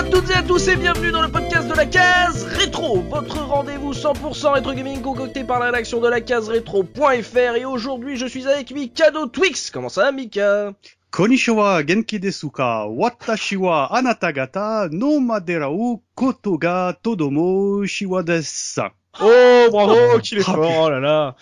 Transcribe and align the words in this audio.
À 0.00 0.02
toutes 0.02 0.30
et 0.30 0.34
à 0.34 0.42
tous 0.42 0.66
et 0.68 0.76
bienvenue 0.76 1.12
dans 1.12 1.20
le 1.20 1.28
podcast 1.28 1.68
de 1.68 1.74
la 1.74 1.84
case 1.84 2.44
rétro, 2.44 3.02
votre 3.10 3.36
rendez-vous 3.36 3.92
100% 3.92 4.52
rétro 4.54 4.72
gaming 4.72 5.02
concocté 5.02 5.44
par 5.44 5.60
la 5.60 5.66
rédaction 5.66 6.00
de 6.00 6.08
la 6.08 6.22
case 6.22 6.48
rétro.fr 6.48 7.56
et 7.58 7.66
aujourd'hui 7.66 8.16
je 8.16 8.24
suis 8.24 8.48
avec 8.48 8.70
Mikado 8.70 9.26
Twix. 9.26 9.70
Comment 9.70 9.90
ça 9.90 10.10
Mika? 10.10 10.72
Konnichiwa 11.10 11.82
genki 11.82 12.18
desu 12.18 12.48
ka 12.50 12.86
Watashi 12.86 13.58
wa 13.58 13.90
anata 13.92 14.32
gata 14.32 14.88
no 14.90 15.20
madera 15.20 15.68
o 15.70 16.00
koto 16.14 16.56
ga 16.56 16.94
todomo 17.02 17.84
shiwa 17.84 18.22
desu. 18.22 18.88
Oh 19.20 19.66
bravo, 19.70 20.18
qu'il 20.20 20.38
est 20.38 20.42
Ah, 20.46 20.52
fort, 20.54 20.82
oh 20.84 20.90
là 20.90 21.00
là. 21.00 21.36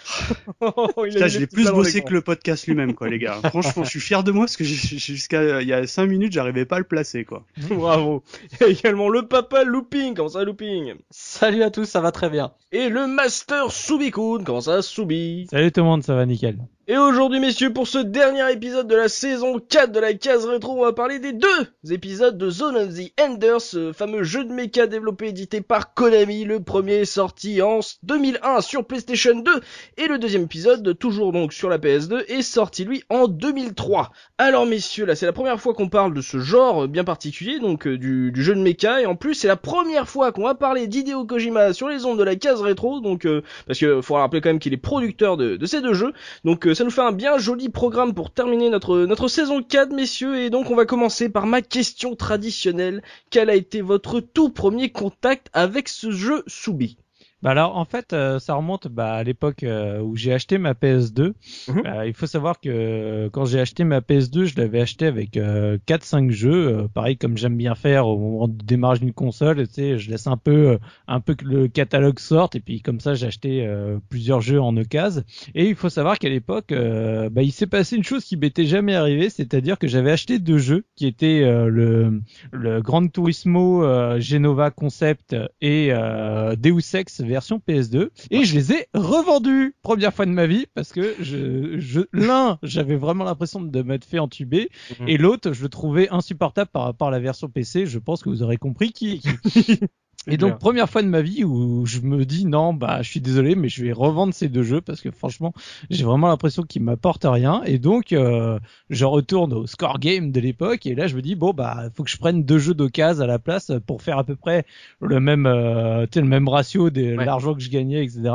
Oh, 0.60 0.90
il 1.06 1.12
Putain, 1.12 1.28
je 1.28 1.38
l'ai 1.38 1.46
plus 1.46 1.70
bossé 1.70 2.00
que 2.02 2.14
le 2.14 2.22
podcast 2.22 2.66
lui-même, 2.66 2.94
quoi, 2.94 3.08
les 3.08 3.18
gars. 3.18 3.40
Franchement, 3.50 3.84
je 3.84 3.90
suis 3.90 4.00
fier 4.00 4.24
de 4.24 4.32
moi 4.32 4.46
parce 4.46 4.56
que 4.56 4.64
jusqu'à 4.64 5.60
il 5.60 5.68
y 5.68 5.72
a 5.72 5.86
5 5.86 6.06
minutes, 6.06 6.32
j'arrivais 6.32 6.64
pas 6.64 6.76
à 6.76 6.78
le 6.78 6.84
placer, 6.84 7.24
quoi. 7.24 7.44
Bravo. 7.70 8.22
Et 8.60 8.70
également 8.70 9.08
le 9.08 9.28
papa 9.28 9.64
Looping, 9.64 10.14
comment 10.14 10.28
ça 10.30 10.44
Looping? 10.44 10.94
Salut 11.10 11.62
à 11.62 11.70
tous, 11.70 11.84
ça 11.84 12.00
va 12.00 12.10
très 12.10 12.30
bien. 12.30 12.52
Et 12.72 12.88
le 12.88 13.06
Master 13.06 13.70
Subikun, 13.70 14.44
comment 14.44 14.62
ça 14.62 14.80
Subi? 14.82 15.46
Salut 15.50 15.70
tout 15.70 15.80
le 15.80 15.86
monde, 15.86 16.02
ça 16.02 16.14
va 16.14 16.24
nickel. 16.24 16.58
Et 16.90 16.96
aujourd'hui, 16.96 17.38
messieurs, 17.38 17.70
pour 17.70 17.86
ce 17.86 17.98
dernier 17.98 18.50
épisode 18.50 18.88
de 18.88 18.96
la 18.96 19.10
saison 19.10 19.58
4 19.58 19.92
de 19.92 20.00
la 20.00 20.14
case 20.14 20.46
rétro, 20.46 20.72
on 20.72 20.86
va 20.86 20.94
parler 20.94 21.18
des 21.18 21.34
deux 21.34 21.90
épisodes 21.90 22.38
de 22.38 22.48
Zone 22.48 22.78
of 22.78 22.94
the 22.94 23.12
Enders, 23.20 23.60
ce 23.60 23.92
fameux 23.92 24.22
jeu 24.22 24.42
de 24.42 24.54
mecha 24.54 24.86
développé 24.86 25.26
et 25.26 25.28
édité 25.28 25.60
par 25.60 25.92
Konami. 25.92 26.44
Le 26.44 26.60
premier 26.60 27.04
sorti 27.04 27.60
en 27.60 27.80
2001 28.04 28.62
sur 28.62 28.86
PlayStation 28.86 29.38
2 29.38 29.52
et 29.98 30.08
le 30.08 30.18
deuxième 30.18 30.44
épisode, 30.44 30.96
toujours 30.98 31.32
donc 31.32 31.52
sur 31.52 31.68
la 31.68 31.76
PS2, 31.76 32.24
est 32.26 32.40
sorti 32.40 32.86
lui 32.86 33.04
en 33.10 33.28
2003. 33.28 34.10
Alors 34.38 34.64
messieurs, 34.64 35.04
là 35.04 35.14
c'est 35.14 35.26
la 35.26 35.34
première 35.34 35.60
fois 35.60 35.74
qu'on 35.74 35.90
parle 35.90 36.14
de 36.14 36.22
ce 36.22 36.38
genre 36.38 36.88
bien 36.88 37.04
particulier, 37.04 37.58
donc 37.58 37.86
euh, 37.86 37.98
du, 37.98 38.32
jeu 38.34 38.54
de 38.54 38.62
mecha, 38.62 39.02
et 39.02 39.04
en 39.04 39.14
plus 39.14 39.34
c'est 39.34 39.48
la 39.48 39.56
première 39.56 40.08
fois 40.08 40.32
qu'on 40.32 40.44
va 40.44 40.54
parler 40.54 40.86
d'Hideo 40.86 41.26
Kojima 41.26 41.74
sur 41.74 41.90
les 41.90 42.06
ondes 42.06 42.18
de 42.18 42.24
la 42.24 42.36
case 42.36 42.62
rétro, 42.62 43.00
donc 43.00 43.26
euh, 43.26 43.42
parce 43.66 43.78
que 43.78 44.00
faut 44.00 44.14
rappeler 44.14 44.40
quand 44.40 44.48
même 44.48 44.58
qu'il 44.58 44.72
est 44.72 44.78
producteur 44.78 45.36
de, 45.36 45.56
de 45.56 45.66
ces 45.66 45.82
deux 45.82 45.92
jeux, 45.92 46.14
donc 46.44 46.66
euh, 46.66 46.77
ça 46.78 46.84
nous 46.84 46.90
fait 46.92 47.02
un 47.02 47.10
bien 47.10 47.38
joli 47.38 47.70
programme 47.70 48.14
pour 48.14 48.30
terminer 48.30 48.70
notre, 48.70 49.26
saison 49.26 49.64
4 49.64 49.90
messieurs, 49.92 50.38
et 50.38 50.48
donc 50.48 50.70
on 50.70 50.76
va 50.76 50.86
commencer 50.86 51.28
par 51.28 51.44
ma 51.44 51.60
question 51.60 52.14
traditionnelle, 52.14 53.02
quel 53.30 53.50
a 53.50 53.56
été 53.56 53.80
votre 53.80 54.20
tout 54.20 54.50
premier 54.50 54.92
contact 54.92 55.48
avec 55.52 55.88
ce 55.88 56.12
jeu 56.12 56.44
Soubi? 56.46 56.96
Bah 57.40 57.50
alors 57.50 57.76
en 57.76 57.84
fait, 57.84 58.12
euh, 58.12 58.40
ça 58.40 58.54
remonte 58.54 58.88
bah, 58.88 59.14
à 59.14 59.22
l'époque 59.22 59.62
euh, 59.62 60.00
où 60.00 60.16
j'ai 60.16 60.32
acheté 60.32 60.58
ma 60.58 60.72
PS2. 60.72 61.34
Mhm. 61.68 61.82
Euh, 61.86 62.06
il 62.06 62.12
faut 62.14 62.26
savoir 62.26 62.60
que 62.60 62.68
euh, 62.68 63.30
quand 63.30 63.44
j'ai 63.44 63.60
acheté 63.60 63.84
ma 63.84 64.00
PS2, 64.00 64.44
je 64.44 64.56
l'avais 64.56 64.80
acheté 64.80 65.06
avec 65.06 65.36
euh, 65.36 65.78
4-5 65.86 66.30
jeux, 66.30 66.68
euh, 66.68 66.88
pareil 66.88 67.16
comme 67.16 67.36
j'aime 67.38 67.56
bien 67.56 67.76
faire 67.76 68.08
au 68.08 68.18
moment 68.18 68.48
du 68.48 68.64
démarrage 68.64 69.00
d'une 69.00 69.12
console. 69.12 69.68
Tu 69.68 69.74
sais, 69.74 69.98
je 69.98 70.10
laisse 70.10 70.26
un 70.26 70.36
peu, 70.36 70.70
euh, 70.70 70.78
un 71.06 71.20
peu 71.20 71.34
que 71.36 71.44
le 71.44 71.68
catalogue 71.68 72.18
sorte 72.18 72.56
et 72.56 72.60
puis 72.60 72.82
comme 72.82 72.98
ça 72.98 73.14
j'ai 73.14 73.26
acheté 73.26 73.64
euh, 73.64 73.98
plusieurs 74.08 74.40
jeux 74.40 74.60
en 74.60 74.76
occasion. 74.76 75.22
Et 75.54 75.68
il 75.68 75.76
faut 75.76 75.90
savoir 75.90 76.18
qu'à 76.18 76.28
l'époque, 76.28 76.72
euh, 76.72 77.30
bah, 77.30 77.42
il 77.42 77.52
s'est 77.52 77.68
passé 77.68 77.94
une 77.96 78.04
chose 78.04 78.24
qui 78.24 78.36
m'était 78.36 78.66
jamais 78.66 78.96
arrivée, 78.96 79.30
c'est-à-dire 79.30 79.78
que 79.78 79.86
j'avais 79.86 80.10
acheté 80.10 80.40
deux 80.40 80.58
jeux 80.58 80.84
qui 80.96 81.06
étaient 81.06 81.42
euh, 81.44 81.68
le 81.68 82.20
le 82.50 82.82
Gran 82.82 83.06
Turismo 83.06 83.84
euh, 83.84 84.18
Genova 84.18 84.72
Concept 84.72 85.36
et 85.60 85.90
euh, 85.92 86.56
Deus 86.56 86.94
Ex 86.94 87.22
version 87.28 87.60
PS2 87.66 88.08
et 88.30 88.44
je 88.44 88.54
les 88.54 88.72
ai 88.72 88.86
revendus. 88.94 89.74
Première 89.82 90.12
fois 90.12 90.26
de 90.26 90.30
ma 90.32 90.46
vie 90.46 90.66
parce 90.74 90.92
que 90.92 91.14
je, 91.20 91.78
je 91.78 92.00
l'un 92.12 92.58
j'avais 92.62 92.96
vraiment 92.96 93.24
l'impression 93.24 93.60
de 93.60 93.82
m'être 93.82 94.04
fait 94.04 94.18
entuber 94.18 94.70
Mhm. 95.00 95.08
et 95.08 95.16
l'autre 95.18 95.52
je 95.52 95.62
le 95.62 95.68
trouvais 95.68 96.08
insupportable 96.10 96.70
par 96.72 96.82
rapport 96.84 97.08
à 97.08 97.10
la 97.10 97.20
version 97.20 97.48
PC 97.48 97.86
je 97.86 97.98
pense 97.98 98.22
que 98.22 98.28
vous 98.30 98.42
aurez 98.42 98.56
compris 98.56 98.92
qui 98.92 99.20
qui 99.20 99.30
et 100.26 100.36
donc 100.36 100.58
première 100.58 100.90
fois 100.90 101.02
de 101.02 101.06
ma 101.08 101.22
vie 101.22 101.44
où 101.44 101.86
je 101.86 102.00
me 102.00 102.26
dis 102.26 102.44
non 102.44 102.74
bah 102.74 103.00
je 103.02 103.08
suis 103.08 103.20
désolé 103.20 103.54
mais 103.54 103.68
je 103.70 103.82
vais 103.84 103.92
revendre 103.92 104.34
ces 104.34 104.48
deux 104.48 104.62
jeux 104.62 104.80
parce 104.82 105.00
que 105.00 105.10
franchement 105.10 105.54
j'ai 105.88 106.04
vraiment 106.04 106.26
l'impression 106.28 106.64
qu'ils 106.64 106.82
m'apportent 106.82 107.24
rien. 107.26 107.62
Et 107.64 107.78
donc 107.78 108.12
euh, 108.12 108.58
je 108.90 109.04
retourne 109.06 109.52
au 109.54 109.66
score 109.66 109.98
game 109.98 110.30
de 110.32 110.40
l'époque 110.40 110.84
et 110.86 110.94
là 110.94 111.06
je 111.06 111.16
me 111.16 111.22
dis 111.22 111.34
bon 111.34 111.52
bah 111.52 111.84
faut 111.96 112.02
que 112.04 112.10
je 112.10 112.18
prenne 112.18 112.42
deux 112.44 112.58
jeux 112.58 112.74
d'occasion 112.74 113.22
à 113.22 113.26
la 113.26 113.38
place 113.38 113.72
pour 113.86 114.02
faire 114.02 114.18
à 114.18 114.24
peu 114.24 114.36
près 114.36 114.66
le 115.00 115.18
même 115.20 115.46
euh, 115.46 116.04
le 116.14 116.22
même 116.22 116.48
ratio 116.48 116.90
de 116.90 117.16
Ouais. 117.16 117.24
l'argent 117.24 117.54
que 117.54 117.60
je 117.60 117.70
gagnais 117.70 118.04
etc 118.04 118.30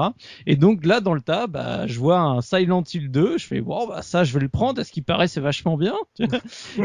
et 0.48 0.56
donc 0.56 0.86
là 0.86 1.00
dans 1.00 1.14
le 1.14 1.22
tas 1.22 1.46
bah 1.48 1.86
je 1.86 2.00
vois 2.00 2.20
un 2.20 2.42
Silent 2.42 2.84
Hill 2.92 3.12
2 3.12 3.38
je 3.38 3.46
fais 3.46 3.62
bon 3.62 3.88
bah 3.88 4.02
ça 4.02 4.24
je 4.24 4.34
vais 4.34 4.40
le 4.40 4.50
prendre. 4.50 4.80
À 4.80 4.84
ce 4.84 4.92
qui 4.92 5.02
paraît 5.02 5.28
c'est 5.28 5.42
vachement 5.42 5.78
bien? 5.78 5.94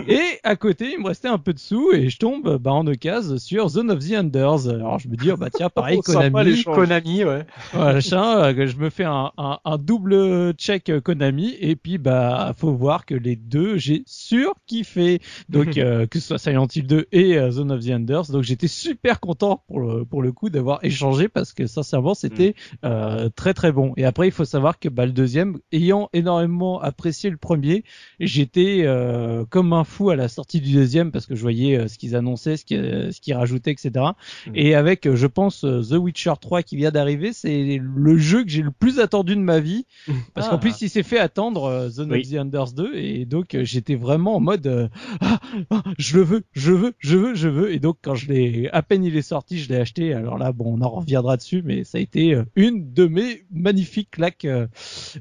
Et 0.08 0.20
à 0.42 0.56
côté 0.56 0.92
il 0.94 1.00
me 1.00 1.06
restait 1.06 1.28
un 1.28 1.38
peu 1.38 1.52
de 1.54 1.58
sous 1.58 1.92
et 1.92 2.10
je 2.10 2.18
tombe 2.18 2.58
bah 2.58 2.72
en 2.72 2.86
occasion 2.86 3.38
sur 3.38 3.68
Zone 3.68 3.90
of 3.90 4.00
the 4.00 4.12
Enders. 4.18 4.68
Alors 4.68 4.97
je 4.98 5.08
me 5.08 5.16
dis 5.16 5.30
oh, 5.30 5.36
bah 5.36 5.48
tiens 5.52 5.68
pareil 5.70 5.98
Oh, 6.66 6.74
Konami. 6.74 7.24
ouais. 7.24 7.46
machin, 7.74 8.38
euh, 8.44 8.66
je 8.66 8.76
me 8.76 8.90
fais 8.90 9.04
un, 9.04 9.30
un, 9.38 9.58
un 9.64 9.78
double 9.78 10.52
check 10.54 10.88
euh, 10.90 11.00
Konami 11.00 11.56
et 11.60 11.76
puis 11.76 11.98
bah 11.98 12.52
faut 12.56 12.72
voir 12.72 13.06
que 13.06 13.14
les 13.14 13.36
deux 13.36 13.76
j'ai 13.78 14.02
sur 14.06 14.54
kiffé 14.66 15.20
donc 15.48 15.76
euh, 15.78 16.06
que 16.06 16.20
ce 16.20 16.28
soit 16.28 16.38
Silent 16.38 16.66
Hill 16.74 16.86
2 16.86 17.06
et 17.12 17.38
euh, 17.38 17.50
Zone 17.50 17.72
of 17.72 17.84
the 17.84 17.90
Enders. 17.90 18.30
Donc 18.30 18.42
j'étais 18.42 18.68
super 18.68 19.20
content 19.20 19.62
pour 19.68 19.80
le, 19.80 20.04
pour 20.04 20.22
le 20.22 20.32
coup 20.32 20.50
d'avoir 20.50 20.78
échangé 20.84 21.28
parce 21.28 21.52
que 21.52 21.66
sincèrement 21.66 22.14
c'était 22.14 22.54
euh, 22.84 23.28
très 23.34 23.54
très 23.54 23.72
bon. 23.72 23.92
Et 23.96 24.04
après 24.04 24.26
il 24.28 24.32
faut 24.32 24.44
savoir 24.44 24.78
que 24.78 24.88
bah 24.88 25.06
le 25.06 25.12
deuxième 25.12 25.58
ayant 25.72 26.08
énormément 26.12 26.80
apprécié 26.80 27.30
le 27.30 27.36
premier 27.36 27.84
j'étais 28.20 28.82
euh, 28.84 29.44
comme 29.48 29.72
un 29.72 29.84
fou 29.84 30.10
à 30.10 30.16
la 30.16 30.28
sortie 30.28 30.60
du 30.60 30.72
deuxième 30.72 31.10
parce 31.12 31.26
que 31.26 31.34
je 31.34 31.42
voyais 31.42 31.76
euh, 31.76 31.88
ce 31.88 31.98
qu'ils 31.98 32.16
annonçaient 32.16 32.56
ce 32.56 32.64
qu'ils 32.64 33.12
ce 33.12 33.20
qu'ils 33.20 33.34
rajoutaient 33.34 33.70
etc 33.72 34.06
et 34.54 34.74
avec, 34.78 35.06
euh, 35.06 35.16
je 35.16 35.26
pense, 35.26 35.64
euh, 35.64 35.82
The 35.82 35.94
Witcher 35.98 36.32
3 36.40 36.62
qui 36.62 36.76
vient 36.76 36.90
d'arriver, 36.90 37.32
c'est 37.32 37.80
le 37.82 38.16
jeu 38.16 38.44
que 38.44 38.50
j'ai 38.50 38.62
le 38.62 38.70
plus 38.70 38.98
attendu 39.00 39.36
de 39.36 39.40
ma 39.40 39.60
vie. 39.60 39.86
Parce 40.34 40.46
Ah. 40.46 40.50
qu'en 40.52 40.58
plus, 40.58 40.80
il 40.82 40.88
s'est 40.88 41.02
fait 41.02 41.18
attendre 41.18 41.64
euh, 41.64 41.88
Zone 41.90 42.12
Oui. 42.12 42.20
of 42.20 42.30
the 42.30 42.38
Enders 42.40 42.72
2. 42.72 42.94
Et 42.94 43.24
donc, 43.26 43.56
j'étais 43.62 43.94
vraiment 43.96 44.36
en 44.36 44.40
mode, 44.40 44.66
euh, 44.66 44.88
ah, 45.20 45.38
ah, 45.70 45.82
je 45.98 46.16
le 46.16 46.22
veux, 46.22 46.42
je 46.52 46.72
veux, 46.72 46.94
je 46.98 47.16
veux, 47.16 47.34
je 47.34 47.48
veux. 47.48 47.72
Et 47.72 47.78
donc, 47.78 47.98
quand 48.02 48.14
je 48.14 48.28
l'ai, 48.28 48.68
à 48.72 48.82
peine 48.82 49.04
il 49.04 49.16
est 49.16 49.22
sorti, 49.22 49.58
je 49.58 49.68
l'ai 49.68 49.76
acheté. 49.76 50.14
Alors 50.14 50.38
là, 50.38 50.52
bon, 50.52 50.76
on 50.78 50.80
en 50.82 50.88
reviendra 50.88 51.36
dessus, 51.36 51.62
mais 51.64 51.84
ça 51.84 51.98
a 51.98 52.00
été 52.00 52.40
une 52.56 52.92
de 52.92 53.06
mes 53.06 53.44
magnifiques 53.52 54.10
claques 54.12 54.44
euh, 54.44 54.66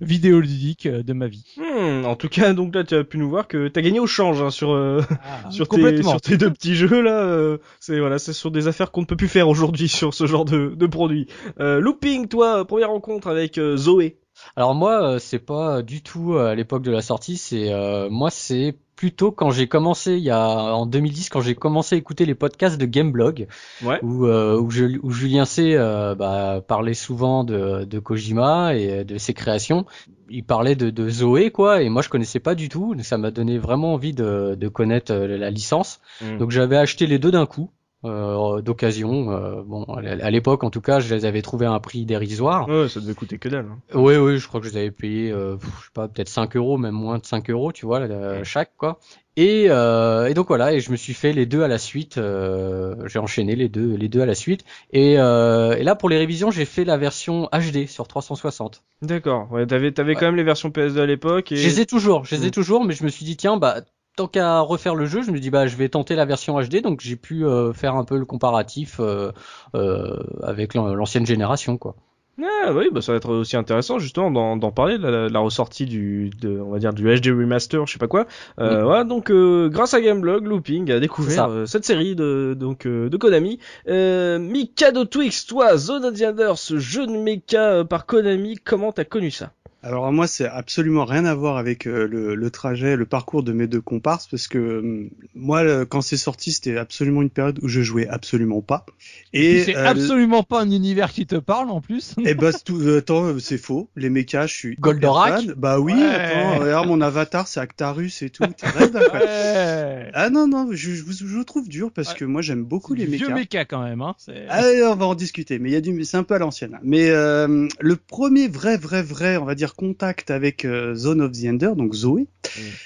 vidéoludiques 0.01 0.87
de 0.87 1.13
ma 1.13 1.27
vie. 1.27 1.55
Hmm, 1.57 2.05
en 2.05 2.15
tout 2.15 2.29
cas, 2.29 2.53
donc 2.53 2.73
là, 2.75 2.83
tu 2.83 2.95
as 2.95 3.03
pu 3.03 3.17
nous 3.17 3.29
voir 3.29 3.47
que 3.47 3.67
t'as 3.67 3.81
gagné 3.81 3.99
au 3.99 4.07
change 4.07 4.41
hein, 4.41 4.49
sur 4.49 4.71
euh, 4.71 5.01
sur, 5.49 5.67
tes, 5.67 6.01
sur 6.03 6.21
tes 6.21 6.37
deux 6.37 6.51
petits 6.51 6.75
jeux 6.75 7.01
là. 7.01 7.21
euh, 7.23 7.57
c'est 7.79 7.99
voilà, 7.99 8.19
c'est 8.19 8.33
sur 8.33 8.51
des 8.51 8.67
affaires 8.67 8.91
qu'on 8.91 9.01
ne 9.01 9.05
peut 9.05 9.15
plus 9.15 9.27
faire 9.27 9.46
aujourd'hui 9.47 9.87
sur 9.87 10.13
ce 10.13 10.25
genre 10.27 10.45
de, 10.45 10.73
de 10.75 10.87
produit. 10.87 11.27
Euh, 11.59 11.79
Looping, 11.79 12.27
toi, 12.27 12.65
première 12.65 12.89
rencontre 12.89 13.27
avec 13.27 13.57
euh, 13.57 13.77
Zoé. 13.77 14.17
Alors 14.55 14.75
moi, 14.75 15.01
euh, 15.13 15.19
c'est 15.19 15.39
pas 15.39 15.81
du 15.81 16.03
tout 16.03 16.37
à 16.37 16.53
l'époque 16.53 16.83
de 16.83 16.91
la 16.91 17.01
sortie, 17.01 17.37
c'est 17.37 17.71
euh, 17.73 18.07
moi 18.09 18.29
c'est 18.29 18.75
plutôt 18.95 19.31
quand 19.31 19.51
j'ai 19.51 19.67
commencé 19.67 20.13
il 20.13 20.23
y 20.23 20.31
a 20.31 20.47
en 20.73 20.87
2010 20.87 21.29
quand 21.29 21.41
j'ai 21.41 21.53
commencé 21.53 21.93
à 21.93 21.97
écouter 21.99 22.25
les 22.25 22.33
podcasts 22.33 22.79
de 22.79 22.85
Gameblog 22.87 23.47
Ouais. 23.83 23.99
où 24.03 24.25
euh, 24.25 24.59
où, 24.59 24.71
je, 24.71 24.85
où 25.03 25.11
Julien 25.11 25.45
C 25.45 25.73
euh, 25.75 26.15
bah, 26.15 26.61
parlait 26.67 26.95
souvent 26.95 27.43
de, 27.43 27.83
de 27.85 27.99
Kojima 27.99 28.75
et 28.75 29.03
de 29.03 29.17
ses 29.19 29.33
créations. 29.35 29.85
Il 30.29 30.43
parlait 30.43 30.75
de, 30.75 30.89
de 30.89 31.09
Zoé 31.09 31.51
quoi 31.51 31.81
et 31.83 31.89
moi 31.89 32.01
je 32.01 32.09
connaissais 32.09 32.39
pas 32.39 32.55
du 32.55 32.69
tout. 32.69 32.95
Ça 33.03 33.17
m'a 33.19 33.29
donné 33.31 33.57
vraiment 33.59 33.93
envie 33.93 34.13
de, 34.13 34.55
de 34.55 34.67
connaître 34.67 35.13
la 35.13 35.49
licence. 35.51 35.99
Hmm. 36.21 36.37
Donc 36.39 36.49
j'avais 36.51 36.77
acheté 36.77 37.05
les 37.07 37.19
deux 37.19 37.31
d'un 37.31 37.45
coup. 37.45 37.69
Euh, 38.07 38.61
d'occasion 38.61 39.31
euh, 39.31 39.61
bon 39.65 39.83
à 39.85 40.31
l'époque 40.31 40.63
en 40.63 40.69
tout 40.69 40.81
cas 40.81 40.99
je 40.99 41.13
les 41.13 41.25
avais 41.25 41.41
trouvés 41.41 41.65
à 41.65 41.71
un 41.71 41.79
prix 41.79 42.05
dérisoire 42.05 42.67
Ouais, 42.67 42.87
ça 42.89 42.99
devait 42.99 43.13
coûter 43.13 43.37
que 43.37 43.49
dalle. 43.49 43.67
hein. 43.71 43.79
oui, 43.93 44.15
oui, 44.17 44.37
je 44.37 44.47
crois 44.47 44.59
que 44.61 44.67
je 44.67 44.71
les 44.73 44.77
avais 44.79 44.91
payés, 44.91 45.31
euh, 45.31 45.57
je 45.59 45.85
sais 45.85 45.91
pas, 45.93 46.07
peut-être 46.07 46.29
5 46.29 46.55
euros, 46.55 46.77
même 46.77 46.93
moins 46.95 47.17
de 47.19 47.25
5 47.25 47.49
euros, 47.49 47.71
tu 47.71 47.85
vois, 47.85 48.01
chaque, 48.43 48.71
quoi. 48.77 48.99
Et, 49.39 49.65
euh, 49.69 50.25
et 50.27 50.33
donc 50.33 50.47
voilà, 50.47 50.73
et 50.73 50.79
je 50.79 50.89
me 50.91 50.95
suis 50.95 51.13
fait 51.13 51.31
les 51.31 51.45
deux 51.45 51.61
à 51.61 51.67
la 51.67 51.77
suite, 51.77 52.17
euh, 52.17 52.95
j'ai 53.07 53.19
enchaîné 53.19 53.55
les 53.55 53.69
deux, 53.69 53.95
les 53.95 54.09
deux 54.09 54.21
à 54.21 54.25
la 54.25 54.33
suite. 54.33 54.65
Et, 54.91 55.19
euh, 55.19 55.75
et 55.77 55.83
là, 55.83 55.95
pour 55.95 56.09
les 56.09 56.17
révisions, 56.17 56.49
j'ai 56.49 56.65
fait 56.65 56.85
la 56.85 56.97
version 56.97 57.47
HD 57.53 57.85
sur 57.87 58.07
360. 58.07 58.83
D'accord. 59.03 59.47
Ouais, 59.51 59.67
t'avais 59.67 59.91
t'avais 59.91 60.15
quand 60.15 60.25
même 60.25 60.35
les 60.37 60.43
versions 60.43 60.69
PS2 60.69 60.99
à 61.01 61.05
l'époque. 61.05 61.51
Et... 61.51 61.55
Je 61.57 61.67
les 61.67 61.81
ai 61.81 61.85
toujours, 61.85 62.25
je 62.25 62.35
les 62.35 62.45
ai 62.45 62.47
Mm. 62.47 62.51
toujours, 62.51 62.83
mais 62.83 62.95
je 62.95 63.03
me 63.03 63.09
suis 63.09 63.25
dit, 63.25 63.37
tiens, 63.37 63.57
bah, 63.57 63.81
tant 64.17 64.27
qu'à 64.27 64.59
refaire 64.59 64.95
le 64.95 65.05
jeu, 65.05 65.21
je 65.21 65.31
me 65.31 65.39
dis, 65.39 65.49
bah, 65.49 65.67
je 65.67 65.77
vais 65.77 65.87
tenter 65.87 66.15
la 66.15 66.25
version 66.25 66.59
HD, 66.59 66.81
donc 66.81 66.99
j'ai 66.99 67.15
pu 67.15 67.45
euh, 67.45 67.71
faire 67.71 67.95
un 67.95 68.03
peu 68.03 68.17
le 68.17 68.25
comparatif 68.25 68.97
euh, 68.99 69.31
euh, 69.75 70.17
avec 70.43 70.73
l'an- 70.73 70.93
l'ancienne 70.93 71.25
génération, 71.25 71.77
quoi. 71.77 71.95
Ah 72.39 72.71
oui, 72.71 72.89
bah 72.91 73.01
ça 73.01 73.13
va 73.13 73.17
être 73.17 73.29
aussi 73.33 73.57
intéressant 73.57 73.97
justement 73.97 74.29
d'en 74.57 74.71
parler 74.71 74.99
de 74.99 75.07
la, 75.07 75.27
la 75.27 75.39
ressortie 75.39 75.87
du, 75.87 76.29
de, 76.39 76.59
on 76.59 76.69
va 76.69 76.77
dire 76.77 76.93
du 76.93 77.03
HD 77.03 77.29
remaster, 77.29 77.87
je 77.87 77.93
sais 77.93 77.97
pas 77.97 78.07
quoi. 78.07 78.27
Euh, 78.59 78.83
Voilà, 78.83 79.03
donc 79.05 79.31
euh, 79.31 79.69
grâce 79.69 79.95
à 79.95 80.01
Gameblog, 80.01 80.45
Looping 80.45 80.91
a 80.91 80.99
découvert 80.99 81.49
euh, 81.49 81.65
cette 81.65 81.83
série 81.83 82.15
de 82.15 82.55
donc 82.55 82.85
euh, 82.85 83.09
de 83.09 83.17
Konami. 83.17 83.57
Euh, 83.87 84.37
Mikado 84.37 85.05
Twix, 85.05 85.47
toi, 85.47 85.77
Zone 85.77 86.05
of 86.05 86.13
the 86.13 86.55
ce 86.55 86.77
jeu 86.77 87.07
de 87.07 87.11
mecha 87.11 87.83
par 87.85 88.05
Konami, 88.05 88.55
comment 88.63 88.91
t'as 88.91 89.05
connu 89.05 89.31
ça? 89.31 89.53
Alors 89.83 90.11
moi, 90.11 90.27
c'est 90.27 90.47
absolument 90.47 91.05
rien 91.05 91.23
à 91.25 91.35
voir 91.35 91.57
avec 91.57 91.85
euh, 91.87 92.07
le, 92.07 92.35
le 92.35 92.49
trajet, 92.51 92.95
le 92.95 93.05
parcours 93.05 93.43
de 93.43 93.53
mes 93.53 93.67
deux 93.67 93.79
comparses, 93.79 94.27
parce 94.27 94.47
que 94.47 94.57
euh, 94.57 95.09
moi, 95.35 95.63
le- 95.63 95.85
quand 95.85 96.01
c'est 96.01 96.17
sorti, 96.17 96.51
c'était 96.51 96.77
absolument 96.77 97.21
une 97.21 97.29
période 97.29 97.59
où 97.61 97.67
je 97.67 97.81
jouais 97.81 98.07
absolument 98.07 98.61
pas. 98.61 98.85
Et 99.33 99.63
c'est 99.63 99.77
euh, 99.77 99.87
absolument 99.87 100.41
pas 100.43 100.61
un 100.61 100.71
univers 100.71 101.11
qui 101.13 101.25
te 101.27 101.35
parle 101.35 101.69
en 101.69 101.79
plus. 101.79 102.15
Et 102.25 102.33
bah, 102.33 102.51
c'est 102.51 102.63
tout, 102.63 102.79
euh, 102.81 102.97
attends, 102.97 103.25
euh, 103.27 103.39
c'est 103.39 103.59
faux. 103.59 103.87
Les 103.95 104.09
mechas, 104.09 104.47
je 104.47 104.53
suis. 104.53 104.75
Goldorak 104.79 105.41
fan. 105.41 105.53
Bah 105.55 105.79
oui, 105.79 105.93
Ouais. 105.93 106.03
attends, 106.03 106.59
regarde 106.59 106.87
mon 106.87 106.99
avatar, 106.99 107.47
c'est 107.47 107.59
Actarus 107.59 108.23
et 108.23 108.29
tout. 108.31 108.43
Ouais. 108.43 110.09
Ah 110.13 110.29
non, 110.29 110.47
non, 110.47 110.69
je, 110.71 110.91
je, 110.91 111.03
vous- 111.03 111.13
je 111.13 111.25
vous 111.25 111.43
trouve 111.43 111.67
dur 111.69 111.91
parce 111.91 112.13
que 112.13 112.25
moi, 112.25 112.41
j'aime 112.41 112.63
beaucoup 112.63 112.93
les 112.93 113.05
du 113.05 113.11
vieux 113.17 113.27
mechas. 113.27 113.35
méca 113.39 113.65
quand 113.65 113.83
même. 113.83 114.01
Hein. 114.01 114.15
Ah, 114.49 114.63
on 114.91 114.95
va 114.95 115.05
en 115.05 115.15
discuter, 115.15 115.59
mais 115.59 115.69
il 115.69 115.73
y 115.73 115.75
a 115.75 115.81
du, 115.81 116.03
c'est 116.03 116.17
un 116.17 116.23
peu 116.23 116.33
à 116.35 116.39
l'ancienne. 116.39 116.73
hein. 116.75 116.79
Mais 116.83 117.09
euh, 117.09 117.67
le 117.79 117.95
premier 117.95 118.47
vrai, 118.47 118.77
vrai, 118.77 119.01
vrai, 119.03 119.37
on 119.37 119.45
va 119.45 119.55
dire 119.55 119.66
contact 119.75 120.31
avec 120.31 120.65
euh, 120.65 120.95
Zone 120.95 121.21
of 121.21 121.31
the 121.31 121.45
Ender, 121.45 121.71
donc 121.75 121.93
Zoé, 121.93 122.27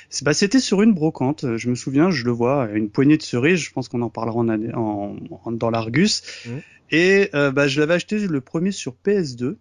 c'est 0.10 0.24
bah, 0.26 0.34
c'était 0.34 0.60
sur 0.60 0.82
une 0.82 0.94
brocante. 0.94 1.44
Euh, 1.44 1.58
Je 1.58 1.70
me 1.70 1.76
souviens, 1.76 2.10
je 2.12 2.26
le 2.26 2.32
vois, 2.32 2.68
une 2.74 2.90
poignée 2.90 3.18
de 3.18 3.22
cerises. 3.24 3.60
Je 3.60 3.72
pense 3.72 3.88
qu'on 3.90 4.02
en 4.02 4.10
parlera 4.10 4.38
en, 4.38 4.50
année- 4.50 4.74
en, 4.74 5.16
en- 5.46 5.52
dans 5.52 5.70
l'Argus. 5.70 6.24
Mhm. 6.46 6.62
Et 6.92 7.30
euh, 7.36 7.52
bah, 7.52 7.68
je 7.68 7.80
l'avais 7.80 7.94
acheté 7.94 8.20
le 8.28 8.42
premier 8.42 8.72
sur 8.72 8.96
PS2. 9.06 9.56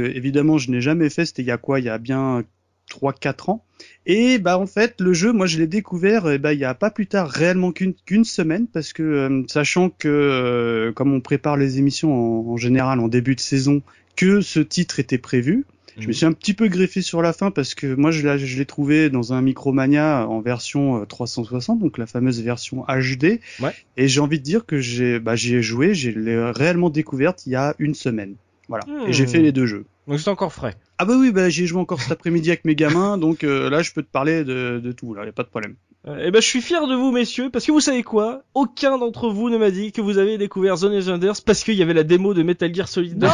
Que, 0.00 0.04
évidemment, 0.16 0.58
je 0.58 0.70
n'ai 0.70 0.80
jamais 0.80 1.08
fait. 1.10 1.24
C'était 1.26 1.42
il 1.42 1.48
y 1.48 1.50
a 1.50 1.58
quoi 1.58 1.78
Il 1.80 1.86
y 1.86 1.88
a 1.88 1.98
bien 1.98 2.42
3-4 2.90 3.50
ans. 3.50 3.64
Et 4.06 4.38
bah 4.38 4.58
en 4.58 4.66
fait 4.66 5.00
le 5.00 5.12
jeu, 5.14 5.32
moi 5.32 5.46
je 5.46 5.58
l'ai 5.58 5.66
découvert 5.66 6.30
eh 6.30 6.38
bah, 6.38 6.52
il 6.52 6.60
y 6.60 6.64
a 6.64 6.74
pas 6.74 6.90
plus 6.90 7.06
tard 7.06 7.28
réellement 7.28 7.72
qu'une 7.72 8.24
semaine 8.24 8.66
parce 8.66 8.92
que 8.92 9.02
euh, 9.02 9.42
sachant 9.48 9.88
que 9.90 10.08
euh, 10.08 10.92
comme 10.92 11.12
on 11.12 11.20
prépare 11.20 11.56
les 11.56 11.78
émissions 11.78 12.12
en, 12.14 12.52
en 12.52 12.56
général 12.56 13.00
en 13.00 13.08
début 13.08 13.34
de 13.34 13.40
saison, 13.40 13.82
que 14.16 14.40
ce 14.42 14.60
titre 14.60 15.00
était 15.00 15.18
prévu, 15.18 15.64
je 15.98 16.08
me 16.08 16.12
suis 16.12 16.26
un 16.26 16.32
petit 16.32 16.54
peu 16.54 16.68
greffé 16.68 17.02
sur 17.02 17.22
la 17.22 17.32
fin 17.32 17.50
parce 17.50 17.74
que 17.74 17.94
moi 17.94 18.10
je 18.10 18.26
l'ai 18.26 18.38
je 18.38 18.58
l'ai 18.58 18.66
trouvé 18.66 19.10
dans 19.10 19.32
un 19.32 19.42
Micromania 19.42 20.26
en 20.28 20.40
version 20.40 21.02
euh, 21.02 21.04
360 21.06 21.78
donc 21.78 21.98
la 21.98 22.06
fameuse 22.06 22.40
version 22.42 22.84
HD 22.88 23.40
Ouais. 23.60 23.72
et 23.96 24.08
j'ai 24.08 24.20
envie 24.20 24.38
de 24.38 24.44
dire 24.44 24.66
que 24.66 24.78
j'ai 24.78 25.18
bah 25.20 25.36
j'y 25.36 25.54
ai 25.54 25.62
joué, 25.62 25.94
j'ai 25.94 26.12
l'ai 26.12 26.50
réellement 26.50 26.90
découverte 26.90 27.46
il 27.46 27.52
y 27.52 27.56
a 27.56 27.74
une 27.78 27.94
semaine. 27.94 28.34
Voilà. 28.68 28.84
Hmm. 28.86 29.08
Et 29.08 29.12
j'ai 29.12 29.26
fait 29.26 29.40
les 29.40 29.52
deux 29.52 29.66
jeux. 29.66 29.84
Donc 30.08 30.20
c'est 30.20 30.30
encore 30.30 30.52
frais. 30.52 30.74
Ah 30.98 31.04
bah 31.04 31.14
oui, 31.18 31.32
bah 31.32 31.48
j'y 31.50 31.64
ai 31.64 31.66
joué 31.66 31.80
encore 31.80 32.00
cet 32.00 32.12
après-midi 32.12 32.50
avec 32.50 32.64
mes 32.64 32.74
gamins, 32.74 33.18
donc 33.24 33.44
euh, 33.44 33.68
là 33.70 33.82
je 33.82 33.92
peux 33.92 34.02
te 34.02 34.10
parler 34.10 34.44
de, 34.44 34.80
de 34.82 34.92
tout, 34.92 35.14
là, 35.14 35.24
y 35.24 35.28
a 35.28 35.32
pas 35.32 35.42
de 35.42 35.48
problème. 35.48 35.76
Euh, 36.06 36.24
eh 36.26 36.30
ben, 36.30 36.42
je 36.42 36.46
suis 36.46 36.60
fier 36.60 36.86
de 36.86 36.94
vous, 36.94 37.12
messieurs, 37.12 37.48
parce 37.50 37.64
que 37.64 37.72
vous 37.72 37.80
savez 37.80 38.02
quoi? 38.02 38.42
Aucun 38.52 38.98
d'entre 38.98 39.30
vous 39.30 39.48
ne 39.48 39.56
m'a 39.56 39.70
dit 39.70 39.90
que 39.90 40.02
vous 40.02 40.18
avez 40.18 40.36
découvert 40.36 40.76
Zone 40.76 40.94
of 40.96 41.06
the 41.06 41.08
Enders 41.08 41.42
parce 41.44 41.64
qu'il 41.64 41.74
y 41.74 41.82
avait 41.82 41.94
la 41.94 42.02
démo 42.02 42.34
de 42.34 42.42
Metal 42.42 42.74
Gear 42.74 42.88
Solid 42.88 43.18
2. 43.18 43.26
Non, 43.26 43.32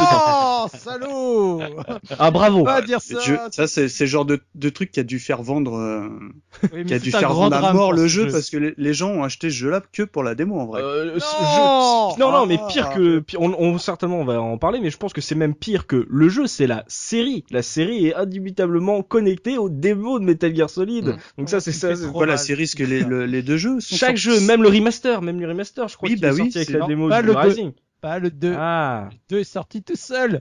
salaud 0.69 1.61
Ah, 2.19 2.31
bravo 2.31 2.65
Pas 2.65 2.83
dire 2.83 3.01
ça. 3.01 3.19
Je- 3.21 3.35
ça 3.51 3.67
c'est 3.67 3.89
le 4.01 4.07
genre 4.07 4.25
de, 4.25 4.41
de 4.55 4.69
truc 4.69 4.91
qui 4.91 5.01
a 5.01 5.03
dû 5.05 5.19
faire 5.19 5.43
vendre, 5.43 5.75
euh, 5.77 6.09
Oui, 6.73 6.85
qui 6.85 6.95
a 6.95 6.99
dû 6.99 7.11
faire 7.11 7.33
vendre 7.33 7.57
à 7.57 7.73
mort 7.73 7.93
le 7.93 8.03
ce 8.03 8.09
jeu 8.09 8.29
parce 8.31 8.51
que 8.51 8.57
les, 8.57 8.75
les 8.77 8.95
gens 8.95 9.11
ont 9.11 9.23
acheté 9.25 9.51
ce 9.51 9.55
jeu-là 9.55 9.83
que 9.93 10.03
pour 10.03 10.23
la 10.23 10.35
démo 10.35 10.59
en 10.59 10.67
vrai. 10.67 10.83
Euh, 10.83 11.19
ce 11.19 11.25
Non 11.43 12.11
jeu- 12.11 12.21
non, 12.21 12.33
non, 12.33 12.47
mais 12.47 12.59
pire 12.69 12.91
que, 12.91 13.21
pire- 13.21 13.41
on, 13.41 13.55
on- 13.59 13.79
certainement 13.79 14.21
on 14.21 14.25
va 14.25 14.41
en 14.41 14.59
parler, 14.59 14.81
mais 14.81 14.91
je 14.91 14.97
pense 14.97 15.13
que 15.13 15.21
c'est 15.21 15.35
même 15.35 15.55
pire 15.55 15.87
que 15.87 16.07
le 16.09 16.29
jeu, 16.29 16.47
c'est 16.47 16.67
la 16.67 16.85
série. 16.89 17.45
La 17.51 17.63
série 17.63 18.07
est 18.07 18.15
indubitablement 18.15 19.03
connectée 19.03 19.59
aux 19.59 19.69
démos 19.71 20.21
de 20.21 20.25
Metal 20.27 20.55
Gear 20.55 20.69
Solid. 20.71 21.07
Mm. 21.09 21.17
Donc 21.39 21.49
ça, 21.49 21.61
c'est 21.61 21.73
ça. 21.73 21.95
c'est- 21.95 22.03
trop 22.05 22.13
Voilà, 22.13 22.33
mal. 22.35 22.39
c'est 22.39 22.55
risque 22.55 22.79
les, 22.81 23.01
le- 23.03 23.27
les 23.27 23.43
deux 23.43 23.57
jeux 23.57 23.81
sont 23.81 23.97
Chaque 23.97 24.17
sortis- 24.19 24.41
jeu, 24.41 24.47
même 24.47 24.63
le 24.63 24.69
remaster, 24.69 25.23
même 25.23 25.41
le 25.41 25.49
remaster, 25.49 25.89
je 25.89 25.97
crois 25.97 26.09
Oui, 26.09 26.15
qu'il 26.15 26.23
bah 26.23 26.29
est 26.29 26.33
oui, 26.33 26.39
sorti 26.39 26.59
avec 26.59 26.71
la 26.71 26.79
non, 26.81 26.87
démo 26.89 27.09
pas 27.09 27.21
du 27.23 27.29
le 27.29 27.35
deux. 27.35 27.39
Rising. 27.41 27.73
Pas 28.01 28.19
le 28.19 28.31
2. 28.31 28.55
Ah, 28.57 29.09
Le 29.13 29.37
2 29.37 29.41
est 29.41 29.45
sorti 29.45 29.83
tout 29.83 29.95
seul. 29.97 30.41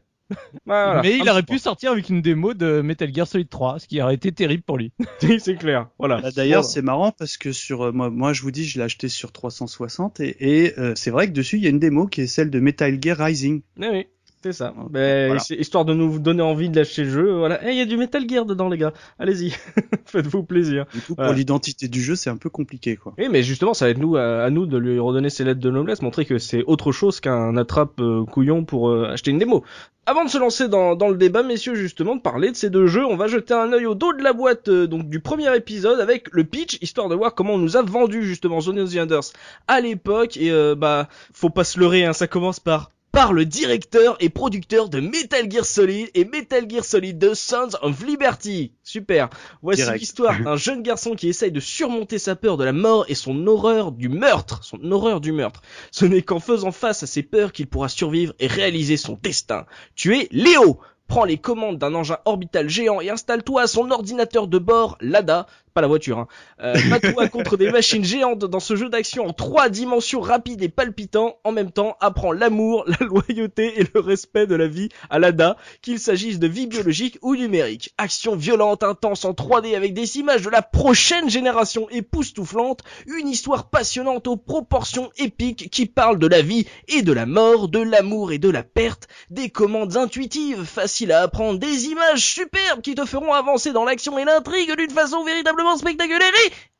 Voilà. 0.65 1.01
mais 1.01 1.17
il 1.17 1.29
aurait 1.29 1.43
pu 1.43 1.59
sortir 1.59 1.91
avec 1.91 2.09
une 2.09 2.21
démo 2.21 2.53
de 2.53 2.81
Metal 2.81 3.13
Gear 3.13 3.27
Solid 3.27 3.49
3, 3.49 3.79
ce 3.79 3.87
qui 3.87 4.01
aurait 4.01 4.15
été 4.15 4.31
terrible 4.31 4.63
pour 4.63 4.77
lui. 4.77 4.91
c'est 5.39 5.55
clair. 5.55 5.89
Voilà. 5.97 6.21
Bah, 6.21 6.31
D'ailleurs, 6.35 6.63
c'est 6.63 6.81
marrant 6.81 7.11
parce 7.11 7.37
que 7.37 7.51
sur 7.51 7.83
euh, 7.83 7.91
moi, 7.91 8.09
moi, 8.09 8.33
je 8.33 8.41
vous 8.41 8.51
dis, 8.51 8.65
je 8.65 8.77
l'ai 8.77 8.85
acheté 8.85 9.09
sur 9.09 9.31
360 9.31 10.19
et, 10.19 10.35
et 10.39 10.79
euh, 10.79 10.93
c'est 10.95 11.11
vrai 11.11 11.27
que 11.27 11.33
dessus 11.33 11.57
il 11.57 11.63
y 11.63 11.67
a 11.67 11.69
une 11.69 11.79
démo 11.79 12.07
qui 12.07 12.21
est 12.21 12.27
celle 12.27 12.49
de 12.49 12.59
Metal 12.59 12.97
Gear 13.01 13.17
Rising. 13.17 13.61
Oui, 13.77 13.87
oui. 13.91 14.07
C'est 14.41 14.53
ça. 14.53 14.73
Ben, 14.89 15.27
Voilà. 15.27 15.41
histoire 15.59 15.83
de 15.83 15.93
nous 15.93 16.17
donner 16.17 16.41
envie 16.41 16.69
de 16.69 16.75
lâcher 16.77 17.03
le 17.03 17.09
jeu. 17.09 17.31
Voilà. 17.33 17.59
Eh, 17.67 17.71
il 17.71 17.77
y 17.77 17.81
a 17.81 17.85
du 17.85 17.97
Metal 17.97 18.23
Gear 18.27 18.45
dedans, 18.45 18.69
les 18.69 18.77
gars. 18.77 18.93
Allez-y. 19.19 19.51
Faites-vous 20.05 20.43
plaisir. 20.43 20.85
Du 20.93 21.01
coup, 21.01 21.13
Voilà. 21.17 21.31
pour 21.31 21.37
l'identité 21.37 21.89
du 21.89 22.01
jeu, 22.01 22.15
c'est 22.15 22.29
un 22.29 22.37
peu 22.37 22.49
compliqué, 22.49 22.95
quoi. 22.95 23.13
Oui, 23.17 23.27
mais 23.29 23.43
justement, 23.43 23.73
ça 23.73 23.83
va 23.85 23.91
être 23.91 23.97
nous, 23.97 24.15
à, 24.15 24.43
à 24.43 24.49
nous 24.49 24.65
de 24.65 24.77
lui 24.77 24.97
redonner 24.97 25.29
ses 25.29 25.43
lettres 25.43 25.59
de 25.59 25.69
noblesse, 25.69 26.01
montrer 26.01 26.23
que 26.23 26.37
c'est 26.37 26.63
autre 26.67 26.93
chose 26.93 27.19
qu'un 27.19 27.57
attrape 27.57 27.99
euh, 27.99 28.23
couillon 28.23 28.63
pour 28.63 28.89
euh, 28.89 29.09
acheter 29.11 29.31
une 29.31 29.39
démo. 29.39 29.65
Avant 30.05 30.23
de 30.23 30.29
se 30.29 30.37
lancer 30.37 30.69
dans, 30.69 30.95
dans 30.95 31.09
le 31.09 31.17
débat, 31.17 31.43
messieurs, 31.43 31.75
justement, 31.75 32.15
de 32.15 32.21
parler 32.21 32.49
de 32.51 32.55
ces 32.55 32.69
deux 32.69 32.87
jeux, 32.87 33.05
on 33.05 33.17
va 33.17 33.27
jeter 33.27 33.53
un 33.53 33.73
œil 33.73 33.85
au 33.87 33.93
dos 33.93 34.13
de 34.13 34.23
la 34.23 34.31
boîte 34.31 34.69
euh, 34.69 34.87
donc 34.87 35.09
du 35.09 35.19
premier 35.19 35.53
épisode 35.53 35.99
avec 35.99 36.29
le 36.31 36.45
pitch, 36.45 36.77
histoire 36.81 37.09
de 37.09 37.15
voir 37.15 37.35
comment 37.35 37.55
on 37.55 37.57
nous 37.59 37.75
a 37.75 37.81
vendu 37.81 38.23
justement 38.23 38.61
Zone 38.61 38.79
of 38.79 38.93
the 38.93 38.97
Enders 38.99 39.33
à 39.67 39.81
l'époque. 39.81 40.37
Et 40.37 40.49
bah, 40.77 41.09
faut 41.33 41.49
pas 41.49 41.65
se 41.65 41.77
leurrer, 41.77 42.05
hein, 42.05 42.13
ça 42.13 42.27
commence 42.27 42.61
par 42.61 42.89
par 43.11 43.33
le 43.33 43.45
directeur 43.45 44.15
et 44.19 44.29
producteur 44.29 44.89
de 44.89 44.99
Metal 44.99 45.49
Gear 45.49 45.65
Solid 45.65 46.09
et 46.13 46.25
Metal 46.25 46.69
Gear 46.69 46.85
Solid 46.85 47.17
2 47.17 47.33
Sons 47.33 47.69
of 47.81 48.05
Liberty. 48.05 48.73
Super. 48.83 49.29
Voici 49.61 49.83
l'histoire 49.93 50.39
d'un 50.43 50.55
jeune 50.55 50.83
garçon 50.83 51.15
qui 51.15 51.29
essaye 51.29 51.51
de 51.51 51.59
surmonter 51.59 52.19
sa 52.19 52.35
peur 52.35 52.57
de 52.57 52.63
la 52.63 52.73
mort 52.73 53.05
et 53.07 53.15
son 53.15 53.47
horreur 53.47 53.91
du 53.91 54.09
meurtre. 54.09 54.63
Son 54.63 54.91
horreur 54.91 55.21
du 55.21 55.31
meurtre. 55.31 55.61
Ce 55.91 56.05
n'est 56.05 56.21
qu'en 56.21 56.39
faisant 56.39 56.71
face 56.71 57.03
à 57.03 57.07
ses 57.07 57.23
peurs 57.23 57.51
qu'il 57.51 57.67
pourra 57.67 57.89
survivre 57.89 58.33
et 58.39 58.47
réaliser 58.47 58.97
son 58.97 59.17
destin. 59.21 59.65
Tu 59.95 60.17
es 60.17 60.27
Léo. 60.31 60.79
Prends 61.07 61.25
les 61.25 61.39
commandes 61.39 61.79
d'un 61.79 61.95
engin 61.95 62.19
orbital 62.25 62.69
géant 62.69 63.01
et 63.01 63.09
installe-toi 63.09 63.63
à 63.63 63.67
son 63.67 63.89
ordinateur 63.89 64.47
de 64.47 64.59
bord, 64.59 64.95
l'ADA, 65.01 65.47
pas 65.79 65.81
la 65.81 65.87
voiture, 65.87 66.19
hein. 66.19 66.27
Euh, 66.61 66.75
Bats-toi 66.89 67.29
contre 67.29 67.55
des 67.55 67.71
machines 67.71 68.03
géantes 68.03 68.43
dans 68.43 68.59
ce 68.59 68.75
jeu 68.75 68.89
d'action 68.89 69.25
en 69.25 69.31
trois 69.31 69.69
dimensions 69.69 70.19
rapides 70.19 70.61
et 70.61 70.67
palpitants. 70.67 71.37
En 71.45 71.53
même 71.53 71.71
temps, 71.71 71.95
apprends 72.01 72.33
l'amour, 72.33 72.83
la 72.87 73.05
loyauté 73.05 73.79
et 73.79 73.85
le 73.93 74.01
respect 74.01 74.45
de 74.45 74.55
la 74.55 74.67
vie 74.67 74.89
à 75.09 75.19
l'ADA, 75.19 75.55
qu'il 75.81 75.99
s'agisse 75.99 76.37
de 76.37 76.47
vie 76.47 76.67
biologique 76.67 77.17
ou 77.21 77.35
numérique. 77.35 77.93
Action 77.97 78.35
violente, 78.35 78.83
intense 78.83 79.23
en 79.23 79.31
3D 79.31 79.75
avec 79.75 79.93
des 79.93 80.17
images 80.17 80.41
de 80.41 80.49
la 80.49 80.61
prochaine 80.61 81.29
génération 81.29 81.89
époustouflante, 81.89 82.81
une 83.07 83.29
histoire 83.29 83.69
passionnante 83.69 84.27
aux 84.27 84.37
proportions 84.37 85.09
épiques 85.17 85.69
qui 85.69 85.85
parle 85.85 86.19
de 86.19 86.27
la 86.27 86.41
vie 86.41 86.67
et 86.89 87.03
de 87.03 87.13
la 87.13 87.25
mort, 87.25 87.69
de 87.69 87.79
l'amour 87.79 88.33
et 88.33 88.37
de 88.37 88.49
la 88.49 88.63
perte, 88.63 89.07
des 89.29 89.49
commandes 89.49 89.95
intuitives, 89.95 90.65
faciles 90.65 91.13
à 91.13 91.21
apprendre, 91.21 91.57
des 91.57 91.85
images 91.85 92.25
superbes 92.25 92.81
qui 92.81 92.95
te 92.95 93.05
feront 93.05 93.31
avancer 93.31 93.71
dans 93.71 93.85
l'action 93.85 94.17
et 94.17 94.25
l'intrigue 94.25 94.75
d'une 94.75 94.89
façon 94.91 95.23
véritablement 95.23 95.68
spectaculaire 95.77 96.31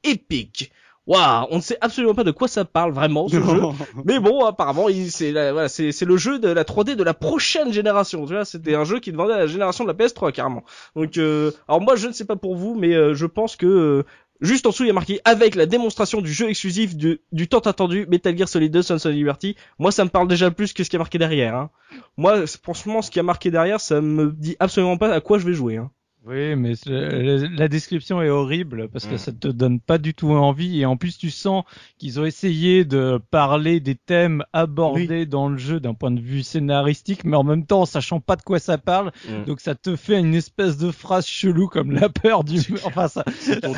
et 0.04 0.10
épique. 0.12 0.72
Waouh, 1.10 1.48
on 1.50 1.56
ne 1.56 1.62
sait 1.62 1.78
absolument 1.82 2.14
pas 2.14 2.24
de 2.24 2.30
quoi 2.30 2.48
ça 2.48 2.66
parle 2.66 2.92
vraiment 2.92 3.28
ce 3.28 3.42
jeu. 3.42 3.62
Mais 4.06 4.20
bon, 4.20 4.46
apparemment, 4.46 4.86
c'est 5.10 5.32
voilà, 5.32 5.68
c'est 5.68 6.06
le 6.06 6.18
jeu 6.18 6.38
de 6.38 6.50
la 6.50 6.64
3D 6.64 6.96
de 6.96 7.04
la 7.04 7.16
prochaine 7.16 7.74
génération. 7.74 8.28
Tu 8.28 8.34
vois, 8.34 8.46
c'était 8.46 8.76
un 8.76 8.84
jeu 8.84 9.00
qui 9.00 9.12
demandait 9.12 9.34
à 9.34 9.40
la 9.40 9.48
génération 9.48 9.84
de 9.84 9.90
la 9.90 9.96
PS3 9.96 10.32
carrément. 10.32 10.64
Donc, 10.96 11.18
euh, 11.18 11.52
alors 11.68 11.82
moi, 11.82 11.96
je 11.96 12.08
ne 12.08 12.14
sais 12.14 12.26
pas 12.26 12.36
pour 12.36 12.56
vous, 12.56 12.76
mais 12.76 12.94
euh, 12.94 13.16
je 13.16 13.26
pense 13.26 13.56
que 13.56 13.66
euh, 13.66 14.04
juste 14.40 14.68
en 14.68 14.70
dessous, 14.70 14.84
il 14.84 14.88
y 14.88 14.92
a 14.92 14.94
marqué 14.94 15.20
avec 15.26 15.56
la 15.56 15.66
démonstration 15.66 16.22
du 16.22 16.32
jeu 16.32 16.48
exclusif 16.48 16.96
du, 16.96 17.20
du 17.32 17.48
tant 17.48 17.58
attendu 17.58 18.06
Metal 18.08 18.38
Gear 18.38 18.48
Solid 18.48 18.72
2 18.72 18.84
Sons 18.84 18.96
of 18.96 19.06
Liberty. 19.06 19.56
Moi, 19.80 19.92
ça 19.92 20.04
me 20.04 20.10
parle 20.10 20.28
déjà 20.28 20.52
plus 20.52 20.74
que 20.74 20.84
ce 20.84 20.92
qui 20.92 20.96
est 20.96 21.00
marqué 21.00 21.18
derrière. 21.18 21.56
Hein. 21.56 21.72
Moi, 22.18 22.46
franchement, 22.62 23.02
ce 23.02 23.10
qui 23.10 23.20
a 23.20 23.24
marqué 23.24 23.50
derrière, 23.50 23.82
ça 23.82 24.00
me 24.00 24.32
dit 24.32 24.58
absolument 24.60 24.98
pas 24.98 25.12
à 25.12 25.22
quoi 25.22 25.40
je 25.40 25.48
vais 25.48 25.54
jouer. 25.54 25.78
Hein. 25.78 25.90
Oui, 26.26 26.56
mais 26.58 26.74
la, 26.86 27.68
description 27.70 28.22
est 28.22 28.30
horrible 28.30 28.90
parce 28.90 29.06
que 29.06 29.16
Mm. 29.16 29.18
ça 29.18 29.32
te 29.32 29.48
donne 29.48 29.80
pas 29.80 29.98
du 29.98 30.14
tout 30.14 30.30
envie 30.32 30.80
et 30.82 30.86
en 30.86 30.98
plus 30.98 31.18
tu 31.18 31.30
sens 31.32 31.64
qu'ils 31.98 32.20
ont 32.20 32.26
essayé 32.26 32.84
de 32.84 33.20
parler 33.32 33.80
des 33.80 33.96
thèmes 33.96 34.44
abordés 34.52 35.26
dans 35.26 35.48
le 35.48 35.58
jeu 35.58 35.80
d'un 35.80 35.94
point 35.94 36.12
de 36.12 36.20
vue 36.20 36.44
scénaristique, 36.44 37.24
mais 37.24 37.38
en 37.38 37.44
même 37.46 37.66
temps 37.66 37.82
en 37.82 37.86
sachant 37.86 38.20
pas 38.20 38.36
de 38.36 38.42
quoi 38.44 38.60
ça 38.60 38.78
parle, 38.78 39.12
Mm. 39.30 39.46
donc 39.46 39.62
ça 39.62 39.76
te 39.76 39.96
fait 39.96 40.20
une 40.20 40.36
espèce 40.36 40.78
de 40.78 40.92
phrase 40.92 41.26
chelou 41.26 41.68
comme 41.68 41.92
la 41.92 42.10
peur 42.10 42.44
du 42.44 42.58
meurtre. 42.70 42.86
Enfin 42.88 43.08
ça, 43.08 43.24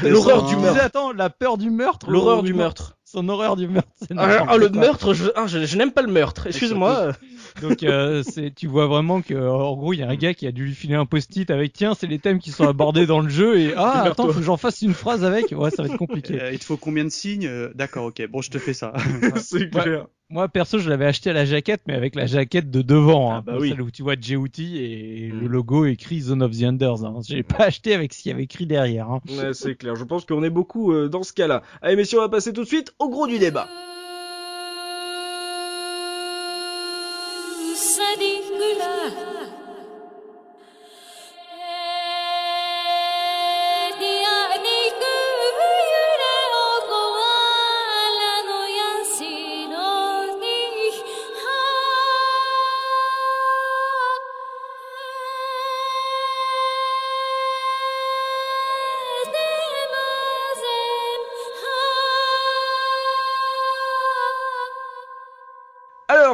L'horreur 0.04 0.46
du 0.48 0.56
me 0.56 0.62
meurtre. 0.64 0.82
Attends, 0.84 1.14
la 1.14 1.30
peur 1.30 1.58
du 1.60 1.70
meurtre. 1.70 2.10
L'horreur 2.10 2.42
du 2.44 2.54
meurtre. 2.56 2.98
Son 3.12 3.28
horreur 3.28 3.58
du 3.58 3.68
meurtre. 3.68 3.90
c'est 4.00 4.14
Ah, 4.16 4.28
n'importe 4.28 4.50
ah, 4.52 4.58
le 4.58 4.70
meurtre, 4.70 5.14
je, 5.14 5.26
ah, 5.36 5.46
je, 5.46 5.66
je 5.66 5.78
n'aime 5.78 5.92
pas 5.92 6.02
le 6.02 6.12
meurtre. 6.12 6.48
Excuse-moi. 6.48 7.12
Donc 7.62 7.84
euh, 7.84 8.24
c'est, 8.24 8.56
tu 8.56 8.68
vois 8.68 8.88
vraiment 8.88 9.22
que 9.22 9.34
en 9.34 9.76
gros 9.76 9.92
il 9.92 10.00
y 10.00 10.04
a 10.04 10.08
un 10.08 10.16
gars 10.16 10.34
qui 10.34 10.48
a 10.48 10.54
dû 10.54 10.66
lui 10.66 10.74
filer 10.74 10.96
un 10.96 11.06
post-it 11.06 11.52
avec 11.52 11.74
tiens 11.74 11.94
c'est 11.94 12.08
les 12.08 12.20
thèmes 12.20 12.40
qui 12.40 12.52
sont 12.52 12.66
abordés 12.66 13.06
dans 13.06 13.20
le 13.20 13.28
jeu 13.28 13.60
et 13.60 13.74
ah 13.76 14.04
attends 14.04 14.28
faut 14.28 14.40
que 14.40 14.42
j'en 14.42 14.56
fasse 14.56 14.82
une 14.82 14.94
phrase 14.94 15.26
avec 15.26 15.52
ouais 15.52 15.72
ça 15.72 15.84
va 15.84 15.90
être 15.90 15.98
compliqué. 15.98 16.42
Euh, 16.42 16.54
il 16.54 16.60
te 16.60 16.64
faut 16.64 16.78
combien 16.78 17.04
de 17.04 17.10
signes? 17.10 17.48
Euh, 17.48 17.72
D'accord, 17.76 18.06
ok. 18.06 18.26
Bon, 18.30 18.42
je 18.42 18.50
te 18.50 18.60
fais 18.60 18.74
ça. 18.74 18.94
c'est 19.36 19.70
clair. 19.70 20.08
Moi 20.32 20.48
perso 20.48 20.80
je 20.80 20.90
l'avais 20.90 21.06
acheté 21.06 21.30
à 21.30 21.34
la 21.34 21.44
jaquette 21.46 21.82
mais 21.88 21.94
avec 21.94 22.16
la 22.16 22.26
jaquette 22.26 22.72
de 22.72 22.82
devant, 22.82 23.32
Ah, 23.32 23.36
hein, 23.36 23.44
bah 23.46 23.58
oui. 23.60 23.70
celle 23.70 23.82
où 23.82 23.92
tu 23.92 24.02
vois 24.02 24.16
et 24.78 25.30
Mm. 25.34 25.40
le 25.42 25.48
logo 25.48 25.86
écrit 25.86 26.22
Zone 26.22 26.42
of 26.42 26.58
the 26.58 26.64
Enders. 26.64 27.04
Hein. 27.04 27.20
J'ai 27.28 27.44
pas 27.44 27.66
acheté 27.66 27.94
avec 27.94 28.14
ce 28.14 28.22
qu'il 28.22 28.32
y 28.32 28.34
avait 28.34 28.44
écrit 28.44 28.66
derrière. 28.66 29.10
Hein. 29.10 29.20
Ouais, 29.30 29.54
c'est 29.54 29.76
clair. 29.76 29.96
Je 29.98 30.04
pense 30.06 30.26
qu'on 30.26 30.44
est 30.44 30.50
beaucoup 30.50 30.94
euh, 30.94 31.10
dans 31.10 31.24
ce 31.24 31.34
cas-là. 31.34 31.62
Allez, 31.82 31.98
messieurs, 31.98 32.20
on 32.20 32.22
va 32.22 32.30
passer 32.30 32.54
tout 32.54 32.62
de 32.64 32.68
suite 32.68 32.94
au 33.00 33.10
gros 33.10 33.28
du 33.28 33.40
débat. 33.40 33.68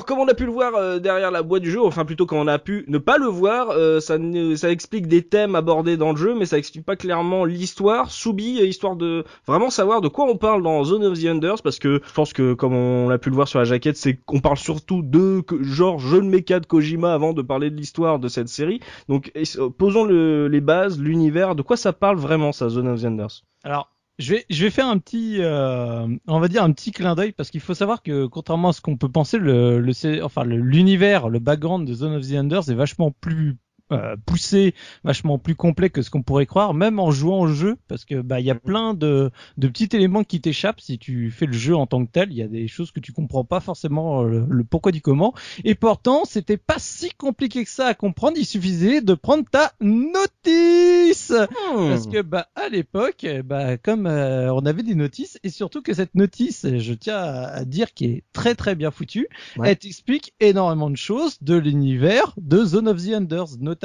Comme 0.08 0.20
on 0.20 0.28
a 0.28 0.34
pu 0.34 0.46
le 0.46 0.52
voir 0.52 0.74
euh, 0.76 0.98
derrière 1.00 1.30
la 1.30 1.44
boîte 1.44 1.62
du 1.62 1.70
jeu, 1.70 1.82
enfin 1.84 2.06
plutôt 2.06 2.26
quand 2.26 2.40
on 2.40 2.48
a 2.48 2.58
pu 2.58 2.86
ne 2.88 2.98
pas 2.98 3.18
le 3.18 3.28
voir, 3.28 3.70
euh, 3.72 4.00
ça, 4.00 4.18
ne- 4.18 4.56
ça 4.56 4.72
explique 4.72 5.08
des 5.08 5.22
thèmes 5.22 5.54
abordés 5.56 5.98
dans 5.98 6.12
le 6.12 6.18
jeu, 6.18 6.34
mais 6.34 6.46
ça 6.46 6.58
explique 6.58 6.86
pas 6.86 6.96
clairement 6.96 7.46
l'histoire. 7.46 8.10
Soubi, 8.10 8.60
histoire 8.64 8.96
de 8.96 9.24
vraiment 9.46 9.70
savoir 9.70 10.02
de 10.02 10.08
quoi 10.08 10.26
on 10.26 10.38
parle 10.38 10.64
dans 10.64 10.84
Zone 10.84 11.04
of 11.04 11.20
the 11.22 11.28
Enders, 11.28 11.62
parce 11.62 11.78
que 11.78 12.02
je 12.08 12.14
pense 12.14 12.34
que 12.34 12.54
comme 12.54 12.74
on 12.74 13.10
a 13.10 13.18
pu 13.18 13.30
le 13.30 13.36
voir 13.36 13.48
sur 13.48 13.60
la 13.60 13.66
jaquette, 13.66 13.98
c'est 13.98 14.16
qu'on 14.26 14.40
parle 14.40 14.58
surtout 14.58 15.02
de 15.04 15.44
genre 15.62 16.00
jeu 16.00 16.22
de 16.22 16.28
méca 16.28 16.60
de 16.60 16.66
Kojima 16.66 17.14
avant 17.14 17.34
de 17.34 17.42
parler 17.42 17.70
de 17.70 17.76
l'histoire 17.76 18.18
de 18.20 18.30
cette 18.30 18.48
série. 18.50 18.80
Donc 19.10 19.32
euh, 19.36 19.70
posons 19.70 20.06
le- 20.06 20.48
les 20.48 20.62
bases, 20.62 21.00
l'univers, 21.00 21.54
de 21.56 21.62
quoi 21.62 21.76
ça 21.78 21.92
parle 21.94 22.18
vraiment 22.18 22.52
ça, 22.54 22.70
Zone 22.70 22.88
of 22.88 23.02
the 23.02 23.06
Enders? 23.06 23.44
Alors, 23.64 23.90
je 24.18 24.34
vais, 24.36 24.46
je 24.50 24.64
vais 24.66 24.72
faire 24.72 24.88
un 24.88 24.98
petit, 24.98 25.38
euh, 25.42 26.08
on 26.28 26.40
va 26.40 26.48
dire 26.48 26.64
un 26.64 26.72
petit 26.74 26.92
clin 26.92 27.16
d'œil 27.16 27.32
parce 27.34 27.52
qu'il 27.52 27.62
faut 27.62 27.74
savoir 27.76 28.02
que 28.02 28.26
contrairement 28.26 28.70
à 28.70 28.74
ce 28.74 28.82
qu'on 28.82 28.98
peut 28.98 29.10
penser, 29.12 29.38
le, 29.38 29.80
le, 29.80 30.24
enfin 30.24 30.44
le- 30.44 30.58
l'univers, 30.58 31.30
le 31.30 31.40
background 31.40 31.88
de 31.88 31.94
Zone 31.94 32.16
of 32.16 32.28
the 32.28 32.34
Enders 32.34 32.70
est 32.70 32.74
vachement 32.76 33.12
plus 33.12 33.58
euh, 33.92 34.16
poussé, 34.26 34.74
vachement 35.04 35.38
plus 35.38 35.56
complet 35.56 35.90
que 35.90 36.02
ce 36.02 36.10
qu'on 36.10 36.22
pourrait 36.24 36.46
croire, 36.46 36.74
même 36.74 37.00
en 37.00 37.12
jouant 37.12 37.40
au 37.42 37.48
jeu, 37.48 37.78
parce 37.88 38.04
que 38.06 38.22
bah 38.22 38.40
il 38.40 38.46
y 38.46 38.52
a 38.52 38.56
plein 38.56 38.94
de, 38.94 39.32
de 39.58 39.68
petits 39.68 39.90
éléments 39.94 40.24
qui 40.24 40.42
t'échappent 40.42 40.82
si 40.82 40.98
tu 40.98 41.32
fais 41.32 41.46
le 41.46 41.54
jeu 41.54 41.76
en 41.76 41.88
tant 41.88 42.06
que 42.06 42.12
tel. 42.12 42.32
Il 42.32 42.38
y 42.38 42.42
a 42.42 42.48
des 42.48 42.68
choses 42.68 42.92
que 42.92 43.00
tu 43.00 43.14
comprends 43.14 43.44
pas 43.46 43.60
forcément 43.60 44.24
euh, 44.24 44.28
le, 44.28 44.46
le 44.50 44.64
pourquoi 44.64 44.92
du 44.92 45.02
comment. 45.02 45.34
Et 45.64 45.76
pourtant, 45.76 46.24
c'était 46.26 46.58
pas 46.58 46.80
si 46.80 47.12
compliqué 47.12 47.64
que 47.64 47.70
ça 47.70 47.88
à 47.88 47.94
comprendre. 47.94 48.38
Il 48.38 48.46
suffisait 48.46 49.02
de 49.02 49.14
prendre 49.14 49.46
ta 49.50 49.72
notice. 49.82 51.34
Parce 51.74 52.08
que 52.08 52.22
bah 52.22 52.48
à 52.56 52.70
l'époque, 52.70 53.26
bah 53.46 53.78
comme 53.78 54.06
euh, 54.08 54.54
on 54.54 54.66
avait 54.66 54.84
des 54.84 54.96
notices 54.96 55.40
et 55.44 55.50
surtout 55.50 55.82
que 55.82 55.94
cette 55.94 56.16
notice, 56.16 56.66
je 56.78 56.94
tiens 56.94 57.16
à, 57.18 57.48
à 57.48 57.66
dire 57.66 57.94
qui 57.94 58.06
est 58.06 58.24
très 58.34 58.56
très 58.56 58.76
bien 58.76 58.92
foutue, 58.92 59.28
Ouais. 59.58 59.70
elle 59.72 59.78
t'explique 59.78 60.34
énormément 60.40 60.90
de 60.90 60.98
choses 60.98 61.38
de 61.42 61.56
l'univers 61.56 62.34
de 62.38 62.64
Zone 62.66 62.88
of 62.88 63.04
the 63.04 63.14
Enders, 63.14 63.58
notamment 63.60 63.77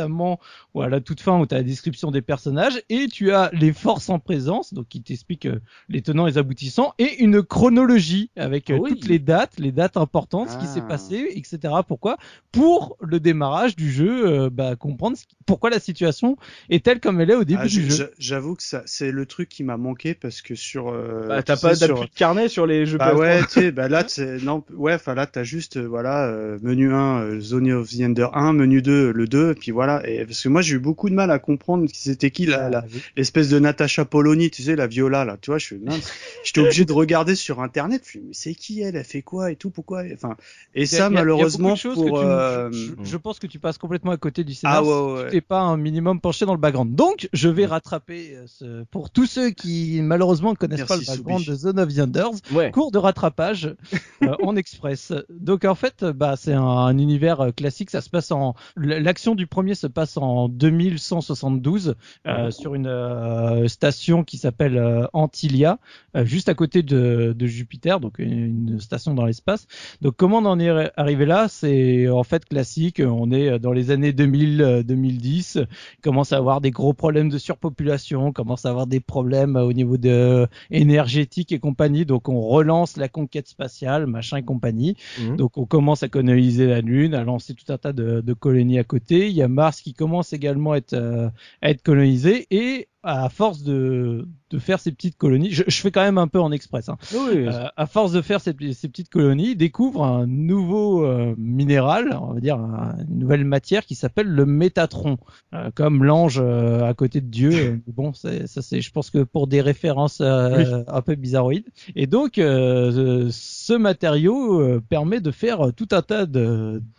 ou 0.74 0.82
à 0.82 0.88
la 0.88 1.00
toute 1.00 1.20
fin 1.20 1.38
où 1.38 1.46
tu 1.46 1.54
as 1.54 1.58
la 1.58 1.64
description 1.64 2.10
des 2.10 2.22
personnages 2.22 2.82
et 2.88 3.06
tu 3.08 3.32
as 3.32 3.50
les 3.52 3.72
forces 3.72 4.08
en 4.08 4.18
présence, 4.18 4.74
donc 4.74 4.88
qui 4.88 5.02
t'explique 5.02 5.46
euh, 5.46 5.60
les 5.88 6.02
tenants 6.02 6.26
et 6.26 6.30
les 6.32 6.38
aboutissants 6.38 6.94
et 6.98 7.22
une 7.22 7.42
chronologie 7.42 8.30
avec 8.36 8.70
euh, 8.70 8.78
Oui. 8.78 8.90
toutes 8.90 9.06
les 9.06 9.18
dates, 9.18 9.58
les 9.58 9.72
dates 9.72 9.96
importantes, 9.96 10.48
ce 10.50 10.58
qui 10.58 10.66
s'est 10.66 10.80
Ah. 10.84 10.88
passé, 10.88 11.28
etc. 11.34 11.58
Pourquoi? 11.86 12.16
Pour 12.50 12.96
le 13.00 13.20
démarrage 13.20 13.76
du 13.76 13.90
jeu, 13.90 14.26
euh, 14.26 14.50
bah, 14.50 14.76
comprendre 14.76 15.16
ce 15.16 15.24
qui- 15.26 15.36
pourquoi 15.46 15.70
la 15.70 15.80
situation 15.80 16.36
est 16.70 16.84
telle 16.84 17.00
comme 17.00 17.20
elle 17.20 17.30
est 17.30 17.34
au 17.34 17.44
début 17.44 17.60
Ah, 17.64 17.66
du 17.68 17.82
jeu. 17.90 17.96
j'a- 17.96 18.06
J'avoue 18.18 18.54
que 18.54 18.62
ça, 18.62 18.82
c'est 18.86 19.10
le 19.10 19.26
truc 19.26 19.48
qui 19.48 19.64
m'a 19.64 19.76
manqué 19.76 20.14
parce 20.14 20.42
que 20.42 20.54
sur. 20.54 20.88
euh, 20.88 21.26
Bah, 21.28 21.42
t'as 21.42 21.56
sais, 21.56 21.68
pas 21.68 21.74
sur- 21.74 21.88
d'appui 21.88 22.08
de 22.08 22.14
carnet 22.14 22.48
sur 22.48 22.66
les 22.66 22.86
jeux 22.86 22.98
Bah 22.98 23.12
PS3. 23.12 23.18
ouais, 23.20 23.40
tu 23.42 23.48
sais, 23.48 23.72
bah 23.72 23.88
là, 23.88 24.04
non, 24.44 24.62
ouais, 24.74 24.94
enfin 24.94 25.14
là, 25.14 25.26
t'as 25.26 25.44
juste, 25.44 25.76
euh, 25.76 25.86
voilà, 25.86 26.26
euh, 26.28 26.58
menu 26.62 26.92
1, 26.94 27.20
euh, 27.22 27.40
Zone 27.40 27.70
of 27.72 27.88
the 27.90 28.00
Ender 28.02 28.28
1, 28.32 28.52
menu 28.52 28.82
2, 28.82 29.12
le 29.12 29.26
2, 29.26 29.54
puis 29.54 29.70
voilà. 29.72 29.81
Et 30.04 30.24
parce 30.24 30.42
que 30.42 30.48
moi, 30.48 30.62
j'ai 30.62 30.76
eu 30.76 30.78
beaucoup 30.78 31.08
de 31.10 31.14
mal 31.14 31.30
à 31.30 31.38
comprendre 31.38 31.86
qui 31.86 31.98
c'était 31.98 32.30
qui 32.30 32.46
la, 32.46 32.84
l'espèce 33.16 33.48
de 33.48 33.58
Natasha 33.58 34.04
Polony, 34.04 34.50
tu 34.50 34.62
sais, 34.62 34.76
la 34.76 34.86
Viola 34.86 35.24
là, 35.24 35.36
tu 35.40 35.50
vois, 35.50 35.58
je 35.58 35.66
suis, 35.66 35.78
mince, 35.78 36.12
j'étais 36.44 36.60
obligé 36.60 36.84
de 36.84 36.92
regarder 36.92 37.34
sur 37.34 37.60
internet, 37.60 38.02
je 38.04 38.10
suis, 38.10 38.20
mais 38.20 38.34
c'est 38.34 38.54
qui 38.54 38.80
elle, 38.80 38.96
elle 38.96 39.04
fait 39.04 39.22
quoi 39.22 39.50
et 39.50 39.56
tout, 39.56 39.70
pourquoi, 39.70 40.02
enfin, 40.12 40.36
et 40.74 40.86
ça 40.86 41.10
malheureusement 41.10 41.74
pour, 41.76 42.18
euh, 42.18 42.70
je, 42.72 42.92
je 43.02 43.16
pense 43.16 43.38
que 43.38 43.46
tu 43.46 43.58
passes 43.58 43.78
complètement 43.78 44.12
à 44.12 44.16
côté 44.16 44.44
du 44.44 44.54
scénario. 44.54 44.90
ah 44.90 45.04
ouais, 45.04 45.12
ouais, 45.12 45.18
si 45.18 45.24
ouais. 45.24 45.30
tu 45.30 45.36
t'es 45.36 45.40
pas 45.40 45.60
un 45.60 45.76
minimum 45.76 46.20
penché 46.20 46.46
dans 46.46 46.54
le 46.54 46.60
background. 46.60 46.94
Donc, 46.94 47.28
je 47.32 47.48
vais 47.48 47.66
rattraper 47.66 48.36
euh, 48.36 48.44
ce... 48.46 48.84
pour 48.84 49.10
tous 49.10 49.26
ceux 49.26 49.50
qui 49.50 50.00
malheureusement 50.02 50.50
ne 50.50 50.56
connaissent 50.56 50.80
Merci, 50.88 51.04
pas 51.06 51.12
le 51.12 51.18
background 51.18 51.44
Soubi. 51.44 51.50
de 51.50 51.56
Zone 51.56 51.80
of 51.80 51.94
the 51.94 51.98
Enders. 51.98 52.30
Ouais. 52.52 52.70
Cours 52.70 52.90
de 52.90 52.98
rattrapage 52.98 53.74
euh, 54.22 54.34
en 54.42 54.56
express. 54.56 55.12
Donc 55.30 55.64
en 55.64 55.74
fait, 55.74 56.04
bah 56.04 56.34
c'est 56.36 56.52
un, 56.52 56.62
un 56.62 56.98
univers 56.98 57.50
classique. 57.56 57.90
Ça 57.90 58.00
se 58.00 58.10
passe 58.10 58.30
en 58.30 58.54
l'action 58.76 59.34
du 59.34 59.46
premier 59.46 59.71
se 59.74 59.86
passe 59.86 60.16
en 60.16 60.48
2172 60.48 61.94
euh, 62.26 62.50
sur 62.50 62.74
une 62.74 62.86
euh, 62.86 63.68
station 63.68 64.24
qui 64.24 64.38
s'appelle 64.38 64.76
euh, 64.76 65.06
Antilia, 65.12 65.78
juste 66.24 66.48
à 66.48 66.54
côté 66.54 66.82
de, 66.82 67.34
de 67.36 67.46
Jupiter, 67.46 68.00
donc 68.00 68.18
une, 68.18 68.68
une 68.68 68.80
station 68.80 69.14
dans 69.14 69.24
l'espace. 69.24 69.66
Donc 70.00 70.14
comment 70.16 70.38
on 70.38 70.44
en 70.46 70.58
est 70.60 70.68
arri- 70.68 70.90
arrivé 70.96 71.26
là? 71.26 71.46
C'est 71.48 72.08
en 72.08 72.22
fait 72.22 72.44
classique. 72.44 73.00
On 73.04 73.30
est 73.30 73.58
dans 73.58 73.72
les 73.72 73.90
années 73.90 74.12
2000, 74.12 74.62
euh, 74.62 74.82
2010. 74.82 75.58
Il 75.62 76.00
commence 76.02 76.32
à 76.32 76.36
avoir 76.36 76.60
des 76.60 76.70
gros 76.70 76.92
problèmes 76.92 77.28
de 77.28 77.38
surpopulation, 77.38 78.26
on 78.26 78.32
commence 78.32 78.64
à 78.66 78.70
avoir 78.70 78.86
des 78.86 79.00
problèmes 79.00 79.56
au 79.56 79.72
niveau 79.72 79.96
de 79.96 80.46
énergétique 80.70 81.52
et 81.52 81.58
compagnie. 81.58 82.04
Donc 82.06 82.28
on 82.28 82.40
relance 82.40 82.96
la 82.96 83.08
conquête 83.08 83.48
spatiale, 83.48 84.06
machin 84.06 84.38
et 84.38 84.42
compagnie. 84.42 84.96
Mhm. 85.20 85.36
Donc 85.36 85.56
on 85.58 85.64
commence 85.66 86.02
à 86.02 86.08
coloniser 86.08 86.66
la 86.66 86.80
Lune, 86.80 87.14
à 87.14 87.24
lancer 87.24 87.54
tout 87.54 87.70
un 87.72 87.78
tas 87.78 87.92
de, 87.92 88.20
de 88.20 88.32
colonies 88.34 88.78
à 88.78 88.84
côté. 88.84 89.28
Il 89.28 89.34
y 89.34 89.42
a 89.42 89.48
Qui 89.70 89.94
commence 89.94 90.32
également 90.32 90.72
à 90.72 90.78
être, 90.78 90.94
euh, 90.94 91.30
à 91.62 91.70
être 91.70 91.82
colonisé. 91.82 92.46
Et 92.50 92.88
à 93.02 93.28
force 93.28 93.62
de, 93.62 94.28
de 94.50 94.58
faire 94.58 94.78
ces 94.80 94.92
petites 94.92 95.16
colonies, 95.16 95.50
je, 95.50 95.64
je 95.66 95.80
fais 95.80 95.90
quand 95.90 96.02
même 96.02 96.18
un 96.18 96.28
peu 96.28 96.40
en 96.40 96.52
express. 96.52 96.88
Hein. 96.88 96.96
Oui, 97.14 97.46
Euh, 97.48 97.66
à 97.76 97.86
force 97.86 98.12
de 98.12 98.22
faire 98.22 98.40
ces, 98.40 98.54
ces 98.74 98.88
petites 98.88 99.08
colonies, 99.08 99.56
découvre 99.56 100.04
un 100.04 100.26
nouveau 100.26 101.04
euh, 101.04 101.34
minéral, 101.38 102.16
on 102.20 102.34
va 102.34 102.40
dire 102.40 102.56
un- 102.56 102.94
une 103.08 103.18
nouvelle 103.18 103.44
matière 103.44 103.84
qui 103.86 103.94
s'appelle 103.94 104.28
le 104.28 104.46
métatron, 104.46 105.18
Euh, 105.54 105.70
comme 105.74 106.04
l'ange 106.04 106.38
euh, 106.42 106.84
à 106.84 106.94
côté 106.94 107.20
de 107.20 107.26
Dieu. 107.28 107.50
Euh, 107.62 107.76
bon, 107.88 108.12
ça 108.14 108.30
c'est, 108.46 108.80
je 108.80 108.90
pense 108.92 109.10
que 109.10 109.22
pour 109.24 109.46
des 109.46 109.60
références 109.60 110.20
euh, 110.20 110.82
un 110.88 111.02
peu 111.02 111.14
bizarroïdes. 111.14 111.66
Et 111.96 112.06
donc, 112.06 112.38
euh, 112.38 113.28
ce 113.30 113.72
matériau 113.74 114.80
permet 114.88 115.20
de 115.20 115.30
faire 115.30 115.72
tout 115.76 115.88
un 115.92 116.02
tas 116.02 116.26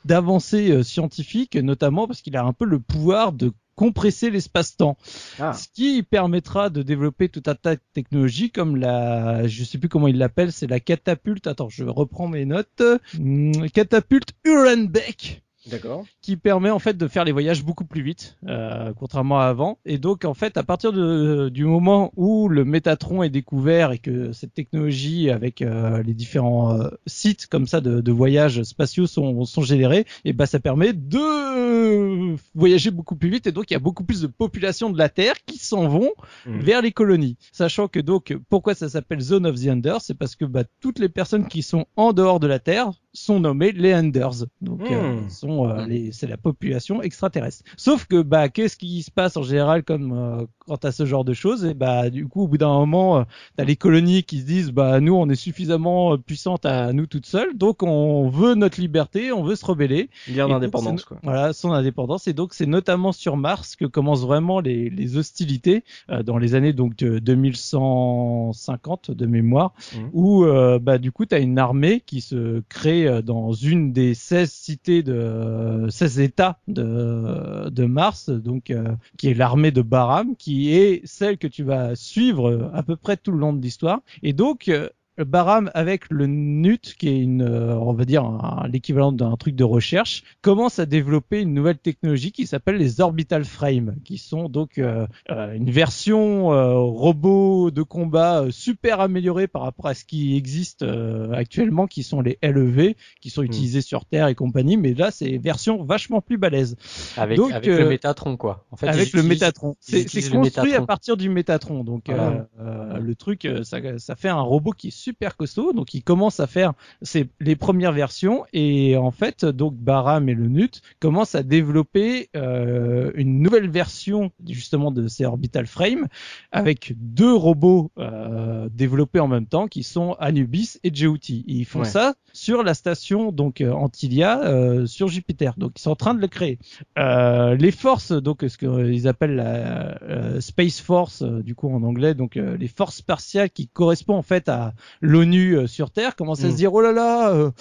d'avancées 0.05 0.83
scientifiques, 0.83 1.55
notamment 1.55 2.07
parce 2.07 2.21
qu'il 2.21 2.35
a 2.37 2.43
un 2.43 2.53
peu 2.53 2.65
le 2.65 2.79
pouvoir 2.79 3.31
de 3.33 3.51
compresser 3.75 4.29
l'espace-temps. 4.29 4.97
Ah. 5.39 5.53
Ce 5.53 5.67
qui 5.67 6.03
permettra 6.03 6.69
de 6.69 6.81
développer 6.83 7.29
tout 7.29 7.43
un 7.47 7.55
tas 7.55 7.75
de 7.75 7.81
technologies 7.93 8.51
comme 8.51 8.75
la, 8.75 9.47
je 9.47 9.63
sais 9.63 9.77
plus 9.77 9.89
comment 9.89 10.07
il 10.07 10.17
l'appelle, 10.17 10.51
c'est 10.51 10.67
la 10.67 10.79
catapulte. 10.79 11.47
Attends, 11.47 11.69
je 11.69 11.83
reprends 11.83 12.27
mes 12.27 12.45
notes. 12.45 12.83
Hum, 13.17 13.69
catapulte 13.69 14.33
Urenbeck 14.45 15.43
D'accord. 15.69 16.05
qui 16.21 16.35
permet 16.37 16.69
en 16.69 16.79
fait 16.79 16.97
de 16.97 17.07
faire 17.07 17.23
les 17.23 17.31
voyages 17.31 17.63
beaucoup 17.63 17.85
plus 17.85 18.01
vite, 18.01 18.37
euh, 18.47 18.91
contrairement 18.99 19.39
à 19.39 19.45
avant. 19.45 19.79
Et 19.85 19.97
donc 19.97 20.25
en 20.25 20.33
fait, 20.33 20.57
à 20.57 20.63
partir 20.63 20.91
de, 20.93 21.49
du 21.49 21.65
moment 21.65 22.11
où 22.15 22.49
le 22.49 22.65
Métatron 22.65 23.23
est 23.23 23.29
découvert 23.29 23.91
et 23.91 23.97
que 23.99 24.31
cette 24.33 24.53
technologie 24.53 25.29
avec 25.29 25.61
euh, 25.61 26.03
les 26.03 26.13
différents 26.13 26.79
euh, 26.79 26.89
sites 27.07 27.47
comme 27.47 27.67
ça 27.67 27.81
de, 27.81 28.01
de 28.01 28.11
voyages 28.11 28.61
spatiaux 28.63 29.07
sont, 29.07 29.45
sont 29.45 29.61
générés, 29.61 30.05
et 30.25 30.33
ben 30.33 30.45
ça 30.45 30.59
permet 30.59 30.93
de 30.93 32.35
voyager 32.55 32.91
beaucoup 32.91 33.15
plus 33.15 33.29
vite. 33.29 33.47
Et 33.47 33.51
donc 33.51 33.71
il 33.71 33.73
y 33.73 33.77
a 33.77 33.79
beaucoup 33.79 34.03
plus 34.03 34.21
de 34.21 34.27
populations 34.27 34.89
de 34.89 34.97
la 34.97 35.09
Terre 35.09 35.35
qui 35.45 35.57
s'en 35.57 35.87
vont 35.87 36.11
Mhm. 36.45 36.59
vers 36.59 36.81
les 36.81 36.91
colonies. 36.91 37.37
Sachant 37.51 37.87
que 37.87 37.99
donc 37.99 38.35
pourquoi 38.49 38.75
ça 38.75 38.89
s'appelle 38.89 39.21
Zone 39.21 39.45
of 39.45 39.59
the 39.59 39.67
Enders, 39.69 40.01
c'est 40.01 40.13
parce 40.17 40.35
que 40.35 40.45
bah, 40.45 40.63
toutes 40.81 40.99
les 40.99 41.09
personnes 41.09 41.47
qui 41.47 41.61
sont 41.63 41.85
en 41.95 42.11
dehors 42.13 42.39
de 42.39 42.47
la 42.47 42.59
Terre 42.59 42.91
sont 43.13 43.39
nommées 43.39 43.71
les 43.71 43.93
Enders. 43.93 44.45
Donc 44.61 44.89
euh, 44.91 45.21
Hmm. 45.21 45.29
sont 45.29 45.69
euh, 45.69 45.85
les 45.85 46.11
c'est 46.11 46.27
la 46.27 46.37
population 46.37 47.01
extraterrestre. 47.01 47.63
Sauf 47.77 48.05
que 48.05 48.21
bah 48.21 48.49
qu'est-ce 48.49 48.75
qui 48.77 49.03
se 49.03 49.11
passe 49.11 49.37
en 49.37 49.43
général 49.43 49.83
comme 49.83 50.11
euh, 50.13 50.45
quand 50.59 50.83
à 50.85 50.91
ce 50.91 51.05
genre 51.05 51.23
de 51.25 51.33
choses? 51.33 51.65
Et 51.65 51.73
bah 51.73 52.09
du 52.09 52.27
coup 52.27 52.43
au 52.43 52.47
bout 52.47 52.57
d'un 52.57 52.73
moment 52.73 53.19
euh, 53.19 53.23
t'as 53.55 53.63
les 53.65 53.75
colonies 53.75 54.23
qui 54.23 54.39
se 54.39 54.45
disent 54.45 54.71
bah 54.71 54.99
nous 54.99 55.13
on 55.15 55.29
est 55.29 55.35
suffisamment 55.35 56.13
euh, 56.13 56.17
puissantes 56.17 56.65
à 56.65 56.91
nous 56.93 57.05
toutes 57.05 57.25
seules 57.25 57.55
donc 57.57 57.83
on 57.83 58.29
veut 58.29 58.55
notre 58.55 58.79
liberté, 58.81 59.31
on 59.31 59.43
veut 59.43 59.55
se 59.55 59.65
rebeller 59.65 60.09
donc, 60.47 60.59
d'indépendance, 60.59 61.05
quoi. 61.05 61.17
Voilà, 61.23 61.53
son 61.53 61.71
indépendance. 61.71 62.27
Et 62.27 62.33
donc, 62.33 62.53
c'est 62.53 62.65
notamment 62.65 63.11
sur 63.11 63.37
Mars 63.37 63.75
que 63.75 63.85
commencent 63.85 64.25
vraiment 64.25 64.59
les, 64.59 64.89
les 64.89 65.17
hostilités 65.17 65.83
euh, 66.09 66.23
dans 66.23 66.37
les 66.37 66.55
années 66.55 66.73
donc 66.73 66.95
de 66.95 67.19
2150 67.19 69.11
de 69.11 69.25
mémoire, 69.25 69.73
Mhm. 69.95 70.09
où 70.13 70.43
euh, 70.45 70.79
bah 70.79 70.97
du 70.97 71.11
coup, 71.11 71.25
tu 71.25 71.35
as 71.35 71.39
une 71.39 71.59
armée 71.59 72.01
qui 72.05 72.21
se 72.21 72.61
crée 72.69 73.02
euh, 73.07 73.21
dans 73.21 73.51
une 73.51 73.93
des 73.93 74.13
16 74.13 74.51
cités 74.51 75.03
de 75.03 75.87
16 75.89 76.19
États 76.19 76.59
de 76.67 77.69
de 77.69 77.85
Mars, 77.85 78.29
donc 78.29 78.69
euh, 78.69 78.95
qui 79.17 79.29
est 79.29 79.33
l'armée 79.33 79.71
de 79.71 79.81
Baram, 79.81 80.35
qui 80.35 80.73
est 80.73 81.01
celle 81.05 81.37
que 81.37 81.47
tu 81.47 81.63
vas 81.63 81.95
suivre 81.95 82.49
euh, 82.49 82.69
à 82.73 82.83
peu 82.83 82.95
près 82.95 83.17
tout 83.17 83.31
le 83.31 83.37
long 83.37 83.53
de 83.53 83.61
l'histoire. 83.61 84.01
Et 84.21 84.33
donc 84.33 84.69
Baram 85.17 85.69
avec 85.73 86.09
le 86.09 86.27
NUT, 86.27 86.79
qui 86.97 87.09
est 87.09 87.19
une, 87.19 87.43
euh, 87.43 87.75
on 87.75 87.93
va 87.93 88.05
dire 88.05 88.23
l'équivalent 88.71 89.11
d'un 89.11 89.35
truc 89.37 89.55
de 89.55 89.63
recherche, 89.63 90.23
commence 90.41 90.79
à 90.79 90.85
développer 90.85 91.41
une 91.41 91.53
nouvelle 91.53 91.77
technologie 91.77 92.31
qui 92.31 92.47
s'appelle 92.47 92.77
les 92.77 93.01
orbital 93.01 93.45
frames, 93.45 93.95
qui 94.03 94.17
sont 94.17 94.49
donc 94.49 94.77
euh, 94.77 95.05
euh, 95.31 95.53
une 95.53 95.69
version 95.69 96.51
euh, 96.53 96.75
robot 96.77 97.71
de 97.71 97.81
combat 97.81 98.41
euh, 98.41 98.51
super 98.51 98.99
améliorée 98.99 99.47
par 99.47 99.61
rapport 99.61 99.87
à 99.87 99.93
ce 99.93 100.05
qui 100.05 100.35
existe 100.35 100.83
euh, 100.83 101.31
actuellement, 101.33 101.87
qui 101.87 102.03
sont 102.03 102.21
les 102.21 102.37
LEV, 102.41 102.95
qui 103.21 103.29
sont 103.29 103.43
utilisés 103.43 103.81
sur 103.81 104.05
Terre 104.05 104.27
et 104.27 104.35
compagnie, 104.35 104.77
mais 104.77 104.93
là 104.93 105.11
c'est 105.11 105.37
version 105.37 105.83
vachement 105.83 106.21
plus 106.21 106.37
balèze 106.37 106.75
Avec, 107.17 107.37
Donc, 107.37 107.51
avec 107.51 107.67
le 107.67 107.89
Métatron, 107.89 108.37
quoi. 108.37 108.65
En 108.71 108.77
fait, 108.77 108.87
avec 108.87 109.13
le 109.13 109.23
Métatron. 109.23 109.75
C'est 109.79 110.03
construit 110.03 110.39
Métatron. 110.39 110.83
à 110.83 110.85
partir 110.85 111.17
du 111.17 111.29
Métatron. 111.29 111.83
Donc 111.83 112.09
euh, 112.09 112.41
euh, 112.59 112.97
le 112.97 113.15
truc, 113.15 113.47
ça, 113.63 113.79
ça 113.97 114.15
fait 114.15 114.29
un 114.29 114.41
robot 114.41 114.71
qui 114.71 114.87
est 114.87 114.91
super 115.03 115.35
costaud. 115.37 115.73
Donc, 115.73 115.93
il 115.93 116.03
commence 116.03 116.39
à 116.39 116.47
faire 116.47 116.73
ses, 117.01 117.29
les 117.39 117.55
premières 117.55 117.91
versions 117.91 118.45
et 118.53 118.95
en 118.97 119.11
fait, 119.11 119.45
donc 119.45 119.75
Baram 119.75 120.29
et 120.29 120.33
le 120.33 120.47
Nut 120.47 120.81
commencent 120.99 121.35
à 121.35 121.43
développer 121.43 122.29
euh, 122.35 123.11
une 123.15 123.41
nouvelle 123.41 123.69
version 123.69 124.31
justement 124.47 124.91
de 124.91 125.07
ces 125.07 125.25
orbital 125.25 125.67
frames 125.67 126.07
avec 126.51 126.93
deux 126.97 127.33
robots 127.33 127.91
euh, 127.97 128.69
développés 128.71 129.19
en 129.19 129.27
même 129.27 129.45
temps 129.47 129.67
qui 129.67 129.83
sont 129.83 130.13
Anubis 130.19 130.79
et 130.83 130.93
Jeuti. 130.93 131.43
Ils 131.47 131.65
font 131.65 131.83
Ouais. 131.83 131.89
ça 131.89 132.13
sur 132.31 132.63
la 132.63 132.73
station 132.73 133.31
donc 133.33 133.59
euh, 133.59 133.71
Antilia 133.71 134.39
euh, 134.43 134.85
sur 134.85 135.07
Jupiter. 135.09 135.53
Donc 135.57 135.73
ils 135.77 135.81
sont 135.81 135.91
en 135.91 135.95
train 135.95 136.13
de 136.13 136.21
le 136.21 136.27
créer. 136.27 136.59
Euh, 136.97 137.55
les 137.55 137.71
forces, 137.71 138.11
donc 138.13 138.45
ce 138.47 138.57
qu'ils 138.57 139.07
appellent 139.07 139.35
la 139.35 140.01
euh, 140.03 140.39
Space 140.39 140.79
Force, 140.79 141.23
euh, 141.23 141.41
du 141.43 141.55
coup 141.55 141.67
en 141.69 141.83
anglais, 141.83 142.13
donc 142.13 142.37
euh, 142.37 142.55
les 142.57 142.67
forces 142.69 142.97
spatiales 142.97 143.49
qui 143.49 143.67
correspondent 143.67 144.19
en 144.19 144.21
fait 144.21 144.47
à 144.47 144.73
l'ONU 145.01 145.57
euh, 145.57 145.67
sur 145.67 145.91
Terre, 145.91 146.15
commencent 146.15 146.43
à 146.43 146.47
Mm. 146.47 146.51
se 146.51 146.55
dire 146.55 146.73
oh 146.73 146.81
là 146.81 146.91
là. 146.91 147.29
euh, 147.31 147.51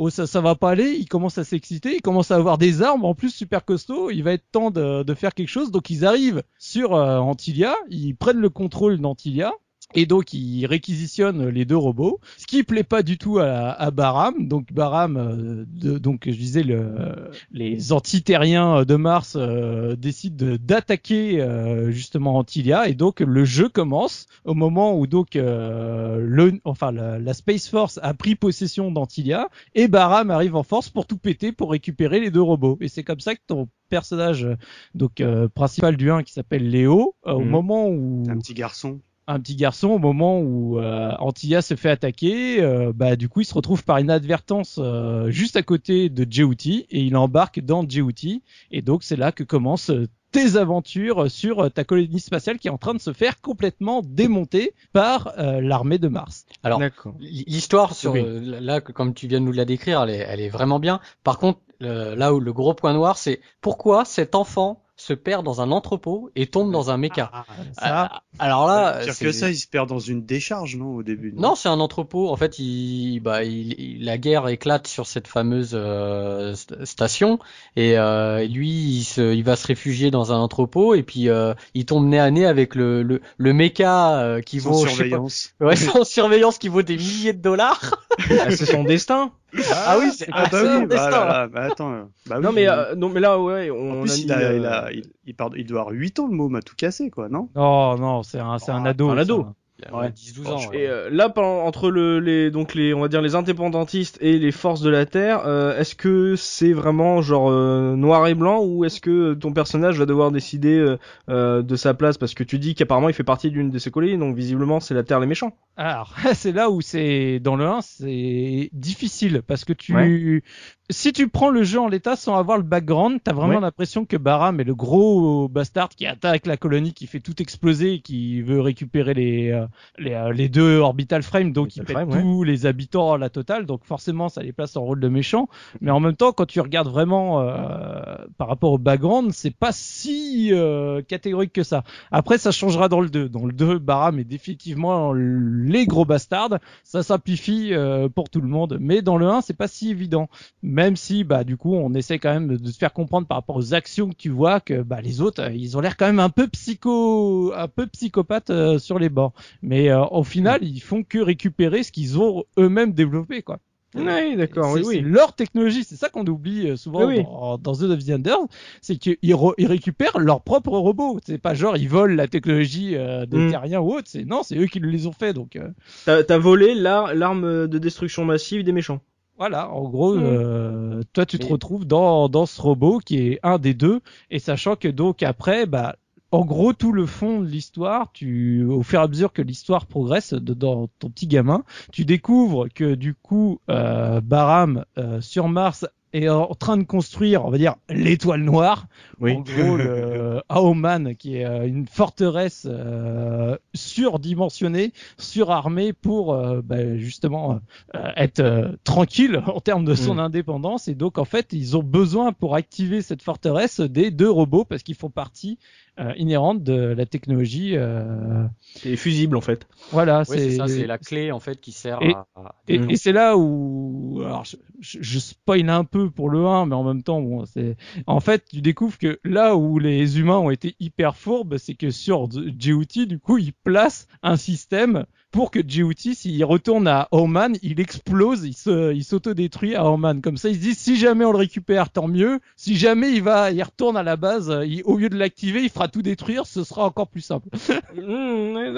Oh 0.00 0.10
ça 0.10 0.28
ça 0.28 0.40
va 0.40 0.54
pas 0.54 0.70
aller, 0.70 0.92
ils 0.92 1.08
commencent 1.08 1.38
à 1.38 1.44
s'exciter, 1.44 1.96
ils 1.96 2.02
commencent 2.02 2.30
à 2.30 2.36
avoir 2.36 2.56
des 2.56 2.82
armes 2.82 3.04
en 3.04 3.14
plus 3.16 3.30
super 3.30 3.64
costauds, 3.64 4.10
il 4.10 4.22
va 4.22 4.32
être 4.32 4.44
temps 4.52 4.70
de, 4.70 5.02
de 5.02 5.14
faire 5.14 5.34
quelque 5.34 5.48
chose, 5.48 5.72
donc 5.72 5.90
ils 5.90 6.04
arrivent 6.06 6.44
sur 6.56 6.94
euh, 6.94 7.18
Antilia, 7.18 7.74
ils 7.90 8.14
prennent 8.14 8.38
le 8.38 8.48
contrôle 8.50 8.98
d'Antilia, 8.98 9.52
et 9.94 10.04
donc 10.06 10.32
ils 10.34 10.66
réquisitionnent 10.66 11.48
les 11.48 11.64
deux 11.64 11.76
robots, 11.76 12.20
ce 12.36 12.46
qui 12.46 12.62
plaît 12.62 12.84
pas 12.84 13.02
du 13.02 13.16
tout 13.16 13.38
à, 13.38 13.70
à 13.72 13.90
Baram. 13.90 14.46
Donc 14.46 14.72
Baram, 14.72 15.16
euh, 15.16 15.64
de- 15.66 15.98
donc 15.98 16.24
je 16.26 16.32
disais 16.36 16.62
le, 16.62 17.30
les 17.52 17.92
antiterriens 17.92 18.84
de 18.84 18.96
Mars 18.96 19.34
euh, 19.36 19.96
décident 19.96 20.36
de- 20.46 20.56
d'attaquer 20.56 21.40
euh, 21.40 21.90
justement 21.90 22.36
Antilia 22.36 22.88
et 22.88 22.94
donc 22.94 23.20
le 23.20 23.44
jeu 23.44 23.68
commence 23.68 24.26
au 24.44 24.54
moment 24.54 24.98
où 24.98 25.06
donc 25.06 25.36
euh, 25.36 26.18
le, 26.20 26.60
enfin 26.64 26.92
la, 26.92 27.18
la 27.18 27.34
Space 27.34 27.68
Force 27.68 27.98
a 28.02 28.12
pris 28.14 28.34
possession 28.34 28.90
d'Antilia 28.90 29.48
et 29.74 29.88
Baram 29.88 30.30
arrive 30.30 30.54
en 30.56 30.62
force 30.62 30.90
pour 30.90 31.06
tout 31.06 31.18
péter 31.18 31.52
pour 31.52 31.70
récupérer 31.70 32.20
les 32.20 32.30
deux 32.30 32.42
robots. 32.42 32.76
Et 32.80 32.88
c'est 32.88 33.04
comme 33.04 33.20
ça 33.20 33.34
que 33.34 33.40
ton 33.46 33.68
personnage 33.88 34.46
donc 34.94 35.20
euh, 35.22 35.48
principal 35.48 35.96
du 35.96 36.10
1 36.10 36.22
qui 36.24 36.32
s'appelle 36.34 36.68
Léo 36.68 37.14
euh, 37.26 37.32
au 37.32 37.40
Mhm. 37.40 37.48
moment 37.48 37.88
où 37.88 38.24
Un 38.28 38.36
petit 38.38 38.52
garçon. 38.54 39.00
Un 39.28 39.38
petit 39.38 39.54
garçon 39.56 39.88
au 39.88 39.98
moment 39.98 40.40
où 40.40 40.80
euh, 40.80 41.12
Antilla 41.18 41.62
se 41.62 41.76
fait 41.76 41.90
attaquer, 41.90 42.62
euh, 42.62 42.92
bah 42.94 43.14
du 43.14 43.28
coup 43.28 43.42
il 43.42 43.44
se 43.44 43.54
retrouve 43.54 43.84
par 43.84 44.00
inadvertance 44.00 44.78
euh, 44.82 45.30
juste 45.30 45.54
à 45.56 45.62
côté 45.62 46.08
de 46.08 46.26
Jeuti 46.28 46.86
et 46.90 47.00
il 47.02 47.16
embarque 47.16 47.60
dans 47.60 47.86
Jeuti 47.88 48.42
et 48.70 48.80
donc 48.82 49.02
c'est 49.02 49.16
là 49.16 49.30
que 49.30 49.44
commencent 49.44 49.92
tes 50.32 50.56
aventures 50.56 51.30
sur 51.30 51.70
ta 51.72 51.84
colonie 51.84 52.20
spatiale 52.20 52.58
qui 52.58 52.68
est 52.68 52.70
en 52.70 52.78
train 52.78 52.94
de 52.94 53.00
se 53.00 53.12
faire 53.12 53.40
complètement 53.40 54.02
démonter 54.02 54.72
par 54.92 55.32
euh, 55.38 55.60
l'armée 55.60 55.98
de 55.98 56.08
Mars. 56.08 56.44
Alors. 56.62 56.80
L'histoire 57.20 57.94
sur 57.94 58.12
Oui. 58.12 58.22
euh, 58.24 58.60
là 58.60 58.80
comme 58.80 59.14
tu 59.14 59.26
viens 59.26 59.40
de 59.40 59.46
nous 59.46 59.52
la 59.52 59.64
décrire, 59.64 60.02
elle 60.02 60.10
est, 60.10 60.26
elle 60.28 60.40
est 60.40 60.48
vraiment 60.50 60.78
bien. 60.80 61.00
Par 61.22 61.38
contre, 61.38 61.60
là 61.80 62.34
où 62.34 62.40
le 62.40 62.52
gros 62.52 62.74
point 62.74 62.92
noir, 62.92 63.16
c'est 63.16 63.40
pourquoi 63.60 64.04
cet 64.04 64.34
enfant 64.34 64.82
se 65.00 65.12
perd 65.14 65.44
dans 65.44 65.60
un 65.60 65.70
entrepôt 65.70 66.30
et 66.34 66.48
tombe 66.48 66.72
dans 66.72 66.90
un 66.90 66.96
méca. 66.96 67.30
Ça, 67.78 68.10
Ah, 68.10 68.22
alors 68.40 68.66
là, 68.66 68.98
Pire 69.04 69.14
c'est- 69.14 69.24
que 69.24 69.32
ça, 69.32 69.48
il 69.48 69.56
se 69.56 69.68
perd 69.68 69.88
dans 69.88 70.00
une 70.00 70.24
décharge, 70.26 70.76
non, 70.76 70.96
au 70.96 71.02
début 71.04 71.32
non, 71.36 71.54
c'est 71.54 71.68
un 71.68 71.78
entrepôt. 71.78 72.28
En 72.30 72.36
fait, 72.36 72.58
il, 72.58 73.20
bah, 73.20 73.44
il, 73.44 74.04
la 74.04 74.18
guerre 74.18 74.48
éclate 74.48 74.88
sur 74.88 75.06
cette 75.06 75.28
fameuse 75.28 75.70
euh, 75.74 76.54
st- 76.54 76.84
station 76.84 77.38
et 77.76 77.96
euh, 77.96 78.44
lui, 78.44 78.68
il, 78.70 79.04
se, 79.04 79.32
il 79.34 79.44
va 79.44 79.54
se 79.54 79.68
réfugier 79.68 80.10
dans 80.10 80.32
un 80.32 80.38
entrepôt 80.38 80.94
et 80.96 81.04
puis 81.04 81.28
euh, 81.28 81.54
il 81.74 81.84
tombe 81.84 82.04
nez 82.06 82.18
à 82.18 82.30
nez 82.32 82.44
avec 82.46 82.74
le 82.74 83.02
le, 83.04 83.20
le 83.36 83.52
méca 83.52 84.18
euh, 84.20 84.40
qui 84.40 84.60
Sans 84.60 84.72
vaut 84.72 84.82
pas- 84.84 84.90
surveillance. 84.90 85.54
ouais, 85.60 85.76
sans 85.76 86.02
surveillance 86.04 86.58
qui 86.58 86.68
vaut 86.68 86.82
des 86.82 86.96
milliers 86.96 87.32
de 87.32 87.40
dollars. 87.42 88.04
Ah, 88.40 88.50
c'est 88.50 88.66
son 88.66 88.82
destin. 88.82 89.30
Ah, 89.72 89.96
oui, 89.98 90.10
c'est 90.12 90.28
Ah 90.32 90.46
bah 90.50 90.58
oui, 90.62 90.86
bah, 90.86 91.10
là, 91.10 91.24
là, 91.26 91.46
bah 91.48 91.62
attends. 91.64 92.10
bah 92.26 92.38
non 92.38 92.50
oui, 92.50 92.54
mais 92.56 92.62
il- 92.64 92.68
euh, 92.68 92.94
non 92.96 93.08
mais 93.08 93.20
là 93.20 93.40
ouais 93.40 93.70
on 93.70 93.98
en 93.98 94.00
plus, 94.02 94.12
a 94.12 94.16
il, 94.16 94.26
mis, 94.26 94.32
a, 94.32 94.38
euh, 94.38 94.56
il, 94.58 94.66
a, 94.66 94.92
il, 94.92 95.02
il, 95.24 95.34
part- 95.34 95.56
il 95.56 95.66
doit 95.66 95.80
avoir 95.80 95.94
8 95.94 96.18
ans, 96.18 96.26
le 96.26 96.34
môme 96.34 96.54
a 96.56 96.62
tout 96.62 96.76
cassé, 96.76 97.10
quoi, 97.10 97.28
non? 97.28 97.48
Non 97.54 97.96
non 97.96 98.22
c'est 98.22 98.38
un 98.40 98.58
c'est 98.58 98.72
un 98.72 98.84
Ah, 98.84 98.90
ado. 98.90 99.08
un 99.08 99.18
ado. 99.18 99.46
Ça. 99.82 99.88
Il 99.90 99.94
a 99.94 99.98
Ouais. 99.98 100.10
10-12 100.10 100.46
ans. 100.48 100.72
Et 100.72 100.86
euh, 100.88 101.08
là, 101.10 101.28
pendant- 101.28 101.64
entre 101.64 101.90
le, 101.90 102.20
les, 102.20 102.50
donc 102.50 102.74
les, 102.74 102.92
on 102.94 103.00
va 103.00 103.08
dire 103.08 103.22
les 103.22 103.34
indépendantistes 103.34 104.18
et 104.20 104.38
les 104.38 104.52
forces 104.52 104.80
de 104.80 104.90
la 104.90 105.06
Terre, 105.06 105.42
euh, 105.46 105.78
est-ce 105.78 105.94
que 105.94 106.34
c'est 106.36 106.72
vraiment 106.72 107.22
genre 107.22 107.50
euh, 107.50 107.94
noir 107.96 108.26
et 108.26 108.34
blanc 108.34 108.62
ou 108.64 108.84
est-ce 108.84 109.00
que 109.00 109.34
ton 109.34 109.52
personnage 109.52 109.98
va 109.98 110.06
devoir 110.06 110.30
décider 110.30 110.76
euh, 110.78 110.96
euh, 111.28 111.62
de 111.62 111.76
sa 111.76 111.94
place? 111.94 112.18
Parce 112.18 112.34
que 112.34 112.44
tu 112.44 112.58
dis 112.58 112.74
qu'apparemment 112.74 113.08
il 113.08 113.14
fait 113.14 113.24
partie 113.24 113.50
d'une 113.50 113.70
de 113.70 113.78
ces 113.78 113.90
colonies, 113.90 114.18
donc 114.18 114.36
visiblement 114.36 114.80
c'est 114.80 114.94
la 114.94 115.02
Terre 115.04 115.20
les 115.20 115.26
méchants. 115.26 115.56
Alors, 115.76 116.14
c'est 116.34 116.52
là 116.52 116.70
où 116.70 116.80
c'est 116.80 117.38
dans 117.40 117.56
le 117.56 117.64
1, 117.66 117.80
c'est 117.82 118.70
difficile 118.72 119.42
parce 119.46 119.64
que 119.64 119.72
tu 119.72 119.94
Ouais. 119.94 120.42
si 120.90 121.12
tu 121.12 121.28
prends 121.28 121.50
le 121.50 121.62
jeu 121.62 121.80
en 121.80 121.88
l'état 121.88 122.16
sans 122.16 122.36
avoir 122.36 122.56
le 122.58 122.62
background, 122.64 123.20
t'as 123.22 123.32
vraiment 123.32 123.54
Ouais. 123.54 123.60
l'impression 123.60 124.04
que 124.04 124.16
Baram 124.16 124.60
est 124.60 124.64
le 124.64 124.74
gros 124.74 125.48
bastard 125.48 125.88
qui 125.90 126.06
attaque 126.06 126.46
la 126.46 126.56
colonie, 126.56 126.92
qui 126.94 127.06
fait 127.06 127.20
tout 127.20 127.40
exploser, 127.40 127.94
et 127.94 128.00
qui 128.00 128.42
veut 128.42 128.60
récupérer 128.60 129.14
les 129.14 129.50
euh, 129.50 129.66
les, 129.98 130.12
euh, 130.12 130.32
les 130.32 130.48
deux 130.48 130.78
orbital 130.78 131.22
frames, 131.22 131.52
donc 131.52 131.76
il 131.76 131.80
Orbital 131.80 132.06
pète 132.06 132.12
frame, 132.14 132.22
tous 132.22 132.42
les 132.44 132.66
habitants 132.66 133.12
à 133.12 133.18
la 133.18 133.30
totale, 133.30 133.66
donc 133.66 133.84
forcément 133.84 134.28
ça 134.28 134.42
les 134.42 134.52
place 134.52 134.76
en 134.76 134.82
rôle 134.82 135.00
de 135.00 135.08
méchants. 135.08 135.48
Mais 135.80 135.90
en 135.90 136.00
même 136.00 136.16
temps, 136.16 136.32
quand 136.32 136.46
tu 136.46 136.60
regardes 136.60 136.88
vraiment 136.88 137.40
euh, 137.40 138.16
par 138.36 138.48
rapport 138.48 138.72
au 138.72 138.78
background, 138.78 139.32
c'est 139.32 139.54
pas 139.54 139.72
si 139.72 140.50
euh, 140.52 141.02
catégorique 141.02 141.52
que 141.52 141.62
ça. 141.62 141.84
Après, 142.10 142.38
ça 142.38 142.50
changera 142.50 142.88
dans 142.88 143.00
le 143.00 143.08
2. 143.08 143.28
Dans 143.28 143.46
le 143.46 143.52
2, 143.52 143.78
Baram 143.78 144.18
est 144.18 144.24
définitivement 144.24 145.12
les 145.12 145.86
gros 145.86 146.04
bastards. 146.04 146.58
Ça 146.84 147.02
simplifie 147.02 147.72
euh, 147.72 148.08
pour 148.08 148.30
tout 148.30 148.40
le 148.40 148.48
monde. 148.48 148.78
Mais 148.80 149.02
dans 149.02 149.16
le 149.16 149.26
1, 149.26 149.40
c'est 149.40 149.56
pas 149.56 149.68
si 149.68 149.90
évident. 149.90 150.28
Même 150.62 150.96
si, 150.96 151.24
bah, 151.24 151.44
du 151.44 151.56
coup, 151.56 151.74
on 151.74 151.94
essaie 151.94 152.18
quand 152.18 152.32
même 152.32 152.56
de 152.56 152.70
se 152.70 152.78
faire 152.78 152.92
comprendre 152.92 153.26
par 153.26 153.38
rapport 153.38 153.56
aux 153.56 153.74
actions 153.74 154.10
que 154.10 154.16
tu 154.16 154.30
vois 154.30 154.60
que, 154.60 154.82
bah, 154.82 155.00
les 155.00 155.20
autres, 155.20 155.50
ils 155.52 155.76
ont 155.76 155.80
l'air 155.80 155.96
quand 155.96 156.06
même 156.06 156.20
un 156.20 156.30
peu 156.30 156.48
psycho, 156.48 157.52
un 157.54 157.68
peu 157.68 157.86
psychopathes 157.86 158.50
euh, 158.50 158.78
sur 158.78 158.98
les 158.98 159.08
bords. 159.08 159.32
Mais 159.62 159.90
euh, 159.90 160.04
au 160.06 160.22
final, 160.24 160.60
ils 160.62 160.80
font 160.80 161.02
que 161.02 161.18
récupérer 161.18 161.82
ce 161.82 161.90
qu'ils 161.92 162.18
ont 162.18 162.44
eux-mêmes 162.58 162.92
développé, 162.92 163.42
quoi. 163.42 163.58
Oui, 163.94 164.36
d'accord, 164.36 164.72
oui, 164.74 164.82
C'est- 164.82 164.86
oui. 164.88 165.00
leur 165.00 165.32
technologie, 165.32 165.82
c'est 165.82 165.96
ça 165.96 166.10
qu'on 166.10 166.26
oublie 166.26 166.68
euh, 166.68 166.76
souvent 166.76 167.06
Oui, 167.06 167.22
dans, 167.24 167.56
dans 167.56 167.72
The 167.74 167.82
of 167.84 168.04
the 168.04 168.10
Enders, 168.10 168.36
c'est 168.82 168.96
qu'ils 168.96 169.16
re- 169.34 169.54
ils 169.56 169.66
récupèrent 169.66 170.18
leur 170.18 170.42
propre 170.42 170.72
robot. 170.76 171.18
C'est 171.24 171.38
pas 171.38 171.54
genre 171.54 171.76
ils 171.78 171.88
volent 171.88 172.14
la 172.14 172.28
technologie 172.28 172.96
euh, 172.96 173.24
des 173.24 173.38
Mm. 173.38 173.50
terriens 173.50 173.80
ou 173.80 173.94
autre. 173.94 174.06
C'est 174.06 174.26
non, 174.26 174.42
c'est 174.42 174.58
eux 174.58 174.66
qui 174.66 174.78
les 174.78 175.06
ont 175.06 175.12
fait. 175.12 175.32
Donc 175.32 175.56
euh, 175.56 175.68
T'as 176.04 176.22
t'as 176.22 176.36
volé 176.36 176.74
l'ar- 176.74 177.14
l'arme 177.14 177.66
de 177.66 177.78
destruction 177.78 178.26
massive 178.26 178.62
des 178.62 178.72
méchants. 178.72 179.00
voilà, 179.38 179.70
en 179.70 179.88
gros, 179.88 180.14
Mm. 180.16 180.22
euh, 180.22 181.02
toi 181.14 181.24
tu 181.24 181.38
te 181.38 181.44
Mais- 181.46 181.52
retrouves 181.52 181.86
dans 181.86 182.28
dans 182.28 182.44
ce 182.44 182.60
robot 182.60 182.98
qui 182.98 183.16
est 183.26 183.40
un 183.42 183.58
des 183.58 183.72
deux, 183.72 184.00
et 184.30 184.38
sachant 184.38 184.76
que 184.76 184.88
donc 184.88 185.22
après, 185.22 185.64
bah 185.64 185.96
en 186.30 186.44
gros, 186.44 186.72
tout 186.72 186.92
le 186.92 187.06
fond 187.06 187.40
de 187.40 187.46
l'histoire, 187.46 188.12
tu, 188.12 188.64
au 188.64 188.82
fur 188.82 189.00
et 189.00 189.02
à 189.02 189.08
mesure 189.08 189.32
que 189.32 189.40
l'histoire 189.40 189.86
progresse 189.86 190.34
dans 190.34 190.88
ton 190.98 191.08
petit 191.08 191.26
gamin, 191.26 191.64
tu 191.90 192.04
découvres 192.04 192.68
que 192.68 192.94
du 192.94 193.14
coup, 193.14 193.60
euh, 193.70 194.20
Baram 194.20 194.84
euh, 194.98 195.20
sur 195.20 195.48
Mars 195.48 195.86
est 196.12 196.28
en 196.28 196.54
train 196.54 196.76
de 196.76 196.84
construire, 196.84 197.44
on 197.44 197.50
va 197.50 197.58
dire, 197.58 197.74
l'étoile 197.90 198.42
noire. 198.42 198.86
Oui. 199.20 199.32
En 199.32 199.40
gros, 199.40 199.76
le 199.76 200.40
Aoman, 200.48 201.14
qui 201.16 201.36
est 201.36 201.44
euh, 201.44 201.66
une 201.66 201.86
forteresse 201.86 202.66
euh, 202.70 203.56
surdimensionnée, 203.74 204.92
surarmée 205.18 205.92
pour 205.92 206.32
euh, 206.34 206.60
bah, 206.62 206.96
justement 206.96 207.60
euh, 207.94 208.10
être 208.16 208.40
euh, 208.40 208.72
tranquille 208.84 209.42
en 209.46 209.60
termes 209.60 209.84
de 209.84 209.94
son 209.94 210.14
Mm. 210.14 210.20
indépendance. 210.20 210.88
Et 210.88 210.94
donc, 210.94 211.18
en 211.18 211.24
fait, 211.24 211.52
ils 211.52 211.76
ont 211.76 211.82
besoin 211.82 212.32
pour 212.32 212.54
activer 212.54 213.02
cette 213.02 213.22
forteresse 213.22 213.80
des 213.80 214.10
deux 214.10 214.30
robots 214.30 214.64
parce 214.64 214.82
qu'ils 214.82 214.94
font 214.94 215.10
partie 215.10 215.58
euh, 216.00 216.12
inhérente 216.16 216.62
de 216.62 216.74
la 216.74 217.06
technologie. 217.06 217.72
euh, 217.76 218.44
C'est 218.76 218.96
fusible 218.96 219.36
en 219.36 219.40
fait. 219.40 219.66
voilà, 219.90 220.22
Oui, 220.28 220.36
c'est 220.38 220.50
ça, 220.56 220.68
c'est 220.68 220.86
la 220.86 220.96
clé 220.98 221.32
en 221.32 221.40
fait 221.40 221.60
qui 221.60 221.72
sert 221.72 222.00
Et- 222.02 222.12
à, 222.14 222.26
et, 222.68 222.78
Mm. 222.78 222.90
et 222.90 222.96
c'est 222.96 223.12
là 223.12 223.36
où, 223.36 224.20
alors 224.24 224.44
je, 224.44 224.56
je, 224.80 224.98
je 225.00 225.18
spoil 225.18 225.68
un 225.70 225.84
peu 225.84 225.97
pour 226.06 226.30
le 226.30 226.46
1, 226.46 226.66
mais 226.66 226.74
en 226.74 226.84
même 226.84 227.02
temps, 227.02 227.20
bon, 227.20 227.44
c'est, 227.44 227.76
en 228.06 228.20
fait, 228.20 228.44
tu 228.50 228.60
découvres 228.60 228.98
que 228.98 229.18
là 229.24 229.56
où 229.56 229.78
les 229.78 230.18
humains 230.18 230.38
ont 230.38 230.50
été 230.50 230.76
hyper 230.80 231.16
fourbes, 231.16 231.58
c'est 231.58 231.74
que 231.74 231.90
sur 231.90 232.28
GOT, 232.28 233.06
du 233.06 233.18
coup, 233.18 233.38
ils 233.38 233.52
placent 233.52 234.06
un 234.22 234.36
système 234.36 235.04
pour 235.30 235.50
que 235.50 235.58
GOT, 235.60 236.14
s'il 236.14 236.44
retourne 236.44 236.88
à 236.88 237.08
Oman, 237.10 237.56
il 237.62 237.80
explose, 237.80 238.44
il 238.44 238.54
se, 238.54 238.94
il 238.94 239.04
s'autodétruit 239.04 239.74
à 239.74 239.84
Oman. 239.84 240.20
Comme 240.22 240.36
ça, 240.36 240.48
ils 240.48 240.54
se 240.56 240.60
disent, 240.60 240.78
si 240.78 240.96
jamais 240.96 241.24
on 241.24 241.32
le 241.32 241.38
récupère, 241.38 241.90
tant 241.90 242.08
mieux. 242.08 242.40
Si 242.56 242.76
jamais 242.76 243.12
il 243.12 243.22
va, 243.22 243.50
il 243.50 243.62
retourne 243.62 243.96
à 243.96 244.02
la 244.02 244.16
base, 244.16 244.52
il- 244.66 244.82
au 244.84 244.96
lieu 244.96 245.08
de 245.08 245.16
l'activer, 245.16 245.62
il 245.62 245.70
fera 245.70 245.88
tout 245.88 246.02
détruire, 246.02 246.46
ce 246.46 246.64
sera 246.64 246.84
encore 246.86 247.08
plus 247.08 247.20
simple. 247.20 247.48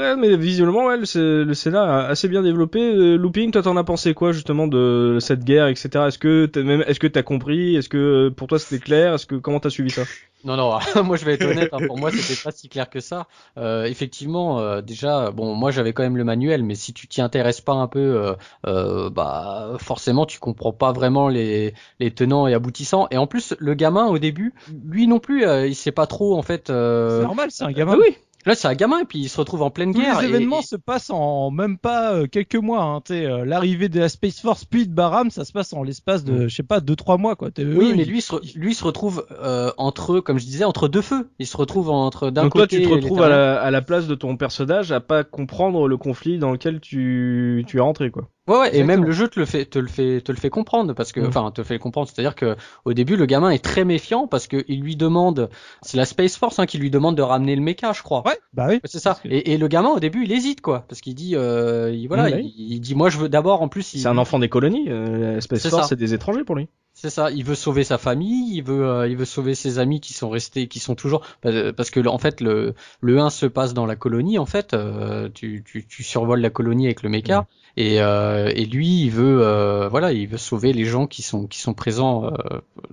Ouais, 0.01 0.17
mais 0.17 0.37
visiblement, 0.37 0.87
ouais, 0.87 0.97
le, 0.97 1.45
le 1.45 1.77
assez 1.77 2.29
bien 2.29 2.43
développé. 2.43 2.81
Euh, 2.81 3.17
Looping, 3.17 3.51
toi, 3.51 3.63
t'en 3.63 3.77
as 3.77 3.85
pensé 3.85 4.15
quoi 4.15 4.33
justement 4.33 4.67
de 4.67 5.19
cette 5.21 5.45
guerre, 5.45 5.69
etc. 5.69 6.07
Est-ce 6.09 6.19
que 6.19 6.47
t'as 6.47 6.61
est-ce 6.63 7.01
que 7.01 7.07
t'as 7.07 7.23
compris? 7.23 7.77
Est-ce 7.77 7.89
que 7.89 8.29
euh, 8.29 8.31
pour 8.31 8.47
toi 8.49 8.59
c'était 8.59 8.83
clair? 8.83 9.15
Est-ce 9.15 9.27
que 9.27 9.37
comment 9.37 9.61
t'as 9.61 9.71
suivi 9.71 9.91
ça? 9.91 10.03
Non, 10.43 10.57
non, 10.57 10.79
moi 11.05 11.17
je 11.17 11.25
vais 11.27 11.35
être 11.35 11.45
honnête, 11.45 11.69
hein, 11.73 11.83
pour 11.83 11.99
moi 11.99 12.11
c'était 12.11 12.37
pas 12.43 12.51
si 12.51 12.69
clair 12.71 12.89
que 12.89 13.01
ça. 13.01 13.27
Euh, 13.59 13.85
effectivement, 13.85 14.59
euh, 14.61 14.81
déjà, 14.81 15.31
bon, 15.33 15.55
moi 15.55 15.71
j'avais 15.71 15.93
quand 15.93 16.03
même 16.03 16.17
le 16.17 16.25
manuel, 16.25 16.63
mais 16.65 16.75
si 16.75 16.95
tu 16.95 17.07
t'y 17.09 17.21
intéresses 17.21 17.61
pas 17.61 17.75
un 17.75 17.87
peu, 17.89 17.99
euh, 18.01 18.35
euh, 18.67 19.11
bah 19.11 19.73
forcément 19.79 20.25
tu 20.25 20.39
comprends 20.39 20.73
pas 20.73 20.93
vraiment 20.93 21.29
les, 21.29 21.75
les 21.99 22.11
tenants 22.15 22.47
et 22.47 22.55
aboutissants. 22.55 23.07
Et 23.11 23.19
en 23.19 23.27
plus, 23.27 23.55
le 23.59 23.75
gamin 23.75 24.07
au 24.07 24.19
début, 24.19 24.55
lui 24.87 25.07
non 25.07 25.19
plus, 25.19 25.45
euh, 25.47 25.67
il 25.67 25.75
sait 25.75 25.93
pas 25.93 26.07
trop 26.07 26.39
en 26.39 26.43
fait. 26.43 26.71
euh, 26.71 27.19
C'est 27.19 27.23
normal, 27.27 27.51
c'est 27.51 27.65
un 27.65 27.73
gamin. 27.73 27.97
oui, 27.99 28.17
là 28.47 28.55
c'est 28.55 28.69
un 28.69 28.75
gamin 28.75 29.01
et 29.01 29.05
puis 29.05 29.19
il 29.21 29.29
se 29.29 29.37
retrouve 29.39 29.63
en 29.63 29.71
pleine 29.71 29.93
Tous 29.93 30.01
guerre. 30.01 30.21
les 30.21 30.29
événements 30.29 30.61
et- 30.61 30.65
se 30.65 30.77
passent 30.77 31.11
en 31.11 31.51
même 31.51 31.79
pas 31.79 32.13
euh, 32.15 32.27
quelques 32.27 32.57
mois. 32.57 32.83
Hein, 32.83 33.01
euh, 33.11 33.45
L'arrivée 33.45 33.89
de 33.89 33.99
la 34.01 34.09
Space 34.09 34.41
Force 34.41 34.65
puis 34.65 34.87
de 34.87 34.93
Baram, 34.93 35.31
ça 35.31 35.45
se 35.45 35.53
passe 35.53 35.73
en 35.73 35.83
l'espace 35.83 36.25
de, 36.25 36.49
je 36.49 36.55
sais 36.55 36.63
pas, 36.63 36.81
deux 36.81 36.97
trois 36.97 37.17
mois 37.19 37.37
quoi. 37.37 37.51
Oui, 37.59 37.65
eux, 37.65 37.95
mais 37.97 38.05
lui, 38.05 38.21
se 38.21 38.33
re- 38.33 38.57
lui 38.59 38.75
se 38.75 38.85
retrouve 38.85 39.27
euh, 39.43 39.71
entre, 39.79 40.21
comme 40.21 40.39
je 40.39 40.45
disais, 40.45 40.65
entre 40.65 40.89
deux 40.89 41.03
feux. 41.03 41.29
Il 41.39 41.47
se 41.47 41.57
retrouve 41.57 41.91
entre 41.91 42.31
d'un 42.31 42.43
Donc 42.45 42.53
toi, 42.53 42.63
côté. 42.63 42.79
tu 42.81 42.85
te 42.85 42.89
retrouves 42.93 43.23
à 43.23 43.29
la, 43.29 43.61
à 43.61 43.71
la 43.71 43.83
place 43.83 44.07
de 44.07 44.15
ton 44.15 44.37
personnage 44.37 44.93
à 44.93 45.01
pas 45.01 45.25
comprendre 45.25 45.89
le 45.89 45.97
conflit 45.97 46.39
dans 46.39 46.51
lequel 46.53 46.81
tu, 46.81 47.65
tu 47.67 47.77
es 47.77 47.81
rentré, 47.81 48.11
quoi. 48.11 48.29
Ouais, 48.49 48.59
ouais, 48.59 48.77
et 48.77 48.83
même 48.83 49.05
le 49.05 49.13
jeu 49.13 49.29
te 49.29 49.39
le 49.39 49.47
fait, 49.47 49.65
te 49.67 49.79
le 49.79 49.87
fait, 49.87 50.23
te 50.23 50.33
le 50.33 50.39
fait 50.39 50.51
comprendre 50.51 50.93
parce 50.95 51.13
que, 51.13 51.21
Mm. 51.21 51.27
enfin, 51.27 51.51
te 51.53 51.61
le 51.61 51.65
fait 51.65 51.79
comprendre. 51.79 52.09
C'est-à-dire 52.13 52.35
que 52.35 52.57
au 52.85 52.93
début, 52.95 53.17
le 53.17 53.27
gamin 53.27 53.51
est 53.51 53.63
très 53.63 53.85
méfiant 53.85 54.27
parce 54.27 54.49
que 54.49 54.65
il 54.67 54.81
lui 54.81 54.97
demande, 54.97 55.51
c'est 55.83 55.97
la 55.97 56.05
Space 56.05 56.37
Force 56.37 56.59
hein, 56.59 56.67
qui 56.67 56.79
lui 56.79 56.91
demande 56.91 57.17
de 57.17 57.23
ramener 57.23 57.55
le 57.55 57.63
mecha, 57.63 57.93
je 57.93 58.03
crois. 58.03 58.27
Ouais, 58.27 58.39
bah 58.53 58.67
oui. 58.69 58.81
C'est 58.85 58.99
ça. 58.99 59.19
Que- 59.23 59.29
Et, 59.29 59.53
et 59.53 59.59
le 59.59 59.69
gamin 59.69 59.91
au 59.91 60.01
début, 60.01 60.25
il 60.25 60.33
hésite 60.33 60.63
quoi, 60.63 60.85
parce 60.89 61.01
qu'il 61.01 61.15
dit, 61.15 61.37
euh, 61.37 61.93
il, 61.95 62.09
voilà, 62.09 62.29
Mm, 62.29 62.33
ouais. 62.33 62.43
il, 62.45 62.73
il 62.73 62.81
dit, 62.81 62.95
moi 62.97 63.09
je 63.11 63.19
veux 63.19 63.29
d'abord, 63.29 63.63
en 63.63 63.69
plus, 63.69 63.95
il, 63.95 64.01
C'est 64.01 64.09
un 64.09 64.19
enfant 64.19 64.39
des 64.41 64.49
colonies. 64.49 64.87
Euh, 64.89 65.35
la 65.35 65.41
Space 65.41 65.69
Force, 65.69 65.89
c'est 65.91 65.97
des 65.97 66.15
étrangers 66.15 66.43
pour 66.43 66.57
lui. 66.57 66.69
C'est 66.93 67.09
ça, 67.11 67.31
il 67.31 67.45
veut 67.45 67.55
sauver 67.55 67.85
sa 67.85 67.99
famille, 67.99 68.57
il 68.57 68.63
veut, 68.65 68.85
euh, 68.85 69.09
il 69.09 69.17
veut 69.17 69.25
sauver 69.25 69.55
ses 69.55 69.79
amis 69.79 70.01
qui 70.01 70.13
sont 70.13 70.29
restés, 70.29 70.67
qui 70.67 70.81
sont 70.81 70.97
toujours, 70.97 71.23
parce 71.41 71.73
parce 71.77 71.91
que 71.91 72.05
en 72.07 72.19
fait 72.19 72.41
le 72.41 72.75
le 73.01 73.19
1 73.21 73.31
se 73.31 73.47
passe 73.47 73.75
dans 73.75 73.87
la 73.87 73.95
colonie 73.95 74.39
en 74.39 74.45
fait, 74.45 74.75
euh, 74.75 75.29
tu, 75.33 75.63
tu 75.65 75.87
tu 75.87 76.03
survoles 76.03 76.41
la 76.41 76.51
colonie 76.51 76.87
avec 76.87 77.03
le 77.05 77.09
mecha 77.09 77.47
et 77.81 78.01
euh, 78.01 78.53
et 78.55 78.65
lui 78.67 79.03
il 79.05 79.11
veut 79.11 79.41
euh, 79.43 79.89
voilà 79.89 80.13
il 80.13 80.27
veut 80.29 80.37
sauver 80.39 80.73
les 80.73 80.85
gens 80.85 81.07
qui 81.07 81.23
sont 81.23 81.47
qui 81.47 81.61
sont 81.61 81.75
présents 81.75 82.27
euh, 82.27 82.31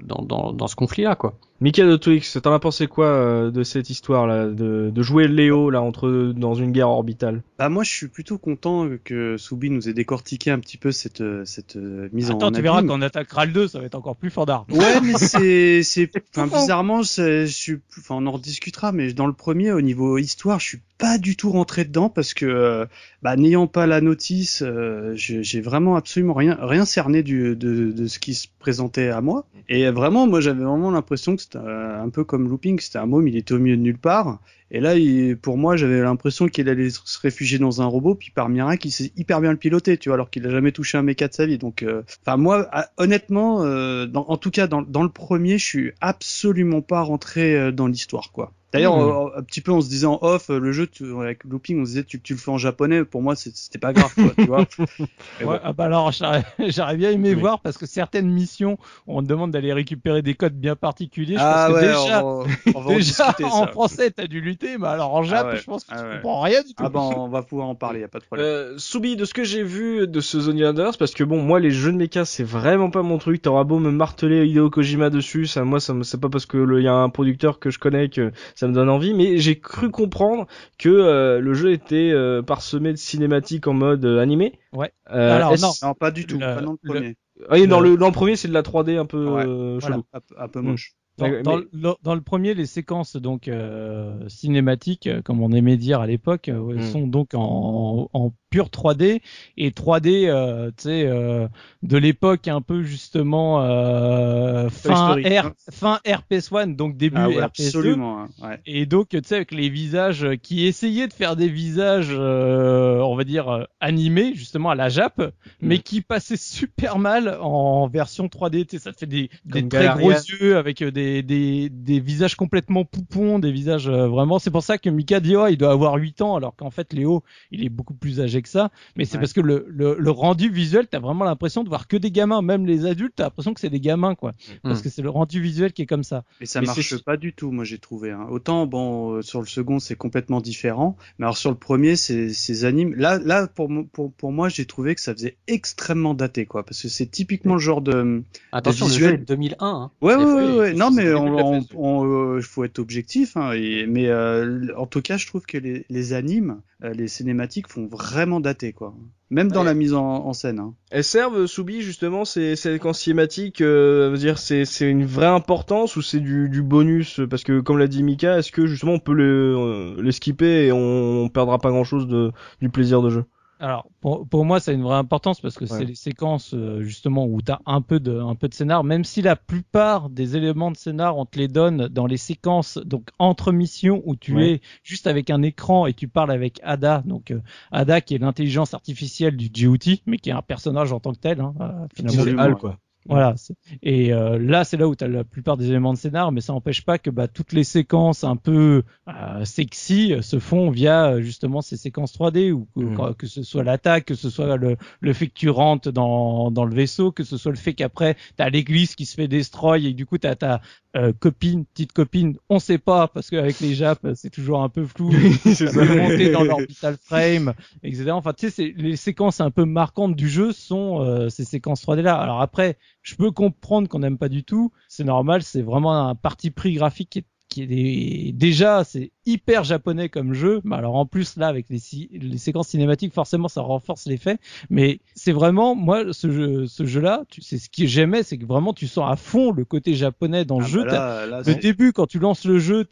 dans 0.01 0.23
dans 0.23 0.53
dans 0.53 0.67
ce 0.67 0.75
conflit 0.75 1.03
là 1.03 1.15
quoi. 1.15 1.35
Mika 1.59 1.87
de 1.87 1.95
Twix, 1.95 2.37
t'en 2.43 2.53
as 2.53 2.59
pensé 2.59 2.85
quoi 2.85 3.07
euh, 3.07 3.49
de 3.49 3.63
cette 3.63 3.89
histoire 3.89 4.27
là, 4.27 4.45
de, 4.45 4.91
de 4.93 5.01
jouer 5.01 5.27
Léo 5.27 5.71
là 5.71 5.81
entre 5.81 6.31
dans 6.35 6.53
une 6.53 6.71
guerre 6.71 6.89
orbitale? 6.89 7.41
Bah 7.57 7.67
moi 7.69 7.83
je 7.83 7.89
suis 7.91 8.07
plutôt 8.09 8.37
content 8.37 8.87
que 9.03 9.37
Soubi 9.37 9.71
nous 9.71 9.89
ait 9.89 9.93
décortiqué 9.93 10.51
un 10.51 10.59
petit 10.59 10.77
peu 10.77 10.91
cette 10.91 11.23
cette 11.45 11.75
mise 11.75 12.29
en 12.29 12.35
Attends, 12.35 12.51
tu 12.51 12.57
abîme. 12.59 12.63
verras 12.63 12.81
quand 12.83 12.99
on 12.99 13.01
attaquera 13.01 13.45
le 13.47 13.53
2, 13.53 13.67
ça 13.69 13.79
va 13.79 13.85
être 13.85 13.95
encore 13.95 14.15
plus 14.17 14.29
fort 14.29 14.45
d'art. 14.45 14.65
Ouais, 14.69 15.01
mais 15.03 15.13
c'est, 15.17 15.81
c'est, 15.81 16.11
enfin, 16.35 16.45
bizarrement, 16.45 17.01
c'est- 17.03 17.47
je 17.47 17.53
suis, 17.53 17.79
enfin, 17.97 18.15
on 18.19 18.27
en 18.27 18.31
rediscutera, 18.33 18.91
mais 18.91 19.13
dans 19.13 19.25
le 19.25 19.33
premier, 19.33 19.71
au 19.71 19.81
niveau 19.81 20.19
histoire, 20.19 20.59
je 20.59 20.65
suis 20.67 20.81
pas 20.99 21.17
du 21.17 21.35
tout 21.35 21.49
rentré 21.51 21.85
dedans 21.85 22.09
parce 22.09 22.33
que, 22.35 22.45
euh, 22.45 22.85
bah, 23.23 23.35
n'ayant 23.35 23.65
pas 23.67 23.87
la 23.87 23.99
notice, 24.01 24.63
euh, 24.77 25.11
j'ai 25.15 25.61
vraiment 25.61 25.95
absolument 25.95 26.33
rien, 26.33 26.57
rien 26.61 26.85
cerné 26.85 27.23
du, 27.23 27.55
de, 27.55 27.91
de 27.91 28.07
ce 28.07 28.19
qui 28.19 28.33
se 28.33 28.47
présentait 28.59 29.09
à 29.09 29.21
moi. 29.21 29.45
Et 29.69 29.89
vraiment, 29.89 30.27
moi, 30.27 30.39
j'avais 30.39 30.63
vraiment 30.63 30.91
l'impression 30.91 31.35
que 31.35 31.41
c'était 31.41 31.57
euh, 31.57 32.01
un 32.01 32.09
peu 32.09 32.23
comme 32.23 32.47
Looping, 32.47 32.79
c'était 32.79 32.99
un 32.99 33.05
môme, 33.05 33.27
il 33.27 33.35
était 33.35 33.53
au 33.53 33.59
milieu 33.59 33.75
de 33.77 33.81
nulle 33.81 33.97
part. 33.97 34.39
Et 34.71 34.79
là, 34.81 34.95
il- 34.95 35.37
pour 35.37 35.57
moi, 35.57 35.75
j'avais 35.77 36.01
l'impression 36.01 36.47
qu'il 36.47 36.67
allait 36.69 36.89
se 36.89 37.19
réfugier 37.19 37.57
dans 37.57 37.81
un 37.81 37.85
robot, 37.85 38.15
puis 38.15 38.31
par 38.31 38.49
miracle, 38.49 38.87
il 38.87 38.91
sait 38.91 39.11
hyper 39.17 39.39
bien 39.41 39.51
le 39.51 39.57
piloter, 39.57 39.97
tu 39.97 40.09
vois, 40.09 40.15
alors 40.15 40.29
qu'il 40.29 40.45
a 40.45 40.49
jamais 40.49 40.71
touché 40.73 40.97
un 40.97 41.03
méca 41.03 41.27
de 41.27 41.33
sa 41.33 41.45
vie. 41.45 41.57
Donc, 41.57 41.83
euh, 41.83 42.03
enfin, 42.25 42.37
moi, 42.37 42.67
à- 42.71 42.89
honnêtement, 42.97 43.63
euh, 43.63 44.05
dans- 44.05 44.25
en 44.27 44.37
tout 44.37 44.51
cas, 44.51 44.67
dans, 44.67 44.81
dans 44.81 45.03
le 45.03 45.09
premier, 45.09 45.57
je 45.57 45.65
suis 45.65 45.91
absolument 46.01 46.81
pas 46.81 47.01
rentré 47.01 47.71
dans 47.71 47.87
l'histoire, 47.87 48.31
quoi. 48.31 48.53
D'ailleurs, 48.73 48.95
Hmm. 48.95 49.31
euh, 49.35 49.39
un 49.39 49.43
petit 49.43 49.61
peu, 49.61 49.71
on 49.71 49.81
se 49.81 49.87
disait 49.89 50.07
en 50.07 50.19
off, 50.21 50.49
euh, 50.49 50.59
le 50.59 50.71
jeu, 50.73 50.87
tu- 50.87 51.05
avec 51.21 51.43
Looping, 51.45 51.79
on 51.81 51.85
se 51.85 51.91
disait, 51.91 52.03
tu, 52.03 52.21
tu 52.21 52.33
le 52.33 52.39
fais 52.39 52.51
en 52.51 52.57
japonais, 52.57 53.05
pour 53.05 53.21
moi, 53.21 53.35
c'était 53.35 53.79
pas 53.79 53.93
grave, 53.93 54.11
quoi, 54.13 54.33
tu 54.37 54.47
vois. 54.47 54.65
Ouais, 55.39 55.45
bon. 55.45 55.59
ah 55.63 55.71
bah 55.73 55.85
alors 55.85 56.11
j'aurais 56.11 56.43
j'aurais 56.69 56.97
bien 56.97 57.11
aimé 57.11 57.33
Oui. 57.35 57.39
voir 57.41 57.59
parce 57.61 57.77
que 57.77 57.85
certaines 57.85 58.27
missions 58.29 58.77
on 59.05 59.21
te 59.21 59.27
demande 59.27 59.51
d'aller 59.51 59.71
récupérer 59.71 60.21
des 60.23 60.33
codes 60.33 60.55
bien 60.55 60.75
particuliers. 60.75 61.35
Je 61.35 61.39
Ah 61.39 61.67
pense 61.67 61.77
que 61.77 61.81
ouais, 61.81 61.87
déjà, 61.87 62.23
on 62.25 62.43
va, 62.43 62.49
on 62.73 62.81
va 62.81 62.89
en 62.91 62.93
déjà 62.95 63.03
discuter, 63.03 63.43
en 63.45 63.49
ça. 63.65 63.67
français 63.67 64.11
t'as 64.11 64.25
dû 64.27 64.41
lutter, 64.41 64.77
mais 64.79 64.87
alors 64.87 65.13
en 65.13 65.21
Jap, 65.23 65.45
Ah 65.47 65.51
ouais, 65.51 65.57
je 65.57 65.63
pense 65.65 65.83
que 65.83 65.91
ah 65.91 65.97
tu 66.01 66.03
ouais. 66.09 66.15
comprends 66.15 66.41
rien 66.41 66.61
du 66.61 66.69
tout. 66.69 66.73
Ah 66.83 66.89
ben, 66.89 66.99
on 66.99 67.27
va 67.29 67.43
pouvoir 67.43 67.67
en 67.67 67.75
parler, 67.75 67.99
y 67.99 68.03
a 68.03 68.07
pas 68.07 68.19
de 68.19 68.25
problème. 68.25 68.45
Euh, 68.47 68.77
Soubi, 68.77 69.15
de 69.15 69.25
ce 69.25 69.33
que 69.33 69.43
j'ai 69.43 69.63
vu 69.63 70.07
de 70.07 70.19
ce 70.19 70.39
Zone 70.39 70.63
Anders, 70.63 70.97
parce 70.97 71.13
que 71.13 71.23
bon, 71.23 71.41
moi 71.41 71.59
les 71.59 71.71
jeux 71.71 71.91
de 71.91 71.97
mecha 71.97 72.25
c'est 72.25 72.43
vraiment 72.43 72.89
pas 72.89 73.03
mon 73.03 73.17
truc. 73.19 73.41
T'auras 73.43 73.63
beau 73.63 73.79
me 73.79 73.91
marteler 73.91 74.45
Hideo 74.47 74.69
Kojima 74.69 75.09
dessus, 75.09 75.45
ça, 75.45 75.63
moi, 75.63 75.79
ça 75.79 75.93
me, 75.93 76.03
c'est 76.03 76.19
pas 76.19 76.29
parce 76.29 76.45
que 76.47 76.57
le- 76.57 76.81
y 76.81 76.87
a 76.87 76.93
un 76.95 77.09
producteur 77.09 77.59
que 77.59 77.69
je 77.69 77.79
connais 77.79 78.09
que 78.09 78.31
ça 78.59 78.67
me 78.67 78.73
donne 78.73 78.89
envie, 78.89 79.13
mais 79.13 79.37
j'ai 79.37 79.59
cru 79.59 79.91
comprendre 79.91 80.47
que 80.79 80.89
euh, 80.89 81.39
le 81.39 81.53
jeu 81.53 81.71
était 81.71 82.09
euh, 82.11 82.41
parsemé 82.41 82.91
de 82.91 82.97
cinématiques 82.97 83.67
en 83.67 83.73
mode 83.73 84.03
euh, 84.03 84.19
animé. 84.19 84.53
Ouais. 84.73 84.91
Euh, 85.11 85.35
Alors, 85.35 85.51
non. 85.59 85.71
Non, 85.83 85.93
pas 85.93 86.09
du 86.11 86.25
tout, 86.25 86.35
Le- 86.39 86.39
pas 86.41 86.61
dans 86.61 86.71
le 86.71 86.77
le- 86.81 86.89
premier. 86.93 87.15
Ah 87.49 87.53
oui, 87.53 87.67
dans 87.67 87.79
le- 87.79 87.97
dans 87.97 88.07
le 88.07 88.11
premier 88.13 88.35
c'est 88.35 88.47
de 88.47 88.53
la 88.53 88.63
3D 88.63 88.97
un 88.97 89.05
peu 89.05 89.23
Ouais, 89.29 89.43
euh, 89.45 89.77
voilà. 89.79 89.95
chelou. 89.97 90.05
Un, 90.11 90.19
peu- 90.21 90.35
un 90.39 90.47
peu 90.47 90.61
Mm. 90.61 90.65
moche. 90.65 90.93
Dans, 91.19 91.29
Mais- 91.29 91.41
dans 91.43 91.57
mais- 91.57 91.63
le, 91.71 91.93
dans 92.03 92.15
le 92.15 92.21
premier, 92.21 92.53
les 92.55 92.65
séquences 92.67 93.15
donc 93.15 93.47
euh, 93.47 94.27
cinématiques, 94.27 95.09
comme 95.23 95.41
on 95.41 95.51
aimait 95.51 95.77
dire 95.77 95.99
à 96.01 96.07
l'époque, 96.07 96.49
euh, 96.49 96.75
Mm. 96.77 96.81
sont 96.81 97.07
donc 97.07 97.33
en, 97.35 98.09
en 98.11 98.33
pure 98.49 98.67
3D 98.69 99.21
et 99.57 99.69
3D, 99.71 100.27
euh, 100.27 100.67
tu 100.77 100.83
sais, 100.83 101.05
euh, 101.05 101.47
de 101.83 101.97
l'époque 101.97 102.47
un 102.47 102.61
peu 102.61 102.83
justement 102.83 103.61
euh, 103.63 104.69
fin. 104.69 105.15
R, 105.15 105.51
fin 105.71 105.99
RPS1, 106.05 106.75
donc 106.75 106.97
début 106.97 107.17
Ah 107.17 107.27
ouais, 107.29 107.35
RPS2. 107.35 107.41
absolument, 107.43 108.21
hein, 108.21 108.29
ouais. 108.41 108.59
Et 108.65 108.85
donc, 108.85 109.09
tu 109.09 109.19
sais, 109.23 109.35
avec 109.35 109.51
les 109.51 109.69
visages 109.69 110.23
euh, 110.23 110.35
qui 110.35 110.65
essayaient 110.65 111.07
de 111.07 111.13
faire 111.13 111.35
des 111.35 111.49
visages, 111.49 112.09
euh, 112.11 112.99
on 112.99 113.15
va 113.15 113.23
dire, 113.23 113.49
euh, 113.49 113.63
animés, 113.79 114.33
justement, 114.33 114.69
à 114.69 114.75
la 114.75 114.89
Jap, 114.89 115.21
mais 115.61 115.79
qui 115.79 116.01
passaient 116.01 116.37
super 116.37 116.99
mal 116.99 117.37
en 117.41 117.87
version 117.87 118.27
3D. 118.27 118.65
Tu 118.65 118.77
sais, 118.77 118.83
ça 118.83 118.93
te 118.93 118.99
fait 118.99 119.05
des, 119.05 119.29
des 119.45 119.67
très 119.67 119.89
gros 119.89 120.11
yeux 120.11 120.57
avec 120.57 120.83
des, 120.83 121.21
des, 121.23 121.69
des 121.69 121.99
visages 121.99 122.35
complètement 122.35 122.85
poupons, 122.85 123.39
des 123.39 123.51
visages 123.51 123.89
vraiment... 123.89 124.39
C'est 124.39 124.51
pour 124.51 124.63
ça 124.63 124.77
que 124.77 124.89
Mika 124.89 125.19
dit, 125.19 125.35
oh, 125.35 125.47
il 125.47 125.57
doit 125.57 125.71
avoir 125.71 125.95
8 125.95 126.21
ans, 126.21 126.35
alors 126.35 126.55
qu'en 126.55 126.71
fait, 126.71 126.93
Léo, 126.93 127.23
il 127.51 127.65
est 127.65 127.69
beaucoup 127.69 127.93
plus 127.93 128.21
âgé 128.21 128.36
que 128.41 128.49
ça. 128.49 128.71
Mais 128.95 129.05
c'est 129.05 129.15
Ouais. 129.17 129.21
parce 129.21 129.33
que 129.33 129.41
le, 129.41 129.65
le, 129.69 129.95
le 129.99 130.11
rendu 130.11 130.49
visuel, 130.49 130.87
t'as 130.89 130.99
vraiment 130.99 131.25
l'impression 131.25 131.63
de 131.63 131.69
voir 131.69 131.87
que 131.87 131.97
des 131.97 132.11
gamins. 132.11 132.41
Même 132.41 132.65
les 132.65 132.85
adultes, 132.85 133.13
t'as 133.15 133.23
l'impression 133.25 133.53
que 133.53 133.59
c'est 133.59 133.69
des 133.69 133.79
gamins, 133.79 134.15
quoi. 134.15 134.33
Parce 134.63 134.79
Mm. 134.79 134.83
que 134.83 134.89
c'est 134.89 135.01
le 135.01 135.09
rendu 135.09 135.41
visuel 135.41 135.73
qui 135.73 135.81
est 135.81 135.85
comme 135.87 136.03
ça. 136.03 136.23
Et 136.41 136.45
ça 136.45 136.61
Mais 136.61 136.67
marche 136.67 137.03
pas 137.03 137.17
du 137.17 137.33
tout, 137.33 137.51
moi 137.51 137.63
j'ai 137.63 137.77
trouvé. 137.79 138.11
Hein. 138.11 138.27
Autant 138.29 138.65
bon 138.67 139.13
euh, 139.13 139.21
sur 139.21 139.39
le 139.41 139.45
second 139.47 139.79
c'est 139.79 139.95
complètement 139.95 140.41
différent, 140.41 140.97
mais 141.19 141.25
alors 141.25 141.37
sur 141.37 141.49
le 141.51 141.57
premier 141.57 141.95
c'est 141.95 142.29
ces 142.29 142.65
animes. 142.65 142.93
Là 142.95 143.19
là 143.19 143.47
pour 143.47 143.69
pour 143.93 144.11
pour 144.13 144.31
moi 144.31 144.49
j'ai 144.49 144.65
trouvé 144.65 144.95
que 144.95 145.01
ça 145.01 145.13
faisait 145.13 145.37
extrêmement 145.47 146.13
daté 146.13 146.45
quoi, 146.45 146.63
parce 146.63 146.81
que 146.81 146.87
c'est 146.89 147.05
typiquement 147.07 147.53
le 147.55 147.59
genre 147.59 147.81
de. 147.81 148.23
Attention, 148.51 148.85
le 148.85 148.91
visuel- 148.91 149.09
jeu 149.09 149.15
est 149.15 149.17
de 149.19 149.25
2001. 149.25 149.55
Hein. 149.59 149.91
Ouais 150.01 150.15
ouais 150.15 150.23
ouais, 150.25 150.51
ouais. 150.57 150.73
Non 150.73 150.91
mais 150.91 151.05
le 151.05 151.17
on, 151.17 151.23
début 151.23 151.31
de 151.31 151.37
la 151.37 151.45
on, 151.45 151.59
PS2. 151.59 151.65
on, 151.75 152.05
euh, 152.37 152.41
faut 152.41 152.63
être 152.63 152.79
objectif. 152.79 153.37
Hein, 153.37 153.51
et, 153.53 153.85
mais 153.87 154.07
euh, 154.07 154.67
en 154.77 154.85
tout 154.85 155.01
cas 155.01 155.17
je 155.17 155.27
trouve 155.27 155.45
que 155.45 155.57
les 155.57 155.85
les 155.89 156.13
animes, 156.13 156.61
euh, 156.83 156.93
les 156.93 157.07
cinématiques 157.07 157.67
font 157.69 157.87
vraiment 157.87 158.26
dater 158.39 158.73
quoi. 158.73 158.93
Même 159.29 159.51
dans 159.51 159.63
la 159.63 159.73
mise 159.73 159.93
en, 159.93 160.25
en 160.25 160.31
scène. 160.31 160.59
Hein. 160.59 160.73
Elles 160.89 161.03
servent, 161.03 161.47
Soubi, 161.47 161.81
justement, 161.81 162.23
ces 162.23 162.55
ces 162.55 162.71
séquences 162.73 162.99
cinématiques, 162.99 163.59
euh, 163.59 164.15
dire, 164.15 164.37
c'est 164.37 164.63
c'est 164.63 164.89
une 164.89 165.05
vraie 165.05 165.25
importance 165.25 165.97
ou 165.97 166.01
c'est 166.01 166.21
du, 166.21 166.47
du 166.47 166.61
bonus? 166.61 167.19
Parce 167.29 167.43
que, 167.43 167.59
comme 167.59 167.77
l'a 167.77 167.87
dit 167.87 168.03
Mika, 168.03 168.37
est-ce 168.37 168.53
que 168.53 168.65
justement 168.65 168.93
on 168.93 168.99
peut 168.99 169.13
les, 169.13 169.23
euh, 169.23 170.01
les 170.01 170.13
skipper 170.13 170.67
et 170.67 170.71
on, 170.71 171.23
on 171.23 171.29
perdra 171.29 171.57
pas 171.57 171.71
grand-chose 171.71 172.07
de 172.07 172.31
du 172.61 172.69
plaisir 172.69 173.01
de 173.01 173.09
jeu? 173.09 173.25
Alors, 173.59 173.89
pour, 174.01 174.27
pour 174.27 174.45
moi, 174.45 174.59
ça 174.59 174.69
a 174.71 174.73
une 174.75 174.83
vraie 174.83 174.97
importance 174.97 175.41
parce 175.41 175.55
que 175.55 175.65
Ouais. 175.65 175.69
c'est 175.79 175.85
les 175.85 175.95
séquences 175.95 176.53
euh, 176.53 176.81
justement 176.83 177.25
où 177.25 177.41
tu 177.41 177.51
as 177.51 177.59
un 177.65 177.81
peu 177.81 177.99
de 177.99 178.19
un 178.19 178.35
peu 178.35 178.47
de 178.47 178.53
scénar, 178.53 178.83
même 178.83 179.03
si 179.03 179.21
la 179.23 179.35
plupart 179.35 180.09
des 180.09 180.35
éléments 180.37 180.69
de 180.69 180.77
scénar 180.77 181.17
on 181.17 181.25
te 181.25 181.39
les 181.39 181.47
donne 181.47 181.87
dans 181.87 182.05
les 182.05 182.17
séquences 182.17 182.77
donc 182.77 183.09
entre 183.17 183.51
missions 183.51 184.03
où 184.05 184.15
tu 184.15 184.35
Ouais. 184.35 184.51
es 184.53 184.61
juste 184.83 185.07
avec 185.07 185.29
un 185.31 185.41
écran 185.41 185.87
et 185.87 185.93
tu 185.93 186.07
parles 186.07 186.31
avec 186.31 186.59
Ada, 186.63 187.01
donc 187.05 187.31
euh, 187.31 187.41
Ada 187.71 188.01
qui 188.01 188.13
est 188.13 188.19
l'intelligence 188.19 188.73
artificielle 188.75 189.35
du 189.35 189.49
GOT, 189.49 190.01
mais 190.05 190.17
qui 190.17 190.29
est 190.29 190.33
un 190.33 190.41
personnage 190.43 190.93
en 190.93 190.99
tant 190.99 191.13
que 191.13 191.19
tel. 191.19 191.41
Hein, 191.41 191.53
euh, 191.59 191.87
finalement, 191.95 192.23
C'est 192.23 192.37
Hal, 192.37 192.55
quoi. 192.55 192.77
Voilà. 193.07 193.35
Et 193.83 194.13
euh, 194.13 194.37
là, 194.39 194.63
c'est 194.63 194.77
là 194.77 194.87
où 194.87 194.95
tu 194.95 195.03
as 195.03 195.07
la 195.07 195.23
plupart 195.23 195.57
des 195.57 195.67
éléments 195.69 195.93
de 195.93 195.97
scénar, 195.97 196.31
mais 196.31 196.41
ça 196.41 196.53
n'empêche 196.53 196.83
pas 196.83 196.97
que 196.97 197.09
bah, 197.09 197.27
toutes 197.27 197.53
les 197.53 197.63
séquences 197.63 198.23
un 198.23 198.35
peu 198.35 198.83
euh, 199.07 199.45
sexy 199.45 200.13
euh, 200.13 200.21
se 200.21 200.39
font 200.39 200.69
via 200.69 201.11
euh, 201.13 201.21
justement 201.21 201.61
ces 201.61 201.77
séquences 201.77 202.13
3D, 202.17 202.51
ou 202.51 202.67
que, 202.75 202.81
Mhm. 202.81 203.15
que 203.15 203.27
ce 203.27 203.43
soit 203.43 203.63
l'attaque, 203.63 204.05
que 204.05 204.15
ce 204.15 204.29
soit 204.29 204.57
le, 204.57 204.77
le 204.99 205.13
fait 205.13 205.27
que 205.27 205.33
tu 205.33 205.49
rentres 205.49 205.91
dans, 205.91 206.51
dans 206.51 206.65
le 206.65 206.73
vaisseau, 206.75 207.11
que 207.11 207.23
ce 207.23 207.37
soit 207.37 207.51
le 207.51 207.57
fait 207.57 207.73
qu'après 207.73 208.15
tu 208.37 208.43
as 208.43 208.49
l'église 208.49 208.95
qui 208.95 209.05
se 209.05 209.15
fait 209.15 209.27
destroy 209.27 209.85
et 209.87 209.93
du 209.93 210.05
coup 210.05 210.17
tu 210.17 210.27
as 210.27 210.35
ta 210.35 210.61
euh, 210.95 211.13
copine, 211.17 211.65
petite 211.65 211.93
copine, 211.93 212.37
on 212.49 212.59
sait 212.59 212.77
pas 212.79 213.07
parce 213.07 213.29
qu'avec 213.29 213.59
les 213.59 213.73
Japs 213.75 214.01
c'est 214.15 214.29
toujours 214.31 214.61
un 214.63 214.69
peu 214.69 214.85
flou. 214.85 215.11
monter 215.11 216.31
dans 216.31 216.43
l'orbital 216.43 216.97
frame, 217.01 217.53
etc. 217.83 218.11
Enfin, 218.11 218.33
tu 218.33 218.49
sais, 218.49 218.73
les 218.77 218.95
séquences 218.95 219.41
un 219.41 219.51
peu 219.51 219.65
marquantes 219.65 220.15
du 220.15 220.29
jeu 220.29 220.51
sont 220.51 221.01
euh, 221.01 221.29
ces 221.29 221.43
séquences 221.43 221.85
3D 221.85 222.01
là. 222.01 222.15
Alors 222.15 222.41
après, 222.41 222.77
je 223.07 223.15
peux 223.15 223.31
comprendre 223.31 223.87
qu'on 223.87 223.99
n'aime 223.99 224.17
pas 224.17 224.27
du 224.29 224.43
tout. 224.43 224.71
C'est 224.89 225.05
normal, 225.05 225.41
c'est 225.41 225.61
vraiment 225.61 226.07
un 226.09 226.15
parti 226.15 226.51
pris 226.51 226.73
graphique 226.73 227.09
qui 227.09 227.19
est 227.19 227.25
qui 227.49 227.61
est 227.63 228.33
déjà 228.33 228.83
c'est 228.83 229.13
hyper 229.25 229.63
japonais 229.63 230.09
comme 230.09 230.33
jeu. 230.33 230.59
Mais 230.65 230.75
alors 230.75 230.95
en 230.95 231.05
plus 231.05 231.37
là 231.37 231.47
avec 231.47 231.67
les, 231.69 231.79
les 232.11 232.37
séquences 232.37 232.67
cinématiques, 232.67 233.13
forcément 233.13 233.47
ça 233.47 233.61
renforce 233.61 234.05
l'effet. 234.05 234.37
Mais 234.69 234.99
c'est 235.15 235.31
vraiment 235.31 235.73
moi 235.73 236.11
ce 236.11 236.29
jeu, 236.29 236.67
ce 236.67 236.85
jeu-là, 236.85 237.23
tu... 237.29 237.41
c'est 237.41 237.57
ce 237.57 237.69
que 237.69 237.85
j'aimais, 237.87 238.23
c'est 238.23 238.37
que 238.37 238.45
vraiment 238.45 238.73
tu 238.73 238.85
sens 238.85 239.09
à 239.09 239.15
fond 239.15 239.53
le 239.53 239.63
côté 239.63 239.93
japonais 239.93 240.43
dans 240.43 240.59
le 240.59 240.65
Ah, 240.65 240.67
jeu. 240.67 240.83
bah 240.83 241.25
là, 241.25 241.25
là, 241.25 241.41
Le 241.47 241.55
début, 241.55 241.93
quand 241.93 242.05
tu 242.05 242.19
lances 242.19 242.43
le 242.43 242.59
jeu, 242.59 242.85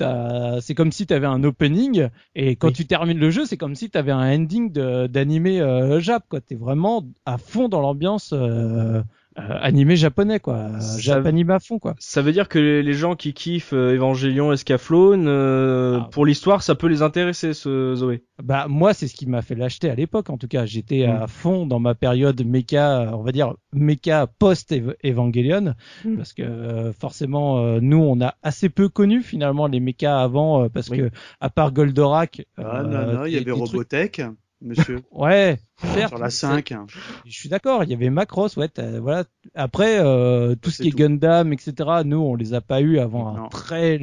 c'est 0.62 0.74
comme 0.74 0.94
si 0.94 1.06
tu 1.06 1.14
avais 1.14 1.28
un 1.28 1.44
opening, 1.44 2.08
et 2.36 2.56
quand 2.56 2.68
Oui. 2.68 2.74
tu 2.74 2.86
termines 2.86 3.20
le 3.20 3.30
jeu, 3.32 3.46
c'est 3.46 3.58
comme 3.58 3.76
si 3.76 3.90
tu 3.90 3.98
avais 3.98 4.14
un 4.14 4.36
ending 4.36 4.72
d'animé 4.72 5.60
euh, 5.60 6.00
Jap. 6.00 6.24
Quoi, 6.30 6.40
t'es 6.40 6.56
vraiment 6.56 7.04
à 7.26 7.38
fond 7.38 7.68
dans 7.68 7.82
l'ambiance 7.82 8.30
euh, 8.32 9.04
animé 9.36 9.96
japonais, 9.96 10.40
quoi. 10.40 10.80
Ça- 10.80 11.00
Japanime 11.00 11.50
à 11.52 11.60
fond, 11.60 11.78
quoi. 11.80 11.96
Ça 12.00 12.22
veut 12.22 12.32
dire 12.32 12.48
que 12.48 12.58
les, 12.60 12.94
gens 12.94 13.16
qui 13.16 13.34
kiffent 13.34 13.74
euh, 13.74 13.94
Evangelion, 13.96 14.54
Escaflowne, 14.54 15.26
euh, 15.28 16.00
Ah. 16.02 16.10
pour 16.12 16.26
l'histoire, 16.26 16.62
ça 16.64 16.76
peut 16.76 16.88
les 16.88 17.02
intéresser, 17.02 17.54
ce 17.54 17.94
Zoé. 17.96 18.24
Bah 18.42 18.68
moi, 18.70 18.94
c'est 18.94 19.08
ce 19.08 19.16
qui 19.16 19.28
m'a 19.28 19.42
fait 19.42 19.56
l'acheter 19.56 19.90
à 19.90 19.96
l'époque. 19.96 20.30
En 20.30 20.38
tout 20.38 20.48
cas, 20.48 20.66
j'étais 20.66 21.06
Mm. 21.08 21.24
à 21.24 21.28
fond 21.28 21.66
dans 21.66 21.80
ma 21.80 21.96
période 21.96 22.42
mecha, 22.46 23.12
on 23.14 23.24
va 23.24 23.32
dire 23.32 23.54
mecha 23.74 24.28
post 24.28 24.74
Evangelion, 25.04 25.74
Mm. 26.06 26.16
parce 26.18 26.34
que 26.34 26.42
euh, 26.44 26.94
forcément, 26.94 27.60
euh, 27.60 27.80
nous, 27.82 27.98
on 28.02 28.22
a 28.22 28.36
assez 28.44 28.70
peu 28.70 28.88
connu 28.90 29.22
finalement 29.22 29.68
les 29.68 29.80
mechas 29.80 30.22
avant, 30.22 30.64
euh, 30.64 30.70
parce 30.70 30.90
Oui. 30.90 30.98
que 31.00 31.10
à 31.42 31.50
part 31.50 31.72
Goldorak, 31.74 32.46
Ah 32.58 32.80
euh, 32.80 32.84
non, 32.84 33.14
non, 33.20 33.26
il 33.26 33.34
y 33.34 33.38
avait 33.38 33.52
Robotech, 33.52 34.22
monsieur, 34.62 35.00
Ouais, 35.12 35.58
certes, 35.82 36.10
sur 36.10 36.18
la 36.18 36.30
c'est- 36.30 36.48
5. 36.48 36.74
Je 37.26 37.32
suis 37.32 37.50
d'accord, 37.50 37.84
il 37.84 37.90
y 37.90 37.94
avait 37.94 38.10
Macross, 38.10 38.56
ouais, 38.58 38.70
voilà. 39.02 39.24
Après, 39.56 40.00
euh, 40.00 40.56
tout 40.56 40.70
ce 40.70 40.78
C'est 40.78 40.84
qui 40.84 40.90
est. 40.90 40.92
Gundam, 40.98 41.54
etc., 41.54 41.74
nous, 42.06 42.18
on 42.18 42.36
les 42.36 42.54
a 42.54 42.62
pas 42.62 42.82
eu 42.82 43.00
avant 43.00 43.36
un 43.36 43.48
très 43.50 43.98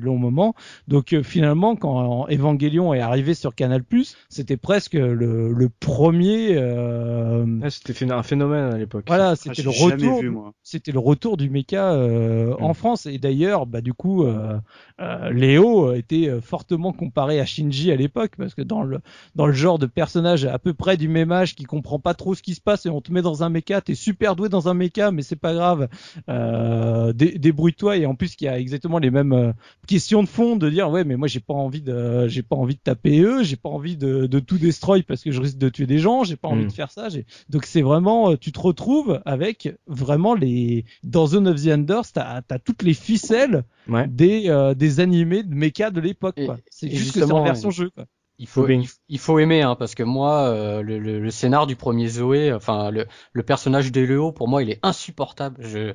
long 0.00 0.16
moment. 0.16 0.54
Donc 0.86 1.12
euh, 1.12 1.22
finalement, 1.22 1.76
quand 1.76 2.26
Evangelion 2.30 2.94
est 2.94 3.00
arrivé 3.00 3.34
sur 3.34 3.54
Canal+, 3.54 3.82
c'était 4.28 4.56
presque 4.56 4.94
le, 4.94 5.52
le 5.52 5.68
premier. 5.68 6.56
euh, 6.56 7.44
Ouais, 7.60 7.70
C'était 7.70 8.10
un 8.10 8.22
phénomène 8.22 8.72
à 8.72 8.78
l'époque. 8.78 9.04
voilà, 9.06 9.30
Ah, 9.30 9.36
c'était 9.36 9.54
j'ai 9.54 9.62
le 9.64 9.70
jamais 9.70 9.92
retour. 9.94 10.20
vu, 10.20 10.30
moi. 10.30 10.52
C'était 10.62 10.92
le 10.92 10.98
retour 10.98 11.36
du 11.36 11.50
mecha 11.50 11.92
euh, 11.92 12.54
Mm. 12.58 12.62
en 12.64 12.74
France 12.74 13.06
et 13.06 13.18
d'ailleurs, 13.18 13.66
bah 13.66 13.80
du 13.80 13.92
coup, 13.92 14.24
euh, 14.24 14.58
euh, 15.00 15.30
Léo 15.30 15.92
était 15.94 16.28
euh, 16.28 16.40
fortement 16.40 16.92
comparé 16.92 17.40
à 17.40 17.46
Shinji 17.46 17.90
à 17.92 17.96
l'époque 17.96 18.32
parce 18.36 18.54
que 18.54 18.62
dans 18.62 18.82
le 18.82 19.00
dans 19.34 19.46
le 19.46 19.52
genre 19.52 19.78
de 19.78 19.86
personnage 19.86 20.44
à 20.44 20.58
peu 20.58 20.74
près 20.74 20.96
du 20.96 21.07
même 21.08 21.32
âge 21.32 21.54
qui 21.54 21.64
comprend 21.64 21.98
pas 21.98 22.14
trop 22.14 22.34
ce 22.34 22.42
qui 22.42 22.54
se 22.54 22.60
passe 22.60 22.86
et 22.86 22.90
on 22.90 23.00
te 23.00 23.12
met 23.12 23.22
dans 23.22 23.42
un 23.42 23.48
mecha, 23.48 23.80
t'es 23.80 23.94
super 23.94 24.36
doué 24.36 24.48
dans 24.48 24.68
un 24.68 24.74
mecha 24.74 25.10
mais 25.10 25.22
c'est 25.22 25.36
pas 25.36 25.54
grave, 25.54 25.88
euh, 26.28 27.12
dé- 27.12 27.38
débrouille-toi 27.38 27.96
et 27.96 28.06
en 28.06 28.14
plus 28.14 28.36
qu'il 28.36 28.46
y 28.46 28.48
a 28.48 28.58
exactement 28.58 28.98
les 28.98 29.10
mêmes 29.10 29.32
euh, 29.32 29.52
questions 29.86 30.22
de 30.22 30.28
fond 30.28 30.56
de 30.56 30.68
dire 30.70 30.90
ouais 30.90 31.04
mais 31.04 31.16
moi 31.16 31.28
j'ai 31.28 31.40
pas 31.40 31.54
envie 31.54 31.80
de 31.82 32.28
j'ai 32.28 32.42
pas 32.42 32.56
envie 32.56 32.74
de 32.74 32.80
taper 32.80 33.20
eux, 33.20 33.42
j'ai 33.42 33.56
pas 33.56 33.68
envie 33.68 33.96
de, 33.96 34.26
de 34.26 34.38
tout 34.40 34.58
destroy 34.58 35.02
parce 35.02 35.22
que 35.22 35.30
je 35.32 35.40
risque 35.40 35.58
de 35.58 35.68
tuer 35.68 35.86
des 35.86 35.98
gens, 35.98 36.24
j'ai 36.24 36.36
pas 36.36 36.48
envie 36.48 36.64
Mm. 36.64 36.68
de 36.68 36.72
faire 36.72 36.90
ça, 36.90 37.08
donc 37.48 37.64
c'est 37.64 37.82
vraiment, 37.82 38.32
euh, 38.32 38.36
tu 38.36 38.52
te 38.52 38.58
retrouves 38.60 39.20
avec 39.24 39.74
vraiment 39.86 40.34
les 40.34 40.84
dans 41.04 41.26
Zone 41.26 41.48
of 41.48 41.62
the 41.62 41.68
Enders, 41.68 42.12
t'as 42.12 42.42
as 42.48 42.58
toutes 42.58 42.82
les 42.82 42.94
ficelles 42.94 43.64
Ouais. 43.88 44.06
des 44.06 44.52
des 44.76 45.00
animés 45.00 45.42
de 45.42 45.54
mecha 45.54 45.90
de 45.90 46.00
l'époque. 46.00 46.38
C'est 46.70 46.90
juste 46.90 47.12
que 47.14 47.24
c'est 47.24 47.32
en 47.32 47.42
version 47.42 47.70
jeu. 47.70 47.88
Quoi. 47.90 48.04
Il 48.40 48.46
faut, 48.46 48.68
il, 49.08 49.18
faut 49.18 49.38
aimer, 49.40 49.62
hein, 49.62 49.74
parce 49.74 49.96
que 49.96 50.04
moi, 50.04 50.42
euh, 50.46 50.80
le, 50.82 51.00
le, 51.00 51.18
le 51.18 51.30
scénar 51.30 51.66
du 51.66 51.74
premier 51.74 52.06
Zoé, 52.08 52.52
enfin 52.52 52.90
le, 52.92 53.06
le 53.32 53.42
personnage 53.42 53.90
d'Eléo, 53.90 54.30
pour 54.30 54.46
moi, 54.46 54.62
il 54.62 54.70
est 54.70 54.78
insupportable. 54.84 55.56
Je, 55.60 55.92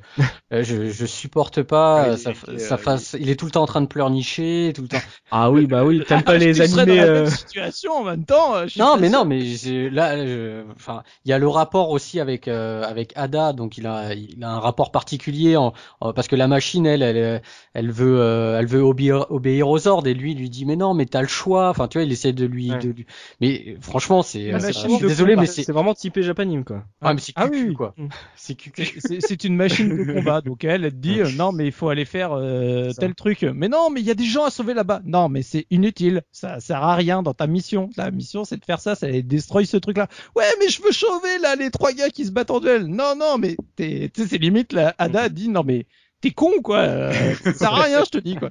euh, 0.52 0.62
je, 0.62 0.90
je 0.90 1.06
supporte 1.06 1.62
pas 1.62 2.02
Ah, 2.02 2.08
il 2.08 2.12
euh, 2.12 2.16
est- 2.16 2.16
sa, 2.16 2.30
est, 2.30 2.58
sa 2.58 2.74
euh, 2.74 2.78
face. 2.78 3.16
Il 3.18 3.30
est 3.30 3.36
tout 3.36 3.46
le 3.46 3.50
temps 3.50 3.62
en 3.62 3.66
train 3.66 3.80
de 3.80 3.86
pleurnicher, 3.86 4.72
tout 4.74 4.82
le 4.82 4.88
temps. 4.88 5.04
Ah 5.30 5.50
oui, 5.50 5.66
bah 5.66 5.84
oui, 5.84 6.04
t'aimes 6.04 6.22
pas 6.22 6.36
les 6.36 6.60
Tu 6.60 6.62
serais 6.64 6.84
animés. 6.84 6.96
dans 6.96 6.96
la 6.96 7.06
euh, 7.06 7.14
même 7.22 7.26
situation 7.26 7.92
en 7.94 8.04
même 8.04 8.24
temps. 8.26 8.54
euh, 8.56 8.66
je 8.68 8.74
Non, 8.76 8.96
mais 8.98 9.08
sûr. 9.08 9.18
non, 9.18 9.24
mais 9.24 9.40
j'ai- 9.40 9.88
là, 9.88 10.16
je- 10.26 10.64
enfin, 10.74 11.04
il 11.24 11.30
y 11.30 11.32
a 11.32 11.38
le 11.38 11.46
rapport 11.48 11.90
aussi 11.90 12.18
avec 12.18 12.48
euh, 12.48 12.82
avec 12.82 13.12
Ada, 13.16 13.52
donc 13.52 13.78
il 13.78 13.86
a 13.86 14.14
il 14.14 14.42
a 14.42 14.50
un 14.50 14.58
rapport 14.58 14.90
particulier 14.90 15.56
en, 15.56 15.72
en- 16.00 16.12
parce 16.12 16.26
que 16.26 16.34
la 16.36 16.48
machine, 16.48 16.84
elle, 16.84 17.02
elle, 17.02 17.40
elle 17.72 17.90
veut 17.92 18.18
euh, 18.20 18.58
elle 18.58 18.66
veut 18.66 18.80
obéir, 18.82 19.26
obéir 19.30 19.68
aux 19.68 19.86
ordres 19.86 20.08
et 20.08 20.14
lui 20.14 20.32
il 20.32 20.38
lui 20.38 20.50
dit 20.50 20.64
mais 20.66 20.74
non, 20.76 20.92
mais 20.92 21.06
t'as 21.06 21.22
le 21.22 21.28
choix. 21.28 21.68
Enfin, 21.70 21.86
tu 21.86 21.98
vois, 21.98 22.04
il 22.04 22.10
essaie 22.12 22.32
de 22.34 22.44
lui, 22.46 22.70
Ouais. 22.70 22.78
de 22.78 22.88
lui- 22.90 23.06
mais 23.40 23.76
franchement, 23.80 24.22
c'est 24.22 24.50
La 24.50 24.60
suis 24.72 24.98
de 24.98 25.06
désolé, 25.06 25.32
combat. 25.34 25.42
mais 25.42 25.46
c'est 25.46 25.62
c'est 25.64 25.72
vraiment 25.72 25.94
typé 25.94 26.22
japanime, 26.22 26.64
quoi. 26.64 26.84
ouais, 27.02 27.14
mais 27.14 27.20
c'est 27.20 27.32
Ah 27.36 27.48
cucu, 27.48 27.68
oui. 27.68 27.74
quoi. 27.74 27.94
Mm. 27.96 28.08
C'est 28.36 28.54
cucu. 28.54 28.84
C'est- 28.98 29.20
C'est 29.20 29.44
une 29.44 29.56
machine 29.56 29.88
de 30.04 30.12
combat, 30.12 30.40
donc 30.40 30.64
elle, 30.64 30.84
elle 30.84 30.90
te 30.92 30.96
dit 30.96 31.20
euh, 31.20 31.30
non 31.36 31.52
mais 31.52 31.66
il 31.66 31.72
faut 31.72 31.88
aller 31.88 32.04
faire 32.04 32.32
euh, 32.32 32.90
ça. 32.90 33.00
tel 33.00 33.14
truc. 33.14 33.42
Mais 33.42 33.68
non, 33.68 33.90
mais 33.90 34.00
il 34.00 34.06
y 34.06 34.10
a 34.10 34.14
des 34.14 34.24
gens 34.24 34.44
à 34.44 34.50
sauver 34.50 34.74
là-bas. 34.74 35.00
Non, 35.04 35.28
mais 35.28 35.42
c'est 35.42 35.66
inutile. 35.70 36.22
Ça 36.32 36.60
sert 36.60 36.82
à 36.82 36.94
rien 36.94 37.22
dans 37.22 37.34
ta 37.34 37.46
mission. 37.46 37.88
Ta 37.94 38.10
mission, 38.10 38.44
c'est 38.44 38.56
de 38.58 38.64
faire 38.64 38.80
ça, 38.80 38.94
c'est 38.94 39.22
destroy 39.22 39.66
ce 39.66 39.76
truc-là. 39.76 40.08
Ouais, 40.36 40.44
mais 40.60 40.68
je 40.68 40.82
veux 40.82 40.92
sauver 40.92 41.38
là 41.40 41.56
les 41.56 41.70
trois 41.70 41.92
gars 41.92 42.10
qui 42.10 42.24
se 42.24 42.30
battent 42.32 42.50
en 42.50 42.60
duel. 42.60 42.86
Non, 42.86 43.14
non, 43.18 43.38
mais 43.38 43.56
t'es- 43.76 44.10
tu 44.14 44.22
sais, 44.22 44.28
c'est 44.28 44.38
limite. 44.38 44.72
La 44.72 44.94
Ada 44.98 45.28
dit 45.28 45.48
non 45.48 45.62
mais 45.64 45.86
t'es 46.24 46.30
con 46.30 46.50
quoi. 46.62 46.84
Euh, 46.94 47.34
ça 47.44 47.52
sert 47.52 47.74
à 47.74 47.82
rien, 47.82 48.02
je 48.04 48.10
te 48.10 48.18
dis 48.18 48.36
quoi. 48.36 48.50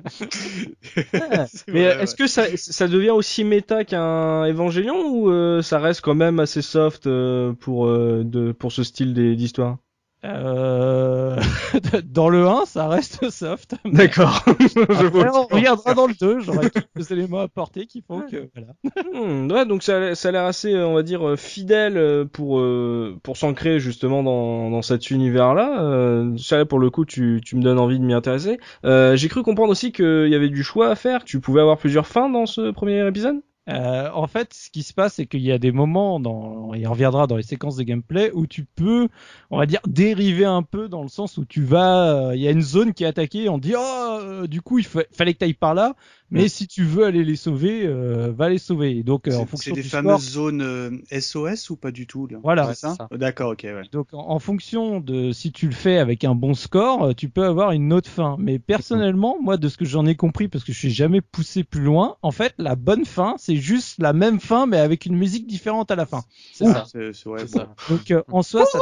Mais 1.67 1.85
euh, 1.85 1.99
est-ce 2.01 2.15
que 2.15 2.27
ça, 2.27 2.45
ça 2.55 2.87
devient 2.87 3.11
aussi 3.11 3.43
méta 3.43 3.83
qu'un 3.83 4.45
Evangelion 4.45 5.07
ou 5.07 5.29
euh, 5.29 5.61
ça 5.61 5.79
reste 5.79 6.01
quand 6.01 6.15
même 6.15 6.39
assez 6.39 6.61
soft 6.61 7.07
euh, 7.07 7.53
pour 7.53 7.87
euh, 7.87 8.23
de 8.23 8.51
pour 8.51 8.71
ce 8.71 8.83
style 8.83 9.13
d'histoire? 9.35 9.77
Euh, 10.25 11.37
dans 12.05 12.29
le 12.29 12.47
1, 12.47 12.65
ça 12.65 12.87
reste 12.87 13.29
soft. 13.29 13.75
D'accord. 13.85 14.43
On 14.75 15.55
regardera 15.55 15.93
dans 15.93 16.07
le 16.07 16.13
2, 16.19 16.39
j'aurai 16.39 16.69
quelques 16.69 17.11
éléments 17.11 17.39
à 17.39 17.43
apporter 17.43 17.85
qui 17.87 18.01
font 18.01 18.21
que 18.21 18.49
voilà. 18.55 18.73
Hmm, 19.13 19.51
ouais, 19.51 19.65
donc 19.65 19.83
ça, 19.83 19.97
a- 19.97 20.15
ça 20.15 20.29
a 20.29 20.31
l'air 20.31 20.43
assez, 20.45 20.73
euh, 20.73 20.87
on 20.87 20.93
va 20.93 21.03
dire, 21.03 21.27
euh, 21.27 21.35
fidèle 21.35 21.97
euh, 21.97 22.25
pour 22.25 22.59
euh, 22.59 23.19
pour 23.23 23.35
s'ancrer 23.37 23.79
justement 23.79 24.23
dans, 24.23 24.69
dans 24.69 24.81
cet 24.81 25.11
univers-là. 25.11 25.81
Euh, 25.83 26.35
ça, 26.37 26.63
pour 26.65 26.79
le 26.79 26.89
coup, 26.89 27.05
tu, 27.05 27.41
tu 27.43 27.55
me 27.55 27.61
donnes 27.61 27.79
envie 27.79 27.99
de 27.99 28.05
m'y 28.05 28.13
intéresser. 28.13 28.59
J'ai 28.83 29.27
cru 29.29 29.43
comprendre 29.43 29.71
aussi 29.71 29.91
qu'il 29.91 30.27
y 30.29 30.35
avait 30.35 30.49
du 30.49 30.63
choix 30.63 30.89
à 30.89 30.95
faire. 30.95 31.23
Tu 31.25 31.39
pouvais 31.39 31.61
avoir 31.61 31.77
plusieurs 31.77 32.07
fins 32.07 32.29
dans 32.29 32.45
ce 32.45 32.71
premier 32.71 33.05
épisode? 33.07 33.41
Euh, 33.69 34.09
en 34.13 34.27
fait, 34.27 34.53
ce 34.53 34.69
qui 34.69 34.83
se 34.83 34.93
passe, 34.93 35.13
c'est 35.15 35.25
qu'il 35.25 35.41
y 35.41 35.51
a 35.51 35.57
des 35.57 35.71
moments, 35.71 36.19
dans, 36.19 36.31
on 36.73 36.89
reviendra 36.91 37.27
dans 37.27 37.37
les 37.37 37.43
séquences 37.43 37.77
de 37.77 37.83
gameplay, 37.83 38.29
où 38.33 38.45
tu 38.45 38.65
peux, 38.65 39.07
on 39.51 39.57
va 39.57 39.65
dire, 39.65 39.79
dériver 39.87 40.43
un 40.45 40.63
peu 40.63 40.89
dans 40.89 41.01
le 41.01 41.07
sens 41.07 41.37
où 41.37 41.45
tu 41.45 41.63
vas, 41.63 42.29
euh, 42.31 42.35
il 42.35 42.41
y 42.41 42.47
a 42.47 42.51
une 42.51 42.61
zone 42.61 42.93
qui 42.93 43.03
est 43.05 43.07
attaquée, 43.07 43.47
on 43.47 43.57
dit, 43.57 43.73
oh, 43.77 44.19
euh, 44.21 44.47
du 44.47 44.61
coup, 44.61 44.79
il 44.79 44.85
fa- 44.85 45.03
fallait 45.13 45.33
que 45.33 45.39
tu 45.39 45.45
ailles 45.45 45.53
par 45.53 45.73
là, 45.75 45.95
mais 46.29 46.41
Ouais. 46.43 46.49
si 46.49 46.67
tu 46.67 46.83
veux 46.83 47.05
aller 47.05 47.23
les 47.23 47.35
sauver, 47.37 47.85
euh, 47.85 48.33
va 48.33 48.49
les 48.49 48.57
sauver. 48.57 48.97
Et 48.97 49.03
donc, 49.03 49.27
euh, 49.27 49.37
en 49.37 49.45
fonction 49.45 49.75
des 49.75 49.81
du 49.81 49.89
fameuses 49.89 50.25
score, 50.25 50.33
zones 50.33 50.61
euh, 50.61 50.91
SOS 51.11 51.69
ou 51.69 51.77
pas 51.77 51.91
du 51.91 52.05
tout 52.07 52.27
là? 52.27 52.39
Voilà. 52.43 52.73
c'est 52.73 52.75
ça? 52.75 52.97
Oh, 53.11 53.17
D'accord, 53.17 53.51
ok, 53.51 53.61
ouais. 53.63 53.83
Donc 53.91 54.13
en, 54.13 54.29
en 54.29 54.39
fonction 54.39 54.99
de 54.99 55.31
si 55.31 55.51
tu 55.51 55.67
le 55.67 55.73
fais 55.73 55.97
avec 55.99 56.23
un 56.23 56.35
bon 56.35 56.53
score, 56.53 57.03
euh, 57.03 57.13
tu 57.13 57.29
peux 57.29 57.45
avoir 57.45 57.71
une 57.71 57.93
autre 57.93 58.09
fin. 58.09 58.35
Mais 58.39 58.59
personnellement, 58.59 59.37
moi 59.41 59.57
de 59.57 59.69
ce 59.69 59.77
que 59.77 59.85
j'en 59.85 60.05
ai 60.05 60.15
compris, 60.15 60.47
parce 60.47 60.63
que 60.63 60.73
je 60.73 60.77
suis 60.79 60.89
jamais 60.91 61.21
poussé 61.21 61.63
plus 61.63 61.81
loin, 61.81 62.17
en 62.21 62.31
fait 62.31 62.53
la 62.57 62.75
bonne 62.75 63.05
fin, 63.05 63.35
c'est 63.37 63.52
juste 63.57 63.99
la 63.99 64.13
même 64.13 64.39
fin 64.39 64.65
mais 64.65 64.77
avec 64.77 65.05
une 65.05 65.15
musique 65.15 65.47
différente 65.47 65.91
à 65.91 65.95
la 65.95 66.05
fin. 66.05 66.23
C'est 66.53 66.65
ça. 66.65 66.83
C'est 66.91 67.13
c'est- 67.13 67.29
ouais, 67.29 67.39
C'est 67.41 67.47
ça. 67.47 67.75
Donc 67.89 68.11
euh, 68.11 68.21
en 68.31 68.41
soi, 68.43 68.65
ça, 68.65 68.79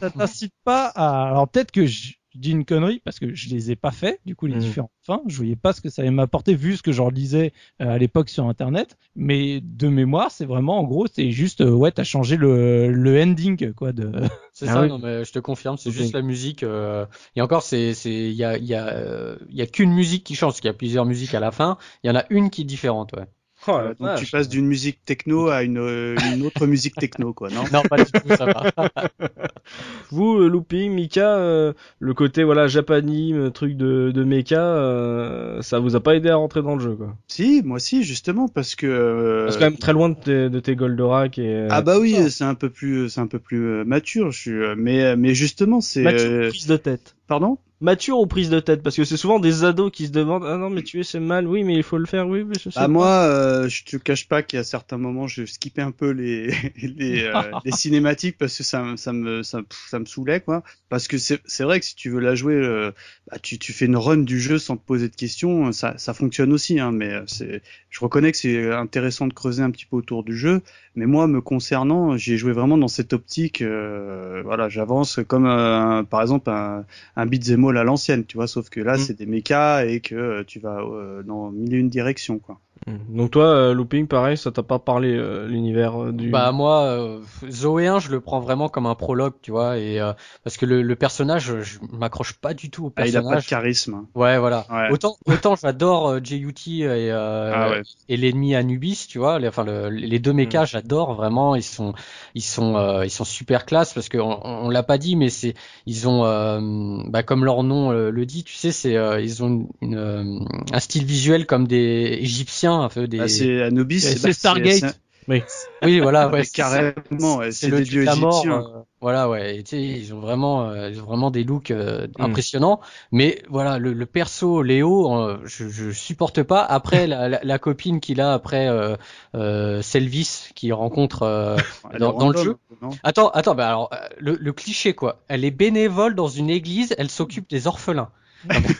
ça 0.00 0.10
t'incite 0.10 0.54
pas 0.64 0.86
à. 0.86 1.28
Alors 1.28 1.48
peut-être 1.48 1.70
que 1.72 1.86
je 1.86 2.14
dis 2.34 2.52
une 2.52 2.64
connerie 2.64 3.00
parce 3.04 3.18
que 3.18 3.34
je 3.34 3.50
les 3.50 3.70
ai 3.72 3.76
pas 3.76 3.90
fait, 3.90 4.18
du 4.24 4.34
coup 4.34 4.46
les 4.46 4.54
Mhm. 4.54 4.60
différentes 4.60 4.90
fins, 5.04 5.20
je 5.26 5.36
voyais 5.36 5.54
pas 5.56 5.74
ce 5.74 5.82
que 5.82 5.90
ça 5.90 6.00
allait 6.00 6.10
m'apporter 6.10 6.54
vu 6.54 6.78
ce 6.78 6.82
que 6.82 6.90
j'en 6.90 7.10
lisais 7.10 7.52
euh, 7.82 7.90
à 7.90 7.98
l'époque 7.98 8.30
sur 8.30 8.46
internet. 8.46 8.96
Mais 9.14 9.60
de 9.60 9.88
mémoire, 9.88 10.30
c'est 10.30 10.46
vraiment 10.46 10.78
en 10.78 10.84
gros, 10.84 11.06
c'est 11.12 11.30
juste 11.30 11.60
euh, 11.60 11.70
ouais, 11.70 11.92
t'as 11.92 12.04
changé 12.04 12.38
le, 12.38 12.90
le 12.90 13.22
ending 13.22 13.74
quoi 13.74 13.92
de. 13.92 14.10
C'est 14.54 14.66
Ah 14.68 14.74
ça, 14.74 14.80
oui. 14.82 14.88
non, 14.88 14.98
mais 14.98 15.24
je 15.24 15.32
te 15.32 15.38
confirme, 15.38 15.76
c'est 15.78 15.90
juste 15.90 16.12
la 16.14 16.20
musique. 16.22 16.62
euh, 16.62 17.06
Et 17.36 17.40
encore, 17.42 17.62
c'est, 17.62 17.94
c'est, 17.94 18.10
il 18.12 18.34
y 18.34 18.44
a, 18.44 18.58
il 18.58 18.64
y 18.66 18.74
a, 18.74 18.86
euh, 18.88 19.38
il 19.48 19.56
y 19.56 19.62
a 19.62 19.66
qu'une 19.66 19.92
musique 19.92 20.24
qui 20.24 20.34
change, 20.34 20.52
parce 20.52 20.60
qu'il 20.60 20.68
y 20.68 20.70
a 20.70 20.74
plusieurs 20.74 21.06
musiques 21.06 21.34
à 21.34 21.40
la 21.40 21.50
fin. 21.50 21.78
Il 22.04 22.08
y 22.08 22.10
en 22.10 22.16
a 22.16 22.24
une 22.28 22.50
qui 22.50 22.60
est 22.62 22.64
différente, 22.64 23.12
ouais. 23.14 23.24
Oh, 23.68 23.72
Voilà, 23.72 23.94
donc 23.94 24.14
tu 24.16 24.26
passes 24.30 24.48
d'une 24.48 24.66
musique 24.66 24.98
techno 25.04 25.48
à 25.48 25.62
une, 25.62 25.78
euh, 25.78 26.16
une 26.34 26.44
autre 26.44 26.66
musique 26.66 26.96
techno, 26.96 27.32
quoi, 27.32 27.48
non? 27.50 27.62
Non, 27.72 27.82
pas 27.82 27.98
du 27.98 28.10
tout, 28.10 28.28
ça 28.36 28.46
va. 28.46 28.62
Vous, 30.10 30.38
euh, 30.40 30.48
Looping, 30.48 30.92
Mika, 30.92 31.36
euh, 31.36 31.72
le 32.00 32.12
côté 32.14 32.44
voilà 32.44 32.66
japanime, 32.66 33.50
truc 33.52 33.76
de, 33.76 34.10
de 34.10 34.24
mecha, 34.24 34.60
euh, 34.60 35.62
ça 35.62 35.78
vous 35.78 35.96
a 35.96 36.00
pas 36.00 36.16
aidé 36.16 36.28
à 36.28 36.36
rentrer 36.36 36.62
dans 36.62 36.74
le 36.74 36.80
jeu, 36.82 36.94
quoi? 36.96 37.14
Si, 37.28 37.62
moi 37.64 37.78
si, 37.78 38.02
justement, 38.02 38.48
parce 38.48 38.74
que. 38.74 38.86
euh, 38.86 39.50
C'est 39.50 39.58
quand 39.58 39.64
même 39.70 39.76
très 39.78 39.92
loin 39.92 40.08
de 40.10 40.14
tes, 40.16 40.50
de 40.50 40.60
tes 40.60 40.76
Goldorak 40.76 41.38
et. 41.38 41.46
euh, 41.46 41.68
Ah 41.70 41.82
bah 41.82 41.98
oui, 41.98 42.16
c'est 42.30 42.44
un 42.44 42.54
peu 42.54 42.68
plus, 42.68 43.08
c'est 43.10 43.20
un 43.20 43.26
peu 43.26 43.38
plus 43.38 43.64
euh, 43.64 43.84
mature. 43.84 44.30
Je 44.32 44.38
suis, 44.38 44.50
euh, 44.50 44.74
mais, 44.76 45.02
euh, 45.04 45.16
mais 45.16 45.34
justement, 45.34 45.80
c'est. 45.80 46.04
Euh, 46.06 46.48
prise 46.50 46.66
de 46.66 46.76
tête. 46.76 47.14
Pardon? 47.28 47.58
Mature 47.82 48.18
aux 48.18 48.26
prises 48.26 48.50
de 48.50 48.60
tête 48.60 48.82
Parce 48.82 48.96
que 48.96 49.04
c'est 49.04 49.16
souvent 49.16 49.38
des 49.38 49.64
ados 49.64 49.90
qui 49.92 50.06
se 50.06 50.12
demandent 50.12 50.44
ah 50.46 50.56
non 50.56 50.70
mais 50.70 50.82
tu 50.82 51.00
es 51.00 51.02
c'est 51.02 51.20
mal, 51.20 51.46
oui 51.46 51.64
mais 51.64 51.74
il 51.74 51.82
faut 51.82 51.98
le 51.98 52.06
faire, 52.06 52.26
oui 52.28 52.44
mais 52.44 52.54
je 52.54 52.70
sais 52.70 52.80
bah, 52.80 52.88
moi, 52.88 53.08
euh, 53.08 53.68
je 53.68 53.84
te 53.84 53.96
cache 53.96 54.28
pas 54.28 54.42
qu'à 54.42 54.64
certains 54.64 54.98
moments 54.98 55.26
je 55.26 55.44
skippais 55.44 55.82
un 55.82 55.90
peu 55.90 56.10
les 56.10 56.52
les, 56.82 57.24
euh, 57.24 57.42
les 57.64 57.72
cinématiques 57.72 58.38
parce 58.38 58.56
que 58.56 58.62
ça 58.62 58.84
ça 58.96 59.12
me 59.12 59.42
ça, 59.42 59.60
ça 59.88 59.98
me 59.98 60.06
saoulait 60.06 60.40
quoi. 60.40 60.62
Parce 60.88 61.08
que 61.08 61.18
c'est 61.18 61.40
c'est 61.44 61.64
vrai 61.64 61.80
que 61.80 61.86
si 61.86 61.94
tu 61.94 62.10
veux 62.10 62.20
la 62.20 62.34
jouer, 62.34 62.54
euh, 62.54 62.92
bah, 63.30 63.38
tu 63.42 63.58
tu 63.58 63.72
fais 63.72 63.86
une 63.86 63.96
run 63.96 64.18
du 64.18 64.40
jeu 64.40 64.58
sans 64.58 64.76
te 64.76 64.84
poser 64.84 65.08
de 65.08 65.16
questions, 65.16 65.72
ça 65.72 65.94
ça 65.98 66.14
fonctionne 66.14 66.52
aussi 66.52 66.78
hein. 66.80 66.92
Mais 66.92 67.12
euh, 67.12 67.22
c'est 67.26 67.62
je 67.90 68.00
reconnais 68.00 68.32
que 68.32 68.38
c'est 68.38 68.72
intéressant 68.72 69.26
de 69.26 69.34
creuser 69.34 69.62
un 69.62 69.70
petit 69.70 69.86
peu 69.86 69.96
autour 69.96 70.24
du 70.24 70.36
jeu. 70.36 70.62
Mais 70.94 71.06
moi, 71.06 71.26
me 71.26 71.40
concernant, 71.40 72.16
j'ai 72.16 72.36
joué 72.36 72.52
vraiment 72.52 72.76
dans 72.76 72.88
cette 72.88 73.12
optique. 73.12 73.62
Euh, 73.62 74.42
voilà, 74.44 74.68
j'avance 74.68 75.20
comme 75.26 75.46
euh, 75.46 76.02
par 76.02 76.20
exemple 76.22 76.50
un, 76.50 76.84
un 77.16 77.26
beat'em 77.26 77.64
à 77.78 77.84
l'ancienne, 77.84 78.24
tu 78.26 78.36
vois. 78.36 78.46
Sauf 78.46 78.68
que 78.70 78.80
là, 78.80 78.94
Mm. 78.96 78.98
c'est 78.98 79.16
des 79.18 79.26
mechas 79.26 79.84
et 79.86 80.00
que 80.00 80.14
euh, 80.14 80.44
tu 80.46 80.58
vas 80.60 80.80
euh, 80.80 81.22
dans 81.22 81.50
mille 81.50 81.74
et 81.74 81.78
une 81.78 81.88
directions, 81.88 82.38
quoi. 82.38 82.58
Mm. 82.88 83.16
Donc 83.16 83.30
toi, 83.30 83.44
euh, 83.44 83.74
Looping, 83.74 84.08
pareil, 84.08 84.36
ça 84.36 84.50
t'a 84.50 84.64
pas 84.64 84.80
parlé 84.80 85.14
euh, 85.14 85.46
l'univers 85.46 86.02
euh, 86.02 86.12
du. 86.12 86.30
Bah 86.30 86.50
moi, 86.50 86.80
euh, 86.82 87.20
Zoé 87.48 87.86
1, 87.86 88.00
je 88.00 88.10
le 88.10 88.20
prends 88.20 88.40
vraiment 88.40 88.68
comme 88.68 88.86
un 88.86 88.96
prologue, 88.96 89.34
tu 89.40 89.52
vois, 89.52 89.78
et 89.78 90.00
euh, 90.00 90.12
parce 90.42 90.56
que 90.56 90.66
le, 90.66 90.82
le 90.82 90.96
personnage, 90.96 91.54
je 91.62 91.78
m'accroche 91.92 92.32
pas 92.34 92.54
du 92.54 92.70
tout 92.70 92.86
au 92.86 92.92
Ah, 92.96 93.06
il 93.06 93.16
a 93.16 93.20
pas 93.20 93.26
de 93.26 93.34
personnage. 93.34 93.46
charisme. 93.46 93.94
hein. 93.94 94.06
Ouais, 94.16 94.36
voilà. 94.38 94.66
Ouais. 94.68 94.90
Autant, 94.90 95.14
autant 95.26 95.54
j'adore 95.54 96.08
euh, 96.08 96.20
JUT 96.24 96.52
et, 96.68 96.84
euh, 97.12 97.52
Ah 97.54 97.70
ouais. 97.70 97.82
et 98.08 98.16
l'ennemi 98.16 98.56
Anubis, 98.56 99.06
tu 99.08 99.18
vois. 99.18 99.38
Les, 99.38 99.46
enfin, 99.46 99.62
le- 99.64 99.88
les 99.88 100.18
deux 100.18 100.32
mechas, 100.32 100.64
j'adore 100.64 101.14
vraiment. 101.14 101.54
Ils 101.54 101.62
sont, 101.62 101.92
ils 102.34 102.42
sont, 102.42 102.74
euh, 102.76 103.04
ils 103.04 103.10
sont 103.10 103.24
super 103.24 103.64
classe 103.64 103.94
parce 103.94 104.08
que 104.08 104.18
on, 104.18 104.44
on 104.44 104.68
l'a 104.70 104.82
pas 104.82 104.98
dit, 104.98 105.14
mais 105.14 105.28
c'est, 105.30 105.54
ils 105.86 106.08
ont, 106.08 106.24
euh, 106.24 106.58
bah, 107.06 107.22
comme 107.22 107.44
leur 107.44 107.61
nom 107.62 107.92
euh, 107.92 108.10
le 108.10 108.26
dit, 108.26 108.44
tu 108.44 108.54
sais, 108.54 108.72
c'est, 108.72 108.96
euh, 108.96 109.20
ils 109.20 109.42
ont 109.42 109.48
une, 109.48 109.68
une, 109.80 109.96
euh, 109.96 110.38
un 110.72 110.80
style 110.80 111.04
visuel 111.04 111.46
comme 111.46 111.66
des 111.66 112.18
Égyptiens, 112.20 112.80
un 112.80 112.88
peu 112.88 113.06
des. 113.06 113.20
Ah, 113.20 113.28
c'est 113.28 113.62
Anubis. 113.62 114.00
C'est 114.00 114.22
bah, 114.22 114.32
Stargate. 114.32 114.98
Oui. 115.28 115.42
oui, 115.84 116.00
voilà, 116.00 116.28
ouais. 116.28 116.44
carrément, 116.46 117.40
c'est 117.50 117.68
le 117.68 117.80
dieu 117.82 118.04
mort, 118.16 118.44
euh, 118.50 118.82
voilà, 119.00 119.28
ouais. 119.28 119.56
Et 119.56 119.76
ils 119.96 120.12
ont 120.14 120.20
vraiment, 120.20 120.68
euh, 120.68 120.90
ils 120.90 121.00
ont 121.00 121.04
vraiment 121.06 121.30
des 121.30 121.44
looks 121.44 121.70
euh, 121.70 122.06
Mm. 122.18 122.24
impressionnants. 122.24 122.80
Mais 123.12 123.42
voilà, 123.48 123.78
le, 123.78 123.92
le 123.92 124.06
perso 124.06 124.62
Léo, 124.62 125.14
euh, 125.14 125.40
je, 125.44 125.68
je 125.68 125.90
supporte 125.90 126.42
pas. 126.42 126.62
Après, 126.64 127.06
la, 127.08 127.28
la, 127.28 127.40
la 127.42 127.58
copine 127.58 128.00
qu'il 128.00 128.20
a 128.20 128.32
après 128.32 128.68
euh, 128.68 128.96
euh, 129.34 129.80
Selvis, 129.82 130.50
qu'il 130.54 130.72
rencontre. 130.74 131.22
euh, 131.22 131.56
dans- 131.98 132.12
dans 132.12 132.28
le 132.30 132.36
jeu. 132.38 132.56
Attends, 133.04 133.28
attends, 133.30 133.54
bah 133.54 133.68
alors 133.68 133.90
le, 134.18 134.36
le 134.40 134.52
cliché 134.52 134.94
quoi. 134.94 135.22
Elle 135.28 135.44
est 135.44 135.50
bénévole 135.50 136.14
dans 136.14 136.28
une 136.28 136.50
église, 136.50 136.94
elle 136.98 137.10
s'occupe 137.10 137.48
des 137.48 137.66
orphelins. 137.66 138.10
Non 138.50 138.60
mais, 138.60 138.74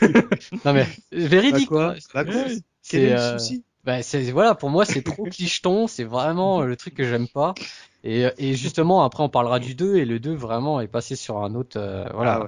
non, 0.65 0.73
mais 0.73 0.85
Bah 1.11 1.27
véridique. 1.27 1.69
quoi? 1.69 1.93
quoi. 1.93 1.95
Bah 2.13 2.25
quoi? 2.25 2.43
Quel 2.89 3.03
est 3.03 3.11
le 3.13 3.17
souci? 3.17 3.63
Bah, 3.83 4.01
c'est 4.03 4.31
voilà, 4.31 4.55
pour 4.55 4.69
moi 4.69 4.85
c'est 4.85 5.03
trop 5.03 5.25
clicheton, 5.29 5.87
c'est 5.87 6.03
vraiment 6.03 6.61
euh, 6.61 6.65
le 6.65 6.77
truc 6.77 6.93
que 6.95 7.03
j'aime 7.03 7.27
pas. 7.27 7.57
Et, 8.03 8.25
et 8.37 8.55
justement 8.55 9.03
après 9.03 9.23
on 9.23 9.29
parlera 9.29 9.59
du 9.59 9.75
2 9.75 9.97
et 9.97 10.05
le 10.05 10.19
2 10.19 10.33
vraiment 10.35 10.81
est 10.81 10.87
passé 10.87 11.15
sur 11.15 11.37
un 11.43 11.55
autre 11.55 11.79
euh, 11.79 12.05
voilà, 12.13 12.47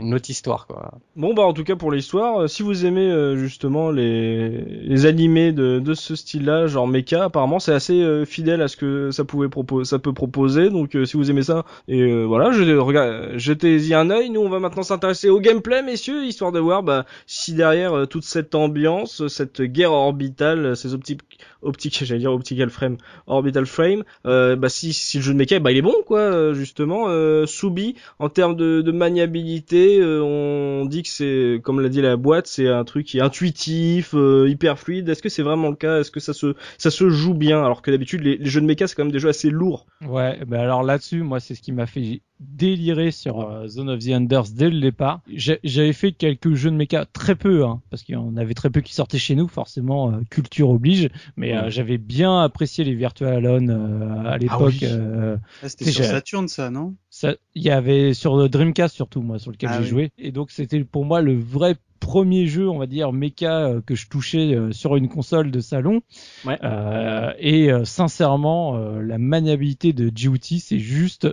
une 0.00 0.14
autre 0.14 0.30
histoire 0.30 0.66
quoi. 0.66 0.92
Bon 1.14 1.34
bah 1.34 1.42
en 1.44 1.52
tout 1.52 1.64
cas 1.64 1.76
pour 1.76 1.92
l'histoire, 1.92 2.42
euh, 2.42 2.46
si 2.46 2.62
vous 2.62 2.86
aimez 2.86 3.08
euh, 3.10 3.36
justement 3.36 3.90
les, 3.90 4.48
les 4.48 5.06
animés 5.06 5.52
de, 5.52 5.78
de 5.78 5.94
ce 5.94 6.16
style-là, 6.16 6.66
genre 6.66 6.86
mecha, 6.88 7.24
apparemment 7.24 7.58
c'est 7.58 7.72
assez 7.72 8.00
euh, 8.00 8.24
fidèle 8.24 8.62
à 8.62 8.68
ce 8.68 8.76
que 8.76 9.10
ça 9.10 9.24
pouvait 9.24 9.48
proposer, 9.48 9.88
ça 9.88 9.98
peut 9.98 10.12
proposer. 10.12 10.70
Donc 10.70 10.94
euh, 10.94 11.04
si 11.04 11.16
vous 11.16 11.30
aimez 11.30 11.42
ça, 11.42 11.64
et 11.88 12.24
voilà, 12.24 12.50
je 12.52 12.62
regarde, 12.76 13.36
jetez-y 13.36 13.94
un 13.94 14.10
œil. 14.10 14.30
Nous 14.30 14.40
on 14.40 14.48
va 14.48 14.58
maintenant 14.58 14.82
s'intéresser 14.82 15.28
au 15.28 15.40
gameplay, 15.40 15.82
messieurs, 15.82 16.24
histoire 16.24 16.52
de 16.52 16.58
voir 16.58 16.82
bah, 16.82 17.06
si 17.26 17.54
derrière 17.54 18.06
toute 18.08 18.24
cette 18.24 18.54
ambiance, 18.54 19.26
cette 19.28 19.62
guerre 19.62 19.92
orbitale, 19.92 20.76
ces 20.76 20.94
optiques, 20.94 21.22
optiques, 21.62 22.00
j'allais 22.04 22.20
dire 22.20 22.32
optical 22.32 22.70
frame, 22.70 22.96
orbital 23.26 23.66
frame, 23.66 24.04
euh, 24.26 24.56
bah 24.56 24.68
si, 24.68 24.92
si 24.92 25.18
le 25.18 25.22
jeu 25.22 25.32
de 25.32 25.38
mecha, 25.38 25.58
bah 25.58 25.72
il 25.72 25.78
est 25.78 25.82
bon 25.82 25.94
quoi, 26.06 26.20
euh, 26.20 26.54
justement. 26.54 27.06
Euh, 27.08 27.46
Soubi 27.46 27.94
en 28.18 28.28
termes 28.28 28.56
de, 28.56 28.82
de 28.82 28.92
maniabilité, 28.92 30.00
euh, 30.00 30.22
on 30.22 30.86
dit 30.86 31.02
que 31.02 31.08
c'est, 31.08 31.60
comme 31.62 31.80
l'a 31.80 31.88
dit 31.88 32.00
la 32.00 32.16
boîte, 32.16 32.46
c'est 32.46 32.68
un 32.68 32.84
truc 32.84 33.06
qui 33.06 33.18
est 33.18 33.22
intuitif, 33.22 34.14
euh, 34.14 34.48
hyper 34.48 34.78
fluide. 34.78 35.08
Est-ce 35.08 35.22
que 35.22 35.28
c'est 35.28 35.42
vraiment 35.42 35.68
le 35.68 35.76
cas? 35.76 36.00
Est-ce 36.00 36.10
que 36.10 36.20
ça 36.20 36.32
se, 36.32 36.54
ça 36.78 36.90
se 36.90 37.08
joue 37.08 37.34
bien? 37.34 37.62
Alors 37.64 37.82
que 37.82 37.90
d'habitude, 37.90 38.22
les, 38.22 38.36
les 38.36 38.46
jeux 38.50 38.60
de 38.60 38.66
mecha, 38.66 38.86
c'est 38.86 38.94
quand 38.94 39.04
même 39.04 39.12
des 39.12 39.18
jeux 39.18 39.28
assez 39.28 39.50
lourds. 39.50 39.86
Ouais, 40.06 40.38
ben 40.46 40.60
alors 40.60 40.82
là-dessus, 40.82 41.22
moi, 41.22 41.40
c'est 41.40 41.54
ce 41.54 41.62
qui 41.62 41.72
m'a 41.72 41.86
fait 41.86 42.22
délirer 42.40 43.10
sur 43.10 43.40
euh, 43.40 43.66
Zone 43.66 43.88
of 43.90 43.98
the 44.04 44.10
Enders 44.10 44.50
dès 44.54 44.70
le 44.70 44.80
départ. 44.80 45.20
J'ai- 45.32 45.60
J'avais 45.64 45.92
fait 45.92 46.12
quelques 46.12 46.54
jeux 46.54 46.70
de 46.70 46.76
mecha, 46.76 47.04
très 47.06 47.34
peu, 47.34 47.64
hein, 47.64 47.80
parce 47.90 48.02
qu'il 48.02 48.14
y 48.14 48.18
en 48.18 48.36
avait 48.36 48.54
très 48.54 48.70
peu 48.70 48.80
qui 48.80 48.94
sortaient 48.94 49.18
chez 49.18 49.34
nous, 49.34 49.48
forcément, 49.48 50.12
euh, 50.12 50.20
culture 50.30 50.70
oblige. 50.70 51.08
Mais 51.36 51.56
euh, 51.56 51.70
j'avais 51.70 51.98
bien 51.98 52.42
apprécié 52.42 52.84
les 52.84 52.94
Virtual 52.94 53.32
Alone 53.34 53.70
euh, 53.70 54.28
à 54.30 54.38
l'époque. 54.38 54.74
oui. 54.80 54.80
euh, 54.82 55.36
Ah, 55.62 55.68
C'était 55.68 55.84
c'est 55.86 55.92
sur 55.92 56.04
Saturn, 56.04 56.48
ça, 56.48 56.70
non? 56.70 56.94
Ça, 57.10 57.34
il 57.54 57.62
y 57.62 57.70
avait 57.70 58.12
sur 58.14 58.36
le 58.36 58.48
Dreamcast 58.48 58.94
surtout, 58.94 59.22
moi, 59.22 59.38
sur 59.38 59.50
lequel 59.50 59.70
Ah 59.72 59.76
j'ai 59.76 59.82
oui. 59.82 59.88
joué. 59.88 60.10
Et 60.18 60.32
donc, 60.32 60.50
c'était 60.50 60.84
pour 60.84 61.04
moi 61.04 61.22
le 61.22 61.34
vrai 61.38 61.76
premier 61.98 62.46
jeu, 62.46 62.68
on 62.68 62.78
va 62.78 62.86
dire, 62.86 63.12
mecha 63.12 63.64
euh, 63.68 63.80
que 63.80 63.94
je 63.94 64.06
touchais 64.08 64.54
euh, 64.54 64.70
sur 64.72 64.96
une 64.96 65.08
console 65.08 65.50
de 65.50 65.60
salon. 65.60 66.02
Ouais. 66.44 66.58
Euh, 66.62 67.32
et 67.38 67.72
euh, 67.72 67.84
sincèrement, 67.84 68.76
euh, 68.76 69.00
la 69.00 69.18
maniabilité 69.18 69.92
de 69.92 70.08
GOT, 70.10 70.58
c'est 70.60 70.78
juste 70.78 71.26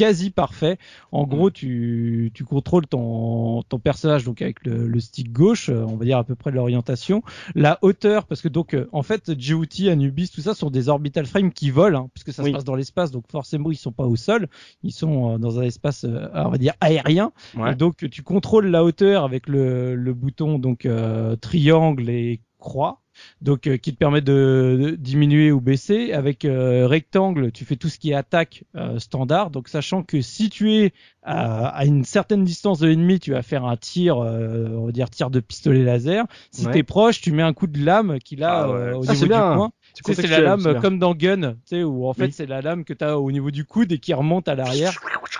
quasi 0.00 0.30
parfait. 0.30 0.78
En 1.12 1.26
gros, 1.26 1.50
tu, 1.50 2.30
tu 2.32 2.44
contrôles 2.44 2.86
ton, 2.86 3.62
ton 3.68 3.78
personnage 3.78 4.24
donc 4.24 4.40
avec 4.40 4.64
le, 4.64 4.86
le 4.88 5.00
stick 5.00 5.30
gauche, 5.30 5.68
euh, 5.68 5.84
on 5.86 5.96
va 5.96 6.04
dire 6.06 6.16
à 6.16 6.24
peu 6.24 6.34
près 6.34 6.50
l'orientation, 6.50 7.22
la 7.54 7.78
hauteur, 7.82 8.24
parce 8.26 8.40
que 8.40 8.48
donc 8.48 8.72
euh, 8.74 8.88
en 8.92 9.02
fait 9.02 9.30
GOT, 9.30 9.88
Anubis, 9.90 10.30
tout 10.30 10.40
ça 10.40 10.54
sont 10.54 10.70
des 10.70 10.88
orbital 10.88 11.26
frames 11.26 11.52
qui 11.52 11.70
volent, 11.70 12.04
hein, 12.04 12.10
puisque 12.14 12.32
ça 12.32 12.42
Oui. 12.42 12.48
se 12.50 12.54
passe 12.54 12.64
dans 12.64 12.76
l'espace, 12.76 13.10
donc 13.10 13.24
forcément 13.30 13.70
ils 13.70 13.76
sont 13.76 13.92
pas 13.92 14.06
au 14.06 14.16
sol, 14.16 14.48
ils 14.82 14.92
sont 14.92 15.34
euh, 15.34 15.38
dans 15.38 15.58
un 15.60 15.62
espace, 15.64 16.06
on 16.34 16.48
va 16.48 16.56
dire 16.58 16.72
aérien. 16.80 17.32
Ouais. 17.56 17.72
Et 17.72 17.74
donc 17.74 18.08
tu 18.10 18.22
contrôles 18.22 18.68
la 18.68 18.82
hauteur 18.84 19.24
avec 19.24 19.48
le, 19.48 19.94
le 19.96 20.14
bouton 20.14 20.58
donc 20.58 20.86
euh, 20.86 21.36
triangle 21.36 22.08
et 22.08 22.40
croix. 22.58 23.00
Donc 23.42 23.66
euh, 23.66 23.76
qui 23.76 23.92
te 23.92 23.98
permet 23.98 24.20
de, 24.20 24.78
de 24.82 24.90
diminuer 24.96 25.50
ou 25.52 25.60
baisser. 25.60 26.12
Avec 26.12 26.44
euh, 26.44 26.86
rectangle, 26.86 27.52
tu 27.52 27.64
fais 27.64 27.76
tout 27.76 27.88
ce 27.88 27.98
qui 27.98 28.10
est 28.10 28.14
attaque 28.14 28.64
euh, 28.76 28.98
standard. 28.98 29.50
Donc 29.50 29.68
sachant 29.68 30.02
que 30.02 30.20
si 30.20 30.50
tu 30.50 30.72
es 30.74 30.92
à, 31.22 31.66
à 31.68 31.84
une 31.84 32.04
certaine 32.04 32.44
distance 32.44 32.78
de 32.80 32.88
l'ennemi, 32.88 33.20
tu 33.20 33.32
vas 33.32 33.42
faire 33.42 33.64
un 33.64 33.76
tir, 33.76 34.18
euh, 34.18 34.68
on 34.74 34.86
va 34.86 34.92
dire 34.92 35.10
tir 35.10 35.30
de 35.30 35.40
pistolet 35.40 35.84
laser. 35.84 36.24
Si 36.50 36.66
Ouais. 36.66 36.72
t'es 36.72 36.82
proche, 36.82 37.20
tu 37.20 37.32
mets 37.32 37.42
un 37.42 37.52
coup 37.52 37.66
de 37.66 37.82
lame 37.84 38.18
qu'il 38.20 38.42
a 38.44 38.62
Ah 38.62 38.68
ouais. 38.70 38.74
euh, 38.78 38.94
au 38.96 39.00
niveau 39.02 39.12
du 39.22 39.28
bien. 39.28 39.54
coin. 39.56 39.70
C'est 40.04 40.26
la 40.28 40.40
lame 40.40 40.80
comme 40.80 40.98
dans 40.98 41.14
Gun, 41.14 41.52
tu 41.52 41.56
sais, 41.64 41.82
où 41.82 42.06
en 42.06 42.14
fait 42.14 42.26
Oui. 42.26 42.32
c'est 42.32 42.46
la 42.46 42.60
lame 42.62 42.84
que 42.84 42.92
tu 42.94 43.04
as 43.04 43.18
au 43.18 43.30
niveau 43.32 43.50
du 43.50 43.64
coude 43.64 43.90
et 43.92 43.98
qui 43.98 44.14
remonte 44.14 44.48
à 44.48 44.54
l'arrière. 44.54 44.92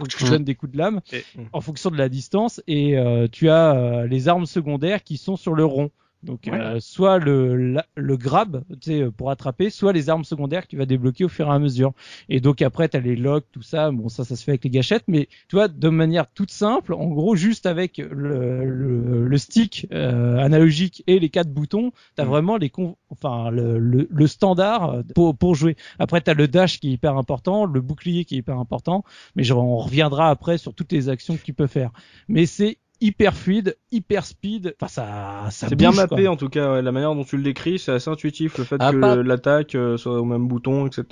Tu 0.08 0.24
donnes 0.24 0.44
des 0.44 0.54
coups 0.54 0.72
de 0.72 0.78
lame 0.78 1.00
Et- 1.12 1.24
en 1.52 1.60
fonction 1.60 1.90
de 1.90 1.96
la 1.96 2.08
distance 2.08 2.60
et 2.66 2.96
euh, 2.98 3.26
tu 3.30 3.48
as 3.50 3.74
euh, 3.74 4.06
les 4.06 4.28
armes 4.28 4.46
secondaires 4.46 5.02
qui 5.04 5.16
sont 5.18 5.36
sur 5.36 5.54
le 5.54 5.64
rond. 5.64 5.90
Donc 6.22 6.46
Ouais. 6.46 6.60
euh, 6.60 6.80
soit 6.80 7.18
le, 7.18 7.56
la- 7.72 7.86
le 7.96 8.16
grab 8.16 8.62
tu 8.80 8.90
sais, 8.90 9.10
pour 9.10 9.30
attraper, 9.30 9.70
soit 9.70 9.92
les 9.92 10.10
armes 10.10 10.24
secondaires 10.24 10.64
que 10.64 10.68
tu 10.68 10.76
vas 10.76 10.86
débloquer 10.86 11.24
au 11.24 11.28
fur 11.28 11.46
et 11.48 11.50
à 11.50 11.58
mesure. 11.58 11.92
Et 12.28 12.40
donc 12.40 12.60
après 12.62 12.88
tu 12.88 12.96
as 12.96 13.00
les 13.00 13.16
locks, 13.16 13.46
tout 13.52 13.62
ça. 13.62 13.90
Bon 13.90 14.08
ça 14.08 14.24
ça 14.24 14.36
se 14.36 14.44
fait 14.44 14.52
avec 14.52 14.64
les 14.64 14.70
gâchettes, 14.70 15.04
mais 15.08 15.28
tu 15.48 15.56
vois 15.56 15.68
de 15.68 15.88
manière 15.88 16.30
toute 16.32 16.50
simple, 16.50 16.92
en 16.94 17.06
gros 17.08 17.36
juste 17.36 17.66
avec 17.66 17.98
le, 17.98 18.64
le, 18.64 19.26
le 19.28 19.38
stick 19.38 19.86
euh, 19.92 20.38
analogique 20.38 21.02
et 21.06 21.18
les 21.18 21.30
quatre 21.30 21.50
boutons, 21.52 21.92
tu 22.16 22.22
as 22.22 22.24
Mm. 22.24 22.28
vraiment 22.28 22.56
les 22.56 22.70
enfin 23.10 23.50
le, 23.50 23.78
le, 23.78 24.06
le 24.10 24.26
standard 24.26 24.90
euh, 24.90 25.02
pour, 25.14 25.36
pour 25.36 25.54
jouer. 25.54 25.76
Après 25.98 26.20
tu 26.20 26.30
as 26.30 26.34
le 26.34 26.48
dash 26.48 26.80
qui 26.80 26.88
est 26.88 26.92
hyper 26.92 27.16
important, 27.16 27.64
le 27.66 27.80
bouclier 27.80 28.24
qui 28.24 28.36
est 28.36 28.38
hyper 28.38 28.58
important, 28.58 29.04
mais 29.36 29.44
genre, 29.44 29.64
on 29.64 29.78
reviendra 29.78 30.30
après 30.30 30.58
sur 30.58 30.74
toutes 30.74 30.92
les 30.92 31.08
actions 31.08 31.36
que 31.36 31.42
tu 31.42 31.52
peux 31.54 31.66
faire. 31.66 31.90
Mais 32.28 32.46
c'est 32.46 32.78
hyper 33.00 33.34
fluide, 33.34 33.76
hyper 33.92 34.24
speed. 34.24 34.74
Enfin, 34.80 34.88
ça, 34.88 35.50
ça 35.50 35.68
C'est 35.68 35.74
bien 35.76 35.92
mappé 35.92 36.24
quoi. 36.24 36.32
en 36.32 36.36
tout 36.36 36.48
cas, 36.48 36.74
ouais, 36.74 36.82
la 36.82 36.92
manière 36.92 37.14
dont 37.14 37.24
tu 37.24 37.36
le 37.36 37.42
décris, 37.42 37.78
c'est 37.78 37.92
assez 37.92 38.10
intuitif, 38.10 38.58
le 38.58 38.64
fait 38.64 38.76
Ah, 38.78 38.92
que 38.92 38.96
pas- 39.00 39.16
l'attaque 39.16 39.74
euh, 39.74 39.96
soit 39.96 40.20
au 40.20 40.24
même 40.24 40.46
bouton, 40.48 40.86
etc. 40.86 41.04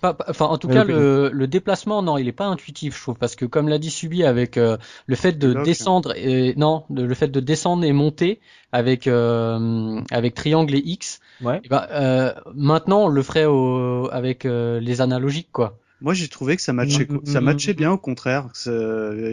Pas- 0.00 0.14
pas- 0.14 0.24
Enfin, 0.28 0.46
en 0.46 0.56
tout 0.56 0.68
cas, 0.68 0.82
le, 0.84 1.30
le 1.30 1.46
déplacement, 1.46 2.00
non, 2.02 2.16
il 2.16 2.26
est 2.26 2.32
pas 2.32 2.46
intuitif, 2.46 2.96
je 2.96 3.02
trouve, 3.02 3.16
parce 3.16 3.36
que 3.36 3.44
comme 3.44 3.68
l'a 3.68 3.78
dit 3.78 3.90
Subi, 3.90 4.24
avec 4.24 4.56
euh, 4.56 4.78
le 5.06 5.14
fait 5.14 5.32
de 5.38 5.52
descendre 5.64 6.14
et 6.16 6.54
non, 6.56 6.84
de- 6.88 7.02
le 7.02 7.14
fait 7.14 7.28
de 7.28 7.40
descendre 7.40 7.84
et 7.84 7.92
monter 7.92 8.40
avec 8.72 9.06
euh, 9.06 10.00
avec 10.10 10.34
triangle 10.34 10.74
et 10.74 10.82
X, 10.84 11.20
Ouais. 11.42 11.60
eh 11.64 11.68
ben, 11.68 11.86
euh, 11.90 12.32
maintenant 12.54 13.04
on 13.04 13.08
le 13.08 13.22
ferait 13.22 13.44
au, 13.44 14.08
avec 14.10 14.46
euh, 14.46 14.80
les 14.80 15.02
analogiques, 15.02 15.50
quoi. 15.52 15.76
Moi, 16.00 16.14
j'ai 16.14 16.28
trouvé 16.28 16.56
que 16.56 16.62
ça 16.62 16.72
matchait, 16.72 17.06
Mm, 17.08 17.20
ça 17.24 17.40
mm, 17.40 17.44
matchait 17.44 17.72
mm. 17.72 17.76
bien, 17.76 17.92
au 17.92 17.98
contraire. 17.98 18.48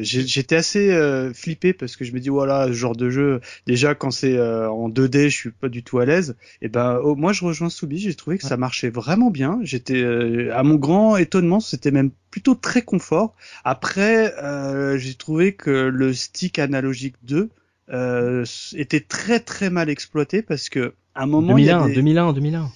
J'étais 0.01 0.55
assez 0.55 0.91
euh, 0.91 1.33
flippé 1.33 1.73
parce 1.73 1.95
que 1.95 2.05
je 2.05 2.11
me 2.11 2.19
dis 2.19 2.29
voilà, 2.29 2.67
ce 2.67 2.73
genre 2.73 2.95
de 2.95 3.09
jeu. 3.09 3.41
Déjà, 3.65 3.95
quand 3.95 4.11
c'est 4.11 4.37
euh, 4.37 4.69
en 4.69 4.89
2D, 4.89 5.23
je 5.29 5.35
suis 5.35 5.51
pas 5.51 5.69
du 5.69 5.83
tout 5.83 5.99
à 5.99 6.05
l'aise. 6.05 6.35
Et 6.61 6.69
ben, 6.69 6.99
oh, 7.03 7.15
moi, 7.15 7.33
je 7.33 7.45
rejoins 7.45 7.69
Soubi. 7.69 7.99
J'ai 7.99 8.15
trouvé 8.15 8.37
que 8.37 8.43
ça 8.45 8.57
marchait 8.57 8.89
vraiment 8.89 9.31
bien. 9.31 9.59
J'étais, 9.63 10.01
euh, 10.01 10.53
à 10.55 10.63
mon 10.63 10.75
grand 10.75 11.17
étonnement, 11.17 11.59
c'était 11.59 11.91
même 11.91 12.11
plutôt 12.31 12.55
très 12.55 12.81
confort. 12.81 13.35
Après, 13.63 14.33
euh, 14.43 14.97
j'ai 14.97 15.13
trouvé 15.15 15.53
que 15.53 15.71
le 15.71 16.13
stick 16.13 16.59
analogique 16.59 17.15
2 17.23 17.49
euh, 17.89 18.43
était 18.75 18.99
très 18.99 19.39
très 19.39 19.69
mal 19.69 19.89
exploité 19.89 20.41
parce 20.41 20.67
que 20.67 20.93
à 21.15 21.23
un 21.23 21.25
moment 21.25 21.57
il 21.57 21.63
y 21.65 21.69
a 21.69 21.79
2001, 21.79 21.87
des- 21.87 21.95
2001, 21.95 22.33
2001. 22.33 22.71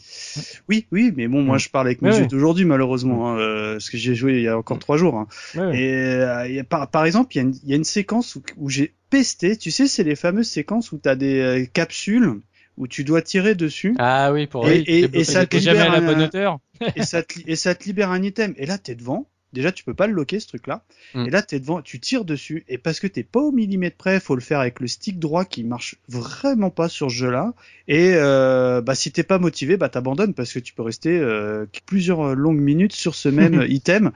Oui 0.70 0.86
oui 0.92 1.12
mais 1.16 1.28
bon 1.28 1.42
moi 1.44 1.58
je 1.58 1.70
parle 1.70 1.88
avec 1.88 2.02
mes 2.02 2.10
yeux 2.18 2.28
d'aujourd'hui 2.28 2.66
malheureusement 2.66 3.30
hein, 3.32 3.40
euh, 3.40 3.74
parce 3.74 3.90
que 3.90 3.98
j'ai 3.98 4.16
joué 4.16 4.36
il 4.38 4.42
y 4.44 4.48
a 4.48 4.58
encore 4.58 4.80
trois 4.80 4.98
jours 4.98 5.16
hein. 5.18 5.28
Ouais. 5.56 5.80
et 5.80 5.94
euh, 5.94 6.48
il 6.48 6.56
y 6.56 6.60
a 6.60 6.64
par, 6.64 6.90
par 6.90 7.06
exemple 7.06 7.36
il 7.36 7.38
y 7.38 7.40
a 7.40 7.44
une, 7.44 7.56
il 7.64 7.70
y 7.70 7.74
a 7.74 7.76
une 7.76 7.84
séquence 7.84 8.36
où, 8.36 8.42
où 8.58 8.70
j'ai 8.70 8.94
pesté 9.10 9.58
tu 9.58 9.72
sais 9.72 9.88
c'est 9.88 10.04
les 10.04 10.16
fameuses 10.16 10.50
séquences 10.50 10.92
où 10.92 11.00
tu 11.02 11.10
as 11.10 11.16
des 11.16 11.40
euh, 11.40 11.66
capsules 11.72 12.40
où 12.78 12.88
tu 12.88 13.04
dois 13.04 13.22
tirer 13.22 13.54
dessus 13.54 13.96
Ah 14.00 14.32
oui, 14.32 14.48
pour 14.48 14.68
Et- 14.68 14.78
oui, 14.80 14.84
et- 14.88 15.02
débloquer 15.02 15.20
et 15.20 15.24
ça 15.26 15.46
te 15.46 15.58
jamais 15.58 15.80
à 15.80 15.90
la 15.90 15.96
libère 16.00 16.10
bonne 16.14 16.22
un- 16.22 16.26
hauteur. 16.26 16.60
et 16.96 17.04
ça 17.04 17.22
te, 17.22 17.34
et 17.46 17.56
ça 17.58 17.76
te 17.76 17.84
libère 17.84 18.10
un 18.12 18.24
item 18.24 18.54
et 18.58 18.66
là 18.66 18.78
t'es 18.78 18.96
devant 18.96 19.28
déjà 19.54 19.72
tu 19.72 19.84
peux 19.84 19.94
pas 19.94 20.08
le 20.08 20.14
loquer 20.14 20.40
ce 20.40 20.48
truc 20.48 20.68
là 20.68 20.84
Mm. 21.14 21.26
et 21.26 21.30
là 21.30 21.42
t'es 21.42 21.60
devant 21.60 21.82
tu 21.82 22.00
tires 22.00 22.24
dessus. 22.26 22.64
Et 22.70 22.78
parce 22.78 23.00
que 23.00 23.08
t'es 23.08 23.24
pas 23.24 23.40
au 23.42 23.52
millimètre 23.52 23.98
près 23.98 24.20
faut 24.20 24.36
le 24.36 24.42
faire 24.42 24.60
avec 24.60 24.80
le 24.80 24.88
stick 24.88 25.20
droit 25.20 25.44
qui 25.46 25.64
marche 25.64 25.96
vraiment 26.08 26.70
pas 26.70 26.88
sur 26.90 27.10
ce 27.12 27.16
jeu 27.16 27.30
là 27.32 27.54
et 27.88 28.12
euh, 28.16 28.82
bah 28.82 28.96
si 28.96 29.12
t'es 29.12 29.24
pas 29.24 29.40
motivé 29.40 29.76
bah 29.78 29.90
t'abandonnes 29.90 30.34
parce 30.34 30.54
que 30.54 30.60
tu 30.60 30.74
peux 30.74 30.84
rester 30.84 31.18
euh, 31.20 31.66
plusieurs 31.86 32.22
euh, 32.30 32.34
longues 32.36 32.60
minutes 32.62 32.94
sur 32.94 33.16
ce 33.16 33.28
même 33.30 33.66
item. 33.70 34.12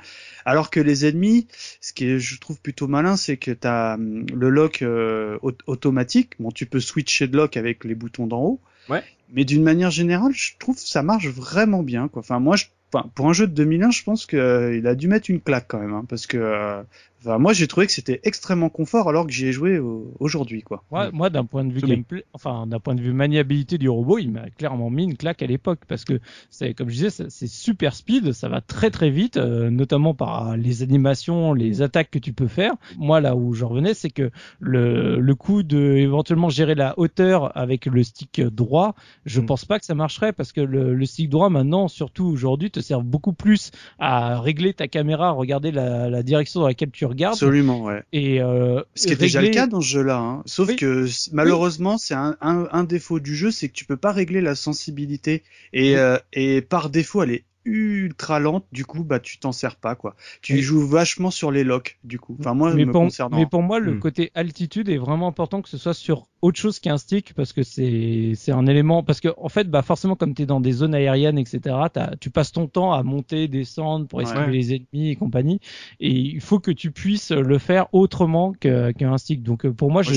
Alors 0.46 0.70
que 0.70 0.80
les 0.80 1.06
ennemis 1.06 1.48
ce 1.82 1.92
qui 1.92 2.06
est 2.06 2.20
je 2.20 2.40
trouve 2.40 2.60
plutôt 2.62 2.88
malin 2.88 3.18
c'est 3.18 3.38
que 3.38 3.52
t'as 3.52 3.96
hum, 3.96 4.26
le 4.34 4.50
lock 4.50 4.82
euh, 4.84 5.38
au- 5.42 5.52
automatique. 5.68 6.34
Bon 6.40 6.52
tu 6.52 6.66
peux 6.66 6.80
switcher 6.80 7.28
de 7.28 7.36
lock 7.36 7.58
avec 7.58 7.84
les 7.84 7.96
boutons 7.96 8.28
d'en 8.28 8.42
haut. 8.42 8.60
Ouais. 8.88 9.04
mais 9.34 9.46
d'une 9.46 9.64
manière 9.64 9.90
générale 9.90 10.32
je 10.36 10.52
trouve 10.60 10.76
que 10.76 10.88
ça 10.88 11.02
marche 11.02 11.28
vraiment 11.28 11.82
bien 11.82 12.08
quoi. 12.08 12.20
Enfin 12.20 12.40
moi 12.40 12.56
je 12.56 12.66
Enfin, 12.94 13.10
pour 13.16 13.30
un 13.30 13.34
jeu 13.34 13.48
de 13.48 13.54
2001, 13.54 13.92
je 13.92 14.04
pense 14.04 14.26
qu'il 14.26 14.88
a 14.88 14.96
dû 14.96 15.08
mettre 15.08 15.30
une 15.30 15.42
claque 15.42 15.66
quand 15.68 15.80
même, 15.80 15.94
hein, 15.94 16.06
parce 16.08 16.28
que 16.28 16.38
euh, 16.38 16.84
enfin, 17.26 17.38
moi 17.40 17.54
j'ai 17.54 17.68
trouvé 17.68 17.86
que 17.88 17.92
c'était 17.92 18.20
extrêmement 18.24 18.70
confort 18.70 19.10
alors 19.10 19.26
que 19.26 19.32
j'y 19.34 19.48
ai 19.48 19.52
joué 19.52 19.80
au- 19.80 20.14
aujourd'hui, 20.20 20.62
quoi. 20.62 20.84
Moi, 20.92 21.10
moi 21.12 21.30
d'un 21.30 21.46
point 21.46 21.64
de 21.66 21.74
vue 21.74 21.82
gameplay, 21.82 22.24
enfin 22.34 22.68
d'un 22.68 22.80
point 22.80 22.96
de 22.96 23.02
vue 23.02 23.14
maniabilité 23.14 23.78
du 23.78 23.90
robot, 23.90 24.18
il 24.20 24.32
m'a 24.32 24.50
clairement 24.52 24.90
mis 24.90 25.04
une 25.04 25.18
claque 25.18 25.42
à 25.42 25.48
l'époque 25.48 25.80
parce 25.88 26.06
que 26.06 26.20
c'est 26.50 26.74
comme 26.74 26.90
je 26.90 26.96
disais, 26.96 27.10
c'est- 27.10 27.48
super 27.48 27.96
speed, 27.96 28.32
ça 28.34 28.50
va 28.50 28.62
très 28.62 28.92
très 28.92 29.10
vite, 29.10 29.38
euh, 29.38 29.70
notamment 29.70 30.14
par 30.14 30.56
les 30.58 30.84
animations, 30.84 31.54
les 31.54 31.82
attaques 31.82 32.12
que 32.12 32.20
tu 32.20 32.34
peux 32.34 32.48
faire. 32.48 32.74
Moi 32.98 33.22
là 33.22 33.36
où 33.36 33.54
je 33.54 33.66
revenais, 33.66 33.94
c'est 33.94 34.10
que 34.10 34.30
le 34.60 35.20
le 35.20 35.36
coup 35.36 35.64
de 35.64 35.94
éventuellement 35.96 36.50
gérer 36.50 36.76
la 36.76 36.94
hauteur 37.00 37.56
avec 37.58 37.86
le 37.86 38.04
stick 38.04 38.42
droit, 38.42 38.96
je 39.26 39.42
Mm. 39.42 39.46
pense 39.46 39.66
pas 39.66 39.80
que 39.80 39.86
ça 39.86 39.96
marcherait 39.96 40.34
parce 40.34 40.52
que 40.52 40.62
le, 40.62 40.94
le 40.94 41.06
stick 41.06 41.30
droit 41.30 41.50
maintenant, 41.50 41.88
surtout 41.88 42.26
aujourd'hui, 42.26 42.72
te 42.72 42.80
sert 42.80 43.02
beaucoup 43.02 43.34
plus 43.34 43.72
à 44.00 44.40
régler 44.40 44.74
ta 44.74 44.88
caméra, 44.88 45.32
regarder 45.32 45.72
la, 45.72 46.10
la 46.10 46.24
direction 46.24 46.62
dans 46.62 46.68
laquelle 46.68 46.92
tu 46.92 47.06
regardes 47.06 47.15
Absolument, 47.24 47.84
ouais. 47.84 48.04
et 48.12 48.42
euh, 48.42 48.82
Ce 48.96 49.08
qui 49.08 49.14
est 49.14 49.16
déjà 49.16 49.42
le 49.42 49.50
cas 49.50 49.68
dans 49.68 49.82
ce 49.82 49.88
jeu-là, 49.88 50.18
hein. 50.18 50.44
sauf 50.46 50.70
Oui. 50.70 50.76
que 50.76 51.06
malheureusement 51.32 51.98
c'est 51.98 52.14
un, 52.16 52.36
un, 52.42 52.68
un 52.72 52.84
défaut 52.84 53.20
du 53.20 53.36
jeu, 53.36 53.52
c'est 53.52 53.70
que 53.70 53.74
tu 53.74 53.86
peux 53.86 53.98
pas 53.98 54.12
régler 54.12 54.42
la 54.42 54.56
sensibilité 54.56 55.44
et, 55.74 55.92
Oui. 55.92 55.96
euh, 55.96 56.18
et 56.34 56.62
par 56.62 56.90
défaut 56.90 57.24
elle 57.24 57.32
est 57.32 57.44
ultra 57.66 58.40
lente, 58.40 58.66
du 58.72 58.86
coup 58.86 59.04
bah 59.04 59.20
tu 59.20 59.40
t'en 59.40 59.52
sers 59.52 59.76
pas 59.76 59.96
quoi. 59.96 60.16
Tu 60.42 60.62
joues 60.62 60.86
vachement 60.88 61.32
sur 61.32 61.52
les 61.52 61.64
locks 61.64 61.98
du 62.04 62.20
coup. 62.20 62.38
Enfin 62.40 62.54
moi 62.54 62.74
mais 62.74 62.86
me 62.86 62.92
pour, 62.92 63.02
concernant. 63.02 63.38
mais 63.38 63.46
pour 63.48 63.62
moi, 63.64 63.80
le 63.80 63.94
Hmm. 63.96 64.00
côté 64.00 64.32
altitude 64.36 64.88
est 64.90 64.98
vraiment 64.98 65.28
important 65.28 65.62
que 65.62 65.70
ce 65.70 65.78
soit 65.78 65.94
sur 65.96 66.28
autre 66.42 66.60
chose 66.60 66.80
qu'un 66.80 66.98
stick 66.98 67.34
parce 67.34 67.54
que 67.54 67.64
c'est 67.64 68.34
c'est 68.36 68.52
un 68.52 68.68
élément 68.68 69.02
parce 69.04 69.20
que 69.20 69.30
en 69.38 69.50
fait 69.50 69.70
bah 69.70 69.82
forcément 69.82 70.16
comme 70.16 70.34
tu 70.36 70.44
es 70.44 70.46
dans 70.46 70.62
des 70.62 70.72
zones 70.74 70.94
aériennes 70.94 71.40
etc 71.40 71.76
t'as- 71.92 72.16
tu 72.20 72.30
passes 72.30 72.52
ton 72.52 72.68
temps 72.68 72.94
à 72.94 73.02
monter 73.04 73.48
descendre 73.48 74.08
pour 74.08 74.22
esquiver 74.22 74.46
Ouais. 74.46 74.52
les 74.52 74.74
ennemis 74.76 75.10
et 75.10 75.16
compagnie 75.16 75.60
et 76.00 76.12
il 76.12 76.42
faut 76.42 76.60
que 76.60 76.72
tu 76.72 76.92
puisses 76.92 77.32
le 77.32 77.58
faire 77.58 77.88
autrement 77.94 78.54
que- 78.54 78.92
qu'un 78.92 79.18
stick 79.18 79.42
donc 79.42 79.66
euh, 79.66 79.74
pour 79.74 79.90
moi, 79.92 80.04
Moi, 80.04 80.14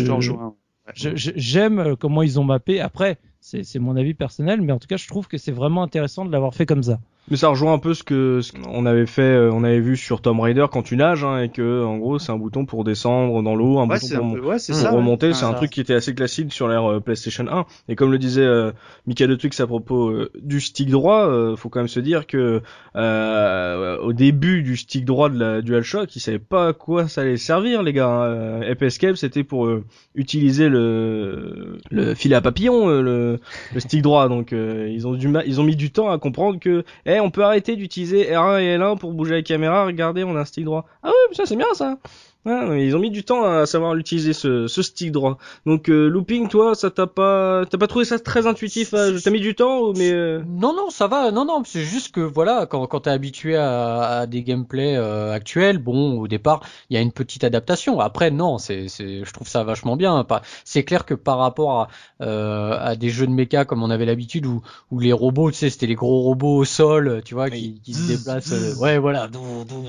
je 0.94 1.10
j'aime 1.36 1.78
euh, 1.80 1.96
comment 1.96 2.22
ils 2.22 2.38
ont 2.40 2.44
mappé 2.44 2.80
après 2.80 3.18
c'est 3.40 3.62
c'est 3.64 3.78
mon 3.78 3.96
avis 3.96 4.14
personnel 4.14 4.60
mais 4.62 4.72
en 4.72 4.78
tout 4.78 4.88
cas 4.88 4.96
je 4.96 5.06
trouve 5.06 5.28
que 5.28 5.38
c'est 5.38 5.52
vraiment 5.52 5.82
intéressant 5.82 6.24
de 6.24 6.32
l'avoir 6.32 6.54
fait 6.54 6.66
comme 6.66 6.82
ça 6.82 6.98
Mais 7.30 7.36
ça 7.36 7.48
rejoint 7.48 7.72
un 7.74 7.78
peu 7.78 7.94
ce 7.94 8.02
que 8.02 8.40
ce 8.40 8.52
qu'on 8.52 8.86
avait 8.86 9.06
fait, 9.06 9.22
euh, 9.22 9.50
on 9.52 9.62
avait 9.64 9.80
vu 9.80 9.96
sur 9.96 10.20
Tomb 10.22 10.40
Raider 10.40 10.66
quand 10.72 10.82
tu 10.82 10.96
nages, 10.96 11.24
hein, 11.24 11.42
et 11.42 11.48
que 11.50 11.84
en 11.84 11.98
gros 11.98 12.18
c'est 12.18 12.32
un 12.32 12.36
bouton 12.38 12.64
pour 12.64 12.84
descendre 12.84 13.42
dans 13.42 13.54
l'eau, 13.54 13.78
un 13.78 13.82
Ouais, 13.88 13.96
bouton 13.96 14.06
c'est 14.06 14.16
pour, 14.16 14.26
un 14.26 14.32
peu- 14.34 14.40
ouais, 14.46 14.58
c'est 14.58 14.72
pour 14.72 14.80
ça. 14.82 14.90
ouais. 14.90 14.96
remonter. 14.96 15.32
C'est 15.34 15.44
Enfin, 15.44 15.54
un 15.54 15.56
truc 15.58 15.70
qui 15.70 15.80
était 15.80 15.94
assez 15.94 16.14
classique 16.14 16.52
sur 16.52 16.68
l'ère 16.68 16.84
euh, 16.90 17.00
PlayStation 17.00 17.44
1. 17.50 17.64
Et 17.88 17.96
comme 17.96 18.10
le 18.10 18.18
disait 18.18 18.42
euh, 18.42 18.72
Michael 19.06 19.30
de 19.30 19.34
Twix 19.36 19.60
à 19.60 19.66
propos 19.66 20.08
euh, 20.08 20.30
du 20.42 20.60
stick 20.60 20.90
droit, 20.90 21.26
euh, 21.26 21.54
faut 21.56 21.68
quand 21.68 21.80
même 21.80 21.88
se 21.88 22.00
dire 22.00 22.26
que 22.26 22.62
euh, 22.96 23.98
au 23.98 24.12
début 24.12 24.62
du 24.62 24.76
stick 24.76 25.04
droit 25.04 25.28
de 25.28 25.38
la 25.38 25.62
DualShock, 25.62 26.14
ils 26.16 26.20
savaient 26.20 26.38
pas 26.38 26.68
à 26.68 26.72
quoi 26.72 27.08
ça 27.08 27.20
allait 27.22 27.36
servir, 27.36 27.82
les 27.82 27.92
gars. 27.92 28.08
hein. 28.08 28.60
Escape, 28.80 29.16
c'était 29.16 29.44
pour 29.44 29.68
utiliser 30.14 30.68
le 30.70 31.78
le 31.90 32.14
filet 32.14 32.36
à 32.36 32.40
papillon, 32.40 32.88
le, 32.88 33.38
le 33.74 33.80
stick 33.80 34.00
droit. 34.02 34.28
Donc 34.28 34.52
ils 34.52 35.06
ont 35.06 35.12
du 35.12 35.28
ils 35.46 35.60
ont 35.60 35.64
mis 35.64 35.76
du 35.76 35.90
temps 35.90 36.10
à 36.10 36.18
comprendre 36.18 36.58
que, 36.58 36.84
on 37.20 37.30
peut 37.30 37.44
arrêter 37.44 37.76
d'utiliser 37.76 38.30
R1 38.30 38.60
et 38.60 38.78
L1 38.78 38.98
pour 38.98 39.12
bouger 39.12 39.34
la 39.34 39.42
caméra. 39.42 39.84
Regardez, 39.84 40.24
on 40.24 40.36
a 40.36 40.40
un 40.40 40.44
stick 40.44 40.64
droit. 40.64 40.86
Ah 41.02 41.08
ouais, 41.08 41.14
mais 41.30 41.36
ça 41.36 41.46
c'est 41.46 41.56
bien 41.56 41.72
ça. 41.74 41.98
Ouais, 42.44 42.86
ils 42.86 42.96
ont 42.96 42.98
mis 43.00 43.10
du 43.10 43.24
temps 43.24 43.44
à 43.44 43.66
savoir 43.66 43.94
l'utiliser 43.94 44.32
ce, 44.32 44.68
ce 44.68 44.80
stick 44.80 45.12
droit. 45.12 45.36
Donc 45.66 45.90
euh, 45.90 46.08
looping, 46.08 46.48
toi, 46.48 46.74
ça 46.74 46.88
t'a 46.90 47.06
pas, 47.06 47.66
t'as 47.68 47.76
pas 47.76 47.88
trouvé 47.88 48.06
ça 48.06 48.18
très 48.18 48.46
intuitif 48.46 48.94
euh, 48.94 49.18
T'as 49.22 49.30
mis 49.30 49.40
du 49.40 49.54
temps, 49.54 49.92
mais 49.92 50.12
euh, 50.12 50.40
Non, 50.46 50.72
non, 50.74 50.88
ça 50.88 51.08
va. 51.08 51.30
Non, 51.30 51.44
non, 51.44 51.62
c'est 51.66 51.82
juste 51.82 52.14
que 52.14 52.20
voilà, 52.20 52.64
quand, 52.64 52.86
quand 52.86 53.00
t'es 53.00 53.10
habitué 53.10 53.56
à, 53.56 54.20
à 54.20 54.26
des 54.26 54.42
gameplays 54.44 54.96
euh, 54.96 55.32
actuels, 55.34 55.76
bon, 55.78 56.18
au 56.20 56.26
départ, 56.28 56.60
il 56.88 56.94
y 56.94 56.96
a 56.96 57.02
une 57.02 57.12
petite 57.12 57.44
adaptation. 57.44 58.00
Après, 58.00 58.30
non, 58.30 58.56
c'est, 58.56 58.88
c'est, 58.88 59.24
je 59.24 59.32
trouve 59.32 59.48
ça 59.48 59.62
vachement 59.64 59.96
bien. 59.96 60.24
Pas- 60.24 60.40
C'est 60.64 60.84
clair 60.84 61.04
que 61.04 61.14
par 61.14 61.38
rapport 61.38 61.72
à, 61.80 61.88
euh, 62.22 62.78
à 62.80 62.96
des 62.96 63.10
jeux 63.10 63.26
de 63.26 63.32
méca 63.32 63.66
comme 63.66 63.82
on 63.82 63.90
avait 63.90 64.06
l'habitude, 64.06 64.46
où, 64.46 64.62
où 64.90 65.00
les 65.00 65.12
robots, 65.12 65.50
tu 65.50 65.58
sais, 65.58 65.70
c'était 65.70 65.86
les 65.86 65.96
gros 65.96 66.22
robots 66.22 66.56
au 66.58 66.64
sol, 66.64 67.20
tu 67.26 67.34
vois, 67.34 67.50
qui, 67.50 67.80
qui 67.82 67.92
se 67.94 68.06
déplacent. 68.06 68.52
euh, 68.52 68.74
ouais, 68.76 68.96
voilà, 68.98 69.28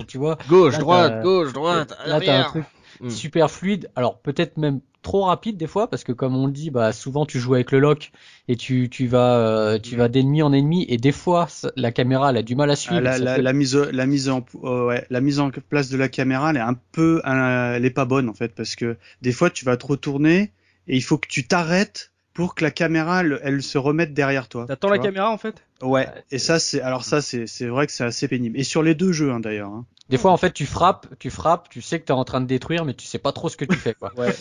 tu 0.08 0.18
vois. 0.18 0.38
gauche, 0.50 0.74
Là, 0.74 0.80
droite, 0.80 1.24
gauche, 1.24 1.54
droite, 1.54 1.94
Là, 2.06 2.20
un 2.40 2.44
arrière. 2.44 2.52
truc 2.52 2.66
Mm. 3.02 3.10
super 3.10 3.52
fluide. 3.52 3.90
Alors 3.96 4.18
peut-être 4.20 4.58
même 4.58 4.82
trop 5.04 5.24
rapide 5.24 5.56
des 5.58 5.68
fois 5.68 5.90
parce 5.90 6.04
que 6.04 6.12
comme 6.12 6.36
on 6.36 6.48
le 6.48 6.52
dit, 6.52 6.72
bah 6.72 6.92
souvent 6.92 7.26
tu 7.26 7.40
joues 7.40 7.54
avec 7.54 7.72
le 7.72 7.80
lock 7.80 8.12
et 8.48 8.56
tu 8.56 8.90
tu 8.90 9.08
vas 9.08 9.38
euh, 9.38 9.80
tu 9.80 9.96
vas 9.96 10.10
d'ennemi 10.10 10.42
en 10.42 10.52
ennemi 10.52 10.86
et 10.90 10.98
des 10.98 11.12
fois 11.12 11.48
ça- 11.48 11.72
la 11.76 11.92
caméra 11.92 12.32
elle 12.32 12.38
a 12.38 12.42
du 12.42 12.56
mal 12.56 12.70
à 12.72 12.76
suivre. 12.76 13.00
La, 13.00 13.54
mise 13.54 13.76
la 13.76 14.06
mise 14.06 14.30
en 14.30 14.44
euh, 14.64 14.88
ouais, 14.88 15.06
la 15.10 15.22
mise 15.22 15.40
en 15.40 15.52
place 15.52 15.90
de 15.90 15.98
la 15.98 16.10
caméra 16.10 16.50
elle 16.50 16.58
est 16.58 16.62
un 16.62 16.74
peu 16.92 17.22
euh, 17.26 17.76
elle 17.76 17.86
est 17.86 17.90
pas 17.92 18.06
bonne 18.06 18.28
en 18.28 18.34
fait 18.34 18.54
parce 18.56 18.76
que 18.76 18.98
des 19.22 19.32
fois 19.32 19.50
tu 19.50 19.64
vas 19.66 19.78
te 19.78 19.86
retourner 19.86 20.52
et 20.88 20.98
il 20.98 21.04
faut 21.04 21.18
que 21.18 21.28
tu 21.28 21.48
t'arrêtes 21.48 22.12
pour 22.34 22.56
que 22.56 22.64
la 22.64 22.72
caméra 22.72 23.22
elle, 23.22 23.40
elle 23.44 23.62
se 23.64 23.78
remette 23.78 24.14
derrière 24.14 24.48
toi. 24.50 24.66
T'attends 24.68 24.90
la 24.90 24.96
vois. 24.96 25.06
caméra 25.06 25.30
en 25.32 25.38
fait? 25.38 25.64
Ouais. 25.82 26.08
Et 26.32 26.40
ça 26.40 26.60
c'est 26.60 26.82
alors 26.82 27.04
ça 27.04 27.22
c'est 27.22 27.48
c'est 27.48 27.68
vrai 27.68 27.86
que 27.88 27.92
c'est 27.94 28.04
assez 28.04 28.28
pénible 28.28 28.60
et 28.60 28.64
sur 28.64 28.84
les 28.84 28.96
deux 28.96 29.12
jeux 29.12 29.32
hein, 29.32 29.40
d'ailleurs. 29.40 29.70
Hein. 29.70 29.86
Des 30.10 30.18
fois 30.18 30.32
en 30.32 30.38
fait 30.38 30.52
tu 30.52 30.66
frappes, 30.66 31.06
tu 31.20 31.30
frappes, 31.30 31.70
tu 31.70 31.82
sais 31.84 32.00
que 32.00 32.06
t'es 32.06 32.14
en 32.14 32.24
train 32.26 32.42
de 32.42 32.48
détruire 32.48 32.84
mais 32.84 32.96
tu 32.96 33.06
sais 33.06 33.20
pas 33.20 33.32
trop 33.32 33.48
ce 33.48 33.56
que 33.56 33.64
tu 33.66 33.76
fais 33.78 33.94
quoi. 33.94 34.12
Ouais. 34.18 34.34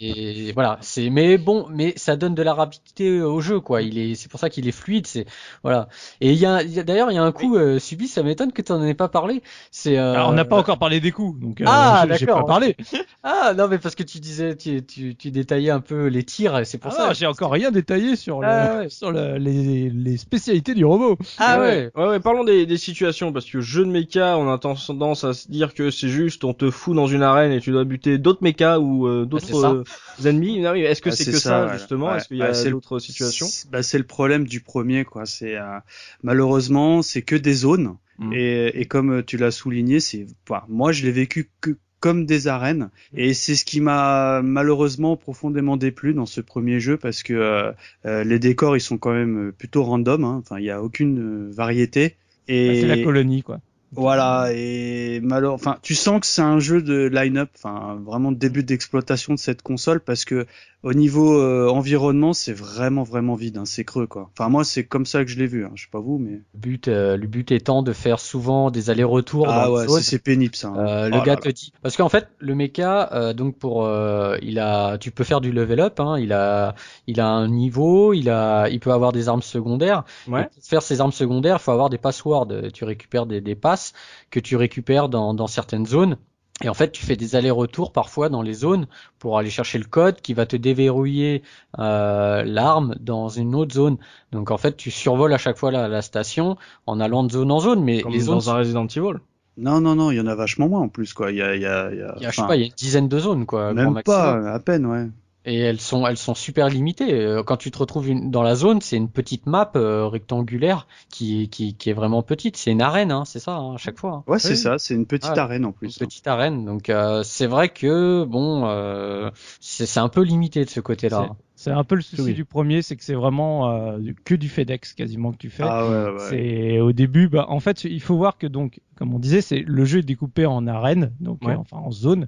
Et 0.00 0.52
voilà, 0.52 0.76
c'est 0.82 1.08
mais 1.08 1.38
bon, 1.38 1.66
mais 1.70 1.94
ça 1.96 2.16
donne 2.16 2.34
de 2.34 2.42
la 2.42 2.52
rapidité 2.52 3.22
au 3.22 3.40
jeu 3.40 3.58
quoi. 3.60 3.80
Il 3.82 3.96
est, 3.98 4.14
c'est 4.16 4.28
pour 4.30 4.38
ça 4.38 4.50
qu'il 4.50 4.68
est 4.68 4.72
fluide, 4.72 5.06
c'est 5.06 5.24
voilà. 5.62 5.88
Et 6.20 6.30
il 6.32 6.36
y 6.38 6.44
a, 6.46 6.62
il 6.62 6.70
y 6.72 6.78
a- 6.78 6.82
d'ailleurs 6.82 7.10
il 7.10 7.14
y 7.14 7.18
a 7.18 7.22
un 7.22 7.32
coup 7.32 7.56
euh, 7.56 7.78
subi, 7.78 8.06
ça 8.06 8.22
m'étonne 8.22 8.52
que 8.52 8.60
tu 8.60 8.70
en 8.70 8.82
aies 8.84 8.92
pas 8.94 9.08
parlé. 9.08 9.42
C'est 9.70 9.96
euh, 9.98 10.12
Alors, 10.12 10.28
on 10.28 10.32
n'a 10.32 10.44
pas 10.44 10.56
encore 10.58 10.78
parlé 10.78 11.00
des 11.00 11.10
coups 11.10 11.40
donc 11.40 11.60
euh, 11.62 11.64
Ah, 11.66 12.06
j'ai- 12.18 12.26
pas 12.26 12.44
parlé 12.44 12.76
Ah 13.22 13.54
non 13.56 13.66
mais 13.68 13.78
parce 13.78 13.94
que 13.94 14.02
tu 14.02 14.20
disais, 14.20 14.56
tu, 14.56 14.84
tu, 14.84 15.16
tu 15.16 15.30
détaillais 15.30 15.70
un 15.70 15.80
peu 15.80 16.06
les 16.08 16.22
tirs, 16.24 16.58
et 16.58 16.66
c'est 16.66 16.76
pour 16.78 16.92
Ah 16.92 16.96
ça. 16.96 17.06
non, 17.08 17.12
j'ai 17.14 17.26
encore 17.26 17.50
rien 17.52 17.70
détaillé 17.70 18.14
sur, 18.16 18.40
le, 18.42 18.46
Ah 18.46 18.76
ouais. 18.80 18.88
sur 18.90 19.10
le- 19.10 19.38
les, 19.38 19.88
les 19.88 20.16
spécialités 20.18 20.74
du 20.74 20.83
robot. 20.84 21.16
Ah 21.38 21.60
ouais. 21.60 21.90
Ouais, 21.94 22.06
ouais, 22.08 22.20
parlons 22.20 22.44
des, 22.44 22.66
des 22.66 22.76
situations, 22.76 23.32
parce 23.32 23.46
que 23.46 23.60
jeu 23.60 23.84
de 23.84 23.90
méca, 23.90 24.36
on 24.38 24.50
a 24.52 24.58
tendance 24.58 25.24
à 25.24 25.32
se 25.34 25.50
dire 25.50 25.74
que 25.74 25.90
c'est 25.90 26.08
juste, 26.08 26.44
on 26.44 26.54
te 26.54 26.70
fout 26.70 26.94
dans 26.94 27.06
une 27.06 27.22
arène 27.22 27.52
et 27.52 27.60
tu 27.60 27.70
dois 27.70 27.84
buter 27.84 28.18
d'autres 28.18 28.42
mécas 28.42 28.78
ou 28.78 29.06
euh, 29.06 29.24
d'autres 29.24 29.60
ça. 29.60 29.70
euh, 29.70 29.84
ennemis. 30.24 30.58
Est-ce 30.64 31.02
que 31.02 31.10
Ah, 31.10 31.12
c'est 31.16 31.24
que 31.26 31.38
ça, 31.38 31.38
ça, 31.38 31.66
ouais. 31.66 31.72
justement? 31.78 32.10
Ouais. 32.10 32.16
Est-ce 32.18 32.28
qu'il 32.28 32.36
y 32.38 32.42
a 32.42 32.50
Bah, 32.52 32.70
d'autres 32.70 32.98
situations? 32.98 33.46
C'est- 33.46 33.70
Bah, 33.70 33.82
c'est 33.82 33.98
le 33.98 34.04
problème 34.04 34.46
du 34.46 34.60
premier 34.60 35.04
quoi. 35.04 35.26
C'est 35.26 35.56
euh, 35.56 35.78
malheureusement 36.22 37.02
c'est 37.02 37.22
que 37.22 37.36
des 37.36 37.54
zones 37.54 37.96
Mm. 38.16 38.32
et, 38.32 38.80
et 38.80 38.84
comme 38.84 39.24
tu 39.24 39.36
l'as 39.36 39.50
souligné 39.50 39.98
c'est 39.98 40.26
enfin, 40.48 40.62
moi 40.68 40.92
je 40.92 41.02
l'ai 41.04 41.10
vécu 41.10 41.50
que 41.60 41.76
comme 42.04 42.26
des 42.26 42.48
arènes 42.48 42.90
et 43.16 43.32
c'est 43.32 43.54
ce 43.54 43.64
qui 43.64 43.80
m'a 43.80 44.42
malheureusement 44.42 45.16
profondément 45.16 45.78
déplu 45.78 46.12
dans 46.12 46.26
ce 46.26 46.42
premier 46.42 46.78
jeu 46.78 46.98
parce 46.98 47.22
que 47.22 47.32
euh, 47.32 47.72
euh, 48.04 48.24
les 48.24 48.38
décors 48.38 48.76
ils 48.76 48.82
sont 48.82 48.98
quand 48.98 49.14
même 49.14 49.52
plutôt 49.56 49.82
random 49.84 50.22
hein. 50.22 50.36
enfin 50.38 50.58
il 50.58 50.66
y 50.66 50.70
a 50.70 50.82
aucune 50.82 51.18
euh, 51.18 51.50
variété 51.50 52.16
et 52.46 52.68
Bah, 52.68 52.74
c'est 52.78 52.86
la 52.88 53.02
colonie 53.02 53.42
quoi. 53.42 53.60
voilà, 53.92 54.50
et 54.52 55.20
malheureusement, 55.22 55.70
enfin, 55.70 55.78
tu 55.80 55.94
sens 55.94 56.20
que 56.20 56.26
c'est 56.26 56.42
un 56.42 56.58
jeu 56.58 56.82
de 56.82 57.06
line-up, 57.06 57.48
enfin, 57.54 57.98
vraiment 58.04 58.32
début 58.32 58.64
d'exploitation 58.64 59.32
de 59.32 59.38
cette 59.38 59.62
console 59.62 60.00
parce 60.00 60.26
que 60.26 60.46
au 60.84 60.94
niveau 60.94 61.38
euh, 61.40 61.68
environnement, 61.68 62.32
c'est 62.32 62.52
vraiment 62.52 63.02
vraiment 63.02 63.34
vide, 63.34 63.56
hein, 63.58 63.64
c'est 63.64 63.84
creux 63.84 64.06
quoi. 64.06 64.30
Enfin 64.38 64.48
moi 64.48 64.62
c'est 64.64 64.84
comme 64.84 65.06
ça 65.06 65.24
que 65.24 65.30
je 65.30 65.38
l'ai 65.38 65.46
vu, 65.46 65.64
hein. 65.64 65.70
je 65.74 65.82
sais 65.82 65.88
pas 65.90 65.98
vous 66.00 66.18
mais. 66.18 66.42
Le 66.52 66.58
but, 66.60 66.88
euh, 66.88 67.16
le 67.16 67.26
but 67.26 67.50
étant 67.52 67.82
de 67.82 67.92
faire 67.92 68.20
souvent 68.20 68.70
des 68.70 68.90
allers-retours. 68.90 69.48
Ah 69.48 69.70
ouais, 69.72 69.86
c'est 70.02 70.18
pénible 70.18 70.54
ça. 70.54 70.68
hein. 70.68 70.76
Euh, 70.78 71.10
Oh 71.12 71.16
le 71.16 71.22
gars 71.24 71.34
là 71.34 71.40
te 71.40 71.48
dit 71.48 71.72
parce 71.82 71.96
qu'en 71.96 72.08
fait 72.08 72.28
le 72.38 72.54
mecha 72.54 73.12
euh, 73.12 73.32
donc 73.32 73.56
pour 73.58 73.84
euh, 73.86 74.36
il 74.42 74.58
a 74.58 74.98
tu 74.98 75.10
peux 75.10 75.24
faire 75.24 75.40
du 75.40 75.50
level 75.52 75.80
up 75.80 75.98
hein, 76.00 76.18
il 76.18 76.32
a 76.32 76.74
il 77.06 77.20
a 77.20 77.28
un 77.28 77.48
niveau 77.48 78.12
il 78.12 78.28
a 78.30 78.68
il 78.68 78.78
peut 78.80 78.92
avoir 78.92 79.12
des 79.12 79.28
armes 79.28 79.42
secondaires 79.42 80.04
Ouais. 80.28 80.44
Pour 80.54 80.62
faire 80.64 80.82
ces 80.82 81.00
armes 81.00 81.12
secondaires 81.12 81.56
il 81.60 81.62
faut 81.62 81.72
avoir 81.72 81.90
des 81.90 81.98
passwords 81.98 82.46
tu 82.72 82.84
récupères 82.84 83.26
des, 83.26 83.40
des 83.40 83.54
passes 83.54 83.92
que 84.30 84.40
tu 84.40 84.56
récupères 84.56 85.08
dans 85.08 85.34
dans 85.34 85.46
certaines 85.46 85.86
zones 85.86 86.16
et 86.62 86.68
en 86.68 86.74
fait, 86.74 86.92
tu 86.92 87.04
fais 87.04 87.16
des 87.16 87.34
allers-retours 87.36 87.92
parfois 87.92 88.28
dans 88.28 88.40
les 88.42 88.54
zones 88.54 88.86
pour 89.18 89.38
aller 89.38 89.50
chercher 89.50 89.78
le 89.78 89.84
code 89.84 90.20
qui 90.20 90.34
va 90.34 90.46
te 90.46 90.56
déverrouiller 90.56 91.42
euh, 91.78 92.44
l'arme 92.44 92.94
dans 93.00 93.28
une 93.28 93.54
autre 93.56 93.74
zone. 93.74 93.96
Donc 94.32 94.50
en 94.52 94.56
fait, 94.56 94.76
tu 94.76 94.90
survoles 94.90 95.32
à 95.34 95.38
chaque 95.38 95.58
fois 95.58 95.72
la, 95.72 95.88
la 95.88 96.00
station 96.02 96.56
en 96.86 97.00
allant 97.00 97.24
de 97.24 97.32
zone 97.32 97.50
en 97.50 97.58
zone, 97.60 97.82
mais 97.82 98.02
Comme 98.02 98.12
les 98.12 98.20
zones, 98.20 98.36
dans 98.36 98.50
un 98.50 98.54
Resident 98.56 98.86
Evil. 98.86 99.18
Non 99.56 99.80
non 99.80 99.94
non, 99.94 100.10
il 100.10 100.16
y 100.16 100.20
en 100.20 100.26
a 100.26 100.34
vachement 100.34 100.68
moins 100.68 100.80
en 100.80 100.88
plus 100.88 101.12
quoi. 101.12 101.30
Il 101.32 101.38
y 101.38 101.42
a 101.42 101.54
il 101.54 101.62
y 101.62 101.66
a, 101.66 101.90
il 101.92 101.98
y 101.98 102.02
a- 102.02 102.14
il 102.16 102.22
y 102.22 102.26
a, 102.26 102.30
je 102.30 102.36
sais 102.36 102.42
pas, 102.46 102.56
il 102.56 102.60
y 102.60 102.64
a 102.64 102.66
une 102.66 102.72
dizaine 102.72 103.08
de 103.08 103.18
zones 103.18 103.46
quoi. 103.46 103.72
même 103.72 103.92
maximum. 103.92 104.04
pas, 104.04 104.50
à 104.52 104.58
peine 104.60 104.86
ouais. 104.86 105.06
Et 105.46 105.58
elles 105.58 105.80
sont, 105.80 106.06
elles 106.06 106.16
sont 106.16 106.34
super 106.34 106.68
limitées. 106.70 107.12
Euh, 107.12 107.42
Quand 107.42 107.56
tu 107.58 107.70
te 107.70 107.78
retrouves 107.78 108.08
une- 108.08 108.30
dans 108.30 108.42
la 108.42 108.54
zone, 108.54 108.80
c'est 108.80 108.96
une 108.96 109.10
petite 109.10 109.46
map 109.46 109.70
euh, 109.76 110.06
rectangulaire 110.06 110.86
qui, 111.10 111.48
qui, 111.50 111.74
qui 111.74 111.90
est 111.90 111.92
vraiment 111.92 112.22
petite. 112.22 112.56
C'est 112.56 112.70
une 112.70 112.80
arène, 112.80 113.12
hein, 113.12 113.24
c'est 113.26 113.40
ça, 113.40 113.56
hein, 113.56 113.74
à 113.74 113.76
chaque 113.76 113.98
fois. 113.98 114.12
hein. 114.12 114.24
Ouais 114.26 114.38
c'est 114.38 114.50
Oui. 114.50 114.56
ça, 114.56 114.78
c'est 114.78 114.94
une 114.94 115.04
petite 115.06 115.32
Ah, 115.36 115.42
arène 115.42 115.64
en 115.66 115.68
Une 115.68 115.74
plus. 115.74 115.98
petite 115.98 116.26
arène. 116.26 116.64
Donc 116.64 116.88
euh, 116.88 117.22
c'est 117.24 117.46
vrai 117.46 117.68
que 117.68 118.24
bon, 118.24 118.66
euh, 118.66 119.30
c'est 119.60 119.84
c'est 119.86 120.00
un 120.00 120.08
peu 120.08 120.22
limité 120.22 120.64
de 120.64 120.70
ce 120.70 120.80
côté-là. 120.80 121.28
C'est 121.56 121.70
un 121.70 121.84
peu 121.84 121.94
le 121.94 122.00
souci 122.00 122.22
Oui. 122.22 122.34
du 122.34 122.44
premier, 122.44 122.82
c'est 122.82 122.96
que 122.96 123.04
c'est 123.04 123.14
vraiment 123.14 123.70
euh, 123.70 123.98
que 124.24 124.34
du 124.34 124.48
FedEx 124.48 124.92
quasiment 124.92 125.30
que 125.30 125.36
tu 125.36 125.50
fais. 125.50 125.62
Ah 125.64 125.88
ouais 125.88 126.10
ouais. 126.12 126.18
C'est 126.28 126.80
au 126.80 126.92
début, 126.92 127.28
bah, 127.28 127.46
en 127.48 127.60
fait, 127.60 127.84
il 127.84 128.00
faut 128.00 128.16
voir 128.16 128.38
que 128.38 128.48
donc, 128.48 128.80
comme 128.96 129.14
on 129.14 129.20
disait, 129.20 129.40
c'est 129.40 129.60
le 129.60 129.84
jeu 129.84 130.00
est 130.00 130.02
découpé 130.02 130.46
en 130.46 130.66
arènes, 130.66 131.12
donc 131.20 131.42
Ouais. 131.44 131.52
euh, 131.52 131.58
enfin 131.58 131.76
en 131.76 131.92
zones, 131.92 132.26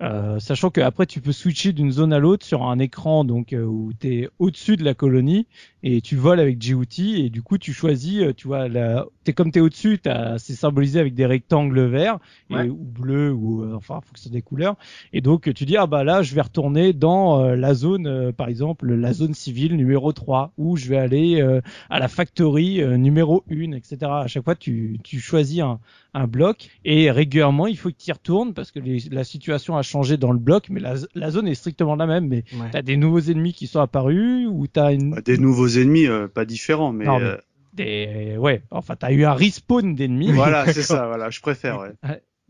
euh, 0.00 0.38
sachant 0.38 0.70
que 0.70 0.80
après 0.80 1.06
tu 1.06 1.20
peux 1.20 1.32
switcher 1.32 1.72
d'une 1.72 1.90
zone 1.90 2.12
à 2.12 2.20
l'autre 2.20 2.46
sur 2.46 2.62
un 2.64 2.78
écran 2.78 3.24
donc 3.24 3.52
euh, 3.52 3.64
où 3.64 3.92
tu 3.98 4.14
es 4.14 4.28
au-dessus 4.38 4.76
de 4.76 4.84
la 4.84 4.94
colonie 4.94 5.46
et 5.82 6.00
tu 6.00 6.16
voles 6.16 6.40
avec 6.40 6.58
GOT 6.58 6.98
et 7.16 7.30
du 7.30 7.42
coup 7.42 7.58
tu 7.58 7.72
choisis, 7.72 8.20
euh, 8.22 8.32
tu 8.34 8.46
vois, 8.48 8.68
la... 8.68 9.06
t'es 9.24 9.32
comme 9.32 9.50
t'es 9.52 9.60
au-dessus, 9.60 9.98
t'as- 9.98 10.38
c'est 10.38 10.54
symbolisé 10.54 10.98
avec 11.00 11.14
des 11.14 11.26
rectangles 11.26 11.86
verts 11.86 12.18
et- 12.50 12.54
Ouais. 12.54 12.68
ou 12.68 12.76
bleus 12.84 13.32
ou 13.32 13.62
euh, 13.62 13.74
enfin 13.76 13.96
en 13.96 14.00
fonction 14.00 14.30
des 14.30 14.42
couleurs 14.42 14.76
et 15.12 15.20
donc 15.20 15.52
tu 15.54 15.64
dis 15.64 15.76
ah 15.76 15.86
bah 15.86 16.02
là 16.04 16.22
je 16.22 16.34
vais 16.34 16.40
retourner 16.40 16.92
dans 16.92 17.40
euh, 17.40 17.54
la 17.56 17.74
zone, 17.74 18.06
euh, 18.06 18.32
par 18.32 18.48
exemple 18.48 18.92
la 18.92 19.12
zone 19.12 19.34
civile 19.34 19.76
numéro 19.76 20.12
3 20.12 20.52
ou 20.58 20.76
je 20.76 20.88
vais 20.88 20.96
aller 20.98 21.40
euh, 21.40 21.60
à 21.90 21.98
la 21.98 22.08
factory 22.08 22.82
euh, 22.82 22.96
numéro 22.96 23.44
1, 23.50 23.72
etc. 23.72 23.96
À 24.02 24.26
chaque 24.26 24.44
fois, 24.44 24.54
tu, 24.56 24.98
tu 25.04 25.20
choisis 25.20 25.60
un, 25.60 25.78
un 26.14 26.26
bloc 26.26 26.68
et 26.84 27.10
régulièrement, 27.10 27.66
il 27.66 27.76
faut 27.76 27.90
que 27.90 27.94
tu 27.96 28.08
y 28.10 28.12
retournes 28.12 28.54
parce 28.54 28.70
que 28.72 28.80
les- 28.80 28.98
la 29.10 29.24
situation 29.24 29.76
a 29.76 29.82
changé 29.82 30.16
dans 30.16 30.32
le 30.32 30.38
bloc, 30.38 30.68
mais 30.70 30.80
la, 30.80 30.94
la 31.14 31.30
zone 31.30 31.46
est 31.46 31.54
strictement 31.54 31.94
la 31.96 32.06
même. 32.06 32.26
Mais 32.28 32.44
Ouais. 32.58 32.70
tu 32.70 32.76
as 32.76 32.82
des 32.82 32.96
nouveaux 32.96 33.20
ennemis 33.20 33.52
qui 33.52 33.66
sont 33.66 33.80
apparus 33.80 34.46
ou 34.50 34.66
tu 34.66 34.80
as 34.80 34.92
une, 34.92 35.10
Bah, 35.10 35.20
Des 35.20 35.38
nouveaux 35.38 35.67
ennemis, 35.68 36.06
euh, 36.06 36.28
pas 36.28 36.44
différents, 36.44 36.92
mais, 36.92 37.04
Non, 37.04 37.18
mais- 37.18 37.24
euh, 37.26 37.36
des, 37.74 38.36
ouais, 38.38 38.62
enfin, 38.70 38.96
tu 38.96 39.06
as 39.06 39.12
eu 39.12 39.24
un 39.24 39.34
respawn 39.34 39.94
d'ennemis. 39.94 40.32
voilà, 40.32 40.72
c'est 40.72 40.82
ça, 40.82 41.06
voilà, 41.06 41.30
je 41.30 41.40
préfère, 41.40 41.78
ouais. 41.80 41.92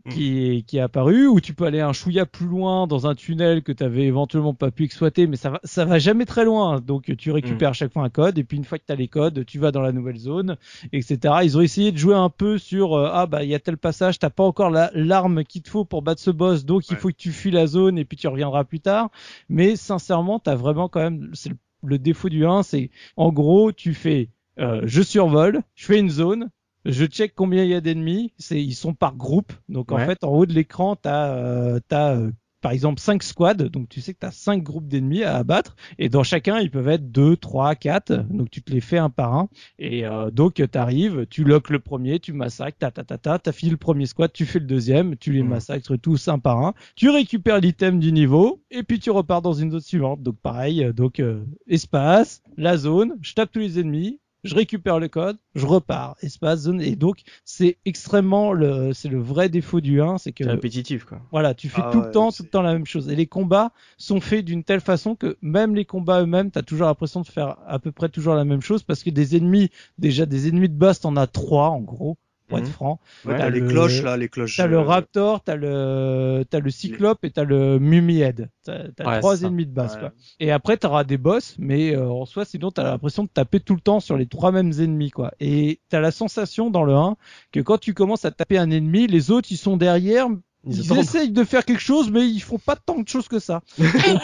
qui 0.09 0.39
est, 0.57 0.61
qui 0.61 0.77
est 0.77 0.81
apparu, 0.81 1.27
ou 1.27 1.39
tu 1.41 1.53
peux 1.53 1.65
aller 1.65 1.81
un 1.81 1.91
chouïa 1.93 2.25
plus 2.25 2.47
loin 2.47 2.87
dans 2.87 3.05
un 3.05 3.13
tunnel 3.15 3.61
que 3.61 3.71
tu 3.73 3.83
avais 3.83 4.03
éventuellement 4.05 4.53
pas 4.55 4.71
pu 4.71 4.85
exploiter, 4.85 5.27
mais 5.27 5.35
ça 5.35 5.49
va, 5.51 5.59
ça 5.65 5.83
va 5.85 5.99
jamais 5.99 6.25
très 6.25 6.45
loin. 6.45 6.79
Donc 6.79 7.15
tu 7.17 7.31
récupères 7.31 7.69
à 7.71 7.73
chaque 7.73 7.91
fois 7.93 8.03
un 8.05 8.09
code, 8.09 8.37
et 8.39 8.43
puis 8.45 8.57
une 8.57 8.63
fois 8.63 8.79
que 8.79 8.85
tu 8.87 8.93
as 8.93 8.95
les 8.95 9.09
codes, 9.09 9.45
tu 9.45 9.59
vas 9.59 9.71
dans 9.71 9.81
la 9.81 9.91
nouvelle 9.91 10.17
zone, 10.17 10.55
etc. 10.93 11.35
Ils 11.43 11.57
ont 11.57 11.61
essayé 11.61 11.91
de 11.91 11.97
jouer 11.97 12.15
un 12.15 12.29
peu 12.29 12.57
sur 12.57 12.93
euh, 12.95 13.09
ah 13.11 13.25
bah 13.27 13.43
il 13.43 13.49
y 13.49 13.55
a 13.55 13.59
tel 13.59 13.77
passage, 13.77 14.17
t'as 14.17 14.29
pas 14.31 14.43
encore 14.45 14.69
la- 14.71 14.89
l'arme 14.95 15.43
qu'il 15.43 15.61
te 15.61 15.69
faut 15.69 15.83
pour 15.85 16.01
battre 16.01 16.21
ce 16.21 16.31
boss, 16.31 16.65
donc 16.65 16.89
il 16.89 16.95
faut 16.95 17.09
que 17.09 17.15
tu 17.17 17.31
fuis 17.31 17.51
la 17.51 17.67
zone 17.67 17.97
et 17.99 18.05
puis 18.05 18.17
tu 18.17 18.27
reviendras 18.29 18.63
plus 18.63 18.79
tard. 18.79 19.11
Mais 19.49 19.75
sincèrement, 19.75 20.39
t'as 20.39 20.55
vraiment 20.55 20.87
quand 20.87 21.01
même, 21.01 21.29
c'est 21.33 21.49
le, 21.49 21.57
le 21.83 21.97
défaut 21.99 22.29
du 22.29 22.45
1, 22.45 22.63
c'est 22.63 22.89
en 23.17 23.31
gros 23.31 23.71
tu 23.71 23.93
fais 23.93 24.29
euh, 24.59 24.81
je 24.83 25.01
survole, 25.01 25.61
je 25.75 25.85
fais 25.85 25.99
une 25.99 26.09
zone, 26.09 26.49
je 26.85 27.05
check 27.05 27.33
combien 27.35 27.63
il 27.63 27.69
y 27.69 27.75
a 27.75 27.81
d'ennemis. 27.81 28.33
C'est 28.37 28.61
ils 28.61 28.75
sont 28.75 28.93
par 28.93 29.15
groupe. 29.15 29.53
Donc 29.69 29.91
en 29.91 29.99
fait, 29.99 30.23
en 30.23 30.29
haut 30.29 30.45
de 30.45 30.53
l'écran, 30.53 30.95
t'as 30.95 31.35
euh, 31.35 31.79
t'as 31.87 32.15
euh, 32.15 32.31
par 32.61 32.71
exemple 32.71 32.99
5 32.99 33.23
squads, 33.23 33.53
donc 33.55 33.89
tu 33.89 34.01
sais 34.01 34.13
que 34.13 34.19
tu 34.19 34.25
as 34.25 34.31
5 34.31 34.63
groupes 34.63 34.87
d'ennemis 34.87 35.23
à 35.23 35.35
abattre, 35.35 35.75
et 35.97 36.09
dans 36.09 36.23
chacun, 36.23 36.59
ils 36.59 36.69
peuvent 36.71 36.87
être 36.89 37.11
2, 37.11 37.35
3, 37.37 37.75
4, 37.75 38.13
donc 38.29 38.49
tu 38.49 38.61
te 38.61 38.71
les 38.71 38.81
fais 38.81 38.97
un 38.97 39.09
par 39.09 39.33
un, 39.33 39.49
et 39.77 40.05
euh, 40.05 40.29
donc 40.31 40.55
tu 40.55 40.77
arrives, 40.77 41.25
tu 41.29 41.43
loques 41.43 41.69
le 41.69 41.79
premier, 41.79 42.19
tu 42.19 42.33
massacres, 42.33 42.77
ta 42.77 42.91
ta 42.91 43.03
ta 43.03 43.17
ta, 43.17 43.39
t'as 43.39 43.51
fini 43.51 43.71
le 43.71 43.77
premier 43.77 44.05
squad, 44.05 44.31
tu 44.33 44.45
fais 44.45 44.59
le 44.59 44.65
deuxième, 44.65 45.15
tu 45.15 45.31
les 45.31 45.43
Mhm. 45.43 45.49
massacres 45.49 45.97
tous 45.97 46.27
un 46.27 46.39
par 46.39 46.57
un, 46.63 46.73
tu 46.95 47.09
récupères 47.09 47.59
l'item 47.59 47.99
du 47.99 48.11
niveau, 48.11 48.61
et 48.71 48.83
puis 48.83 48.99
tu 48.99 49.09
repars 49.11 49.41
dans 49.41 49.53
une 49.53 49.71
zone 49.71 49.79
suivante, 49.81 50.21
donc 50.23 50.37
pareil, 50.41 50.83
euh, 50.83 50.93
donc 50.93 51.19
euh, 51.19 51.43
espace, 51.67 52.41
la 52.57 52.77
zone, 52.77 53.15
je 53.21 53.33
tape 53.33 53.51
tous 53.51 53.59
les 53.59 53.79
ennemis, 53.79 54.19
je 54.43 54.55
récupère 54.55 54.99
le 54.99 55.07
code, 55.07 55.37
je 55.55 55.65
repars, 55.65 56.15
espace, 56.21 56.61
zone, 56.61 56.81
et 56.81 56.95
donc 56.95 57.21
c'est 57.45 57.77
extrêmement 57.85 58.53
le, 58.53 58.93
c'est 58.93 59.09
le 59.09 59.19
vrai 59.19 59.49
défaut 59.49 59.81
du 59.81 60.01
1, 60.01 60.17
c'est 60.17 60.31
que 60.31 60.43
C'est 60.43 60.49
répétitif, 60.51 61.03
quoi. 61.05 61.21
voilà, 61.31 61.53
tu 61.53 61.69
fais 61.69 61.81
Ah 61.81 61.91
tout 61.91 61.99
ouais, 61.99 62.05
le 62.07 62.11
temps, 62.11 62.31
c'est- 62.31 62.37
tout 62.37 62.43
le 62.43 62.49
temps 62.49 62.61
la 62.61 62.73
même 62.73 62.85
chose. 62.85 63.09
Et 63.09 63.15
les 63.15 63.27
combats 63.27 63.71
sont 63.97 64.19
faits 64.21 64.45
d'une 64.45 64.63
telle 64.63 64.81
façon 64.81 65.15
que 65.15 65.37
même 65.41 65.75
les 65.75 65.85
combats 65.85 66.21
eux-mêmes, 66.21 66.51
t'as 66.51 66.61
toujours 66.63 66.87
l'impression 66.87 67.21
de 67.21 67.27
faire 67.27 67.57
à 67.67 67.79
peu 67.79 67.91
près 67.91 68.09
toujours 68.09 68.33
la 68.35 68.45
même 68.45 68.61
chose 68.61 68.83
parce 68.83 69.03
que 69.03 69.09
des 69.09 69.35
ennemis, 69.37 69.69
déjà 69.97 70.25
des 70.25 70.47
ennemis 70.47 70.69
de 70.69 70.75
base, 70.77 70.99
t'en 70.99 71.15
as 71.17 71.27
trois 71.27 71.69
en 71.69 71.81
gros, 71.81 72.17
pour 72.49 72.59
être 72.59 72.67
franc. 72.67 72.99
Ouais, 73.25 73.37
T'as 73.37 73.49
les 73.49 73.59
le- 73.61 73.67
cloches, 73.69 74.01
là, 74.01 74.17
les 74.17 74.27
cloches. 74.27 74.57
T'as 74.57 74.67
le 74.67 74.77
euh, 74.77 74.81
Raptor, 74.81 75.41
t'as 75.43 75.55
le, 75.55 76.43
t'as 76.49 76.59
le 76.59 76.69
Cyclope 76.69 77.23
et 77.23 77.31
t'as 77.31 77.43
le 77.45 77.79
Mumyhead. 77.79 78.49
T'as, 78.65 78.89
t'as 78.95 79.05
Ouais, 79.09 79.19
trois 79.19 79.43
ennemis 79.43 79.65
de 79.65 79.71
base, 79.71 79.93
Ouais. 79.95 79.99
quoi. 80.01 80.11
Et 80.39 80.51
après, 80.51 80.75
t'auras 80.77 81.03
des 81.03 81.17
boss, 81.17 81.55
mais 81.59 81.95
euh, 81.95 82.09
en 82.09 82.25
soi, 82.25 82.43
sinon, 82.45 82.71
t'as 82.71 82.83
l'impression 82.83 83.23
de 83.23 83.29
taper 83.29 83.59
tout 83.59 83.75
le 83.75 83.81
temps 83.81 83.99
sur 83.99 84.17
les 84.17 84.25
trois 84.25 84.51
mêmes 84.51 84.73
ennemis, 84.79 85.11
quoi. 85.11 85.31
Et 85.39 85.79
t'as 85.89 85.99
la 86.01 86.11
sensation 86.11 86.69
dans 86.69 86.83
le 86.83 86.93
1 86.93 87.15
que 87.51 87.59
quand 87.59 87.77
tu 87.77 87.93
commences 87.93 88.25
à 88.25 88.31
taper 88.31 88.57
un 88.57 88.69
ennemi, 88.71 89.07
les 89.07 89.31
autres, 89.31 89.49
ils 89.51 89.57
sont 89.57 89.77
derrière, 89.77 90.27
Ils 90.67 90.99
essayent 90.99 91.31
de 91.31 91.43
faire 91.43 91.63
quelque 91.63 91.81
chose, 91.81 92.11
mais 92.11 92.27
ils 92.27 92.41
font 92.41 92.59
pas 92.59 92.75
tant 92.75 92.99
de 92.99 93.07
choses 93.07 93.27
que 93.27 93.39
ça. 93.39 93.61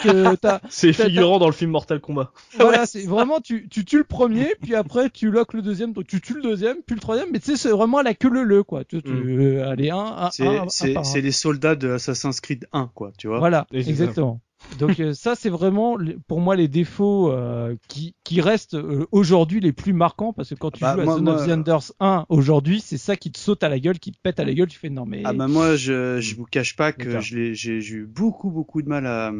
Euh, 0.04 0.36
C'est 0.68 0.92
figurant 0.92 1.38
dans 1.38 1.46
le 1.46 1.52
film 1.52 1.70
Mortal 1.70 2.00
Kombat. 2.00 2.30
voilà, 2.58 2.86
c'est 2.86 3.04
vraiment, 3.06 3.40
tu, 3.40 3.68
tu 3.68 3.84
tues 3.84 3.98
le 3.98 4.04
premier, 4.04 4.54
puis 4.60 4.74
après, 4.74 5.08
tu 5.10 5.30
loques 5.30 5.54
le 5.54 5.62
deuxième, 5.62 5.92
donc 5.92 6.06
tu 6.06 6.20
tues 6.20 6.34
le 6.34 6.42
deuxième, 6.42 6.76
puis 6.86 6.94
le 6.94 7.00
troisième, 7.00 7.28
mais 7.32 7.38
tu 7.38 7.52
sais, 7.52 7.56
c'est 7.56 7.70
vraiment 7.70 7.98
à 7.98 8.02
la 8.02 8.14
queue 8.14 8.28
le 8.28 8.44
le, 8.44 8.62
quoi. 8.62 8.84
Tu, 8.84 9.02
tu, 9.02 9.10
Mm. 9.10 9.40
euh, 9.40 9.68
allez, 9.70 9.90
un, 9.90 9.96
un, 9.98 10.30
C'est 10.30 10.46
un, 10.46 11.02
c'est- 11.04 11.20
les 11.22 11.32
soldats 11.32 11.74
de 11.74 11.90
Assassin's 11.92 12.40
Creed 12.40 12.66
1, 12.72 12.90
quoi, 12.94 13.12
tu 13.16 13.28
vois. 13.28 13.38
Voilà, 13.38 13.66
exactement. 13.72 14.40
Donc 14.78 14.98
euh, 15.00 15.14
ça, 15.14 15.34
c'est 15.36 15.48
vraiment 15.48 15.96
pour 16.26 16.40
moi 16.40 16.56
les 16.56 16.68
défauts 16.68 17.30
euh, 17.30 17.76
qui, 17.88 18.14
qui 18.24 18.40
restent 18.40 18.74
euh, 18.74 19.06
aujourd'hui 19.12 19.60
les 19.60 19.72
plus 19.72 19.92
marquants 19.92 20.32
parce 20.32 20.50
que 20.50 20.54
quand 20.56 20.72
tu 20.72 20.80
Bah, 20.82 20.94
joues 20.94 21.00
à 21.02 21.04
moi- 21.04 21.16
Zone 21.16 21.28
of 21.28 21.46
the 21.46 21.50
Enders 21.50 21.92
1 22.00 22.26
aujourd'hui, 22.28 22.80
c'est 22.80 22.98
ça 22.98 23.16
qui 23.16 23.30
te 23.30 23.38
saute 23.38 23.62
à 23.62 23.68
la 23.68 23.78
gueule, 23.78 23.98
qui 23.98 24.12
te 24.12 24.18
pète 24.22 24.40
à 24.40 24.44
la 24.44 24.52
gueule. 24.54 24.68
Tu 24.68 24.78
fais 24.78 24.90
non 24.90 25.06
mais 25.06 25.22
Ah 25.24 25.32
bah 25.32 25.46
moi 25.48 25.76
je 25.76 26.20
je 26.20 26.34
vous 26.34 26.44
cache 26.44 26.74
pas 26.76 26.92
que 26.92 27.20
j'ai 27.20 27.78
eu 27.92 28.06
beaucoup 28.06 28.50
beaucoup 28.50 28.82
de 28.82 28.88
mal 28.88 29.06
à, 29.06 29.32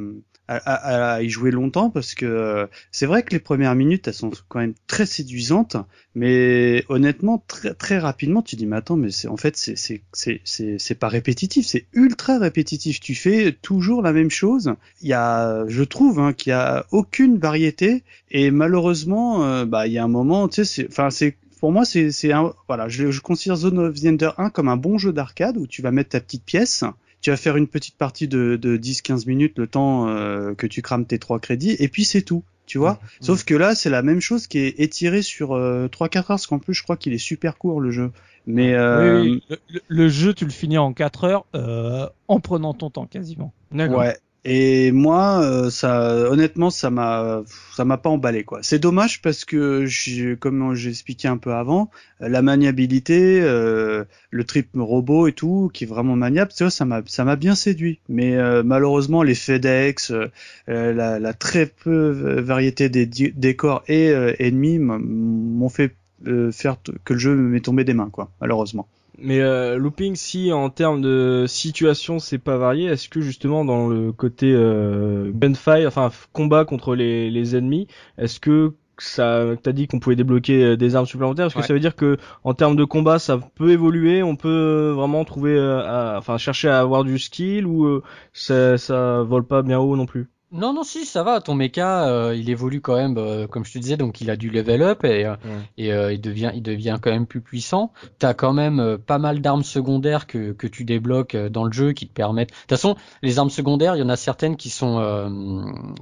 à, 0.49 0.57
à- 0.57 1.15
à 1.15 1.23
y 1.23 1.29
jouer 1.29 1.51
longtemps 1.51 1.91
parce 1.91 2.15
que 2.15 2.69
c'est 2.93 3.07
vrai 3.07 3.25
que 3.25 3.31
les 3.33 3.41
premières 3.41 3.75
minutes 3.75 4.07
elles 4.07 4.15
sont 4.15 4.31
quand 4.49 4.61
même 4.61 4.75
très 4.87 5.07
séduisantes 5.07 5.77
mais 6.15 6.85
honnêtement 6.89 7.45
très 7.49 7.75
très 7.75 7.99
rapidement 7.99 8.43
tu 8.43 8.55
dis 8.57 8.65
mais 8.67 8.77
attends 8.77 8.97
mais 8.97 9.11
c'est 9.11 9.27
en 9.29 9.37
fait 9.37 9.57
c'est 9.57 9.75
c'est 10.13 10.43
c'est 10.79 10.95
pas 10.95 11.09
répétitif 11.09 11.67
c'est 11.67 11.87
ultra 11.93 12.39
répétitif. 12.39 13.01
Tu 13.01 13.15
fais 13.15 13.53
toujours 13.53 14.03
la 14.03 14.13
même 14.13 14.31
chose 14.31 14.75
il 15.07 15.11
y 15.11 15.15
a 15.15 15.65
je 15.69 15.85
trouve 15.85 16.19
hein, 16.19 16.33
qu'il 16.33 16.51
y 16.51 16.53
a 16.53 16.85
aucune 16.91 17.39
variété 17.39 18.03
et 18.33 18.51
malheureusement 18.51 19.45
euh, 19.45 19.65
bah 19.65 19.87
il 19.87 19.93
y 19.93 19.99
a 19.99 20.05
un 20.05 20.09
moment 20.09 20.49
tu 20.49 20.65
sais 20.65 20.65
c'est 20.65 20.89
enfin 20.89 21.11
c'est 21.11 21.37
pour 21.59 21.73
moi, 21.73 21.87
c'est, 21.87 22.13
c'est 22.13 22.33
un, 22.33 22.53
voilà, 22.69 22.87
je, 22.89 23.11
je 23.11 23.21
considère 23.23 23.57
Zone 23.57 23.79
of 23.79 23.99
the 23.99 24.07
Ender 24.07 24.31
1 24.37 24.51
comme 24.51 24.69
un 24.69 24.77
bon 24.77 24.99
jeu 24.99 25.11
d'arcade 25.13 25.57
où 25.57 25.67
tu 25.67 25.81
vas 25.81 25.91
mettre 25.91 26.11
ta 26.11 26.21
petite 26.21 26.45
pièce, 26.45 26.85
tu 27.23 27.31
vas 27.31 27.37
faire 27.39 27.57
une 27.57 27.67
petite 27.67 27.97
partie 27.97 28.29
de, 28.29 28.57
de 28.61 28.77
10-15 28.77 29.27
minutes 29.27 29.59
le 29.59 29.67
temps 29.67 30.07
euh, 30.07 30.55
que 30.55 30.67
tu 30.67 30.83
crames 30.83 31.07
tes 31.07 31.19
trois 31.19 31.41
crédits 31.41 31.75
et 31.79 31.89
puis 31.89 32.05
c'est 32.05 32.21
tout, 32.21 32.45
tu 32.67 32.79
vois. 32.79 32.99
Sauf 33.21 33.45
que 33.45 33.55
là, 33.55 33.75
c'est 33.75 33.91
la 33.91 34.03
même 34.03 34.21
chose 34.21 34.47
qui 34.47 34.59
est 34.59 34.79
étirée 34.81 35.23
sur 35.23 35.55
euh, 35.55 35.89
3-4 35.89 36.17
heures, 36.19 36.25
parce 36.27 36.47
qu'en 36.47 36.59
plus, 36.59 36.75
je 36.75 36.83
crois 36.83 36.97
qu'il 36.97 37.15
est 37.15 37.19
super 37.19 37.57
court 37.57 37.81
le 37.81 37.91
jeu. 37.91 38.11
Mais 38.47 38.75
euh, 38.75 39.23
Oui, 39.23 39.43
oui, 39.51 39.57
le, 39.89 40.09
jeu, 40.09 40.35
tu 40.35 40.45
le 40.45 40.51
finis 40.51 40.79
en 40.79 40.93
4 40.93 41.25
heures 41.25 41.47
euh, 41.55 42.09
en 42.29 42.39
prenant 42.41 42.75
ton 42.75 42.91
temps 42.91 43.07
quasiment. 43.07 43.53
D'accord. 43.73 43.99
ouais. 44.01 44.17
Et 44.49 44.93
moi, 44.93 45.41
euh, 45.43 45.71
ça, 45.71 46.31
honnêtement, 46.31 46.71
ça 46.71 46.89
m'a, 46.91 47.43
ça 47.75 47.85
m'a 47.85 47.97
pas 47.99 48.11
emballé 48.11 48.45
quoi. 48.45 48.61
C'est 48.63 48.79
dommage 48.79 49.21
parce 49.21 49.45
que, 49.45 49.87
j'ai- 49.87 50.37
comme 50.37 50.73
j'ai 50.75 50.91
expliqué 50.91 51.27
un 51.27 51.37
peu 51.37 51.53
avant, 51.53 51.91
la 52.21 52.43
maniabilité, 52.43 53.41
euh, 53.43 54.05
le 54.31 54.45
trip 54.45 54.69
robot 54.77 55.27
et 55.27 55.33
tout, 55.33 55.69
qui 55.75 55.83
est 55.85 55.87
vraiment 55.89 56.15
maniable, 56.15 56.53
tu 56.57 56.63
vois, 56.63 56.71
ça 56.71 56.85
m'a, 56.85 57.03
ça 57.07 57.25
m'a 57.25 57.35
bien 57.35 57.57
séduit. 57.57 57.99
Mais 58.09 58.37
euh, 58.37 58.63
malheureusement, 58.63 59.25
les 59.25 59.35
FedEx, 59.35 60.13
euh, 60.13 60.93
la, 60.93 61.19
la 61.19 61.35
très 61.35 61.67
peu 61.67 62.11
variété 62.41 62.89
des 62.89 63.07
décors 63.07 63.83
et 63.89 64.11
euh, 64.11 64.33
ennemis 64.39 64.79
m'ont 64.79 65.69
fait 65.69 65.97
euh, 66.27 66.53
faire 66.53 66.77
que 67.05 67.13
le 67.15 67.19
jeu 67.19 67.35
m'est 67.35 67.61
tombé 67.61 67.83
des 67.85 67.95
mains 67.95 68.11
quoi. 68.11 68.31
Malheureusement. 68.41 68.87
Mais 69.19 69.41
euh, 69.41 69.79
looping, 69.79 70.15
si 70.15 70.53
en 70.53 70.69
termes 70.71 71.01
de 71.01 71.47
situation 71.49 72.19
c'est 72.19 72.39
pas 72.39 72.59
varié, 72.59 72.87
est-ce 72.87 73.09
que 73.09 73.21
justement 73.23 73.65
dans 73.65 73.89
le 73.89 74.13
côté 74.13 74.53
euh, 74.55 75.31
gunfight, 75.33 75.87
enfin 75.87 76.11
combat 76.33 76.65
contre 76.67 76.95
les, 76.95 77.31
les 77.31 77.57
ennemis, 77.57 77.87
est-ce 78.19 78.41
que 78.41 78.75
ça, 78.99 79.45
t'as 79.63 79.73
dit 79.73 79.87
qu'on 79.89 80.01
pouvait 80.01 80.17
débloquer 80.17 80.63
euh, 80.65 80.77
des 80.77 80.95
armes 80.97 81.07
supplémentaires, 81.07 81.47
est-ce 81.47 81.55
que 81.57 81.63
Ouais. 81.63 81.63
ça 81.63 81.73
veut 81.73 81.81
dire 81.81 81.97
que 81.97 82.19
en 82.45 82.53
termes 82.55 82.77
de 82.77 82.85
combat 82.85 83.19
ça 83.19 83.39
peut 83.55 83.71
évoluer, 83.71 84.23
on 84.23 84.37
peut 84.37 84.91
vraiment 84.95 85.25
trouver, 85.25 85.55
euh, 85.57 85.81
à- 85.83 86.19
enfin 86.19 86.37
chercher 86.39 86.69
à 86.69 86.81
avoir 86.81 87.03
du 87.05 87.19
skill 87.19 87.67
ou 87.67 87.87
euh, 87.87 88.03
ça, 88.35 88.77
ça 88.79 89.23
vole 89.23 89.47
pas 89.47 89.63
bien 89.63 89.79
haut 89.79 89.97
non 89.97 90.07
plus? 90.07 90.29
Non, 90.57 90.73
non, 90.73 90.83
si, 90.83 91.05
ça 91.05 91.23
va. 91.23 91.41
Ton 91.41 91.55
mecha, 91.55 92.09
euh, 92.09 92.35
il 92.35 92.49
évolue 92.51 92.81
quand 92.81 92.97
même, 92.97 93.17
euh, 93.19 93.47
comme 93.47 93.65
je 93.65 93.73
te 93.73 93.79
disais, 93.79 93.97
donc 93.97 94.21
il 94.21 94.31
a 94.31 94.37
du 94.37 94.51
level 94.51 94.83
up 94.83 95.05
et, 95.05 95.25
euh, 95.27 95.37
et 95.77 95.93
euh, 95.93 96.13
il 96.13 96.21
devient, 96.21 96.51
il 96.55 96.63
devient 96.63 96.97
quand 97.01 97.11
même 97.11 97.27
plus 97.27 97.41
puissant. 97.41 97.93
T'as 98.19 98.35
quand 98.35 98.53
même 98.53 98.81
euh, 98.81 98.99
pas 98.99 99.19
mal 99.19 99.41
d'armes 99.41 99.63
secondaires 99.65 100.27
que, 100.27 100.53
que 100.53 100.67
tu 100.67 100.85
débloques 100.85 101.35
euh, 101.35 101.49
dans 101.49 101.65
le 101.65 101.73
jeu 101.73 101.93
qui 101.93 102.09
te 102.09 102.13
permettent. 102.13 102.51
De 102.51 102.55
toute 102.55 102.71
façon, 102.71 102.97
les 103.23 103.39
armes 103.39 103.51
secondaires, 103.51 103.97
il 103.97 104.01
y 104.01 104.03
en 104.03 104.09
a 104.09 104.17
certaines 104.17 104.57
qui 104.57 104.71
sont, 104.71 104.99
euh, 104.99 105.29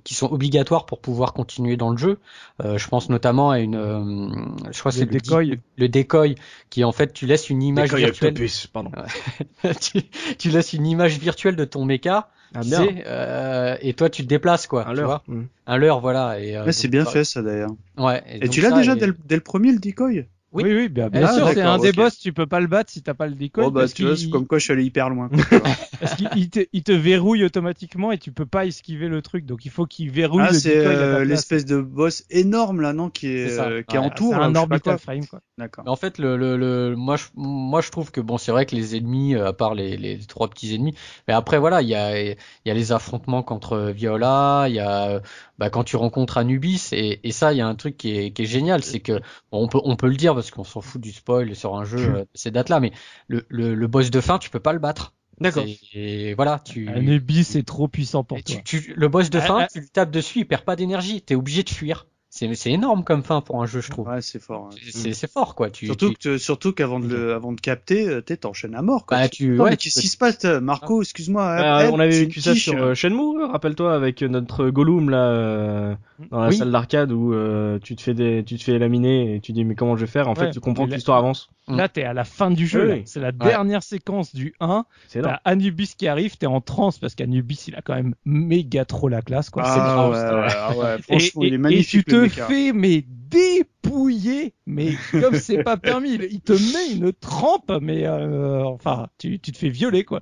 qui 0.05 0.15
sont 0.15 0.31
obligatoires 0.33 0.87
pour 0.87 1.01
pouvoir 1.01 1.33
continuer 1.33 1.77
dans 1.77 1.91
le 1.91 1.97
jeu. 1.97 2.19
Euh, 2.63 2.79
je 2.79 2.89
pense 2.89 3.09
notamment 3.09 3.51
à 3.51 3.59
une, 3.59 3.75
euh, 3.75 4.29
je 4.71 4.79
crois 4.79 4.93
que 4.93 4.99
c'est 4.99 5.05
Le 5.07 5.13
le 5.13 5.21
decoy. 5.21 5.51
di- 5.57 5.63
le 5.77 5.89
decoy, 5.89 6.35
qui 6.71 6.85
en 6.85 6.93
fait, 6.93 7.13
tu 7.13 7.27
laisses 7.27 7.51
une 7.51 7.63
image 7.63 7.93
avec 7.93 8.05
virtuelle. 8.07 8.35
le 8.35 8.41
puce, 8.41 8.67
pardon. 8.69 8.91
tu, 9.81 10.03
tu 10.39 10.51
laisses 10.51 10.73
une 10.73 10.87
image 10.87 11.19
virtuelle 11.19 11.57
de 11.57 11.65
ton 11.65 11.85
mecha, 11.85 12.29
Ah, 12.57 12.61
tu 12.63 12.69
bien. 12.69 12.79
sais, 12.85 13.05
euh, 13.07 13.77
et 13.81 13.95
toi 13.95 14.09
tu 14.11 14.23
te 14.23 14.29
déplaces 14.29 14.67
quoi, 14.67 14.87
Un 14.87 14.91
tu 14.91 14.97
leurre. 14.99 15.07
vois, 15.27 15.35
Mm. 15.37 15.43
un 15.67 15.77
leurre 15.77 16.01
voilà. 16.01 16.39
Et, 16.41 16.57
euh, 16.57 16.65
Ouais, 16.65 16.73
c'est 16.73 16.89
bien 16.89 17.05
ça- 17.05 17.11
fait 17.11 17.25
ça 17.25 17.43
d'ailleurs. 17.43 17.71
Ouais. 17.99 18.23
Et 18.29 18.39
donc 18.41 18.51
tu 18.51 18.61
l'as 18.61 18.71
ça, 18.71 18.77
déjà 18.77 18.93
et- 18.93 18.97
dès, 18.97 19.07
le, 19.09 19.17
dès 19.27 19.35
le 19.35 19.41
premier 19.43 19.73
le 19.73 19.79
decoy? 19.79 20.27
Oui. 20.55 20.63
Oui, 20.65 20.75
oui, 20.75 20.89
bien, 20.89 21.09
bien 21.11 21.27
Ah, 21.27 21.35
sûr. 21.35 21.49
C'est 21.49 21.61
un 21.63 21.79
des 21.79 21.93
boss, 21.93 22.19
tu 22.19 22.33
peux 22.33 22.47
pas 22.47 22.61
le 22.61 22.69
battre 22.69 22.91
si 22.91 23.03
t'as 23.03 23.15
pas 23.15 23.27
le 23.27 23.35
decoy. 23.35 23.65
Oh 23.67 23.71
bah 23.73 23.81
parce 23.81 23.95
tu 23.95 24.05
vois, 24.05 24.15
comme 24.31 24.47
quoi 24.47 24.59
je 24.59 24.65
suis 24.65 24.73
allé 24.73 24.85
hyper 24.85 25.11
loin. 25.11 25.29
parce 26.01 26.15
qu'il 26.15 26.29
il 26.37 26.49
te, 26.49 26.61
il 26.73 26.83
te 26.85 26.93
verrouille 26.93 27.45
automatiquement 27.45 28.13
et 28.13 28.19
tu 28.19 28.31
peux 28.31 28.47
pas 28.47 28.65
esquiver 28.65 29.09
le 29.09 29.21
truc. 29.21 29.47
Donc 29.47 29.65
il 29.65 29.71
faut 29.73 29.85
qu'il 29.87 30.11
verrouille 30.11 30.43
ah 30.47 30.53
le 30.53 30.59
c'est 30.59 30.77
euh, 30.87 31.25
l'espèce 31.25 31.65
de 31.65 31.81
boss 31.81 32.25
énorme 32.31 32.81
là 32.81 32.93
non 32.93 33.11
qui 33.11 33.27
est, 33.29 33.59
euh, 33.59 33.83
qui 33.83 33.97
est 33.97 33.99
Ouais, 33.99 34.07
en 34.07 34.11
tour 34.11 34.33
C'est 34.33 34.39
là, 34.39 34.45
un 34.45 34.55
orbital 34.55 34.81
quoi. 34.95 34.99
frame, 34.99 35.27
quoi. 35.27 35.41
D'accord. 35.59 35.85
Mais 35.85 35.91
en 35.91 35.97
fait, 35.97 36.19
le, 36.19 36.37
le, 36.37 36.57
le, 36.57 36.95
moi, 36.97 37.17
je, 37.17 37.25
moi, 37.35 37.81
je 37.81 37.91
trouve 37.91 38.11
que 38.11 38.21
bon, 38.21 38.39
c'est 38.39 38.53
vrai 38.53 38.67
que 38.67 38.75
les 38.75 38.97
ennemis, 38.97 39.35
euh, 39.35 39.49
à 39.49 39.53
part 39.53 39.75
les, 39.75 39.97
les 39.97 40.19
trois 40.19 40.49
petits 40.49 40.75
ennemis, 40.75 40.95
mais 41.29 41.35
après, 41.35 41.59
voilà, 41.59 41.83
il 41.83 41.89
y 41.89 41.95
a, 41.95 42.21
il 42.21 42.37
y 42.65 42.71
a 42.71 42.75
les 42.75 42.93
affrontements 42.93 43.43
contre 43.43 43.91
Viola, 43.95 44.67
il 44.69 44.75
y 44.75 44.81
a, 44.81 45.21
bah, 45.59 45.71
quand 45.71 45.85
tu 45.85 45.97
rencontres 45.97 46.39
Anubis, 46.39 46.89
et, 46.93 47.21
et 47.27 47.33
ça, 47.33 47.53
il 47.53 47.59
y 47.59 47.61
a 47.61 47.67
un 47.67 47.75
truc 47.75 47.97
qui 47.97 48.17
est, 48.17 48.31
qui 48.33 48.43
est 48.43 48.47
génial, 48.47 48.83
c'est 48.83 49.01
que, 49.01 49.13
bon, 49.53 49.65
on 49.65 49.69
peut, 49.69 49.81
on 49.85 49.97
peut 49.97 50.09
le 50.09 50.17
dire 50.17 50.35
parce 50.35 50.51
qu'on 50.51 50.65
s'en 50.65 50.81
fout 50.81 51.01
du 51.01 51.13
spoil 51.13 51.55
sur 51.55 51.77
un 51.77 51.85
jeu 51.85 51.99
euh, 51.99 52.21
de 52.23 52.29
ces 52.35 52.51
dates-là, 52.51 52.81
mais 52.81 52.93
le, 53.29 53.45
le, 53.49 53.75
le 53.75 53.87
boss 53.87 54.11
de 54.11 54.21
fin, 54.21 54.39
tu 54.39 54.51
peux 54.51 54.61
pas 54.61 54.73
le 54.73 54.79
battre. 54.79 55.15
D'accord. 55.41 55.65
Et 55.93 56.35
voilà, 56.35 56.61
tu, 56.61 56.89
Anubis 56.89 57.45
c'est 57.45 57.65
trop 57.65 57.89
puissant 57.89 58.23
pour 58.23 58.43
toi. 58.43 58.57
tu, 58.65 58.83
tu- 58.83 58.95
le 58.95 59.09
boss 59.09 59.31
de 59.31 59.39
Ah, 59.39 59.43
fin, 59.43 59.61
ah. 59.63 59.69
tu 59.73 59.81
lui 59.81 59.89
tapes 59.91 60.11
dessus, 60.13 60.41
il 60.41 60.45
perd 60.47 60.65
pas 60.65 60.77
d'énergie, 60.77 61.23
t'es 61.23 61.35
obligé 61.35 61.63
de 61.65 61.71
fuir. 61.71 62.07
C'est, 62.37 62.72
énorme 62.72 63.05
comme 63.05 63.22
fin 63.22 63.41
pour 63.41 63.62
un 63.62 63.66
jeu, 63.66 63.80
je 63.80 63.91
trouve. 63.93 64.09
Ouais 64.09 64.20
c'est 64.20 64.41
fort. 64.43 64.70
ouais. 64.72 65.12
C'est, 65.12 65.30
fort, 65.30 65.55
quoi. 65.55 65.70
Tu, 65.70 65.87
Surtout 65.87 66.11
tu- 66.11 66.16
que 66.16 66.37
surtout 66.39 66.72
qu'avant 66.72 66.99
de 66.99 67.07
le, 67.07 67.32
avant 67.32 67.53
de 67.53 67.61
capter, 67.61 68.09
euh, 68.09 68.20
t'es 68.22 68.37
t'enchaînes 68.37 68.74
à 68.74 68.82
mort. 68.82 69.07
Quoi. 69.07 69.18
Bah, 69.18 69.28
tu- 69.28 69.57
ouais, 69.61 69.76
qu'est-ce 69.76 70.01
qui 70.01 70.09
se 70.09 70.16
passe, 70.16 70.45
euh, 70.45 70.61
Marco 70.61 71.01
Excuse-moi. 71.01 71.57
Bah, 71.57 71.91
on 71.93 72.01
avait 72.01 72.18
vécu 72.24 72.41
ça 72.41 72.57
sur 72.57 72.74
euh, 72.82 72.95
Shenmue, 72.95 73.45
rappelle-toi, 73.45 73.95
avec 73.95 74.20
euh, 74.22 74.28
notre 74.28 74.68
Gollum 74.70 75.11
là, 75.11 75.28
euh, 75.28 75.95
dans 76.32 76.41
la 76.41 76.49
Oui. 76.49 76.57
salle 76.57 76.72
d'arcade 76.72 77.12
où 77.12 77.32
euh, 77.32 77.78
tu 77.78 77.95
te 77.95 78.03
fais 78.03 78.14
des, 78.14 78.43
tu 78.45 78.57
te 78.59 78.64
fais 78.64 78.80
laminer 78.80 79.37
et 79.37 79.41
tu 79.41 79.53
dis 79.53 79.64
mais 79.64 79.76
comment 79.76 79.95
je 79.97 80.01
vais 80.05 80.11
faire? 80.11 80.28
En 80.28 80.35
fait, 80.35 80.51
tu 80.51 80.59
comprends 80.59 80.89
que 80.89 80.93
l'histoire 80.95 81.18
avance. 81.18 81.51
Mm. 81.68 81.76
Là, 81.76 81.89
t'es 81.89 82.03
à 82.03 82.12
la 82.12 82.24
fin 82.24 82.51
du 82.51 82.66
jeu. 82.66 82.93
Oui. 82.95 83.03
C'est 83.07 83.20
la 83.20 83.32
dernière 83.32 83.82
séquence 83.82 84.35
du 84.35 84.55
1. 84.61 84.85
C'est 85.09 85.20
énorme. 85.20 85.37
T'as 85.45 85.51
Anubis 85.51 85.95
qui 85.97 86.09
arrive, 86.09 86.37
t'es 86.37 86.47
en 86.47 86.61
transe 86.61 86.99
parce 86.99 87.14
qu'Anubis, 87.14 87.64
il 87.68 87.74
a 87.76 87.80
quand 87.80 87.95
même 87.95 88.14
méga 88.26 88.85
trop 88.85 89.09
la 89.09 89.22
classe, 89.22 89.49
quoi. 89.51 89.62
C'est 89.64 89.70
Ah 89.80 90.09
ouais, 90.11 90.16
ah 90.82 90.99
franchement, 91.01 91.43
il 91.45 91.55
est 91.55 91.59
magnifique 91.59 92.12
le 92.25 92.31
fais 92.49 92.72
mais 92.72 93.05
dépouiller, 93.09 94.55
mais 94.66 94.95
comme 95.20 95.35
c'est 95.35 95.62
pas 95.64 95.77
permis, 95.77 96.14
il, 96.14 96.41
te 96.41 96.53
met 96.53 96.93
une 96.93 97.12
trempe, 97.12 97.72
mais 97.81 98.07
euh, 98.07 98.62
enfin, 98.64 99.09
tu, 99.18 99.41
tu 99.41 99.51
te 99.53 99.59
fais 99.59 99.68
violer 99.70 100.05
quoi. 100.05 100.20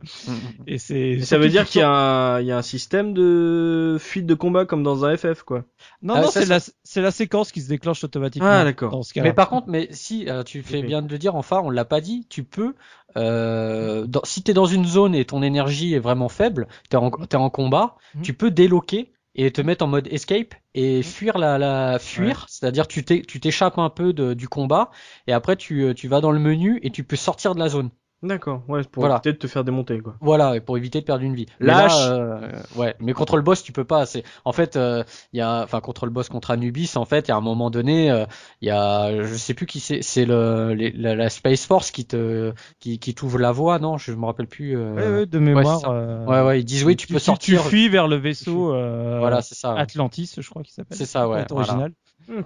Et 0.66 0.78
c'est. 0.78 1.20
Ça 1.20 1.38
veut 1.38 1.48
dire 1.48 1.66
qu'il 1.66 1.80
y, 1.80 1.84
a 1.84 1.90
un- 1.90 2.40
il 2.40 2.46
y 2.46 2.52
a 2.52 2.56
un 2.56 2.62
système 2.62 3.12
de 3.12 3.96
fuite 4.00 4.26
de 4.26 4.34
combat 4.34 4.64
comme 4.64 4.82
dans 4.82 5.04
un 5.04 5.16
FF 5.16 5.42
quoi. 5.42 5.64
Non, 6.00 6.14
Ah, 6.16 6.20
non, 6.22 6.30
c'est 6.30 6.46
la, 6.46 6.58
c'est 6.84 7.02
la 7.02 7.10
séquence 7.10 7.52
qui 7.52 7.60
se 7.60 7.68
déclenche 7.68 8.02
automatiquement. 8.04 8.48
Ah, 8.48 8.64
d'accord. 8.64 9.00
Mais 9.16 9.32
par 9.32 9.48
contre, 9.48 9.68
mais 9.68 9.88
si 9.90 10.28
euh, 10.28 10.42
tu 10.42 10.62
fais 10.62 10.82
bien 10.82 11.02
de 11.02 11.10
le 11.10 11.18
dire, 11.18 11.34
enfin, 11.36 11.60
on 11.62 11.70
l'a 11.70 11.84
pas 11.84 12.00
dit, 12.00 12.26
tu 12.30 12.44
peux, 12.44 12.74
euh, 13.16 14.06
dans, 14.06 14.22
si 14.24 14.42
t'es 14.42 14.54
dans 14.54 14.66
une 14.66 14.86
zone 14.86 15.14
et 15.14 15.24
ton 15.24 15.42
énergie 15.42 15.94
est 15.94 15.98
vraiment 15.98 16.28
faible, 16.28 16.66
t'es 16.88 16.96
en, 16.96 17.10
t'es 17.10 17.36
en 17.36 17.50
combat, 17.50 17.96
Mhm. 18.14 18.22
tu 18.22 18.32
peux 18.34 18.50
déloquer 18.50 19.12
et 19.34 19.50
te 19.52 19.60
mettre 19.60 19.84
en 19.84 19.88
mode 19.88 20.08
escape 20.08 20.54
et 20.74 21.02
fuir 21.02 21.38
la, 21.38 21.58
la 21.58 21.98
fuir, 21.98 22.46
c'est-à-dire 22.48 22.86
tu 22.88 23.04
t'échappes 23.04 23.78
un 23.78 23.90
peu 23.90 24.12
de- 24.12 24.34
du 24.34 24.48
combat 24.48 24.90
et 25.26 25.32
après 25.32 25.56
tu, 25.56 25.82
euh, 25.84 25.94
tu 25.94 26.08
vas 26.08 26.20
dans 26.20 26.32
le 26.32 26.38
menu 26.40 26.78
et 26.82 26.90
tu 26.90 27.04
peux 27.04 27.16
sortir 27.16 27.54
de 27.54 27.60
la 27.60 27.68
zone. 27.68 27.90
D'accord, 28.22 28.62
ouais, 28.68 28.82
pour 28.84 29.02
Voilà. 29.02 29.18
peut-être 29.18 29.40
te 29.40 29.46
faire 29.48 29.64
démonter 29.64 29.98
quoi. 29.98 30.14
Voilà, 30.20 30.54
et 30.54 30.60
pour 30.60 30.76
éviter 30.76 31.00
de 31.00 31.04
perdre 31.04 31.24
une 31.24 31.34
vie. 31.34 31.46
Lâche. 31.58 31.92
là, 31.92 32.12
euh, 32.12 32.52
ouais, 32.76 32.94
mais 33.00 33.14
contre 33.14 33.36
le 33.36 33.42
boss, 33.42 33.64
tu 33.64 33.72
peux 33.72 33.84
pas. 33.84 34.06
C'est 34.06 34.22
en 34.44 34.52
fait, 34.52 34.76
euh, 34.76 35.02
il 35.32 35.38
y 35.38 35.40
a, 35.42 35.62
enfin 35.64 35.80
contre 35.80 36.06
le 36.06 36.12
boss 36.12 36.28
contre 36.28 36.52
Anubis, 36.52 36.92
en 36.96 37.04
fait, 37.04 37.26
il 37.26 37.30
y 37.30 37.32
a 37.32 37.36
un 37.36 37.40
moment 37.40 37.68
donné, 37.70 38.12
euh, 38.12 38.24
il 38.60 38.68
y 38.68 38.70
a, 38.70 39.24
je 39.24 39.34
sais 39.34 39.54
plus 39.54 39.66
qui 39.66 39.80
c'est, 39.80 40.02
c'est 40.02 40.24
le 40.24 40.72
les- 40.74 40.92
la, 40.92 41.16
la 41.16 41.30
Space 41.30 41.66
Force 41.66 41.90
qui 41.90 42.04
te, 42.04 42.52
qui, 42.78 43.00
qui 43.00 43.12
t'ouvre 43.14 43.38
la 43.40 43.50
voie, 43.50 43.80
non, 43.80 43.98
je 43.98 44.12
me 44.12 44.24
rappelle 44.24 44.46
plus. 44.46 44.76
euh, 44.76 44.94
Ouais, 44.94 45.18
ouais, 45.20 45.26
de 45.26 45.38
mémoire. 45.40 45.80
euh, 45.88 46.24
ouais, 46.26 46.42
ouais, 46.46 46.60
ils 46.60 46.64
disent 46.64 46.84
oui, 46.84 46.94
tu, 46.96 47.08
peux 47.08 47.18
sortir. 47.18 47.62
Tu 47.62 47.68
fuis 47.68 47.88
vers 47.88 48.06
le 48.06 48.16
vaisseau 48.16 48.72
euh, 48.72 49.18
Voilà, 49.18 49.42
c'est 49.42 49.56
ça. 49.56 49.74
ouais. 49.74 49.80
Atlantis, 49.80 50.32
je 50.38 50.48
crois 50.48 50.62
qu'il 50.62 50.72
s'appelle. 50.72 50.96
C'est 50.96 51.06
ça, 51.06 51.28
ouais, 51.28 51.44
original. 51.50 51.92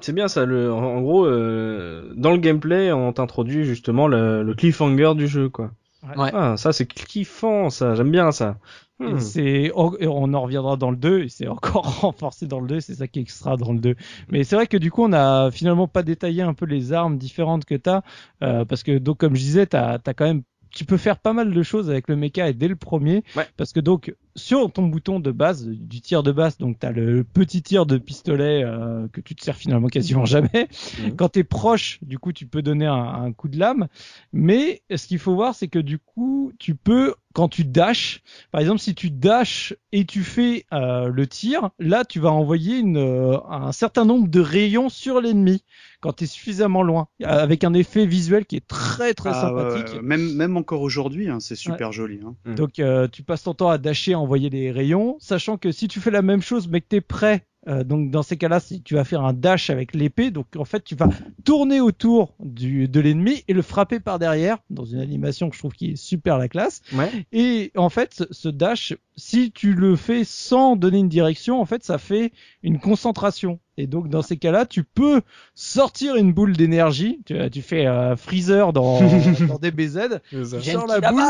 C'est 0.01 0.13
bien 0.13 0.29
ça. 0.29 0.45
Le, 0.45 0.73
en, 0.73 1.01
gros, 1.01 1.27
euh, 1.27 2.13
dans 2.17 2.33
le 2.33 2.39
gameplay, 2.39 2.93
on 2.93 3.13
t'introduit 3.13 3.65
justement 3.65 4.09
le, 4.09 4.43
le 4.43 4.55
cliffhanger 4.55 5.15
du 5.15 5.29
jeu 5.29 5.49
quoi. 5.49 5.71
Ouais. 6.17 6.31
Ah, 6.33 6.57
ça 6.57 6.73
c'est 6.73 6.87
kiffant, 6.87 7.71
ça. 7.71 7.95
J'aime 7.95 8.11
bien 8.11 8.31
ça. 8.33 8.59
Hmm. 8.99 9.19
c'est, 9.19 9.73
on 9.75 10.33
en 10.33 10.41
reviendra 10.41 10.79
dans 10.79 10.91
le 10.91 10.97
2, 10.97 11.25
et 11.25 11.29
c'est 11.29 11.49
encore 11.49 11.85
renforcé 12.01 12.47
dans 12.47 12.61
le 12.61 12.67
2, 12.67 12.81
c'est 12.81 12.95
ça 12.95 13.07
qui 13.07 13.19
est 13.19 13.23
extra 13.23 13.59
dans 13.59 13.73
le 13.73 13.79
2. 13.79 13.95
Mais 14.31 14.43
c'est 14.43 14.57
vrai 14.57 14.67
que 14.67 14.79
du 14.79 14.91
coup, 14.91 15.03
on 15.05 15.13
a 15.13 15.51
finalement 15.51 15.87
pas 15.87 16.03
détaillé 16.03 16.41
un 16.41 16.55
peu 16.55 16.65
les 16.65 16.95
armes 16.95 17.19
différentes 17.19 17.67
que 17.67 17.75
t'as, 17.75 18.01
euh, 18.43 18.65
parce 18.65 18.83
que 18.83 18.97
donc, 18.97 19.19
comme 19.19 19.37
je 19.37 19.43
disais, 19.43 19.67
t'as, 19.67 19.99
t'as 19.99 20.15
quand 20.15 20.25
même, 20.25 20.43
tu 20.77 20.85
peux 20.85 20.97
faire 20.99 21.19
pas 21.19 21.33
mal 21.33 21.53
de 21.53 21.63
choses 21.63 21.91
avec 21.91 22.09
le 22.09 22.17
mecha 22.17 22.49
et 22.49 22.53
dès 22.53 22.69
le 22.69 22.77
premier, 22.77 23.25
Ouais. 23.35 23.47
parce 23.57 23.73
que 23.73 23.81
donc, 23.81 24.15
sur 24.37 24.71
ton 24.71 24.83
bouton 24.87 25.19
de 25.19 25.31
base, 25.31 25.67
du 25.67 26.01
tir 26.03 26.23
de 26.23 26.31
base, 26.31 26.59
donc 26.59 26.79
t'as 26.79 26.91
le 26.93 27.25
petit 27.25 27.63
tir 27.63 27.87
de 27.87 27.97
pistolet, 27.99 28.63
euh, 28.63 29.09
que 29.13 29.21
tu 29.23 29.35
te 29.35 29.43
sers 29.43 29.57
finalement 29.57 29.89
quasiment 29.89 30.25
jamais. 30.27 30.69
Mhm. 31.03 31.17
Quand 31.17 31.31
t'es 31.31 31.45
proche, 31.45 31.99
du 32.03 32.19
coup, 32.19 32.33
tu 32.33 32.47
peux 32.47 32.61
donner 32.63 32.87
un, 32.87 32.93
un 32.95 33.33
coup 33.33 33.49
de 33.49 33.59
lame. 33.59 33.89
Mais 34.33 34.83
ce 34.95 35.07
qu'il 35.07 35.19
faut 35.19 35.35
voir, 35.35 35.55
c'est 35.55 35.69
que 35.69 35.79
du 35.79 35.99
coup, 35.99 36.53
tu 36.59 36.75
peux, 36.75 37.15
quand 37.33 37.49
tu 37.49 37.65
dashes, 37.65 38.23
par 38.51 38.61
exemple, 38.61 38.81
si 38.81 38.95
tu 38.95 39.11
dashes 39.11 39.75
et 39.93 40.05
tu 40.05 40.23
fais 40.23 40.67
euh, 40.73 41.09
le 41.09 41.27
tir, 41.27 41.71
là, 41.79 42.05
tu 42.05 42.21
vas 42.21 42.31
envoyer 42.33 42.79
une, 42.79 42.99
euh, 42.99 43.39
un 43.49 43.73
certain 43.73 44.05
nombre 44.05 44.29
de 44.29 44.41
rayons 44.41 44.89
sur 44.91 45.21
l'ennemi 45.23 45.65
quand 46.07 46.13
tu 46.13 46.25
es 46.25 46.27
suffisamment 46.29 46.83
loin, 46.85 47.09
avec 47.25 47.65
un 47.65 47.75
effet 47.75 48.07
visuel 48.07 48.47
qui 48.47 48.55
est 48.57 48.67
très 48.67 49.13
très 49.13 49.31
Ah, 49.33 49.41
sympathique. 49.41 49.95
ouais, 49.97 50.03
Même, 50.03 50.35
même 50.35 50.57
encore 50.57 50.83
aujourd'hui, 50.83 51.29
hein, 51.29 51.41
c'est 51.41 51.57
super 51.57 51.91
joli. 51.91 52.21
Hein. 52.25 52.35
Donc 52.55 52.79
euh, 52.79 53.09
tu 53.09 53.25
passes 53.25 53.43
ton 53.43 53.55
temps 53.55 53.71
à 53.71 53.79
dasher, 53.79 54.13
à 54.13 54.21
envoyer 54.21 54.49
des 54.49 54.71
rayons, 54.71 55.17
sachant 55.19 55.57
que 55.57 55.73
si 55.73 55.89
tu 55.89 55.99
fais 56.01 56.13
la 56.13 56.23
même 56.23 56.43
chose 56.43 56.69
mais 56.69 56.81
que 56.81 56.87
tu 56.91 56.97
es 56.97 57.01
prêt, 57.01 57.45
euh, 57.69 57.85
donc 57.85 58.11
dans 58.11 58.23
ces 58.23 58.37
cas-là, 58.37 58.61
si 58.61 58.81
tu 58.83 58.95
vas 58.95 59.05
faire 59.05 59.23
un 59.25 59.33
dash 59.33 59.71
avec 59.71 59.95
l'épée, 59.95 60.31
donc 60.31 60.47
en 60.57 60.65
fait 60.65 60.85
tu 60.85 60.95
vas 60.95 61.09
tourner 61.45 61.81
autour 61.81 62.35
du, 62.41 62.89
de 62.89 63.01
l'ennemi 63.01 63.43
et 63.49 63.53
le 63.53 63.63
frapper 63.63 64.01
par 64.01 64.19
derrière, 64.19 64.59
dans 64.71 64.85
une 64.85 65.01
animation 65.01 65.49
que 65.51 65.55
je 65.57 65.61
trouve 65.61 65.73
qui 65.73 65.93
est 65.93 65.97
super 65.97 66.39
la 66.39 66.49
classe. 66.49 66.83
Ouais. 66.93 67.11
Et 67.33 67.73
en 67.77 67.89
fait, 67.89 68.25
ce- 68.31 68.49
dash, 68.49 68.95
si 69.17 69.51
tu 69.53 69.73
le 69.75 69.97
fais 69.97 70.25
sans 70.25 70.77
donner 70.77 70.99
une 70.99 71.09
direction, 71.09 71.61
en 71.61 71.65
fait, 71.67 71.83
ça 71.85 71.99
fait 71.99 72.33
une 72.63 72.79
concentration. 72.79 73.59
Et 73.79 73.87
donc, 73.87 74.09
dans 74.09 74.23
ces 74.23 74.37
cas-là, 74.39 74.65
tu 74.65 74.85
peux 74.85 75.21
sortir 75.55 76.17
une 76.17 76.33
boule 76.33 76.57
d'énergie. 76.57 77.21
Tu, 77.27 77.35
tu 77.51 77.63
fais 77.63 77.87
euh, 77.87 78.17
freezer 78.17 78.73
dans, 78.73 79.01
dans 79.49 79.59
DBZ. 79.59 80.21
Tu 80.59 80.71
sors 80.73 80.87
la 80.87 81.01
boule. 81.11 81.21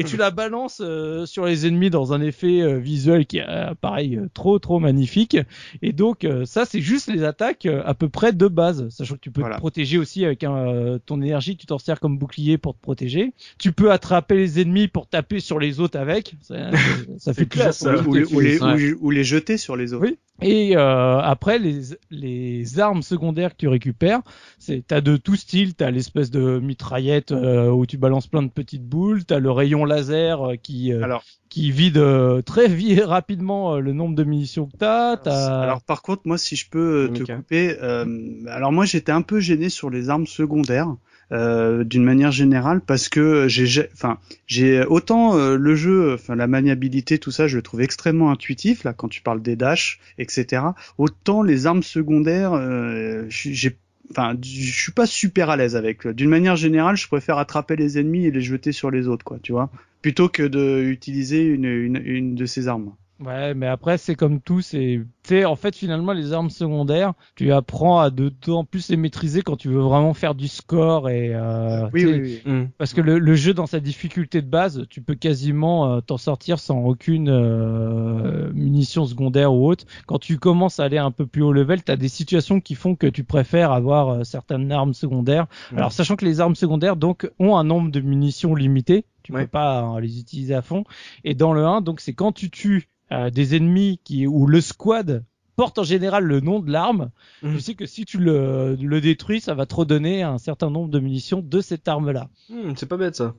Et 0.00 0.04
tu 0.04 0.16
la 0.16 0.30
balances 0.30 0.80
euh, 0.84 1.26
sur 1.26 1.44
les 1.44 1.66
ennemis 1.66 1.90
dans 1.90 2.12
un 2.12 2.20
effet 2.22 2.60
euh, 2.62 2.78
visuel 2.78 3.26
qui 3.26 3.38
est 3.38 3.46
euh, 3.48 3.74
pareil 3.80 4.16
euh, 4.16 4.28
trop 4.32 4.58
trop 4.58 4.78
magnifique. 4.78 5.36
Et 5.82 5.92
donc 5.92 6.24
euh, 6.24 6.44
ça 6.44 6.64
c'est 6.64 6.80
juste 6.80 7.08
les 7.08 7.24
attaques 7.24 7.66
euh, 7.66 7.82
à 7.84 7.94
peu 7.94 8.08
près 8.08 8.32
de 8.32 8.46
base, 8.48 8.88
sachant 8.90 9.14
que 9.16 9.20
tu 9.20 9.30
peux 9.30 9.40
Voilà. 9.40 9.56
te 9.56 9.60
protéger 9.60 9.98
aussi 9.98 10.24
avec 10.24 10.44
un, 10.44 10.56
euh, 10.56 10.98
ton 11.04 11.20
énergie, 11.20 11.56
tu 11.56 11.66
t'en 11.66 11.78
sers 11.78 12.00
comme 12.00 12.16
bouclier 12.18 12.58
pour 12.58 12.74
te 12.74 12.80
protéger. 12.80 13.32
Tu 13.58 13.72
peux 13.72 13.90
attraper 13.92 14.36
les 14.36 14.60
ennemis 14.60 14.88
pour 14.88 15.06
taper 15.08 15.40
sur 15.40 15.58
les 15.58 15.80
autres 15.80 15.98
avec. 15.98 16.34
Ça, 16.42 16.70
ça 17.18 17.34
fait 17.34 17.46
classe, 17.46 17.82
ou, 17.82 18.14
les, 18.14 18.24
ou 18.24 18.40
les- 18.40 18.94
ou 18.94 19.10
les 19.10 19.24
jeter 19.24 19.56
sur 19.56 19.76
les 19.76 19.92
autres. 19.92 20.06
Oui. 20.06 20.18
Et 20.40 20.76
euh, 20.76 21.18
après, 21.18 21.58
les, 21.58 21.80
les 22.10 22.78
armes 22.78 23.02
secondaires 23.02 23.50
que 23.52 23.56
tu 23.56 23.68
récupères, 23.68 24.20
c'est 24.58 24.84
t'as 24.86 25.00
de 25.00 25.16
tout 25.16 25.34
style. 25.34 25.74
T'as 25.74 25.90
l'espèce 25.90 26.30
de 26.30 26.60
mitraillette 26.60 27.32
euh, 27.32 27.70
où 27.70 27.86
tu 27.86 27.98
balances 27.98 28.28
plein 28.28 28.42
de 28.42 28.48
petites 28.50 28.84
boules. 28.84 29.24
T'as 29.24 29.40
le 29.40 29.50
rayon 29.50 29.84
laser 29.84 30.40
euh, 30.50 30.54
qui 30.56 30.92
euh, 30.92 31.02
Alors, 31.02 31.24
qui 31.48 31.72
vide 31.72 31.98
euh, 31.98 32.40
très 32.42 32.68
vi- 32.68 33.00
rapidement 33.02 33.74
euh, 33.74 33.80
le 33.80 33.92
nombre 33.92 34.14
de 34.14 34.22
munitions 34.22 34.66
que 34.66 34.76
t'as. 34.78 35.16
T'as 35.16 35.60
alors 35.60 35.82
par 35.82 36.02
contre, 36.02 36.22
moi, 36.24 36.38
si 36.38 36.54
je 36.54 36.68
peux 36.70 37.10
te 37.12 37.20
Mika. 37.20 37.36
couper, 37.36 37.76
euh, 37.82 38.06
alors 38.48 38.70
moi, 38.70 38.84
j'étais 38.84 39.12
un 39.12 39.22
peu 39.22 39.40
gêné 39.40 39.68
sur 39.68 39.90
les 39.90 40.08
armes 40.08 40.26
secondaires. 40.26 40.94
Euh, 41.32 41.84
d'une 41.84 42.04
manière 42.04 42.30
générale 42.32 42.80
parce 42.80 43.08
que 43.08 43.48
j'ai 43.48 43.88
enfin 43.92 44.18
j'ai 44.46 44.84
autant 44.84 45.36
euh, 45.36 45.56
le 45.56 45.74
jeu 45.74 46.14
enfin 46.14 46.34
la 46.36 46.46
maniabilité 46.46 47.18
tout 47.18 47.30
ça 47.30 47.46
je 47.48 47.56
le 47.56 47.62
trouve 47.62 47.82
extrêmement 47.82 48.30
intuitif 48.30 48.84
là 48.84 48.92
quand 48.94 49.08
tu 49.08 49.20
parles 49.20 49.42
des 49.42 49.54
dash 49.56 50.00
etc 50.18 50.62
autant 50.96 51.42
les 51.42 51.66
armes 51.66 51.82
secondaires 51.82 52.52
euh, 52.54 53.24
j'ai 53.28 53.52
j'ai- 53.52 53.76
enfin 54.10 54.34
je 54.42 54.72
suis 54.72 54.92
pas 54.92 55.04
super 55.06 55.50
à 55.50 55.56
l'aise 55.58 55.76
avec. 55.76 56.06
D'une 56.06 56.30
manière 56.30 56.56
générale 56.56 56.96
je 56.96 57.06
préfère 57.08 57.36
attraper 57.36 57.76
les 57.76 57.98
ennemis 57.98 58.24
et 58.24 58.30
les 58.30 58.40
jeter 58.40 58.72
sur 58.72 58.90
les 58.90 59.06
autres 59.06 59.24
quoi 59.24 59.38
tu 59.42 59.52
vois 59.52 59.70
plutôt 60.00 60.28
que 60.30 60.42
de 60.44 60.82
utiliser 60.82 61.42
une, 61.42 61.64
une, 61.66 62.00
une 62.04 62.34
de 62.34 62.46
ces 62.46 62.68
armes 62.68 62.92
Ouais, 63.20 63.52
mais 63.54 63.66
après 63.66 63.98
c'est 63.98 64.14
comme 64.14 64.40
tout, 64.40 64.60
c'est 64.60 65.00
tu 65.24 65.28
sais 65.34 65.44
en 65.44 65.56
fait 65.56 65.74
finalement 65.74 66.12
les 66.12 66.32
armes 66.32 66.50
secondaires, 66.50 67.14
tu 67.34 67.50
apprends 67.52 67.98
à 67.98 68.10
de 68.10 68.32
en 68.46 68.64
plus 68.64 68.88
les 68.90 68.96
maîtriser 68.96 69.42
quand 69.42 69.56
tu 69.56 69.68
veux 69.68 69.80
vraiment 69.80 70.14
faire 70.14 70.36
du 70.36 70.46
score 70.46 71.08
et 71.10 71.34
euh, 71.34 71.88
oui 71.92 72.04
oui, 72.06 72.40
oui. 72.44 72.52
Hmm. 72.52 72.66
Parce 72.78 72.94
que 72.94 73.00
le, 73.00 73.18
le 73.18 73.34
jeu, 73.34 73.54
dans 73.54 73.66
sa 73.66 73.80
difficulté 73.80 74.40
de 74.40 74.46
base, 74.46 74.86
tu 74.88 75.02
peux 75.02 75.16
quasiment 75.16 75.92
euh, 75.96 76.00
t'en 76.00 76.16
sortir 76.16 76.60
sans 76.60 76.78
aucune 76.84 77.28
euh, 77.28 78.52
munition 78.52 79.04
secondaire 79.06 79.52
ou 79.52 79.66
autre. 79.68 79.84
Quand 80.06 80.18
tu 80.18 80.38
commences 80.38 80.78
à 80.78 80.84
aller 80.84 80.98
un 80.98 81.10
peu 81.10 81.26
plus 81.26 81.42
haut 81.42 81.52
level, 81.52 81.82
tu 81.82 81.90
as 81.90 81.96
des 81.96 82.08
situations 82.08 82.60
qui 82.60 82.74
font 82.76 82.94
que 82.94 83.06
tu 83.08 83.24
préfères 83.24 83.72
avoir 83.72 84.08
euh, 84.10 84.24
certaines 84.24 84.70
armes 84.70 84.94
secondaires. 84.94 85.46
Ouais. 85.72 85.78
Alors, 85.78 85.92
sachant 85.92 86.16
que 86.16 86.24
les 86.24 86.40
armes 86.40 86.54
secondaires 86.54 86.96
donc 86.96 87.28
ont 87.38 87.56
un 87.56 87.64
nombre 87.64 87.90
de 87.90 88.00
munitions 88.00 88.54
limité, 88.54 89.04
tu 89.22 89.32
Ouais. 89.32 89.42
peux 89.42 89.48
pas 89.48 89.96
euh, 89.96 90.00
les 90.00 90.20
utiliser 90.20 90.54
à 90.54 90.62
fond. 90.62 90.84
Et 91.24 91.34
dans 91.34 91.52
le 91.52 91.64
1, 91.66 91.80
donc 91.80 92.00
c'est 92.00 92.14
quand 92.14 92.32
tu 92.32 92.50
tues 92.50 92.88
des 93.10 93.56
ennemis 93.56 94.00
qui 94.04 94.26
ou 94.26 94.46
le 94.46 94.60
squad 94.60 95.24
porte 95.58 95.76
en 95.80 95.82
général 95.82 96.22
le 96.22 96.38
nom 96.38 96.60
de 96.60 96.70
l'arme, 96.70 97.10
Mhm. 97.42 97.54
tu 97.56 97.60
sais 97.60 97.74
que 97.74 97.84
si 97.84 98.04
tu 98.04 98.18
le, 98.18 98.76
le 98.80 99.00
détruis, 99.00 99.40
ça 99.40 99.54
va 99.54 99.66
te 99.66 99.74
redonner 99.74 100.22
un 100.22 100.38
certain 100.38 100.70
nombre 100.70 100.88
de 100.88 101.00
munitions 101.00 101.42
de 101.44 101.60
cette 101.60 101.88
arme-là. 101.88 102.28
Hmm, 102.48 102.74
c'est 102.76 102.86
pas 102.88 102.96
bête 102.96 103.16
ça. 103.16 103.34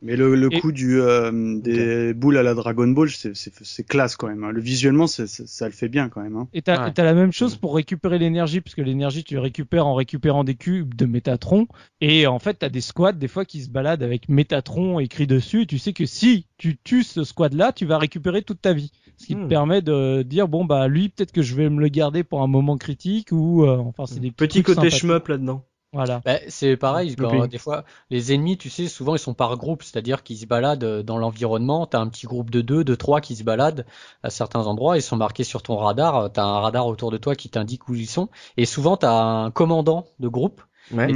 Mais 0.00 0.16
le, 0.16 0.34
le 0.36 0.48
Et- 0.54 0.58
coup 0.60 0.72
du 0.72 0.98
euh, 0.98 1.58
des 1.60 2.14
boules 2.14 2.38
à 2.38 2.42
la 2.42 2.54
Dragon 2.54 2.88
Ball, 2.88 3.10
c'est 3.10 3.86
classe 3.86 4.16
quand 4.16 4.28
même. 4.28 4.42
hein. 4.42 4.52
Le 4.52 4.60
visuellement, 4.62 5.06
c'est- 5.06 5.26
c'est- 5.26 5.46
ça 5.46 5.66
le 5.66 5.72
fait 5.72 5.90
bien 5.90 6.08
quand 6.08 6.22
même. 6.22 6.34
Hein. 6.36 6.48
Et 6.54 6.62
t'as 6.62 6.86
Ouais. 6.86 6.92
la 6.96 7.12
même 7.14 7.32
chose 7.32 7.56
pour 7.56 7.74
récupérer 7.76 8.18
l'énergie, 8.18 8.62
puisque 8.62 8.78
l'énergie 8.78 9.22
tu 9.22 9.34
le 9.34 9.40
récupères 9.40 9.86
en 9.86 9.94
récupérant 9.94 10.44
des 10.44 10.54
cubes 10.54 10.94
de 10.94 11.04
Métatron. 11.04 11.66
Et 12.00 12.26
en 12.26 12.38
fait, 12.38 12.54
t'as 12.60 12.70
des 12.70 12.80
squads 12.80 13.12
des 13.12 13.28
fois 13.28 13.44
qui 13.44 13.60
se 13.60 13.68
baladent 13.68 14.02
avec 14.02 14.30
Métatron 14.30 14.98
écrit 14.98 15.26
dessus. 15.26 15.62
Et 15.62 15.66
tu 15.66 15.78
sais 15.78 15.92
que 15.92 16.06
si 16.06 16.46
tu 16.56 16.78
tues 16.82 17.02
ce 17.02 17.22
squad-là, 17.22 17.72
tu 17.72 17.84
vas 17.84 17.98
récupérer 17.98 18.40
toute 18.42 18.62
ta 18.62 18.72
vie. 18.72 18.90
Ce 19.18 19.26
qui 19.26 19.34
te 19.34 19.40
Hmm. 19.40 19.48
permet 19.48 19.82
de 19.82 20.22
dire 20.22 20.48
bon 20.48 20.64
bah 20.64 20.88
lui 20.88 21.10
peut-être 21.10 21.32
que 21.32 21.42
je 21.42 21.49
vais 21.54 21.68
me 21.70 21.80
le 21.80 21.88
garder 21.88 22.24
pour 22.24 22.42
un 22.42 22.46
moment 22.46 22.76
critique 22.76 23.28
ou 23.32 23.64
euh, 23.64 23.78
enfin 23.78 24.06
c'est 24.06 24.20
des 24.20 24.30
Petit 24.30 24.62
trucs 24.62 24.76
côté 24.76 24.90
sympathiques. 24.90 25.00
shmup 25.00 25.28
là-dedans. 25.28 25.64
Voilà. 25.92 26.22
Bah, 26.24 26.36
c'est 26.46 26.76
pareil, 26.76 27.16
quand, 27.16 27.48
des 27.48 27.58
fois, 27.58 27.84
les 28.10 28.32
ennemis, 28.32 28.56
tu 28.56 28.70
sais, 28.70 28.86
souvent 28.86 29.16
ils 29.16 29.18
sont 29.18 29.34
par 29.34 29.56
groupe, 29.56 29.82
c'est-à-dire 29.82 30.22
qu'ils 30.22 30.38
se 30.38 30.46
baladent 30.46 30.84
euh, 30.84 31.02
dans 31.02 31.18
l'environnement, 31.18 31.84
t'as 31.84 31.98
un 31.98 32.06
petit 32.06 32.28
groupe 32.28 32.48
de 32.50 32.60
deux, 32.60 32.84
de 32.84 32.94
trois 32.94 33.20
qui 33.20 33.34
se 33.34 33.42
baladent 33.42 33.84
à 34.22 34.30
certains 34.30 34.68
endroits, 34.68 34.96
ils 34.98 35.02
sont 35.02 35.16
marqués 35.16 35.42
sur 35.42 35.64
ton 35.64 35.76
radar, 35.76 36.30
t'as 36.32 36.44
un 36.44 36.60
radar 36.60 36.86
autour 36.86 37.10
de 37.10 37.16
toi 37.16 37.34
qui 37.34 37.48
t'indique 37.48 37.88
où 37.88 37.94
ils 37.96 38.06
sont, 38.06 38.28
et 38.56 38.66
souvent 38.66 38.96
t'as 38.96 39.12
un 39.20 39.50
commandant 39.50 40.06
de 40.20 40.28
groupe, 40.28 40.62
Ouais. 40.92 41.12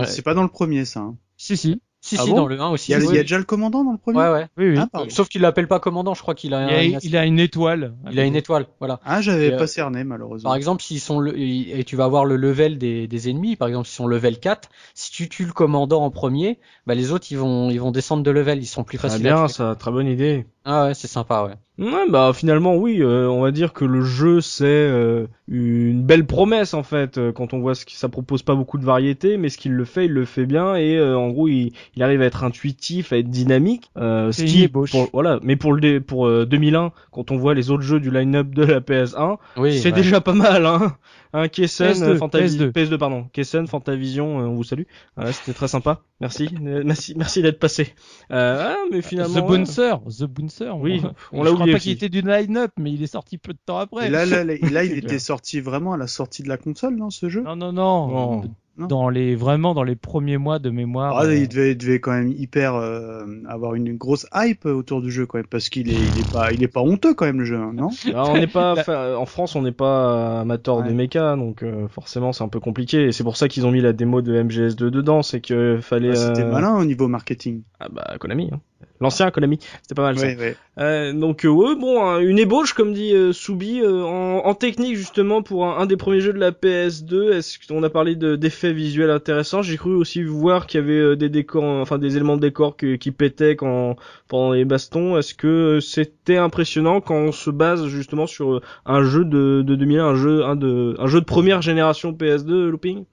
Un- 0.00 0.04
C'est 0.06 0.22
pas 0.22 0.32
dans 0.34 0.42
le 0.42 0.48
premier 0.48 0.86
ça. 0.86 1.00
hein. 1.00 1.16
Si 1.36 1.58
si. 1.58 1.82
Si 2.08 2.16
Ah 2.18 2.24
si, 2.24 2.30
bon 2.30 2.36
dans 2.36 2.46
le 2.46 2.60
1 2.60 2.68
aussi. 2.70 2.92
Il 2.92 2.94
y, 2.94 2.96
a, 2.96 2.98
oui. 3.00 3.06
il 3.10 3.16
y 3.16 3.18
a 3.18 3.22
déjà 3.22 3.38
le 3.38 3.44
commandant 3.44 3.84
dans 3.84 3.92
le 3.92 3.98
premier. 3.98 4.18
Ouais, 4.18 4.30
ouais. 4.30 4.46
Oui 4.56 4.70
oui. 4.70 4.78
Ah. 4.92 5.04
Sauf 5.10 5.28
qu'il 5.28 5.42
l'appelle 5.42 5.68
pas 5.68 5.80
commandant, 5.80 6.14
je 6.14 6.22
crois 6.22 6.34
qu'il 6.34 6.54
a, 6.54 6.82
il, 6.82 6.94
un- 6.96 6.98
il 7.02 7.16
a 7.16 7.24
une 7.26 7.38
étoile. 7.38 7.94
il 8.10 8.18
a 8.18 8.24
une 8.24 8.36
étoile, 8.36 8.66
voilà. 8.78 9.00
Ah, 9.04 9.20
j'avais 9.20 9.48
Et, 9.48 9.52
euh, 9.52 9.58
pas 9.58 9.66
cerné 9.66 10.04
malheureusement. 10.04 10.48
Par 10.50 10.56
exemple, 10.56 10.82
s'ils 10.82 11.00
sont 11.00 11.20
le, 11.20 11.38
et 11.38 11.84
tu 11.84 11.96
vas 11.96 12.08
voir 12.08 12.24
le 12.24 12.36
level 12.36 12.78
des, 12.78 13.06
des 13.06 13.28
ennemis, 13.30 13.56
par 13.56 13.68
exemple, 13.68 13.86
s'ils 13.86 13.96
sont 13.96 14.06
level 14.06 14.38
4, 14.38 14.68
si 14.94 15.10
tu 15.10 15.28
tues 15.28 15.44
le 15.44 15.52
commandant 15.52 16.02
en 16.04 16.10
premier, 16.10 16.58
bah 16.86 16.94
les 16.94 17.12
autres 17.12 17.26
ils 17.30 17.38
vont 17.38 17.70
ils 17.70 17.80
vont 17.80 17.90
descendre 17.90 18.22
de 18.22 18.30
level, 18.30 18.58
ils 18.58 18.66
sont 18.66 18.84
plus 18.84 18.98
Très 18.98 19.08
faciles 19.08 19.26
à 19.28 19.34
bien, 19.34 19.48
ça, 19.48 19.76
très 19.78 19.90
bonne 19.90 20.06
idée. 20.08 20.46
Ah 20.70 20.84
ouais, 20.84 20.94
c'est 20.94 21.08
sympa, 21.08 21.44
ouais. 21.44 21.54
Ouais, 21.82 22.10
bah 22.10 22.32
finalement 22.34 22.74
oui, 22.76 23.00
euh, 23.00 23.26
on 23.28 23.40
va 23.40 23.52
dire 23.52 23.72
que 23.72 23.84
le 23.84 24.02
jeu 24.02 24.40
c'est 24.40 24.64
euh, 24.66 25.26
une 25.46 26.02
belle 26.02 26.26
promesse 26.26 26.74
en 26.74 26.82
fait 26.82 27.16
euh, 27.18 27.30
quand 27.30 27.54
on 27.54 27.60
voit 27.60 27.76
ce 27.76 27.86
que 27.86 27.92
ça 27.92 28.08
propose 28.08 28.42
pas 28.42 28.56
beaucoup 28.56 28.76
de 28.78 28.84
variété, 28.84 29.36
mais 29.36 29.48
ce 29.48 29.56
qu'il 29.56 29.72
le 29.74 29.84
fait, 29.84 30.06
il 30.06 30.12
le 30.12 30.24
fait 30.24 30.44
bien 30.44 30.74
et 30.74 30.96
euh, 30.98 31.16
en 31.16 31.30
gros 31.30 31.46
il, 31.46 31.72
il 31.94 32.02
arrive 32.02 32.20
à 32.20 32.24
être 32.24 32.42
intuitif, 32.42 33.12
à 33.12 33.18
être 33.18 33.30
dynamique. 33.30 33.90
Euh, 33.96 34.32
ce 34.32 34.42
qui 34.44 34.66
pour, 34.68 35.08
voilà, 35.12 35.38
mais 35.42 35.54
pour 35.54 35.72
le 35.72 35.80
dé- 35.80 36.00
pour 36.00 36.26
euh, 36.26 36.44
2001 36.44 36.90
quand 37.12 37.30
on 37.30 37.36
voit 37.36 37.54
les 37.54 37.70
autres 37.70 37.84
jeux 37.84 38.00
du 38.00 38.10
line-up 38.10 38.50
de 38.50 38.64
la 38.64 38.80
PS1, 38.80 39.38
Oui, 39.56 39.78
c'est 39.78 39.90
ouais. 39.90 39.94
déjà 39.94 40.20
pas 40.20 40.34
mal 40.34 40.66
hein. 40.66 40.96
Un 41.32 41.48
Kessen, 41.48 41.92
PS2, 41.92 42.02
euh, 42.04 42.18
Fantavi- 42.18 42.56
PS2. 42.58 42.72
PS2 42.72 42.96
pardon, 42.98 43.24
Kessen, 43.32 43.66
Fantavision, 43.66 44.40
euh, 44.40 44.44
on 44.46 44.54
vous 44.54 44.64
salue. 44.64 44.84
C'était 45.32 45.52
très 45.52 45.68
sympa. 45.68 46.02
Merci, 46.20 46.48
Euh, 46.64 46.82
merci, 46.84 47.14
merci 47.16 47.42
d'être 47.42 47.58
passé. 47.58 47.94
Euh, 48.32 48.74
ah, 48.74 48.76
mais 48.90 49.02
finalement. 49.02 49.40
The 49.42 49.46
Bouncer, 49.46 49.94
The 50.18 50.24
Bouncer. 50.24 50.70
Oui, 50.76 51.02
on 51.32 51.40
on 51.40 51.42
l'a 51.42 51.50
je 51.50 51.54
crois 51.54 51.62
oublié 51.62 51.72
pas 51.74 51.80
qu'il 51.80 51.92
était 51.92 52.08
du 52.08 52.22
line-up, 52.22 52.72
mais 52.78 52.92
il 52.92 53.02
est 53.02 53.06
sorti 53.08 53.38
peu 53.38 53.52
de 53.52 53.58
temps 53.64 53.78
après. 53.78 54.06
Et 54.06 54.10
là, 54.10 54.26
là, 54.26 54.42
là, 54.44 54.54
là, 54.70 54.84
il 54.84 54.92
était 54.98 55.18
sorti 55.18 55.60
vraiment 55.60 55.92
à 55.92 55.96
la 55.96 56.06
sortie 56.06 56.42
de 56.42 56.48
la 56.48 56.56
console, 56.56 56.96
non, 56.96 57.10
ce 57.10 57.28
jeu? 57.28 57.42
Non, 57.42 57.56
non, 57.56 57.72
non. 57.72 58.08
Non. 58.08 58.42
Dans 58.86 59.08
les 59.08 59.34
vraiment 59.34 59.74
dans 59.74 59.82
les 59.82 59.96
premiers 59.96 60.38
mois 60.38 60.58
de 60.58 60.70
mémoire. 60.70 61.16
Ah, 61.16 61.24
euh, 61.24 61.34
il 61.34 61.48
devait, 61.48 61.72
il 61.72 61.78
devait 61.78 62.00
quand 62.00 62.12
même 62.12 62.30
hyper 62.30 62.74
euh, 62.76 63.24
avoir 63.48 63.74
une 63.74 63.96
grosse 63.96 64.26
hype 64.34 64.66
autour 64.66 65.02
du 65.02 65.10
jeu 65.10 65.26
quand 65.26 65.38
même, 65.38 65.46
parce 65.46 65.68
qu'il 65.68 65.90
est, 65.90 66.08
il 66.08 66.18
est 66.18 66.24
pas, 66.24 66.52
il 66.52 66.62
est 66.62 66.68
pas 66.68 66.82
honteux 66.82 67.14
quand 67.14 67.26
même 67.26 67.40
le 67.40 67.44
jeu, 67.44 67.56
hein, 67.56 67.72
non? 67.74 67.90
Alors, 68.06 68.30
on 68.30 68.38
n'est 68.38 68.46
pas, 68.46 68.72
enfin, 68.78 69.16
en 69.16 69.26
France, 69.26 69.56
on 69.56 69.62
n'est 69.62 69.72
pas 69.72 70.40
amateur 70.40 70.82
de 70.82 70.92
méca, 70.92 71.36
donc 71.36 71.62
euh, 71.62 71.88
forcément 71.88 72.32
c'est 72.32 72.44
un 72.44 72.48
peu 72.48 72.60
compliqué. 72.60 73.06
Et 73.06 73.12
c'est 73.12 73.24
pour 73.24 73.36
ça 73.36 73.48
qu'ils 73.48 73.66
ont 73.66 73.70
mis 73.70 73.80
la 73.80 73.92
démo 73.92 74.22
de 74.22 74.42
MGS2 74.42 74.90
dedans, 74.90 75.22
c'est 75.22 75.40
que 75.40 75.78
fallait. 75.80 76.10
Ah, 76.10 76.14
C'était 76.14 76.42
euh, 76.42 76.52
malin 76.52 76.76
au 76.76 76.84
niveau 76.84 77.08
marketing. 77.08 77.62
Ah 77.80 77.88
bah 77.90 78.16
Konami, 78.20 78.50
hein. 78.52 78.60
L'ancien 79.00 79.30
Konami, 79.30 79.58
c'était 79.82 79.94
pas 79.94 80.02
mal 80.02 80.18
ça. 80.18 80.26
Ouais, 80.26 80.36
ouais. 80.36 80.56
Euh, 80.78 81.12
donc 81.12 81.44
euh, 81.44 81.48
ouais, 81.48 81.74
bon, 81.74 82.02
hein, 82.04 82.20
une 82.20 82.38
ébauche 82.38 82.72
comme 82.72 82.92
dit 82.92 83.12
euh, 83.12 83.32
Soubi 83.32 83.80
euh, 83.80 84.02
en, 84.04 84.46
en 84.46 84.54
technique 84.54 84.96
justement 84.96 85.42
pour 85.42 85.66
un, 85.66 85.78
un 85.78 85.86
des 85.86 85.96
premiers 85.96 86.20
jeux 86.20 86.32
de 86.32 86.38
la 86.38 86.52
PS2. 86.52 87.32
Est-ce 87.32 87.58
qu'on 87.66 87.82
a 87.82 87.90
parlé 87.90 88.14
de- 88.14 88.36
d'effets 88.36 88.72
visuels 88.72 89.10
intéressants 89.10 89.62
J'ai 89.62 89.76
cru 89.76 89.94
aussi 89.94 90.22
voir 90.22 90.66
qu'il 90.66 90.80
y 90.80 90.82
avait 90.84 90.92
euh, 91.00 91.16
des 91.16 91.28
décors, 91.28 91.64
enfin 91.64 91.98
des 91.98 92.14
éléments 92.16 92.36
de 92.36 92.42
décor 92.42 92.76
que- 92.76 92.94
qui 92.96 93.10
pétaient 93.10 93.56
quand 93.56 93.96
pendant 94.28 94.52
les 94.52 94.64
bastons. 94.64 95.18
Est-ce 95.18 95.34
que 95.34 95.80
c'était 95.80 96.36
impressionnant 96.36 97.00
quand 97.00 97.16
on 97.16 97.32
se 97.32 97.50
base 97.50 97.86
justement 97.86 98.26
sur 98.26 98.60
un 98.86 99.02
jeu 99.02 99.24
de, 99.24 99.62
de 99.66 99.74
2001, 99.74 100.04
un 100.06 100.14
jeu 100.14 100.44
un 100.44 100.54
de 100.56 100.94
un 100.98 101.06
jeu 101.08 101.20
de 101.20 101.24
première 101.26 101.62
génération 101.62 102.12
PS2 102.12 102.68
looping? 102.68 103.04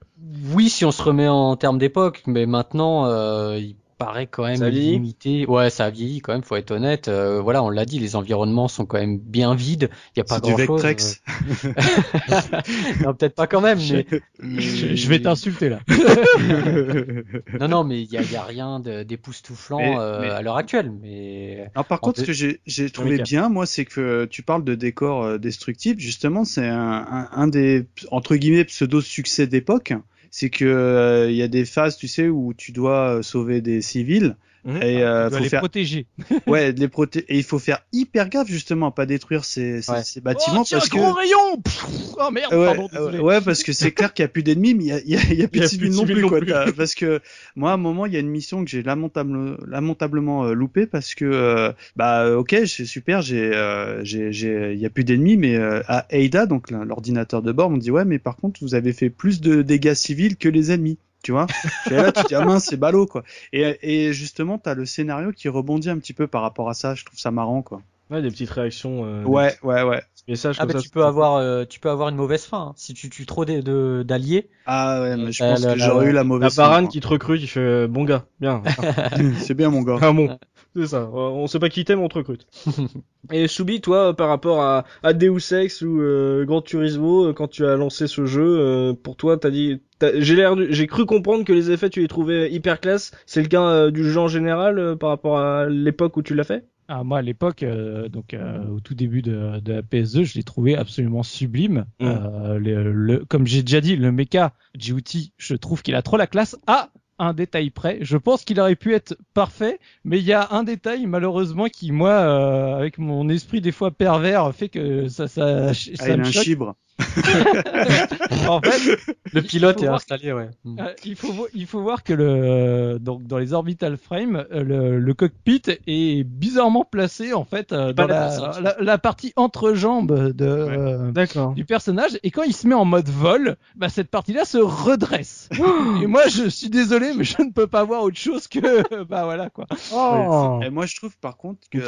Oui, 0.54 0.68
si 0.68 0.84
on 0.84 0.90
se 0.92 1.02
remet 1.02 1.28
en 1.28 1.56
termes 1.56 1.78
d'époque, 1.78 2.22
mais 2.26 2.46
maintenant, 2.46 3.06
euh, 3.06 3.58
il 3.58 3.76
paraît 3.98 4.26
quand 4.26 4.44
même 4.44 4.62
limité. 4.66 5.46
Ouais, 5.46 5.70
ça 5.70 5.86
a 5.86 5.90
vieilli 5.90 6.20
quand 6.20 6.32
même, 6.32 6.42
faut 6.42 6.56
être 6.56 6.70
honnête. 6.70 7.08
Euh, 7.08 7.40
voilà, 7.40 7.62
on 7.62 7.70
l'a 7.70 7.84
dit, 7.84 7.98
les 7.98 8.14
environnements 8.16 8.68
sont 8.68 8.86
quand 8.86 8.98
même 8.98 9.18
bien 9.18 9.54
vides. 9.54 9.90
Il 10.14 10.18
y 10.18 10.20
a 10.20 10.24
pas 10.24 10.40
du 10.40 10.52
grand 10.54 10.66
chose. 10.66 10.82
Vectrex. 10.82 11.22
non, 13.04 13.14
peut-être 13.14 13.34
pas 13.34 13.46
quand 13.46 13.60
même, 13.60 13.78
mais. 13.90 14.06
Je, 14.42 14.94
je 14.94 15.08
vais 15.08 15.20
t'insulter 15.20 15.68
là. 15.68 15.80
Non, 17.60 17.68
non, 17.68 17.84
mais 17.84 18.02
il 18.02 18.08
y 18.10 18.16
y 18.16 18.36
a 18.36 18.42
rien 18.44 18.80
de- 18.80 19.02
d'époustouflant 19.02 19.78
Mais- 19.78 19.96
euh, 19.98 20.20
mais- 20.22 20.30
à 20.30 20.42
l'heure 20.42 20.56
actuelle. 20.56 20.90
Mais 21.02 21.70
Alors 21.74 21.84
par 21.86 21.98
En 21.98 22.00
contre, 22.08 22.22
deux- 22.24 22.32
ce 22.32 22.42
que 22.44 22.58
j'ai 22.66 22.90
trouvé 22.90 23.18
bien, 23.18 23.48
moi, 23.48 23.66
c'est 23.66 23.84
que 23.84 24.24
tu 24.26 24.42
parles 24.42 24.64
de 24.64 24.74
décors 24.74 25.24
euh, 25.24 25.38
destructibles. 25.38 26.00
Justement, 26.00 26.44
c'est 26.44 26.66
un, 26.66 26.78
un, 27.10 27.28
un 27.32 27.46
des 27.48 27.86
entre 28.10 28.36
guillemets 28.36 28.64
pseudo 28.64 29.00
succès 29.00 29.46
d'époque. 29.46 29.92
C'est 30.38 30.50
que 30.50 30.66
euh, 30.66 31.30
il 31.30 31.36
y 31.36 31.40
a 31.40 31.48
des 31.48 31.64
phases, 31.64 31.96
tu 31.96 32.08
sais, 32.08 32.28
où 32.28 32.52
tu 32.52 32.70
dois 32.70 33.20
euh, 33.20 33.22
sauver 33.22 33.62
des 33.62 33.80
civils. 33.80 34.36
Mhm. 34.66 34.82
Et 34.82 35.02
euh, 35.02 35.28
dois 35.30 35.38
faut 35.38 35.44
les 35.44 35.48
faire, 35.48 35.60
protéger. 35.60 36.06
ouais, 36.46 36.72
de 36.72 36.80
les 36.80 36.88
proté- 36.88 37.24
et 37.28 37.36
il 37.38 37.44
faut 37.44 37.58
faire 37.60 37.78
hyper 37.92 38.28
gaffe 38.28 38.48
justement 38.48 38.88
à 38.88 38.90
pas 38.90 39.06
détruire 39.06 39.44
ces, 39.44 39.80
ces, 39.80 39.92
Ouais. 39.92 40.02
ces 40.02 40.20
bâtiments 40.20 40.62
oh, 40.62 40.64
tiens, 40.66 40.78
parce 40.78 40.88
que 40.90 40.96
gros 40.96 41.12
rayon 41.12 41.60
Pff, 41.64 41.86
Oh 42.18 42.30
merde, 42.32 42.52
ouais, 42.52 42.64
pardon, 42.66 42.88
désolé. 42.92 43.18
euh, 43.18 43.22
ouais, 43.22 43.40
parce 43.40 43.62
que 43.62 43.72
c'est 43.72 43.92
clair 43.92 44.12
qu'il 44.12 44.22
y 44.22 44.26
a 44.26 44.28
plus 44.28 44.42
d'ennemis, 44.42 44.74
mais 44.74 44.84
il 44.84 44.88
y 44.88 44.92
a, 44.92 44.98
il 45.00 45.10
y 45.10 45.16
a, 45.16 45.20
il 45.30 45.38
y 45.38 45.42
a 45.44 45.48
plus 45.48 45.60
de 45.60 45.66
civils 45.66 45.92
non 45.92 46.04
plus, 46.04 46.20
non 46.20 46.28
quoi. 46.28 46.38
plus. 46.40 46.48
T'as- 46.48 46.72
Parce 46.72 46.94
que 46.94 47.20
moi, 47.54 47.70
à 47.70 47.74
un 47.74 47.76
moment, 47.78 48.06
il 48.06 48.12
y 48.12 48.16
a 48.16 48.20
une 48.20 48.28
mission 48.28 48.64
que 48.64 48.70
j'ai 48.70 48.82
lamentable, 48.82 49.56
lamentablement 49.68 50.46
euh, 50.46 50.52
loupée 50.54 50.86
parce 50.86 51.14
que 51.14 51.24
euh, 51.24 51.72
bah 51.94 52.24
euh, 52.24 52.36
ok, 52.38 52.56
c'est 52.66 52.86
super, 52.86 53.22
j'ai, 53.22 53.54
euh, 53.54 54.02
j'ai, 54.04 54.32
j'ai, 54.32 54.72
il 54.72 54.80
y 54.80 54.86
a 54.86 54.90
plus 54.90 55.04
d'ennemis, 55.04 55.36
mais 55.36 55.54
euh, 55.56 55.80
à 55.86 56.06
Ada, 56.10 56.46
donc 56.46 56.70
l'ordinateur 56.70 57.42
de 57.42 57.52
bord, 57.52 57.70
on 57.70 57.76
dit 57.76 57.90
ouais, 57.90 58.04
mais 58.04 58.18
par 58.18 58.36
contre, 58.36 58.60
vous 58.62 58.74
avez 58.74 58.92
fait 58.92 59.10
plus 59.10 59.40
de 59.40 59.62
dégâts 59.62 59.94
civils 59.94 60.36
que 60.36 60.48
les 60.48 60.72
ennemis. 60.72 60.98
Tu 61.26 61.32
vois 61.32 61.46
Et 61.90 61.98
là, 61.98 62.12
tu 62.12 62.22
te 62.22 62.28
dis, 62.28 62.34
ah 62.36 62.42
mince, 62.42 62.66
c'est 62.66 62.76
ballot, 62.76 63.06
quoi. 63.06 63.24
Et, 63.52 63.78
et 63.82 64.12
justement, 64.12 64.58
t'as 64.58 64.74
le 64.74 64.86
scénario 64.86 65.32
qui 65.32 65.48
rebondit 65.48 65.90
un 65.90 65.98
petit 65.98 66.12
peu 66.12 66.28
par 66.28 66.42
rapport 66.42 66.68
à 66.68 66.74
ça. 66.74 66.94
Je 66.94 67.04
trouve 67.04 67.18
ça 67.18 67.32
marrant, 67.32 67.62
quoi. 67.62 67.82
Ouais, 68.10 68.22
des 68.22 68.30
petites 68.30 68.50
réactions. 68.50 69.04
Euh, 69.04 69.24
Ouais, 69.24 69.58
ouais, 69.64 69.82
ouais. 69.82 70.02
Des 70.28 70.34
messages 70.34 70.56
Ah 70.58 70.62
comme 70.62 70.70
bah 70.70 70.74
ça. 70.78 70.82
tu 70.84 70.88
peux 70.88 71.04
avoir 71.04 71.34
euh, 71.34 71.64
tu 71.64 71.80
peux 71.80 71.90
avoir 71.90 72.10
une 72.10 72.14
mauvaise 72.16 72.44
fin 72.44 72.68
hein. 72.68 72.74
si 72.76 72.94
tu 72.94 73.10
tues 73.10 73.26
trop 73.26 73.44
d'alliés. 73.44 74.48
Ah 74.64 75.00
ouais, 75.02 75.16
mais 75.16 75.32
je 75.32 75.42
Euh, 75.42 75.48
pense 75.48 75.60
la- 75.60 75.72
que 75.72 75.78
la- 75.78 75.86
j'aurais 75.86 76.06
eu 76.06 76.12
la 76.12 76.20
La 76.22 76.26
mauvaise. 76.28 76.54
Baran 76.56 76.82
fin, 76.82 76.88
qui 76.88 77.00
te 77.00 77.08
recrute, 77.08 77.40
il 77.42 77.48
fait 77.48 77.88
bon 77.88 78.04
gars, 78.04 78.26
bien. 78.40 78.62
c'est 79.40 79.54
bien, 79.54 79.70
mon 79.70 79.82
gars. 79.82 79.98
Ah 80.00 80.12
bon, 80.12 80.38
c'est 80.76 80.86
ça. 80.88 81.02
Euh, 81.02 81.08
On 81.12 81.46
sait 81.46 81.58
pas 81.58 81.68
qui 81.68 81.84
t'aime, 81.84 82.00
on 82.00 82.08
te 82.08 82.18
recrute. 82.18 82.46
Et 83.32 83.48
Soubi, 83.48 83.80
toi, 83.80 84.14
par 84.14 84.28
rapport 84.28 84.62
à, 84.62 84.84
à 85.02 85.12
Deus 85.12 85.52
Ex 85.52 85.82
ou 85.82 86.00
euh, 86.00 86.44
Gran 86.44 86.62
Turismo, 86.62 87.26
euh, 87.28 87.32
quand 87.32 87.48
tu 87.48 87.64
as 87.66 87.76
lancé 87.76 88.06
ce 88.06 88.26
jeu, 88.26 88.58
euh, 88.60 88.92
pour 88.92 89.16
toi, 89.16 89.36
t'as 89.36 89.50
dit, 89.50 89.80
j'ai 90.18 90.36
l'air, 90.36 90.54
j'ai 90.70 90.86
cru 90.86 91.06
comprendre 91.06 91.44
que 91.44 91.52
les 91.52 91.70
effets 91.70 91.90
tu 91.90 92.00
les 92.00 92.08
trouvais 92.08 92.52
hyper 92.52 92.80
classe. 92.80 93.10
C'est 93.26 93.42
le 93.42 93.48
cas 93.48 93.62
euh, 93.62 93.90
du 93.90 94.04
jeu 94.04 94.20
en 94.20 94.28
général 94.28 94.78
euh, 94.78 94.96
par 94.96 95.08
rapport 95.10 95.38
à 95.38 95.68
l'époque 95.68 96.16
où 96.16 96.22
tu 96.22 96.34
l'as 96.34 96.44
fait? 96.44 96.66
Ah, 96.88 97.02
moi, 97.02 97.18
à 97.18 97.22
l'époque, 97.22 97.64
euh, 97.64 98.08
donc 98.08 98.32
euh, 98.32 98.64
au 98.68 98.78
tout 98.78 98.94
début 98.94 99.20
de, 99.20 99.58
de 99.58 99.72
la 99.72 99.82
PS2, 99.82 100.22
je 100.22 100.34
l'ai 100.34 100.44
trouvé 100.44 100.76
absolument 100.76 101.24
sublime. 101.24 101.86
Mm. 101.98 102.04
Euh, 102.06 102.58
le, 102.60 102.92
le- 102.92 103.24
comme 103.24 103.44
j'ai 103.44 103.62
déjà 103.62 103.80
dit, 103.80 103.96
le 103.96 104.12
mecha 104.12 104.52
GOT, 104.76 105.32
je 105.36 105.54
trouve 105.56 105.82
qu'il 105.82 105.96
a 105.96 106.02
trop 106.02 106.16
la 106.16 106.28
classe. 106.28 106.56
À 106.68 106.90
un 107.18 107.32
détail 107.34 107.70
près, 107.70 107.98
je 108.02 108.16
pense 108.16 108.44
qu'il 108.44 108.60
aurait 108.60 108.76
pu 108.76 108.94
être 108.94 109.16
parfait, 109.34 109.78
mais 110.04 110.18
il 110.18 110.24
y 110.24 110.32
a 110.32 110.48
un 110.52 110.62
détail 110.64 111.06
malheureusement 111.06 111.66
qui, 111.66 111.92
moi, 111.92 112.10
euh, 112.12 112.76
avec 112.76 112.98
mon 112.98 113.28
esprit 113.28 113.60
des 113.60 113.72
fois 113.72 113.90
pervers, 113.90 114.54
fait 114.54 114.68
que 114.68 115.08
ça, 115.08 115.28
ça, 115.28 115.72
ça 115.74 115.84
Ah, 115.98 116.10
il 116.10 116.14
a 116.14 116.16
me 116.16 116.24
un 116.24 116.30
choque. 116.30 116.44
chibre. 116.44 116.76
En 118.48 118.60
fait, 118.60 118.96
Le 119.32 119.42
pilote 119.42 119.82
est 119.82 119.88
installé 119.88 120.32
ouais. 120.32 120.50
Mm. 120.64 120.78
Euh, 120.80 120.92
il 121.04 121.16
faut 121.16 121.32
vo- 121.32 121.48
il 121.54 121.66
faut 121.66 121.80
voir 121.80 122.02
que 122.02 122.12
le 122.12 122.98
donc 123.00 123.24
dans 123.26 123.38
les 123.38 123.52
orbital 123.52 123.96
frames 123.96 124.44
euh, 124.52 124.62
le, 124.62 124.98
le 124.98 125.14
cockpit 125.14 125.62
est 125.86 126.24
bizarrement 126.24 126.84
placé 126.84 127.32
en 127.32 127.44
fait 127.44 127.72
euh, 127.72 127.92
dans 127.92 128.06
la 128.06 128.28
la, 128.38 128.60
la, 128.60 128.76
la 128.80 128.98
partie 128.98 129.32
entre 129.36 129.74
jambes 129.74 130.32
de 130.32 130.46
euh, 130.46 131.10
D'accord. 131.12 131.52
du 131.54 131.64
personnage 131.64 132.18
et 132.22 132.30
quand 132.30 132.42
il 132.44 132.54
se 132.54 132.66
met 132.66 132.74
en 132.74 132.84
mode 132.84 133.08
vol 133.08 133.56
bah 133.74 133.88
cette 133.88 134.10
partie 134.10 134.32
là 134.32 134.44
se 134.44 134.58
redresse 134.58 135.48
et 136.02 136.06
moi 136.06 136.22
je 136.28 136.48
suis 136.48 136.70
désolé 136.70 137.12
mais 137.16 137.24
je 137.24 137.42
ne 137.42 137.50
peux 137.50 137.66
pas 137.66 137.84
voir 137.84 138.02
autre 138.02 138.18
chose 138.18 138.48
que 138.48 139.04
bah 139.04 139.24
voilà 139.24 139.50
quoi 139.50 139.66
Oh. 139.92 140.60
Et 140.62 140.70
moi, 140.70 140.86
je 140.86 140.96
trouve 140.96 141.16
par 141.18 141.36
contre 141.36 141.60
que, 141.70 141.78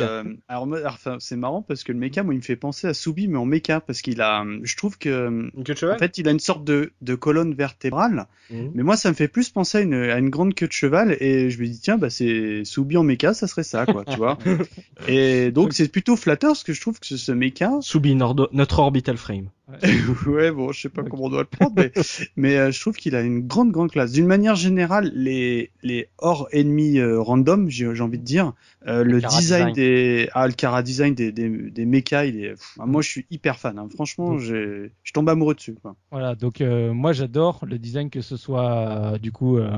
alors, 0.48 0.68
enfin, 0.86 1.16
c'est 1.20 1.36
marrant 1.36 1.62
parce 1.62 1.84
que 1.84 1.92
le 1.92 1.98
mecha, 1.98 2.22
moi, 2.22 2.34
il 2.34 2.38
me 2.38 2.42
fait 2.42 2.56
penser 2.56 2.86
à 2.86 2.94
Soubi, 2.94 3.28
mais 3.28 3.38
en 3.38 3.44
mecha, 3.44 3.80
parce 3.80 4.02
qu'il 4.02 4.20
a, 4.20 4.44
je 4.62 4.76
trouve 4.76 4.97
que, 4.98 5.50
en 5.94 5.98
fait, 5.98 6.18
il 6.18 6.28
a 6.28 6.30
une 6.30 6.40
sorte 6.40 6.64
de, 6.64 6.92
de 7.00 7.14
colonne 7.14 7.54
vertébrale, 7.54 8.26
Mhm. 8.50 8.70
mais 8.74 8.82
moi, 8.82 8.96
ça 8.96 9.10
me 9.10 9.14
fait 9.14 9.28
plus 9.28 9.50
penser 9.50 9.78
à 9.78 9.80
une, 9.82 9.94
à 9.94 10.18
une 10.18 10.30
grande 10.30 10.54
queue 10.54 10.66
de 10.68 10.72
cheval, 10.72 11.16
et 11.20 11.50
je 11.50 11.60
me 11.60 11.66
dis, 11.66 11.80
tiens, 11.80 11.98
bah, 11.98 12.10
c'est 12.10 12.64
Soubi 12.64 12.96
en 12.96 13.02
mecha, 13.04 13.34
ça 13.34 13.46
serait 13.46 13.62
ça, 13.62 13.84
quoi, 13.86 14.04
tu 14.04 14.16
vois. 14.16 14.38
et 15.08 15.50
donc, 15.50 15.72
c'est 15.74 15.88
plutôt 15.88 16.16
flatteur, 16.16 16.50
parce 16.50 16.64
que 16.64 16.72
je 16.72 16.80
trouve 16.80 16.98
que 16.98 17.06
ce, 17.06 17.16
ce 17.16 17.32
mecha, 17.32 17.70
Soubi, 17.80 18.14
notre 18.14 18.78
orbital 18.78 19.16
frame. 19.16 19.50
ouais, 20.26 20.50
bon, 20.50 20.72
je 20.72 20.80
sais 20.80 20.88
pas 20.88 21.02
comment 21.02 21.24
on 21.24 21.28
doit 21.28 21.40
le 21.42 21.46
prendre, 21.46 21.74
mais, 21.76 21.92
mais 22.36 22.56
euh, 22.56 22.70
je 22.70 22.80
trouve 22.80 22.96
qu'il 22.96 23.14
a 23.14 23.20
une 23.20 23.46
grande, 23.46 23.70
grande 23.70 23.90
classe. 23.90 24.12
D'une 24.12 24.26
manière 24.26 24.56
générale, 24.56 25.12
les, 25.14 25.70
les 25.82 26.08
hors 26.18 26.48
ennemis 26.52 26.98
euh, 26.98 27.20
random, 27.20 27.68
j'ai 27.68 27.94
j'ai 27.94 28.02
envie 28.02 28.18
de 28.18 28.24
dire, 28.24 28.54
euh, 28.86 29.04
le 29.04 29.20
design, 29.20 29.38
design. 29.40 29.72
des, 29.74 30.28
ah, 30.32 30.46
le 30.46 30.54
cara 30.54 30.82
design 30.82 31.14
des, 31.14 31.32
des, 31.32 31.48
des 31.70 31.84
mechas, 31.84 32.24
il 32.24 32.42
est, 32.42 32.50
pff, 32.50 32.78
moi, 32.78 33.02
je 33.02 33.08
suis 33.08 33.26
hyper 33.30 33.58
fan. 33.58 33.78
Hein. 33.78 33.88
Franchement, 33.94 34.38
j'ai, 34.38 34.90
je 35.02 35.12
tombe 35.12 35.28
amoureux 35.28 35.54
dessus. 35.54 35.74
Quoi. 35.82 35.96
voilà 36.10 36.34
donc 36.34 36.60
euh, 36.60 36.92
moi 36.94 37.12
j'adore 37.12 37.64
le 37.66 37.78
design 37.78 38.08
que 38.10 38.20
ce 38.22 38.36
soit 38.36 38.88
euh, 39.14 39.18
du 39.18 39.32
coup 39.32 39.58
euh, 39.58 39.70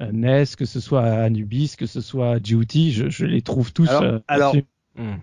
NES 0.00 0.44
que 0.58 0.64
ce 0.64 0.80
soit 0.80 1.02
Anubis 1.04 1.76
que 1.78 1.86
ce 1.86 2.00
soit 2.00 2.40
GOT 2.40 2.90
je, 2.90 3.08
je 3.08 3.24
les 3.26 3.42
trouve 3.42 3.72
tous 3.72 3.88
Alors- 3.88 4.02
euh, 4.02 4.18
alors. 4.26 4.56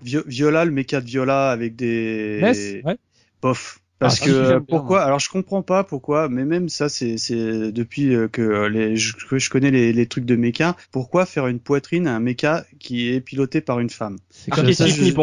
Vi- 0.02 0.18
Viola, 0.26 0.66
le 0.66 0.72
mecha 0.72 1.02
de 1.02 1.06
Viola 1.06 1.52
avec 1.52 1.76
des, 1.76 2.40
NES 2.42 2.82
ouais 2.86 2.98
bof. 3.42 3.82
Parce 4.00 4.22
Ah, 4.22 4.26
que 4.26 4.48
bien, 4.50 4.62
pourquoi. 4.62 5.02
Alors 5.04 5.20
je 5.20 5.30
comprends 5.30 5.64
pas 5.64 5.84
pourquoi, 5.84 6.30
mais 6.30 6.46
même 6.46 6.70
ça 6.70 6.88
c'est 6.90 7.18
c'est 7.18 7.72
depuis 7.72 8.14
euh, 8.14 8.28
que 8.28 8.68
les 8.68 8.96
je, 8.96 9.16
que 9.16 9.40
je 9.40 9.50
connais 9.50 9.72
les, 9.72 9.92
les 9.92 10.06
trucs 10.06 10.26
de 10.26 10.36
mecha. 10.36 10.76
Pourquoi 10.92 11.26
faire 11.26 11.48
une 11.48 11.60
poitrine 11.60 12.06
à 12.08 12.16
un 12.16 12.20
mecha 12.20 12.64
qui 12.80 13.10
est 13.10 13.22
piloté 13.22 13.60
par 13.62 13.80
une 13.80 13.90
femme 13.90 14.18
c'est 14.30 14.52
comme 14.52 14.66
ça 14.74 14.86
je-. 14.88 15.14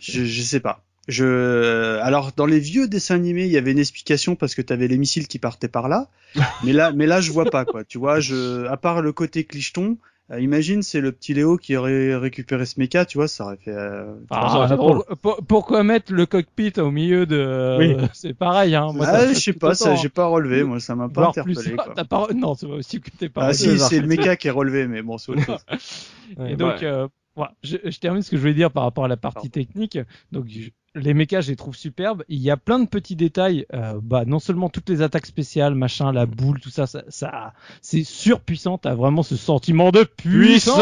Je, 0.00 0.24
je 0.24 0.42
sais 0.42 0.60
pas. 0.60 0.84
Je 1.06 1.98
alors 2.02 2.32
dans 2.36 2.44
les 2.46 2.58
vieux 2.60 2.86
dessins 2.88 3.14
animés, 3.14 3.44
il 3.46 3.50
y 3.52 3.56
avait 3.56 3.72
une 3.72 3.78
explication 3.78 4.36
parce 4.36 4.54
que 4.54 4.62
t'avais 4.62 4.88
les 4.88 4.98
missiles 4.98 5.26
qui 5.28 5.38
partaient 5.38 5.68
par 5.68 5.88
là. 5.88 6.08
mais 6.64 6.72
là 6.72 6.92
mais 6.92 7.06
là 7.06 7.20
je 7.20 7.30
vois 7.32 7.46
pas 7.46 7.64
quoi. 7.64 7.84
Tu 7.84 7.98
vois, 7.98 8.20
je 8.20 8.66
à 8.66 8.76
part 8.76 9.00
le 9.00 9.12
côté 9.12 9.44
clicheton, 9.44 9.92
euh, 9.92 9.96
imagine 10.38 10.82
c'est 10.82 11.00
le 11.00 11.12
petit 11.12 11.32
Léo 11.32 11.56
qui 11.56 11.76
aurait 11.76 12.14
récupéré 12.16 12.66
ce 12.66 12.78
mecha, 12.78 13.04
tu 13.06 13.16
vois, 13.18 13.28
ça 13.28 13.44
aurait 13.46 13.56
fait 13.56 13.70
euh, 13.72 14.12
Ah, 14.30 14.68
pour- 14.76 15.06
pour- 15.22 15.36
pourquoi 15.46 15.82
mettre 15.82 16.12
le 16.12 16.26
cockpit 16.26 16.72
au 16.78 16.90
milieu 16.90 17.24
de 17.24 17.76
Oui. 17.78 17.96
c'est 18.12 18.34
pareil 18.34 18.74
hein 18.74 18.92
moi, 18.92 19.06
ah, 19.08 19.26
je 19.28 19.34
sais 19.38 19.52
pas, 19.54 19.74
ça 19.74 19.94
j'ai 19.94 20.08
pas 20.10 20.26
relevé, 20.26 20.64
moi 20.64 20.80
ça 20.80 20.94
m'a 20.94 21.08
pas 21.08 21.28
interpellé 21.28 21.76
quoi. 21.76 21.94
t'as 21.94 22.04
pas 22.04 22.26
non 22.34 22.54
c'est 22.54 22.66
pas 22.66 22.74
aussi 22.74 23.00
que 23.00 23.10
t'es 23.10 23.28
pas 23.28 23.46
Ah 23.46 23.52
si, 23.54 23.78
c'est 23.78 24.00
le 24.00 24.06
mecha 24.06 24.36
qui 24.36 24.48
est 24.48 24.52
relevé, 24.52 24.86
mais 24.86 25.02
bon, 25.02 25.16
c'est 25.18 25.32
autre 25.32 25.44
chose. 25.44 25.64
Ouais, 26.36 26.52
Et 26.52 26.56
donc, 26.56 26.74
ouais. 26.80 26.84
euh, 26.84 27.08
voilà, 27.36 27.54
je, 27.62 27.78
je 27.82 27.98
termine 27.98 28.20
ce 28.20 28.30
que 28.30 28.36
je 28.36 28.42
voulais 28.42 28.52
dire 28.52 28.70
par 28.70 28.82
rapport 28.82 29.06
à 29.06 29.08
la 29.08 29.16
partie 29.16 29.48
technique. 29.48 29.98
Donc, 30.30 30.44
je- 30.46 30.68
les 30.94 31.14
mechas, 31.14 31.40
je 31.42 31.50
les 31.50 31.56
trouve 31.56 31.76
superbes. 31.76 32.24
Il 32.28 32.38
y 32.40 32.50
a 32.50 32.56
plein 32.56 32.78
de 32.78 32.88
petits 32.88 33.16
détails. 33.16 33.66
Euh, 33.74 34.00
bah, 34.02 34.24
non 34.24 34.38
seulement 34.38 34.68
toutes 34.68 34.88
les 34.88 35.02
attaques 35.02 35.26
spéciales, 35.26 35.74
machin, 35.74 36.12
la 36.12 36.26
boule, 36.26 36.60
tout 36.60 36.70
ça, 36.70 36.86
ça, 36.86 37.02
ça 37.08 37.52
c'est 37.82 38.04
surpuissant. 38.04 38.78
T'as 38.78 38.94
vraiment 38.94 39.22
ce 39.22 39.36
sentiment 39.36 39.90
de 39.90 40.04
puissance 40.04 40.78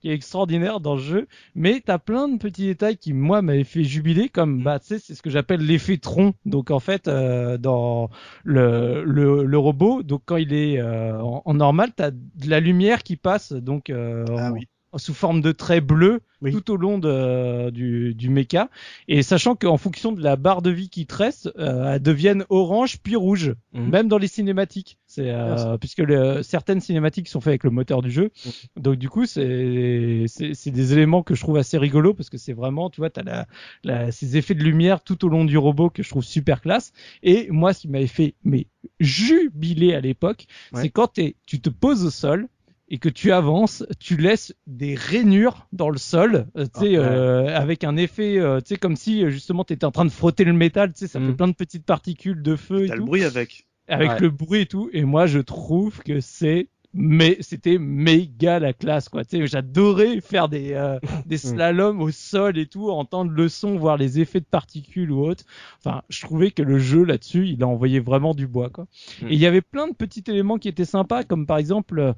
qui 0.00 0.10
est 0.10 0.14
extraordinaire 0.14 0.80
dans 0.80 0.96
le 0.96 1.00
jeu. 1.00 1.26
Mais 1.54 1.80
t'as 1.84 1.98
plein 1.98 2.28
de 2.28 2.36
petits 2.38 2.66
détails 2.66 2.98
qui, 2.98 3.14
moi, 3.14 3.40
m'avaient 3.40 3.64
fait 3.64 3.84
jubiler, 3.84 4.28
comme, 4.28 4.62
bah, 4.62 4.78
tu 4.78 4.86
sais, 4.88 4.98
c'est 4.98 5.14
ce 5.14 5.22
que 5.22 5.30
j'appelle 5.30 5.64
l'effet 5.64 5.96
tronc. 5.96 6.34
Donc, 6.44 6.70
en 6.70 6.80
fait, 6.80 7.08
euh, 7.08 7.56
dans 7.56 8.10
le, 8.44 9.02
le, 9.04 9.44
le 9.44 9.58
robot, 9.58 10.02
donc 10.02 10.22
quand 10.26 10.36
il 10.36 10.52
est 10.52 10.78
euh, 10.78 11.18
en, 11.22 11.42
en 11.44 11.54
normal, 11.54 11.92
t'as 11.96 12.10
de 12.10 12.50
la 12.50 12.60
lumière 12.60 13.02
qui 13.02 13.16
passe, 13.16 13.52
donc, 13.52 13.88
euh, 13.88 14.26
Ah 14.36 14.50
en- 14.50 14.52
oui. 14.52 14.68
Sous 14.96 15.14
forme 15.14 15.40
de 15.40 15.52
traits 15.52 15.84
bleus 15.84 16.20
Oui. 16.42 16.52
tout 16.52 16.70
au 16.70 16.76
long 16.76 16.98
de, 16.98 17.70
du, 17.70 18.14
du 18.14 18.28
mecha. 18.30 18.68
Et 19.08 19.22
sachant 19.22 19.54
qu'en 19.56 19.76
fonction 19.78 20.12
de 20.12 20.22
la 20.22 20.36
barre 20.36 20.60
de 20.62 20.70
vie 20.70 20.88
qui 20.90 21.06
te 21.06 21.14
reste, 21.14 21.50
euh, 21.58 21.94
elles 21.94 22.02
deviennent 22.02 22.44
orange 22.50 22.98
puis 23.02 23.16
rouge, 23.16 23.54
Mhm. 23.72 23.90
même 23.90 24.08
dans 24.08 24.18
les 24.18 24.28
cinématiques. 24.28 24.98
C'est 25.06 25.30
euh, 25.30 25.78
puisque 25.78 25.98
le- 26.00 26.42
certaines 26.42 26.80
cinématiques 26.80 27.28
sont 27.28 27.40
faites 27.40 27.48
avec 27.52 27.64
le 27.64 27.70
moteur 27.70 28.02
du 28.02 28.10
jeu. 28.10 28.30
Donc 28.76 28.96
du 28.96 29.08
coup, 29.08 29.26
c'est 29.26 30.24
c'est 30.26 30.70
des 30.70 30.92
éléments 30.92 31.22
que 31.22 31.34
je 31.34 31.40
trouve 31.40 31.56
assez 31.56 31.78
rigolos 31.78 32.14
parce 32.14 32.30
que 32.30 32.38
c'est 32.38 32.52
vraiment, 32.52 32.90
tu 32.90 33.00
vois, 33.00 33.10
t'as 33.10 33.22
la, 33.22 33.46
la, 33.84 34.10
ces 34.12 34.36
effets 34.36 34.54
de 34.54 34.64
lumière 34.64 35.02
tout 35.02 35.24
au 35.24 35.28
long 35.28 35.44
du 35.44 35.56
robot 35.56 35.88
que 35.90 36.02
je 36.02 36.08
trouve 36.10 36.24
super 36.24 36.60
classe. 36.60 36.92
Et 37.22 37.48
moi, 37.50 37.72
ce 37.72 37.82
qui 37.82 37.88
m'avait 37.88 38.06
fait 38.06 38.34
mais 38.44 38.66
jubiler 39.00 39.94
à 39.94 40.00
l'époque, 40.00 40.46
Ouais. 40.72 40.82
c'est 40.82 40.90
quand 40.90 41.12
tu 41.46 41.60
te 41.60 41.70
poses 41.70 42.04
au 42.04 42.10
sol 42.10 42.48
et 42.88 42.98
que 42.98 43.08
tu 43.08 43.32
avances, 43.32 43.84
tu 43.98 44.16
laisses 44.16 44.54
des 44.66 44.94
rainures 44.94 45.66
dans 45.72 45.88
le 45.90 45.98
sol, 45.98 46.46
euh, 46.56 46.64
tu 46.66 46.80
sais, 46.80 46.96
Ah, 46.96 47.00
ouais. 47.00 47.06
euh, 47.06 47.56
avec 47.56 47.82
un 47.84 47.96
effet, 47.96 48.38
euh, 48.38 48.60
tu 48.60 48.68
sais, 48.74 48.76
comme 48.76 48.96
si 48.96 49.24
euh, 49.24 49.30
justement 49.30 49.64
tu 49.64 49.72
étais 49.72 49.86
en 49.86 49.90
train 49.90 50.04
de 50.04 50.10
frotter 50.10 50.44
le 50.44 50.52
métal, 50.52 50.92
tu 50.92 50.98
sais, 51.00 51.06
ça 51.06 51.18
Mm. 51.18 51.26
fait 51.28 51.32
plein 51.34 51.48
de 51.48 51.54
petites 51.54 51.86
particules 51.86 52.42
de 52.42 52.56
feu 52.56 52.84
et 52.84 52.88
T'as 52.88 52.94
le 52.94 53.00
tout, 53.00 53.06
bruit 53.06 53.24
avec. 53.24 53.66
avec 53.88 54.10
Ouais. 54.12 54.20
le 54.20 54.30
bruit 54.30 54.60
et 54.62 54.66
tout. 54.66 54.90
Et 54.92 55.04
moi, 55.04 55.26
je 55.26 55.38
trouve 55.40 56.00
que 56.02 56.20
c'est 56.20 56.68
mais 56.96 57.36
c'était 57.40 57.76
méga 57.78 58.60
la 58.60 58.72
classe 58.72 59.08
quoi 59.08 59.24
tu 59.24 59.36
sais 59.38 59.46
j'adorais 59.48 60.20
faire 60.20 60.48
des 60.48 60.74
euh, 60.74 61.00
des 61.26 61.38
slaloms 61.38 62.00
au 62.00 62.12
sol 62.12 62.56
et 62.56 62.66
tout 62.66 62.88
entendre 62.88 63.32
le 63.32 63.48
son 63.48 63.76
voir 63.76 63.96
les 63.96 64.20
effets 64.20 64.38
de 64.38 64.44
particules 64.44 65.10
ou 65.10 65.24
autre 65.26 65.42
enfin 65.84 66.02
je 66.08 66.20
trouvais 66.20 66.52
que 66.52 66.62
le 66.62 66.78
jeu 66.78 67.02
là-dessus 67.02 67.48
il 67.48 67.64
a 67.64 67.66
envoyé 67.66 67.98
vraiment 67.98 68.32
du 68.32 68.46
bois 68.46 68.70
quoi 68.70 68.86
Mm. 69.22 69.26
et 69.28 69.34
il 69.34 69.40
y 69.40 69.46
avait 69.46 69.60
plein 69.60 69.88
de 69.88 69.92
petits 69.92 70.22
éléments 70.28 70.56
qui 70.56 70.68
étaient 70.68 70.84
sympas 70.84 71.24
comme 71.24 71.46
par 71.46 71.58
exemple 71.58 71.98
euh, 71.98 72.12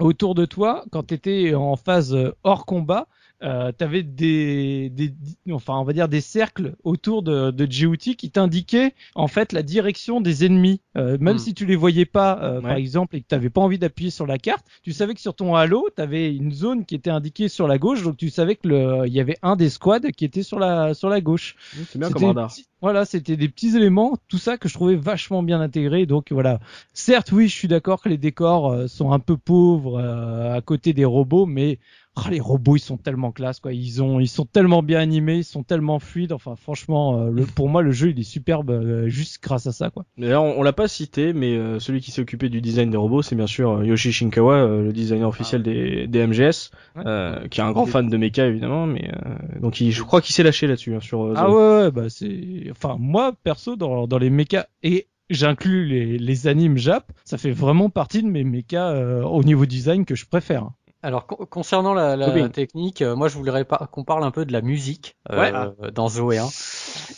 autour 0.00 0.34
de 0.34 0.44
toi 0.44 0.84
quand 0.90 1.04
tu 1.08 1.14
étais 1.14 1.54
en 1.54 1.76
phase 1.76 2.14
euh, 2.14 2.34
hors 2.44 2.66
combat 2.66 3.06
euh, 3.42 3.70
t'avais 3.72 4.02
des, 4.02 4.88
des, 4.90 5.14
enfin 5.52 5.74
on 5.78 5.84
va 5.84 5.92
dire 5.92 6.08
des 6.08 6.20
cercles 6.22 6.74
autour 6.84 7.22
de, 7.22 7.50
de 7.50 7.66
GOT 7.66 8.14
qui 8.16 8.30
t'indiquaient 8.30 8.94
en 9.14 9.28
fait 9.28 9.52
la 9.52 9.62
direction 9.62 10.20
des 10.20 10.44
ennemis. 10.46 10.80
Euh, 10.96 11.18
même 11.20 11.36
Hmm. 11.36 11.38
si 11.38 11.52
tu 11.54 11.66
les 11.66 11.76
voyais 11.76 12.06
pas, 12.06 12.38
euh, 12.42 12.60
par 12.62 12.76
exemple, 12.76 13.16
et 13.16 13.20
que 13.20 13.26
t'avais 13.26 13.50
pas 13.50 13.60
envie 13.60 13.78
d'appuyer 13.78 14.10
sur 14.10 14.26
la 14.26 14.38
carte, 14.38 14.64
tu 14.82 14.92
savais 14.92 15.14
que 15.14 15.20
sur 15.20 15.34
ton 15.34 15.54
halo, 15.54 15.86
t'avais 15.94 16.34
une 16.34 16.52
zone 16.52 16.86
qui 16.86 16.94
était 16.94 17.10
indiquée 17.10 17.48
sur 17.48 17.68
la 17.68 17.76
gauche, 17.78 18.02
donc 18.02 18.16
tu 18.16 18.30
savais 18.30 18.56
que 18.56 18.68
le, 18.68 19.06
il 19.06 19.12
y 19.12 19.20
avait 19.20 19.36
un 19.42 19.56
des 19.56 19.68
squads 19.70 20.10
qui 20.16 20.24
était 20.24 20.42
sur 20.42 20.58
la 20.58 20.94
sur 20.94 21.08
la 21.10 21.20
gauche. 21.20 21.56
C'est 21.90 21.98
bien 21.98 22.10
comme 22.10 22.22
petits- 22.46 22.66
Voilà, 22.80 23.04
c'était 23.04 23.36
des 23.36 23.48
petits 23.48 23.76
éléments, 23.76 24.16
tout 24.28 24.38
ça 24.38 24.56
que 24.58 24.68
je 24.68 24.74
trouvais 24.74 24.96
vachement 24.96 25.42
bien 25.42 25.60
intégré. 25.60 26.06
Donc 26.06 26.32
voilà, 26.32 26.60
certes, 26.94 27.32
oui, 27.32 27.48
je 27.48 27.54
suis 27.54 27.68
d'accord 27.68 28.00
que 28.02 28.08
les 28.08 28.18
décors 28.18 28.70
euh, 28.72 28.86
sont 28.86 29.12
un 29.12 29.18
peu 29.18 29.36
pauvres 29.36 29.98
euh, 29.98 30.54
à 30.54 30.60
côté 30.60 30.92
des 30.92 31.04
robots, 31.04 31.46
mais 31.46 31.78
oh, 32.16 32.28
les 32.30 32.40
robots 32.40 32.76
ils 32.76 32.80
sont 32.80 32.96
tellement 32.96 33.32
classe, 33.32 33.60
quoi. 33.60 33.72
Ils 33.72 34.02
ont, 34.02 34.20
ils 34.20 34.28
sont 34.28 34.44
tellement 34.44 34.82
bien 34.82 34.98
animés, 35.00 35.36
ils 35.38 35.44
sont 35.44 35.62
tellement 35.62 35.98
fluides. 35.98 36.32
Enfin, 36.32 36.56
franchement, 36.56 37.18
euh, 37.20 37.30
le, 37.30 37.44
pour 37.44 37.68
moi, 37.68 37.82
le 37.82 37.90
jeu 37.92 38.10
il 38.10 38.18
est 38.18 38.22
superbe 38.22 38.70
euh, 38.70 39.08
juste 39.08 39.42
grâce 39.42 39.66
à 39.66 39.72
ça, 39.72 39.90
quoi. 39.90 40.04
D'ailleurs, 40.18 40.42
on, 40.44 40.58
on 40.58 40.62
l'a 40.62 40.72
pas 40.72 40.88
cité, 40.88 41.32
mais 41.32 41.54
euh, 41.56 41.78
celui 41.78 42.00
qui 42.00 42.10
s'est 42.10 42.22
occupé 42.22 42.48
du 42.48 42.60
design 42.60 42.90
des 42.90 42.96
robots, 42.96 43.22
c'est 43.22 43.36
bien 43.36 43.46
sûr 43.46 43.70
euh, 43.70 43.84
Yoshi 43.84 44.12
Shinkawa, 44.12 44.66
le 44.66 44.92
designer 44.92 45.28
officiel 45.28 45.62
des, 45.62 46.06
des 46.06 46.26
MGS, 46.26 46.70
Ouais. 46.96 47.02
euh, 47.06 47.46
qui 47.48 47.60
est 47.60 47.64
un 47.64 47.72
grand 47.72 47.86
fan 47.86 48.08
de 48.08 48.16
mecha 48.16 48.46
évidemment, 48.46 48.86
mais 48.86 49.10
euh, 49.26 49.60
donc 49.60 49.80
il, 49.80 49.90
je 49.92 50.02
crois 50.02 50.20
qu'il 50.22 50.34
s'est 50.34 50.42
lâché 50.42 50.66
là-dessus 50.66 50.94
hein, 50.94 51.00
sur. 51.00 51.22
euh, 51.24 51.34
Ah 51.36 51.50
ouais, 51.50 51.56
ouais, 51.84 51.90
bah 51.90 52.08
c'est, 52.08 52.68
enfin 52.70 52.96
moi 52.98 53.32
perso 53.44 53.76
dans 53.76 54.06
dans 54.06 54.18
les 54.18 54.30
mechas 54.30 54.66
et 54.82 55.06
J'inclus 55.28 55.86
les, 55.86 56.18
les 56.18 56.46
animes 56.46 56.78
Jap, 56.78 57.10
ça 57.24 57.36
fait 57.36 57.50
vraiment 57.50 57.90
partie 57.90 58.22
de 58.22 58.28
mes 58.28 58.44
mechas 58.44 58.92
euh, 58.92 59.22
au 59.24 59.42
niveau 59.42 59.66
design 59.66 60.04
que 60.04 60.14
je 60.14 60.24
préfère. 60.24 60.70
Alors 61.06 61.26
con- 61.28 61.46
concernant 61.48 61.94
la, 61.94 62.16
la 62.16 62.48
technique, 62.48 63.00
euh, 63.00 63.14
moi 63.14 63.28
je 63.28 63.36
voudrais 63.38 63.64
pas 63.64 63.88
qu'on 63.92 64.02
parle 64.02 64.24
un 64.24 64.32
peu 64.32 64.44
de 64.44 64.52
la 64.52 64.60
musique 64.60 65.16
euh, 65.30 65.70
Ouais. 65.80 65.92
dans 65.92 66.08
Zoé 66.08 66.38
1. 66.38 66.48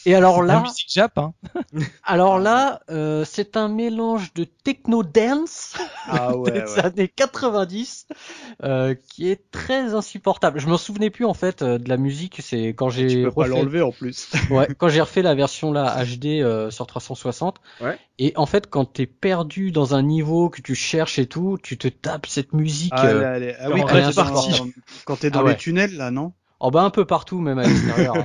Et 0.04 0.14
alors 0.14 0.42
La 0.42 0.54
là, 0.56 0.60
musique 0.60 0.88
Jap, 0.92 1.16
hein. 1.16 1.32
alors 2.04 2.38
là, 2.38 2.80
euh, 2.90 3.24
c'est 3.24 3.56
un 3.56 3.68
mélange 3.68 4.34
de 4.34 4.44
techno 4.44 5.02
dance 5.02 5.74
Ah 6.06 6.36
ouais, 6.36 6.50
des 6.52 6.60
ouais. 6.60 6.84
années 6.84 7.08
90 7.08 8.06
euh, 8.62 8.94
qui 9.08 9.30
est 9.30 9.50
très 9.50 9.94
insupportable. 9.94 10.60
Je 10.60 10.66
me 10.66 10.76
souvenais 10.76 11.08
plus 11.08 11.24
en 11.24 11.32
fait 11.34 11.62
euh, 11.62 11.78
de 11.78 11.88
la 11.88 11.96
musique. 11.96 12.40
C'est 12.42 12.68
quand 12.68 12.90
j'ai 12.90 13.08
Tu 13.08 13.22
peux 13.22 13.30
pas 13.32 13.44
refait- 13.44 13.48
l'enlever 13.50 13.80
en 13.80 13.92
plus. 13.92 14.30
ouais, 14.50 14.68
quand 14.76 14.88
j'ai 14.88 15.00
refait 15.00 15.22
la 15.22 15.34
version 15.34 15.72
là 15.72 15.96
HD 16.04 16.42
euh, 16.42 16.70
sur 16.70 16.86
360. 16.86 17.56
Ouais. 17.80 17.96
Et 18.20 18.32
en 18.36 18.46
fait, 18.46 18.68
quand 18.68 18.84
t'es 18.84 19.06
perdu 19.06 19.70
dans 19.70 19.94
un 19.94 20.02
niveau 20.02 20.50
que 20.50 20.60
tu 20.60 20.74
cherches 20.74 21.20
et 21.20 21.26
tout, 21.26 21.56
tu 21.62 21.78
te 21.78 21.86
tapes 21.86 22.26
cette 22.26 22.52
musique. 22.52 22.92
Ah, 22.96 23.06
euh, 23.06 23.52
ah 23.60 23.70
oui, 23.70 23.77
quand 23.80 23.86
t'es 23.88 24.02
insupportable. 24.02 24.58
dans- 24.58 25.02
quand 25.04 25.16
t'es 25.16 25.30
dans 25.30 25.40
Ah 25.40 25.44
les 25.44 25.48
ouais. 25.50 25.56
tunnels 25.56 25.96
là, 25.96 26.10
non? 26.10 26.32
Oh 26.60 26.72
bah 26.72 26.82
un 26.82 26.90
peu 26.90 27.04
partout, 27.04 27.38
même 27.40 27.58
à 27.58 27.62
l'extérieur. 27.68 28.16
hein. 28.16 28.24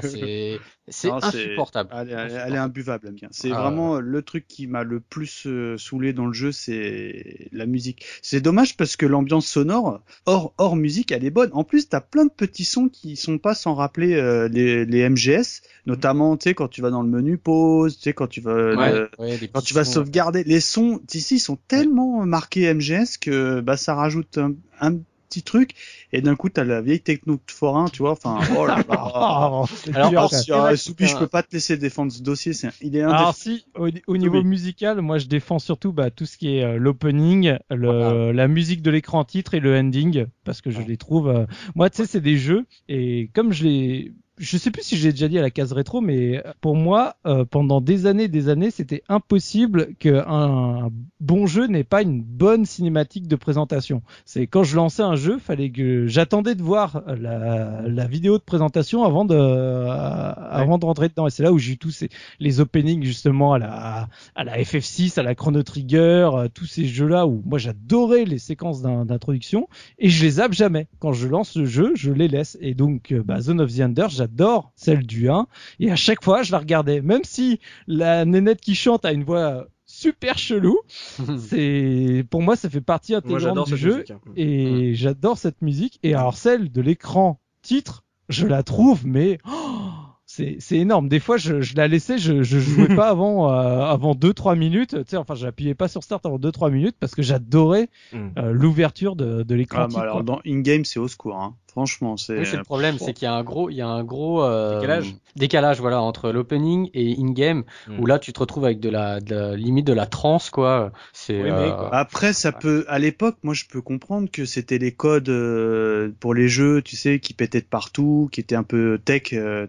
C'est 0.90 1.08
insupportable. 1.08 1.90
Elle, 1.94 2.10
est- 2.10 2.14
elle 2.14 2.32
est- 2.32 2.34
elle 2.48 2.54
est 2.56 2.58
imbuvable, 2.58 3.06
la 3.06 3.12
mienne. 3.12 3.30
C'est 3.32 3.52
Ah, 3.52 3.62
vraiment 3.62 4.00
le 4.00 4.22
truc 4.22 4.48
qui 4.48 4.66
m'a 4.68 4.84
le 4.84 5.00
plus 5.00 5.44
euh, 5.46 5.78
saoulé 5.78 6.14
dans 6.14 6.26
le 6.26 6.34
jeu, 6.34 6.52
c'est 6.52 7.48
la 7.52 7.66
musique. 7.68 8.06
C'est 8.22 8.42
dommage 8.42 8.76
parce 8.76 8.96
que 8.98 9.06
l'ambiance 9.06 9.46
sonore, 9.48 10.02
hors, 10.26 10.54
hors 10.58 10.76
musique, 10.76 11.12
elle 11.12 11.24
est 11.24 11.30
bonne. 11.30 11.52
En 11.54 11.64
plus, 11.64 11.88
t'as 11.90 12.02
plein 12.02 12.26
de 12.26 12.32
petits 12.32 12.66
sons 12.66 12.90
qui 12.90 13.16
sont 13.16 13.38
pas 13.38 13.54
sans 13.54 13.76
rappeler 13.76 14.16
euh, 14.16 14.48
les, 14.50 14.86
les 14.86 15.08
MGS, 15.10 15.62
notamment, 15.86 16.36
tu 16.36 16.50
sais, 16.50 16.54
quand 16.56 16.68
tu 16.68 16.82
vas 16.82 16.90
dans 16.90 17.04
le 17.04 17.10
menu 17.10 17.38
pause, 17.38 17.96
tu 17.98 18.04
sais, 18.04 18.14
quand 18.14 18.28
tu 18.28 18.42
vas, 18.42 18.52
Ouais, 18.52 18.76
euh, 18.92 19.08
ouais, 19.20 19.38
quand 19.54 19.62
tu 19.62 19.74
vas 19.76 19.86
sons. 19.86 19.94
sauvegarder, 19.94 20.44
les 20.44 20.60
sons 20.60 21.00
d'ici 21.08 21.40
sont 21.40 21.56
tellement 21.56 22.26
marqués 22.26 22.64
MGS 22.74 23.18
que 23.22 23.62
bah 23.62 23.78
ça 23.78 23.94
rajoute 23.96 24.38
un, 24.38 24.54
un 24.82 24.98
petit 25.34 25.44
truc 25.44 25.72
et 26.12 26.22
d'un 26.22 26.36
coup 26.36 26.50
t'as 26.50 26.64
la 26.64 26.82
vieille 26.82 27.02
techno 27.02 27.36
de 27.36 27.52
forain, 27.52 27.90
tu 27.90 28.00
vois. 28.04 28.12
Enfin, 28.12 28.40
oh 28.56 28.66
là 28.66 28.84
là. 28.88 29.64
C'est 29.84 29.96
Alors, 29.96 30.12
Alors, 30.14 30.34
sur 30.34 30.58
euh, 30.58 30.76
Soubi, 30.76 31.08
je 31.08 31.18
peux 31.18 31.28
pas 31.28 31.44
te 31.44 31.54
laisser 31.54 31.78
défendre 31.78 32.12
ce 32.12 32.22
dossier, 32.22 32.54
c'est 32.54 32.70
il 32.82 32.96
est 32.96 33.02
Alors 33.02 33.34
indéfendable. 33.34 33.38
si, 33.38 33.66
au, 33.76 33.90
au 34.14 34.18
niveau 34.18 34.38
Oui. 34.40 34.44
musical, 34.44 35.02
moi 35.02 35.18
je 35.18 35.28
défends 35.28 35.60
surtout 35.60 35.92
bah, 35.92 36.12
tout 36.12 36.26
ce 36.26 36.38
qui 36.38 36.58
est 36.58 36.64
euh, 36.64 36.78
l'opening, 36.78 37.58
Voilà. 37.70 38.34
la 38.34 38.48
musique 38.48 38.82
de 38.82 38.92
l'écran 38.92 39.24
titre 39.26 39.54
et 39.56 39.60
le 39.60 39.76
ending, 39.78 40.26
parce 40.44 40.62
que 40.62 40.70
je 40.72 40.80
Ouais. 40.80 40.86
les 40.88 40.98
trouve. 40.98 41.28
euh, 41.30 41.46
Moi, 41.76 41.90
tu 41.90 41.98
sais, 41.98 42.06
c'est 42.06 42.22
des 42.22 42.38
jeux 42.38 42.66
et 42.88 43.30
comme 43.34 43.52
je 43.54 43.64
les, 43.64 44.14
je 44.40 44.58
sais 44.58 44.72
plus 44.72 44.84
si 44.84 44.98
j'ai 44.98 45.12
déjà 45.12 45.28
dit 45.28 45.38
à 45.38 45.42
la 45.42 45.52
case 45.52 45.74
rétro, 45.74 46.02
mais 46.02 46.44
pour 46.60 46.76
moi, 46.76 47.16
euh, 47.26 47.46
pendant 47.46 47.82
des 47.82 48.08
années, 48.08 48.28
des 48.28 48.50
années, 48.50 48.72
c'était 48.72 49.04
impossible 49.08 49.94
qu'un 50.00 50.24
un 50.28 50.90
bon 51.20 51.46
jeu 51.46 51.68
n'ait 51.68 51.84
pas 51.84 52.02
une 52.02 52.22
bonne 52.22 52.66
cinématique 52.66 53.28
de 53.28 53.36
présentation. 53.36 54.02
C'est 54.26 54.48
quand 54.48 54.64
je 54.64 54.76
lançais 54.76 55.04
un 55.04 55.16
jeu, 55.16 55.38
fallait 55.38 55.70
que 55.70 56.08
j'attendais 56.08 56.56
de 56.56 56.64
voir 56.64 57.04
la, 57.08 58.08
vidéo 58.08 58.38
de 58.38 58.44
présentation 58.44 59.04
avant 59.04 59.24
de, 59.24 59.36
euh, 59.36 59.88
avant 59.88 60.78
de 60.78 60.86
rentrer 60.86 61.10
dedans. 61.10 61.28
Et 61.28 61.30
c'est 61.30 61.44
là 61.44 61.52
où 61.54 61.60
j'ai 61.60 61.74
eu 61.74 61.78
tous 61.78 62.04
les 62.40 62.60
openings 62.60 63.04
justement 63.04 63.54
à 63.54 63.60
la, 63.60 64.08
à 64.36 64.44
la 64.44 64.58
FF6, 64.58 65.20
à 65.20 65.24
la 65.24 65.36
Chrono 65.36 65.64
Trigger, 65.64 66.30
euh, 66.34 66.48
tous 66.54 66.66
ces 66.66 66.86
jeux-là 66.86 67.28
où 67.28 67.42
moi 67.46 67.60
j'adorais 67.60 68.26
les 68.26 68.40
séquences 68.40 68.82
d'in- 68.82 69.06
d'introduction 69.06 69.68
et 70.00 70.10
je 70.10 70.24
les 70.24 70.32
zappe 70.32 70.54
jamais. 70.54 70.88
Quand 71.00 71.14
je 71.14 71.28
lance 71.28 71.56
le 71.56 71.66
jeu, 71.66 71.94
je 71.96 72.12
les 72.12 72.28
laisse. 72.28 72.58
Et 72.62 72.74
donc, 72.74 73.12
euh, 73.12 73.24
bah, 73.24 73.40
Zone 73.40 73.62
of 73.62 73.74
the 73.74 73.82
Ender, 73.82 74.08
j'adore 74.24 74.72
celle 74.76 75.06
du 75.06 75.30
1 75.30 75.48
et 75.80 75.92
à 75.92 75.96
chaque 75.96 76.24
fois 76.24 76.44
je 76.44 76.52
la 76.52 76.60
regardais. 76.60 77.02
Même 77.02 77.24
si 77.24 77.60
la 77.88 78.24
nénette 78.26 78.62
qui 78.62 78.76
chante 78.76 79.04
a 79.06 79.12
une 79.12 79.24
voix 79.24 79.68
super 79.86 80.38
chelou, 80.38 80.78
c'est 81.38 82.26
pour 82.30 82.42
moi 82.42 82.56
ça 82.56 82.70
fait 82.70 82.82
partie 82.82 83.16
intégrante 83.16 83.68
du 83.68 83.78
jeu 83.78 83.94
musique. 83.98 84.12
hein. 84.12 84.20
et 84.36 84.96
j'adore 84.96 85.38
cette 85.38 85.62
musique. 85.62 86.00
Et 86.04 86.14
alors 86.14 86.36
celle 86.38 86.72
de 86.72 86.82
l'écran 86.82 87.40
titre, 87.62 88.04
je 88.30 88.48
la 88.48 88.64
trouve 88.64 89.06
mais 89.06 89.38
oh, 89.46 89.90
c'est 90.26 90.56
c'est 90.60 90.78
énorme. 90.78 91.10
Des 91.10 91.20
fois 91.20 91.38
je, 91.38 91.62
je 91.62 91.76
la 91.76 91.88
laissais, 91.88 92.18
je 92.18 92.42
je 92.44 92.58
jouais 92.60 92.88
pas 92.96 93.10
avant 93.10 93.52
euh, 93.52 93.82
avant 93.82 94.16
deux 94.16 94.34
trois 94.34 94.56
minutes. 94.56 94.96
Tu 95.04 95.10
sais, 95.10 95.18
enfin 95.18 95.36
j'appuyais 95.36 95.76
pas 95.76 95.88
sur 95.88 96.02
start 96.04 96.26
avant 96.26 96.40
deux 96.40 96.52
trois 96.52 96.70
minutes 96.70 96.96
parce 97.00 97.14
que 97.14 97.22
j'adorais 97.22 97.90
Mm. 98.14 98.30
euh, 98.38 98.52
l'ouverture 98.52 99.16
de, 99.16 99.44
de 99.44 99.56
l'écran 99.56 99.80
Ah, 99.82 99.84
bah, 99.84 99.90
titre. 99.90 100.00
alors 100.02 100.14
quoi. 100.16 100.24
dans 100.24 100.40
in-game, 100.46 100.86
c'est 100.86 101.00
au 101.00 101.08
secours, 101.08 101.36
hein. 101.38 101.56
Franchement, 101.74 102.18
c'est. 102.18 102.38
Oui, 102.38 102.46
c'est 102.46 102.58
le 102.58 102.64
problème, 102.64 103.00
c'est 103.00 103.14
qu'il 103.14 103.26
y 103.26 103.30
a 103.30 103.34
un 103.34 103.44
gros, 103.44 103.70
il 103.70 103.76
y 103.76 103.82
a 103.82 103.88
un 103.88 104.04
gros 104.04 104.44
euh, 104.44 104.76
Décalage. 104.80 105.16
décalage, 105.36 105.80
voilà, 105.82 106.02
entre 106.02 106.32
l'opening 106.32 106.90
et 106.94 107.16
in-game, 107.20 107.64
Mm. 107.88 108.00
où 108.00 108.06
là 108.06 108.20
tu 108.20 108.32
te 108.32 108.40
retrouves 108.40 108.66
avec 108.66 108.80
de 108.80 108.90
la, 108.90 109.20
de 109.20 109.34
la 109.36 109.56
limite 109.56 109.88
de 109.88 109.94
la 109.94 110.06
trance, 110.06 110.52
quoi. 110.52 110.92
C'est 111.14 111.42
Oui, 111.42 111.50
mais, 111.50 111.72
euh. 111.72 111.90
Après, 111.92 112.34
ça 112.34 112.50
Ouais. 112.50 112.56
peut, 112.60 112.86
à 112.88 113.00
l'époque, 113.00 113.38
moi, 113.44 113.54
je 113.56 113.66
peux 113.66 113.82
comprendre 113.82 114.30
que 114.32 114.46
c'était 114.46 114.78
les 114.78 114.92
codes 114.94 115.30
euh, 115.30 116.12
pour 116.20 116.34
les 116.36 116.48
jeux, 116.48 116.82
tu 116.84 116.96
sais, 116.96 117.20
qui 117.20 117.34
pétaient 117.34 117.62
de 117.62 117.66
partout, 117.66 118.30
qui 118.32 118.40
étaient 118.40 118.56
un 118.56 118.64
peu 118.64 119.00
tech 119.04 119.34
euh, 119.34 119.40
euh, 119.44 119.68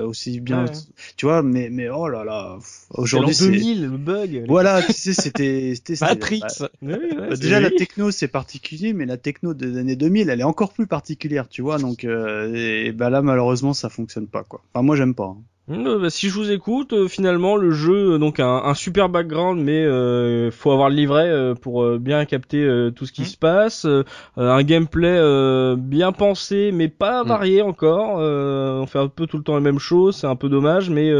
aussi 0.00 0.40
bien, 0.40 0.64
Ouais. 0.64 0.70
tu 1.16 1.26
vois. 1.26 1.42
Mais, 1.42 1.68
mais 1.70 1.88
oh 1.88 2.08
là 2.08 2.24
là, 2.24 2.58
aujourd'hui, 2.90 3.34
c'est 3.34 3.50
2000, 3.50 3.82
le 3.90 3.96
bug. 3.96 4.44
voilà, 4.48 4.82
tu 4.82 4.92
sais, 4.92 5.12
c'était, 5.12 5.74
Matrix. 6.00 6.40
bah, 6.40 6.68
Ouais, 6.82 6.92
ouais, 6.94 7.26
c'est- 7.32 7.40
déjà 7.40 7.60
la 7.60 7.70
techno 7.70 8.10
c'est 8.10 8.28
particulier, 8.28 8.92
mais 8.92 9.06
la 9.06 9.16
techno 9.16 9.54
des 9.54 9.76
années 9.78 9.96
2000, 9.96 10.28
elle 10.30 10.40
est 10.40 10.44
encore 10.44 10.72
plus 10.72 10.86
particulière, 10.86 11.48
tu 11.48 11.62
vois. 11.62 11.78
Donc, 11.78 12.04
euh, 12.04 12.52
et, 12.54 12.92
bah 12.92 13.10
là, 13.10 13.22
malheureusement, 13.22 13.74
ça 13.74 13.88
fonctionne 13.88 14.26
pas, 14.26 14.44
quoi. 14.44 14.62
Enfin, 14.72 14.82
moi, 14.82 14.96
j'aime 14.96 15.14
pas. 15.14 15.24
hein. 15.36 15.38
Euh, 15.68 15.98
bah, 15.98 16.10
si 16.10 16.28
je 16.28 16.34
vous 16.34 16.52
écoute, 16.52 16.92
euh, 16.92 17.08
finalement 17.08 17.56
le 17.56 17.72
jeu 17.72 18.12
euh, 18.12 18.18
donc 18.18 18.38
un, 18.38 18.46
un 18.48 18.74
super 18.74 19.08
background, 19.08 19.60
mais 19.60 19.84
euh, 19.84 20.52
faut 20.52 20.70
avoir 20.70 20.88
le 20.90 20.94
livret 20.94 21.28
euh, 21.28 21.54
pour 21.56 21.82
euh, 21.82 21.98
bien 21.98 22.24
capter 22.24 22.62
euh, 22.62 22.92
tout 22.92 23.04
ce 23.04 23.10
qui 23.10 23.22
Mm. 23.22 23.24
se 23.24 23.36
passe, 23.36 23.84
euh, 23.84 24.04
un 24.36 24.62
gameplay 24.62 25.08
euh, 25.08 25.74
bien 25.76 26.12
pensé, 26.12 26.70
mais 26.72 26.86
pas 26.86 27.24
Mm. 27.24 27.28
varié 27.28 27.62
encore. 27.62 28.18
euh, 28.20 28.78
on 28.80 28.86
fait 28.86 29.00
un 29.00 29.08
peu 29.08 29.26
tout 29.26 29.38
le 29.38 29.42
temps 29.42 29.54
la 29.54 29.60
même 29.60 29.80
chose, 29.80 30.14
c'est 30.14 30.28
un 30.28 30.36
peu 30.36 30.48
dommage, 30.48 30.88
mais 30.88 31.10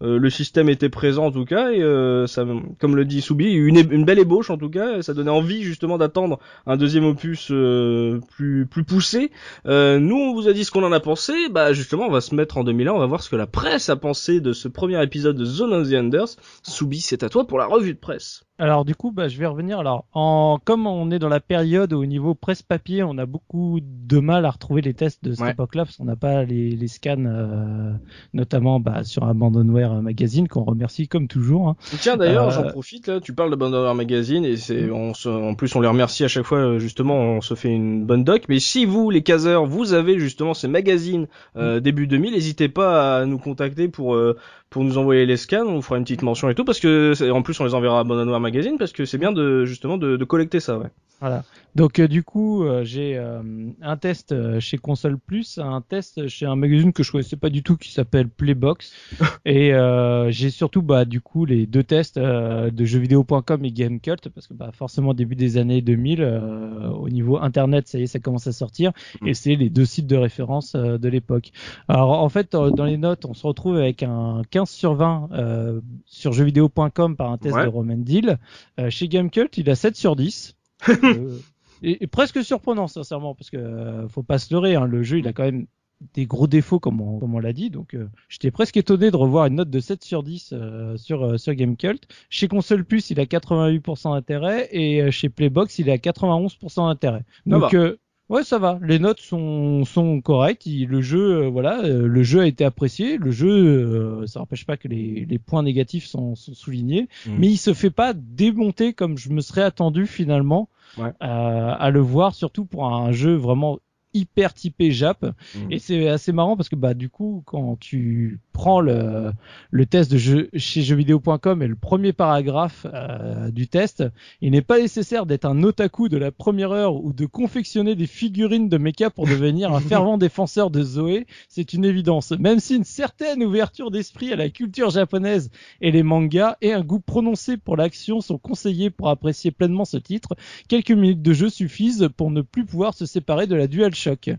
le 0.00 0.30
système 0.30 0.68
était 0.68 0.88
présent 0.88 1.26
en 1.26 1.30
tout 1.30 1.44
cas 1.44 1.70
et 1.70 1.80
euh, 1.80 2.26
ça, 2.26 2.44
comme 2.80 2.96
le 2.96 3.04
dit 3.04 3.20
Soubi, 3.20 3.52
une, 3.52 3.76
une 3.92 4.04
belle 4.04 4.18
ébauche 4.18 4.50
en 4.50 4.58
tout 4.58 4.68
cas, 4.70 5.00
ça 5.02 5.14
donnait 5.14 5.30
envie 5.30 5.62
justement 5.62 5.96
d'attendre 5.96 6.40
un 6.66 6.76
deuxième 6.76 7.04
opus 7.04 7.48
euh, 7.52 8.18
plus 8.34 8.66
plus 8.66 8.82
poussé. 8.82 9.30
Euh, 9.66 10.00
nous, 10.00 10.16
on 10.16 10.34
vous 10.34 10.48
a 10.48 10.52
dit 10.52 10.64
ce 10.64 10.72
qu'on 10.72 10.82
en 10.82 10.90
a 10.90 10.98
pensé. 10.98 11.32
Bah, 11.52 11.72
justement, 11.72 12.06
on 12.06 12.10
va 12.10 12.20
se 12.20 12.34
mettre 12.34 12.56
en 12.58 12.64
2001. 12.64 12.90
On 12.92 12.98
va 12.98 13.06
voir 13.06 13.22
ce 13.22 13.30
que 13.30 13.36
la 13.36 13.46
presse 13.46 13.90
a 13.92 13.96
pensé 13.96 14.40
de 14.40 14.52
ce 14.52 14.66
premier 14.66 15.00
épisode 15.02 15.36
de 15.36 15.44
Zone 15.44 15.72
of 15.72 15.88
the 15.88 15.94
Enders. 15.94 16.36
Soubi, 16.62 17.00
c'est 17.00 17.22
à 17.22 17.28
toi 17.28 17.46
pour 17.46 17.58
la 17.58 17.66
revue 17.66 17.94
de 17.94 17.98
presse. 17.98 18.44
Alors 18.62 18.84
du 18.84 18.94
coup, 18.94 19.10
bah, 19.10 19.26
je 19.26 19.36
vais 19.38 19.46
revenir. 19.46 19.80
Alors, 19.80 20.04
en 20.12 20.58
comme 20.64 20.86
on 20.86 21.10
est 21.10 21.18
dans 21.18 21.28
la 21.28 21.40
période 21.40 21.92
au 21.92 22.06
niveau 22.06 22.34
presse 22.36 22.62
papier, 22.62 23.02
on 23.02 23.18
a 23.18 23.26
beaucoup 23.26 23.80
de 23.82 24.20
mal 24.20 24.44
à 24.44 24.50
retrouver 24.50 24.82
les 24.82 24.94
tests 24.94 25.24
de 25.24 25.32
cette 25.32 25.40
Ouais. 25.44 25.50
époque-là 25.50 25.84
parce 25.84 25.96
qu'on 25.96 26.04
n'a 26.04 26.14
pas 26.14 26.44
les, 26.44 26.70
les 26.70 26.86
scans, 26.86 27.16
euh, 27.26 27.92
notamment 28.34 28.78
bah, 28.78 29.02
sur 29.02 29.24
Abandonware 29.24 30.00
Magazine 30.00 30.46
qu'on 30.46 30.62
remercie 30.62 31.08
comme 31.08 31.26
toujours. 31.26 31.70
hein. 31.70 31.76
Tiens, 32.00 32.16
d'ailleurs, 32.16 32.46
Euh, 32.46 32.50
j'en 32.50 32.62
profite 32.64 33.08
là. 33.08 33.18
Tu 33.20 33.32
parles 33.34 33.50
d'Abandonware 33.50 33.96
Magazine 33.96 34.44
et 34.44 34.56
c'est, 34.56 34.90
on 34.92 35.12
se, 35.12 35.28
en 35.28 35.54
plus, 35.56 35.74
on 35.74 35.80
les 35.80 35.88
remercie 35.88 36.22
à 36.22 36.28
chaque 36.28 36.44
fois. 36.44 36.58
euh, 36.58 36.78
Justement, 36.78 37.16
on 37.16 37.40
se 37.40 37.54
fait 37.54 37.70
une 37.72 38.04
bonne 38.06 38.22
doc. 38.22 38.44
Mais 38.48 38.60
si 38.60 38.84
vous, 38.84 39.10
les 39.10 39.22
caseurs, 39.22 39.66
vous 39.66 39.92
avez 39.92 40.20
justement 40.20 40.54
ces 40.54 40.68
magazines 40.68 41.26
euh, 41.56 41.80
début 41.80 42.06
2000, 42.06 42.32
n'hésitez 42.32 42.68
pas 42.68 43.18
à 43.18 43.24
nous 43.26 43.38
contacter 43.38 43.88
pour 43.88 44.14
euh, 44.14 44.36
pour 44.70 44.84
nous 44.84 44.96
envoyer 44.98 45.26
les 45.26 45.36
scans. 45.36 45.66
On 45.66 45.74
vous 45.74 45.82
fera 45.82 45.98
une 45.98 46.04
petite 46.04 46.22
mention 46.22 46.48
et 46.48 46.54
tout 46.54 46.64
parce 46.64 46.78
que 46.80 47.30
en 47.30 47.42
plus, 47.42 47.58
on 47.60 47.64
les 47.64 47.74
enverra 47.74 47.98
à 47.98 48.00
Abandonware 48.02 48.38
Magazine 48.40 48.51
parce 48.78 48.92
que 48.92 49.04
c'est 49.04 49.18
bien 49.18 49.32
de 49.32 49.64
justement 49.64 49.98
de, 49.98 50.16
de 50.16 50.24
collecter 50.24 50.60
ça. 50.60 50.78
Ouais. 50.78 50.88
Voilà. 51.20 51.44
Donc 51.74 51.98
euh, 51.98 52.06
du 52.08 52.22
coup, 52.22 52.64
euh, 52.64 52.84
j'ai 52.84 53.16
euh, 53.16 53.42
un 53.80 53.96
test 53.96 54.32
euh, 54.32 54.60
chez 54.60 54.76
Console 54.78 55.18
Plus, 55.18 55.58
un 55.58 55.80
test 55.80 56.28
chez 56.28 56.44
un 56.46 56.54
magazine 56.56 56.92
que 56.92 57.02
je 57.02 57.10
connaissais 57.12 57.36
pas 57.36 57.48
du 57.50 57.62
tout 57.62 57.76
qui 57.76 57.92
s'appelle 57.92 58.28
Playbox, 58.28 58.92
et 59.46 59.72
euh, 59.72 60.30
j'ai 60.30 60.50
surtout 60.50 60.82
bah 60.82 61.04
du 61.04 61.20
coup 61.20 61.44
les 61.46 61.66
deux 61.66 61.82
tests 61.82 62.18
euh, 62.18 62.70
de 62.70 62.84
jeuxvideo.com 62.84 63.64
et 63.64 63.72
Gamecult 63.72 64.28
parce 64.28 64.46
que 64.46 64.54
bah 64.54 64.70
forcément 64.74 65.14
début 65.14 65.34
des 65.36 65.56
années 65.56 65.80
2000 65.80 66.20
euh, 66.22 66.88
au 66.90 67.08
niveau 67.08 67.38
internet 67.38 67.88
ça 67.88 67.98
y 67.98 68.02
est 68.02 68.06
ça 68.06 68.18
commence 68.20 68.46
à 68.46 68.52
sortir 68.52 68.92
Mm. 69.20 69.28
et 69.28 69.34
c'est 69.34 69.54
les 69.56 69.70
deux 69.70 69.84
sites 69.84 70.06
de 70.06 70.16
référence 70.16 70.74
euh, 70.74 70.98
de 70.98 71.08
l'époque. 71.08 71.52
Alors 71.88 72.10
en 72.10 72.28
fait 72.28 72.52
dans 72.52 72.84
les 72.84 72.96
notes 72.96 73.24
on 73.24 73.34
se 73.34 73.46
retrouve 73.46 73.76
avec 73.76 74.02
un 74.02 74.42
15 74.50 74.68
sur 74.68 74.94
20 74.94 75.28
euh, 75.32 75.80
sur 76.06 76.32
jeuxvideo.com 76.32 77.16
par 77.16 77.30
un 77.32 77.38
test 77.38 77.54
Ouais. 77.54 77.64
de 77.64 77.68
Roman 77.68 77.96
Deal. 77.96 78.38
Euh, 78.80 78.90
chez 78.90 79.08
Gamecult 79.08 79.56
il 79.58 79.68
a 79.70 79.74
7 79.74 79.96
sur 79.96 80.16
10. 80.16 80.54
Euh, 81.04 81.38
et, 81.82 82.04
et 82.04 82.06
presque 82.06 82.42
surprenant 82.44 82.88
sincèrement 82.88 83.34
parce 83.34 83.50
que 83.50 83.56
euh, 83.56 84.08
faut 84.08 84.22
pas 84.22 84.38
se 84.38 84.52
leurrer 84.52 84.74
hein, 84.74 84.86
le 84.86 85.02
jeu 85.02 85.18
il 85.18 85.28
a 85.28 85.32
quand 85.32 85.44
même 85.44 85.66
des 86.14 86.26
gros 86.26 86.46
défauts 86.46 86.80
comme 86.80 87.00
on, 87.00 87.18
comme 87.18 87.34
on 87.34 87.38
l'a 87.38 87.52
dit. 87.52 87.70
Donc 87.70 87.94
euh, 87.94 88.08
j'étais 88.28 88.50
presque 88.50 88.76
étonné 88.76 89.10
de 89.10 89.16
revoir 89.16 89.46
une 89.46 89.56
note 89.56 89.70
de 89.70 89.80
7 89.80 90.02
sur 90.02 90.22
10 90.22 90.52
euh, 90.52 90.96
sur 90.96 91.24
euh, 91.24 91.36
sur 91.38 91.54
Gamecult. 91.54 92.06
Chez 92.30 92.48
Console 92.48 92.84
Plus 92.84 93.10
il 93.10 93.20
a 93.20 93.24
88% 93.24 94.14
d'intérêt 94.14 94.68
et 94.72 95.02
euh, 95.02 95.10
chez 95.10 95.28
Playbox 95.28 95.78
il 95.78 95.90
à 95.90 95.96
91% 95.96 96.88
d'intérêt. 96.88 97.24
Ça 97.48 97.58
donc 97.58 97.74
euh, 97.74 97.98
ouais 98.32 98.42
ça 98.44 98.58
va 98.58 98.78
les 98.82 98.98
notes 98.98 99.20
sont 99.20 99.84
sont 99.84 100.20
correctes 100.20 100.66
Il- 100.66 100.88
le 100.88 101.00
jeu 101.02 101.44
euh, 101.44 101.48
voilà 101.48 101.84
euh, 101.84 102.06
le 102.08 102.22
jeu 102.22 102.40
a 102.40 102.46
été 102.46 102.64
apprécié 102.64 103.16
le 103.18 103.30
jeu 103.30 103.48
euh, 103.50 104.26
ça 104.26 104.40
n'empêche 104.40 104.66
pas 104.66 104.76
que 104.76 104.88
les, 104.88 105.24
les 105.28 105.38
points 105.38 105.62
négatifs 105.62 106.06
sont, 106.06 106.34
sont 106.34 106.54
soulignés 106.54 107.08
Mhm. 107.26 107.36
mais 107.38 107.46
il 107.48 107.56
se 107.58 107.72
fait 107.74 107.90
pas 107.90 108.12
démonter 108.14 108.92
comme 108.94 109.16
je 109.18 109.30
me 109.30 109.40
serais 109.40 109.62
attendu 109.62 110.06
finalement 110.06 110.68
Ouais. 110.98 111.08
euh, 111.22 111.74
à 111.78 111.90
le 111.90 112.00
voir 112.00 112.34
surtout 112.34 112.64
pour 112.66 112.84
un 112.86 113.12
jeu 113.12 113.34
vraiment 113.34 113.78
hyper 114.14 114.54
typé 114.54 114.90
Jap. 114.90 115.22
Mhm. 115.22 115.72
et 115.72 115.78
c'est 115.78 116.08
assez 116.08 116.32
marrant 116.32 116.56
parce 116.56 116.68
que 116.68 116.76
bah 116.76 116.94
du 116.94 117.08
coup 117.08 117.42
quand 117.46 117.76
tu 117.78 118.40
prends 118.52 118.80
le, 118.80 119.32
le 119.70 119.86
test 119.86 120.10
de 120.10 120.18
jeu 120.18 120.50
chez 120.54 120.82
jeuxvideo.com 120.82 121.62
et 121.62 121.66
le 121.66 121.76
premier 121.76 122.12
paragraphe 122.12 122.86
euh, 122.92 123.50
du 123.50 123.68
test 123.68 124.04
il 124.40 124.52
n'est 124.52 124.62
pas 124.62 124.78
nécessaire 124.78 125.26
d'être 125.26 125.44
un 125.44 125.62
otaku 125.62 126.08
de 126.08 126.16
la 126.16 126.30
première 126.30 126.72
heure 126.72 126.96
ou 126.96 127.12
de 127.12 127.26
confectionner 127.26 127.94
des 127.94 128.06
figurines 128.06 128.68
de 128.68 128.78
mecha 128.78 129.10
pour 129.10 129.26
devenir 129.26 129.72
un 129.72 129.80
fervent 129.92 130.18
défenseur 130.18 130.70
de 130.70 130.82
Zoé. 130.82 131.26
C'est 131.48 131.72
une 131.72 131.84
évidence. 131.84 132.32
Même 132.32 132.60
si 132.60 132.76
une 132.76 132.84
certaine 132.84 133.42
ouverture 133.42 133.90
d'esprit 133.90 134.32
à 134.32 134.36
la 134.36 134.48
culture 134.48 134.90
japonaise 134.90 135.50
et 135.80 135.90
les 135.90 136.02
mangas 136.02 136.56
et 136.60 136.72
un 136.72 136.82
goût 136.82 137.00
prononcé 137.00 137.56
pour 137.56 137.76
l'action 137.76 138.20
sont 138.20 138.38
conseillés 138.38 138.90
pour 138.90 139.08
apprécier 139.08 139.50
pleinement 139.50 139.84
ce 139.84 139.96
titre 139.96 140.34
quelques 140.68 140.90
minutes 140.90 141.22
de 141.22 141.32
jeu 141.32 141.48
suffisent 141.48 142.08
pour 142.16 142.30
ne 142.30 142.42
plus 142.42 142.64
pouvoir 142.64 142.94
se 142.94 143.06
séparer 143.06 143.46
de 143.46 143.54
la 143.54 143.66
DualShock 144.10 144.30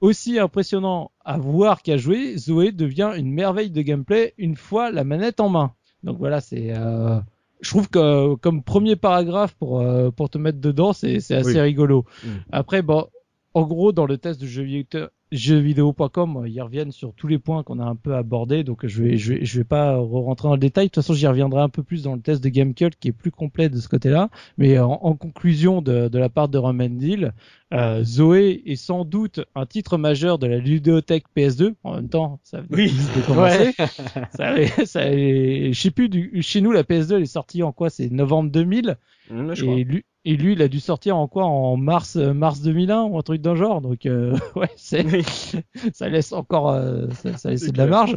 aussi 0.00 0.38
impressionnant 0.38 1.10
à 1.24 1.38
voir 1.38 1.82
qu'à 1.82 1.96
jouer, 1.96 2.36
Zoé 2.36 2.72
devient 2.72 3.12
une 3.16 3.30
merveille 3.32 3.70
de 3.70 3.82
gameplay 3.82 4.34
une 4.38 4.56
fois 4.56 4.90
la 4.90 5.04
manette 5.04 5.40
en 5.40 5.48
main. 5.48 5.72
Donc 6.02 6.18
voilà, 6.18 6.40
c'est. 6.40 6.72
euh, 6.76 7.18
Je 7.60 7.70
trouve 7.70 7.88
que 7.90 8.34
comme 8.36 8.62
premier 8.62 8.96
paragraphe 8.96 9.54
pour 9.56 9.80
euh, 9.80 10.10
pour 10.10 10.30
te 10.30 10.38
mettre 10.38 10.60
dedans, 10.60 10.92
c'est 10.92 11.20
c'est 11.20 11.34
assez 11.34 11.54
Oui. 11.54 11.60
rigolo. 11.60 12.04
Mm. 12.24 12.28
Après, 12.52 12.82
bon, 12.82 13.06
en 13.54 13.62
gros, 13.66 13.92
dans 13.92 14.06
le 14.06 14.16
test 14.18 14.40
de 14.40 14.46
jeuxvideo.com, 14.46 16.44
ils 16.46 16.60
reviennent 16.62 16.92
sur 16.92 17.12
tous 17.14 17.26
les 17.26 17.38
points 17.38 17.62
qu'on 17.64 17.80
a 17.80 17.84
un 17.84 17.96
peu 17.96 18.14
abordés, 18.14 18.62
donc 18.62 18.86
je 18.86 19.02
vais, 19.02 19.16
je 19.16 19.34
vais, 19.34 19.44
je 19.44 19.58
vais 19.58 19.64
pas 19.64 19.96
rentrer 19.96 20.48
dans 20.48 20.54
le 20.54 20.60
détail. 20.60 20.86
De 20.86 20.90
toute 20.90 21.02
façon, 21.02 21.14
j'y 21.14 21.26
reviendrai 21.26 21.60
un 21.60 21.68
peu 21.68 21.82
plus 21.82 22.04
dans 22.04 22.14
le 22.14 22.20
test 22.20 22.42
de 22.44 22.48
Gamecult 22.48 22.94
qui 23.00 23.08
est 23.08 23.12
plus 23.12 23.30
complet 23.32 23.68
de 23.68 23.78
ce 23.78 23.88
côté-là. 23.88 24.30
Mais 24.56 24.78
en, 24.78 24.92
en 24.92 25.14
conclusion 25.16 25.82
de, 25.82 26.08
de 26.08 26.18
la 26.18 26.28
part 26.28 26.48
de 26.48 26.58
Romandil, 26.58 27.32
euh, 27.74 28.02
Zoé 28.04 28.62
est 28.66 28.76
sans 28.76 29.04
doute 29.04 29.40
un 29.54 29.66
titre 29.66 29.98
majeur 29.98 30.38
de 30.38 30.46
la 30.46 30.58
ludéothèque 30.58 31.24
PS2. 31.36 31.74
En 31.84 31.94
même 31.96 32.08
temps, 32.08 32.40
ça 32.42 32.62
Oui. 32.70 32.92
de 33.16 33.26
commencer. 33.26 33.72
ça, 34.36 34.46
avait- 34.48 34.86
ça, 34.86 35.00
avait- 35.00 35.72
je 35.72 35.80
sais 35.80 35.90
plus, 35.90 36.08
du, 36.08 36.40
chez 36.42 36.60
nous, 36.60 36.72
la 36.72 36.82
PS2 36.84 37.16
elle 37.16 37.22
est 37.22 37.26
sortie 37.26 37.62
en 37.62 37.72
quoi? 37.72 37.90
C'est 37.90 38.10
novembre 38.10 38.50
2000. 38.50 38.96
Mhm, 39.30 39.54
je 39.54 39.62
crois. 39.64 39.74
Et 39.78 39.84
lui, 39.84 40.04
et 40.24 40.36
lui, 40.36 40.52
il 40.52 40.62
a 40.62 40.68
dû 40.68 40.80
sortir 40.80 41.16
en 41.16 41.28
quoi? 41.28 41.44
En 41.44 41.76
mars, 41.76 42.16
euh, 42.16 42.32
mars 42.32 42.60
2001 42.62 43.02
ou 43.04 43.18
un 43.18 43.22
truc 43.22 43.40
d'un 43.42 43.54
genre. 43.54 43.80
Donc 43.82 44.06
euh, 44.06 44.34
ouais, 44.56 44.70
c'est 44.76 45.04
Oui. 45.04 45.22
ça 45.92 46.08
laisse 46.08 46.32
encore, 46.32 46.70
euh, 46.70 47.08
ça, 47.10 47.36
ça 47.36 47.50
laisse 47.50 47.70
de 47.70 47.76
la 47.78 47.86
marge. 47.86 48.16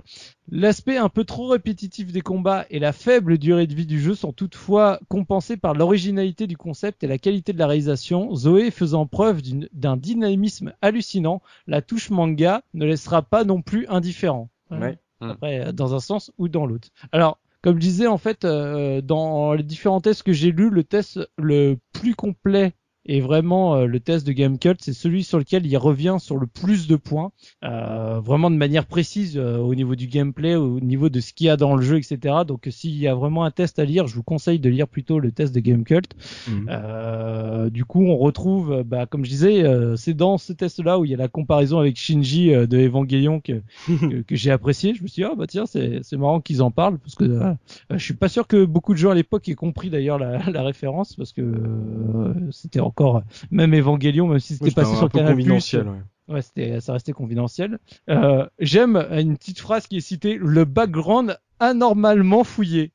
L'aspect 0.53 0.97
un 0.97 1.07
peu 1.07 1.23
trop 1.23 1.47
répétitif 1.47 2.11
des 2.11 2.19
combats 2.19 2.65
et 2.69 2.79
la 2.79 2.91
faible 2.91 3.37
durée 3.37 3.67
de 3.67 3.73
vie 3.73 3.85
du 3.85 4.01
jeu 4.01 4.15
sont 4.15 4.33
toutefois 4.33 4.99
compensés 5.07 5.55
par 5.55 5.73
l'originalité 5.73 6.45
du 6.45 6.57
concept 6.57 7.05
et 7.05 7.07
la 7.07 7.17
qualité 7.17 7.53
de 7.53 7.57
la 7.57 7.67
réalisation. 7.67 8.35
Zoé 8.35 8.69
faisant 8.69 9.05
preuve 9.05 9.41
d'une- 9.41 9.69
d'un 9.71 9.95
dynamisme 9.95 10.73
hallucinant, 10.81 11.41
la 11.67 11.81
touche 11.81 12.09
manga 12.09 12.63
ne 12.73 12.85
laissera 12.85 13.21
pas 13.21 13.45
non 13.45 13.61
plus 13.61 13.87
indifférent. 13.87 14.49
Ouais. 14.69 14.97
Après, 15.21 15.67
euh, 15.67 15.71
dans 15.71 15.95
un 15.95 15.99
sens 16.01 16.33
ou 16.37 16.49
dans 16.49 16.65
l'autre. 16.65 16.89
Alors, 17.13 17.39
comme 17.61 17.75
je 17.75 17.81
disais, 17.81 18.07
en 18.07 18.17
fait, 18.17 18.43
euh, 18.43 19.01
dans 19.01 19.53
les 19.53 19.63
différents 19.63 20.01
tests 20.01 20.23
que 20.23 20.33
j'ai 20.33 20.51
lus, 20.51 20.69
le 20.69 20.83
test 20.83 21.19
le 21.37 21.77
plus 21.93 22.15
complet 22.15 22.73
et 23.05 23.21
vraiment 23.21 23.75
euh, 23.75 23.85
le 23.85 23.99
test 23.99 24.25
de 24.25 24.31
Gamecult, 24.31 24.79
c'est 24.81 24.93
celui 24.93 25.23
sur 25.23 25.39
lequel 25.39 25.65
il 25.65 25.77
revient 25.77 26.17
sur 26.19 26.37
le 26.37 26.47
plus 26.47 26.87
de 26.87 26.95
points, 26.95 27.31
euh, 27.63 28.19
vraiment 28.19 28.51
de 28.51 28.55
manière 28.55 28.85
précise 28.85 29.37
euh, 29.37 29.57
au 29.57 29.75
niveau 29.75 29.95
du 29.95 30.07
gameplay, 30.07 30.55
au 30.55 30.79
niveau 30.79 31.09
de 31.09 31.19
ce 31.19 31.33
qu'il 31.33 31.47
y 31.47 31.49
a 31.49 31.57
dans 31.57 31.75
le 31.75 31.81
jeu, 31.81 31.97
etc. 31.97 32.35
Donc 32.47 32.67
s'il 32.69 32.97
y 32.97 33.07
a 33.07 33.15
vraiment 33.15 33.43
un 33.43 33.51
test 33.51 33.79
à 33.79 33.85
lire, 33.85 34.07
je 34.07 34.15
vous 34.15 34.23
conseille 34.23 34.59
de 34.59 34.69
lire 34.69 34.87
plutôt 34.87 35.19
le 35.19 35.31
test 35.31 35.53
de 35.53 35.59
Gamecult. 35.59 36.15
Mhm. 36.47 36.67
Euh, 36.69 37.69
du 37.69 37.85
coup, 37.85 38.03
on 38.03 38.17
retrouve, 38.17 38.71
euh, 38.71 38.83
bah, 38.83 39.05
comme 39.05 39.25
je 39.25 39.29
disais, 39.29 39.63
euh, 39.63 39.95
c'est 39.95 40.13
dans 40.13 40.37
ce 40.37 40.53
test-là 40.53 40.99
où 40.99 41.05
il 41.05 41.11
y 41.11 41.13
a 41.13 41.17
la 41.17 41.27
comparaison 41.27 41.79
avec 41.79 41.97
Shinji 41.97 42.53
euh, 42.53 42.67
de 42.67 42.77
Evangelion 42.77 43.39
que, 43.39 43.61
que, 43.87 44.21
que 44.21 44.35
j'ai 44.35 44.51
apprécié. 44.51 44.93
Je 44.93 45.03
me 45.03 45.07
suis 45.07 45.21
dit, 45.21 45.29
ah 45.29 45.35
bah 45.35 45.47
tiens, 45.47 45.65
c'est 45.65 46.01
c'est 46.03 46.17
marrant 46.17 46.41
qu'ils 46.41 46.61
en 46.61 46.71
parlent 46.71 46.97
parce 46.99 47.15
que 47.15 47.23
euh, 47.23 47.53
je 47.89 48.03
suis 48.03 48.13
pas 48.13 48.29
sûr 48.29 48.47
que 48.47 48.65
beaucoup 48.65 48.93
de 48.93 48.97
gens 48.97 49.11
à 49.11 49.15
l'époque 49.15 49.47
aient 49.49 49.55
compris 49.55 49.89
d'ailleurs 49.89 50.19
la, 50.19 50.39
la 50.51 50.63
référence 50.63 51.15
parce 51.15 51.31
que 51.33 51.41
euh, 51.41 52.33
c'était 52.51 52.79
encore 52.91 53.23
même 53.49 53.73
Evangelion, 53.73 54.27
même 54.27 54.39
si 54.39 54.53
c'était 54.53 54.65
Oui, 54.65 54.71
passé 54.71 54.95
sur 54.95 55.09
Canal+. 55.09 55.33
confidentiel. 55.35 55.87
ouais. 55.87 56.33
Ouais, 56.35 56.41
c'était, 56.41 56.79
ça 56.79 56.93
restait 56.93 57.11
confidentiel. 57.13 57.79
Euh, 58.09 58.45
j'aime 58.59 58.95
une 59.11 59.35
petite 59.37 59.59
phrase 59.59 59.87
qui 59.87 59.97
est 59.97 60.01
citée, 60.01 60.37
le 60.39 60.63
background 60.65 61.37
anormalement 61.59 62.43
fouillé. 62.43 62.91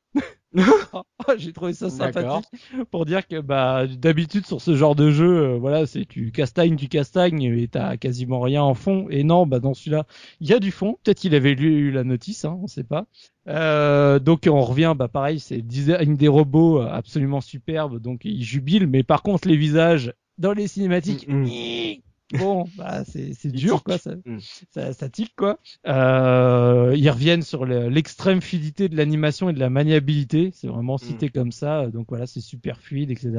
J'ai 1.37 1.51
trouvé 1.53 1.73
ça 1.73 1.89
sympathique 1.89 2.45
pour 2.89 3.05
dire 3.05 3.27
que 3.27 3.41
bah 3.41 3.85
d'habitude 3.87 4.45
sur 4.45 4.61
ce 4.61 4.75
genre 4.75 4.95
de 4.95 5.11
jeu, 5.11 5.37
euh, 5.37 5.57
voilà, 5.57 5.85
c'est 5.85 6.05
tu 6.05 6.31
castagnes, 6.31 6.75
tu 6.75 6.87
castagnes 6.87 7.41
et 7.41 7.67
t'as 7.67 7.97
quasiment 7.97 8.39
rien 8.39 8.63
en 8.63 8.73
fond. 8.73 9.07
Et 9.09 9.23
non, 9.23 9.45
bah 9.45 9.59
dans 9.59 9.73
celui-là, 9.73 10.05
il 10.39 10.47
y 10.47 10.53
a 10.53 10.59
du 10.59 10.71
fond. 10.71 10.97
Peut-être 11.03 11.19
qu'il 11.19 11.35
avait 11.35 11.53
lu 11.53 11.91
la 11.91 12.03
notice, 12.03 12.45
hein, 12.45 12.57
on 12.61 12.67
sait 12.67 12.83
pas. 12.83 13.07
Euh, 13.47 14.19
donc 14.19 14.47
on 14.49 14.61
revient, 14.61 14.93
bah 14.97 15.07
pareil, 15.07 15.39
c'est 15.39 15.61
design 15.61 16.15
des 16.15 16.27
robots 16.27 16.81
euh, 16.81 16.87
absolument 16.89 17.41
superbe, 17.41 17.99
donc 17.99 18.21
ils 18.23 18.43
jubilent. 18.43 18.87
Mais 18.87 19.03
par 19.03 19.23
contre 19.23 19.47
les 19.47 19.57
visages 19.57 20.13
dans 20.37 20.53
les 20.53 20.67
cinématiques, 20.67 21.27
Mm, 21.27 21.45
bon, 22.33 22.65
bah 22.77 23.03
c'est 23.05 23.51
dur 23.51 23.83
quoi, 23.83 23.97
ça, 23.97 24.15
Mm. 24.25 24.37
ça, 24.71 24.93
ça 24.93 25.09
tique 25.09 25.35
quoi. 25.35 25.57
Euh, 25.87 26.93
ils 26.95 27.09
reviennent 27.09 27.41
sur 27.41 27.65
le- 27.65 27.89
l'extrême 27.89 28.41
fluidité 28.41 28.89
de 28.89 28.95
l'animation 28.97 29.49
et 29.49 29.53
de 29.53 29.59
la 29.59 29.69
maniabilité, 29.69 30.51
c'est 30.53 30.67
vraiment 30.67 30.97
cité 30.97 31.29
comme 31.29 31.51
ça, 31.51 31.87
donc 31.87 32.07
voilà, 32.09 32.27
c'est 32.27 32.41
super 32.41 32.79
fluide, 32.81 33.11
etc. 33.11 33.31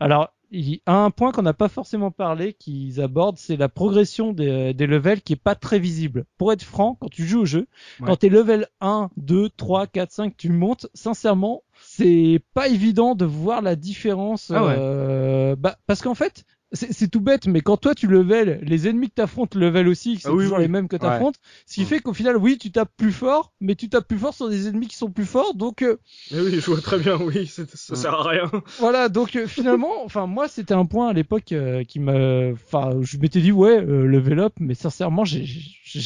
Alors 0.00 0.32
il 0.52 0.68
y 0.68 0.82
a 0.86 0.96
un 1.04 1.10
point 1.12 1.30
qu'on 1.30 1.42
n'a 1.42 1.52
pas 1.54 1.68
forcément 1.68 2.10
parlé 2.10 2.54
qu'ils 2.54 3.00
abordent, 3.00 3.38
c'est 3.38 3.56
la 3.56 3.68
progression 3.68 4.32
des, 4.32 4.74
des 4.74 4.88
levels 4.88 5.22
qui 5.22 5.34
est 5.34 5.36
pas 5.36 5.54
très 5.54 5.78
visible. 5.78 6.24
Pour 6.38 6.52
être 6.52 6.64
franc, 6.64 6.96
quand 7.00 7.08
tu 7.08 7.24
joues 7.24 7.42
au 7.42 7.44
jeu, 7.44 7.68
Ouais. 8.00 8.06
quand 8.08 8.16
t'es 8.16 8.28
level 8.30 8.66
1, 8.80 9.10
2, 9.16 9.48
3, 9.50 9.86
4, 9.86 10.10
5, 10.10 10.36
tu 10.36 10.48
montes, 10.50 10.88
sincèrement, 10.92 11.62
c'est 11.80 12.40
pas 12.52 12.66
évident 12.66 13.14
de 13.14 13.24
voir 13.24 13.62
la 13.62 13.76
différence. 13.76 14.50
Ah 14.50 14.64
ouais. 14.64 14.74
euh, 14.76 15.54
bah, 15.56 15.76
parce 15.86 16.02
qu'en 16.02 16.16
fait, 16.16 16.42
c'est 16.72 17.08
tout 17.10 17.20
bête, 17.20 17.46
mais 17.48 17.60
quand 17.62 17.76
toi 17.76 17.94
tu 17.96 18.06
level, 18.06 18.60
les 18.62 18.86
ennemis 18.88 19.08
que 19.08 19.14
t'affrontes 19.14 19.54
level 19.56 19.88
aussi, 19.88 20.18
c'est 20.20 20.28
Ah 20.28 20.32
oui, 20.32 20.44
toujours 20.44 20.58
oui. 20.58 20.62
les 20.64 20.68
mêmes 20.68 20.86
que 20.88 20.96
t'affrontes, 20.96 21.34
ce 21.66 21.74
qui 21.74 21.82
Mm. 21.82 21.86
fait 21.86 22.00
qu'au 22.00 22.14
final, 22.14 22.36
oui, 22.36 22.58
tu 22.58 22.70
tapes 22.70 22.92
plus 22.96 23.10
fort, 23.12 23.52
mais 23.60 23.74
tu 23.74 23.88
tapes 23.88 24.06
plus 24.06 24.18
fort 24.18 24.34
sur 24.34 24.48
des 24.48 24.68
ennemis 24.68 24.86
qui 24.86 24.96
sont 24.96 25.10
plus 25.10 25.24
forts, 25.26 25.54
donc 25.54 25.82
euh, 25.82 25.98
Mais 26.30 26.40
oui, 26.40 26.52
je 26.60 26.70
vois 26.70 26.80
très 26.80 26.98
bien, 26.98 27.16
oui, 27.20 27.46
ça 27.46 27.64
sert 27.96 28.14
à 28.14 28.28
rien. 28.28 28.50
voilà, 28.78 29.08
donc 29.08 29.34
euh, 29.34 29.46
finalement, 29.48 29.90
enfin 30.04 30.26
moi 30.26 30.46
c'était 30.46 30.74
un 30.74 30.86
point 30.86 31.08
à 31.08 31.12
l'époque 31.12 31.50
euh, 31.52 31.82
qui 31.82 31.98
me, 31.98 32.52
enfin 32.52 32.92
je 33.00 33.18
m'étais 33.18 33.40
dit 33.40 33.50
ouais 33.52 33.80
euh, 33.80 34.06
level 34.06 34.38
up, 34.38 34.52
mais 34.60 34.74
sincèrement 34.74 35.24
j'ai 35.24 35.44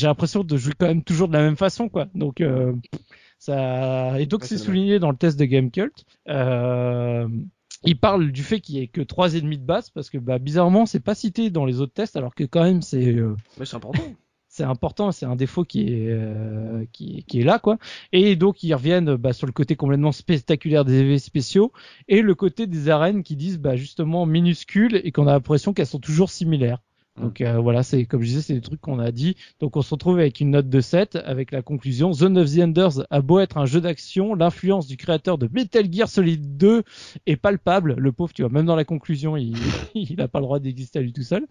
l'impression 0.02 0.44
de 0.44 0.56
jouer 0.56 0.72
quand 0.78 0.86
même 0.86 1.02
toujours 1.02 1.28
de 1.28 1.34
la 1.34 1.42
même 1.42 1.56
façon 1.56 1.88
quoi. 1.90 2.06
Donc 2.14 2.42
ça 3.38 4.18
et 4.18 4.26
donc 4.26 4.44
c'est 4.44 4.58
souligné 4.58 4.98
dans 4.98 5.10
le 5.10 5.16
test 5.16 5.38
de 5.38 5.44
Gamecult. 5.44 6.04
Euh, 6.28 7.28
il 7.84 7.98
parle 7.98 8.32
du 8.32 8.42
fait 8.42 8.60
qu'il 8.60 8.76
y 8.76 8.80
ait 8.80 8.88
que 8.88 9.00
trois 9.00 9.34
ennemis 9.34 9.58
de 9.58 9.64
base 9.64 9.90
parce 9.90 10.10
que 10.10 10.18
bah 10.18 10.38
bizarrement 10.38 10.86
c'est 10.86 11.00
pas 11.00 11.14
cité 11.14 11.50
dans 11.50 11.64
les 11.64 11.80
autres 11.80 11.92
tests 11.92 12.16
alors 12.16 12.34
que 12.34 12.44
quand 12.44 12.62
même 12.62 12.82
c'est 12.82 13.14
euh, 13.14 13.36
Mais 13.58 13.66
c'est 13.66 13.76
important. 13.76 14.02
c'est 14.48 14.62
important, 14.62 15.10
c'est 15.10 15.26
un 15.26 15.34
défaut 15.34 15.64
qui 15.64 15.88
est 15.88 16.08
euh, 16.08 16.84
qui, 16.92 17.24
qui, 17.24 17.40
est 17.40 17.44
là 17.44 17.58
quoi. 17.58 17.78
Et 18.12 18.36
donc 18.36 18.62
ils 18.62 18.72
reviennent 18.72 19.16
bah, 19.16 19.32
sur 19.32 19.46
le 19.46 19.52
côté 19.52 19.74
complètement 19.74 20.12
spectaculaire 20.12 20.84
des 20.84 21.00
effets 21.00 21.18
spéciaux 21.18 21.72
et 22.08 22.22
le 22.22 22.34
côté 22.34 22.66
des 22.66 22.88
arènes 22.88 23.22
qui 23.22 23.36
disent 23.36 23.58
bah, 23.58 23.76
justement 23.76 24.26
minuscules 24.26 25.00
et 25.02 25.12
qu'on 25.12 25.26
a 25.26 25.32
l'impression 25.32 25.72
qu'elles 25.72 25.86
sont 25.86 25.98
toujours 25.98 26.30
similaires. 26.30 26.78
Donc 27.20 27.40
euh, 27.40 27.58
voilà, 27.58 27.84
c'est 27.84 28.06
comme 28.06 28.22
je 28.22 28.26
disais, 28.26 28.42
c'est 28.42 28.54
des 28.54 28.60
trucs 28.60 28.80
qu'on 28.80 28.98
a 28.98 29.12
dit. 29.12 29.36
Donc 29.60 29.76
on 29.76 29.82
se 29.82 29.94
retrouve 29.94 30.18
avec 30.18 30.40
une 30.40 30.50
note 30.50 30.68
de 30.68 30.80
7 30.80 31.16
avec 31.24 31.52
la 31.52 31.62
conclusion 31.62 32.12
Zone 32.12 32.36
of 32.38 32.52
the 32.52 32.58
Enders 32.58 33.06
a 33.08 33.20
beau 33.20 33.38
être 33.38 33.56
un 33.56 33.66
jeu 33.66 33.80
d'action, 33.80 34.34
l'influence 34.34 34.88
du 34.88 34.96
créateur 34.96 35.38
de 35.38 35.48
Metal 35.52 35.86
Gear 35.92 36.08
Solid 36.08 36.56
2 36.56 36.82
est 37.26 37.36
palpable. 37.36 37.94
Le 37.98 38.10
pauvre, 38.10 38.32
tu 38.32 38.42
vois, 38.42 38.50
même 38.50 38.66
dans 38.66 38.74
la 38.74 38.84
conclusion, 38.84 39.36
il 39.36 39.54
n'a 40.18 40.26
pas 40.26 40.40
le 40.40 40.44
droit 40.44 40.58
d'exister 40.58 40.98
à 40.98 41.02
lui 41.02 41.12
tout 41.12 41.22
seul. 41.22 41.46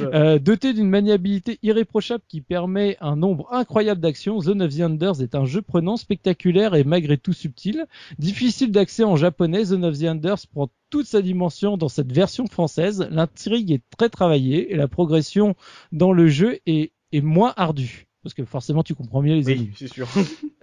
Euh, 0.00 0.38
doté 0.38 0.72
d'une 0.72 0.88
maniabilité 0.88 1.58
irréprochable 1.64 2.22
qui 2.28 2.40
permet 2.40 2.96
un 3.00 3.16
nombre 3.16 3.48
incroyable 3.52 4.00
d'actions, 4.00 4.40
Zone 4.40 4.62
of 4.62 4.76
the 4.76 4.82
Enders 4.82 5.20
est 5.20 5.34
un 5.34 5.44
jeu 5.44 5.62
prenant, 5.62 5.96
spectaculaire 5.96 6.76
et 6.76 6.84
malgré 6.84 7.18
tout 7.18 7.32
subtil. 7.32 7.86
Difficile 8.18 8.70
d'accès 8.70 9.02
en 9.02 9.16
japonais, 9.16 9.64
Zone 9.64 9.84
of 9.84 9.98
the 9.98 10.04
Enders 10.04 10.46
prend 10.52 10.68
toute 10.90 11.06
sa 11.06 11.22
dimension 11.22 11.76
dans 11.76 11.88
cette 11.88 12.12
version 12.12 12.46
française. 12.46 13.06
L'intrigue 13.10 13.72
est 13.72 13.82
très 13.96 14.08
travaillée 14.08 14.72
et 14.72 14.76
la 14.76 14.88
progression 14.88 15.54
dans 15.92 16.12
le 16.12 16.28
jeu 16.28 16.58
est, 16.66 16.92
est 17.12 17.20
moins 17.20 17.52
ardue. 17.56 18.06
Parce 18.22 18.34
que 18.34 18.44
forcément, 18.44 18.82
tu 18.82 18.94
comprends 18.94 19.22
mieux 19.22 19.34
les 19.34 19.46
Oui, 19.46 19.52
ennemis. 19.52 19.70
c'est 19.76 19.92
sûr. 19.92 20.08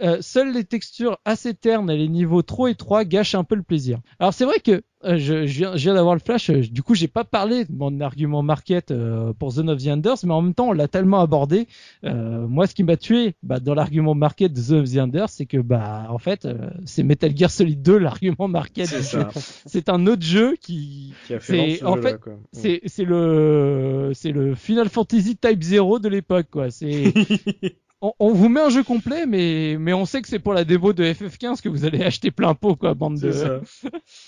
Euh, 0.01 0.17
seules 0.19 0.51
les 0.53 0.65
textures 0.65 1.17
assez 1.23 1.53
ternes 1.53 1.89
et 1.89 1.97
les 1.97 2.09
niveaux 2.09 2.41
trop 2.41 2.67
étroits 2.67 3.05
gâchent 3.05 3.33
un 3.33 3.45
peu 3.45 3.55
le 3.55 3.63
plaisir. 3.63 3.99
Alors 4.19 4.33
c'est 4.33 4.43
vrai 4.43 4.59
que 4.59 4.83
je, 5.05 5.45
je 5.45 5.57
viens, 5.57 5.75
je 5.75 5.83
viens 5.83 5.93
d'avoir 5.93 6.15
le 6.15 6.19
flash, 6.19 6.49
euh, 6.49 6.61
du 6.61 6.81
coup 6.83 6.95
j'ai 6.95 7.07
pas 7.07 7.23
parlé 7.23 7.65
de 7.65 7.71
mon 7.73 7.99
argument 8.01 8.41
market 8.41 8.91
euh, 8.91 9.33
pour 9.33 9.51
Zone 9.51 9.69
of 9.69 9.83
the 9.83 9.87
Enders, 9.87 10.17
mais 10.23 10.33
en 10.33 10.41
même 10.41 10.53
temps 10.53 10.69
on 10.69 10.71
l'a 10.71 10.87
tellement 10.87 11.19
abordé. 11.21 11.67
Euh, 12.03 12.47
moi 12.47 12.67
ce 12.67 12.73
qui 12.75 12.83
m'a 12.83 12.97
tué 12.97 13.35
bah, 13.43 13.59
dans 13.59 13.73
l'argument 13.75 14.15
market 14.15 14.51
de 14.53 14.59
Zone 14.59 14.81
of 14.81 14.91
the 14.91 14.97
Enders, 14.97 15.29
c'est 15.29 15.45
que 15.45 15.57
bah 15.57 16.07
en 16.09 16.17
fait 16.17 16.45
euh, 16.45 16.69
c'est 16.85 17.03
Metal 17.03 17.35
Gear 17.35 17.51
Solid 17.51 17.81
2 17.81 17.97
l'argument 17.99 18.47
market. 18.47 18.87
C'est 19.65 19.89
un 19.89 20.07
autre 20.07 20.21
jeu 20.21 20.55
qui 20.59 21.13
Qui 21.27 21.33
a 21.33 21.39
fait 21.39 21.83
en 21.83 21.97
fait, 21.97 22.19
quoi. 22.19 22.33
c'est 22.51 22.81
c'est 22.85 23.03
le 23.03 24.11
c'est 24.13 24.31
le 24.31 24.55
Final 24.55 24.89
Fantasy 24.89 25.35
Type 25.37 25.61
0 25.61 25.99
de 25.99 26.09
l'époque 26.09 26.47
quoi. 26.51 26.69
C'est 26.71 27.13
on, 28.05 28.13
on 28.19 28.33
vous 28.33 28.49
met 28.49 28.61
un 28.61 28.69
jeu 28.69 28.83
complet, 28.83 29.25
mais 29.25 29.77
mais 29.79 29.93
on 29.93 30.05
sait 30.05 30.21
que 30.21 30.27
c'est 30.27 30.39
pour 30.39 30.53
la 30.53 30.63
démo 30.63 30.93
de 30.93 31.03
FF15 31.03 31.61
que 31.61 31.69
vous 31.69 31.85
allez 31.85 32.03
acheter 32.03 32.31
plein 32.31 32.53
pot 32.53 32.75
quoi, 32.75 32.93
bande 32.93 33.19
de. 33.19 33.31
Ça. 33.31 33.61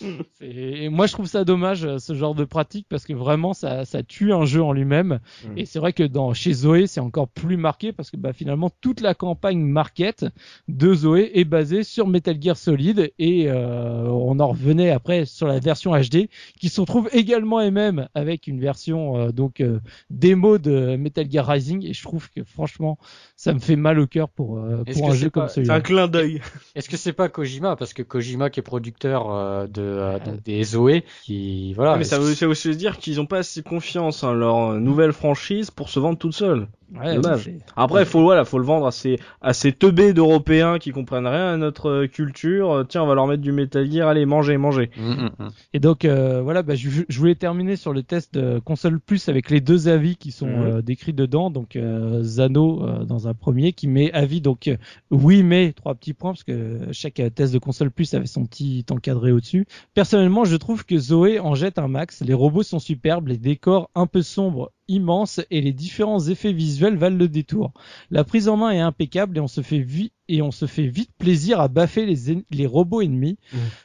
Et 0.42 0.90
moi 0.90 1.08
je 1.08 1.14
trouve 1.14 1.28
ça 1.28 1.44
dommage 1.44 1.86
euh, 1.86 2.00
ce 2.00 2.14
genre 2.14 2.36
de 2.36 2.46
pratique 2.46 2.88
parce 2.90 3.06
que 3.06 3.14
vraiment 3.14 3.54
ça 3.54 3.86
ça 3.86 4.04
tue 4.04 4.34
un 4.34 4.46
jeu 4.46 4.62
en 4.62 4.72
lui-même. 4.72 5.20
Mm. 5.46 5.58
Et 5.58 5.66
c'est 5.66 5.80
vrai 5.80 5.94
que 5.94 6.04
dans 6.04 6.34
chez 6.34 6.54
Zoé 6.54 6.88
c'est 6.88 7.00
encore 7.00 7.28
plus 7.28 7.58
marqué 7.58 7.92
parce 7.92 8.10
que 8.12 8.18
bah 8.18 8.34
finalement 8.34 8.72
toute 8.82 9.02
la 9.02 9.14
campagne 9.14 9.60
market 9.60 10.26
de 10.68 10.94
Zoé 10.94 11.32
est 11.36 11.46
basée 11.46 11.84
sur 11.84 12.08
Metal 12.08 12.38
Gear 12.42 12.58
Solid 12.58 13.12
et 13.20 13.50
euh, 13.50 14.08
on 14.10 14.40
en 14.40 14.48
revenait 14.48 14.90
après 14.90 15.26
sur 15.26 15.48
la 15.48 15.60
version 15.60 15.92
HD 15.92 16.30
qui 16.60 16.70
se 16.70 16.82
retrouve 16.82 17.10
également 17.14 17.62
et 17.62 17.72
même 17.72 18.08
avec 18.14 18.48
une 18.48 18.60
version 18.60 19.18
euh, 19.18 19.32
donc 19.32 19.62
euh, 19.62 19.80
démo 20.10 20.58
de 20.58 20.96
Metal 20.96 21.30
Gear 21.30 21.46
Rising 21.46 21.86
et 21.86 21.94
je 21.94 22.02
trouve 22.02 22.30
que 22.32 22.44
franchement 22.44 22.98
ça 23.36 23.54
me 23.54 23.60
fait 23.68 23.76
mal 23.76 24.00
au 24.00 24.08
cœur 24.08 24.30
pour 24.30 24.58
euh, 24.58 24.84
pour 24.94 25.12
un 25.12 25.14
jeu 25.14 25.30
pas- 25.30 25.42
comme 25.42 25.50
C'est 25.50 25.62
un 25.62 25.66
celui-là. 25.66 25.82
clin 25.82 26.08
d'œil. 26.08 26.42
Est-ce 26.76 26.90
que 26.90 26.98
c'est 26.98 27.14
pas 27.14 27.30
Kojima 27.30 27.76
Parce 27.76 27.94
que 27.94 28.02
Kojima 28.02 28.50
qui 28.50 28.60
est 28.60 28.64
producteur 28.64 29.32
euh, 29.32 29.68
de, 29.68 29.82
euh, 29.82 30.20
donc 30.20 30.44
des 30.44 30.64
Zoé, 30.64 31.04
qui 31.24 31.74
voilà. 31.74 31.98
mais 31.98 32.04
ça 32.04 32.20
veut, 32.20 32.34
ça 32.34 32.46
veut 32.46 32.52
aussi 32.52 32.76
dire 32.76 32.98
qu'ils 32.98 33.22
ont 33.22 33.26
pas 33.26 33.40
assez 33.40 33.62
confiance 33.64 34.24
en 34.24 34.34
leur 34.34 34.72
euh, 34.72 34.80
nouvelle 34.80 35.14
franchise 35.14 35.70
pour 35.72 35.90
se 35.90 36.00
vendre 36.00 36.18
toute 36.18 36.34
seule. 36.34 36.68
Ouais, 36.98 37.16
dommage. 37.16 37.52
Après, 37.76 38.06
faut 38.06 38.22
voilà, 38.22 38.46
faut 38.46 38.60
le 38.60 38.64
vendre 38.64 38.88
à 38.88 38.92
ces 38.92 39.20
à 39.42 39.52
ces 39.54 39.74
teubés 39.74 40.14
d'Européens 40.14 40.80
qui 40.80 40.92
comprennent 40.92 41.28
rien 41.28 41.54
à 41.54 41.58
notre 41.58 42.06
culture. 42.06 42.86
Tiens, 42.88 43.04
on 43.04 43.08
va 43.08 43.14
leur 43.16 43.28
mettre 43.28 43.42
du 43.42 43.52
Metal 43.52 43.92
Gear. 43.92 44.08
Allez, 44.08 44.26
mangez, 44.26 44.56
mangez. 44.56 44.90
Mm, 44.98 45.10
mm, 45.12 45.30
mm. 45.40 45.50
Et 45.74 45.80
donc 45.82 46.06
euh, 46.06 46.42
voilà, 46.42 46.64
bah, 46.64 46.76
je, 46.76 46.90
je 47.10 47.20
voulais 47.20 47.36
terminer 47.36 47.76
sur 47.76 47.92
le 47.92 48.04
test 48.04 48.34
de 48.36 48.60
console 48.60 49.02
plus 49.02 49.28
avec 49.28 49.50
les 49.50 49.60
deux 49.60 49.90
avis 49.90 50.16
qui 50.16 50.32
sont 50.32 50.48
euh, 50.48 50.82
décrits 50.82 51.12
dedans. 51.12 51.52
Donc 51.52 51.76
euh, 51.76 52.24
Zano 52.24 52.82
euh, 52.88 53.04
dans 53.04 53.28
un 53.28 53.34
premier 53.34 53.57
qui 53.74 53.88
met 53.88 54.12
avis 54.14 54.42
donc 54.42 54.68
euh, 54.68 54.78
oui 55.12 55.44
mais 55.44 55.74
trois 55.74 55.96
petits 55.96 56.14
points 56.14 56.32
parce 56.32 56.44
que 56.44 56.88
chaque 56.92 57.22
test 57.36 57.54
de 57.54 57.60
console 57.60 57.92
plus 57.92 58.14
avait 58.14 58.28
son 58.28 58.46
petit 58.46 58.86
encadré 58.90 59.32
au-dessus. 59.32 59.66
Personnellement, 59.94 60.46
je 60.46 60.56
trouve 60.56 60.86
que 60.86 60.98
Zoé 60.98 61.40
en 61.40 61.56
jette 61.56 61.80
un 61.80 61.88
max. 61.88 62.22
Les 62.22 62.34
robots 62.34 62.64
sont 62.64 62.80
superbes, 62.80 63.28
les 63.28 63.38
décors 63.38 63.90
un 63.96 64.08
peu 64.08 64.22
sombres 64.22 64.72
immenses 64.88 65.42
et 65.52 65.62
les 65.62 65.74
différents 65.74 66.28
effets 66.28 66.54
visuels 66.54 66.98
valent 66.98 67.18
le 67.18 67.28
détour. 67.28 67.74
La 68.10 68.24
prise 68.24 68.48
en 68.48 68.58
main 68.58 68.72
est 68.72 68.80
impeccable 68.80 69.38
et 69.38 69.42
on 69.42 69.48
se 69.48 69.62
fait 69.62 69.80
vite 69.80 70.14
et 70.30 70.42
on 70.42 70.52
se 70.52 70.66
fait 70.66 70.88
vite 70.88 71.12
plaisir 71.18 71.60
à 71.60 71.68
baffer 71.68 72.06
les, 72.06 72.44
les 72.52 72.66
robots 72.66 73.02
ennemis. 73.02 73.38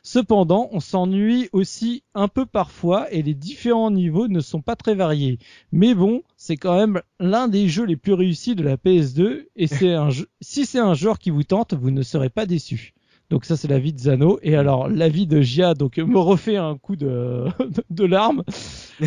Cependant, 0.03 0.69
on 0.73 0.81
s'ennuie 0.81 1.49
aussi 1.53 2.03
un 2.15 2.29
peu 2.29 2.47
parfois 2.47 3.11
et 3.13 3.23
les 3.23 3.35
différents 3.35 3.91
niveaux 3.91 4.29
ne 4.29 4.41
sont 4.41 4.61
pas 4.63 4.77
très 4.77 4.95
variés. 4.95 5.39
Mais 5.71 5.95
bon, 5.95 6.23
c'est 6.37 6.57
quand 6.57 6.77
même 6.77 7.01
l'un 7.21 7.49
des 7.49 7.69
jeux 7.69 7.85
les 7.85 7.97
plus 7.97 8.13
réussis 8.15 8.55
de 8.55 8.63
la 8.63 8.77
PS2 8.77 9.47
et 9.57 9.67
c'est 9.69 9.93
un 9.93 10.11
jeu, 10.11 10.27
si 10.41 10.67
c'est 10.67 10.79
un 10.81 10.95
genre 10.95 11.19
qui 11.19 11.31
vous 11.31 11.45
tente, 11.45 11.75
vous 11.75 11.91
ne 11.91 12.03
serez 12.03 12.31
pas 12.31 12.47
déçus. 12.47 12.95
Donc 13.31 13.47
ça 13.47 13.57
c'est 13.57 13.69
l'avis 13.69 13.95
de 13.95 13.99
Zano 13.99 14.39
et 14.43 14.57
alors 14.57 14.89
l'avis 14.91 15.27
de 15.27 15.41
Gia 15.41 15.73
donc 15.73 15.97
me 15.97 16.19
refait 16.19 16.59
un 16.59 16.77
coup 16.77 16.97
de 16.97 17.47
de 17.89 18.05
larmes. 18.05 18.43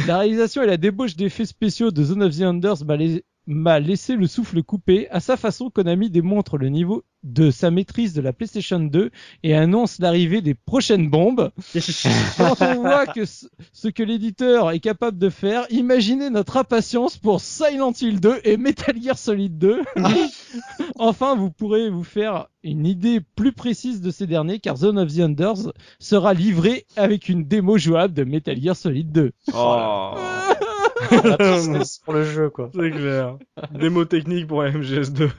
La 0.07 0.17
réalisation 0.19 0.63
et 0.63 0.65
la 0.65 0.77
débauche 0.77 1.15
d'effets 1.15 1.45
spéciaux 1.45 1.91
de 1.91 2.03
Zone 2.03 2.23
of 2.23 2.35
the 2.35 2.41
Enders 2.41 2.83
m'a 2.85 2.95
lai- 2.97 3.23
m'a 3.47 3.79
laissé 3.79 4.15
le 4.15 4.27
souffle 4.27 4.63
coupé. 4.63 5.07
À 5.09 5.19
sa 5.19 5.37
façon, 5.37 5.69
Konami 5.69 6.09
démontre 6.09 6.57
le 6.57 6.69
niveau 6.69 7.03
de 7.25 7.49
sa 7.49 7.71
maîtrise 7.71 8.13
de 8.13 8.21
la 8.21 8.33
PlayStation 8.33 8.79
2 8.79 9.09
et 9.43 9.55
annonce 9.55 9.99
l'arrivée 9.99 10.41
des 10.41 10.53
prochaines 10.53 11.09
bombes. 11.09 11.51
Quand 12.37 12.61
on 12.61 12.75
voit 12.75 13.07
que 13.07 13.25
ce 13.25 13.87
que 13.87 14.03
l'éditeur 14.03 14.71
est 14.71 14.79
capable 14.79 15.17
de 15.17 15.29
faire, 15.29 15.65
imaginez 15.71 16.29
notre 16.29 16.57
impatience 16.57 17.17
pour 17.17 17.41
Silent 17.41 17.93
Hill 17.99 18.19
2 18.19 18.41
et 18.43 18.57
Metal 18.57 18.95
Gear 19.01 19.17
Solid 19.17 19.57
2. 19.57 19.81
enfin, 20.99 21.35
vous 21.35 21.49
pourrez 21.49 21.89
vous 21.89 22.03
faire 22.03 22.47
une 22.63 22.85
idée 22.85 23.21
plus 23.35 23.53
précise 23.53 24.01
de 24.01 24.11
ces 24.11 24.27
derniers 24.27 24.59
car 24.59 24.77
Zone 24.77 24.99
of 24.99 25.13
the 25.13 25.19
Enders 25.19 25.71
sera 25.99 26.33
livré 26.33 26.85
avec 26.95 27.29
une 27.29 27.45
démo 27.45 27.77
jouable 27.77 28.13
de 28.13 28.23
Metal 28.23 28.59
Gear 28.61 28.75
Solid 28.75 29.11
2. 29.11 29.31
Oh, 29.53 30.13
La 30.17 30.44
tristesse 30.44 30.44
pour 32.05 32.13
le 32.13 32.23
jeu 32.23 32.49
quoi. 32.49 32.69
c'est 32.73 32.91
clair. 32.91 33.37
Démo 33.71 34.05
technique 34.05 34.47
pour 34.47 34.63
la 34.63 34.71
MGS2. 34.77 35.29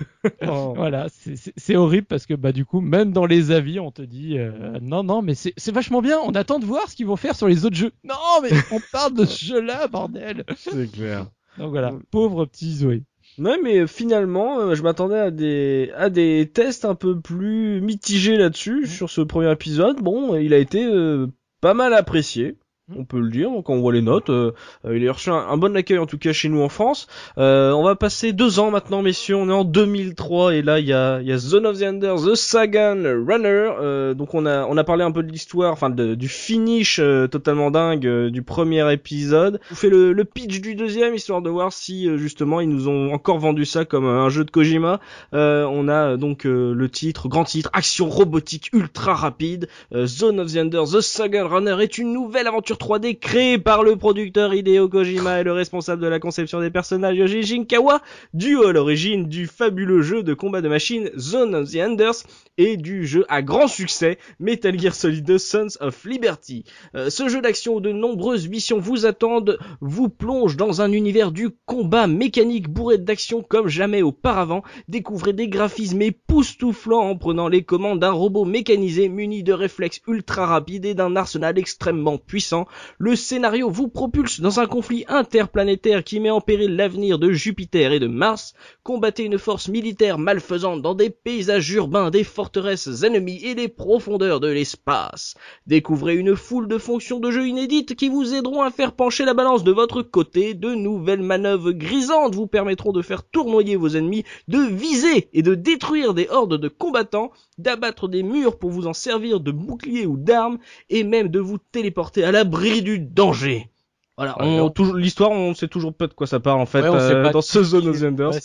Oh. 0.46 0.72
Voilà, 0.76 1.06
c'est- 1.08 1.76
horrible 1.76 2.06
parce 2.06 2.26
que 2.26 2.34
bah 2.34 2.52
du 2.52 2.64
coup, 2.64 2.80
même 2.80 3.12
dans 3.12 3.26
les 3.26 3.50
avis, 3.50 3.80
on 3.80 3.90
te 3.90 4.02
dit 4.02 4.38
euh, 4.38 4.78
non 4.80 5.02
non, 5.02 5.22
mais 5.22 5.34
c'est 5.34 5.52
c'est 5.56 5.72
vachement 5.72 6.02
bien. 6.02 6.18
On 6.24 6.32
attend 6.32 6.58
de 6.58 6.64
voir 6.66 6.88
ce 6.90 6.96
qu'ils 6.96 7.06
vont 7.06 7.16
faire 7.16 7.34
sur 7.36 7.48
les 7.48 7.64
autres 7.64 7.76
jeux. 7.76 7.92
Non, 8.04 8.14
mais 8.42 8.50
on 8.72 8.80
parle 8.92 9.14
de 9.14 9.24
ce 9.24 9.44
jeu-là, 9.44 9.86
bordel. 9.88 10.44
C'est 10.56 10.90
clair. 10.90 11.26
Donc 11.58 11.70
voilà, 11.70 11.92
pauvre 12.10 12.44
petit 12.44 12.74
Zoé. 12.76 13.02
Ouais, 13.38 13.58
mais 13.62 13.86
finalement, 13.86 14.60
euh, 14.60 14.74
je 14.74 14.82
m'attendais 14.82 15.18
à 15.18 15.30
des 15.30 15.90
à 15.96 16.10
des 16.10 16.50
tests 16.52 16.84
un 16.84 16.94
peu 16.94 17.18
plus 17.20 17.80
mitigés 17.80 18.36
là-dessus 18.36 18.86
sur 18.86 19.10
ce 19.10 19.20
premier 19.20 19.50
épisode. 19.52 20.00
Bon, 20.02 20.36
il 20.36 20.54
a 20.54 20.58
été 20.58 20.84
euh, 20.84 21.26
pas 21.60 21.74
mal 21.74 21.92
apprécié. 21.94 22.56
On 22.94 23.04
peut 23.04 23.18
le 23.18 23.30
dire, 23.30 23.48
quand 23.64 23.72
on 23.72 23.80
voit 23.80 23.92
les 23.92 24.00
notes, 24.00 24.30
euh, 24.30 24.52
euh, 24.84 24.96
il 24.96 25.08
a 25.08 25.12
reçu 25.12 25.30
un, 25.30 25.56
bon 25.56 25.76
accueil 25.76 25.98
en 25.98 26.06
tout 26.06 26.18
cas 26.18 26.32
chez 26.32 26.48
nous 26.48 26.60
en 26.60 26.68
France. 26.68 27.08
Euh, 27.36 27.72
on 27.72 27.82
va 27.82 27.96
passer 27.96 28.32
deux 28.32 28.60
ans 28.60 28.70
maintenant, 28.70 29.02
messieurs, 29.02 29.34
on 29.34 29.48
est 29.48 29.52
en 29.52 29.64
2003 29.64 30.54
et 30.54 30.62
là 30.62 30.78
il 30.78 30.86
y 30.86 30.92
a, 30.92 31.20
y 31.20 31.32
a 31.32 31.36
Zone 31.36 31.66
of 31.66 31.80
the 31.80 31.82
Enders, 31.82 32.22
The 32.22 32.36
Sagan 32.36 33.02
Runner. 33.26 33.70
Euh, 33.80 34.14
donc 34.14 34.34
on 34.34 34.46
a 34.46 34.66
on 34.66 34.76
a 34.76 34.84
parlé 34.84 35.02
un 35.02 35.10
peu 35.10 35.24
de 35.24 35.32
l'histoire, 35.32 35.72
enfin 35.72 35.90
du 35.90 36.28
finish 36.28 37.00
euh, 37.00 37.26
totalement 37.26 37.72
dingue 37.72 38.06
euh, 38.06 38.30
du 38.30 38.42
premier 38.42 38.92
épisode. 38.92 39.60
Vous 39.68 39.74
fais 39.74 39.90
le, 39.90 40.12
le 40.12 40.24
pitch 40.24 40.60
du 40.60 40.76
deuxième 40.76 41.12
histoire 41.12 41.42
de 41.42 41.50
voir 41.50 41.72
si 41.72 42.08
justement 42.16 42.60
ils 42.60 42.68
nous 42.68 42.86
ont 42.86 43.12
encore 43.12 43.40
vendu 43.40 43.64
ça 43.64 43.84
comme 43.84 44.06
un 44.06 44.28
jeu 44.28 44.44
de 44.44 44.50
Kojima. 44.52 45.00
On 45.32 45.88
a 45.88 46.16
donc 46.16 46.44
le 46.44 46.88
titre, 46.88 47.26
grand 47.26 47.42
titre, 47.42 47.68
action 47.72 48.08
robotique 48.08 48.70
ultra 48.72 49.14
rapide. 49.14 49.66
Zone 49.92 50.38
of 50.38 50.52
the 50.52 50.58
Enders, 50.58 50.92
The 50.92 51.00
Saga 51.00 51.44
Runner 51.44 51.78
est 51.80 51.98
une 51.98 52.12
nouvelle 52.12 52.46
aventure 52.46 52.75
3D 52.76 53.18
créée 53.18 53.58
par 53.58 53.82
le 53.82 53.96
producteur 53.96 54.54
Hideo 54.54 54.88
Kojima 54.88 55.40
et 55.40 55.44
le 55.44 55.52
responsable 55.52 56.02
de 56.02 56.06
la 56.06 56.18
conception 56.18 56.60
des 56.60 56.70
personnages 56.70 57.16
Yoji 57.16 57.42
Shinkawa, 57.42 58.00
dû 58.34 58.58
à 58.64 58.72
l'origine 58.72 59.26
du 59.28 59.46
fabuleux 59.46 60.02
jeu 60.02 60.22
de 60.22 60.34
combat 60.34 60.60
de 60.60 60.68
machines 60.68 61.10
Zone 61.18 61.54
of 61.54 61.70
the 61.70 61.76
Enders 61.76 62.22
et 62.58 62.76
du 62.76 63.06
jeu 63.06 63.24
à 63.28 63.42
grand 63.42 63.68
succès 63.68 64.18
Metal 64.40 64.78
Gear 64.78 64.94
Solid 64.94 65.24
2 65.24 65.38
Sons 65.38 65.68
of 65.80 66.04
Liberty. 66.04 66.64
Euh, 66.94 67.10
ce 67.10 67.28
jeu 67.28 67.40
d'action 67.40 67.74
où 67.76 67.80
de 67.80 67.92
nombreuses 67.92 68.48
missions 68.48 68.78
vous 68.78 69.06
attendent 69.06 69.58
vous 69.80 70.08
plonge 70.08 70.56
dans 70.56 70.80
un 70.82 70.92
univers 70.92 71.32
du 71.32 71.50
combat 71.66 72.06
mécanique 72.06 72.68
bourré 72.68 72.98
d'action 72.98 73.42
comme 73.42 73.68
jamais 73.68 74.02
auparavant. 74.02 74.62
Découvrez 74.88 75.32
des 75.32 75.48
graphismes 75.48 76.02
époustouflants 76.02 77.10
en 77.10 77.16
prenant 77.16 77.48
les 77.48 77.62
commandes 77.62 78.00
d'un 78.00 78.10
robot 78.10 78.44
mécanisé 78.44 79.08
muni 79.08 79.42
de 79.42 79.52
réflexes 79.52 80.00
ultra 80.06 80.46
rapides 80.46 80.84
et 80.84 80.94
d'un 80.94 81.16
arsenal 81.16 81.58
extrêmement 81.58 82.18
puissant. 82.18 82.65
Le 82.98 83.16
scénario 83.16 83.70
vous 83.70 83.88
propulse 83.88 84.40
dans 84.40 84.60
un 84.60 84.66
conflit 84.66 85.04
interplanétaire 85.08 86.04
qui 86.04 86.20
met 86.20 86.30
en 86.30 86.40
péril 86.40 86.76
l'avenir 86.76 87.18
de 87.18 87.30
Jupiter 87.30 87.92
et 87.92 88.00
de 88.00 88.06
Mars. 88.06 88.54
Combattez 88.82 89.24
une 89.24 89.38
force 89.38 89.68
militaire 89.68 90.18
malfaisante 90.18 90.82
dans 90.82 90.94
des 90.94 91.10
paysages 91.10 91.70
urbains, 91.72 92.10
des 92.10 92.24
forteresses 92.24 93.02
ennemies 93.02 93.44
et 93.44 93.54
des 93.54 93.68
profondeurs 93.68 94.40
de 94.40 94.48
l'espace. 94.48 95.34
Découvrez 95.66 96.16
une 96.16 96.34
foule 96.34 96.68
de 96.68 96.78
fonctions 96.78 97.20
de 97.20 97.30
jeu 97.30 97.46
inédites 97.46 97.94
qui 97.94 98.08
vous 98.08 98.34
aideront 98.34 98.62
à 98.62 98.70
faire 98.70 98.92
pencher 98.92 99.24
la 99.24 99.34
balance 99.34 99.64
de 99.64 99.72
votre 99.72 100.02
côté. 100.02 100.54
De 100.54 100.74
nouvelles 100.74 101.22
manœuvres 101.22 101.72
grisantes 101.72 102.34
vous 102.34 102.46
permettront 102.46 102.92
de 102.92 103.02
faire 103.02 103.22
tournoyer 103.22 103.76
vos 103.76 103.90
ennemis, 103.90 104.24
de 104.48 104.58
viser 104.58 105.28
et 105.32 105.42
de 105.42 105.54
détruire 105.54 106.14
des 106.14 106.28
hordes 106.30 106.58
de 106.58 106.68
combattants, 106.68 107.30
d'abattre 107.58 108.08
des 108.08 108.22
murs 108.22 108.58
pour 108.58 108.70
vous 108.70 108.86
en 108.86 108.92
servir 108.92 109.40
de 109.40 109.52
bouclier 109.52 110.06
ou 110.06 110.16
d'armes, 110.16 110.58
et 110.90 111.04
même 111.04 111.28
de 111.28 111.40
vous 111.40 111.58
téléporter 111.58 112.24
à 112.24 112.32
l'abri 112.32 112.55
du 112.82 112.98
danger. 112.98 113.70
Voilà, 114.18 114.40
Ouais, 114.40 114.60
on, 114.60 114.70
toujours, 114.70 114.94
l'histoire, 114.96 115.30
on 115.30 115.52
sait 115.54 115.68
toujours 115.68 115.92
pas 115.92 116.06
de 116.06 116.14
quoi 116.14 116.26
ça 116.26 116.40
parle 116.40 116.58
en 116.60 116.64
fait 116.66 116.80
Ouais, 116.80 116.88
euh, 116.98 117.22
pas 117.24 117.30
dans 117.32 117.42
ce 117.42 117.62
Zone 117.62 117.86
of 117.88 118.00
the 118.00 118.04
Enders. 118.04 118.32
Ouais, 118.32 118.40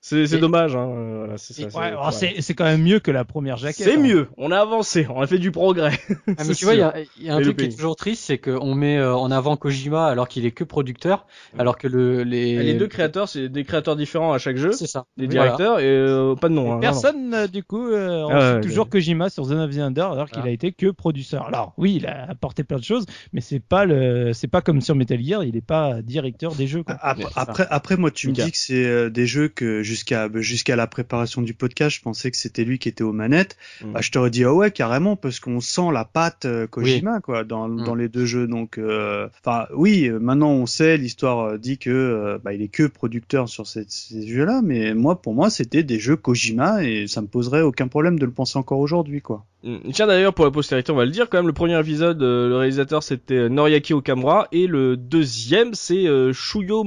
c'est. 0.00 0.26
C'est 0.26 0.38
dommage, 0.38 0.74
hein. 0.74 0.88
euh, 0.90 1.18
Voilà, 1.18 1.38
c'est 1.38 1.70
ça. 1.70 1.78
Ouais, 1.78 1.92
c'est- 2.12 2.40
c'est 2.40 2.54
quand 2.54 2.64
même 2.64 2.82
mieux 2.82 2.98
que 2.98 3.12
la 3.12 3.24
première 3.24 3.56
jaquette. 3.56 3.86
C'est 3.86 3.94
hein. 3.96 4.00
mieux. 4.00 4.28
On 4.36 4.50
a 4.50 4.58
avancé, 4.58 5.06
on 5.08 5.20
a 5.20 5.26
fait 5.28 5.38
du 5.38 5.52
progrès. 5.52 5.92
Ah, 6.38 6.44
mais 6.46 6.54
tu 6.54 6.64
vois, 6.64 6.74
il 6.74 6.80
y 6.80 6.82
a, 6.82 6.94
il 7.18 7.24
y 7.26 7.30
a 7.30 7.36
un 7.36 7.40
truc 7.40 7.56
qui 7.58 7.66
est 7.66 7.68
toujours 7.76 7.94
triste, 7.94 8.24
c'est 8.24 8.38
qu'on 8.38 8.74
met 8.74 8.96
euh, 8.98 9.14
en 9.14 9.30
avant 9.30 9.56
Kojima 9.56 10.06
alors 10.06 10.26
qu'il 10.28 10.44
est 10.46 10.50
que 10.50 10.64
producteur, 10.64 11.26
alors 11.58 11.76
que 11.78 11.86
le, 11.86 12.22
les... 12.24 12.60
Les 12.62 12.74
deux 12.74 12.88
créateurs, 12.88 13.28
c'est 13.28 13.48
des 13.48 13.64
créateurs 13.64 13.94
différents 13.96 14.32
à 14.32 14.38
chaque 14.38 14.56
jeu, 14.56 14.72
c'est 14.72 14.86
ça. 14.86 15.04
des 15.16 15.26
Voilà. 15.26 15.42
directeurs 15.42 15.78
et 15.80 15.84
euh, 15.86 16.34
pas 16.34 16.48
de 16.48 16.54
nom. 16.54 16.72
Hein, 16.72 16.78
Personne, 16.80 17.46
du 17.52 17.62
coup, 17.62 17.86
euh, 17.90 18.22
on 18.24 18.30
Ah 18.32 18.60
toujours 18.60 18.88
Kojima 18.88 19.28
sur 19.30 19.44
Zone 19.44 19.60
of 19.60 19.70
the 19.74 19.78
Under 19.78 20.10
alors 20.12 20.26
qu'il 20.26 20.36
Voilà. 20.38 20.50
a 20.50 20.54
été 20.54 20.72
que 20.72 20.90
producteur. 20.90 21.46
Alors, 21.46 21.74
oui, 21.76 21.94
il 21.96 22.06
a 22.06 22.26
apporté 22.30 22.64
plein 22.64 22.78
de 22.78 22.84
choses, 22.84 23.04
mais 23.32 23.40
c'est 23.40 23.60
pas 23.60 23.84
le, 23.84 24.32
c'est 24.32 24.48
pas 24.48 24.62
comme 24.62 24.80
sur 24.80 24.94
Metal 24.96 25.11
Gear, 25.20 25.44
il 25.44 25.56
est 25.56 25.60
pas 25.60 26.02
directeur 26.02 26.54
des 26.54 26.66
jeux, 26.66 26.82
quoi. 26.82 26.96
Après, 27.00 27.96
moi, 27.96 28.10
tu 28.10 28.28
Mika. 28.28 28.42
me 28.42 28.46
dis 28.46 28.52
que 28.52 28.58
c'est 28.58 28.84
euh, 28.86 29.10
des 29.10 29.26
jeux 29.26 29.48
que 29.48 29.82
jusqu'à 29.82 30.28
jusqu'à 30.34 30.76
la 30.76 30.86
préparation 30.86 31.42
du 31.42 31.54
podcast, 31.54 31.96
je 31.96 32.02
pensais 32.02 32.30
que 32.30 32.36
c'était 32.36 32.64
lui 32.64 32.78
qui 32.78 32.88
était 32.88 33.04
aux 33.04 33.12
manettes. 33.12 33.56
Mm. 33.82 33.92
Bah, 33.92 34.00
je 34.00 34.10
t'aurais 34.10 34.30
dit 34.30 34.44
ah 34.44 34.52
ouais 34.52 34.70
carrément 34.70 35.16
parce 35.16 35.40
qu'on 35.40 35.60
sent 35.60 35.90
la 35.92 36.04
patte 36.04 36.44
euh, 36.44 36.66
Kojima 36.66 37.20
quoi 37.20 37.44
dans 37.44 37.68
Mm. 37.68 37.84
dans 37.84 37.94
les 37.94 38.08
deux 38.08 38.26
jeux. 38.26 38.46
Donc, 38.46 38.78
euh, 38.78 39.28
enfin 39.44 39.66
oui, 39.74 40.10
maintenant 40.10 40.50
on 40.50 40.66
sait, 40.66 40.96
l'histoire 40.96 41.58
dit 41.58 41.78
que 41.78 42.40
bah, 42.44 42.52
il 42.52 42.62
est 42.62 42.68
que 42.68 42.86
producteur 42.86 43.48
sur 43.48 43.66
ces, 43.66 43.84
ces 43.88 44.26
jeux-là, 44.26 44.60
mais 44.62 44.94
moi 44.94 45.20
pour 45.20 45.34
moi 45.34 45.50
c'était 45.50 45.82
des 45.82 45.98
jeux 45.98 46.16
Kojima 46.16 46.84
et 46.84 47.06
ça 47.06 47.20
me 47.22 47.26
poserait 47.26 47.62
aucun 47.62 47.88
problème 47.88 48.18
de 48.18 48.24
le 48.26 48.32
penser 48.32 48.58
encore 48.58 48.78
aujourd'hui 48.80 49.20
quoi. 49.20 49.44
Mm. 49.64 49.92
Tiens 49.92 50.08
d'ailleurs 50.08 50.34
pour 50.34 50.44
la 50.44 50.50
postérité 50.50 50.90
on 50.90 50.96
va 50.96 51.04
le 51.04 51.12
dire 51.12 51.28
quand 51.30 51.38
même 51.38 51.46
le 51.46 51.52
premier 51.52 51.78
épisode 51.78 52.20
euh, 52.20 52.48
le 52.48 52.56
réalisateur 52.56 53.02
c'était 53.02 53.34
euh, 53.34 53.48
Noriaki 53.48 53.94
Okamura 53.94 54.48
et 54.50 54.66
le 54.66 54.96
deuxième 54.96 55.74
c'est 55.74 56.06
euh, 56.08 56.32
Shuyo. 56.32 56.84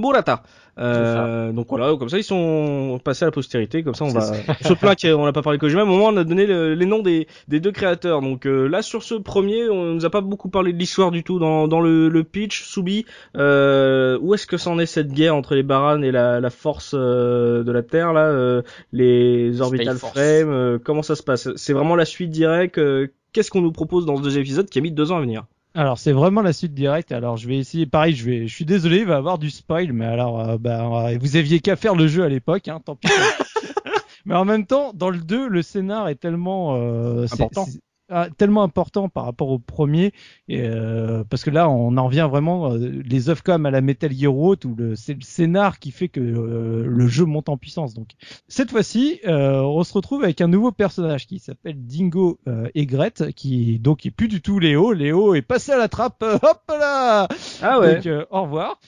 Euh, 0.77 1.53
donc 1.53 1.67
voilà 1.69 1.95
comme 1.97 2.09
ça 2.09 2.17
ils 2.17 2.23
sont 2.23 2.99
passés 3.01 3.23
à 3.23 3.27
la 3.27 3.31
postérité 3.31 3.81
comme 3.81 3.95
ça 3.95 4.03
on 4.03 4.09
va 4.09 4.31
on 4.61 4.67
se 4.67 4.73
plaint 4.73 4.99
qu'on 5.01 5.23
n'a 5.23 5.31
pas 5.31 5.41
parlé 5.41 5.57
de 5.57 5.61
Kojima 5.61 5.85
mais 5.85 5.93
au 5.93 5.97
moins 5.97 6.11
on 6.13 6.17
a 6.17 6.25
donné 6.25 6.45
le- 6.45 6.73
les 6.73 6.85
noms 6.85 6.99
des, 7.01 7.27
des 7.47 7.61
deux 7.61 7.71
créateurs. 7.71 8.21
Donc 8.21 8.45
euh, 8.45 8.67
là 8.67 8.81
sur 8.81 9.01
ce 9.01 9.15
premier 9.15 9.69
on 9.69 9.93
nous 9.93 10.05
a 10.05 10.09
pas 10.09 10.19
beaucoup 10.19 10.49
parlé 10.49 10.73
de 10.73 10.77
l'histoire 10.77 11.11
du 11.11 11.23
tout 11.23 11.39
dans, 11.39 11.69
dans 11.69 11.79
le, 11.79 12.09
le 12.09 12.23
pitch. 12.25 12.63
Soubi 12.63 13.05
euh, 13.37 14.17
où 14.21 14.33
est-ce 14.33 14.47
que 14.47 14.57
c'en 14.57 14.77
est 14.77 14.85
cette 14.85 15.13
guerre 15.13 15.35
entre 15.35 15.55
les 15.55 15.63
Baran 15.63 16.01
et 16.01 16.11
la, 16.11 16.41
la 16.41 16.49
force 16.49 16.91
euh, 16.93 17.63
de 17.63 17.71
la 17.71 17.81
Terre 17.81 18.11
là 18.11 18.25
euh, 18.25 18.61
les 18.91 19.61
orbital 19.61 19.95
Force. 19.97 20.11
frame 20.11 20.49
euh, 20.51 20.77
comment 20.83 21.03
ça 21.03 21.15
se 21.15 21.23
passe? 21.23 21.47
C'est 21.55 21.71
vraiment 21.73 21.95
la 21.95 22.05
suite 22.05 22.31
directe 22.31 22.79
euh, 22.79 23.07
qu'est-ce 23.31 23.49
qu'on 23.49 23.61
nous 23.61 23.71
propose 23.71 24.05
dans 24.05 24.17
ce 24.17 24.21
deuxième 24.21 24.41
épisode 24.41 24.69
qui 24.69 24.79
a 24.79 24.81
mis 24.81 24.91
deux 24.91 25.11
ans 25.13 25.17
à 25.17 25.21
venir? 25.21 25.45
Alors, 25.75 25.97
c'est 25.97 26.13
vraiment 26.13 26.41
la 26.41 26.53
suite 26.53 26.73
directe. 26.73 27.11
Alors, 27.11 27.35
je 27.35 27.49
vais 27.49 27.57
essayer, 27.57 27.85
pareil, 27.85 28.15
je 28.15 28.25
vais, 28.25 28.47
je 28.47 28.55
suis 28.55 28.63
désolé, 28.63 28.99
il 28.99 29.05
va 29.05 29.15
y 29.15 29.17
avoir 29.17 29.37
du 29.37 29.49
spoil, 29.49 29.91
mais 29.91 30.05
alors, 30.05 30.39
euh, 30.39 30.57
bah, 30.57 31.09
vous 31.19 31.35
aviez 31.35 31.59
qu'à 31.59 31.75
faire 31.75 31.95
le 31.95 32.07
jeu 32.07 32.23
à 32.23 32.29
l'époque, 32.29 32.69
hein, 32.69 32.79
tant 32.83 32.95
pis. 32.95 33.09
mais 34.25 34.35
en 34.35 34.45
même 34.45 34.65
temps, 34.65 34.93
dans 34.93 35.09
le 35.09 35.19
2, 35.19 35.49
le 35.49 35.61
scénar 35.61 36.07
est 36.07 36.15
tellement, 36.15 36.77
euh, 36.77 37.25
Important. 37.29 37.65
Ah, 38.09 38.27
tellement 38.37 38.63
important 38.63 39.09
par 39.09 39.25
rapport 39.25 39.49
au 39.49 39.59
premier, 39.59 40.13
et, 40.47 40.61
euh, 40.61 41.23
parce 41.29 41.43
que 41.43 41.49
là, 41.49 41.69
on 41.69 41.97
en 41.97 42.05
revient 42.05 42.27
vraiment 42.29 42.71
euh, 42.71 43.01
les 43.03 43.29
œuvres 43.29 43.43
comme 43.43 43.65
à 43.65 43.71
la 43.71 43.81
Metal 43.81 44.11
Gear 44.11 44.31
Road, 44.31 44.65
où 44.65 44.75
le, 44.75 44.95
c'est 44.95 45.13
le 45.15 45.21
scénar 45.21 45.79
qui 45.79 45.91
fait 45.91 46.07
que 46.07 46.19
euh, 46.19 46.85
le 46.87 47.07
jeu 47.07 47.25
monte 47.25 47.49
en 47.49 47.57
puissance. 47.57 47.93
Donc, 47.93 48.09
cette 48.47 48.71
fois-ci, 48.71 49.19
on 49.25 49.83
se 49.83 49.93
retrouve 49.93 50.23
avec 50.23 50.39
un 50.41 50.47
nouveau 50.47 50.71
personnage 50.71 51.27
qui 51.27 51.39
s'appelle 51.39 51.75
Dingo 51.85 52.39
euh, 52.47 52.69
Egret, 52.75 53.13
qui 53.35 53.79
donc 53.79 54.05
est 54.05 54.11
plus 54.11 54.27
du 54.27 54.41
tout 54.41 54.59
Léo. 54.59 54.93
Léo 54.93 55.35
est 55.35 55.41
passé 55.41 55.71
à 55.73 55.77
la 55.77 55.87
trappe. 55.87 56.23
hop 56.23 56.61
là 56.69 57.27
ah 57.61 57.79
ouais 57.79 58.01
Donc 58.01 58.27
au 58.29 58.41
revoir. 58.43 58.79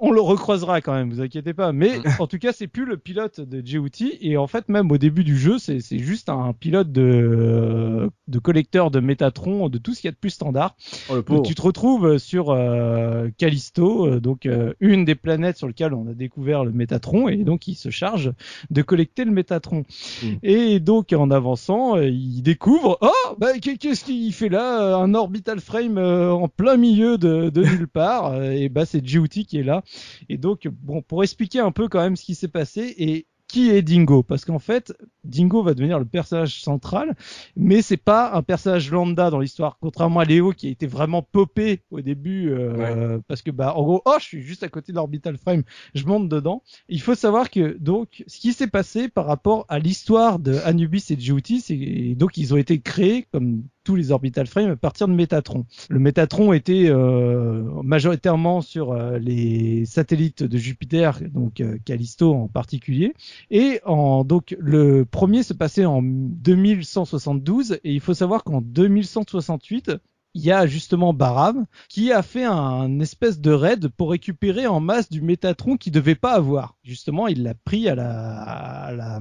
On 0.00 0.10
le 0.12 0.20
recroisera 0.20 0.80
quand 0.80 0.94
même, 0.94 1.10
vous 1.10 1.20
inquiétez 1.20 1.52
pas. 1.54 1.72
Mais 1.72 1.96
Mm. 1.98 2.02
en 2.18 2.26
tout 2.26 2.38
cas, 2.38 2.52
c'est 2.52 2.66
plus 2.66 2.84
le 2.84 2.96
pilote 2.96 3.40
de 3.40 3.62
JOT. 3.64 4.16
Et 4.20 4.36
en 4.36 4.46
fait, 4.46 4.68
même 4.68 4.90
au 4.90 4.98
début 4.98 5.24
du 5.24 5.36
jeu, 5.36 5.58
c'est 5.58 5.80
c'est 5.80 5.98
juste 5.98 6.28
un 6.28 6.52
pilote 6.52 6.92
de 6.92 8.10
de 8.28 8.38
de 8.72 9.00
Métatron, 9.00 9.68
de 9.68 9.78
tout 9.78 9.94
ce 9.94 10.00
qu'il 10.00 10.08
y 10.08 10.10
a 10.10 10.12
de 10.12 10.16
plus 10.16 10.30
standard. 10.30 10.76
oh, 11.08 11.22
Donc, 11.22 11.44
tu 11.46 11.54
te 11.54 11.62
retrouves 11.62 12.18
sur 12.18 12.50
euh, 12.50 13.28
Callisto, 13.38 14.06
euh, 14.06 14.20
donc 14.20 14.44
euh, 14.46 14.74
une 14.80 15.04
des 15.04 15.14
planètes 15.14 15.56
sur 15.56 15.66
lesquelles 15.66 15.94
on 15.94 16.06
a 16.08 16.12
découvert 16.14 16.64
le 16.64 16.72
Métatron, 16.72 17.28
et 17.28 17.36
donc 17.36 17.68
il 17.68 17.74
se 17.74 17.90
charge 17.90 18.32
de 18.70 18.82
collecter 18.82 19.24
le 19.24 19.30
Métatron. 19.30 19.84
Mm. 20.22 20.26
Et 20.42 20.80
donc 20.80 21.12
en 21.12 21.30
avançant, 21.30 21.96
euh, 21.96 22.08
il 22.08 22.42
découvre, 22.42 22.98
oh, 23.00 23.34
bah, 23.38 23.58
qu'est- 23.60 23.76
qu'est-ce 23.78 24.04
qu'il 24.04 24.32
fait 24.32 24.48
là 24.48 24.82
euh, 24.82 24.96
Un 24.96 25.14
orbital 25.14 25.60
frame 25.60 25.96
euh, 25.98 26.30
en 26.32 26.48
plein 26.48 26.76
milieu 26.76 27.16
de, 27.18 27.48
de 27.50 27.62
nulle 27.62 27.88
part, 27.88 28.32
euh, 28.32 28.50
et 28.50 28.68
bah 28.68 28.84
c'est 28.84 29.06
JOT 29.06 29.28
qui 29.28 29.58
est 29.58 29.62
là. 29.62 29.82
Et 30.28 30.36
donc 30.36 30.68
bon, 30.82 31.02
pour 31.02 31.22
expliquer 31.22 31.60
un 31.60 31.70
peu 31.72 31.88
quand 31.88 32.00
même 32.00 32.16
ce 32.16 32.24
qui 32.24 32.34
s'est 32.34 32.48
passé 32.48 32.94
et 32.98 33.26
qui 33.48 33.70
est 33.70 33.82
Dingo. 33.82 34.22
Parce 34.22 34.44
qu'en 34.44 34.58
fait, 34.58 34.92
Dingo 35.24 35.62
va 35.62 35.74
devenir 35.74 35.98
le 35.98 36.04
personnage 36.04 36.60
central, 36.62 37.14
mais 37.56 37.82
c'est 37.82 37.96
pas 37.96 38.32
un 38.34 38.42
personnage 38.42 38.90
lambda 38.90 39.30
dans 39.30 39.40
l'histoire, 39.40 39.78
contrairement 39.80 40.20
à 40.20 40.24
Léo 40.24 40.52
qui 40.52 40.68
a 40.68 40.70
été 40.70 40.86
vraiment 40.86 41.22
popé 41.22 41.82
au 41.90 42.00
début, 42.00 42.50
euh, 42.50 43.18
parce 43.28 43.42
que 43.42 43.50
bah 43.50 43.74
en 43.76 43.82
gros, 43.82 44.02
oh, 44.04 44.16
je 44.18 44.24
suis 44.24 44.42
juste 44.42 44.62
à 44.62 44.68
côté 44.68 44.92
de 44.92 44.96
l'orbital 44.96 45.36
frame, 45.38 45.62
je 45.94 46.04
monte 46.04 46.28
dedans. 46.28 46.62
Il 46.88 47.00
faut 47.00 47.14
savoir 47.14 47.50
que 47.50 47.76
donc 47.78 48.24
ce 48.26 48.38
qui 48.38 48.52
s'est 48.52 48.66
passé 48.66 49.08
par 49.08 49.26
rapport 49.26 49.64
à 49.68 49.78
l'histoire 49.78 50.38
de 50.38 50.56
Anubis 50.64 51.04
et 51.10 51.18
JOT, 51.18 51.60
c'est 51.60 52.14
donc 52.16 52.36
ils 52.36 52.54
ont 52.54 52.56
été 52.56 52.80
créés 52.80 53.26
comme 53.32 53.62
tous 53.86 53.94
les 53.94 54.10
orbital 54.10 54.48
frames 54.48 54.72
à 54.72 54.76
partir 54.76 55.06
de 55.06 55.12
Métatron. 55.12 55.64
Le 55.88 56.00
Métatron 56.00 56.52
était 56.52 56.88
euh, 56.88 57.62
majoritairement 57.84 58.60
sur 58.60 58.90
euh, 58.90 59.18
les 59.18 59.86
satellites 59.86 60.42
de 60.42 60.58
Jupiter, 60.58 61.20
donc 61.32 61.60
euh, 61.60 61.78
Callisto 61.84 62.34
en 62.34 62.48
particulier. 62.48 63.14
Et 63.52 63.80
en, 63.84 64.24
donc 64.24 64.56
le 64.58 65.04
premier 65.04 65.44
se 65.44 65.54
passait 65.54 65.84
en 65.84 66.02
2172 66.02 67.78
et 67.84 67.92
il 67.92 68.00
faut 68.00 68.12
savoir 68.12 68.42
qu'en 68.42 68.60
2168 68.60 69.92
il 70.34 70.44
y 70.44 70.50
a 70.50 70.66
justement 70.66 71.14
Baram 71.14 71.64
qui 71.88 72.10
a 72.10 72.22
fait 72.22 72.44
un 72.44 72.98
espèce 72.98 73.40
de 73.40 73.52
raid 73.52 73.86
pour 73.88 74.10
récupérer 74.10 74.66
en 74.66 74.80
masse 74.80 75.08
du 75.08 75.22
Métatron 75.22 75.76
qu'il 75.76 75.92
devait 75.92 76.16
pas 76.16 76.32
avoir. 76.34 76.76
Justement, 76.82 77.28
il 77.28 77.44
l'a 77.44 77.54
pris 77.54 77.88
à 77.88 77.94
la, 77.94 78.42
à 78.42 78.92
la, 78.92 79.20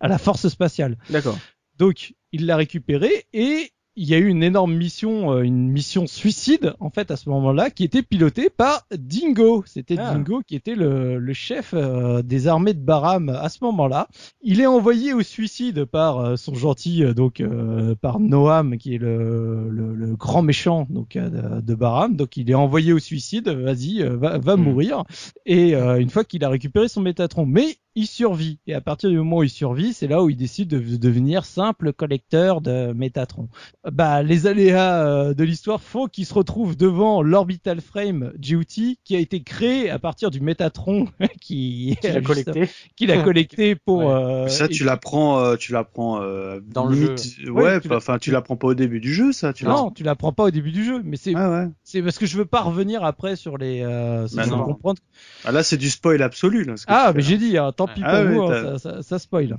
à 0.00 0.08
la 0.08 0.18
force 0.18 0.48
spatiale. 0.48 0.98
d'accord 1.08 1.38
Donc, 1.78 2.14
il 2.32 2.44
l'a 2.44 2.56
récupéré 2.56 3.26
et 3.32 3.71
il 3.96 4.08
y 4.08 4.14
a 4.14 4.18
eu 4.18 4.26
une 4.28 4.42
énorme 4.42 4.74
mission, 4.74 5.32
euh, 5.32 5.42
une 5.42 5.68
mission 5.70 6.06
suicide 6.06 6.74
en 6.80 6.90
fait 6.90 7.10
à 7.10 7.16
ce 7.16 7.28
moment-là, 7.28 7.70
qui 7.70 7.84
était 7.84 8.02
pilotée 8.02 8.48
par 8.50 8.86
Dingo. 8.96 9.64
C'était 9.66 9.96
Ah. 9.98 10.14
Dingo 10.14 10.40
qui 10.46 10.54
était 10.56 10.74
le, 10.74 11.18
le 11.18 11.32
chef 11.34 11.74
euh, 11.74 12.22
des 12.22 12.48
armées 12.48 12.74
de 12.74 12.80
Baram 12.80 13.28
à 13.28 13.48
ce 13.48 13.58
moment-là. 13.62 14.08
Il 14.40 14.60
est 14.60 14.66
envoyé 14.66 15.12
au 15.12 15.22
suicide 15.22 15.84
par 15.84 16.18
euh, 16.18 16.36
son 16.36 16.54
gentil, 16.54 17.04
euh, 17.04 17.12
donc 17.14 17.40
euh, 17.40 17.94
par 17.94 18.18
Noam, 18.20 18.78
qui 18.78 18.94
est 18.94 18.98
le, 18.98 19.68
le, 19.70 19.94
le 19.94 20.16
grand 20.16 20.42
méchant 20.42 20.86
donc 20.90 21.16
de, 21.18 21.74
Baram. 21.74 22.16
Donc 22.16 22.36
il 22.36 22.50
est 22.50 22.54
envoyé 22.54 22.92
au 22.92 22.98
suicide. 22.98 23.48
Vas-y, 23.48 24.02
va, 24.02 24.38
va 24.38 24.56
Hmm. 24.56 24.62
mourir. 24.62 25.04
Et 25.46 25.74
euh, 25.74 25.98
une 26.00 26.10
fois 26.10 26.24
qu'il 26.24 26.44
a 26.44 26.48
récupéré 26.48 26.88
son 26.88 27.00
Métatron, 27.02 27.46
mais 27.46 27.76
il 27.94 28.06
survit. 28.06 28.58
Et 28.66 28.74
à 28.74 28.80
partir 28.80 29.10
du 29.10 29.16
moment 29.18 29.38
où 29.38 29.42
il 29.42 29.50
survit, 29.50 29.92
c'est 29.92 30.06
là 30.08 30.22
où 30.22 30.30
il 30.30 30.36
décide 30.36 30.68
de, 30.68 30.78
de 30.78 30.96
devenir 30.96 31.44
simple 31.44 31.92
collecteur 31.92 32.60
de 32.62 32.92
Métatron. 32.94 33.48
Bah, 33.90 34.22
les 34.22 34.46
aléas 34.46 35.04
euh, 35.04 35.34
de 35.34 35.42
l'histoire 35.42 35.80
font 35.82 36.06
qu'il 36.06 36.24
se 36.24 36.32
retrouve 36.34 36.76
devant 36.76 37.20
l'orbital 37.20 37.80
frame 37.80 38.32
GOT 38.38 38.94
qui 39.02 39.16
a 39.16 39.18
été 39.18 39.42
créé 39.42 39.90
à 39.90 39.98
partir 39.98 40.30
du 40.30 40.40
Métatron 40.40 41.08
qui 41.40 41.96
Qu'il 42.00 42.16
a 42.16 42.20
collecté. 42.20 42.68
qu'il 42.94 43.10
a 43.10 43.20
collecté 43.24 43.74
pour. 43.84 43.98
Ouais. 44.04 44.04
euh, 44.14 44.46
ça 44.46 44.68
tu 44.68 44.84
et- 44.84 44.86
l'apprends, 44.86 45.40
euh, 45.40 45.56
tu 45.56 45.72
l'apprends 45.72 46.22
euh, 46.22 46.60
Dans 46.64 46.86
le 46.86 46.94
limite, 46.94 47.24
jeu. 47.40 47.50
Ouais, 47.50 47.62
Ouais, 47.64 47.80
tu 47.80 47.88
l'as- 47.88 47.96
enfin 47.96 48.18
tu 48.18 48.30
l'apprends 48.30 48.56
pas 48.56 48.68
au 48.68 48.74
début 48.74 49.00
du 49.00 49.12
jeu 49.12 49.32
ça. 49.32 49.52
Tu 49.52 49.64
Non, 49.64 49.90
tu 49.90 50.04
l'apprends 50.04 50.32
pas 50.32 50.44
au 50.44 50.50
début 50.52 50.70
du 50.70 50.84
jeu, 50.84 51.02
mais 51.04 51.16
c'est. 51.16 51.32
Ah 51.34 51.50
ouais. 51.50 51.68
c'est 51.82 52.02
parce 52.02 52.18
que 52.18 52.26
je 52.26 52.36
veux 52.38 52.44
pas 52.44 52.60
revenir 52.60 53.02
après 53.02 53.34
sur 53.34 53.58
les. 53.58 53.82
Euh, 53.82 54.28
si 54.28 54.36
Bah 54.36 54.46
non. 54.46 54.62
comprendre 54.62 55.00
Ah 55.44 55.50
là 55.50 55.64
c'est 55.64 55.76
du 55.76 55.90
spoil 55.90 56.22
absolu 56.22 56.62
là. 56.62 56.76
ce 56.76 56.86
que 56.86 56.92
Ah, 56.94 57.12
mais 57.16 57.22
j'ai 57.22 57.36
dit, 57.36 57.58
hein, 57.58 57.72
tant 57.76 57.88
pis 57.88 58.00
Ah 58.04 58.22
pour 58.22 58.32
vous, 58.32 58.42
hein, 58.52 58.78
ça, 58.78 58.78
ça, 58.78 59.02
ça 59.02 59.18
spoil. 59.18 59.56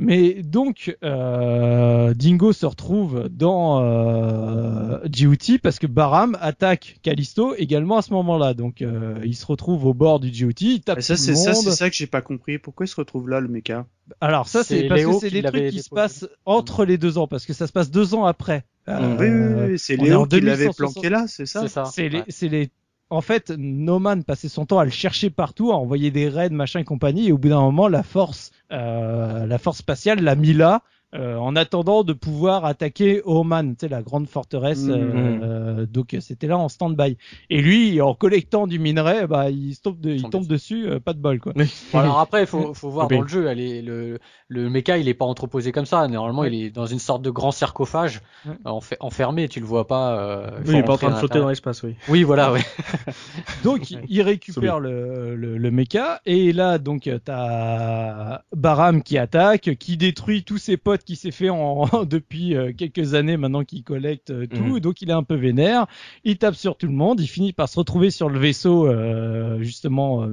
Mais 0.00 0.42
donc, 0.44 0.96
euh, 1.02 2.14
Dingo 2.14 2.52
se 2.52 2.64
retrouve 2.66 3.28
dans 3.28 3.82
euh, 3.82 4.98
parce 5.60 5.80
que 5.80 5.88
Baram 5.88 6.38
attaque 6.40 7.00
Callisto 7.02 7.56
également 7.56 7.98
à 7.98 8.02
ce 8.02 8.12
moment-là. 8.12 8.54
Donc, 8.54 8.80
euh, 8.80 9.18
il 9.24 9.34
se 9.34 9.44
retrouve 9.44 9.86
au 9.86 9.94
bord 9.94 10.20
du 10.20 10.30
GOT, 10.30 10.52
il 10.60 10.80
tape 10.82 10.98
Et 10.98 11.02
ça, 11.02 11.16
tout 11.16 11.20
c'est 11.22 11.34
ça, 11.34 11.52
c'est 11.54 11.90
que 11.90 11.96
j'ai 11.96 12.06
pas 12.06 12.20
compris. 12.20 12.58
Pourquoi 12.58 12.86
il 12.86 12.88
se 12.88 12.94
retrouve 12.94 13.28
là, 13.28 13.40
le 13.40 13.48
mecha 13.48 13.86
Alors 14.20 14.46
ça, 14.46 14.62
c'est 14.62 14.82
C'est 14.82 14.88
parce 14.88 15.00
Léo 15.00 15.18
que 15.18 15.28
c'est 15.28 15.30
des 15.30 15.42
trucs 15.42 15.70
qui 15.70 15.82
se 15.82 15.90
passent 15.90 16.28
entre 16.46 16.84
les 16.84 16.96
deux 16.96 17.18
ans, 17.18 17.26
parce 17.26 17.44
que 17.44 17.52
ça 17.52 17.66
se 17.66 17.72
passe 17.72 17.90
deux 17.90 18.14
ans 18.14 18.24
après. 18.24 18.64
Oui, 18.86 18.94
Euh, 18.94 19.16
oui, 19.18 19.26
oui, 19.28 19.70
oui, 19.72 19.78
c'est 19.78 19.98
on 19.98 20.04
est 20.04 20.08
Léo 20.08 20.26
qui 20.26 20.40
l'avait 20.40 20.66
2160. 20.66 20.94
planqué 20.94 21.08
là, 21.10 21.24
c'est 21.26 21.44
ça? 21.44 21.62
C'est 21.62 21.68
ça. 21.68 21.84
C'est 21.86 22.08
les, 22.08 22.18
Ouais. 22.18 22.24
c'est 22.28 22.48
les, 22.48 22.70
en 23.10 23.20
fait, 23.20 23.50
Noman 23.50 24.22
passait 24.22 24.48
son 24.48 24.66
temps 24.66 24.78
à 24.78 24.84
le 24.84 24.90
chercher 24.90 25.30
partout, 25.30 25.72
à 25.72 25.76
envoyer 25.76 26.10
des 26.10 26.28
raids, 26.28 26.50
machin 26.50 26.80
et 26.80 26.84
compagnie, 26.84 27.28
et 27.28 27.32
au 27.32 27.38
bout 27.38 27.48
d'un 27.48 27.60
moment, 27.60 27.88
la 27.88 28.02
force, 28.02 28.50
euh, 28.72 29.46
la 29.46 29.58
force 29.58 29.78
spatiale 29.78 30.20
l'a 30.20 30.34
mis 30.34 30.52
là, 30.52 30.82
euh, 31.14 31.36
en 31.36 31.56
attendant 31.56 32.04
de 32.04 32.12
pouvoir 32.12 32.64
attaquer 32.66 33.22
Oman, 33.24 33.74
tu 33.76 33.80
sais, 33.86 33.88
la 33.88 34.02
grande 34.02 34.28
forteresse. 34.28 34.84
Mhm. 34.84 35.40
euh, 35.42 35.86
donc 35.86 36.14
c'était 36.20 36.46
là 36.46 36.58
en 36.58 36.68
stand-by. 36.68 37.16
Et 37.50 37.62
lui, 37.62 38.00
en 38.00 38.14
collectant 38.14 38.66
du 38.66 38.78
minerai, 38.78 39.26
bah, 39.26 39.48
il 39.50 39.76
tombe, 39.78 40.00
de- 40.00 40.10
il 40.10 40.22
Tombe 40.22 40.30
tombe 40.32 40.46
dessus, 40.46 40.86
euh, 40.86 41.00
pas 41.00 41.14
de 41.14 41.18
bol, 41.20 41.40
quoi. 41.40 41.54
Alors 41.94 42.18
après, 42.20 42.42
il 42.42 42.46
faut, 42.46 42.74
faut 42.74 42.90
voir 42.90 43.08
dans 43.08 43.22
le 43.22 43.28
jeu, 43.28 43.46
elle 43.46 43.60
est, 43.60 43.80
le, 43.82 44.18
le 44.48 44.68
mecha, 44.68 44.98
il 44.98 45.08
est 45.08 45.14
pas 45.14 45.24
entreposé 45.24 45.72
comme 45.72 45.86
ça. 45.86 46.06
Normalement, 46.08 46.44
il 46.44 46.54
est 46.54 46.70
dans 46.70 46.86
une 46.86 46.98
sorte 46.98 47.22
de 47.22 47.30
grand 47.30 47.52
sarcophage, 47.52 48.20
Ouais. 48.46 48.52
euh, 48.66 48.80
enfermé, 49.00 49.48
tu 49.48 49.60
le 49.60 49.66
vois 49.66 49.86
pas. 49.86 50.18
euh, 50.18 50.46
faut 50.62 50.68
Oui, 50.68 50.74
il 50.74 50.76
est 50.76 50.82
pas 50.82 50.92
en 50.92 50.96
train 50.98 51.10
de 51.10 51.16
flotter 51.16 51.38
dans 51.40 51.48
l'espace, 51.48 51.82
oui. 51.82 51.94
Oui, 52.08 52.22
voilà, 52.22 52.52
ouais. 52.52 52.60
Donc 53.64 53.90
il- 53.90 54.00
il 54.08 54.22
récupère 54.22 54.78
le, 54.80 55.34
le, 55.34 55.56
le 55.58 55.70
mecha 55.70 56.20
et 56.26 56.52
là 56.52 56.78
donc 56.78 57.06
euh, 57.06 57.18
t'as 57.24 58.42
Baram 58.54 59.02
qui 59.02 59.18
attaque, 59.18 59.76
qui 59.78 59.96
détruit 59.96 60.44
tous 60.44 60.58
ses 60.58 60.76
potes 60.76 60.97
qui 61.04 61.16
s'est 61.16 61.30
fait 61.30 61.50
en, 61.50 61.84
depuis 62.04 62.54
euh, 62.56 62.72
quelques 62.76 63.14
années 63.14 63.36
maintenant 63.36 63.64
qu'il 63.64 63.82
collecte 63.84 64.30
euh, 64.30 64.46
tout, 64.46 64.74
Mhm. 64.74 64.80
donc 64.80 65.02
il 65.02 65.10
est 65.10 65.14
un 65.14 65.22
peu 65.22 65.34
vénère, 65.34 65.86
il 66.24 66.38
tape 66.38 66.54
sur 66.54 66.76
tout 66.76 66.86
le 66.86 66.92
monde, 66.92 67.20
il 67.20 67.26
finit 67.26 67.52
par 67.52 67.68
se 67.68 67.78
retrouver 67.78 68.10
sur 68.10 68.28
le 68.28 68.38
vaisseau 68.38 68.86
euh, 68.86 69.58
justement 69.62 70.26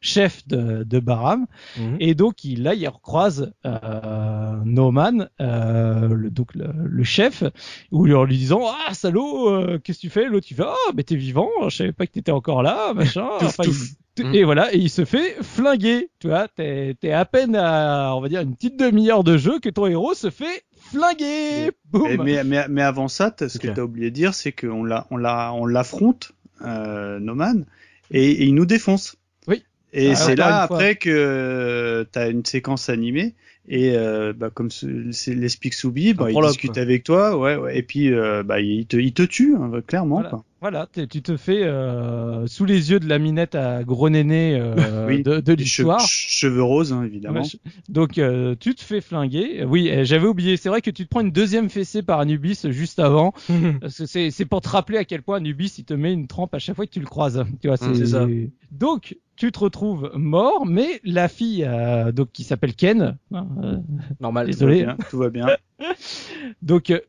chef 0.00 0.46
de, 0.48 0.82
de 0.82 0.98
Baram 1.00 1.46
Mhm. 1.78 1.96
et 2.00 2.14
donc 2.14 2.42
il, 2.44 2.62
là 2.62 2.74
il 2.74 2.88
recroise 2.88 3.52
euh, 3.66 4.52
Noman, 4.64 5.28
euh, 5.40 6.08
le, 6.08 6.30
donc 6.30 6.54
le, 6.54 6.70
le 6.74 7.04
chef, 7.04 7.44
où 7.92 8.08
en 8.12 8.24
lui 8.24 8.38
disant 8.38 8.62
ah 8.88 8.94
salaud 8.94 9.50
euh, 9.50 9.78
qu'est-ce 9.82 9.98
que 9.98 10.02
tu 10.02 10.10
fais 10.10 10.26
l'autre 10.26 10.46
il 10.50 10.54
fait 10.56 10.64
ah 10.66 10.92
mais 10.94 11.02
t'es 11.02 11.16
vivant 11.16 11.48
je 11.68 11.76
savais 11.76 11.92
pas 11.92 12.06
que 12.06 12.12
t'étais 12.12 12.32
encore 12.32 12.62
là 12.62 12.92
machin 12.94 13.26
Enfin, 13.40 13.64
il- 13.66 13.74
Mm. 14.18 14.34
et 14.34 14.44
voilà 14.44 14.74
et 14.74 14.76
il 14.76 14.90
se 14.90 15.04
fait 15.06 15.36
flinguer 15.40 16.10
tu 16.18 16.26
vois 16.28 16.46
t'es 16.48 16.94
à 17.10 17.24
peine 17.24 17.56
à 17.56 18.12
on 18.14 18.20
va 18.20 18.28
dire 18.28 18.40
une 18.42 18.54
petite 18.54 18.76
demi-heure 18.78 19.24
de 19.24 19.38
jeu 19.38 19.60
que 19.60 19.70
ton 19.70 19.86
héros 19.86 20.12
se 20.14 20.28
fait 20.30 20.64
flinguer 20.76 21.70
boum 21.90 22.22
mais, 22.24 22.44
mais, 22.44 22.66
mais 22.68 22.82
avant 22.82 23.08
ça, 23.08 23.30
t'as- 23.30 23.48
ce 23.48 23.56
Ok. 23.56 23.62
que 23.64 23.68
tu 23.72 23.80
as 23.80 23.84
oublié 23.84 24.10
de 24.10 24.14
dire, 24.14 24.34
c'est 24.34 24.52
qu'on 24.52 24.84
l'a, 24.84 25.06
on 25.10 25.16
l'a, 25.16 25.52
on 25.54 25.64
l'affronte, 25.64 26.32
euh, 26.62 27.18
Noman, 27.20 27.64
et, 28.10 28.30
et 28.30 28.44
il 28.44 28.54
nous 28.54 28.66
défonce. 28.66 29.16
Et 29.92 30.10
Ah, 30.10 30.14
c'est 30.14 30.36
là 30.36 30.62
après 30.62 30.94
que 30.96 32.06
tu 32.12 32.18
as 32.18 32.28
une 32.28 32.44
séquence 32.44 32.88
animée 32.88 33.34
et 33.68 33.92
euh, 33.94 34.32
bah, 34.32 34.50
comme 34.52 34.70
ce- 34.70 35.12
c'est 35.12 35.34
l'explique 35.34 35.74
Soubi, 35.74 36.14
bah, 36.14 36.30
il 36.30 36.40
discute 36.42 36.72
quoi. 36.72 36.82
avec 36.82 37.04
toi, 37.04 37.36
ouais, 37.36 37.56
ouais, 37.56 37.78
et 37.78 37.82
puis 37.82 38.12
euh, 38.12 38.42
bah, 38.42 38.60
il 38.60 38.86
te, 38.86 38.96
il 38.96 39.12
te 39.12 39.22
tue 39.22 39.54
hein, 39.54 39.70
clairement. 39.86 40.16
Voilà. 40.16 40.30
Quoi. 40.30 40.44
voilà 40.60 40.88
tu 40.92 41.22
te 41.22 41.36
fais 41.36 41.62
euh, 41.62 42.46
sous 42.46 42.64
les 42.64 42.90
yeux 42.90 42.98
de 43.00 43.08
la 43.08 43.18
minette 43.18 43.54
à 43.54 43.84
gros 43.84 44.08
néné 44.10 44.56
euh, 44.58 45.06
Oui. 45.08 45.22
de, 45.22 45.40
de 45.40 45.52
Che- 45.52 45.56
l'histoire 45.58 46.00
cheveux 46.00 46.62
roses 46.62 46.92
hein, 46.92 47.04
évidemment. 47.04 47.42
Donc 47.88 48.18
euh, 48.18 48.54
tu 48.58 48.74
te 48.74 48.82
fais 48.82 49.00
flinguer. 49.00 49.64
Oui, 49.64 49.90
euh, 49.90 50.04
j'avais 50.04 50.26
oublié. 50.26 50.56
C'est 50.56 50.68
vrai 50.70 50.80
que 50.80 50.90
tu 50.90 51.04
te 51.04 51.08
prends 51.08 51.20
une 51.20 51.30
deuxième 51.32 51.68
fessée 51.68 52.02
par 52.02 52.18
Anubis 52.20 52.60
juste 52.70 52.98
avant. 52.98 53.34
C'est 53.88 54.44
pour 54.46 54.60
te 54.62 54.68
rappeler 54.68 54.98
à 54.98 55.04
quel 55.04 55.22
point 55.22 55.36
Anubis 55.36 55.74
il 55.78 55.84
te 55.84 55.94
met 55.94 56.12
une 56.12 56.26
trempe 56.26 56.54
à 56.54 56.58
chaque 56.58 56.76
fois 56.76 56.86
que 56.86 56.92
tu 56.92 57.00
le 57.00 57.06
croises. 57.06 57.44
Tu 57.60 57.68
vois, 57.68 57.76
Mm, 57.76 57.94
c'est 57.94 58.06
ça. 58.06 58.26
Donc 58.72 59.16
tu 59.40 59.50
te 59.52 59.58
retrouves 59.58 60.12
mort, 60.16 60.66
mais 60.66 61.00
la 61.02 61.26
fille 61.26 61.64
euh, 61.66 62.12
donc 62.12 62.30
qui 62.30 62.44
s'appelle 62.44 62.74
Ken, 62.74 63.16
hein, 63.32 63.48
euh, 63.62 63.78
Normal. 64.20 64.48
Désolé. 64.48 64.86
Tout 65.08 65.16
va 65.16 65.30
bien, 65.30 65.46
tout 65.46 65.54
va 65.86 65.86
bien. 65.88 65.92
donc 66.62 66.90
euh, 66.90 67.00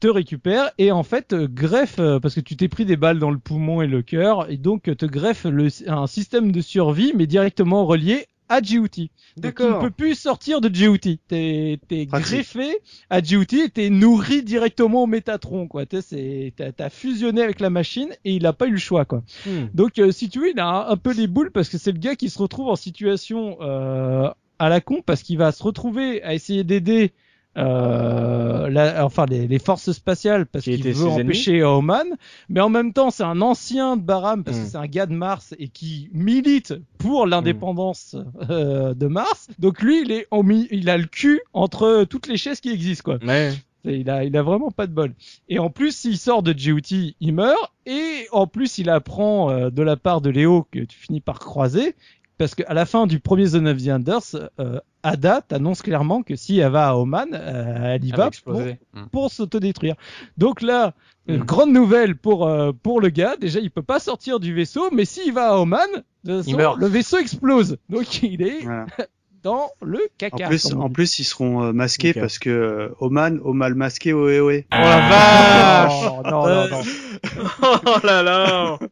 te 0.00 0.08
récupère 0.08 0.70
et 0.78 0.92
en 0.92 1.02
fait 1.02 1.34
euh, 1.34 1.46
greffe 1.46 1.96
parce 2.22 2.34
que 2.34 2.40
tu 2.40 2.56
t'es 2.56 2.68
pris 2.68 2.86
des 2.86 2.96
balles 2.96 3.18
dans 3.18 3.30
le 3.30 3.36
poumon 3.36 3.82
et 3.82 3.86
le 3.86 4.00
cœur 4.00 4.50
et 4.50 4.56
donc 4.56 4.84
te 4.84 5.04
greffe 5.04 5.44
le, 5.44 5.68
un 5.86 6.06
système 6.06 6.52
de 6.52 6.62
survie 6.62 7.12
mais 7.14 7.26
directement 7.26 7.84
relié 7.84 8.28
à 8.48 8.60
GOT. 8.60 8.80
Donc, 8.80 8.88
tu 8.96 9.02
ne 9.36 9.42
D'accord. 9.42 9.80
peux 9.80 9.90
plus 9.90 10.14
sortir 10.14 10.60
de 10.60 10.68
GOT. 10.68 11.18
T'es, 11.28 11.78
t'es 11.88 12.06
greffé 12.06 12.76
à 13.10 13.18
et 13.18 13.68
t'es 13.72 13.90
nourri 13.90 14.42
directement 14.42 15.04
au 15.04 15.06
Métatron, 15.06 15.66
quoi. 15.66 15.86
T'es, 15.86 16.02
c'est, 16.02 16.52
t'as, 16.56 16.72
t'as 16.72 16.90
fusionné 16.90 17.42
avec 17.42 17.60
la 17.60 17.70
machine 17.70 18.10
et 18.24 18.34
il 18.34 18.46
a 18.46 18.52
pas 18.52 18.66
eu 18.66 18.72
le 18.72 18.78
choix, 18.78 19.04
quoi. 19.04 19.22
Hmm. 19.46 19.66
Donc, 19.74 19.98
euh, 19.98 20.12
si 20.12 20.28
tu 20.28 20.40
veux, 20.40 20.50
il 20.50 20.60
a 20.60 20.66
un, 20.66 20.88
un 20.88 20.96
peu 20.96 21.12
les 21.12 21.26
boules 21.26 21.50
parce 21.50 21.68
que 21.68 21.78
c'est 21.78 21.92
le 21.92 21.98
gars 21.98 22.16
qui 22.16 22.30
se 22.30 22.38
retrouve 22.38 22.68
en 22.68 22.76
situation 22.76 23.56
euh, 23.60 24.28
à 24.58 24.68
la 24.68 24.80
con 24.80 25.02
parce 25.04 25.22
qu'il 25.22 25.38
va 25.38 25.52
se 25.52 25.62
retrouver 25.62 26.22
à 26.22 26.34
essayer 26.34 26.64
d'aider 26.64 27.12
euh, 27.56 28.68
la, 28.68 29.04
enfin 29.04 29.26
les, 29.28 29.46
les 29.46 29.58
forces 29.58 29.92
spatiales 29.92 30.46
parce 30.46 30.64
Qui 30.64 30.76
qu'il 30.80 30.92
veut 30.92 31.06
empêcher 31.08 31.62
Oman, 31.62 32.06
mais 32.48 32.60
en 32.60 32.68
même 32.68 32.92
temps 32.92 33.10
c'est 33.10 33.22
un 33.22 33.40
ancien 33.40 33.96
de 33.96 34.02
Baram 34.02 34.42
parce 34.44 34.58
Mm. 34.58 34.62
que 34.62 34.66
c'est 34.68 34.76
un 34.76 34.86
gars 34.86 35.06
de 35.06 35.14
Mars 35.14 35.54
et 35.58 35.68
qui 35.68 36.08
milite 36.12 36.74
pour 36.98 37.26
l'indépendance 37.26 38.16
euh, 38.50 38.94
de 38.94 39.06
Mars. 39.06 39.48
Donc 39.58 39.82
lui 39.82 40.02
il 40.02 40.10
est 40.12 40.26
il 40.70 40.90
a 40.90 40.96
le 40.98 41.06
cul 41.06 41.40
entre 41.52 42.04
toutes 42.04 42.26
les 42.26 42.36
chaises 42.36 42.60
qui 42.60 42.70
existent 42.70 43.04
quoi. 43.04 43.18
Ouais. 43.26 43.52
Il 43.86 44.08
a, 44.08 44.24
il 44.24 44.34
a 44.34 44.42
vraiment 44.42 44.70
pas 44.70 44.86
de 44.86 44.92
bol. 44.92 45.12
Et 45.50 45.58
en 45.58 45.68
plus, 45.68 45.94
s'il 45.94 46.16
sort 46.16 46.42
de 46.42 46.54
GOT, 46.54 47.12
il 47.20 47.34
meurt. 47.34 47.70
Et 47.84 48.26
en 48.32 48.46
plus, 48.46 48.78
il 48.78 48.88
apprend 48.88 49.50
euh, 49.50 49.68
de 49.68 49.82
la 49.82 49.96
part 49.98 50.22
de 50.22 50.30
Léo 50.30 50.66
que 50.72 50.78
tu 50.78 50.96
finis 50.96 51.20
par 51.20 51.38
croiser. 51.38 51.94
Parce 52.36 52.54
qu'à 52.54 52.74
la 52.74 52.84
fin 52.84 53.06
du 53.06 53.20
premier 53.20 53.46
Zone 53.46 53.68
of 53.68 53.82
the 53.82 53.88
Enders, 53.88 54.50
euh, 54.60 54.80
Ada 55.04 55.40
t'annonce 55.42 55.82
clairement 55.82 56.22
que 56.22 56.34
si 56.34 56.58
elle 56.58 56.72
va 56.72 56.88
à 56.88 56.94
Oman, 56.96 57.28
euh, 57.32 57.94
elle 57.94 58.04
y 58.04 58.10
Elle 58.10 58.16
va 58.16 58.16
va 58.16 58.22
pour, 58.24 58.28
exploser. 58.28 58.78
Mm. 58.92 59.04
pour 59.12 59.30
s'autodétruire. 59.30 59.94
Donc 60.36 60.60
là, 60.62 60.94
une 61.28 61.40
Mm. 61.40 61.44
grande 61.44 61.72
nouvelle 61.72 62.16
pour 62.16 62.46
euh, 62.48 62.72
pour 62.72 63.00
le 63.00 63.08
gars. 63.10 63.36
Déjà, 63.36 63.60
il 63.60 63.70
peut 63.70 63.82
pas 63.82 64.00
sortir 64.00 64.40
du 64.40 64.52
vaisseau, 64.52 64.88
mais 64.92 65.04
s'il 65.04 65.32
va 65.32 65.50
à 65.52 65.56
Oman, 65.58 65.86
de 66.24 66.38
toute 66.38 66.46
Il 66.48 66.54
façon, 66.54 66.56
meurt. 66.56 66.78
le 66.78 66.86
vaisseau 66.88 67.18
explose. 67.18 67.76
Donc 67.88 68.22
il 68.22 68.42
est 68.42 68.60
Voilà. 68.62 68.86
dans 69.44 69.68
le 69.82 69.98
En 69.98 70.06
caca. 70.18 70.48
plus, 70.48 70.62
comme 70.70 70.80
on 70.80 70.84
en 70.86 70.90
plus, 70.90 71.18
ils 71.18 71.24
seront 71.24 71.62
euh, 71.64 71.72
masqués 71.72 72.14
parce 72.14 72.38
que 72.38 72.50
euh, 72.50 72.88
Oman, 72.98 73.38
au 73.44 73.52
mal 73.52 73.74
masqué, 73.74 74.12
ohé 74.12 74.40
ohé. 74.40 74.66
Oh 74.72 74.76
la 74.76 75.08
vache 75.08 76.10
Oh, 76.10 76.22
non, 76.28 76.46
non, 76.46 76.68
non. 76.70 76.82
Oh 77.62 78.06
là 78.06 78.22
là 78.22 78.78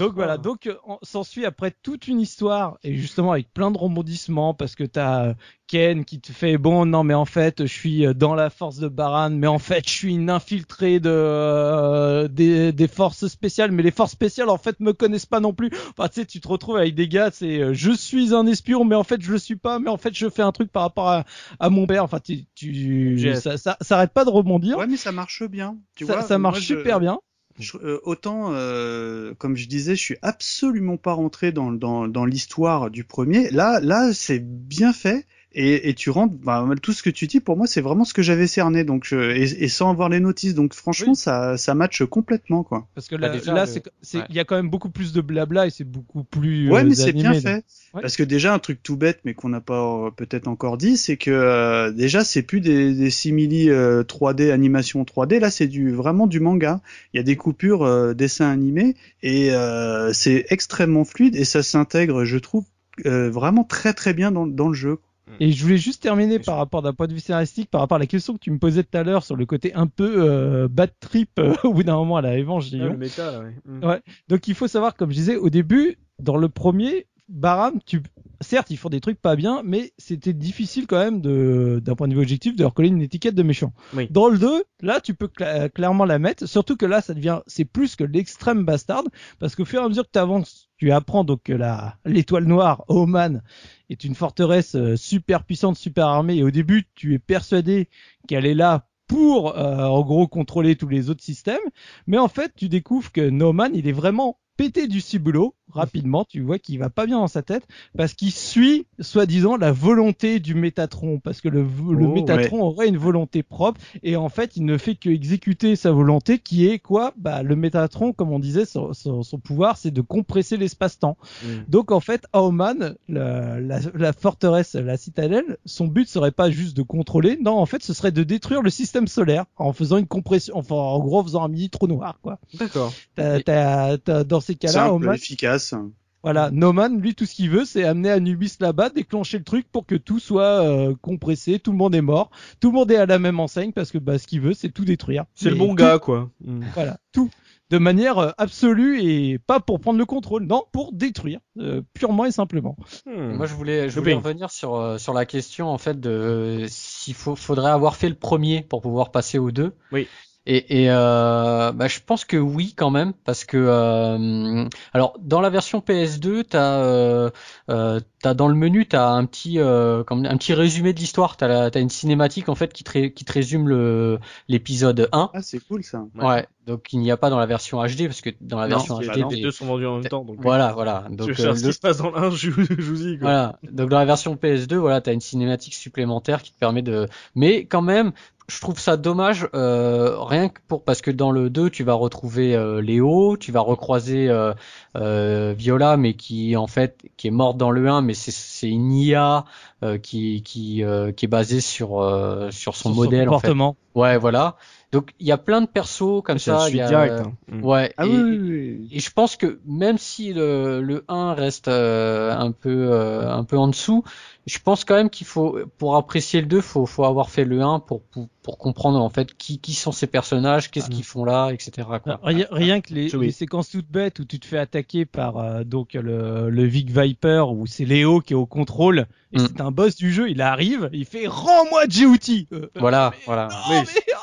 Donc 0.00 0.14
voilà, 0.14 0.38
donc 0.38 0.66
euh, 0.66 0.76
on- 0.86 0.98
s'ensuit 1.02 1.44
après 1.44 1.72
toute 1.82 2.08
une 2.08 2.20
histoire 2.20 2.78
et 2.82 2.96
justement 2.96 3.32
avec 3.32 3.52
plein 3.52 3.70
de 3.70 3.78
rebondissements 3.78 4.54
parce 4.54 4.74
que 4.74 4.84
t'as 4.84 5.26
euh, 5.28 5.34
Ken 5.66 6.04
qui 6.04 6.20
te 6.20 6.32
fait 6.32 6.56
bon 6.58 6.86
non 6.86 7.04
mais 7.04 7.14
en 7.14 7.26
fait 7.26 7.66
je 7.66 7.72
suis 7.72 8.06
euh, 8.06 8.14
dans 8.14 8.34
la 8.34 8.50
force 8.50 8.78
de 8.78 8.88
Baran 8.88 9.30
mais 9.30 9.46
en 9.46 9.58
fait 9.58 9.86
je 9.86 9.92
suis 9.92 10.14
une 10.14 10.30
infiltrée 10.30 11.00
de 11.00 11.10
euh, 11.12 12.28
des, 12.28 12.72
des 12.72 12.88
forces 12.88 13.26
spéciales 13.28 13.70
mais 13.72 13.82
les 13.82 13.90
forces 13.90 14.12
spéciales 14.12 14.48
en 14.48 14.58
fait 14.58 14.80
me 14.80 14.92
connaissent 14.92 15.26
pas 15.26 15.40
non 15.40 15.52
plus. 15.52 15.70
Enfin 15.90 16.08
tu 16.08 16.20
sais 16.20 16.26
tu 16.26 16.40
te 16.40 16.48
retrouves 16.48 16.76
avec 16.78 16.94
des 16.94 17.06
gars 17.08 17.30
c'est 17.30 17.60
euh, 17.60 17.74
je 17.74 17.92
suis 17.92 18.34
un 18.34 18.46
espion 18.46 18.84
mais 18.84 18.96
en 18.96 19.04
fait 19.04 19.20
je 19.20 19.30
le 19.32 19.38
suis 19.38 19.56
pas 19.56 19.78
mais 19.78 19.90
en 19.90 19.96
fait 19.98 20.14
je 20.14 20.28
fais 20.30 20.42
un 20.42 20.52
truc 20.52 20.72
par 20.72 20.82
rapport 20.82 21.08
à, 21.08 21.24
à 21.60 21.70
mon 21.70 21.86
père. 21.86 22.04
Enfin 22.04 22.20
tu, 22.20 22.46
tu 22.54 23.34
ça, 23.36 23.58
ça, 23.58 23.76
ça 23.80 23.96
arrête 23.96 24.12
pas 24.12 24.24
de 24.24 24.30
rebondir. 24.30 24.78
Ouais, 24.78 24.86
mais 24.86 24.96
ça 24.96 25.12
marche 25.12 25.42
bien. 25.44 25.76
Tu 25.94 26.06
ça, 26.06 26.14
vois, 26.14 26.22
ça 26.22 26.38
moi, 26.38 26.52
marche 26.52 26.60
je- 26.60 26.74
super 26.74 27.00
bien. 27.00 27.18
Je- 27.60 27.76
euh, 27.78 28.00
autant, 28.04 28.52
euh, 28.52 29.34
comme 29.34 29.56
je 29.56 29.68
disais, 29.68 29.94
je 29.94 30.00
suis 30.02 30.16
absolument 30.22 30.96
pas 30.96 31.12
rentré 31.12 31.52
dans, 31.52 31.70
dans, 31.72 32.08
dans 32.08 32.24
l'histoire 32.24 32.90
du 32.90 33.04
premier. 33.04 33.50
Là, 33.50 33.80
là, 33.80 34.12
c'est 34.14 34.40
bien 34.40 34.92
fait. 34.92 35.26
Et, 35.52 35.88
et 35.88 35.94
tu 35.94 36.10
rentres, 36.10 36.34
bah, 36.34 36.64
tout 36.80 36.92
ce 36.92 37.02
que 37.02 37.10
tu 37.10 37.26
dis, 37.26 37.40
pour 37.40 37.56
moi, 37.56 37.66
c'est 37.66 37.80
vraiment 37.80 38.04
ce 38.04 38.14
que 38.14 38.22
j'avais 38.22 38.46
cerné. 38.46 38.84
Donc, 38.84 39.04
je- 39.04 39.16
et, 39.36 39.64
et 39.64 39.68
sans 39.68 39.90
avoir 39.90 40.08
les 40.08 40.20
notices. 40.20 40.54
Donc, 40.54 40.74
franchement, 40.74 41.10
Oui. 41.12 41.16
ça, 41.16 41.56
ça 41.56 41.74
matche 41.74 42.04
complètement, 42.04 42.62
quoi. 42.62 42.86
Parce 42.94 43.08
que 43.08 43.16
Bah, 43.16 43.28
là, 43.28 43.34
déjà, 43.36 43.52
là 43.54 43.64
le- 43.66 43.82
c'est, 44.02 44.18
ouais. 44.18 44.24
il 44.28 44.36
y 44.36 44.38
a 44.38 44.44
quand 44.44 44.54
même 44.54 44.70
beaucoup 44.70 44.90
plus 44.90 45.12
de 45.12 45.20
blabla 45.20 45.66
et 45.66 45.70
c'est 45.70 45.82
beaucoup 45.84 46.22
plus. 46.22 46.70
Ouais, 46.70 46.82
euh, 46.82 46.84
mais 46.88 46.94
c'est 46.94 47.08
animé, 47.08 47.22
bien 47.22 47.32
donc. 47.32 47.42
fait. 47.42 47.64
Ouais. 47.94 48.02
Parce 48.02 48.16
que 48.16 48.22
déjà, 48.22 48.54
un 48.54 48.60
truc 48.60 48.80
tout 48.82 48.96
bête, 48.96 49.18
mais 49.24 49.34
qu'on 49.34 49.48
n'a 49.48 49.60
pas 49.60 50.06
euh, 50.06 50.10
peut-être 50.12 50.46
encore 50.46 50.76
dit, 50.76 50.96
c'est 50.96 51.16
que 51.16 51.32
euh, 51.32 51.90
déjà, 51.90 52.22
c'est 52.22 52.42
plus 52.42 52.60
des, 52.60 52.94
des 52.94 53.10
simili 53.10 53.70
euh, 53.70 54.04
3D, 54.04 54.52
animation 54.52 55.02
3D. 55.02 55.40
Là, 55.40 55.50
c'est 55.50 55.66
du 55.66 55.90
vraiment 55.90 56.28
du 56.28 56.38
manga. 56.38 56.80
Il 57.12 57.16
y 57.16 57.20
a 57.20 57.24
des 57.24 57.34
coupures 57.34 57.82
euh, 57.82 58.14
dessins 58.14 58.48
animés 58.48 58.94
et 59.24 59.52
euh, 59.52 60.12
c'est 60.12 60.46
extrêmement 60.50 61.04
fluide 61.04 61.34
et 61.34 61.44
ça 61.44 61.64
s'intègre, 61.64 62.24
je 62.24 62.38
trouve, 62.38 62.64
euh, 63.06 63.30
vraiment 63.30 63.64
très 63.64 63.92
très 63.94 64.14
bien 64.14 64.30
dans, 64.30 64.46
dans 64.46 64.68
le 64.68 64.74
jeu. 64.74 64.98
Et 65.38 65.52
je 65.52 65.62
voulais 65.62 65.76
juste 65.78 66.02
terminer 66.02 66.38
par 66.38 66.56
rapport 66.56 66.82
d'un 66.82 66.92
point 66.92 67.06
de 67.06 67.12
vue 67.14 67.20
scénaristique, 67.20 67.70
par 67.70 67.80
rapport 67.80 67.96
à 67.96 67.98
la 68.00 68.06
question 68.06 68.34
que 68.34 68.40
tu 68.40 68.50
me 68.50 68.58
posais 68.58 68.82
tout 68.82 68.98
à 68.98 69.02
l'heure 69.04 69.22
sur 69.24 69.36
le 69.36 69.46
côté 69.46 69.72
un 69.74 69.86
peu 69.86 70.28
euh, 70.28 70.68
bad 70.68 70.90
trip 71.00 71.30
euh, 71.38 71.54
au 71.64 71.72
bout 71.72 71.82
d'un 71.84 71.94
moment 71.96 72.16
à 72.16 72.22
la 72.22 72.30
Ah, 72.30 72.96
méta, 72.96 73.30
là, 73.30 73.40
ouais. 73.40 73.86
Ouais. 73.86 74.00
Donc 74.28 74.48
il 74.48 74.54
faut 74.54 74.68
savoir, 74.68 74.96
comme 74.96 75.10
je 75.10 75.16
disais 75.16 75.36
au 75.36 75.48
début, 75.50 75.98
dans 76.18 76.36
le 76.36 76.48
premier, 76.48 77.06
Baram, 77.28 77.78
tu 77.86 78.02
certes, 78.40 78.70
ils 78.70 78.76
font 78.76 78.88
des 78.88 79.00
trucs 79.00 79.20
pas 79.20 79.36
bien, 79.36 79.62
mais 79.64 79.92
c'était 79.98 80.32
difficile 80.32 80.86
quand 80.86 80.98
même 80.98 81.20
de, 81.20 81.80
d'un 81.84 81.94
point 81.94 82.08
de 82.08 82.14
vue 82.14 82.20
objectif, 82.20 82.56
de 82.56 82.62
leur 82.62 82.74
coller 82.74 82.88
une 82.88 83.02
étiquette 83.02 83.34
de 83.34 83.42
méchant. 83.42 83.72
Oui. 83.94 84.08
Dans 84.10 84.28
le 84.28 84.38
2, 84.38 84.64
là, 84.82 85.00
tu 85.00 85.14
peux 85.14 85.26
cla- 85.28 85.70
clairement 85.70 86.04
la 86.06 86.18
mettre, 86.18 86.46
surtout 86.46 86.76
que 86.76 86.86
là, 86.86 87.00
ça 87.02 87.14
devient, 87.14 87.40
c'est 87.46 87.64
plus 87.64 87.94
que 87.96 88.02
l'extrême 88.04 88.64
bastard, 88.64 89.04
parce 89.38 89.54
qu'au 89.54 89.64
fur 89.64 89.80
et 89.80 89.84
à 89.84 89.88
mesure 89.88 90.04
que 90.04 90.10
tu 90.12 90.18
avances, 90.18 90.68
tu 90.76 90.90
apprends 90.90 91.22
donc 91.24 91.42
que 91.44 91.52
la, 91.52 91.96
l'étoile 92.04 92.44
noire, 92.44 92.84
Oman, 92.88 93.42
est 93.90 94.04
une 94.04 94.14
forteresse 94.14 94.76
euh, 94.76 94.96
super 94.96 95.44
puissante, 95.44 95.76
super 95.76 96.06
armée, 96.06 96.36
et 96.36 96.42
au 96.42 96.50
début, 96.50 96.84
tu 96.94 97.14
es 97.14 97.18
persuadé 97.18 97.88
qu'elle 98.28 98.46
est 98.46 98.54
là 98.54 98.86
pour, 99.06 99.58
euh, 99.58 99.84
en 99.84 100.02
gros, 100.02 100.28
contrôler 100.28 100.76
tous 100.76 100.88
les 100.88 101.10
autres 101.10 101.24
systèmes, 101.24 101.58
mais 102.06 102.18
en 102.18 102.28
fait, 102.28 102.52
tu 102.54 102.68
découvres 102.68 103.10
que 103.10 103.28
Noman, 103.28 103.72
il 103.74 103.88
est 103.88 103.92
vraiment 103.92 104.38
pété 104.60 104.88
du 104.88 105.00
ciboulot 105.00 105.54
rapidement, 105.72 106.24
tu 106.28 106.40
vois 106.40 106.58
qu'il 106.58 106.78
va 106.80 106.90
pas 106.90 107.06
bien 107.06 107.18
dans 107.18 107.28
sa 107.28 107.42
tête 107.42 107.62
parce 107.96 108.14
qu'il 108.14 108.32
suit 108.32 108.86
soi-disant 108.98 109.56
la 109.56 109.70
volonté 109.70 110.40
du 110.40 110.56
Métatron 110.56 111.20
parce 111.20 111.40
que 111.40 111.48
le, 111.48 111.60
le 111.62 112.06
Oh, 112.06 112.12
Métatron 112.12 112.62
aurait 112.62 112.88
une 112.88 112.96
volonté 112.98 113.44
propre 113.44 113.80
et 114.02 114.16
en 114.16 114.28
fait 114.28 114.56
il 114.56 114.64
ne 114.64 114.76
fait 114.78 114.96
que 114.96 115.08
exécuter 115.08 115.76
sa 115.76 115.92
volonté 115.92 116.40
qui 116.40 116.66
est 116.66 116.80
quoi? 116.80 117.14
Bah 117.16 117.44
le 117.44 117.54
Métatron 117.54 118.12
comme 118.12 118.32
on 118.32 118.40
disait 118.40 118.64
son, 118.64 118.92
son- 118.92 119.22
son 119.22 119.38
pouvoir 119.38 119.76
c'est 119.78 119.92
de 119.92 120.00
compresser 120.00 120.56
l'espace-temps. 120.56 121.16
Mm. 121.44 121.46
Donc 121.68 121.92
en 121.92 122.00
fait 122.00 122.26
Aoman, 122.32 122.96
la, 123.08 123.60
la, 123.60 123.78
la 123.94 124.12
forteresse, 124.12 124.74
la 124.74 124.96
citadelle, 124.96 125.56
son 125.64 125.86
but 125.86 126.08
serait 126.08 126.32
pas 126.32 126.50
juste 126.50 126.76
de 126.76 126.82
contrôler, 126.82 127.38
non 127.40 127.52
en 127.56 127.66
fait 127.66 127.82
ce 127.84 127.94
serait 127.94 128.10
de 128.12 128.24
détruire 128.24 128.60
le 128.60 128.70
système 128.70 129.06
solaire 129.06 129.44
en 129.56 129.72
faisant 129.72 129.98
une 129.98 130.08
compression, 130.08 130.54
enfin 130.56 130.74
en 130.74 130.98
gros 130.98 131.20
en 131.20 131.24
faisant 131.24 131.44
un 131.44 131.48
mini 131.48 131.70
trou 131.70 131.86
noir 131.86 132.18
quoi. 132.22 132.40
D'accord. 132.58 132.92
Dans 133.16 134.40
ces 134.40 134.49
cas-là, 134.56 134.72
Simple, 134.72 134.94
Oman, 135.04 135.14
efficace. 135.14 135.74
voilà, 136.22 136.50
Noman, 136.50 137.00
lui, 137.00 137.14
tout 137.14 137.24
ce 137.26 137.34
qu'il 137.34 137.50
veut, 137.50 137.64
c'est 137.64 137.84
amener 137.84 138.10
Anubis 138.10 138.56
là-bas, 138.60 138.90
déclencher 138.90 139.38
le 139.38 139.44
truc 139.44 139.66
pour 139.70 139.86
que 139.86 139.94
tout 139.94 140.18
soit 140.18 140.62
euh, 140.62 140.94
compressé, 141.00 141.58
tout 141.58 141.72
le 141.72 141.78
monde 141.78 141.94
est 141.94 142.02
mort, 142.02 142.30
tout 142.60 142.70
le 142.70 142.74
monde 142.78 142.90
est 142.90 142.96
à 142.96 143.06
la 143.06 143.18
même 143.18 143.40
enseigne 143.40 143.72
parce 143.72 143.90
que 143.90 143.98
bah, 143.98 144.18
ce 144.18 144.26
qu'il 144.26 144.40
veut, 144.40 144.54
c'est 144.54 144.70
tout 144.70 144.84
détruire. 144.84 145.24
C'est 145.34 145.50
le 145.50 145.56
bon 145.56 145.68
tout- 145.70 145.74
gars, 145.76 145.98
quoi. 145.98 146.30
Mm. 146.44 146.60
Voilà, 146.74 146.98
tout. 147.12 147.30
De 147.70 147.78
manière 147.78 148.18
euh, 148.18 148.30
absolue 148.36 149.00
et 149.00 149.38
pas 149.38 149.60
pour 149.60 149.78
prendre 149.78 149.96
le 149.96 150.04
contrôle, 150.04 150.42
non, 150.42 150.64
pour 150.72 150.92
détruire, 150.92 151.38
euh, 151.60 151.82
purement 151.94 152.24
et 152.24 152.32
simplement. 152.32 152.76
Hmm. 153.06 153.34
Moi, 153.36 153.46
je 153.46 153.54
voulais, 153.54 153.88
je 153.88 154.00
voulais 154.00 154.14
revenir 154.14 154.50
sur 154.50 154.98
sur 154.98 155.14
la 155.14 155.24
question 155.24 155.68
en 155.68 155.78
fait 155.78 156.00
de 156.00 156.64
s'il 156.68 157.14
faut, 157.14 157.36
faudrait 157.36 157.70
avoir 157.70 157.94
fait 157.94 158.08
le 158.08 158.16
premier 158.16 158.62
pour 158.62 158.80
pouvoir 158.80 159.12
passer 159.12 159.38
aux 159.38 159.52
deux. 159.52 159.72
Oui. 159.92 160.08
Et, 160.46 160.84
et 160.84 160.86
euh, 160.90 161.70
bah, 161.72 161.86
je 161.86 161.98
pense 162.04 162.24
que 162.24 162.38
oui 162.38 162.72
quand 162.74 162.90
même 162.90 163.12
parce 163.24 163.44
que 163.44 163.58
euh, 163.58 164.64
alors 164.94 165.14
dans 165.20 165.40
la 165.42 165.50
version 165.50 165.80
PS2 165.80 166.44
t'as 166.44 166.78
euh, 166.82 167.30
euh, 167.68 168.00
t'as 168.22 168.32
dans 168.32 168.48
le 168.48 168.54
menu 168.54 168.86
t'as 168.86 169.10
un 169.10 169.26
petit 169.26 169.58
euh, 169.58 170.02
comme 170.02 170.24
un 170.24 170.36
petit 170.38 170.54
résumé 170.54 170.94
de 170.94 170.98
l'histoire 170.98 171.36
t'as 171.36 171.46
la- 171.46 171.70
t'as 171.70 171.80
une 171.80 171.90
cinématique 171.90 172.48
en 172.48 172.54
fait 172.54 172.72
qui 172.72 172.84
te 172.84 173.06
qui 173.08 173.24
te 173.26 173.32
résume 173.32 173.68
le 173.68 174.18
l'épisode 174.48 175.10
1 175.12 175.30
Ah, 175.34 175.42
c'est 175.42 175.60
cool 175.66 175.84
ça. 175.84 176.04
Ouais. 176.16 176.24
ouais. 176.26 176.46
donc 176.66 176.90
il 176.94 177.00
n'y 177.00 177.10
a 177.10 177.18
pas 177.18 177.28
dans 177.28 177.38
la 177.38 177.46
version 177.46 177.78
HD 177.84 178.06
parce 178.06 178.22
que 178.22 178.30
dans 178.40 178.58
la 178.60 178.66
Non, 178.68 178.76
version 178.78 178.98
HD 178.98 179.06
bah 179.08 179.16
non. 179.18 179.28
Les 179.28 179.42
deux 179.42 179.50
sont 179.50 179.66
vendus 179.66 179.86
en 179.86 179.98
même 179.98 180.08
temps, 180.08 180.24
donc. 180.24 180.36
voilà 180.40 180.72
voilà 180.72 181.04
Je 181.10 181.14
donc 181.16 181.28
euh, 181.38 181.54
ce 181.54 181.64
qui 181.66 181.72
se 181.74 181.78
passe 181.80 181.98
dans 181.98 182.10
l'un, 182.12 182.30
je, 182.30 182.50
je 182.50 182.82
vous 182.82 182.94
dis, 182.96 183.18
quoi. 183.18 183.28
voilà. 183.28 183.58
Donc 183.70 183.90
dans 183.90 183.98
la 183.98 184.06
version 184.06 184.34
PS2, 184.36 184.76
voilà, 184.76 185.02
t'as 185.02 185.12
une 185.12 185.20
cinématique 185.20 185.74
supplémentaire 185.74 186.42
qui 186.42 186.52
te 186.52 186.58
permet 186.58 186.80
de. 186.82 187.08
Mais 187.34 187.66
quand 187.66 187.82
même, 187.82 188.12
je 188.50 188.60
trouve 188.60 188.78
ça 188.80 188.96
dommage, 188.96 189.48
euh, 189.54 190.16
rien 190.18 190.48
que 190.48 190.58
pour 190.66 190.82
parce 190.82 191.00
que 191.00 191.10
dans 191.10 191.30
le 191.30 191.50
2, 191.50 191.70
tu 191.70 191.84
vas 191.84 191.94
retrouver 191.94 192.56
euh, 192.56 192.82
Léo, 192.82 193.36
tu 193.36 193.52
vas 193.52 193.60
recroiser 193.60 194.28
euh, 194.28 194.52
euh, 194.96 195.54
Viola, 195.56 195.96
mais 195.96 196.14
qui 196.14 196.56
en 196.56 196.66
fait 196.66 196.98
qui 197.16 197.28
est 197.28 197.30
morte 197.30 197.56
dans 197.56 197.70
le 197.70 197.88
1, 197.88 198.02
mais 198.02 198.14
c'est 198.14 198.32
c'est 198.32 198.68
une 198.68 198.92
IA 198.92 199.44
euh, 199.84 199.98
qui 199.98 200.42
qui 200.42 200.82
euh, 200.82 201.12
qui 201.12 201.26
est 201.26 201.28
basée 201.28 201.60
sur 201.60 202.00
euh, 202.02 202.50
sur 202.50 202.74
son 202.74 202.92
Sur 202.92 203.04
modèle 203.04 203.28
en 203.28 203.38
fait. 203.38 203.48
comportement. 203.48 203.76
Ouais, 203.94 204.18
voilà. 204.18 204.56
Donc 204.92 205.12
il 205.20 205.26
y 205.28 205.30
a 205.32 205.38
plein 205.38 205.60
de 205.60 205.66
persos 205.68 206.20
comme 206.24 206.34
la 206.36 206.38
ça. 206.40 206.60
suite 206.62 206.74
il 206.74 206.78
y 206.78 206.80
a, 206.80 206.88
directe. 206.88 207.20
hein. 207.26 207.32
Mm. 207.48 207.64
Ouais. 207.64 207.92
Ah 207.96 208.06
et- 208.06 208.08
oui, 208.08 208.18
oui, 208.22 208.38
oui. 208.40 208.88
et 208.90 208.98
je 208.98 209.10
pense 209.12 209.36
que 209.36 209.60
même 209.64 209.98
si 209.98 210.32
le, 210.32 210.80
le 210.82 211.04
1 211.08 211.34
reste 211.34 211.68
euh, 211.68 212.32
un 212.36 212.50
peu 212.50 212.88
euh, 212.90 213.30
un 213.30 213.44
peu 213.44 213.56
en 213.56 213.68
dessous, 213.68 214.02
je 214.46 214.58
pense 214.58 214.84
quand 214.84 214.96
même 214.96 215.10
qu'il 215.10 215.28
faut 215.28 215.58
pour 215.78 215.94
apprécier 215.96 216.40
le 216.40 216.48
2, 216.48 216.60
faut 216.60 216.86
faut 216.86 217.04
avoir 217.04 217.30
fait 217.30 217.44
le 217.44 217.62
1 217.62 217.78
pour 217.78 218.02
pour, 218.02 218.26
pour 218.42 218.58
comprendre 218.58 219.00
en 219.00 219.10
fait 219.10 219.32
qui 219.36 219.60
qui 219.60 219.74
sont 219.74 219.92
ces 219.92 220.08
personnages, 220.08 220.72
qu'est-ce 220.72 220.88
Ah. 220.90 220.94
qu'ils 220.94 221.04
font 221.04 221.24
là, 221.24 221.50
etc. 221.52 221.86
Quoi. 222.02 222.18
Rien, 222.24 222.46
rien 222.50 222.80
que 222.80 222.92
les, 222.92 223.30
séquences 223.30 223.70
toutes 223.70 223.88
bêtes 223.88 224.18
où 224.18 224.24
tu 224.24 224.40
te 224.40 224.46
fais 224.46 224.58
attaquer 224.58 225.04
par 225.04 225.36
euh, 225.36 225.62
donc 225.62 225.92
le, 225.92 226.50
le 226.50 226.64
Vic 226.64 226.90
Viper 226.90 227.44
où 227.52 227.64
c'est 227.68 227.84
Léo 227.84 228.18
qui 228.20 228.32
est 228.32 228.36
au 228.36 228.46
contrôle 228.46 229.06
et 229.32 229.38
Mm. 229.38 229.46
c'est 229.46 229.60
un 229.60 229.70
boss 229.70 229.94
du 229.94 230.12
jeu, 230.12 230.28
il 230.28 230.42
arrive, 230.42 230.90
il 230.92 231.04
fait 231.04 231.28
rends-moi 231.28 231.84
Djibouti. 231.88 232.48
Euh, 232.52 232.62
euh, 232.62 232.70
Voilà, 232.80 233.12
mais 233.12 233.22
voilà. 233.26 233.46
Non, 233.46 233.56
Oui. 233.70 233.86
mais 233.94 234.12
ah, 234.12 234.18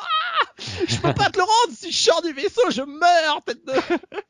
je 0.88 0.98
peux 0.98 1.14
pas 1.14 1.30
te 1.30 1.38
le 1.38 1.44
rendre 1.44 1.78
si 1.78 1.92
je 1.92 1.98
sors 1.98 2.22
du 2.22 2.34
vaisseau, 2.34 2.70
je 2.70 2.82
meurs. 2.82 3.42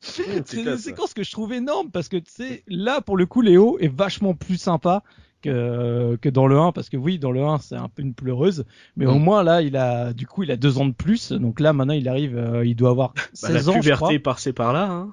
c'est 0.00 0.56
une 0.56 0.78
séquence 0.78 1.14
que 1.14 1.22
je 1.22 1.30
trouve 1.30 1.52
énorme 1.52 1.90
parce 1.90 2.08
que 2.08 2.16
tu 2.16 2.30
sais, 2.30 2.64
là 2.66 3.00
pour 3.00 3.16
le 3.16 3.26
coup, 3.26 3.40
Léo 3.40 3.78
est 3.78 3.94
vachement 3.94 4.34
plus 4.34 4.58
sympa 4.58 5.02
que, 5.42 6.16
que 6.20 6.28
dans 6.28 6.46
le 6.46 6.58
1 6.58 6.72
parce 6.72 6.88
que 6.88 6.96
oui, 6.96 7.18
dans 7.18 7.30
le 7.32 7.42
1 7.42 7.58
c'est 7.58 7.76
un 7.76 7.88
peu 7.88 8.02
une 8.02 8.14
pleureuse, 8.14 8.64
mais 8.96 9.06
Mm. 9.06 9.10
au 9.10 9.18
moins 9.18 9.42
là 9.42 9.62
il 9.62 9.76
a 9.76 10.12
du 10.12 10.26
coup 10.26 10.42
il 10.42 10.50
a 10.50 10.56
deux 10.56 10.78
ans 10.78 10.86
de 10.86 10.92
plus, 10.94 11.32
donc 11.32 11.60
là 11.60 11.72
maintenant 11.72 11.94
il 11.94 12.08
arrive, 12.08 12.36
euh, 12.36 12.64
il 12.66 12.74
doit 12.74 12.90
avoir 12.90 13.12
Bah, 13.14 13.22
16 13.34 13.50
la 13.54 13.58
ans. 13.72 13.80
je 13.82 13.92
crois. 13.92 14.08
puberté 14.08 14.18
par-ci 14.18 14.52
par-là, 14.52 14.90
hein. 14.90 15.10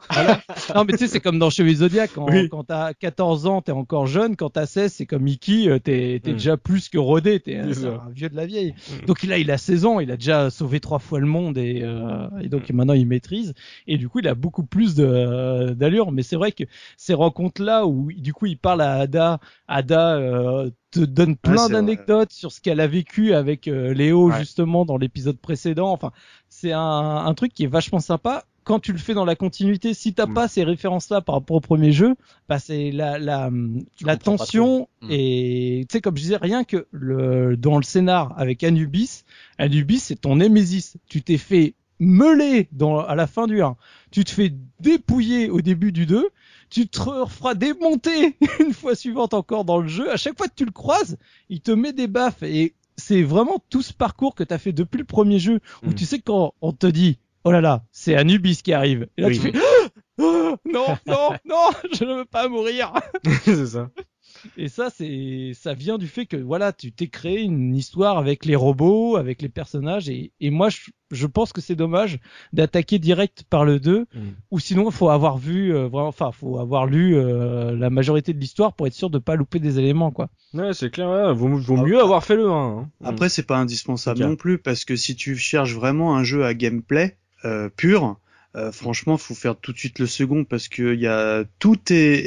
Non, 0.75 0.83
mais 0.85 0.93
tu 0.93 0.99
sais, 0.99 1.07
c'est 1.07 1.19
comme 1.19 1.39
dans 1.39 1.49
Chevalier 1.49 1.75
Zodiac. 1.75 2.11
Quand, 2.13 2.27
Oui. 2.29 2.49
quand 2.49 2.63
t'as 2.63 2.93
14 2.93 3.45
ans, 3.47 3.61
t'es 3.61 3.71
encore 3.71 4.07
jeune. 4.07 4.35
Quand 4.35 4.49
t'as 4.49 4.65
16, 4.65 4.93
c'est 4.93 5.05
comme 5.05 5.23
Mickey, 5.23 5.67
euh, 5.69 5.79
t'es 5.79 6.19
Mm. 6.25 6.31
déjà 6.31 6.57
plus 6.57 6.89
que 6.89 6.97
rodé. 6.97 7.39
T'es 7.39 7.61
C'est 7.67 7.73
c'est 7.81 7.87
un 7.87 8.09
vieux 8.13 8.29
de 8.29 8.35
la 8.35 8.45
vieille. 8.45 8.73
Mm. 9.03 9.05
Donc 9.05 9.23
là, 9.23 9.37
il 9.37 9.51
a 9.51 9.57
16 9.57 9.85
ans. 9.85 9.99
Il 9.99 10.11
a 10.11 10.17
déjà 10.17 10.49
sauvé 10.49 10.79
trois 10.79 10.99
fois 10.99 11.19
le 11.19 11.27
monde 11.27 11.57
et, 11.57 11.81
euh, 11.83 12.27
et 12.41 12.49
donc 12.49 12.69
Mm. 12.69 12.75
maintenant 12.75 12.93
il 12.93 13.05
maîtrise. 13.07 13.53
Et 13.87 13.97
du 13.97 14.09
coup, 14.09 14.19
il 14.19 14.27
a 14.27 14.35
beaucoup 14.35 14.63
plus 14.65 14.95
de 14.95 15.73
d'allure. 15.73 16.11
Mais 16.11 16.23
c'est 16.23 16.35
vrai 16.35 16.51
que 16.51 16.63
ces 16.97 17.13
rencontres-là 17.13 17.85
où 17.85 18.11
du 18.11 18.33
coup 18.33 18.45
il 18.47 18.57
parle 18.57 18.81
à 18.81 18.93
Ada, 18.95 19.39
Ada 19.67 20.14
euh, 20.15 20.69
te 20.91 20.99
donne 20.99 21.35
plein 21.35 21.69
d'anecdotes 21.69 22.31
sur 22.31 22.51
ce 22.51 22.61
qu'elle 22.61 22.79
a 22.79 22.87
vécu 22.87 23.33
avec 23.33 23.67
euh, 23.67 23.93
Léo 23.93 24.29
Ouais. 24.31 24.39
justement 24.39 24.85
dans 24.85 24.97
l'épisode 24.97 25.37
précédent. 25.37 25.91
Enfin, 25.91 26.11
c'est 26.49 26.71
un, 26.71 26.79
un 27.25 27.33
truc 27.33 27.53
qui 27.53 27.63
est 27.63 27.67
vachement 27.67 27.99
sympa. 27.99 28.45
Quand 28.63 28.79
tu 28.79 28.91
le 28.93 28.97
fais 28.97 29.13
dans 29.13 29.25
la 29.25 29.35
continuité, 29.35 29.93
si 29.93 30.13
t'as 30.15 30.25
Mm. 30.25 30.33
pas 30.33 30.47
ces 30.47 30.63
références-là 30.63 31.21
par 31.21 31.35
rapport 31.35 31.57
au 31.57 31.61
premier 31.61 31.91
jeu, 31.91 32.15
bah 32.49 32.57
c'est 32.57 32.89
la 32.91 33.19
la, 33.19 33.51
Tu 33.95 34.05
la 34.05 34.15
comprends 34.15 34.31
pas 34.37 34.37
tension. 34.45 34.87
Mm. 35.03 35.07
et 35.11 35.85
tu 35.87 35.93
sais 35.93 36.01
comme 36.01 36.17
je 36.17 36.21
disais 36.23 36.37
rien 36.37 36.63
que 36.63 36.87
le 36.91 37.55
dans 37.57 37.77
le 37.77 37.83
scénar 37.83 38.33
avec 38.37 38.63
Anubis, 38.63 39.23
Anubis 39.59 39.99
c'est 39.99 40.15
ton 40.21 40.37
Némésis. 40.37 40.97
Tu 41.07 41.21
t'es 41.21 41.37
fait 41.37 41.75
meuler 41.99 42.67
dans 42.71 42.99
à 42.99 43.13
la 43.15 43.27
fin 43.27 43.45
du 43.47 43.61
1. 43.61 43.75
Tu 44.11 44.23
te 44.23 44.31
fais 44.31 44.51
dépouiller 44.79 45.49
au 45.49 45.61
début 45.61 45.91
du 45.91 46.05
2 46.07 46.29
tu 46.75 46.87
te 46.89 46.99
referas 46.99 47.53
démonter 47.55 48.35
une 48.59 48.73
fois 48.73 48.95
suivante 48.95 49.33
encore 49.33 49.63
dans 49.63 49.79
le 49.79 49.87
jeu. 49.87 50.11
À 50.11 50.17
chaque 50.17 50.37
fois 50.37 50.47
que 50.49 50.53
tu 50.55 50.65
le 50.65 50.71
croises, 50.71 51.17
il 51.49 51.61
te 51.61 51.71
met 51.71 51.93
des 51.93 52.07
baffes 52.07 52.43
et 52.43 52.73
c'est 52.97 53.23
vraiment 53.23 53.63
tout 53.69 53.81
ce 53.81 53.93
parcours 53.93 54.35
que 54.35 54.43
tu 54.43 54.53
as 54.53 54.57
fait 54.57 54.73
depuis 54.73 54.97
le 54.97 55.05
premier 55.05 55.39
jeu 55.39 55.61
où 55.83 55.91
Mm. 55.91 55.95
tu 55.95 56.05
sais 56.05 56.19
quand 56.19 56.53
on 56.61 56.73
te 56.73 56.87
dit 56.87 57.17
oh 57.45 57.51
là 57.51 57.61
là, 57.61 57.85
c'est 57.93 58.15
Anubis 58.15 58.61
qui 58.61 58.73
arrive. 58.73 59.07
Et 59.17 59.21
là 59.21 59.27
Oui. 59.29 59.35
tu 59.39 59.41
fais 59.41 59.53
Ah, 60.17 60.55
non, 60.65 60.85
non, 61.07 61.29
non, 61.45 61.69
je 61.93 62.03
ne 62.05 62.13
veux 62.15 62.25
pas 62.25 62.47
mourir. 62.49 62.91
c'est 63.45 63.65
ça. 63.67 63.89
Et 64.57 64.67
ça, 64.69 64.89
c'est, 64.89 65.51
ça 65.53 65.73
vient 65.73 65.97
du 65.97 66.07
fait 66.07 66.25
que 66.25 66.37
voilà, 66.37 66.71
tu 66.73 66.91
t'es 66.91 67.07
créé 67.07 67.41
une 67.41 67.75
histoire 67.75 68.17
avec 68.17 68.45
les 68.45 68.55
robots, 68.55 69.15
avec 69.17 69.41
les 69.41 69.49
personnages, 69.49 70.09
et, 70.09 70.31
et 70.39 70.49
moi, 70.49 70.69
je, 70.69 70.79
je 71.11 71.27
pense 71.27 71.53
que 71.53 71.61
c'est 71.61 71.75
dommage 71.75 72.19
d'attaquer 72.53 72.99
direct 72.99 73.43
par 73.49 73.65
le 73.65 73.79
2, 73.79 74.05
Mm. 74.13 74.19
ou 74.51 74.59
sinon, 74.59 74.91
faut 74.91 75.09
avoir 75.09 75.37
vu, 75.37 75.73
euh, 75.73 75.87
vraiment, 75.87 76.07
enfin, 76.07 76.31
faut 76.31 76.59
avoir 76.59 76.85
lu 76.85 77.15
euh, 77.15 77.75
la 77.75 77.89
majorité 77.89 78.33
de 78.33 78.39
l'histoire 78.39 78.73
pour 78.73 78.87
être 78.87 78.93
sûr 78.93 79.09
de 79.09 79.19
pas 79.19 79.35
louper 79.35 79.59
des 79.59 79.79
éléments, 79.79 80.11
quoi. 80.11 80.29
Ouais, 80.53 80.73
c'est 80.73 80.89
clair, 80.89 81.09
ouais. 81.09 81.33
vaut, 81.33 81.49
vaut 81.57 81.77
Ah. 81.79 81.83
mieux 81.83 81.99
avoir 81.99 82.23
fait 82.23 82.35
le 82.35 82.49
1. 82.49 82.53
Hein. 82.79 82.89
Après, 83.03 83.29
c'est 83.29 83.43
pas 83.47 83.57
indispensable 83.57 84.19
non 84.21 84.35
plus 84.35 84.57
parce 84.57 84.85
que 84.85 84.95
si 84.95 85.15
tu 85.15 85.35
cherches 85.35 85.73
vraiment 85.73 86.15
un 86.15 86.23
jeu 86.23 86.45
à 86.45 86.53
gameplay 86.53 87.17
euh, 87.43 87.69
pur, 87.75 88.17
euh, 88.55 88.71
franchement, 88.71 89.17
faut 89.17 89.33
faire 89.33 89.57
tout 89.57 89.73
de 89.73 89.77
suite 89.77 89.99
le 89.99 90.07
second 90.07 90.45
parce 90.45 90.69
que 90.69 90.95
y 90.95 91.07
a 91.07 91.43
tout 91.59 91.77
est, 91.91 92.25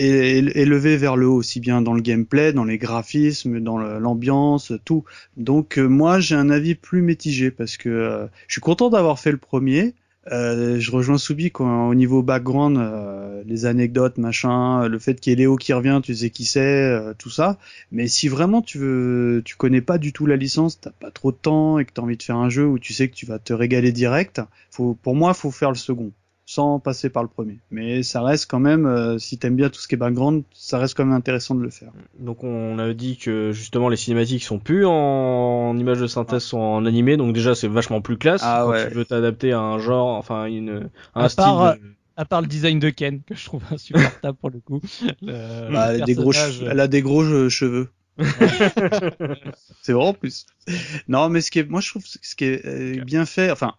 élevé 0.55 0.97
vers 0.97 1.17
le 1.17 1.27
haut, 1.27 1.37
aussi 1.37 1.59
bien 1.59 1.81
dans 1.81 1.95
le 1.95 2.03
gameplay, 2.03 2.53
dans 2.53 2.65
les 2.65 2.77
graphismes, 2.77 3.61
dans 3.61 3.79
l'ambiance, 3.79 4.73
tout. 4.85 5.05
Donc 5.37 5.79
euh, 5.79 5.87
moi, 5.89 6.21
j'ai 6.21 6.35
un 6.35 6.51
avis 6.51 6.75
plus 6.75 7.01
mitigé 7.01 7.51
parce 7.51 7.77
que 7.79 7.89
euh, 7.89 8.27
je 8.47 8.55
suis 8.55 8.61
content 8.61 8.91
d'avoir 8.91 9.19
fait 9.19 9.33
le 9.33 9.39
premier. 9.39 9.95
Euh, 10.33 10.79
je 10.79 10.91
rejoins 10.91 11.19
Soubi 11.19 11.51
quand, 11.51 11.89
au 11.89 11.95
niveau 11.95 12.23
background, 12.23 12.77
euh, 12.79 13.43
les 13.47 13.67
anecdotes, 13.67 14.19
machin, 14.19 14.87
le 14.89 14.99
fait 14.99 15.21
qu'il 15.21 15.31
y 15.31 15.33
ait 15.35 15.37
Léo 15.37 15.57
qui 15.57 15.73
revient, 15.73 16.01
tu 16.03 16.15
sais 16.15 16.31
qui 16.31 16.45
c'est, 16.45 16.61
euh, 16.61 17.15
tout 17.17 17.31
ça. 17.31 17.59
Mais 17.93 18.09
si 18.09 18.29
vraiment 18.29 18.61
tu 18.63 18.79
veux, 18.79 19.43
tu 19.45 19.57
connais 19.57 19.81
pas 19.81 19.99
du 19.99 20.13
tout 20.13 20.27
la 20.27 20.37
licence, 20.37 20.81
t'as 20.81 20.91
pas 20.91 21.11
trop 21.11 21.33
de 21.33 21.37
temps 21.37 21.79
et 21.79 21.85
que 21.85 21.93
t'as 21.93 22.03
envie 22.03 22.17
de 22.17 22.23
faire 22.23 22.37
un 22.37 22.51
jeu 22.51 22.67
où 22.67 22.79
tu 22.79 22.93
sais 22.93 23.09
que 23.09 23.15
tu 23.15 23.27
vas 23.27 23.39
te 23.39 23.53
régaler 23.53 23.93
direct, 23.93 24.41
faut, 24.71 24.95
pour 24.95 25.15
moi, 25.15 25.35
faut 25.35 25.51
faire 25.51 25.71
le 25.71 25.77
second. 25.77 26.13
Sans 26.51 26.79
passer 26.81 27.11
par 27.11 27.23
le 27.23 27.29
premier. 27.29 27.59
Mais 27.71 28.03
ça 28.03 28.23
reste 28.23 28.51
quand 28.51 28.59
même, 28.59 28.87
euh, 28.87 29.19
si 29.19 29.37
t'aimes 29.37 29.55
bien 29.55 29.69
tout 29.69 29.81
ce 29.81 29.87
qui 29.87 29.97
est 29.97 29.99
background, 29.99 30.45
ça 30.55 30.79
reste 30.79 30.97
quand 30.97 31.05
même 31.05 31.15
intéressant 31.15 31.55
de 31.55 31.61
le 31.61 31.69
faire. 31.69 31.93
Donc 32.19 32.43
on 32.43 32.79
a 32.79 32.95
dit 32.95 33.19
que 33.19 33.53
justement 33.53 33.91
les 33.91 33.99
cinématiques 33.99 34.43
sont 34.43 34.59
plus 34.59 34.87
en, 34.87 35.77
images 35.77 36.01
de 36.01 36.07
synthèse, 36.07 36.43
sont 36.45 36.57
en 36.59 36.87
animé, 36.87 37.19
donc 37.19 37.35
déjà 37.35 37.55
c'est 37.55 37.69
vachement 37.69 38.01
plus 38.01 38.17
classe 38.17 38.41
Ah 38.43 38.63
quand 38.65 38.71
ouais. 38.71 38.89
tu 38.89 38.95
veux 38.95 39.05
t'adapter 39.05 39.53
à 39.53 39.61
un 39.61 39.79
genre, 39.79 40.17
enfin 40.17 40.47
une, 40.47 40.89
un 41.15 41.25
À 41.25 41.29
style. 41.29 41.45
part, 41.45 41.75
de- 41.75 41.81
À 42.17 42.25
part 42.25 42.41
le 42.41 42.47
design 42.47 42.79
de 42.79 42.89
Ken, 42.89 43.21
que 43.27 43.35
je 43.35 43.45
trouve 43.45 43.63
insupportable 43.71 44.39
pour 44.39 44.49
le 44.49 44.61
coup. 44.61 44.81
Le- 45.21 45.71
Bah, 45.71 45.93
le 45.93 45.97
elle, 45.97 46.03
a 46.03 46.07
des 46.07 46.15
gros 46.15 46.31
personnage, 46.33 46.61
che- 46.63 46.69
elle 46.71 46.81
a 46.81 46.89
des 46.89 47.03
gros 47.03 47.25
che- 47.25 47.49
cheveux. 47.51 47.89
c'est 49.83 49.93
vrai 49.93 50.05
en 50.07 50.15
plus. 50.15 50.47
Non, 51.09 51.29
mais 51.29 51.41
ce 51.41 51.51
qui 51.51 51.59
est, 51.61 51.69
moi 51.69 51.81
je 51.81 51.91
trouve 51.91 52.03
ce 52.05 52.35
qui 52.35 52.45
est 52.45 52.67
euh, 52.67 53.05
bien 53.05 53.25
fait, 53.27 53.51
enfin, 53.51 53.75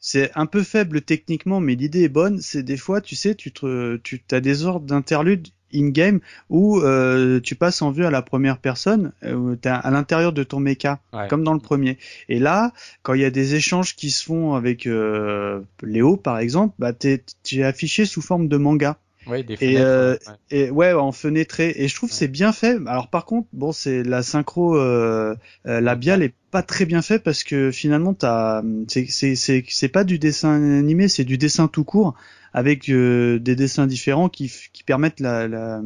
c'est 0.00 0.30
un 0.34 0.46
peu 0.46 0.62
faible 0.62 1.02
techniquement, 1.02 1.60
mais 1.60 1.74
l'idée 1.74 2.02
est 2.04 2.08
bonne. 2.08 2.40
C'est 2.40 2.62
des 2.62 2.76
fois, 2.76 3.00
tu 3.00 3.16
sais, 3.16 3.34
tu 3.34 3.52
te, 3.52 3.96
tu 3.96 4.22
as 4.30 4.40
des 4.40 4.64
ordres 4.64 4.86
d'interlude 4.86 5.48
in-game 5.74 6.20
où 6.48 6.80
euh, 6.80 7.40
tu 7.40 7.54
passes 7.54 7.82
en 7.82 7.90
vue 7.90 8.06
à 8.06 8.10
la 8.10 8.22
première 8.22 8.58
personne, 8.58 9.12
euh, 9.24 9.54
t'es 9.56 9.68
à 9.68 9.90
l'intérieur 9.90 10.32
de 10.32 10.42
ton 10.42 10.60
mecha, 10.60 11.00
Ouais. 11.12 11.28
comme 11.28 11.44
dans 11.44 11.52
le 11.52 11.60
premier. 11.60 11.98
Et 12.30 12.38
là, 12.38 12.72
quand 13.02 13.12
il 13.14 13.20
y 13.20 13.24
a 13.24 13.30
des 13.30 13.54
échanges 13.54 13.94
qui 13.94 14.10
se 14.10 14.24
font 14.24 14.54
avec 14.54 14.86
euh, 14.86 15.60
Léo, 15.82 16.16
par 16.16 16.38
exemple, 16.38 16.74
bah 16.78 16.92
t'es, 16.94 17.22
tu 17.42 17.58
es 17.58 17.64
affiché 17.64 18.06
sous 18.06 18.22
forme 18.22 18.48
de 18.48 18.56
manga. 18.56 18.98
Ouais, 19.28 19.42
des 19.42 19.56
Et, 19.60 19.78
euh, 19.78 20.16
ouais. 20.26 20.34
Et 20.50 20.70
ouais, 20.70 20.92
en 20.92 21.12
fenêtré. 21.12 21.74
Et 21.76 21.88
je 21.88 21.94
trouve 21.94 22.08
que 22.08 22.14
Ouais. 22.14 22.18
c'est 22.20 22.28
bien 22.28 22.52
fait. 22.52 22.78
Alors 22.86 23.10
par 23.10 23.24
contre, 23.24 23.48
bon, 23.52 23.72
c'est 23.72 24.02
la 24.02 24.22
synchro 24.22 24.76
euh, 24.76 25.34
euh, 25.66 25.80
labiale 25.80 26.22
est 26.22 26.34
pas 26.50 26.62
très 26.62 26.86
bien 26.86 27.02
fait 27.02 27.18
parce 27.18 27.44
que 27.44 27.70
finalement, 27.70 28.14
t'as, 28.14 28.62
c'est 28.88 29.06
c'est 29.06 29.34
c'est 29.36 29.64
c'est 29.68 29.88
pas 29.88 30.04
du 30.04 30.18
dessin 30.18 30.54
animé, 30.78 31.08
c'est 31.08 31.24
du 31.24 31.38
dessin 31.38 31.68
tout 31.68 31.84
court 31.84 32.14
avec 32.54 32.88
euh, 32.88 33.38
des 33.38 33.54
dessins 33.56 33.86
différents 33.86 34.28
qui 34.30 34.50
qui 34.72 34.82
permettent 34.82 35.20
la, 35.20 35.46
la 35.48 35.82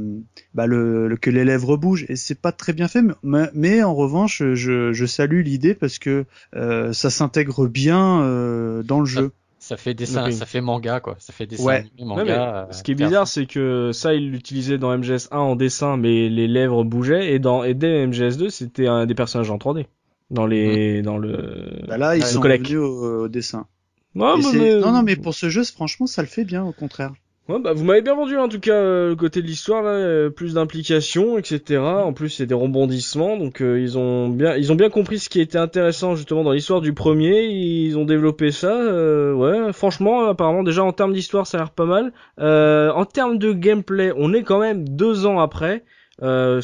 bah 0.55 0.66
le, 0.66 1.09
le- 1.09 1.16
que 1.16 1.31
les 1.31 1.44
lèvres 1.44 1.77
bougent. 1.77 2.06
Et 2.09 2.16
c'est 2.16 2.40
pas 2.40 2.52
très 2.52 2.73
bien 2.73 2.89
fait, 2.89 3.02
mais, 3.23 3.48
mais 3.55 3.82
en 3.82 3.94
revanche, 3.94 4.43
je 4.55 4.93
je 4.93 5.06
salue 5.06 5.43
l'idée 5.43 5.74
parce 5.74 5.98
que 5.98 6.24
euh, 6.55 6.93
ça 6.93 7.10
s'intègre 7.10 7.66
bien 7.66 8.23
euh, 8.23 8.82
dans 8.82 9.01
le 9.01 9.06
jeu. 9.06 9.32
Ça 9.64 9.76
fait 9.76 9.94
dessin, 9.94 10.28
ça 10.32 10.44
fait 10.44 10.60
manga 10.60 10.98
quoi. 10.98 11.14
Ça 11.20 11.32
fait 11.32 11.47
dessin 11.47 11.64
Ouais. 11.64 11.76
animé, 11.76 11.93
Ouais, 12.01 12.05
manga. 12.05 12.24
mais 12.24 12.30
euh, 12.32 12.72
ce 12.72 12.82
qui 12.82 12.90
est 12.90 12.94
bizarre, 12.97 13.28
c'est 13.28 13.47
que 13.47 13.93
ça, 13.93 14.12
il 14.12 14.32
l'utilisait 14.32 14.76
dans 14.76 14.93
MGS1 14.98 15.36
en 15.36 15.55
dessin, 15.55 15.97
mais 15.97 16.28
les 16.28 16.48
lèvres 16.48 16.82
bougeaient, 16.82 17.32
et 17.32 17.39
dans 17.39 17.62
et 17.62 17.74
dès 17.74 18.05
MGS2, 18.09 18.51
c'était 18.51 18.89
un 18.89 19.06
des 19.06 19.14
personnages 19.14 19.52
en 19.52 19.59
3D. 19.59 19.86
Dans 20.30 20.47
les, 20.47 21.01
dans 21.02 21.16
le. 21.16 21.80
Bah 21.86 21.97
là, 21.97 22.16
ils 22.16 22.22
le 22.22 22.26
sont 22.26 22.40
collègue. 22.40 22.62
revenus 22.62 22.80
au, 22.80 23.22
au 23.24 23.28
dessin. 23.28 23.66
Mais- 24.14 24.24
mais- 24.52 24.80
Non, 24.80 24.90
non, 24.93 25.02
mais 25.05 25.14
pour 25.14 25.32
ce 25.34 25.48
jeu, 25.48 25.62
franchement, 25.62 26.06
ça 26.09 26.22
le 26.22 26.28
fait 26.28 26.44
bien, 26.44 26.64
au 26.64 26.72
contraire. 26.72 27.12
Ouais, 27.53 27.59
bah, 27.61 27.74
vous 27.74 27.85
m'avez 27.85 28.01
bien 28.01 28.15
vendu 28.15 28.39
en 28.39 28.49
tout 28.49 28.61
cas 28.61 28.73
euh, 28.73 29.11
le 29.11 29.16
côté 29.16 29.43
de 29.43 29.47
l'histoire 29.47 29.83
là, 29.83 29.91
euh, 29.91 30.31
plus 30.31 30.55
d'implication, 30.55 31.37
etc. 31.37 31.81
En 31.81 32.15
plus, 32.15 32.31
c'est 32.31 32.47
des 32.47 32.55
rebondissements, 32.55 33.37
donc 33.37 33.61
euh, 33.61 33.79
ils 33.79 33.99
ont 33.99 34.31
bien, 34.31 34.57
ils 34.57 34.73
ont 34.73 34.74
bien 34.74 34.89
compris 34.89 35.19
ce 35.19 35.29
qui 35.29 35.39
était 35.39 35.59
intéressant 35.59 36.16
justement 36.16 36.45
dans 36.45 36.53
l'histoire 36.53 36.81
du 36.81 36.95
premier. 36.95 37.45
Ils 37.45 37.99
ont 37.99 38.07
développé 38.07 38.53
ça. 38.53 38.73
euh, 38.81 39.35
ouais, 39.35 39.70
franchement, 39.74 40.29
apparemment 40.29 40.62
déjà 40.62 40.83
en 40.83 40.93
termes 40.93 41.12
d'histoire, 41.12 41.47
ça 41.47 41.59
a 41.59 41.61
l'air 41.61 41.70
pas 41.73 41.85
mal. 41.85 42.15
Euh, 42.41 42.91
en 42.93 43.05
termes 43.05 43.37
de 43.37 43.53
gameplay, 43.53 44.12
on 44.16 44.33
est 44.33 44.45
quand 44.45 44.59
même 44.59 44.89
deux 44.89 45.27
ans 45.27 45.39
après. 45.39 45.85
Euh, 46.23 46.62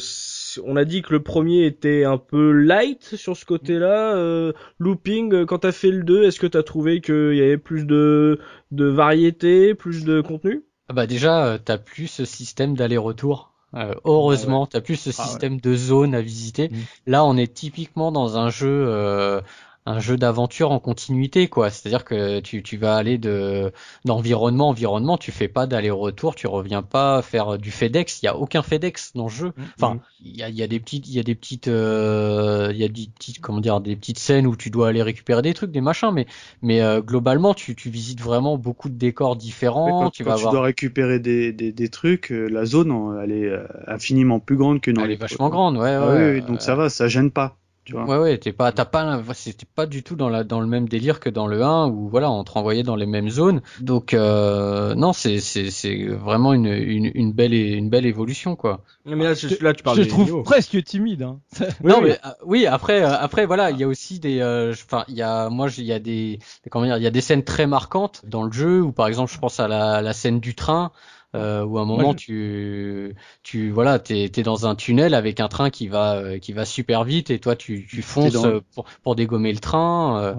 on 0.65 0.75
a 0.75 0.85
dit 0.85 1.03
que 1.03 1.13
le 1.13 1.21
premier 1.21 1.65
était 1.67 2.03
un 2.03 2.17
peu 2.17 2.51
light 2.51 3.03
sur 3.15 3.37
ce 3.37 3.45
côté-là. 3.45 4.15
Euh, 4.15 4.53
looping, 4.79 5.45
quand 5.45 5.59
t'as 5.59 5.71
fait 5.71 5.91
le 5.91 6.03
2, 6.03 6.23
est-ce 6.23 6.39
que 6.39 6.47
t'as 6.47 6.63
trouvé 6.63 6.99
qu'il 7.01 7.35
y 7.35 7.41
avait 7.43 7.57
plus 7.57 7.85
de, 7.85 8.39
de 8.71 8.85
variété, 8.85 9.75
plus 9.75 10.03
de 10.03 10.21
contenu? 10.21 10.63
Bah 10.93 11.05
déjà, 11.05 11.45
euh, 11.45 11.57
t'as 11.63 11.77
plus 11.77 12.07
ce 12.07 12.25
système 12.25 12.75
d'aller-retour. 12.75 13.51
Euh, 13.75 13.93
heureusement, 14.03 14.65
t'as 14.65 14.81
plus 14.81 14.95
ce 14.95 15.11
Ah 15.15 15.21
ouais. 15.21 15.27
système 15.29 15.59
de 15.61 15.75
zone 15.75 16.15
à 16.15 16.21
visiter. 16.21 16.69
Mm. 16.69 16.75
Là, 17.07 17.25
on 17.25 17.37
est 17.37 17.53
typiquement 17.53 18.11
dans 18.11 18.37
un 18.37 18.49
jeu, 18.49 18.85
euh, 18.87 19.41
un 19.89 19.99
jeu 19.99 20.17
d'aventure 20.17 20.71
en 20.71 20.79
continuité, 20.79 21.47
quoi. 21.49 21.69
C'est-à-dire 21.69 22.05
que 22.05 22.39
tu, 22.41 22.63
tu 22.63 22.77
vas 22.77 22.95
aller 22.95 23.17
de 23.17 23.71
d'environnement 24.05 24.67
en 24.67 24.69
environnement, 24.71 25.17
tu 25.17 25.31
fais 25.31 25.47
pas 25.47 25.67
d'aller-retour, 25.67 26.35
tu 26.35 26.47
reviens 26.47 26.83
pas 26.83 27.21
faire 27.21 27.57
du 27.57 27.71
FedEx. 27.71 28.21
Il 28.21 28.25
y 28.25 28.29
a 28.29 28.35
aucun 28.37 28.61
FedEx 28.61 29.13
dans 29.15 29.25
le 29.25 29.29
jeu. 29.29 29.53
Enfin, 29.77 29.97
Mhm. 29.97 30.01
il 30.19 30.37
y 30.37 30.43
a, 30.43 30.49
y 30.49 30.61
a 30.63 30.67
des 30.67 30.79
petites, 30.79 31.07
il 31.07 31.13
y 31.13 31.19
a 31.19 31.23
des 31.23 31.35
petites, 31.35 31.67
euh, 31.67 32.69
il 32.71 32.77
y 32.77 32.83
a 32.83 32.87
des 32.87 33.07
petites, 33.07 33.39
comment 33.41 33.61
dire, 33.61 33.81
des 33.81 33.95
petites 33.95 34.19
scènes 34.19 34.47
où 34.47 34.55
tu 34.55 34.69
dois 34.69 34.89
aller 34.89 35.01
récupérer 35.03 35.41
des 35.41 35.53
trucs, 35.53 35.71
des 35.71 35.81
machins, 35.81 36.11
mais 36.13 36.27
mais 36.61 36.81
euh, 36.81 37.01
globalement, 37.01 37.53
tu, 37.53 37.75
tu 37.75 37.89
visites 37.89 38.21
vraiment 38.21 38.57
beaucoup 38.57 38.89
de 38.89 38.95
décors 38.95 39.35
différents. 39.35 39.85
quand 40.03 40.09
tu 40.11 40.23
quand 40.23 40.29
vas 40.29 40.35
tu 40.35 40.39
avoir 40.39 40.53
dois 40.53 40.61
récupérer 40.63 41.19
des, 41.19 41.51
des, 41.53 41.71
des 41.71 41.89
trucs, 41.89 42.31
euh, 42.31 42.47
la 42.47 42.65
zone, 42.65 42.91
elle 43.23 43.31
est 43.31 43.45
euh, 43.47 43.65
infiniment 43.87 44.39
plus 44.39 44.57
grande 44.57 44.81
que 44.81 44.91
dans 44.91 45.03
Elle 45.03 45.09
les 45.09 45.15
est 45.15 45.21
vachement 45.21 45.49
grande, 45.49 45.77
ouais, 45.77 45.97
Ah 45.97 46.07
ouais. 46.07 46.41
donc 46.41 46.61
ça 46.61 46.75
va, 46.75 46.89
ça 46.89 47.07
gêne 47.07 47.31
pas. 47.31 47.58
Tu 47.89 47.95
vois. 47.95 48.05
Ouais, 48.05 48.17
ouais, 48.17 48.37
t'es 48.37 48.53
pas, 48.53 48.71
t'as 48.71 48.85
pas, 48.85 49.19
c'était 49.33 49.65
pas 49.65 49.87
du 49.87 50.03
tout 50.03 50.15
dans 50.15 50.29
la, 50.29 50.43
dans 50.43 50.61
le 50.61 50.67
même 50.67 50.87
délire 50.87 51.19
que 51.19 51.27
dans 51.27 51.47
le 51.47 51.63
1 51.63 51.87
où 51.87 52.07
voilà, 52.07 52.29
on 52.29 52.43
te 52.43 52.51
renvoyait 52.51 52.83
dans 52.83 52.95
les 52.95 53.07
mêmes 53.07 53.29
zones. 53.29 53.61
Donc, 53.81 54.13
euh, 54.13 54.93
non, 54.93 55.11
c'est, 55.11 55.39
c'est, 55.39 55.71
c'est 55.71 56.05
vraiment 56.05 56.53
une, 56.53 56.67
une, 56.67 57.09
une 57.15 57.33
belle, 57.33 57.53
une 57.53 57.89
belle 57.89 58.05
évolution, 58.05 58.55
quoi. 58.55 58.81
Mais 59.05 59.15
là, 59.23 59.33
je- 59.33 59.47
là 59.63 59.73
tu 59.73 59.81
parles 59.81 59.97
je 59.97 60.03
des 60.03 60.07
trouve 60.07 60.25
niveaux. 60.25 60.43
presque 60.43 60.83
timide. 60.83 61.23
Hein. 61.23 61.39
Oui, 61.83 61.91
non, 61.91 61.97
oui. 62.03 62.09
mais 62.09 62.19
euh, 62.25 62.29
oui, 62.45 62.65
après, 62.67 63.01
euh, 63.01 63.17
après, 63.17 63.47
voilà, 63.47 63.71
il 63.71 63.79
y 63.79 63.83
a 63.83 63.87
aussi 63.87 64.19
des, 64.19 64.39
euh, 64.39 64.71
je- 64.73 64.83
enfin, 64.85 65.03
il 65.07 65.15
y 65.15 65.23
a, 65.23 65.49
moi, 65.49 65.67
j'ai- 65.67 65.81
il 65.81 65.87
y 65.87 65.93
a 65.93 65.97
des, 65.99 66.37
comment 66.69 66.85
dire, 66.85 66.97
il 66.97 67.03
y 67.03 67.07
a 67.07 67.11
des 67.11 67.21
scènes 67.21 67.43
très 67.43 67.65
marquantes 67.65 68.21
dans 68.27 68.43
le 68.43 68.51
jeu 68.51 68.81
où, 68.83 68.91
par 68.91 69.07
exemple, 69.07 69.31
je 69.33 69.39
pense 69.39 69.59
à 69.59 69.67
la, 69.67 70.03
la 70.03 70.13
scène 70.13 70.39
du 70.39 70.53
train. 70.53 70.91
Euh, 71.35 71.63
où 71.63 71.77
à 71.77 71.81
un 71.81 71.85
moment 71.85 72.15
tu 72.15 73.13
tu 73.43 73.69
voilà 73.69 73.99
t'es 73.99 74.29
t'es 74.29 74.41
dans 74.41 74.65
un 74.65 74.73
tunnel 74.73 75.13
avec 75.13 75.39
un 75.39 75.47
train 75.47 75.69
qui 75.69 75.87
va 75.87 76.15
euh, 76.15 76.39
qui 76.39 76.53
va 76.53 76.65
super 76.65 77.03
vite 77.03 77.29
et 77.29 77.37
toi 77.37 77.55
tu 77.55 77.85
tu 77.87 78.01
fonces 78.01 78.33
dans- 78.33 78.45
euh, 78.47 78.61
pour 78.73 78.85
pour 79.03 79.15
dégommer 79.15 79.53
le 79.53 79.59
train 79.59 80.19
euh, 80.23 80.33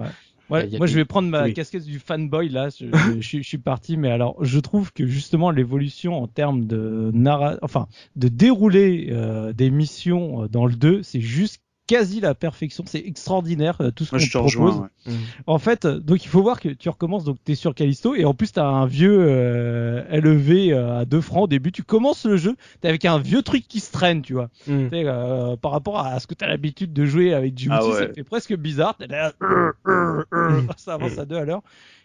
Ouais, 0.49 0.67
moi, 0.79 0.85
des- 0.85 0.91
je 0.91 0.95
vais 0.95 1.05
prendre 1.05 1.29
ma 1.29 1.45
oui. 1.45 1.53
casquette 1.53 1.85
du 1.85 1.97
fanboy 1.99 2.49
là. 2.49 2.67
Je, 2.69 2.87
je, 2.91 3.21
je 3.21 3.25
suis- 3.27 3.41
je 3.41 3.47
suis 3.47 3.57
parti, 3.57 3.95
mais 3.95 4.11
alors, 4.11 4.35
je 4.43 4.59
trouve 4.59 4.91
que 4.91 5.05
justement 5.05 5.49
l'évolution 5.49 6.21
en 6.21 6.27
termes 6.27 6.65
de 6.67 7.09
narra, 7.13 7.55
enfin, 7.61 7.87
de 8.17 8.27
dérouler 8.27 9.07
euh, 9.11 9.53
des 9.53 9.69
missions 9.71 10.47
dans 10.47 10.65
le 10.65 10.75
2, 10.75 11.03
c'est 11.03 11.21
juste 11.21 11.61
quasi 11.87 12.21
la 12.21 12.33
perfection. 12.35 12.83
C'est 12.87 12.99
extraordinaire 13.05 13.77
euh, 13.81 13.91
tout 13.91 14.05
ce 14.05 14.11
qu'on 14.11 14.15
Moi, 14.17 14.25
je 14.25 14.31
te 14.31 14.37
propose. 14.37 14.55
rejoins. 14.55 14.89
ouais. 15.07 15.13
En 15.47 15.59
fait, 15.59 15.85
euh, 15.85 15.99
donc 15.99 16.23
il 16.23 16.27
faut 16.29 16.41
voir 16.41 16.59
que 16.59 16.69
tu 16.69 16.87
recommences, 16.89 17.23
donc 17.25 17.37
tu 17.45 17.51
es 17.51 17.55
sur 17.55 17.75
Callisto, 17.75 18.15
et 18.15 18.23
en 18.23 18.33
plus 18.33 18.51
tu 18.53 18.59
as 18.59 18.65
un 18.65 18.85
vieux 18.85 19.17
euh, 19.19 20.03
LEV 20.09 20.71
euh, 20.73 20.99
à 20.99 21.05
2 21.05 21.19
francs 21.21 21.43
au 21.43 21.47
début. 21.47 21.71
Tu 21.71 21.83
commences 21.83 22.25
le 22.25 22.37
jeu, 22.37 22.55
tu 22.81 22.87
avec 22.87 23.03
un 23.05 23.19
vieux 23.19 23.41
truc 23.41 23.67
qui 23.67 23.79
se 23.79 23.91
traîne, 23.91 24.21
tu 24.21 24.33
vois. 24.33 24.49
Mm. 24.67 24.87
Euh, 24.93 25.55
par 25.57 25.71
rapport 25.71 25.99
à 25.99 26.19
ce 26.19 26.27
que 26.27 26.33
tu 26.33 26.45
as 26.45 26.47
l'habitude 26.47 26.93
de 26.93 27.05
jouer 27.05 27.33
avec 27.33 27.57
Djibouti, 27.57 27.79
Ah 27.83 27.87
ouais. 27.87 28.07
ça 28.07 28.13
fait 28.13 28.23
presque 28.23 28.55
bizarre. 28.55 28.95
T'es 28.97 29.07
là, 29.07 29.33
euh, 29.41 29.71
euh, 29.87 30.23
euh, 30.33 30.61
ça 30.77 30.93
avance 30.93 31.17
à 31.17 31.25
deux 31.25 31.35
à 31.37 31.43
l'heure. 31.45 31.61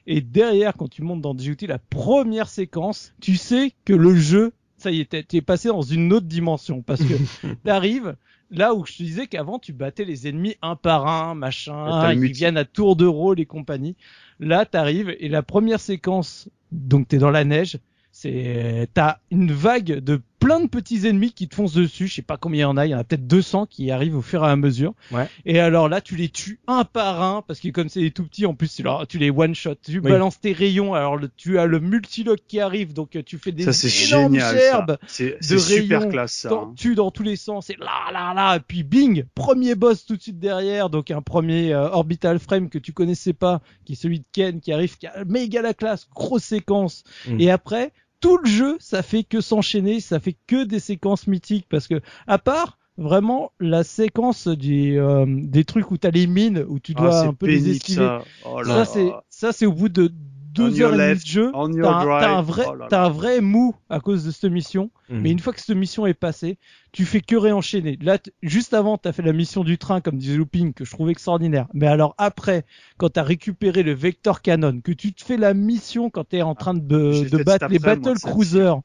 Et 0.08 0.20
derrière, 0.20 0.74
quand 0.76 0.88
tu 0.88 1.02
montes 1.02 1.20
dans 1.20 1.36
Djibouti, 1.36 1.66
la 1.66 1.78
première 1.78 2.48
séquence, 2.48 3.12
tu 3.20 3.36
sais 3.36 3.72
que 3.84 3.92
le 3.92 4.14
jeu, 4.14 4.52
ça 4.78 4.90
y 4.90 5.00
est, 5.00 5.06
t'es- 5.10 5.22
t'es 5.22 5.40
passé 5.40 5.68
dans 5.68 5.82
une 5.82 6.12
autre 6.12 6.26
dimension. 6.26 6.82
Parce 6.82 7.00
que 7.02 7.14
t'arrives 7.64 8.16
là 8.50 8.74
où 8.74 8.84
je 8.86 8.92
te 8.96 9.02
disais 9.02 9.26
qu'avant, 9.26 9.58
tu 9.58 9.72
battais 9.72 10.04
les 10.04 10.28
ennemis 10.28 10.56
un 10.62 10.76
par 10.76 11.06
un, 11.08 11.34
machin, 11.34 11.74
ils 12.12 12.32
viennent 12.32 12.56
à 12.56 12.64
tour 12.64 12.94
de 12.96 13.06
rôle 13.06 13.40
et 13.40 13.46
compagnie. 13.46 13.96
Là, 14.38 14.64
t'arrives 14.66 15.14
et 15.18 15.28
la 15.28 15.42
première 15.42 15.80
séquence, 15.80 16.48
donc 16.72 17.08
t'es 17.08 17.18
dans 17.18 17.30
la 17.30 17.44
neige, 17.44 17.78
c'est 18.12 18.88
t'as 18.94 19.18
une 19.30 19.50
vague 19.52 19.98
de 20.00 20.20
plein 20.46 20.60
de 20.60 20.68
petits 20.68 21.06
ennemis 21.06 21.32
qui 21.32 21.48
te 21.48 21.54
foncent 21.54 21.72
dessus. 21.74 22.06
Je 22.08 22.14
sais 22.14 22.22
pas 22.22 22.36
combien 22.36 22.58
il 22.58 22.62
y 22.62 22.64
en 22.64 22.76
a. 22.76 22.86
Il 22.86 22.90
y 22.90 22.94
en 22.94 22.98
a 22.98 23.04
peut-être 23.04 23.26
200 23.26 23.66
qui 23.66 23.90
arrivent 23.90 24.16
au 24.16 24.22
fur 24.22 24.44
et 24.44 24.48
à 24.48 24.56
mesure. 24.56 24.94
Ouais. 25.12 25.28
Et 25.44 25.58
alors 25.58 25.88
là, 25.88 26.00
tu 26.00 26.16
les 26.16 26.28
tues 26.28 26.60
un 26.66 26.84
par 26.84 27.22
un 27.22 27.42
parce 27.42 27.60
que 27.60 27.68
comme 27.68 27.88
c'est 27.88 28.00
des 28.00 28.10
tout 28.10 28.24
petits, 28.24 28.46
en 28.46 28.54
plus, 28.54 28.74
tu 28.74 28.82
leur- 28.82 29.06
tu 29.06 29.18
les 29.18 29.30
one 29.30 29.54
shot. 29.54 29.74
Tu 29.82 29.98
Oui. 29.98 30.10
balances 30.10 30.40
tes 30.40 30.52
rayons. 30.52 30.94
Alors 30.94 31.16
le- 31.16 31.30
tu 31.36 31.58
as 31.58 31.66
le 31.66 31.80
multilock 31.80 32.38
qui 32.46 32.60
arrive, 32.60 32.92
donc 32.92 33.18
tu 33.24 33.38
fais 33.38 33.52
des 33.52 33.70
Ça, 33.72 33.88
énormes 34.16 34.34
génial. 34.34 34.56
gerbes 34.58 34.98
ça. 35.02 35.06
C'est 35.08 35.36
c'est 35.40 35.58
super 35.58 35.98
rayons 36.00 36.10
classe, 36.10 36.32
ça. 36.32 36.50
hein. 36.52 36.72
dans 36.96 37.10
tous 37.10 37.22
les 37.22 37.36
sens, 37.36 37.68
et 37.70 37.76
là, 37.80 38.10
là, 38.12 38.32
là, 38.34 38.56
et 38.56 38.60
puis 38.60 38.82
bing, 38.82 39.24
premier 39.34 39.74
boss 39.74 40.06
tout 40.06 40.16
de 40.16 40.22
suite 40.22 40.38
derrière, 40.38 40.88
donc 40.90 41.10
un 41.10 41.20
premier 41.22 41.72
euh, 41.74 41.88
orbital 41.90 42.38
frame 42.38 42.68
que 42.70 42.78
tu 42.78 42.92
connaissais 42.92 43.32
pas, 43.32 43.60
qui 43.84 43.92
est 43.94 43.96
celui 43.96 44.20
de 44.20 44.24
Ken, 44.32 44.60
qui 44.60 44.72
arrive, 44.72 44.96
qui 44.96 45.06
a 45.06 45.24
méga 45.24 45.60
la 45.62 45.74
classe, 45.74 46.06
grosse 46.14 46.44
séquence, 46.44 47.02
Mm. 47.28 47.40
et 47.40 47.50
après, 47.50 47.92
tout 48.20 48.38
le 48.38 48.48
jeu, 48.48 48.76
ça 48.80 49.02
fait 49.02 49.24
que 49.24 49.40
s'enchaîner, 49.40 50.00
ça 50.00 50.20
fait 50.20 50.36
que 50.46 50.64
des 50.64 50.80
séquences 50.80 51.26
mythiques, 51.26 51.66
parce 51.68 51.86
que, 51.88 52.00
à 52.26 52.38
part, 52.38 52.78
vraiment, 52.98 53.52
la 53.60 53.84
séquence 53.84 54.48
du, 54.48 54.98
euh, 54.98 55.26
des 55.28 55.64
trucs 55.64 55.90
où 55.90 55.98
t'as 55.98 56.10
les 56.10 56.26
mines, 56.26 56.64
où 56.68 56.80
tu 56.80 56.94
Ah, 56.96 57.00
dois 57.02 57.20
un 57.20 57.34
peu 57.34 57.46
les 57.46 57.68
esquiver, 57.70 57.96
ça. 58.06 58.24
Oh 58.44 58.62
là 58.62 58.64
ça 58.64 58.74
là. 58.74 58.84
c'est 58.84 59.12
ça 59.28 59.52
c'est 59.52 59.66
au 59.66 59.72
bout 59.72 59.88
de 59.88 60.10
deux 60.56 60.72
On 60.72 60.74
your 60.74 60.92
heures 60.92 61.00
et 61.00 61.08
demie 61.10 61.20
de 61.20 61.26
jeu, 61.26 61.52
t'as 61.52 62.36
un, 62.36 62.42
vrai, 62.42 62.64
Oh 62.66 62.72
là 62.72 62.78
là. 62.78 62.86
t'as 62.88 63.04
un 63.04 63.10
vrai 63.10 63.40
mou 63.40 63.74
à 63.88 64.00
cause 64.00 64.24
de 64.24 64.30
cette 64.30 64.50
mission. 64.50 64.90
Mhm. 65.08 65.20
Mais 65.20 65.30
une 65.30 65.38
fois 65.38 65.52
que 65.52 65.60
cette 65.60 65.76
mission 65.76 66.06
est 66.06 66.14
passée, 66.14 66.58
tu 66.92 67.04
fais 67.04 67.20
que 67.20 67.36
réenchaîner. 67.36 67.98
Là, 68.00 68.18
juste 68.42 68.74
avant, 68.74 68.98
t'as 68.98 69.12
fait 69.12 69.22
la 69.22 69.32
mission 69.32 69.62
du 69.64 69.78
train, 69.78 70.00
comme 70.00 70.16
disait 70.16 70.36
Looping, 70.36 70.72
que 70.72 70.84
je 70.84 70.90
trouvais 70.90 71.12
extraordinaire. 71.12 71.68
Mais 71.74 71.86
alors 71.86 72.14
après, 72.18 72.64
quand 72.96 73.10
t'as 73.10 73.22
récupéré 73.22 73.82
le 73.82 73.92
Vector 73.92 74.42
Cannon, 74.42 74.80
que 74.80 74.92
tu 74.92 75.12
te 75.12 75.22
fais 75.22 75.36
la 75.36 75.54
mission 75.54 76.10
quand 76.10 76.24
t'es 76.24 76.42
en 76.42 76.54
train 76.54 76.74
de, 76.74 77.28
de 77.28 77.42
battre 77.42 77.68
les 77.68 77.78
battle 77.78 78.18
ça. 78.18 78.80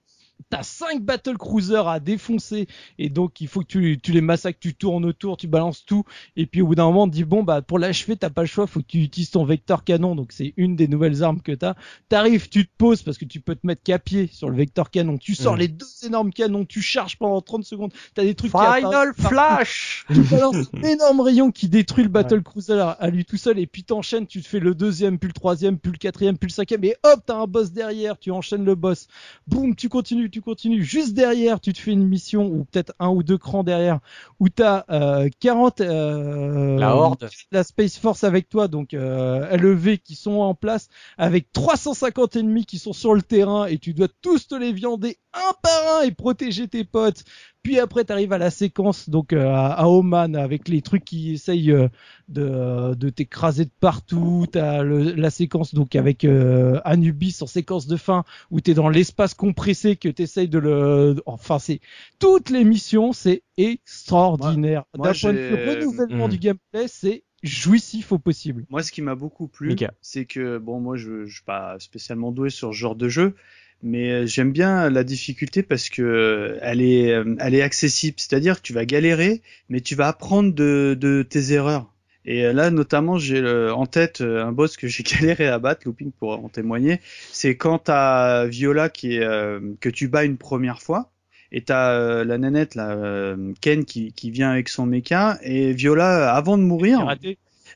T'as 0.49 0.63
cinq 0.63 1.01
battle 1.03 1.38
cruisers 1.38 1.88
à 1.88 1.99
défoncer 1.99 2.68
et 2.97 3.09
donc 3.09 3.41
il 3.41 3.47
faut 3.47 3.61
que 3.61 3.68
tu, 3.68 3.99
tu 4.01 4.11
les 4.11 4.22
massacres, 4.22 4.59
tu 4.59 4.73
tournes 4.76 5.05
autour, 5.05 5.38
tu 5.38 5.47
balances 5.47 5.85
tout 5.85 6.03
et 6.35 6.45
puis 6.45 6.61
au 6.61 6.68
bout 6.68 6.76
d'un 6.76 6.85
moment 6.85 7.03
on 7.03 7.07
te 7.07 7.13
dit 7.13 7.23
bon 7.23 7.43
bah 7.43 7.61
pour 7.61 7.80
l'achever 7.80 8.15
t'as 8.15 8.30
pas 8.30 8.41
le 8.41 8.47
choix, 8.47 8.68
faut 8.68 8.80
que 8.81 8.85
tu 8.88 8.99
utilises 9.01 9.31
ton 9.31 9.43
vecteur 9.45 9.84
canon 9.84 10.15
donc 10.15 10.31
c'est 10.31 10.53
une 10.57 10.76
des 10.76 10.88
nouvelles 10.88 11.23
armes 11.23 11.41
que 11.41 11.51
t'as. 11.51 11.76
T'arrives, 12.09 12.49
tu 12.49 12.65
te 12.65 12.72
poses 12.77 13.01
parce 13.03 13.18
que 13.18 13.26
tu 13.26 13.39
peux 13.39 13.55
te 13.55 13.65
mettre 13.68 13.84
qu'à 13.84 13.99
pied 13.99 14.27
sur 14.31 14.49
le 14.49 14.55
vecteur 14.55 14.89
canon, 14.89 15.18
tu 15.18 15.35
sors 15.35 15.53
Mhm. 15.53 15.59
les 15.59 15.68
deux 15.68 15.85
énormes 16.05 16.31
canons, 16.34 16.65
tu 16.65 16.81
charges 16.81 17.18
pendant 17.18 17.41
30 17.41 17.63
secondes, 17.63 17.93
t'as 18.15 18.23
des 18.23 18.35
trucs 18.35 18.51
qui 18.51 18.57
Final 18.57 19.13
partout. 19.13 19.35
Flash 19.35 20.05
Tu 20.13 20.22
balances 20.23 20.69
un 20.81 20.88
énorme 20.88 21.22
rayon 21.22 21.51
qui 21.51 21.69
détruit 21.69 22.03
le 22.03 22.09
battle 22.09 22.41
cruiser 22.41 22.73
à, 22.80 22.89
à 22.89 23.09
lui 23.09 23.26
tout 23.26 23.38
seul 23.38 23.59
et 23.59 23.68
puis 23.68 23.84
t'enchaînes, 23.84 24.27
tu 24.27 24.41
te 24.41 24.47
fais 24.47 24.59
le 24.59 24.73
deuxième, 24.76 25.19
puis 25.19 25.27
le 25.27 25.34
troisième, 25.34 25.77
puis 25.77 25.91
le 25.91 25.97
quatrième, 25.97 26.38
puis 26.38 26.47
le 26.47 26.53
cinquième 26.53 26.84
et 26.84 26.95
hop 27.03 27.19
t'as 27.26 27.35
un 27.35 27.45
boss 27.47 27.72
derrière, 27.72 28.18
tu 28.18 28.31
enchaînes 28.31 28.65
le 28.65 28.76
boss. 28.76 29.07
Boum, 29.47 29.76
tu 29.76 29.89
continues, 29.89 30.30
tu 30.32 30.41
continues. 30.41 30.84
Juste 30.84 31.14
derrière, 31.14 31.60
tu 31.60 31.74
te 31.74 31.80
fais 31.80 31.91
une 31.91 32.08
mission 32.08 32.48
ou 32.48 32.66
peut-être 32.66 32.94
un 32.99 33.10
ou 33.10 33.22
deux 33.24 33.38
crans 33.38 33.64
derrière 33.64 33.99
où 34.40 34.49
t'as 34.49 34.86
euh, 34.90 35.30
40 35.40 35.82
euh, 35.82 36.80
La 36.80 36.95
Horde. 36.95 37.30
la 37.52 37.64
Space 37.64 37.98
Force 37.98 38.24
avec 38.24 38.49
toi, 38.49 38.68
donc 38.68 38.94
euh, 38.94 39.56
LEV 39.56 39.98
qui 39.99 40.16
sont 40.16 40.40
en 40.40 40.56
place 40.56 40.88
avec 41.18 41.52
350 41.52 42.38
ennemis 42.38 42.66
qui 42.66 42.80
sont 42.80 42.94
sur 42.94 43.14
le 43.14 43.22
terrain 43.22 43.66
et 43.68 43.78
tu 43.78 43.94
dois 43.94 44.08
tous 44.22 44.48
te 44.48 44.56
les 44.56 44.74
viander 44.74 45.18
un 45.34 45.53
par 45.62 45.99
un 45.99 46.03
et 46.03 46.12
protéger 46.12 46.68
tes 46.68 46.84
potes. 46.84 47.24
Puis 47.64 47.78
après, 47.80 48.03
tu 48.06 48.12
arrives 48.12 48.34
à 48.34 48.40
la 48.40 48.49
séquence 48.49 49.10
donc 49.10 49.34
euh, 49.34 49.48
à, 49.48 49.74
à 49.74 49.86
Oman 49.86 50.36
avec 50.36 50.68
les 50.68 50.82
trucs 50.82 51.06
qui 51.06 51.34
essayent 51.34 51.72
euh, 51.72 51.90
de, 52.30 52.93
de 52.95 53.10
t'écraser 53.10 53.65
de 53.65 53.72
partout. 53.80 54.45
T'as 54.52 54.84
le- 54.84 55.14
la 55.14 55.30
séquence 55.30 55.73
donc 55.73 55.95
avec 55.95 56.23
euh, 56.26 56.80
Anubis 56.85 57.38
en 57.41 57.48
séquence 57.48 57.88
de 57.88 57.98
fin 57.98 58.23
où 58.52 58.60
t'es 58.61 58.73
dans 58.73 58.89
l'espace 58.89 59.34
compressé 59.34 59.95
que 59.95 60.10
t'essayes 60.10 60.48
de 60.49 60.60
le. 60.60 61.15
Enfin, 61.26 61.60
c'est 61.60 61.80
toutes 62.19 62.49
les 62.49 62.64
missions, 62.64 63.14
c'est 63.14 63.43
extraordinaire. 63.57 64.84
D'un 64.93 64.99
moi, 64.99 65.14
point 65.14 65.34
de 65.34 65.39
vue 65.39 65.56
renouvellement 65.56 66.27
Hmm. 66.27 66.31
du 66.31 66.38
gameplay, 66.38 66.88
c'est 66.88 67.23
jouissif 67.43 68.11
au 68.11 68.19
possible. 68.19 68.65
Moi, 68.69 68.84
ce 68.84 68.91
qui 68.91 69.02
m'a 69.02 69.15
beaucoup 69.15 69.48
plu, 69.48 69.76
c'est 70.02 70.26
que 70.26 70.57
bon, 70.57 70.80
moi, 70.80 70.95
je, 70.98 71.26
je 71.26 71.34
suis 71.34 71.43
pas 71.43 71.77
spécialement 71.80 72.31
doué 72.31 72.49
sur 72.49 72.69
ce 72.73 72.77
genre 72.77 72.95
de 72.95 73.10
jeu, 73.10 73.35
mais 73.84 74.11
euh, 74.11 74.26
j'aime 74.27 74.52
bien 74.52 74.89
la 74.89 75.03
difficulté 75.03 75.64
parce 75.64 75.89
que 75.89 76.02
euh, 76.02 76.60
elle 76.61 76.81
est, 76.81 77.11
euh, 77.11 77.35
elle 77.39 77.56
est 77.56 77.61
accessible. 77.61 78.15
C'est-à-dire 78.19 78.57
que 78.57 78.61
tu 78.61 78.73
vas 78.73 78.85
galérer, 78.85 79.41
mais 79.69 79.81
tu 79.81 79.95
vas 79.95 80.07
apprendre 80.07 80.53
de, 80.53 80.95
de 80.99 81.23
tes 81.23 81.52
erreurs. 81.53 81.91
Et 82.26 82.45
euh, 82.45 82.53
là, 82.53 82.69
notamment, 82.69 83.18
j'ai 83.18 83.39
euh, 83.39 83.73
en 83.73 83.85
tête 83.85 84.22
euh, 84.22 84.45
un 84.45 84.52
boss 84.52 84.77
que 84.77 84.88
j'ai 84.88 85.03
galéré 85.22 85.48
à 85.48 85.60
battre, 85.60 85.81
Looping 85.85 86.11
pour 86.11 86.31
en 86.31 86.49
témoigner. 86.49 86.99
C'est 87.31 87.56
quand 87.56 87.80
t'as 87.80 88.45
Viola 88.45 88.89
qui 88.89 89.15
est 89.15 89.23
euh, 89.23 89.60
que 89.80 89.89
tu 89.89 90.07
bats 90.07 90.23
une 90.23 90.38
première 90.38 90.81
fois. 90.81 91.11
Et 91.53 91.61
t'as 91.61 91.91
euh, 91.91 92.23
la 92.23 92.38
nanette 92.38 92.76
là, 92.76 92.91
euh, 92.91 93.52
Ken 93.60 93.84
qui, 93.84 94.14
qui 94.14 94.31
vient 94.31 94.52
avec 94.52 94.69
son 94.69 94.85
mecha 94.85 95.38
et 95.41 95.73
Viola 95.73 96.34
avant 96.34 96.57
de 96.57 96.64
mourir, 96.64 97.14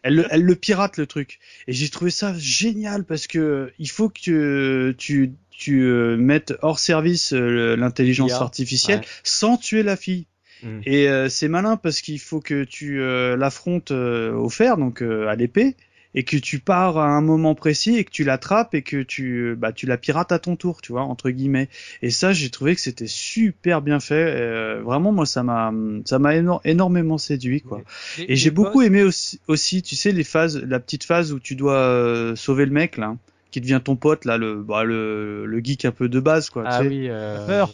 elle 0.01 0.15
le, 0.15 0.25
elle 0.29 0.43
le 0.43 0.55
pirate 0.55 0.95
le 0.95 1.05
truc. 1.05 1.39
Et 1.67 1.73
j'ai 1.73 1.89
trouvé 1.89 2.09
ça 2.09 2.33
génial 2.37 3.03
parce 3.03 3.27
que 3.27 3.73
il 3.77 3.89
faut 3.89 4.07
que 4.07 4.91
tu 4.97 5.33
tu 5.55 5.83
euh, 5.83 6.17
mettes 6.17 6.53
hors 6.61 6.79
service 6.79 7.33
euh, 7.33 7.75
l'intelligence 7.75 8.33
artificielle 8.33 8.99
ouais. 8.99 9.05
sans 9.23 9.57
tuer 9.57 9.83
la 9.83 9.95
fille. 9.95 10.27
Mm. 10.63 10.79
Et 10.85 11.09
euh, 11.09 11.29
c'est 11.29 11.47
malin 11.47 11.77
parce 11.77 12.01
qu'il 12.01 12.19
faut 12.19 12.39
que 12.41 12.63
tu 12.63 13.01
euh, 13.01 13.35
l'affrontes 13.35 13.91
euh, 13.91 14.33
au 14.33 14.49
fer, 14.49 14.77
donc 14.77 15.01
euh, 15.01 15.27
à 15.27 15.35
l'épée, 15.35 15.75
et 16.17 16.23
que 16.23 16.37
tu 16.37 16.59
pars 16.59 16.97
à 16.97 17.07
un 17.09 17.19
moment 17.19 17.55
précis 17.55 17.97
et 17.97 18.05
que 18.05 18.09
tu 18.09 18.23
l'attrapes 18.23 18.73
et 18.73 18.83
que 18.83 19.03
tu 19.03 19.49
euh, 19.49 19.55
bah 19.55 19.73
tu 19.73 19.85
la 19.85 19.97
pirates 19.97 20.31
à 20.31 20.39
ton 20.39 20.55
tour, 20.55 20.81
tu 20.81 20.93
vois 20.93 21.01
entre 21.01 21.29
guillemets. 21.29 21.67
Et 22.01 22.09
ça, 22.09 22.31
j'ai 22.31 22.49
trouvé 22.49 22.73
que 22.73 22.79
c'était 22.79 23.05
super 23.07 23.81
bien 23.81 23.99
fait. 23.99 24.15
Euh, 24.15 24.81
vraiment, 24.81 25.11
moi, 25.11 25.25
ça 25.25 25.43
m'a 25.43 25.73
ça 26.05 26.17
m'a 26.19 26.35
éno- 26.35 26.61
énormément 26.63 27.17
séduit 27.17 27.59
quoi. 27.61 27.81
Les- 28.17 28.31
Et 28.31 28.35
j'ai 28.37 28.49
beaucoup 28.51 28.81
aimé 28.81 29.03
aussi, 29.03 29.41
aussi, 29.47 29.81
tu 29.81 29.95
sais, 29.97 30.13
les 30.13 30.23
phases, 30.23 30.57
la 30.57 30.79
petite 30.79 31.03
phase 31.03 31.33
où 31.33 31.39
tu 31.39 31.55
dois 31.55 31.75
euh, 31.79 32.35
sauver 32.37 32.65
le 32.65 32.71
mec 32.71 32.95
là, 32.95 33.17
qui 33.51 33.59
devient 33.59 33.81
ton 33.83 33.97
pote 33.97 34.23
là, 34.23 34.37
le 34.37 34.63
bah, 34.63 34.85
le, 34.85 35.45
le 35.45 35.59
geek 35.59 35.83
un 35.83 35.91
peu 35.91 36.07
de 36.07 36.19
base 36.21 36.49
quoi. 36.49 36.63
Ah 36.65 36.77
tu 36.77 36.83
sais. 36.83 36.89
oui. 36.89 37.07
Euh... 37.09 37.65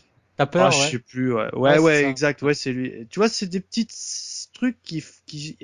T'as 0.42 0.46
peur 0.48 0.70
Ah, 0.74 0.76
ouais. 0.78 0.86
je 0.86 0.92
sais 0.92 1.00
plus. 1.00 1.34
Ouais, 1.34 1.48
ouais, 1.54 1.80
Ouais, 1.80 1.96
c'est 2.02 2.10
exact. 2.10 2.42
Ouais, 2.42 2.54
c'est 2.54 2.72
lui. 2.72 2.92
Tu 3.10 3.20
vois, 3.20 3.30
c'est 3.30 3.48
des 3.48 3.60
petits 3.60 3.88
trucs 4.54 4.78
qui 4.84 5.04
qui 5.26 5.58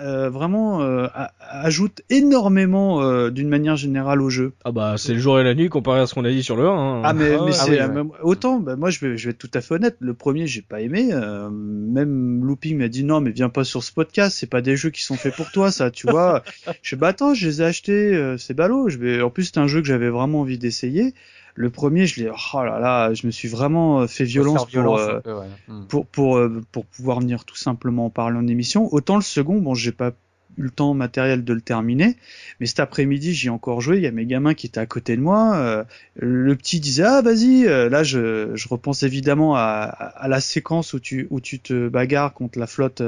euh, 0.00 0.30
vraiment 0.30 0.80
euh, 0.82 1.06
a- 1.12 1.32
ajoutent 1.64 2.02
énormément 2.08 3.02
euh, 3.02 3.30
d'une 3.30 3.48
manière 3.48 3.76
générale 3.76 4.22
au 4.22 4.30
jeu. 4.30 4.52
Ah 4.64 4.70
bah 4.72 4.94
c'est 4.96 5.12
le 5.14 5.18
jour 5.18 5.40
et 5.40 5.44
la 5.44 5.54
nuit 5.54 5.68
comparé 5.68 6.00
à 6.00 6.06
ce 6.06 6.14
qu'on 6.14 6.24
a 6.24 6.30
dit 6.30 6.42
sur 6.42 6.56
le 6.56 6.66
1. 6.66 6.70
hein. 6.70 7.02
Ah 7.04 7.12
mais, 7.12 7.32
Ah 7.34 7.38
mais 7.38 7.40
ouais. 7.46 7.52
c'est 7.52 7.78
Ah 7.80 7.88
oui, 7.88 7.94
même- 7.94 8.10
autant 8.22 8.60
bah, 8.60 8.76
moi 8.76 8.90
je 8.90 9.00
vais 9.00 9.16
je 9.16 9.24
vais 9.26 9.30
être 9.32 9.38
tout 9.38 9.50
à 9.54 9.60
fait 9.60 9.74
honnête 9.74 9.96
le 10.00 10.14
premier 10.14 10.46
j'ai 10.46 10.62
pas 10.62 10.80
aimé 10.80 11.10
euh, 11.12 11.50
même 11.50 12.44
Looping 12.44 12.78
m'a 12.78 12.88
dit 12.88 13.04
non 13.04 13.20
mais 13.20 13.30
viens 13.32 13.48
pas 13.48 13.64
sur 13.64 13.82
ce 13.82 13.92
podcast 13.92 14.36
c'est 14.38 14.46
pas 14.48 14.60
des 14.62 14.76
jeux 14.76 14.90
qui 14.90 15.02
sont 15.02 15.16
faits 15.16 15.34
pour 15.34 15.50
toi 15.50 15.70
ça 15.72 15.90
tu 15.90 16.08
vois 16.08 16.42
je 16.82 16.90
fais 16.90 16.96
bah 16.96 17.08
attends 17.08 17.34
je 17.34 17.46
les 17.48 17.60
ai 17.60 17.64
achetés 17.64 18.14
euh, 18.14 18.38
c'est 18.38 18.54
ballot 18.54 18.88
je 18.88 18.98
vais 18.98 19.20
en 19.20 19.30
plus 19.30 19.44
c'est 19.46 19.58
un 19.58 19.66
jeu 19.66 19.80
que 19.80 19.86
j'avais 19.86 20.08
vraiment 20.10 20.40
envie 20.40 20.58
d'essayer 20.58 21.12
le 21.54 21.70
premier 21.70 22.06
je 22.06 22.22
l'ai 22.22 22.30
oh 22.30 22.62
là 22.62 22.78
là 22.78 23.14
je 23.14 23.26
me 23.26 23.32
suis 23.32 23.48
vraiment 23.48 24.00
euh, 24.00 24.06
fait 24.06 24.24
violence, 24.24 24.66
pour 24.66 24.98
euh, 24.98 25.18
un 25.18 25.20
peu, 25.20 25.34
ouais. 25.34 25.46
Hmm. 25.68 25.84
pour 25.86 26.06
pour 26.06 26.36
euh, 26.38 26.62
pour 26.72 26.86
pouvoir 26.86 27.20
venir 27.20 27.44
tout 27.44 27.56
simplement 27.56 28.06
en 28.06 28.10
parler 28.10 28.38
en 28.38 28.46
émission. 28.46 28.92
Autant 28.92 29.16
le 29.16 29.22
second, 29.22 29.58
bon, 29.58 29.74
j'ai 29.74 29.92
pas 29.92 30.12
eu 30.58 30.62
le 30.62 30.70
temps 30.70 30.92
matériel 30.92 31.44
de 31.44 31.52
le 31.54 31.62
terminer, 31.62 32.16
mais 32.60 32.66
cet 32.66 32.80
après-midi 32.80 33.32
j'y 33.32 33.46
ai 33.46 33.50
encore 33.50 33.80
joué. 33.80 33.96
Il 33.96 34.02
y 34.02 34.06
a 34.06 34.10
mes 34.10 34.26
gamins 34.26 34.54
qui 34.54 34.66
étaient 34.66 34.80
à 34.80 34.86
côté 34.86 35.16
de 35.16 35.22
moi. 35.22 35.86
le 36.16 36.56
petit 36.56 36.78
disait 36.80 37.04
ah 37.04 37.22
vas-y. 37.22 37.64
Là 37.64 38.02
je 38.02 38.50
je 38.54 38.68
repense 38.68 39.02
évidemment 39.02 39.56
à, 39.56 39.62
à 39.62 40.28
la 40.28 40.40
séquence 40.40 40.92
où 40.92 41.00
tu 41.00 41.26
où 41.30 41.40
tu 41.40 41.58
te 41.58 41.88
bagarres 41.88 42.34
contre 42.34 42.58
la 42.58 42.66
flotte 42.66 43.02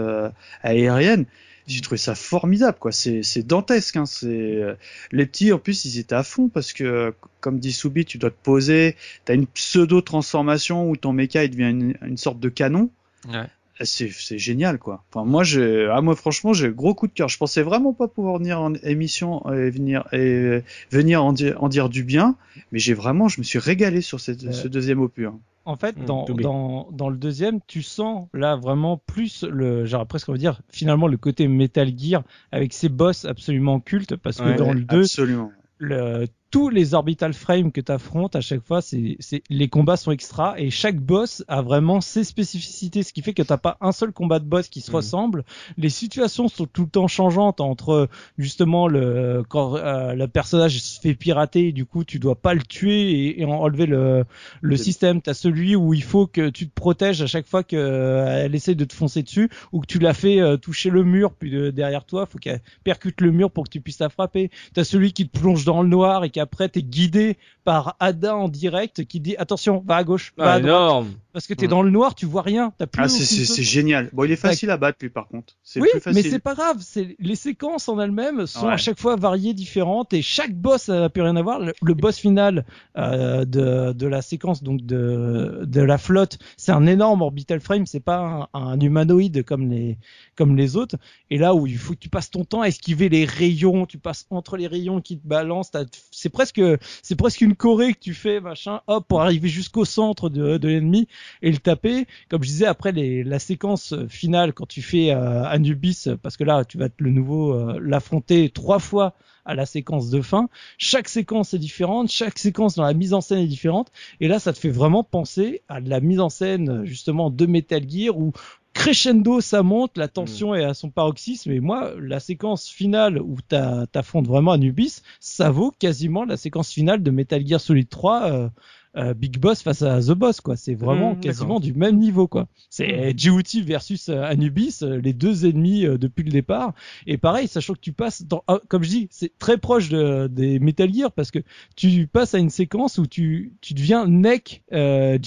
aérienne. 0.63 1.27
J'ai 1.67 1.81
trouvé 1.81 1.97
ça 1.97 2.15
formidable, 2.15 2.77
quoi. 2.79 2.93
C'est, 2.93 3.23
c'est 3.23 3.43
dantesque, 3.43 3.97
hein. 3.97 4.05
C'est, 4.07 4.27
euh, 4.29 4.75
les 5.13 5.25
petits, 5.25 5.51
en 5.53 5.59
plus, 5.59 5.87
ils 5.87 5.99
étaient 5.99 6.15
à 6.15 6.23
fond 6.23 6.49
parce 6.49 6.73
que, 6.75 7.15
comme 7.41 7.59
dit 7.59 7.73
Soubi, 7.73 8.05
tu 8.05 8.19
dois 8.19 8.31
te 8.31 8.43
poser. 8.43 8.97
T'as 9.25 9.35
une 9.35 9.47
pseudo 9.47 10.01
transformation 10.03 10.91
où 10.91 10.97
ton 10.97 11.13
mecha 11.13 11.43
il 11.45 11.51
devient 11.51 11.71
une, 11.71 11.95
une 12.07 12.17
sorte 12.19 12.39
de 12.39 12.49
canon. 12.51 12.91
Ouais. 13.29 13.47
C'est, 13.81 14.11
c'est 14.13 14.39
génial, 14.39 14.79
quoi. 14.79 15.03
Enfin, 15.11 15.25
moi, 15.27 15.43
j'ai, 15.43 15.89
ah, 15.91 16.01
moi, 16.01 16.15
franchement, 16.15 16.53
j'ai 16.53 16.69
gros 16.71 16.95
coup 16.95 17.09
de 17.09 17.13
cœur. 17.13 17.29
Je 17.29 17.39
pensais 17.39 17.63
vraiment 17.63 17.93
pas 17.93 18.07
pouvoir 18.09 18.39
venir 18.39 18.61
en 18.61 18.75
émission 18.75 19.43
et 19.53 19.71
venir 19.71 20.07
et 20.13 20.61
venir 20.93 21.25
en 21.25 21.33
dire, 21.33 21.61
en 21.63 21.69
dire 21.69 21.89
du 21.89 22.05
bien, 22.05 22.37
mais 22.71 22.79
j'ai 22.79 22.95
vraiment, 22.95 23.27
je 23.29 23.41
me 23.41 23.43
suis 23.45 23.59
régalé 23.59 24.01
sur 24.01 24.21
cette, 24.21 24.45
Euh, 24.45 24.53
ce 24.53 24.69
deuxième 24.69 25.01
opus. 25.01 25.27
hein. 25.27 25.41
En 25.67 25.77
fait, 25.77 25.97
Hmm, 25.97 26.05
dans, 26.05 26.25
dans, 26.25 26.89
dans 26.93 27.09
le 27.09 27.17
deuxième, 27.17 27.61
tu 27.67 27.83
sens 27.83 28.29
là 28.35 28.57
vraiment 28.57 28.99
plus 28.99 29.45
le, 29.45 29.87
genre 29.87 30.07
presque 30.07 30.29
on 30.29 30.33
va 30.33 30.39
dire 30.39 30.61
finalement 30.69 31.07
le 31.07 31.17
côté 31.17 31.49
Metal 31.49 31.91
Gear 31.99 32.23
avec 32.53 32.73
ses 32.75 32.89
boss 32.91 33.25
absolument 33.25 33.81
cultes 33.81 34.17
parce 34.17 34.39
que 34.39 34.43
Ouais, 34.43 34.57
dans 34.57 34.73
le 34.73 34.81
2, 34.81 35.01
Absolument. 35.01 35.51
le, 35.79 36.27
tous 36.55 36.69
les 36.69 36.95
orbital 36.95 37.35
frames 37.35 37.73
que 37.73 37.81
tu 37.81 37.91
affrontes 37.91 38.37
à 38.37 38.41
chaque 38.41 38.65
fois, 38.65 38.81
c'est, 38.81 39.17
c'est, 39.19 39.43
les 39.51 39.67
combats 39.69 39.97
sont 39.97 40.13
extra 40.13 40.55
et 40.57 40.71
chaque 40.71 41.01
boss 41.01 41.43
a 41.49 41.63
vraiment 41.63 42.01
ses 42.01 42.23
spécificités, 42.23 43.03
ce 43.03 43.13
qui 43.13 43.23
fait 43.23 43.35
que 43.35 43.43
t'as 43.43 43.57
pas 43.57 43.77
un 43.81 43.91
seul 43.91 44.13
combat 44.13 44.39
de 44.39 44.45
boss 44.45 44.69
qui 44.69 44.81
se 44.81 44.93
Mhm. 44.93 44.97
ressemble. 44.97 45.45
Les 45.77 45.89
situations 45.89 46.47
sont 46.47 46.67
tout 46.67 46.83
le 46.83 46.89
temps 46.91 47.09
changeantes 47.09 47.61
entre 47.61 48.09
justement 48.39 48.87
le 48.87 49.43
quand 49.49 49.75
euh, 49.75 50.15
le 50.15 50.29
personnage 50.29 50.79
se 50.81 51.01
fait 51.01 51.15
pirater, 51.15 51.69
et 51.69 51.73
du 51.73 51.87
coup 51.87 52.05
tu 52.05 52.21
dois 52.21 52.37
pas 52.37 52.55
le 52.55 52.63
tuer 52.63 53.11
et, 53.11 53.41
et 53.41 53.45
enlever 53.45 53.87
le, 53.87 54.25
le 54.61 54.77
système. 54.77 55.21
T'as 55.23 55.35
celui 55.35 55.75
où 55.75 55.93
il 55.93 56.05
faut 56.05 56.29
que 56.29 56.51
tu 56.51 56.69
te 56.69 56.73
protèges 56.75 57.21
à 57.21 57.27
chaque 57.27 57.49
fois 57.49 57.65
qu'elle 57.65 58.55
essaie 58.55 58.77
de 58.77 58.85
te 58.85 58.95
foncer 58.95 59.25
dessus 59.25 59.51
ou 59.73 59.81
que 59.81 59.87
tu 59.87 59.99
l'as 59.99 60.15
fait 60.15 60.41
euh, 60.41 60.57
toucher 60.57 60.91
le 60.91 61.03
mur 61.03 61.33
puis 61.33 61.51
de- 61.51 61.71
derrière 61.71 62.05
toi, 62.05 62.27
faut 62.27 62.39
qu'elle 62.39 62.61
percute 62.85 63.21
le 63.23 63.33
mur 63.33 63.51
pour 63.51 63.65
que 63.65 63.71
tu 63.71 63.81
puisses 63.81 63.99
la 63.99 64.09
frapper. 64.09 64.51
T'as 64.73 64.85
celui 64.85 65.13
qui 65.13 65.29
te 65.29 65.37
plonge 65.37 65.65
dans 65.65 65.83
le 65.83 65.89
noir 65.89 66.23
et 66.23 66.31
qu'après 66.45 66.69
t'es 66.69 66.83
guidé 66.83 67.37
par 67.65 67.97
Ada 67.99 68.37
en 68.37 68.49
direct 68.49 69.05
qui 69.07 69.21
dit 69.21 69.37
attention, 69.39 69.83
va 69.87 69.97
à 69.97 70.05
gauche, 70.05 70.33
va 70.37 70.45
Ah, 70.45 70.53
à 70.55 70.61
droite. 70.61 70.65
énorme. 70.65 71.13
Parce 71.33 71.47
que 71.49 71.55
t'es 71.55 71.67
Mm. 71.67 71.71
dans 71.71 71.83
le 71.83 71.91
noir, 71.91 72.15
tu 72.15 72.27
vois 72.27 72.43
rien. 72.43 72.73
T'as 72.79 72.87
plus 72.87 73.03
Ah, 73.03 73.09
c'est, 73.09 73.63
génial. 73.63 74.09
Bon, 74.13 74.23
il 74.25 74.31
est 74.31 74.37
facile 74.37 74.71
à 74.71 74.77
battre, 74.77 74.99
lui, 75.01 75.09
par 75.11 75.27
contre. 75.27 75.55
C'est 75.65 75.81
Oui, 75.81 75.89
plus 75.91 75.97
mais 76.07 76.13
facile. 76.15 76.31
c'est 76.31 76.39
pas 76.39 76.55
grave. 76.55 76.77
C'est 76.81 77.17
les 77.19 77.35
séquences 77.35 77.89
en 77.89 77.99
elles-mêmes 77.99 78.47
sont 78.47 78.67
Ouais. 78.67 78.73
à 78.73 78.77
chaque 78.77 79.01
fois 79.01 79.17
variées, 79.17 79.53
différentes, 79.55 80.13
et 80.13 80.23
chaque 80.23 80.55
boss 80.55 80.89
n'a 80.89 81.09
plus 81.09 81.23
rien 81.23 81.35
à 81.37 81.43
voir. 81.43 81.59
Le, 81.59 81.73
le 81.83 81.95
boss 81.95 82.19
final 82.19 82.65
euh, 82.97 83.45
de, 83.45 83.93
de 83.93 84.07
la 84.07 84.23
séquence 84.23 84.63
donc 84.63 84.83
de 84.83 85.63
de 85.65 85.81
la 85.81 85.99
flotte, 85.99 86.39
c'est 86.57 86.73
un 86.73 86.87
énorme 86.87 87.23
orbital 87.23 87.61
frame. 87.61 87.87
C'est 87.87 88.01
pas 88.01 88.49
un, 88.55 88.61
un 88.61 88.79
humanoïde 88.79 89.43
comme 89.45 89.69
les 89.71 89.99
comme 90.37 90.57
les 90.57 90.77
autres. 90.77 90.97
Et 91.31 91.39
là 91.39 91.55
où 91.55 91.67
il 91.67 91.79
faut 91.79 91.95
que 91.95 91.99
tu 91.99 92.09
passes 92.11 92.31
ton 92.31 92.45
temps 92.45 92.61
à 92.61 92.67
esquiver 92.69 93.09
les 93.09 93.25
rayons, 93.25 93.87
tu 93.87 93.99
passes 93.99 94.27
entre 94.31 94.57
les 94.57 94.67
rayons 94.69 95.01
qui 95.01 95.19
te 95.19 95.27
balancent. 95.27 95.73
C'est 96.13 96.29
presque, 96.35 96.61
c'est 97.03 97.17
presque 97.17 97.41
une 97.41 97.55
choré 97.55 97.95
que 97.95 98.01
tu 98.01 98.13
fais, 98.13 98.41
machin, 98.41 98.83
hop, 98.87 99.07
pour 99.09 99.23
arriver 99.23 99.49
jusqu'au 99.49 99.87
centre 99.87 100.29
de, 100.29 100.59
de 100.59 100.69
l'ennemi 100.69 101.09
et 101.41 101.51
le 101.51 101.57
taper. 101.57 102.07
Comme 102.29 102.43
je 102.43 102.49
disais, 102.49 102.67
après 102.67 102.93
les, 102.93 103.25
la 103.25 103.39
séquence 103.39 103.95
finale, 104.09 104.53
quand 104.53 104.67
tu 104.67 104.83
fais 104.83 105.13
euh, 105.13 105.45
Anubis, 105.45 106.09
parce 106.23 106.37
que 106.37 106.45
là, 106.45 106.67
tu 106.67 106.77
vas 106.77 106.89
le 106.99 107.11
nouveau 107.11 107.55
euh, 107.55 107.79
l'affronter 107.81 108.51
trois 108.51 108.79
fois 108.79 109.15
à 109.45 109.55
la 109.55 109.67
séquence 109.67 110.11
de 110.11 110.21
fin. 110.21 110.49
Chaque 110.79 111.09
séquence 111.09 111.55
est 111.55 111.59
différente, 111.59 112.11
chaque 112.11 112.39
séquence 112.39 112.77
dans 112.77 112.83
la 112.83 112.95
mise 112.95 113.15
en 113.15 113.21
scène 113.21 113.39
est 113.39 113.47
différente. 113.47 113.93
Et 114.21 114.29
là, 114.29 114.39
ça 114.39 114.53
te 114.53 114.59
fait 114.59 114.71
vraiment 114.71 115.05
penser 115.05 115.63
à 115.69 115.81
la 115.81 116.01
mise 116.01 116.21
en 116.21 116.29
scène 116.29 116.85
justement 116.85 117.31
de 117.31 117.47
Metal 117.47 117.89
Gear 117.89 118.17
où 118.17 118.33
crescendo 118.75 119.41
ça 119.41 119.63
monte, 119.63 119.97
la 119.97 120.09
tension 120.09 120.53
Mm. 120.53 120.57
est 120.57 120.65
à 120.65 120.75
son 120.75 120.91
paroxysme. 120.91 121.51
Et 121.53 121.61
moi, 121.61 121.93
la 122.01 122.21
séquence 122.21 122.69
finale 122.69 123.21
où 123.21 123.39
t'affrontes 123.41 124.27
vraiment 124.27 124.53
Anubis, 124.53 125.03
ça 125.21 125.51
vaut 125.51 125.71
quasiment 125.79 126.25
la 126.25 126.37
séquence 126.37 126.71
finale 126.73 127.03
de 127.03 127.11
Metal 127.11 127.47
Gear 127.47 127.61
Solid 127.61 127.89
3. 127.89 128.31
euh, 128.31 128.49
euh, 128.97 129.13
Big 129.13 129.39
Boss 129.39 129.61
face 129.61 129.83
à 129.83 130.01
The 130.01 130.13
Boss 130.13 130.41
quoi 130.41 130.55
c'est 130.55 130.77
vraiment 130.77 131.15
Mm, 131.15 131.21
quasiment 131.21 131.59
du 131.59 131.73
même 131.75 131.99
niveau 131.99 132.29
quoi 132.29 132.47
c'est 132.71 133.13
Djibouti 133.19 133.61
versus 133.63 134.09
euh, 134.09 134.23
Anubis 134.23 134.79
euh, 134.83 135.01
les 135.01 135.13
deux 135.13 135.47
ennemis 135.47 135.85
euh, 135.85 135.99
depuis 135.99 136.23
le 136.23 136.31
départ 136.31 136.75
et 137.09 137.19
pareil 137.19 137.49
sachant 137.49 137.75
que 137.75 137.81
tu 137.81 137.93
passes 137.93 138.23
dans 138.25 138.45
ah, 138.47 138.61
comme 138.69 138.85
je 138.85 138.91
dis 138.91 139.09
c'est 139.11 139.37
très 139.37 139.59
proche 139.59 139.89
de, 139.89 140.29
des 140.31 140.61
Metal 140.61 140.95
Gear 140.95 141.11
parce 141.11 141.33
que 141.33 141.41
tu 141.75 142.07
passes 142.07 142.35
à 142.37 142.39
une 142.39 142.51
séquence 142.51 142.99
où 142.99 143.07
tu 143.09 143.55
tu 143.61 143.75
deviens 143.75 144.07
neck 144.07 144.63
euh, 144.73 145.19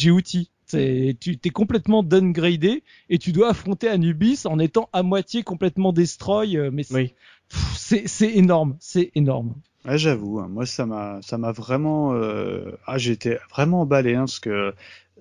tu 0.67 1.37
t'es 1.37 1.49
complètement 1.49 2.03
downgradé 2.03 2.83
et 3.09 3.17
tu 3.17 3.31
dois 3.31 3.49
affronter 3.49 3.87
Anubis 3.87 4.45
en 4.45 4.59
étant 4.59 4.89
à 4.93 5.03
moitié 5.03 5.43
complètement 5.43 5.93
destroy 5.93 6.57
euh, 6.57 6.69
mais 6.71 6.83
c'est 6.83 6.93
Oui. 6.95 7.13
pff, 7.49 7.73
c'est 7.75 8.07
c'est 8.07 8.31
énorme 8.35 8.75
c'est 8.79 9.11
énorme 9.15 9.55
Ouais, 9.85 9.97
j'avoue, 9.97 10.39
hein, 10.39 10.49
moi 10.49 10.65
ça 10.65 10.85
m'a 10.85 11.19
ça 11.21 11.37
m'a 11.37 11.53
vraiment 11.53 12.13
euh... 12.13 12.71
ah 12.85 12.97
j'étais 12.97 13.39
vraiment 13.49 13.81
emballé 13.81 14.15
hein, 14.15 14.21
parce 14.25 14.39
que 14.39 14.73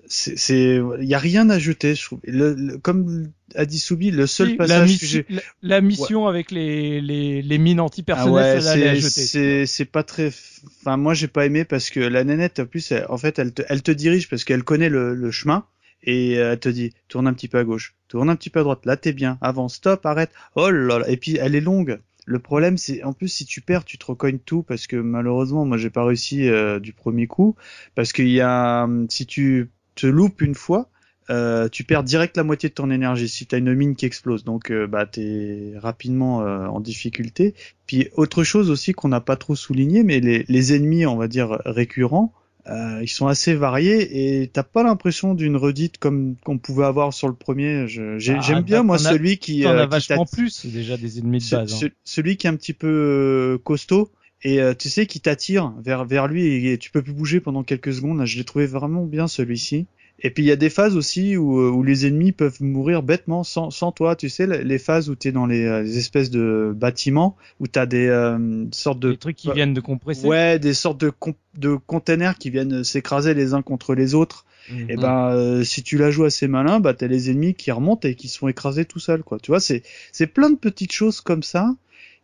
c'est 0.07 0.81
il 0.99 1.05
y 1.07 1.13
a 1.15 1.19
rien 1.19 1.49
à 1.49 1.59
jeter 1.59 1.95
je 1.95 2.03
trouve. 2.05 2.19
Le, 2.23 2.53
le- 2.53 2.77
comme 2.77 3.27
a 3.55 3.65
dit 3.65 3.79
Soubi 3.79 4.11
le 4.11 4.27
seul 4.27 4.49
la, 4.49 4.55
passage 4.55 4.87
que 4.87 4.91
mission, 4.91 5.07
j'ai 5.07 5.25
la, 5.29 5.41
la 5.61 5.81
mission 5.81 6.27
avec 6.27 6.51
les, 6.51 7.01
les, 7.01 7.41
les 7.41 7.57
mines 7.57 7.79
ah 7.79 7.83
antipersonnelles, 7.83 8.63
ouais 8.63 8.97
à 8.97 9.09
c'est 9.09 9.65
c'est 9.65 9.85
pas 9.85 10.03
très 10.03 10.27
enfin 10.27 10.97
moi 10.97 11.13
j'ai 11.13 11.27
pas 11.27 11.45
aimé 11.45 11.65
parce 11.65 11.89
que 11.89 11.99
la 11.99 12.23
nénette 12.23 12.59
en 12.59 12.65
plus 12.65 12.91
elle- 12.91 13.05
en 13.09 13.17
fait 13.17 13.39
elle 13.39 13.53
te 13.53 13.61
elle 13.67 13.81
te 13.83 13.91
dirige 13.91 14.29
parce 14.29 14.43
qu'elle 14.43 14.63
connaît 14.63 14.89
le, 14.89 15.13
le 15.13 15.31
chemin 15.31 15.65
et 16.03 16.37
euh, 16.37 16.53
elle 16.53 16.59
te 16.59 16.69
dit 16.69 16.93
tourne 17.07 17.27
un 17.27 17.33
petit 17.33 17.47
peu 17.47 17.57
à 17.57 17.63
gauche 17.63 17.95
tourne 18.07 18.29
un 18.29 18.35
petit 18.35 18.49
peu 18.49 18.59
à 18.59 18.63
droite 18.63 18.85
là 18.85 18.97
t'es 18.97 19.13
bien 19.13 19.37
avance 19.41 19.75
stop 19.75 20.05
arrête. 20.05 20.31
Oh 20.55 20.69
là 20.69 20.99
là. 20.99 21.09
Et 21.09 21.17
puis 21.17 21.37
elle 21.37 21.55
est 21.55 21.61
longue. 21.61 21.99
Le 22.25 22.39
problème, 22.39 22.77
c'est 22.77 23.03
en 23.03 23.13
plus 23.13 23.29
si 23.29 23.45
tu 23.45 23.61
perds, 23.61 23.85
tu 23.85 23.97
te 23.97 24.05
recognes 24.05 24.39
tout 24.39 24.61
parce 24.61 24.85
que 24.85 24.97
malheureusement, 24.97 25.63
moi, 25.63 25.77
j'ai 25.77 25.89
pas 25.89 26.03
réussi 26.03 26.49
euh, 26.49 26.77
du 26.77 26.91
premier 26.91 27.25
coup 27.25 27.55
parce 27.95 28.11
qu'il 28.11 28.27
y 28.27 28.41
a, 28.41 28.83
hum, 28.83 29.07
si 29.09 29.25
tu 29.25 29.69
te 29.97 30.07
loupes 30.07 30.41
une 30.41 30.55
fois, 30.55 30.89
euh, 31.29 31.67
tu 31.69 31.83
perds 31.83 32.03
direct 32.03 32.37
la 32.37 32.43
moitié 32.43 32.69
de 32.69 32.73
ton 32.73 32.89
énergie 32.89 33.27
si 33.27 33.45
tu 33.45 33.55
as 33.55 33.57
une 33.57 33.73
mine 33.73 33.95
qui 33.97 34.05
explose. 34.05 34.45
Donc, 34.45 34.71
euh, 34.71 34.87
bah, 34.87 35.05
t'es 35.05 35.73
rapidement 35.75 36.41
euh, 36.41 36.67
en 36.67 36.79
difficulté. 36.79 37.53
Puis 37.85 38.07
autre 38.15 38.43
chose 38.45 38.69
aussi 38.69 38.93
qu'on 38.93 39.09
n'a 39.09 39.19
pas 39.21 39.35
trop 39.35 39.55
souligné, 39.55 40.03
mais 40.03 40.19
les, 40.21 40.45
les 40.47 40.73
ennemis, 40.73 41.05
on 41.05 41.17
va 41.17 41.27
dire 41.27 41.59
récurrents. 41.65 42.33
euh, 42.69 42.99
ils 43.01 43.07
sont 43.09 43.27
assez 43.27 43.53
variés 43.55 44.41
et 44.41 44.47
t'as 44.47 44.63
pas 44.63 44.83
l'impression 44.83 45.33
d'une 45.33 45.55
redite 45.57 45.97
comme 45.97 46.35
qu'on 46.45 46.57
pouvait 46.57 46.85
avoir 46.85 47.13
sur 47.13 47.27
le 47.29 47.33
premier. 47.33 47.83
Ah, 47.83 48.17
J'aime 48.17 48.61
bien 48.63 48.83
moi 48.83 48.97
celui 49.13 49.37
qui, 49.37 49.63
T'en 49.63 49.69
euh, 49.71 49.79
as 49.83 49.85
qui 49.85 49.91
vachement 49.91 50.25
plus, 50.25 50.65
déjà, 50.65 50.95
des 50.97 51.19
ennemis 51.19 51.39
de 51.39 51.43
ce- 51.43 51.55
base. 51.55 51.73
hein. 51.73 51.77
ce- 51.81 51.87
celui 52.05 52.37
qui 52.37 52.47
est 52.47 52.49
un 52.49 52.55
petit 52.55 52.73
peu 52.73 53.59
costaud 53.63 54.11
et 54.43 54.61
euh, 54.61 54.73
tu 54.73 54.89
sais 54.89 55.05
qui 55.05 55.19
t'attire 55.19 55.73
vers 55.83 56.05
vers 56.05 56.27
lui 56.27 56.45
et, 56.45 56.73
et 56.73 56.77
tu 56.77 56.91
peux 56.91 57.01
plus 57.01 57.13
bouger 57.13 57.39
pendant 57.39 57.63
quelques 57.63 57.93
secondes. 57.93 58.23
Je 58.25 58.37
l'ai 58.37 58.43
trouvé 58.43 58.65
vraiment 58.65 59.05
bien 59.05 59.27
celui-ci. 59.27 59.87
Et 60.19 60.31
puis 60.31 60.43
il 60.43 60.47
y 60.47 60.51
a 60.51 60.55
des 60.55 60.71
phases 60.71 60.97
aussi 60.97 61.37
où, 61.37 61.59
euh, 61.59 61.69
où 61.69 61.83
les 61.83 62.07
ennemis 62.07 62.31
peuvent 62.31 62.61
mourir 62.61 63.03
bêtement 63.03 63.43
sans, 63.43 63.69
sans 63.69 63.91
toi. 63.91 64.15
Tu 64.15 64.29
sais 64.29 64.47
les 64.47 64.79
phases 64.79 65.09
où 65.09 65.15
tu 65.15 65.27
es 65.27 65.31
dans 65.31 65.45
les, 65.45 65.63
euh, 65.63 65.83
les 65.83 65.97
espèces 65.99 66.31
de 66.31 66.73
bâtiments 66.75 67.35
où 67.59 67.67
tu 67.67 67.77
as 67.77 67.85
des 67.85 68.07
euh, 68.07 68.65
sortes 68.71 68.99
de 68.99 69.11
Des 69.11 69.17
trucs 69.17 69.35
qui 69.35 69.51
viennent 69.51 69.75
de 69.75 69.81
compresser. 69.81 70.25
ouais 70.25 70.57
des 70.57 70.73
sortes 70.73 70.99
de 70.99 71.11
de 71.55 71.75
containers 71.75 72.37
qui 72.37 72.49
viennent 72.49 72.83
s'écraser 72.83 73.33
les 73.33 73.53
uns 73.53 73.61
contre 73.61 73.93
les 73.93 74.15
autres. 74.15 74.45
Mhm. 74.71 74.89
Et 74.89 74.95
ben 74.95 75.29
euh, 75.29 75.63
si 75.63 75.83
tu 75.83 75.97
la 75.97 76.09
joues 76.09 76.25
assez 76.25 76.47
malin, 76.47 76.79
bah 76.79 76.93
t'as 76.95 77.07
les 77.07 77.29
ennemis 77.29 77.53
qui 77.53 77.71
remontent 77.71 78.07
et 78.07 78.15
qui 78.15 78.27
se 78.27 78.39
font 78.39 78.47
écraser 78.47 78.85
tout 78.85 78.99
seuls 78.99 79.23
quoi. 79.23 79.37
Tu 79.39 79.51
vois, 79.51 79.59
c'est 79.59 79.83
c'est 80.11 80.27
plein 80.27 80.49
de 80.49 80.57
petites 80.57 80.91
choses 80.93 81.21
comme 81.21 81.43
ça 81.43 81.75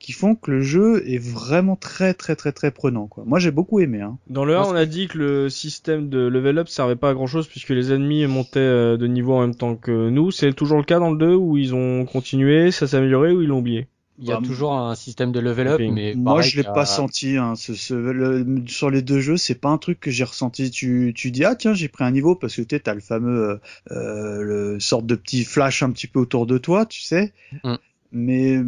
qui 0.04 0.12
font 0.12 0.36
que 0.36 0.52
le 0.52 0.62
jeu 0.62 1.02
est 1.10 1.18
vraiment 1.18 1.76
très 1.76 2.14
très 2.14 2.36
très 2.36 2.52
très 2.52 2.72
prenant 2.72 3.08
quoi. 3.08 3.24
Moi 3.26 3.40
j'ai 3.40 3.52
beaucoup 3.52 3.80
aimé 3.80 4.02
hein. 4.02 4.20
Dans 4.28 4.46
le 4.46 4.56
1, 4.56 4.60
Moi, 4.60 4.68
on 4.68 4.76
a 4.76 4.86
dit 4.86 5.08
que 5.08 5.18
le 5.18 5.50
système 5.50 6.10
de 6.10 6.20
level 6.20 6.60
up 6.60 6.68
servait 6.68 6.96
pas 6.96 7.10
à 7.10 7.14
grand 7.14 7.28
chose 7.28 7.48
puisque 7.48 7.70
les 7.70 7.92
ennemis 7.92 8.28
montaient 8.28 8.60
euh, 8.60 8.98
de 8.98 9.08
niveau 9.08 9.34
en 9.34 9.42
même 9.42 9.56
temps 9.56 9.76
que 9.76 10.10
nous. 10.10 10.30
C'est 10.32 10.54
toujours 10.54 10.78
le 10.78 10.84
cas 10.84 11.00
dans 11.00 11.12
le 11.12 11.18
2 11.18 11.34
où 11.36 11.58
ils 11.58 11.74
ont 11.74 12.06
continué, 12.06 12.72
ça 12.72 12.86
s'est 12.86 12.98
amélioré 12.98 13.32
ou 13.32 13.42
ils 13.42 13.48
l'ont 13.48 13.60
oublié? 13.60 13.88
Il 14.20 14.28
y 14.28 14.32
a 14.32 14.36
Bah, 14.36 14.42
toujours 14.46 14.74
un 14.74 14.94
système 14.96 15.32
de 15.32 15.40
level 15.40 15.68
up, 15.68 15.82
mais 15.88 16.14
Moi 16.16 16.36
pareil 16.36 16.50
je 16.52 16.58
l'ai 16.58 16.64
pas 16.64 16.86
senti 16.86 17.38
hein, 17.38 17.56
ce, 17.56 17.74
ce- 17.74 17.94
le- 17.96 18.64
sur 18.68 18.92
les 18.92 19.02
deux 19.02 19.20
jeux, 19.20 19.38
c'est 19.38 19.56
pas 19.56 19.70
un 19.70 19.78
truc 19.80 20.00
que 20.00 20.12
j'ai 20.12 20.24
ressenti. 20.24 20.70
Tu 20.70 21.14
tu 21.16 21.32
dis 21.32 21.44
ah 21.46 21.56
tiens, 21.56 21.74
j'ai 21.74 21.88
pris 21.88 22.04
un 22.04 22.12
niveau 22.12 22.36
parce 22.36 22.56
que 22.56 22.62
tu 22.62 22.76
sais, 22.76 22.80
t'as 22.80 22.94
le 22.94 23.02
fameux 23.02 23.50
euh, 23.50 23.58
euh, 23.92 24.42
le 24.44 24.80
sorte 24.80 25.06
de 25.08 25.16
petit 25.16 25.44
flash 25.46 25.82
un 25.82 25.92
petit 25.92 26.08
peu 26.08 26.20
autour 26.20 26.46
de 26.46 26.58
toi, 26.60 26.86
tu 26.86 27.02
sais. 27.02 27.34
Mm. 27.64 27.76
Mais 28.12 28.60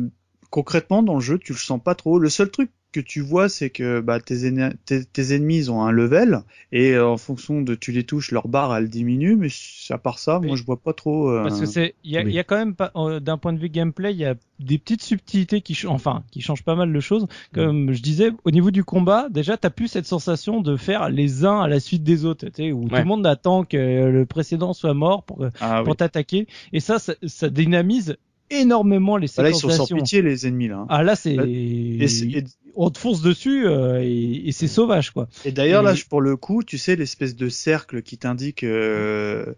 concrètement 0.56 1.04
dans 1.04 1.16
le 1.16 1.20
jeu, 1.20 1.38
tu 1.38 1.52
le 1.52 1.58
sens 1.58 1.82
pas 1.84 1.96
trop. 1.96 2.18
Le 2.18 2.30
seul 2.30 2.50
truc 2.50 2.72
que 2.94 3.02
tu 3.02 3.20
vois, 3.20 3.50
c'est 3.50 3.70
que 3.70 4.00
bah, 4.00 4.22
tes, 4.22 4.48
enne- 4.48 4.74
tes, 4.86 5.04
tes 5.04 5.36
ennemis 5.36 5.58
ils 5.58 5.70
ont 5.70 5.82
un 5.84 5.92
level 5.92 6.44
et 6.72 6.92
euh, 6.94 7.06
en 7.06 7.18
fonction 7.18 7.62
de 7.62 7.76
tu 7.76 7.92
les 7.92 8.06
touches, 8.06 8.32
leur 8.32 8.48
barre 8.48 8.74
elle 8.74 8.90
diminue. 8.90 9.36
Mais 9.36 9.50
à 9.90 9.98
part 9.98 10.18
ça, 10.18 10.40
moi 10.40 10.56
je 10.56 10.64
vois 10.64 10.78
pas 10.78 10.94
trop. 10.94 11.30
euh, 11.30 11.44
Parce 11.44 11.60
que 11.60 11.66
c'est, 11.66 11.96
il 12.06 12.14
y 12.14 12.18
oui. 12.24 12.32
y 12.32 12.40
a 12.40 12.46
quand 12.46 12.56
même 12.56 12.74
pas, 12.74 12.94
euh, 12.96 13.20
d'un 13.20 13.38
point 13.38 13.52
de 13.52 13.60
vue 13.60 13.68
gameplay, 13.68 14.14
il 14.14 14.20
y 14.20 14.24
a 14.24 14.36
des 14.62 14.78
petites 14.78 15.04
subtilités 15.04 15.60
qui, 15.60 15.78
enfin, 15.88 16.24
qui 16.32 16.40
changent 16.40 16.64
pas 16.64 16.76
mal 16.76 16.94
de 16.94 17.00
choses. 17.02 17.28
Comme 17.54 17.92
je 17.92 18.02
disais, 18.02 18.32
au 18.46 18.52
niveau 18.52 18.72
du 18.72 18.86
combat, 18.86 19.28
déjà, 19.30 19.58
t'as 19.58 19.70
plus 19.70 19.90
cette 19.90 20.06
sensation 20.06 20.62
de 20.62 20.78
faire 20.78 21.10
les 21.10 21.44
uns 21.44 21.60
à 21.60 21.68
la 21.68 21.82
suite 21.82 22.04
des 22.04 22.24
autres, 22.24 22.46
tu 22.48 22.54
sais, 22.56 22.72
où 22.72 22.88
tout 22.88 22.96
le 22.96 23.04
monde 23.04 23.28
attend 23.28 23.66
que 23.66 23.76
le 24.10 24.26
précédent 24.26 24.72
soit 24.72 24.94
mort 24.94 25.24
pour, 25.24 25.46
ah, 25.60 25.80
oui. 25.80 25.84
pour 25.84 25.98
t'attaquer. 25.98 26.48
Et 26.72 26.80
ça, 26.80 26.98
ça, 26.98 27.14
ça 27.26 27.50
dynamise 27.50 28.16
énormément 28.50 29.18
les 29.18 29.28
Bah 29.36 29.44
là 29.44 29.50
ils 29.50 29.54
séquences 29.54 29.62
sont 29.62 29.70
sans 29.70 29.88
pitié 29.88 30.22
les 30.22 30.48
ennemis 30.48 30.68
là. 30.68 30.78
hein. 30.78 30.88
Ah 30.88 31.04
là, 31.04 31.16
c'est, 31.16 31.36
Et, 31.38 32.44
on 32.76 32.90
te 32.92 32.98
fonce 33.00 33.22
dessus 33.22 33.66
euh, 33.68 34.02
et, 34.04 34.48
et 34.48 34.52
c'est 34.52 34.68
sauvage, 34.68 35.12
quoi. 35.12 35.28
Et 35.44 35.52
d'ailleurs, 35.52 35.84
là, 35.84 35.94
Et- 35.94 35.96
je- 35.96 36.06
pour 36.06 36.22
le 36.22 36.36
coup, 36.38 36.64
tu 36.64 36.78
sais, 36.78 36.96
l'espèce 36.96 37.36
de 37.36 37.50
cercle 37.50 38.02
qui 38.02 38.18
t'indique 38.18 38.64
euh, 38.64 39.54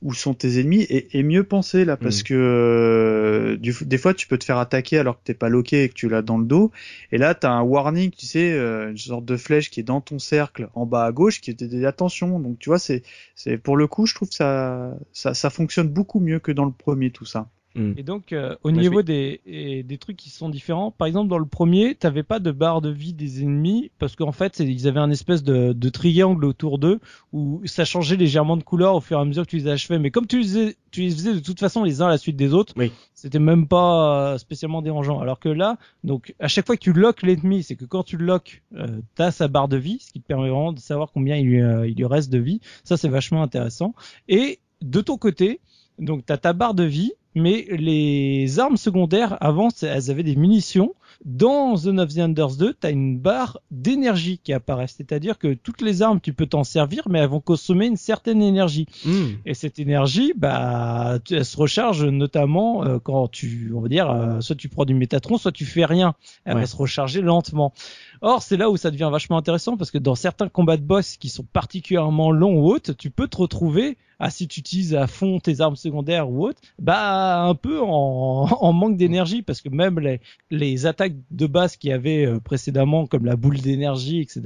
où 0.00 0.14
sont 0.14 0.34
tes 0.34 0.58
ennemis 0.60 0.82
est, 0.88 1.14
est 1.14 1.22
mieux 1.22 1.44
pensé 1.44 1.84
là, 1.84 1.96
parce 1.96 2.22
Mm. 2.22 2.24
que 2.24 2.34
euh, 2.34 3.56
du, 3.56 3.74
des 3.82 3.98
fois, 3.98 4.14
tu 4.14 4.26
peux 4.28 4.38
te 4.38 4.44
faire 4.44 4.58
attaquer 4.58 4.98
alors 4.98 5.18
que 5.18 5.24
t'es 5.24 5.34
pas 5.34 5.48
loqué 5.48 5.84
et 5.84 5.88
que 5.88 5.94
tu 5.94 6.08
l'as 6.08 6.22
dans 6.22 6.38
le 6.38 6.44
dos. 6.44 6.70
Et 7.12 7.18
là, 7.18 7.34
t'as 7.34 7.50
un 7.50 7.62
warning, 7.62 8.10
tu 8.10 8.26
sais, 8.26 8.52
euh, 8.52 8.90
une 8.90 8.98
sorte 8.98 9.24
de 9.24 9.36
flèche 9.36 9.70
qui 9.70 9.80
est 9.80 9.82
dans 9.84 10.00
ton 10.00 10.18
cercle 10.18 10.68
en 10.74 10.86
bas 10.86 11.04
à 11.04 11.12
gauche, 11.12 11.40
qui 11.40 11.54
te 11.56 11.64
dit 11.64 11.84
attention. 11.86 12.38
Donc, 12.40 12.58
tu 12.58 12.68
vois, 12.70 12.78
c'est, 12.78 13.02
c'est 13.34 13.58
pour 13.58 13.76
le 13.76 13.86
coup, 13.88 14.06
je 14.06 14.14
trouve 14.14 14.28
que 14.28 14.34
ça, 14.34 14.96
ça, 15.12 15.34
ça 15.34 15.50
fonctionne 15.50 15.88
beaucoup 15.88 16.20
mieux 16.20 16.38
que 16.40 16.52
dans 16.52 16.64
le 16.64 16.72
premier, 16.72 17.10
tout 17.10 17.24
ça. 17.26 17.48
Et 17.74 18.02
donc, 18.02 18.32
euh, 18.32 18.54
au 18.64 18.70
niveau 18.70 19.02
des, 19.02 19.82
des 19.86 19.98
trucs 19.98 20.16
qui 20.16 20.28
sont 20.30 20.48
différents, 20.50 20.90
par 20.90 21.06
exemple, 21.06 21.28
dans 21.30 21.38
le 21.38 21.46
premier, 21.46 21.94
t'avais 21.94 22.22
pas 22.22 22.38
de 22.38 22.50
barre 22.50 22.80
de 22.82 22.90
vie 22.90 23.14
des 23.14 23.42
ennemis, 23.42 23.90
parce 23.98 24.14
qu'en 24.14 24.32
fait, 24.32 24.58
ils 24.60 24.86
avaient 24.88 25.00
un 25.00 25.10
espèce 25.10 25.42
de, 25.42 25.72
de 25.72 25.88
triangle 25.88 26.44
autour 26.44 26.78
d'eux, 26.78 27.00
où 27.32 27.62
ça 27.64 27.84
changeait 27.84 28.16
légèrement 28.16 28.56
de 28.58 28.62
couleur 28.62 28.94
au 28.94 29.00
fur 29.00 29.18
et 29.18 29.20
à 29.22 29.24
mesure 29.24 29.44
que 29.44 29.50
tu 29.50 29.56
les 29.56 29.68
achevais. 29.68 29.98
Mais 29.98 30.10
comme 30.10 30.26
tu 30.26 30.38
les, 30.38 30.42
faisais- 30.44 30.76
tu 30.90 31.00
les 31.02 31.10
faisais 31.10 31.34
de 31.34 31.38
toute 31.40 31.60
façon 31.60 31.82
les 31.82 32.02
uns 32.02 32.06
à 32.06 32.10
la 32.10 32.18
suite 32.18 32.36
des 32.36 32.52
autres, 32.52 32.74
Oui. 32.76 32.92
c'était 33.14 33.38
même 33.38 33.66
pas 33.68 34.32
euh, 34.34 34.38
spécialement 34.38 34.82
dérangeant. 34.82 35.20
Alors 35.20 35.40
que 35.40 35.48
là, 35.48 35.78
donc, 36.04 36.34
à 36.40 36.48
chaque 36.48 36.66
fois 36.66 36.76
que 36.76 36.82
tu 36.82 36.92
lock 36.92 37.22
l'ennemi, 37.22 37.62
c'est 37.62 37.76
que 37.76 37.84
quand 37.86 38.02
tu 38.02 38.16
le 38.18 38.26
lock, 38.26 38.62
euh, 38.76 38.86
t'as 39.14 39.30
sa 39.30 39.48
barre 39.48 39.68
de 39.68 39.78
vie, 39.78 39.98
ce 40.00 40.12
qui 40.12 40.20
te 40.20 40.26
permet 40.26 40.50
vraiment 40.50 40.72
de 40.74 40.78
savoir 40.80 41.10
combien 41.12 41.36
il 41.36 41.46
lui, 41.46 41.62
euh, 41.62 41.88
il 41.88 41.94
lui 41.96 42.04
reste 42.06 42.30
de 42.30 42.38
vie. 42.38 42.60
Ça, 42.84 42.96
c'est 42.98 43.08
vachement 43.08 43.42
intéressant. 43.42 43.94
Et 44.28 44.58
de 44.82 45.00
ton 45.00 45.16
côté, 45.16 45.60
donc 45.98 46.26
t'as 46.26 46.36
ta 46.36 46.52
barre 46.52 46.74
de 46.74 46.84
vie, 46.84 47.12
mais 47.34 47.66
les 47.70 48.58
armes 48.58 48.76
secondaires 48.76 49.36
avant 49.40 49.68
elles 49.82 50.10
avaient 50.10 50.22
des 50.22 50.36
munitions. 50.36 50.94
Dans 51.24 51.76
Zone 51.76 52.00
of 52.00 52.14
the 52.14 52.18
Enders 52.18 52.56
2, 52.56 52.74
t'as 52.74 52.90
une 52.90 53.18
barre 53.18 53.58
d'énergie 53.70 54.38
qui 54.42 54.52
apparaît, 54.52 54.86
c'est-à-dire 54.86 55.38
que 55.38 55.54
toutes 55.54 55.80
les 55.82 56.02
armes 56.02 56.20
tu 56.20 56.32
peux 56.32 56.46
t'en 56.46 56.64
servir, 56.64 57.02
mais 57.08 57.20
elles 57.20 57.28
vont 57.28 57.40
consommer 57.40 57.86
une 57.86 57.96
certaine 57.96 58.42
énergie. 58.42 58.86
Hmm. 59.04 59.28
Et 59.46 59.54
cette 59.54 59.78
énergie, 59.78 60.32
bah, 60.36 61.18
tu- 61.24 61.34
elle 61.34 61.44
se 61.44 61.56
recharge 61.56 62.04
notamment 62.04 62.84
euh, 62.84 62.98
quand 62.98 63.28
tu, 63.28 63.72
on 63.74 63.80
va 63.80 63.88
dire, 63.88 64.10
euh, 64.10 64.40
soit 64.40 64.56
tu 64.56 64.68
prends 64.68 64.84
du 64.84 64.94
métatron, 64.94 65.38
soit 65.38 65.52
tu 65.52 65.64
fais 65.64 65.84
rien. 65.84 66.14
Elle 66.44 66.54
Ouais. 66.54 66.60
va 66.62 66.66
se 66.66 66.76
recharger 66.76 67.20
lentement. 67.20 67.72
Or, 68.20 68.42
c'est 68.42 68.56
là 68.56 68.70
où 68.70 68.76
ça 68.76 68.90
devient 68.90 69.08
vachement 69.10 69.36
intéressant 69.36 69.76
parce 69.76 69.90
que 69.90 69.98
dans 69.98 70.14
certains 70.14 70.48
combats 70.48 70.76
de 70.76 70.82
boss 70.84 71.16
qui 71.16 71.28
sont 71.28 71.44
particulièrement 71.52 72.30
longs 72.30 72.54
ou 72.60 72.66
hautes, 72.72 72.96
tu 72.96 73.10
peux 73.10 73.26
te 73.26 73.36
retrouver, 73.36 73.96
ah, 74.20 74.30
si 74.30 74.46
tu 74.46 74.60
utilises 74.60 74.94
à 74.94 75.08
fond 75.08 75.40
tes 75.40 75.60
armes 75.60 75.74
secondaires 75.74 76.30
ou 76.30 76.46
autres, 76.46 76.60
bah, 76.78 77.42
un 77.42 77.56
peu 77.56 77.80
en, 77.82 78.46
en 78.60 78.72
manque 78.72 78.96
d'énergie 78.96 79.42
parce 79.42 79.60
que 79.60 79.68
même 79.70 79.98
les, 79.98 80.20
les 80.52 80.86
attaques 80.86 81.01
attaques 81.02 81.16
de 81.30 81.46
base 81.46 81.76
qu'il 81.76 81.90
y 81.90 81.92
avait 81.92 82.26
euh, 82.26 82.40
précédemment, 82.40 83.06
comme 83.06 83.24
la 83.24 83.36
boule 83.36 83.58
d'énergie, 83.58 84.20
etc., 84.20 84.42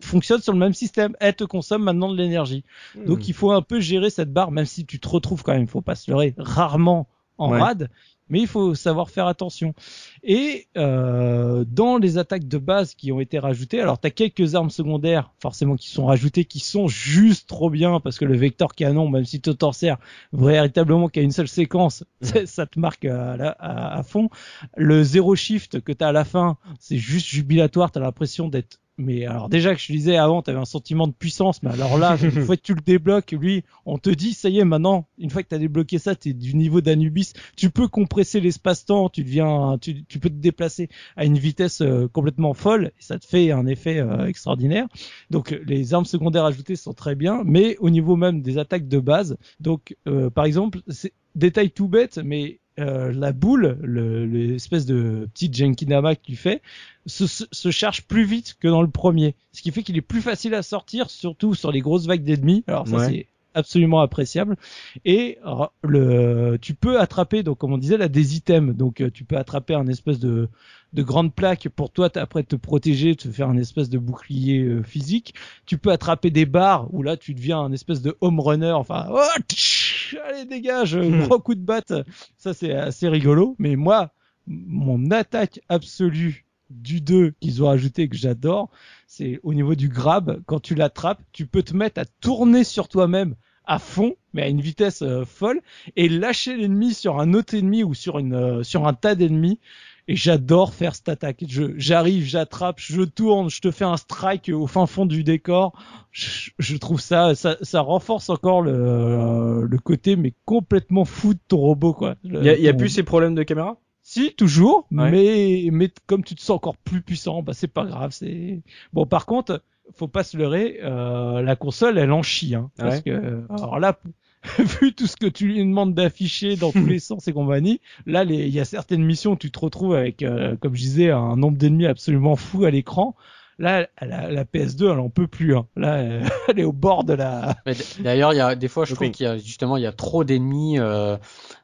fonctionnent 0.00 0.40
sur 0.40 0.52
le 0.52 0.58
même 0.58 0.74
système. 0.74 1.14
Elle 1.20 1.34
te 1.34 1.44
consomme 1.44 1.82
maintenant 1.82 2.10
de 2.10 2.16
l'énergie. 2.16 2.64
Hmm. 2.96 3.04
Donc 3.04 3.28
il 3.28 3.34
faut 3.34 3.52
un 3.52 3.62
peu 3.62 3.80
gérer 3.80 4.10
cette 4.10 4.32
barre, 4.32 4.50
même 4.50 4.66
si 4.66 4.84
tu 4.84 4.98
te 4.98 5.08
retrouves 5.08 5.42
quand 5.42 5.52
même, 5.52 5.66
faut 5.66 5.80
pas 5.80 5.94
se 5.94 6.10
leurrer, 6.10 6.34
rarement 6.38 7.08
en 7.38 7.50
Ouais. 7.52 7.60
rade, 7.60 7.90
mais 8.28 8.40
il 8.40 8.46
faut 8.46 8.74
savoir 8.74 9.10
faire 9.10 9.26
attention. 9.26 9.74
Et 10.22 10.66
euh, 10.76 11.64
dans 11.68 11.98
les 11.98 12.18
attaques 12.18 12.46
de 12.48 12.58
base 12.58 12.94
qui 12.94 13.12
ont 13.12 13.20
été 13.20 13.38
rajoutées, 13.38 13.80
alors 13.80 14.00
tu 14.00 14.06
as 14.06 14.10
quelques 14.10 14.54
armes 14.54 14.70
secondaires 14.70 15.32
forcément 15.40 15.76
qui 15.76 15.88
sont 15.88 16.06
rajoutées, 16.06 16.44
qui 16.44 16.60
sont 16.60 16.88
juste 16.88 17.48
trop 17.48 17.70
bien, 17.70 18.00
parce 18.00 18.18
que 18.18 18.24
le 18.24 18.36
vecteur 18.36 18.74
canon, 18.74 19.08
même 19.08 19.24
si 19.24 19.40
tu 19.40 19.54
t'en 19.54 19.72
sers 19.72 19.98
véritablement 20.32 21.08
qu'à 21.08 21.20
une 21.22 21.32
seule 21.32 21.48
séquence, 21.48 22.04
ça- 22.20 22.46
ça 22.46 22.66
te 22.66 22.78
marque 22.78 23.04
à, 23.04 23.36
la- 23.36 23.50
à, 23.58 23.98
à 23.98 24.02
fond. 24.02 24.30
Le 24.76 25.02
zéro 25.02 25.34
shift 25.36 25.80
que 25.80 25.92
tu 25.92 26.04
as 26.04 26.08
à 26.08 26.12
la 26.12 26.24
fin, 26.24 26.56
c'est 26.80 26.98
juste 26.98 27.26
jubilatoire, 27.26 27.90
tu 27.92 27.98
as 27.98 28.02
l'impression 28.02 28.48
d'être 28.48 28.78
mais 29.02 29.26
alors 29.26 29.48
déjà 29.48 29.74
que 29.74 29.80
je 29.80 29.92
disais 29.92 30.16
avant, 30.16 30.42
tu 30.42 30.50
avais 30.50 30.58
un 30.58 30.64
sentiment 30.64 31.06
de 31.06 31.12
puissance, 31.12 31.62
mais 31.62 31.70
alors 31.70 31.98
là, 31.98 32.16
une 32.22 32.30
fois 32.30 32.56
que 32.56 32.62
tu 32.62 32.74
le 32.74 32.80
débloques, 32.80 33.32
lui, 33.32 33.64
on 33.86 33.98
te 33.98 34.10
dit, 34.10 34.32
ça 34.32 34.48
y 34.48 34.58
est, 34.58 34.64
maintenant, 34.64 35.06
une 35.18 35.30
fois 35.30 35.42
que 35.42 35.48
tu 35.48 35.54
as 35.54 35.58
débloqué 35.58 35.98
ça, 35.98 36.14
tu 36.14 36.30
es 36.30 36.32
du 36.32 36.54
niveau 36.54 36.80
d'Anubis, 36.80 37.32
tu 37.56 37.70
peux 37.70 37.88
compresser 37.88 38.40
l'espace-temps, 38.40 39.08
tu 39.08 39.24
deviens, 39.24 39.78
tu, 39.80 40.04
tu 40.04 40.18
peux 40.18 40.30
te 40.30 40.34
déplacer 40.34 40.88
à 41.16 41.24
une 41.24 41.38
vitesse 41.38 41.80
euh, 41.82 42.08
complètement 42.08 42.54
folle, 42.54 42.92
et 42.98 43.02
ça 43.02 43.18
te 43.18 43.26
fait 43.26 43.50
un 43.50 43.66
effet 43.66 43.98
euh, 43.98 44.26
extraordinaire. 44.26 44.86
Donc 45.30 45.52
euh, 45.52 45.62
les 45.66 45.94
armes 45.94 46.04
secondaires 46.04 46.44
ajoutées 46.44 46.76
sont 46.76 46.94
très 46.94 47.14
bien, 47.14 47.42
mais 47.44 47.76
au 47.78 47.90
niveau 47.90 48.16
même 48.16 48.42
des 48.42 48.58
attaques 48.58 48.88
de 48.88 48.98
base, 48.98 49.36
donc 49.60 49.96
euh, 50.06 50.30
par 50.30 50.44
exemple, 50.44 50.80
c'est 50.88 51.12
détail 51.34 51.70
tout 51.70 51.88
bête, 51.88 52.20
mais 52.22 52.60
euh, 52.78 53.12
la 53.12 53.32
boule, 53.32 53.78
le- 53.82 54.24
l'espèce 54.26 54.86
de 54.86 55.28
petit 55.34 55.52
Genkinama 55.52 56.14
que 56.16 56.22
tu 56.24 56.36
fais, 56.36 56.62
se, 57.06 57.26
se, 57.26 57.44
se 57.50 57.70
charge 57.70 58.02
plus 58.02 58.24
vite 58.24 58.56
que 58.60 58.68
dans 58.68 58.82
le 58.82 58.88
premier. 58.90 59.34
Ce 59.52 59.62
qui 59.62 59.70
fait 59.70 59.82
qu'il 59.82 59.96
est 59.96 60.00
plus 60.02 60.22
facile 60.22 60.54
à 60.54 60.62
sortir, 60.62 61.10
surtout 61.10 61.54
sur 61.54 61.70
les 61.72 61.80
grosses 61.80 62.06
vagues 62.06 62.24
d'ennemis. 62.24 62.64
Alors 62.66 62.88
ça 62.88 62.96
Ouais. 62.96 63.08
c'est 63.08 63.26
absolument 63.54 64.00
appréciable. 64.00 64.56
Et 65.04 65.36
le, 65.82 66.56
tu 66.60 66.74
peux 66.74 66.98
attraper, 67.00 67.42
donc 67.42 67.58
comme 67.58 67.72
on 67.72 67.78
disait, 67.78 67.98
là 67.98 68.08
des 68.08 68.36
items. 68.36 68.74
Donc 68.74 69.00
euh, 69.00 69.10
tu 69.12 69.24
peux 69.24 69.36
attraper 69.36 69.74
un 69.74 69.86
espèce 69.88 70.18
de, 70.20 70.48
de 70.94 71.02
grande 71.02 71.34
plaque 71.34 71.68
pour 71.68 71.90
toi 71.90 72.08
après 72.16 72.44
te 72.44 72.56
protéger, 72.56 73.14
te 73.14 73.28
faire 73.28 73.48
un 73.50 73.58
espèce 73.58 73.90
de 73.90 73.98
bouclier 73.98 74.60
euh, 74.60 74.82
physique. 74.82 75.34
Tu 75.66 75.76
peux 75.76 75.90
attraper 75.90 76.30
des 76.30 76.46
barres 76.46 76.88
où 76.94 77.02
là 77.02 77.18
tu 77.18 77.34
deviens 77.34 77.58
un 77.60 77.72
espèce 77.72 78.00
de 78.00 78.16
home 78.22 78.40
runner. 78.40 78.72
Enfin, 78.72 79.08
oh, 79.10 79.20
tch, 79.50 79.81
allez 80.24 80.44
dégage, 80.44 80.96
Hmm. 80.96 81.26
gros 81.26 81.38
coup 81.38 81.54
de 81.54 81.60
batte. 81.60 81.92
Ça 82.36 82.54
c'est 82.54 82.72
assez 82.72 83.08
rigolo. 83.08 83.56
Mais 83.58 83.76
moi, 83.76 84.10
mon 84.46 85.10
attaque 85.10 85.60
absolue 85.68 86.44
du 86.70 87.00
2 87.00 87.34
qu'ils 87.40 87.62
ont 87.62 87.68
ajouté 87.68 88.08
que 88.08 88.16
j'adore, 88.16 88.70
c'est 89.06 89.40
au 89.42 89.52
niveau 89.54 89.74
du 89.74 89.88
grab, 89.88 90.42
quand 90.46 90.60
tu 90.60 90.74
l'attrapes, 90.74 91.20
tu 91.32 91.46
peux 91.46 91.62
te 91.62 91.76
mettre 91.76 92.00
à 92.00 92.04
tourner 92.20 92.64
sur 92.64 92.88
toi-même 92.88 93.34
à 93.64 93.78
fond, 93.78 94.16
mais 94.32 94.42
à 94.42 94.48
une 94.48 94.60
vitesse 94.60 95.02
euh, 95.02 95.24
folle, 95.24 95.60
et 95.96 96.08
lâcher 96.08 96.56
l'ennemi 96.56 96.94
sur 96.94 97.20
un 97.20 97.32
autre 97.34 97.54
ennemi 97.54 97.84
ou 97.84 97.94
sur 97.94 98.18
une 98.18 98.34
euh, 98.34 98.62
sur 98.62 98.88
un 98.88 98.94
tas 98.94 99.14
d'ennemis. 99.14 99.60
Et 100.08 100.16
j'adore 100.16 100.74
faire 100.74 100.94
cette 100.96 101.08
attaque. 101.08 101.44
Je, 101.48 101.74
j'arrive, 101.76 102.24
j'attrape, 102.24 102.80
je 102.80 103.02
tourne, 103.02 103.48
je 103.50 103.60
te 103.60 103.70
fais 103.70 103.84
un 103.84 103.96
strike 103.96 104.48
au 104.52 104.66
fin 104.66 104.86
fond 104.86 105.06
du 105.06 105.22
décor. 105.24 105.72
Je, 106.10 106.50
je 106.58 106.76
trouve 106.76 107.00
ça, 107.00 107.34
ça, 107.34 107.56
ça 107.62 107.80
renforce 107.80 108.28
encore 108.28 108.62
le, 108.62 109.64
le 109.64 109.78
côté 109.78 110.16
mais 110.16 110.34
complètement 110.44 111.04
fou 111.04 111.34
de 111.34 111.40
ton 111.48 111.58
robot 111.58 111.94
quoi. 111.94 112.16
Il 112.24 112.42
y 112.42 112.48
a, 112.48 112.56
y 112.58 112.68
a 112.68 112.72
ton- 112.72 112.78
plus 112.78 112.88
ces 112.88 113.02
problèmes 113.04 113.34
de 113.34 113.42
caméra? 113.44 113.78
Si, 114.02 114.34
toujours, 114.34 114.88
Ouais. 114.90 115.10
mais, 115.10 115.68
mais 115.70 115.90
comme 116.06 116.24
tu 116.24 116.34
te 116.34 116.40
sens 116.40 116.56
encore 116.56 116.76
plus 116.76 117.02
puissant, 117.02 117.42
bah 117.42 117.52
c'est 117.54 117.68
pas 117.68 117.84
grave. 117.84 118.10
C'est 118.10 118.62
bon. 118.92 119.06
Par 119.06 119.26
contre, 119.26 119.62
faut 119.94 120.08
pas 120.08 120.24
se 120.24 120.36
leurrer, 120.36 120.80
euh, 120.82 121.40
la 121.42 121.54
console, 121.56 121.98
elle 121.98 122.10
en 122.12 122.22
chie, 122.22 122.54
hein, 122.56 122.70
Ah 122.78 122.82
parce 122.84 122.96
ouais? 122.96 123.02
que 123.02 123.44
alors 123.48 123.78
là, 123.78 123.98
vu 124.80 124.94
tout 124.94 125.06
ce 125.06 125.16
que 125.16 125.26
tu 125.26 125.46
lui 125.46 125.58
demandes 125.58 125.94
d'afficher 125.94 126.56
dans 126.56 126.72
tous 126.72 126.86
les 126.86 126.98
sens 126.98 127.28
et 127.28 127.32
compagnie, 127.32 127.80
là, 128.06 128.24
il 128.24 128.48
y 128.48 128.60
a 128.60 128.64
certaines 128.64 129.04
missions 129.04 129.32
où 129.32 129.36
tu 129.36 129.50
te 129.50 129.58
retrouves 129.58 129.94
avec, 129.94 130.22
euh, 130.22 130.56
comme 130.56 130.74
je 130.74 130.80
disais, 130.82 131.10
un 131.10 131.36
nombre 131.36 131.56
d'ennemis 131.58 131.86
absolument 131.86 132.36
fou 132.36 132.64
à 132.64 132.70
l'écran. 132.70 133.14
Là, 133.58 133.86
la, 134.00 134.30
la 134.30 134.44
PS2, 134.44 134.92
elle 134.92 134.98
en 134.98 135.10
peut 135.10 135.28
plus. 135.28 135.54
Hein. 135.54 135.66
Là, 135.76 135.98
elle, 135.98 136.22
elle 136.48 136.58
est 136.58 136.64
au 136.64 136.72
bord 136.72 137.04
de 137.04 137.12
la. 137.12 137.54
D'ailleurs, 138.00 138.32
il 138.32 138.36
y 138.36 138.40
a 138.40 138.54
des 138.56 138.66
fois, 138.66 138.84
je 138.84 138.94
trouve 138.94 139.10
qu'il 139.10 139.24
y 139.24 139.28
a 139.28 139.36
justement 139.36 139.76
il 139.76 139.82
y 139.82 139.86
a 139.86 139.92
trop 139.92 140.24
d'ennemis. 140.24 140.78
Euh, 140.80 141.16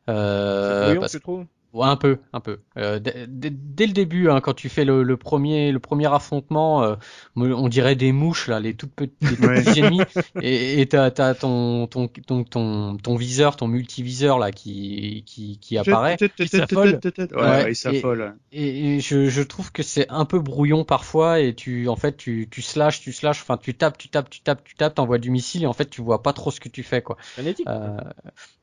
euh, 0.08 0.94
parce- 1.00 1.12
tu 1.12 1.20
trouves? 1.20 1.46
Ouais, 1.78 1.86
un 1.86 1.96
peu, 1.96 2.18
un 2.32 2.40
peu. 2.40 2.58
Euh, 2.76 2.98
dès, 2.98 3.86
le 3.86 3.92
début, 3.92 4.28
hein, 4.28 4.40
quand 4.40 4.54
tu 4.54 4.68
fais 4.68 4.84
le, 4.84 5.02
le 5.02 5.16
premier, 5.16 5.70
le 5.72 5.78
premier 5.78 6.12
affrontement, 6.12 6.82
euh, 6.82 6.96
on 7.36 7.68
dirait 7.68 7.94
des 7.94 8.12
mouches 8.12 8.48
là, 8.48 8.58
les 8.60 8.74
toutes 8.74 8.92
petites, 8.92 9.16
Ouais. 9.40 9.62
petits 9.62 9.80
ennemis, 9.80 10.00
et 10.42 10.86
t'as 10.88 11.10
t'as 11.10 11.34
ton 11.34 11.86
ton 11.86 12.08
ton 12.08 12.42
ton 12.44 12.96
ton 12.96 13.16
viseur, 13.16 13.56
ton 13.56 13.68
multiviseur 13.68 14.38
là 14.38 14.50
qui 14.50 15.22
qui 15.26 15.58
qui 15.58 15.78
apparaît. 15.78 16.16
Il 16.38 16.48
s'affole. 16.48 16.98
Ouais, 17.32 17.40
Ouais, 17.40 17.70
et- 17.70 17.74
s'affole. 17.74 18.34
Et, 18.52 19.00
je, 19.00 19.28
je 19.28 19.42
trouve 19.42 19.70
que 19.72 19.82
c'est 19.82 20.08
un 20.08 20.24
peu 20.24 20.40
brouillon 20.40 20.84
parfois 20.84 21.40
et 21.40 21.54
tu 21.54 21.88
en 21.88 21.96
fait 21.96 22.16
tu 22.16 22.48
tu 22.50 22.62
slashes, 22.62 23.00
tu 23.00 23.12
slashes, 23.12 23.42
enfin 23.42 23.56
tu 23.56 23.74
tapes, 23.74 23.98
tu 23.98 24.08
tapes, 24.08 24.30
tu 24.30 24.40
tapes, 24.40 24.64
tu 24.64 24.74
tapes, 24.74 24.94
t'envoies 24.96 25.18
du 25.18 25.30
missile 25.30 25.62
et 25.62 25.66
en 25.66 25.72
fait 25.72 25.88
tu 25.88 26.02
vois 26.02 26.22
pas 26.22 26.32
trop 26.32 26.50
ce 26.50 26.58
que 26.60 26.68
tu 26.68 26.82
fais 26.82 27.02
quoi. 27.02 27.16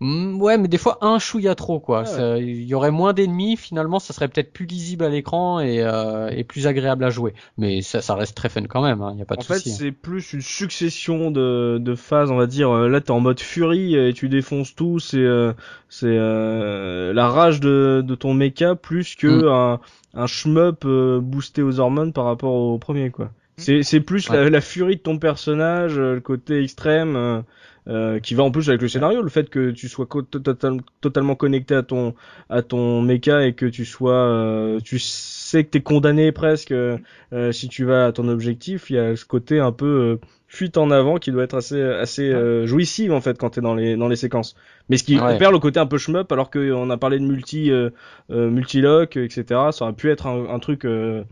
Euh, 0.02 0.34
ouais, 0.38 0.58
mais 0.58 0.68
des 0.68 0.78
fois 0.78 0.98
un 1.02 1.20
chouïa 1.20 1.56
trop 1.56 1.80
quoi. 1.80 2.04
Ah 2.06 2.10
ouais. 2.12 2.18
Ça- 2.18 2.38
Il 2.40 2.64
y 2.64 2.74
aurait 2.74 2.92
moins 2.92 3.05
d'ennemis, 3.14 3.57
finalement, 3.57 3.99
ça 3.99 4.14
serait 4.14 4.27
peut-être 4.27 4.52
plus 4.53 4.65
lisible 4.65 5.03
à 5.06 5.10
l'écran 5.10 5.60
et, 5.60 5.82
euh, 5.82 6.30
et 6.30 6.44
plus 6.44 6.68
agréable 6.68 7.03
à 7.03 7.10
jouer. 7.10 7.34
Mais 7.57 7.82
ça, 7.82 8.02
ça 8.02 8.15
reste 8.15 8.36
très 8.36 8.49
fun 8.49 8.64
quand 8.64 8.82
même. 8.82 9.03
Il 9.11 9.15
n'y 9.15 9.22
a 9.22 9.26
pas 9.26 9.36
de 9.36 9.41
En 9.41 9.44
fait, 9.44 9.56
souci. 9.56 9.72
hein. 9.72 9.76
c'est 9.80 9.91
plus 9.91 10.34
une 10.34 10.41
succession 10.41 11.32
de, 11.32 11.77
de 11.80 11.95
phases, 11.95 12.32
on 12.32 12.36
va 12.38 12.48
dire. 12.48 12.69
Euh, 12.69 12.88
Là, 12.90 13.02
t'es 13.02 13.11
en 13.11 13.19
mode 13.19 13.40
furie 13.40 13.95
et 13.95 14.14
tu 14.14 14.30
défonces 14.30 14.76
tout. 14.76 14.99
C'est 14.99 15.18
euh, 15.18 15.53
c'est 15.90 16.07
euh, 16.07 17.14
la 17.14 17.27
rage 17.30 17.60
de, 17.60 18.03
de 18.06 18.15
ton 18.15 18.34
mecha 18.34 18.76
plus 18.76 19.15
que 19.15 19.27
Mm. 19.27 19.48
un, 19.48 19.80
un 20.14 20.27
shmup 20.27 20.86
boosté 21.22 21.61
aux 21.61 21.80
hormones 21.80 22.14
par 22.14 22.26
rapport 22.26 22.53
au 22.53 22.77
premier, 22.77 23.10
quoi. 23.11 23.32
C'est 23.57 23.84
c'est 23.84 24.02
plus 24.02 24.30
la, 24.30 24.44
Ouais. 24.44 24.49
la 24.49 24.61
furie 24.61 24.98
de 24.98 25.02
ton 25.02 25.18
personnage, 25.18 25.98
euh, 25.98 26.15
le 26.15 26.22
côté 26.22 26.61
extrême. 26.64 27.15
euh, 27.15 27.41
euh, 27.88 28.19
qui 28.19 28.34
va 28.34 28.41
en 28.44 28.49
plus 28.49 28.68
avec 28.69 28.82
le 28.82 28.88
scénario, 28.88 29.22
le 29.22 29.30
fait 29.30 29.48
que 29.48 29.69
tu 29.69 29.88
sois 29.88 30.07
total- 30.07 30.82
totalement 31.02 31.36
connecté 31.36 31.76
à 31.76 31.84
ton 31.84 32.15
à 32.49 32.64
ton 32.64 32.99
mecha 33.03 33.45
et 33.45 33.53
que 33.53 33.68
tu 33.68 33.86
sois, 33.86 34.11
euh, 34.15 34.80
tu 34.80 34.98
sais 34.98 35.64
que 35.64 35.69
t'es 35.69 35.82
condamné 35.82 36.32
presque 36.32 36.72
euh, 36.72 36.98
euh, 37.32 37.52
si 37.52 37.69
tu 37.69 37.86
vas 37.86 38.07
à 38.07 38.11
ton 38.11 38.27
objectif, 38.27 38.90
il 38.90 38.95
y 38.95 38.99
a 38.99 39.15
ce 39.15 39.23
côté 39.26 39.60
un 39.60 39.72
peu 39.72 39.86
euh, 39.86 40.18
fuite 40.48 40.77
en 40.77 40.90
avant 40.90 41.18
qui 41.18 41.32
doit 41.32 41.44
être 41.44 41.53
assez 41.57 41.80
assez 41.80 42.27
euh, 42.32 42.65
jouissif 42.65 43.11
en 43.11 43.22
fait 43.22 43.38
quand 43.38 43.52
t'es 43.52 43.61
dans 43.61 43.76
les 43.76 43.95
dans 43.95 44.07
les 44.07 44.15
séquences. 44.15 44.56
Mais 44.90 44.98
ce 44.98 45.03
qui 45.03 45.19
Ouais. 45.19 45.38
perd 45.38 45.53
le 45.53 45.60
côté 45.60 45.80
un 45.80 45.86
peu 45.86 45.99
shmup 45.99 46.32
alors 46.32 46.49
qu'on 46.49 46.90
a 46.90 46.98
parlé 46.98 47.19
de 47.19 47.26
multi 47.26 47.69
euh, 47.69 47.91
multilock 48.32 49.15
etc. 49.18 49.72
Ça 49.72 49.86
aurait 49.86 49.94
pu 49.94 50.10
être 50.10 50.26
un, 50.27 50.49
un 50.49 50.57
truc 50.60 50.86
euh, 50.86 51.23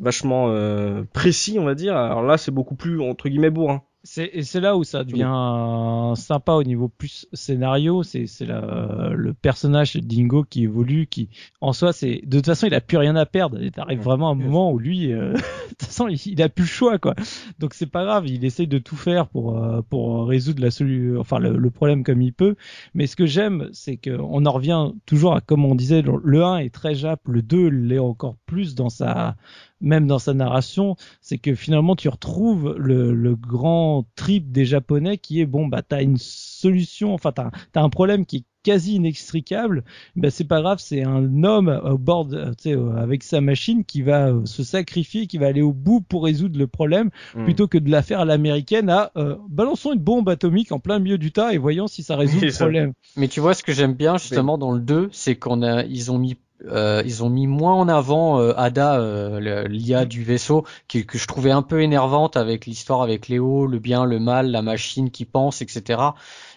vachement 0.00 0.48
euh, 0.48 1.04
précis 1.12 1.58
on 1.58 1.64
va 1.64 1.74
dire. 1.74 1.96
Alors 1.96 2.22
là 2.22 2.38
c'est 2.38 2.50
beaucoup 2.50 2.74
plus 2.74 3.00
entre 3.00 3.28
guillemets 3.28 3.50
bourrin. 3.50 3.82
C'est 4.02 4.30
et 4.32 4.44
c'est 4.44 4.60
là 4.60 4.78
où 4.78 4.84
ça 4.84 5.04
devient 5.04 5.30
euh, 5.30 6.14
sympa 6.14 6.52
au 6.52 6.64
niveau 6.64 6.88
plus 6.88 7.26
scénario. 7.34 8.02
C'est 8.02 8.26
c'est 8.26 8.46
le 8.46 9.34
personnage 9.34 9.96
Dingo 9.96 10.42
qui 10.42 10.64
évolue, 10.64 11.06
qui 11.06 11.28
en 11.60 11.74
soi 11.74 11.92
c'est 11.92 12.22
de 12.24 12.38
toute 12.38 12.46
façon 12.46 12.66
il 12.66 12.74
a 12.74 12.80
plus 12.80 12.96
rien 12.96 13.14
à 13.14 13.26
perdre. 13.26 13.62
Et 13.62 13.70
t'arrives 13.70 14.00
vraiment 14.00 14.30
à 14.30 14.32
un 14.32 14.36
moment 14.36 14.72
où 14.72 14.78
lui, 14.78 15.12
euh, 15.12 15.32
de 15.34 15.38
toute 15.68 15.82
façon 15.82 16.08
il, 16.08 16.18
il 16.24 16.40
a 16.40 16.48
plus 16.48 16.64
le 16.64 16.68
choix 16.68 16.98
quoi. 16.98 17.14
Donc 17.58 17.74
c'est 17.74 17.90
pas 17.90 18.04
grave, 18.04 18.26
il 18.26 18.42
essaye 18.46 18.66
de 18.66 18.78
tout 18.78 18.96
faire 18.96 19.28
pour 19.28 19.58
euh, 19.58 19.82
pour 19.82 20.26
résoudre 20.26 20.62
la 20.62 20.70
solution, 20.70 21.20
enfin 21.20 21.38
le, 21.38 21.58
le 21.58 21.70
problème 21.70 22.02
comme 22.02 22.22
il 22.22 22.32
peut. 22.32 22.56
Mais 22.94 23.06
ce 23.06 23.16
que 23.16 23.26
j'aime, 23.26 23.68
c'est 23.72 23.98
que 23.98 24.18
on 24.18 24.46
en 24.46 24.52
revient 24.52 24.92
toujours 25.04 25.36
à 25.36 25.42
comme 25.42 25.66
on 25.66 25.74
disait, 25.74 26.00
le, 26.00 26.14
le 26.24 26.42
1 26.42 26.58
est 26.58 26.74
très 26.74 26.94
jap, 26.94 27.20
le 27.28 27.42
2 27.42 27.68
l'est 27.68 27.98
encore 27.98 28.36
plus 28.46 28.74
dans 28.74 28.88
sa 28.88 29.36
même 29.80 30.06
dans 30.06 30.18
sa 30.18 30.34
narration, 30.34 30.96
c'est 31.20 31.38
que 31.38 31.54
finalement 31.54 31.96
tu 31.96 32.08
retrouves 32.08 32.74
le, 32.78 33.12
le 33.14 33.36
grand 33.36 34.04
trip 34.16 34.50
des 34.52 34.64
japonais 34.64 35.18
qui 35.18 35.40
est 35.40 35.46
bon 35.46 35.66
bah 35.66 35.82
t'as 35.82 36.02
une 36.02 36.18
solution, 36.18 37.14
enfin 37.14 37.32
t'as 37.32 37.50
as 37.74 37.80
un 37.82 37.88
problème 37.88 38.26
qui 38.26 38.36
est 38.38 38.44
quasi 38.62 38.96
inextricable, 38.96 39.84
bah 40.16 40.28
c'est 40.30 40.44
pas 40.44 40.60
grave, 40.60 40.80
c'est 40.80 41.02
un 41.02 41.44
homme 41.44 41.80
au 41.82 41.96
bord, 41.96 42.26
de- 42.26 42.50
tu 42.50 42.64
sais, 42.64 42.76
euh, 42.76 42.94
avec 42.98 43.22
sa 43.22 43.40
machine 43.40 43.86
qui 43.86 44.02
va 44.02 44.28
euh, 44.28 44.44
se 44.44 44.62
sacrifier, 44.62 45.26
qui 45.26 45.38
va 45.38 45.46
aller 45.46 45.62
au 45.62 45.72
bout 45.72 46.02
pour 46.02 46.24
résoudre 46.24 46.58
le 46.58 46.66
problème, 46.66 47.08
Mm. 47.34 47.44
plutôt 47.44 47.68
que 47.68 47.78
de 47.78 47.90
la 47.90 48.02
faire 48.02 48.20
à 48.20 48.24
l'américaine 48.26 48.90
à 48.90 49.12
euh, 49.16 49.36
balançons 49.48 49.94
une 49.94 49.98
bombe 50.00 50.28
atomique 50.28 50.72
en 50.72 50.78
plein 50.78 50.98
milieu 50.98 51.16
du 51.16 51.32
tas 51.32 51.54
et 51.54 51.58
voyons 51.58 51.86
si 51.86 52.02
ça 52.02 52.16
résout 52.16 52.38
le 52.42 52.50
ça. 52.50 52.64
problème. 52.66 52.92
Mais 53.16 53.28
tu 53.28 53.40
vois, 53.40 53.54
ce 53.54 53.62
que 53.62 53.72
j'aime 53.72 53.94
bien 53.94 54.18
justement 54.18 54.58
dans 54.58 54.72
le 54.72 54.80
2, 54.80 55.08
c'est 55.10 55.36
qu'on 55.36 55.62
a, 55.62 55.84
ils 55.84 56.10
ont 56.12 56.18
mis, 56.18 56.36
euh, 56.66 57.02
ils 57.04 57.22
ont 57.24 57.30
mis 57.30 57.46
moins 57.46 57.74
en 57.74 57.88
avant 57.88 58.40
euh, 58.40 58.52
Ada, 58.56 59.00
euh, 59.00 59.66
l'IA 59.68 60.04
du 60.04 60.22
vaisseau, 60.24 60.64
qui, 60.88 61.06
que 61.06 61.18
je 61.18 61.26
trouvais 61.26 61.50
un 61.50 61.62
peu 61.62 61.82
énervante 61.82 62.36
avec 62.36 62.66
l'histoire 62.66 63.02
avec 63.02 63.28
Léo, 63.28 63.66
le 63.66 63.78
bien, 63.78 64.04
le 64.04 64.18
mal, 64.18 64.50
la 64.50 64.62
machine 64.62 65.10
qui 65.10 65.24
pense, 65.24 65.62
etc. 65.62 66.14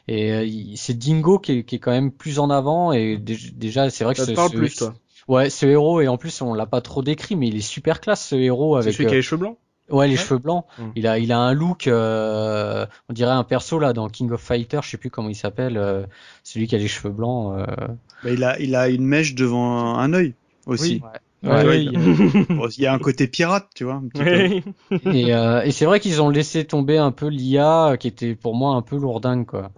Et 0.08 0.32
euh, 0.34 0.74
c'est 0.76 0.98
Dingo 0.98 1.40
qui 1.40 1.60
est, 1.60 1.64
qui 1.64 1.76
est 1.76 1.80
quand 1.80 1.92
même 1.92 2.12
plus 2.12 2.40
en 2.40 2.50
avant 2.50 2.92
et 2.92 3.18
dé- 3.18 3.38
déjà, 3.54 3.90
c'est 3.90 4.04
vrai 4.04 4.14
que 4.14 4.20
Ça 4.20 4.26
te 4.26 4.32
ce- 4.32 4.36
parle 4.36 4.50
ce- 4.52 4.58
plus 4.58 4.76
toi? 4.76 4.94
Ouais, 5.30 5.50
ce 5.50 5.66
héros 5.66 6.02
et 6.02 6.08
en 6.10 6.18
plus 6.18 6.42
on 6.42 6.54
l'a 6.54 6.66
pas 6.66 6.82
trop 6.82 7.02
décrit, 7.02 7.36
mais 7.38 7.48
il 7.48 7.56
est 7.56 7.62
super 7.62 8.02
classe 8.02 8.28
ce 8.28 8.36
héros 8.36 8.76
C'est 8.76 8.82
avec. 8.82 8.96
celui 8.98 9.06
qui 9.08 9.14
a 9.14 9.18
les 9.18 9.22
cheveux 9.24 9.40
blancs? 9.40 9.58
Ouais, 9.94 10.08
les 10.08 10.14
Ouais. 10.16 10.20
cheveux 10.20 10.40
blancs. 10.40 10.66
Mm. 10.78 10.84
Il 10.96 11.08
a, 11.08 11.20
il 11.20 11.32
a 11.32 11.38
un 11.40 11.54
look, 11.54 11.88
euh, 11.88 12.86
on 13.10 13.14
dirait 13.14 13.32
un 13.32 13.44
perso 13.44 13.80
là 13.80 13.94
dans 13.94 14.10
King 14.10 14.32
of 14.32 14.42
Fighters, 14.42 14.84
je 14.84 14.90
sais 14.90 14.98
plus 14.98 15.10
comment 15.10 15.30
il 15.30 15.36
s'appelle, 15.36 15.78
euh, 15.78 16.04
celui 16.44 16.68
qui 16.68 16.76
a 16.76 16.78
les 16.80 16.88
cheveux 16.88 17.14
blancs. 17.14 17.56
euh. 17.60 17.66
Bah, 18.24 18.30
il 18.32 18.44
a, 18.44 18.60
il 18.60 18.76
a 18.76 18.90
une 18.90 19.06
mèche 19.06 19.36
devant 19.36 19.96
un, 19.98 20.14
œil 20.14 20.34
aussi. 20.66 21.02
Ouais, 21.04 21.50
Ouais, 21.52 21.66
ouais, 21.68 21.84
il- 21.84 21.96
a- 21.98 22.54
Bon, 22.54 22.68
il 22.70 22.82
y 22.82 22.88
a 22.88 22.94
un 22.94 23.00
côté 23.00 23.28
pirate, 23.28 23.68
tu 23.76 23.84
vois. 23.84 23.96
Un 23.96 24.08
petit 24.08 24.24
peu. 24.24 24.98
Oui. 25.12 25.20
Et, 25.28 25.34
euh, 25.36 25.62
et 25.64 25.72
c'est 25.72 25.84
vrai 25.86 26.00
qu'ils 26.00 26.22
ont 26.22 26.30
laissé 26.30 26.64
tomber 26.66 26.98
un 26.98 27.12
peu 27.12 27.28
l'IA, 27.28 27.98
qui 28.00 28.08
était 28.08 28.34
pour 28.36 28.56
moi 28.56 28.76
un 28.76 28.82
peu 28.82 28.96
lourdingue 28.98 29.46
quoi. 29.46 29.72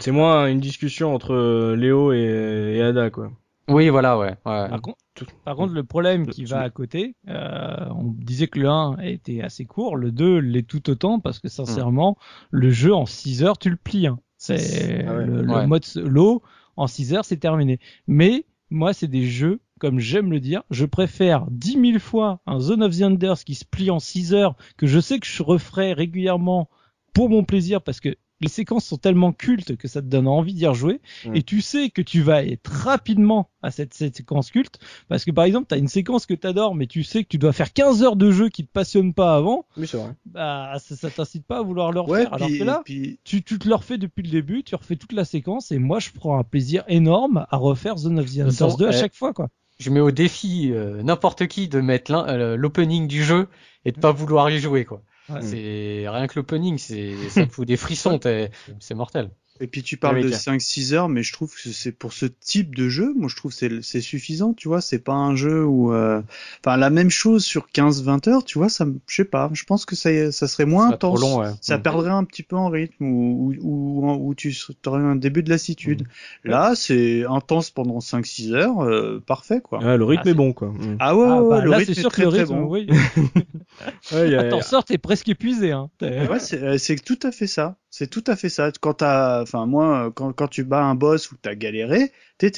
C'est 0.00 0.10
moins 0.10 0.46
une 0.48 0.60
discussion 0.60 1.14
entre 1.14 1.34
euh, 1.34 1.76
Léo 1.76 2.12
et, 2.12 2.76
et 2.76 2.82
Ada, 2.82 3.10
quoi. 3.10 3.30
Oui, 3.72 3.88
voilà, 3.88 4.18
ouais. 4.18 4.34
ouais. 4.46 4.68
Par 4.68 4.82
contre, 4.82 4.98
par 5.44 5.56
contre, 5.56 5.72
le 5.74 5.84
problème 5.84 6.26
qui 6.26 6.44
va 6.44 6.60
à 6.60 6.70
côté, 6.70 7.16
euh, 7.28 7.86
on 7.90 8.14
disait 8.16 8.46
que 8.46 8.58
le 8.58 8.68
1 8.68 8.98
était 9.02 9.42
assez 9.42 9.64
court, 9.64 9.96
le 9.96 10.10
2 10.10 10.38
l'est 10.38 10.62
tout 10.62 10.88
autant 10.90 11.20
parce 11.20 11.38
que 11.38 11.48
sincèrement, 11.48 12.16
le 12.50 12.70
jeu 12.70 12.94
en 12.94 13.06
6 13.06 13.44
heures, 13.44 13.58
tu 13.58 13.70
le 13.70 13.76
plies. 13.76 14.06
Hein. 14.06 14.18
C'est 14.38 15.04
Ah 15.06 15.14
ouais. 15.14 15.26
le, 15.26 15.66
mode 15.66 15.84
solo 15.84 16.42
en 16.76 16.86
6 16.86 17.14
heures, 17.14 17.24
c'est 17.24 17.36
terminé. 17.36 17.78
Mais 18.06 18.46
moi, 18.70 18.94
c'est 18.94 19.08
des 19.08 19.26
jeux, 19.26 19.60
comme 19.78 19.98
j'aime 19.98 20.30
le 20.30 20.40
dire, 20.40 20.62
je 20.70 20.86
préfère 20.86 21.46
10 21.50 21.72
000 21.72 21.98
fois 21.98 22.40
un 22.46 22.58
Zone 22.58 22.82
of 22.82 22.96
the 22.96 23.02
Enders 23.02 23.44
qui 23.44 23.54
se 23.54 23.64
plie 23.64 23.90
en 23.90 23.98
6 23.98 24.32
heures, 24.34 24.56
que 24.76 24.86
je 24.86 24.98
sais 24.98 25.18
que 25.18 25.26
je 25.26 25.42
referai 25.42 25.92
régulièrement 25.92 26.70
pour 27.12 27.28
mon 27.28 27.44
plaisir 27.44 27.82
parce 27.82 28.00
que 28.00 28.16
les 28.42 28.48
séquences 28.48 28.84
sont 28.84 28.96
tellement 28.98 29.32
cultes 29.32 29.76
que 29.76 29.88
ça 29.88 30.02
te 30.02 30.06
donne 30.06 30.28
envie 30.28 30.54
d'y 30.54 30.66
rejouer 30.66 31.00
Mm. 31.24 31.36
et 31.36 31.42
tu 31.42 31.60
sais 31.60 31.90
que 31.90 32.02
tu 32.02 32.20
vas 32.22 32.44
être 32.44 32.68
rapidement 32.70 33.48
à 33.62 33.70
cette, 33.70 33.94
cette 33.94 34.16
séquence 34.16 34.50
culte 34.50 34.78
parce 35.08 35.24
que 35.24 35.30
par 35.30 35.44
exemple 35.44 35.66
tu 35.68 35.74
as 35.74 35.78
une 35.78 35.88
séquence 35.88 36.26
que 36.26 36.34
tu 36.34 36.46
adores 36.46 36.74
mais 36.74 36.86
tu 36.86 37.04
sais 37.04 37.22
que 37.22 37.28
tu 37.28 37.38
dois 37.38 37.52
faire 37.52 37.72
15 37.72 38.02
heures 38.02 38.16
de 38.16 38.30
jeu 38.30 38.48
qui 38.48 38.64
te 38.66 38.70
passionne 38.72 39.14
pas 39.14 39.36
avant 39.36 39.66
Oui, 39.76 39.86
c'est 39.86 39.96
vrai. 39.96 40.12
bah 40.26 40.74
ça, 40.78 40.96
ça 40.96 41.10
t'incite 41.10 41.46
pas 41.46 41.58
à 41.58 41.62
vouloir 41.62 41.92
le 41.92 42.00
Ouais, 42.00 42.24
refaire 42.24 42.34
alors 42.34 42.48
puis, 42.48 42.58
que 42.58 42.64
là 42.64 42.82
puis- 42.84 43.18
tu, 43.24 43.42
tu 43.42 43.58
te 43.58 43.68
le 43.68 43.74
refais 43.74 43.98
depuis 43.98 44.22
le 44.22 44.30
début 44.30 44.64
tu 44.64 44.74
refais 44.74 44.96
toute 44.96 45.12
la 45.12 45.24
séquence 45.24 45.70
et 45.72 45.78
moi 45.78 45.98
je 46.00 46.10
prends 46.10 46.38
un 46.38 46.44
plaisir 46.44 46.84
énorme 46.88 47.46
à 47.50 47.56
refaire 47.56 47.96
Zone 47.96 48.18
of 48.18 48.26
the 48.26 48.38
toute 48.38 48.44
façon, 48.52 48.64
Enders 48.64 48.76
2 48.78 48.86
à 48.86 48.90
eh, 48.90 49.00
chaque 49.00 49.14
fois 49.14 49.32
quoi 49.32 49.48
Je 49.78 49.90
mets 49.90 50.00
au 50.00 50.10
défi 50.10 50.70
euh, 50.72 51.02
n'importe 51.02 51.46
qui 51.46 51.68
de 51.68 51.80
mettre 51.80 52.12
euh, 52.12 52.56
l'opening 52.56 53.06
du 53.06 53.22
jeu 53.22 53.48
et 53.84 53.92
de 53.92 53.98
pas 54.00 54.12
vouloir 54.12 54.50
y 54.50 54.58
jouer 54.58 54.84
quoi. 54.84 55.02
Ouais. 55.28 55.40
C'est 55.40 56.04
rien 56.08 56.26
que 56.26 56.38
l'opening, 56.38 56.78
c'est 56.78 57.30
ça 57.30 57.44
me 57.44 57.50
fout 57.50 57.66
des 57.66 57.76
frissons, 57.76 58.18
t'es- 58.18 58.50
c'est 58.80 58.94
mortel. 58.94 59.30
Et 59.62 59.68
puis 59.68 59.84
tu 59.84 59.96
parles 59.96 60.16
Oui, 60.16 60.22
de 60.24 60.28
tiens. 60.28 60.38
5-6 60.38 60.92
heures, 60.92 61.08
mais 61.08 61.22
je 61.22 61.32
trouve 61.32 61.54
que 61.54 61.70
c'est 61.70 61.92
pour 61.92 62.12
ce 62.12 62.26
type 62.26 62.74
de 62.74 62.88
jeu, 62.88 63.14
moi 63.16 63.28
je 63.28 63.36
trouve 63.36 63.52
que 63.52 63.56
c'est 63.56 63.80
c'est 63.82 64.00
suffisant, 64.00 64.54
tu 64.54 64.66
vois, 64.66 64.80
c'est 64.80 64.98
pas 64.98 65.12
un 65.12 65.36
jeu 65.36 65.64
où... 65.64 65.92
euh, 65.94 66.20
Enfin, 66.64 66.76
la 66.76 66.90
même 66.90 67.10
chose 67.10 67.44
sur 67.44 67.68
15-20 67.72 68.26
heures, 68.28 68.44
tu 68.44 68.58
vois, 68.58 68.68
ça, 68.68 68.84
me- 68.84 68.98
je 69.06 69.14
sais 69.14 69.24
pas, 69.24 69.50
je 69.52 69.62
pense 69.62 69.86
que 69.86 69.94
ça, 69.94 70.32
ça 70.32 70.48
serait 70.48 70.64
moins 70.66 70.88
intense, 70.88 71.20
long, 71.20 71.38
ouais. 71.38 71.50
ça 71.60 71.78
Mm. 71.78 71.82
perdrait 71.82 72.10
un 72.10 72.24
petit 72.24 72.42
peu 72.42 72.56
en 72.56 72.70
rythme, 72.70 73.04
ou, 73.04 73.54
ou, 73.62 74.04
ou, 74.04 74.28
ou 74.30 74.34
tu 74.34 74.52
aurais 74.86 75.00
un 75.02 75.14
début 75.16 75.44
de 75.44 75.50
lassitude. 75.50 76.08
Là, 76.44 76.74
c'est 76.74 77.24
intense 77.24 77.70
pendant 77.70 78.00
5-6 78.00 78.52
heures, 78.52 78.80
euh, 78.82 79.20
parfait, 79.24 79.60
quoi. 79.60 79.78
Ouais, 79.78 79.96
le 79.96 80.04
rythme 80.04 80.22
Ah, 80.26 80.30
est 80.30 80.34
bon, 80.34 80.52
quoi. 80.52 80.68
Mm. 80.70 80.96
Ah 80.98 81.16
ouais, 81.16 81.24
Ah, 81.24 81.40
ouais, 81.42 81.48
bah, 81.50 81.64
le 81.64 81.70
là 81.70 81.76
rythme 81.78 81.92
c'est 81.92 81.98
est 82.00 82.02
sûr 82.02 82.10
que 82.10 82.14
très 82.16 82.24
le 82.24 82.30
très 82.30 82.38
rythme 82.40 82.54
bon. 82.54 82.66
oui 82.66 82.86
Ouais, 84.12 84.26
il 84.28 84.32
y 84.32 84.34
a- 84.34 84.40
attends 84.40 84.60
sort 84.62 84.84
t'es 84.84 84.98
presque 84.98 85.28
épuisé 85.28 85.70
hein 85.72 85.88
Ouais, 86.00 86.38
c'est 86.40 86.62
euh, 86.62 86.78
c'est 86.78 86.96
tout 86.96 87.18
à 87.22 87.30
fait 87.32 87.46
ça. 87.46 87.76
C'est 87.92 88.08
tout 88.08 88.24
à 88.26 88.36
fait 88.36 88.48
ça. 88.48 88.72
Quand 88.80 88.94
t'as, 88.94 89.42
enfin 89.42 89.66
moi, 89.66 90.10
quand, 90.14 90.32
quand 90.32 90.48
tu 90.48 90.64
bats 90.64 90.82
un 90.82 90.94
boss 90.94 91.30
ou 91.30 91.34
que 91.34 91.40
t'as 91.42 91.54
galéré, 91.54 92.10
ouh, 92.42 92.48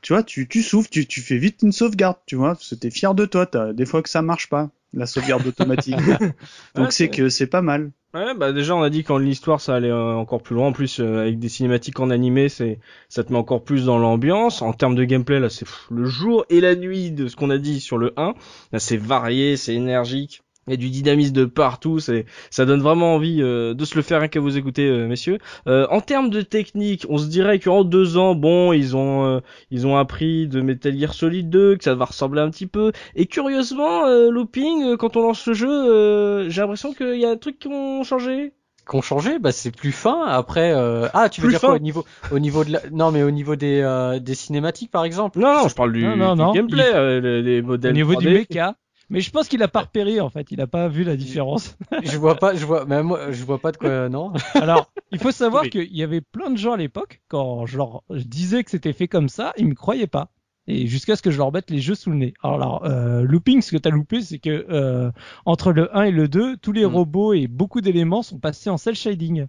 tu 0.00 0.14
vois, 0.14 0.22
tu, 0.22 0.48
tu 0.48 0.62
souffles, 0.62 0.88
tu, 0.88 1.06
tu 1.06 1.20
fais 1.20 1.36
vite 1.36 1.60
une 1.62 1.70
sauvegarde, 1.70 2.16
tu 2.24 2.34
vois, 2.34 2.54
parce 2.54 2.70
que 2.70 2.74
t'es 2.74 2.90
fier 2.90 3.14
de 3.14 3.26
toi. 3.26 3.44
T'as 3.44 3.74
des 3.74 3.84
fois 3.84 4.02
que 4.02 4.08
ça 4.08 4.22
marche 4.22 4.48
pas, 4.48 4.70
la 4.94 5.04
sauvegarde 5.04 5.46
automatique. 5.46 5.96
Donc 6.74 6.86
Ouais, 6.86 6.90
c'est 6.90 7.10
que 7.10 7.28
c'est 7.28 7.46
pas 7.46 7.60
mal. 7.60 7.92
Ouais, 8.14 8.34
bah 8.34 8.54
déjà 8.54 8.74
on 8.74 8.80
a 8.80 8.88
dit 8.88 9.04
quand 9.04 9.18
l'histoire 9.18 9.60
ça 9.60 9.74
allait 9.74 9.90
euh, 9.90 10.14
encore 10.14 10.42
plus 10.42 10.54
loin. 10.54 10.68
En 10.68 10.72
plus 10.72 10.98
euh, 10.98 11.20
avec 11.20 11.38
des 11.38 11.50
cinématiques 11.50 12.00
en 12.00 12.08
animé, 12.08 12.48
c'est 12.48 12.80
ça 13.10 13.22
te 13.24 13.30
met 13.30 13.38
encore 13.38 13.62
plus 13.62 13.84
dans 13.84 13.98
l'ambiance. 13.98 14.62
En 14.62 14.72
termes 14.72 14.94
de 14.94 15.04
gameplay, 15.04 15.40
là 15.40 15.50
c'est 15.50 15.66
le 15.90 16.06
jour 16.06 16.46
et 16.48 16.62
la 16.62 16.74
nuit 16.74 17.10
de 17.10 17.28
ce 17.28 17.36
qu'on 17.36 17.50
a 17.50 17.58
dit 17.58 17.80
sur 17.80 17.98
le 17.98 18.14
1. 18.16 18.34
Là 18.72 18.78
c'est 18.78 18.96
varié, 18.96 19.58
c'est 19.58 19.74
énergique. 19.74 20.40
Il 20.68 20.70
y 20.70 20.74
a 20.74 20.76
du 20.76 20.90
dynamisme 20.90 21.32
de 21.32 21.44
partout, 21.46 21.98
c'est 21.98 22.26
ça 22.50 22.64
donne 22.66 22.80
vraiment 22.80 23.14
envie 23.14 23.42
euh, 23.42 23.74
de 23.74 23.84
se 23.84 23.96
le 23.96 24.02
faire 24.02 24.20
rien 24.20 24.28
qu'à 24.28 24.40
vous 24.40 24.56
écouter, 24.56 24.86
euh, 24.86 25.06
messieurs. 25.08 25.38
Euh, 25.66 25.86
en 25.90 26.00
termes 26.00 26.30
de 26.30 26.42
technique, 26.42 27.06
on 27.08 27.18
se 27.18 27.26
dirait 27.26 27.58
qu'en 27.58 27.84
deux 27.84 28.16
ans, 28.18 28.34
bon, 28.34 28.72
ils 28.72 28.96
ont 28.96 29.24
euh, 29.26 29.40
ils 29.70 29.86
ont 29.86 29.96
appris 29.96 30.46
de 30.46 30.60
Metal 30.60 30.96
Gear 30.98 31.14
Solid 31.14 31.48
2, 31.50 31.76
que 31.76 31.84
ça 31.84 31.94
va 31.94 32.04
ressembler 32.04 32.40
un 32.42 32.50
petit 32.50 32.66
peu. 32.66 32.92
Et 33.16 33.26
curieusement, 33.26 34.06
euh, 34.06 34.30
Looping, 34.30 34.84
euh, 34.84 34.96
quand 34.96 35.16
on 35.16 35.22
lance 35.22 35.46
le 35.46 35.54
jeu, 35.54 35.68
euh, 35.70 36.48
j'ai 36.50 36.60
l'impression 36.60 36.92
qu'il 36.92 37.18
y 37.18 37.24
a 37.24 37.34
des 37.34 37.40
trucs 37.40 37.58
qui 37.58 37.68
ont 37.68 38.02
changé. 38.04 38.52
Qu'on 38.86 39.02
changé, 39.02 39.38
bah 39.38 39.52
c'est 39.52 39.70
plus 39.70 39.92
fin. 39.92 40.24
Après, 40.26 40.72
euh... 40.74 41.08
ah, 41.12 41.28
tu 41.28 41.42
veux 41.42 41.48
Plus 41.48 41.52
dire 41.52 41.60
fin 41.60 41.66
quoi 41.68 41.76
au 41.76 41.78
niveau, 41.78 42.06
au 42.32 42.38
niveau 42.38 42.64
de 42.64 42.72
la, 42.72 42.80
non 42.90 43.10
mais 43.10 43.22
au 43.22 43.30
niveau 43.30 43.54
des, 43.54 43.82
euh, 43.82 44.18
des 44.18 44.34
cinématiques 44.34 44.90
par 44.90 45.04
exemple? 45.04 45.38
Non, 45.40 45.52
non, 45.62 45.68
je 45.68 45.74
parle 45.74 45.92
du, 45.92 46.02
Non, 46.02 46.16
non, 46.16 46.34
du 46.34 46.40
non. 46.40 46.52
gameplay, 46.52 46.86
Il- 46.88 46.96
euh, 46.96 47.20
les, 47.20 47.42
les 47.42 47.60
au 47.60 47.64
modèles 47.66 47.92
niveau 47.92 48.14
3D. 48.14 48.20
du 48.20 48.28
méca 48.30 48.76
mais 49.10 49.20
je 49.20 49.30
pense 49.30 49.48
qu'il 49.48 49.62
a 49.62 49.68
pas 49.68 49.80
repéré 49.82 50.20
en 50.20 50.28
fait 50.30 50.50
il 50.50 50.60
a 50.60 50.66
pas 50.66 50.88
vu 50.88 51.04
la 51.04 51.16
différence 51.16 51.76
Je 52.02 52.16
vois 52.18 52.36
pas, 52.36 52.54
je 52.54 52.64
vois, 52.64 52.84
même 52.84 53.06
moi, 53.06 53.32
je 53.32 53.44
vois 53.44 53.60
pas 53.60 53.72
de 53.72 53.76
quoi, 53.76 54.08
non. 54.10 54.32
Alors, 54.54 54.90
il 55.10 55.18
faut 55.18 55.30
savoir 55.30 55.62
Oui. 55.64 55.70
qu'il 55.70 55.96
y 55.96 56.02
avait 56.02 56.20
plein 56.20 56.50
de 56.50 56.56
gens 56.58 56.72
à 56.72 56.76
l'époque, 56.76 57.20
quand 57.28 57.66
je 57.66 57.76
leur 57.78 58.02
je 58.10 58.22
disais 58.24 58.62
que 58.64 58.70
c'était 58.70 58.92
fait 58.92 59.08
comme 59.08 59.28
ça, 59.28 59.52
ils 59.56 59.66
me 59.66 59.74
croyaient 59.74 60.06
pas. 60.06 60.30
Et 60.70 60.86
jusqu'à 60.86 61.16
ce 61.16 61.22
que 61.22 61.30
je 61.30 61.38
leur 61.38 61.50
mette 61.50 61.70
les 61.70 61.80
jeux 61.80 61.94
sous 61.94 62.10
le 62.10 62.16
nez. 62.16 62.34
Alors, 62.42 62.84
euh, 62.84 63.22
looping, 63.22 63.62
ce 63.62 63.72
que 63.72 63.78
t'as 63.78 63.88
loupé, 63.88 64.20
c'est 64.20 64.38
que 64.38 64.66
euh, 64.68 65.10
entre 65.46 65.72
le 65.72 65.96
1 65.96 66.02
et 66.02 66.10
le 66.10 66.28
2, 66.28 66.58
tous 66.58 66.72
les 66.72 66.84
Mm. 66.84 66.94
robots 66.94 67.32
et 67.32 67.46
beaucoup 67.46 67.80
d'éléments 67.80 68.22
sont 68.22 68.38
passés 68.38 68.68
en 68.68 68.76
cell 68.76 68.94
shading. 68.94 69.46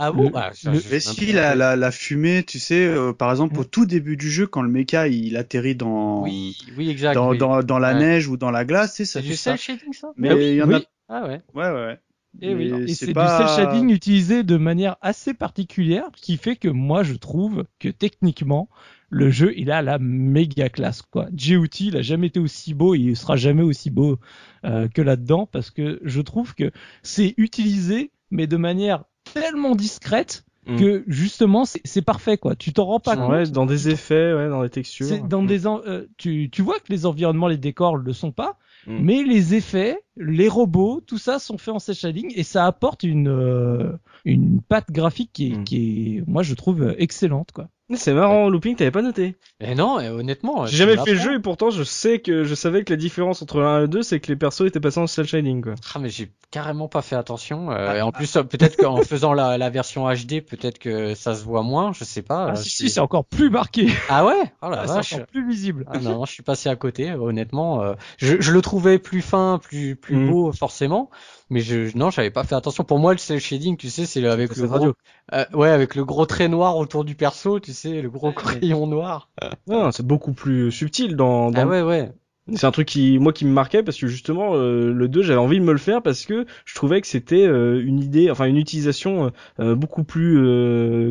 Ah 0.00 0.12
bon 0.12 0.30
Le- 0.30 0.36
ah, 0.36 0.50
ça, 0.54 0.72
le- 0.72 0.80
j'ai 0.80 0.90
Mais 0.90 1.00
si 1.00 1.32
la, 1.32 1.54
la, 1.54 1.76
la 1.76 1.90
fumée, 1.90 2.42
tu 2.44 2.58
sais, 2.58 2.86
euh, 2.86 3.12
par 3.12 3.30
exemple 3.30 3.58
au 3.60 3.64
tout 3.64 3.86
début 3.86 4.16
du 4.16 4.30
jeu, 4.30 4.46
quand 4.46 4.62
le 4.62 4.70
mecha 4.70 5.08
il 5.08 5.36
atterrit 5.36 5.74
dans 5.74 6.22
Oui, 6.22 6.56
oui, 6.76 6.88
exact. 6.90 7.14
dans, 7.14 7.30
oui. 7.30 7.38
dans, 7.38 7.62
dans 7.62 7.78
la 7.78 7.92
Ouais. 7.94 8.00
neige 8.00 8.28
ou 8.28 8.36
dans 8.36 8.50
la 8.50 8.64
glace, 8.64 8.94
tu 8.94 9.04
sais, 9.04 9.04
ça 9.04 9.20
C'est 9.20 9.26
fait 9.26 9.28
du 9.32 9.36
ça. 9.36 9.56
cel 9.56 9.58
shading 9.58 9.92
ça? 9.92 10.12
Mais 10.16 10.30
Ah 10.30 10.34
oui, 10.36 10.42
il 10.48 10.54
y 10.56 10.62
en 10.62 10.68
oui. 10.68 10.74
a, 10.76 10.80
Ah 11.08 11.26
ouais. 11.26 11.40
ouais, 11.54 11.68
ouais, 11.70 11.72
ouais. 11.72 11.98
Eh 12.42 12.54
oui. 12.54 12.72
Et 12.86 12.94
c'est 12.94 13.12
pas- 13.12 13.38
du 13.38 13.54
cell 13.54 13.64
shading 13.66 13.90
utilisé 13.90 14.42
de 14.44 14.56
manière 14.56 14.96
assez 15.02 15.34
particulière, 15.34 16.08
qui 16.16 16.36
fait 16.36 16.56
que 16.56 16.68
moi 16.68 17.02
je 17.02 17.14
trouve 17.14 17.64
que 17.78 17.88
techniquement 17.88 18.68
le 19.10 19.28
jeu 19.30 19.52
il 19.56 19.70
a 19.72 19.82
la 19.82 19.98
méga 19.98 20.68
classe 20.68 21.02
quoi. 21.02 21.26
J.O.T. 21.34 21.84
il 21.84 21.96
a 21.96 22.02
jamais 22.02 22.28
été 22.28 22.38
aussi 22.40 22.72
beau, 22.74 22.94
et 22.94 22.98
il 22.98 23.16
sera 23.16 23.36
jamais 23.36 23.62
aussi 23.62 23.90
beau 23.90 24.18
euh, 24.64 24.88
que 24.88 25.02
là-dedans 25.02 25.46
parce 25.46 25.70
que 25.70 26.00
je 26.04 26.20
trouve 26.20 26.54
que 26.54 26.70
c'est 27.02 27.34
utilisé 27.36 28.12
mais 28.30 28.46
de 28.46 28.56
manière 28.56 29.04
tellement 29.32 29.74
discrète 29.74 30.44
Mm. 30.66 30.76
que 30.78 31.04
justement 31.06 31.64
c'est 31.64 32.02
parfait 32.02 32.36
quoi. 32.36 32.54
Tu 32.54 32.74
t'en 32.74 32.84
rends 32.84 33.00
pas 33.00 33.16
Ouais, 33.16 33.44
compte. 33.44 33.52
dans 33.52 33.64
des 33.64 33.88
effets, 33.88 34.34
ouais, 34.34 34.50
dans 34.50 34.62
des 34.62 34.68
textures. 34.68 35.06
C'est 35.06 35.26
dans 35.26 35.42
des 35.42 35.66
en- 35.66 35.80
euh, 35.86 36.04
tu 36.18 36.50
tu 36.52 36.60
vois 36.60 36.78
que 36.78 36.90
les 36.90 37.06
environnements, 37.06 37.48
les 37.48 37.56
décors 37.56 37.96
le 37.96 38.12
sont 38.12 38.30
pas, 38.30 38.58
Mm. 38.86 38.98
mais 39.00 39.22
les 39.22 39.54
effets, 39.54 39.98
les 40.18 40.48
robots, 40.48 41.00
tout 41.06 41.16
ça 41.16 41.38
sont 41.38 41.56
faits 41.56 41.74
en 41.74 41.78
cel 41.78 41.94
shading 41.94 42.30
et 42.36 42.42
ça 42.42 42.66
apporte 42.66 43.04
une 43.04 43.28
euh, 43.28 43.92
une 44.24 44.60
patte 44.60 44.90
graphique 44.90 45.30
qui 45.32 45.52
est, 45.52 45.56
Mm. 45.56 45.64
qui 45.64 46.16
est 46.18 46.22
moi 46.26 46.42
je 46.42 46.54
trouve 46.54 46.82
euh, 46.82 46.94
excellente 46.98 47.52
quoi. 47.52 47.68
Mais 47.88 47.96
C'est 47.96 48.14
marrant, 48.14 48.48
Looping, 48.48 48.76
t'avais 48.76 48.92
pas 48.92 49.02
noté. 49.02 49.34
Eh 49.58 49.74
non, 49.74 49.98
et 49.98 50.08
honnêtement. 50.08 50.64
J'ai 50.64 50.76
jamais 50.76 50.96
fait 50.96 51.10
le 51.14 51.18
jeu 51.18 51.34
et 51.34 51.38
pourtant 51.40 51.70
je 51.70 51.82
sais 51.82 52.20
que 52.20 52.44
je 52.44 52.54
savais 52.54 52.84
que 52.84 52.92
la 52.92 52.96
différence 52.96 53.42
entre 53.42 53.60
1 53.62 53.78
et 53.78 53.80
le 53.80 53.88
2 53.88 54.02
c'est 54.02 54.20
que 54.20 54.28
les 54.28 54.36
persos 54.36 54.60
étaient 54.68 54.78
passés 54.78 55.00
en 55.00 55.08
cel 55.08 55.26
shading 55.26 55.60
quoi. 55.60 55.74
Ah 55.96 55.98
mais 55.98 56.08
j'ai 56.08 56.30
carrément 56.52 56.86
pas 56.86 57.02
fait 57.02 57.16
attention. 57.16 57.68
Ah. 57.70 57.74
Euh, 57.74 57.94
et 57.96 58.00
en 58.02 58.12
plus, 58.12 58.36
euh, 58.36 58.44
peut-être 58.44 58.76
qu'en 58.76 58.96
faisant 59.02 59.32
la, 59.32 59.58
la 59.58 59.70
version 59.70 60.06
HD, 60.08 60.40
peut-être 60.40 60.78
que 60.78 61.14
ça 61.16 61.34
se 61.34 61.42
voit 61.42 61.64
moins. 61.64 61.92
Je 61.92 62.04
sais 62.04 62.22
pas. 62.22 62.46
Ah, 62.50 62.52
euh, 62.52 62.54
si, 62.54 62.70
si, 62.70 62.90
c'est 62.90 63.00
encore 63.00 63.24
plus 63.24 63.50
marqué. 63.50 63.88
Ah 64.08 64.24
ouais? 64.24 64.52
Oh 64.62 64.70
la 64.70 64.82
Ah, 64.82 64.86
vache. 64.86 65.08
c'est 65.08 65.14
encore 65.16 65.26
plus 65.26 65.48
visible. 65.48 65.84
Ah 65.88 65.98
non, 65.98 66.24
je 66.26 66.32
suis 66.32 66.44
passé 66.44 66.68
à 66.68 66.76
côté. 66.76 67.10
Honnêtement, 67.12 67.82
euh, 67.82 67.94
je, 68.18 68.40
je 68.40 68.52
le 68.52 68.62
trouvais 68.62 69.00
plus 69.00 69.20
fin, 69.20 69.58
plus 69.60 69.96
plus 69.96 70.14
Mhm. 70.14 70.30
beau 70.30 70.52
forcément. 70.52 71.10
Mais 71.50 71.60
je 71.60 71.96
non, 71.96 72.10
j'avais 72.10 72.30
pas 72.30 72.44
fait 72.44 72.54
attention. 72.54 72.84
Pour 72.84 72.98
moi, 72.98 73.12
le 73.12 73.18
cel 73.18 73.40
shading, 73.40 73.76
tu 73.76 73.90
sais, 73.90 74.06
c'est 74.06 74.20
le- 74.20 74.30
avec 74.30 74.54
le 74.56 74.66
gros, 74.66 74.74
radio. 74.74 74.94
euh, 75.32 75.44
ouais, 75.52 75.70
avec 75.70 75.94
le 75.96 76.04
gros 76.04 76.24
trait 76.26 76.48
noir 76.48 76.76
autour 76.76 77.04
du 77.04 77.14
perso, 77.16 77.58
tu 77.60 77.72
sais, 77.72 78.00
le 78.00 78.08
gros 78.10 78.32
crayon 78.32 78.86
noir. 78.86 79.28
Non, 79.66 79.90
c'est 79.92 80.06
beaucoup 80.06 80.32
plus 80.32 80.70
subtil 80.70 81.16
dans, 81.16 81.50
dans 81.50 81.62
Ah 81.62 81.66
ouais, 81.66 81.82
ouais. 81.82 82.12
C'est 82.54 82.66
un 82.66 82.70
truc 82.70 82.88
qui, 82.88 83.18
moi, 83.18 83.32
qui 83.32 83.44
me 83.44 83.52
marquait 83.52 83.82
parce 83.82 83.98
que 83.98 84.06
justement, 84.06 84.54
euh, 84.54 84.92
le 84.92 85.08
2, 85.08 85.22
j'avais 85.22 85.38
envie 85.38 85.58
de 85.58 85.64
me 85.64 85.72
le 85.72 85.78
faire 85.78 86.02
parce 86.02 86.24
que 86.26 86.46
je 86.64 86.74
trouvais 86.74 87.00
que 87.00 87.06
c'était 87.06 87.46
euh, 87.46 87.82
une 87.84 88.00
idée, 88.00 88.30
enfin 88.30 88.46
une 88.46 88.56
utilisation 88.56 89.30
euh, 89.60 89.74
beaucoup 89.74 90.04
plus 90.04 90.40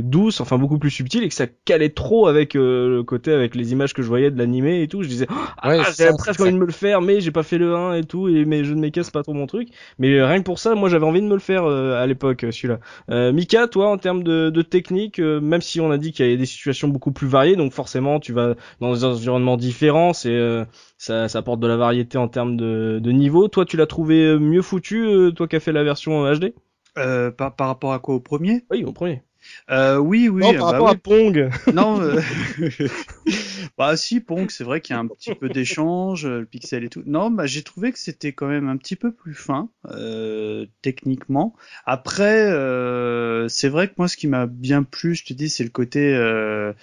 douce, 0.03 0.41
enfin 0.41 0.57
beaucoup 0.57 0.79
plus 0.79 0.89
subtile 0.89 1.23
et 1.23 1.29
que 1.29 1.33
ça 1.33 1.47
calait 1.65 1.89
trop 1.89 2.27
avec 2.27 2.53
le 2.53 3.03
côté, 3.03 3.31
avec 3.31 3.55
les 3.55 3.71
images 3.71 3.93
que 3.93 4.01
je 4.01 4.07
voyais 4.07 4.31
de 4.31 4.37
l'animé 4.37 4.81
et 4.81 4.87
tout. 4.87 5.03
Je 5.03 5.07
disais, 5.07 5.27
ah, 5.61 5.83
j'avais 5.97 6.15
presque 6.17 6.41
envie 6.41 6.51
de 6.51 6.57
me 6.57 6.65
le 6.65 6.71
faire, 6.71 7.01
mais 7.01 7.21
j'ai 7.21 7.31
pas 7.31 7.43
fait 7.43 7.57
le 7.57 7.75
1 7.75 7.93
et 7.95 8.03
tout, 8.03 8.27
et 8.27 8.45
mes 8.45 8.63
jeux 8.63 8.75
de 8.75 8.89
c'est 9.01 9.13
pas 9.13 9.23
trop 9.23 9.33
mon 9.33 9.47
truc. 9.47 9.69
Mais 9.97 10.21
rien 10.21 10.39
que 10.39 10.43
pour 10.43 10.59
ça, 10.59 10.75
moi, 10.75 10.89
j'avais 10.89 11.05
envie 11.05 11.21
de 11.21 11.27
me 11.27 11.33
le 11.33 11.39
faire 11.39 11.65
à 11.65 12.05
l'époque, 12.07 12.45
celui-là. 12.51 13.31
Mika, 13.31 13.67
toi, 13.67 13.89
en 13.89 13.97
termes 13.97 14.23
de, 14.23 14.49
de 14.49 14.61
technique, 14.61 15.19
même 15.19 15.61
si 15.61 15.79
on 15.79 15.91
a 15.91 15.97
dit 15.97 16.11
qu'il 16.11 16.25
y 16.25 16.29
avait 16.29 16.37
des 16.37 16.45
situations 16.45 16.87
beaucoup 16.87 17.11
plus 17.11 17.27
variées, 17.27 17.55
donc 17.55 17.73
forcément, 17.73 18.19
tu 18.19 18.33
vas 18.33 18.55
dans 18.79 18.93
des 18.93 19.03
environnements 19.03 19.57
différents, 19.57 20.13
c'est 20.13 20.65
ça, 20.99 21.27
ça 21.29 21.39
apporte 21.39 21.59
de 21.61 21.67
la 21.67 21.77
variété 21.77 22.17
en 22.19 22.27
termes 22.27 22.57
de, 22.57 22.99
de 23.01 23.11
niveau. 23.11 23.47
Toi, 23.47 23.65
tu 23.65 23.77
l'as 23.77 23.87
trouvé 23.87 24.37
mieux 24.39 24.61
foutu, 24.61 25.03
euh, 25.07 25.31
toi 25.31 25.47
qui 25.47 25.55
as 25.55 25.59
fait 25.59 25.71
la 25.71 25.83
version 25.83 26.23
HD 26.31 26.53
euh, 26.99 27.31
par, 27.31 27.55
par 27.55 27.67
rapport 27.67 27.93
à 27.93 27.99
quoi 27.99 28.15
au 28.15 28.19
premier? 28.19 28.65
Oui, 28.71 28.83
au 28.83 28.93
premier. 28.93 29.23
Euh, 29.69 29.97
oui, 29.97 30.29
oui. 30.29 30.41
Non, 30.41 30.53
par 30.53 30.59
bah 30.59 30.71
rapport 30.71 30.89
oui. 30.89 30.93
à 30.93 30.95
Pong. 30.95 31.49
Non, 31.73 32.01
euh... 32.01 32.19
bah 33.77 33.95
si, 33.97 34.19
Pong, 34.19 34.49
c'est 34.49 34.63
vrai 34.63 34.81
qu'il 34.81 34.95
y 34.95 34.97
a 34.97 34.99
un 34.99 35.07
petit 35.07 35.35
peu 35.35 35.49
d'échange, 35.49 36.25
le 36.25 36.45
pixel 36.45 36.83
et 36.83 36.89
tout. 36.89 37.03
Non, 37.05 37.29
bah 37.29 37.45
j'ai 37.45 37.63
trouvé 37.63 37.91
que 37.91 37.99
c'était 37.99 38.33
quand 38.33 38.47
même 38.47 38.67
un 38.67 38.77
petit 38.77 38.95
peu 38.95 39.11
plus 39.11 39.33
fin, 39.33 39.69
euh, 39.89 40.65
techniquement. 40.81 41.55
Après, 41.85 42.51
euh, 42.51 43.47
c'est 43.47 43.69
vrai 43.69 43.87
que 43.87 43.93
moi, 43.97 44.07
ce 44.07 44.17
qui 44.17 44.27
m'a 44.27 44.45
bien 44.45 44.83
plu, 44.83 45.15
je 45.15 45.25
te 45.25 45.33
dis, 45.33 45.49
c'est 45.49 45.63
le 45.63 45.69
côté 45.69 46.13
euh, 46.13 46.73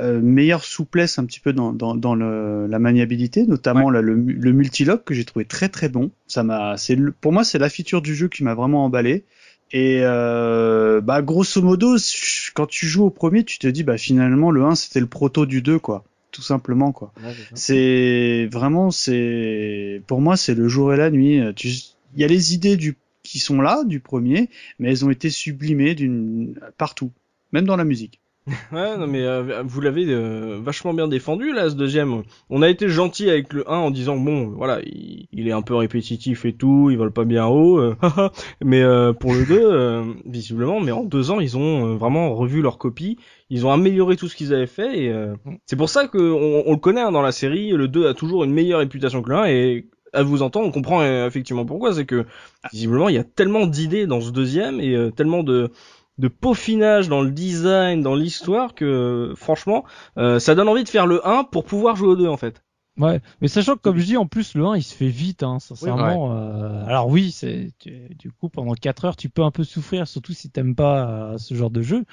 euh, 0.00 0.20
meilleure 0.20 0.64
souplesse 0.64 1.18
un 1.18 1.24
petit 1.24 1.40
peu 1.40 1.52
dans, 1.52 1.72
dans, 1.72 1.94
dans 1.94 2.14
le, 2.14 2.66
la 2.66 2.78
maniabilité, 2.78 3.46
notamment 3.46 3.90
là, 3.90 4.00
le, 4.00 4.14
le 4.14 4.52
multilock 4.52 5.04
que 5.04 5.14
j'ai 5.14 5.24
trouvé 5.24 5.44
très 5.44 5.68
très 5.68 5.88
bon. 5.88 6.10
Ça 6.26 6.42
m'a, 6.42 6.76
c'est 6.76 6.96
pour 7.20 7.32
moi, 7.32 7.44
c'est 7.44 7.58
la 7.58 7.68
feature 7.68 8.02
du 8.02 8.14
jeu 8.14 8.28
qui 8.28 8.44
m'a 8.44 8.54
vraiment 8.54 8.84
emballé. 8.84 9.24
Et 9.72 10.00
euh, 10.02 11.00
bah 11.00 11.22
grosso 11.22 11.62
modo, 11.62 11.96
quand 12.54 12.66
tu 12.66 12.86
joues 12.86 13.04
au 13.04 13.10
premier, 13.10 13.44
tu 13.44 13.58
te 13.58 13.66
dis 13.66 13.84
bah 13.84 13.96
finalement 13.98 14.50
le 14.50 14.62
1 14.64 14.74
c'était 14.74 15.00
le 15.00 15.06
proto 15.06 15.46
du 15.46 15.62
2 15.62 15.78
quoi, 15.78 16.04
tout 16.30 16.42
simplement 16.42 16.92
quoi. 16.92 17.12
C'est 17.54 18.48
vraiment 18.52 18.90
c'est 18.90 20.02
pour 20.06 20.20
moi 20.20 20.36
c'est 20.36 20.54
le 20.54 20.68
jour 20.68 20.92
et 20.92 20.96
la 20.96 21.10
nuit. 21.10 21.40
Tu- 21.56 21.68
Il 22.14 22.20
y 22.20 22.24
a 22.24 22.26
les 22.28 22.54
idées 22.54 22.76
du 22.76 22.96
qui 23.22 23.38
sont 23.38 23.60
là 23.62 23.84
du 23.84 24.00
premier, 24.00 24.50
mais 24.78 24.90
elles 24.90 25.04
ont 25.04 25.10
été 25.10 25.30
sublimées 25.30 25.94
d'une 25.94 26.58
partout, 26.76 27.12
même 27.52 27.64
dans 27.64 27.76
la 27.76 27.84
musique. 27.84 28.20
Ouais, 28.72 28.96
non 28.96 29.06
mais 29.06 29.22
euh, 29.22 29.62
vous 29.64 29.80
l'avez 29.80 30.04
euh, 30.08 30.58
vachement 30.60 30.92
bien 30.94 31.06
défendu 31.06 31.52
là 31.52 31.70
ce 31.70 31.76
deuxième. 31.76 32.22
On 32.50 32.60
a 32.62 32.68
été 32.68 32.88
gentil 32.88 33.30
avec 33.30 33.52
le 33.52 33.70
1 33.70 33.76
en 33.76 33.90
disant 33.92 34.16
bon 34.16 34.48
voilà 34.48 34.80
il, 34.84 35.28
il 35.30 35.46
est 35.46 35.52
un 35.52 35.62
peu 35.62 35.76
répétitif 35.76 36.44
et 36.44 36.52
tout, 36.52 36.90
il 36.90 36.98
vole 36.98 37.12
pas 37.12 37.24
bien 37.24 37.46
haut, 37.46 37.78
euh, 37.78 37.94
mais 38.64 38.82
euh, 38.82 39.12
pour 39.12 39.32
le 39.32 39.46
2 39.46 39.60
euh, 39.60 40.04
visiblement 40.26 40.80
mais 40.80 40.90
en 40.90 41.04
deux 41.04 41.30
ans 41.30 41.38
ils 41.38 41.56
ont 41.56 41.92
euh, 41.92 41.96
vraiment 41.96 42.34
revu 42.34 42.62
leur 42.62 42.78
copie, 42.78 43.16
ils 43.48 43.64
ont 43.64 43.70
amélioré 43.70 44.16
tout 44.16 44.28
ce 44.28 44.34
qu'ils 44.34 44.52
avaient 44.52 44.66
fait 44.66 44.98
et 45.04 45.08
euh, 45.10 45.36
c'est 45.66 45.76
pour 45.76 45.88
ça 45.88 46.08
que 46.08 46.18
on, 46.18 46.64
on 46.66 46.72
le 46.72 46.78
connaît 46.78 47.02
hein, 47.02 47.12
dans 47.12 47.22
la 47.22 47.32
série, 47.32 47.70
le 47.70 47.86
2 47.86 48.08
a 48.08 48.14
toujours 48.14 48.42
une 48.42 48.52
meilleure 48.52 48.80
réputation 48.80 49.22
que 49.22 49.30
le 49.30 49.36
1 49.36 49.44
et 49.46 49.86
à 50.14 50.22
vous 50.22 50.42
entendre, 50.42 50.66
on 50.66 50.72
comprend 50.72 51.02
effectivement 51.26 51.64
pourquoi, 51.64 51.94
c'est 51.94 52.04
que 52.04 52.26
visiblement 52.70 53.08
il 53.08 53.14
y 53.14 53.18
a 53.18 53.24
tellement 53.24 53.66
d'idées 53.66 54.06
dans 54.06 54.20
ce 54.20 54.30
deuxième 54.30 54.78
et 54.80 54.94
euh, 54.94 55.10
tellement 55.10 55.42
de 55.42 55.70
de 56.18 56.28
peaufinage 56.28 57.08
dans 57.08 57.22
le 57.22 57.30
design, 57.30 58.02
dans 58.02 58.14
l'histoire 58.14 58.74
que 58.74 59.32
franchement, 59.36 59.84
euh, 60.18 60.38
ça 60.38 60.54
donne 60.54 60.68
envie 60.68 60.84
de 60.84 60.88
faire 60.88 61.06
le 61.06 61.26
1 61.26 61.44
pour 61.44 61.64
pouvoir 61.64 61.96
jouer 61.96 62.08
au 62.08 62.16
2 62.16 62.28
en 62.28 62.36
fait. 62.36 62.62
Ouais, 62.98 63.22
mais 63.40 63.48
sachant 63.48 63.76
que 63.76 63.80
comme 63.80 63.96
je 63.96 64.04
dis, 64.04 64.16
en 64.18 64.26
plus 64.26 64.54
le 64.54 64.66
1 64.66 64.76
il 64.76 64.82
se 64.82 64.94
fait 64.94 65.08
vite, 65.08 65.42
hein, 65.42 65.58
sincèrement. 65.58 66.36
euh, 66.36 66.84
alors 66.84 67.08
oui, 67.08 67.30
c'est 67.32 67.70
tu- 67.78 68.14
du 68.18 68.30
coup 68.30 68.50
pendant 68.50 68.74
4 68.74 69.06
heures 69.06 69.16
tu 69.16 69.30
peux 69.30 69.42
un 69.42 69.50
peu 69.50 69.64
souffrir, 69.64 70.06
surtout 70.06 70.34
si 70.34 70.50
t'aimes 70.50 70.74
pas 70.74 71.08
euh, 71.32 71.38
ce 71.38 71.54
genre 71.54 71.70
de 71.70 71.80
jeu, 71.80 72.04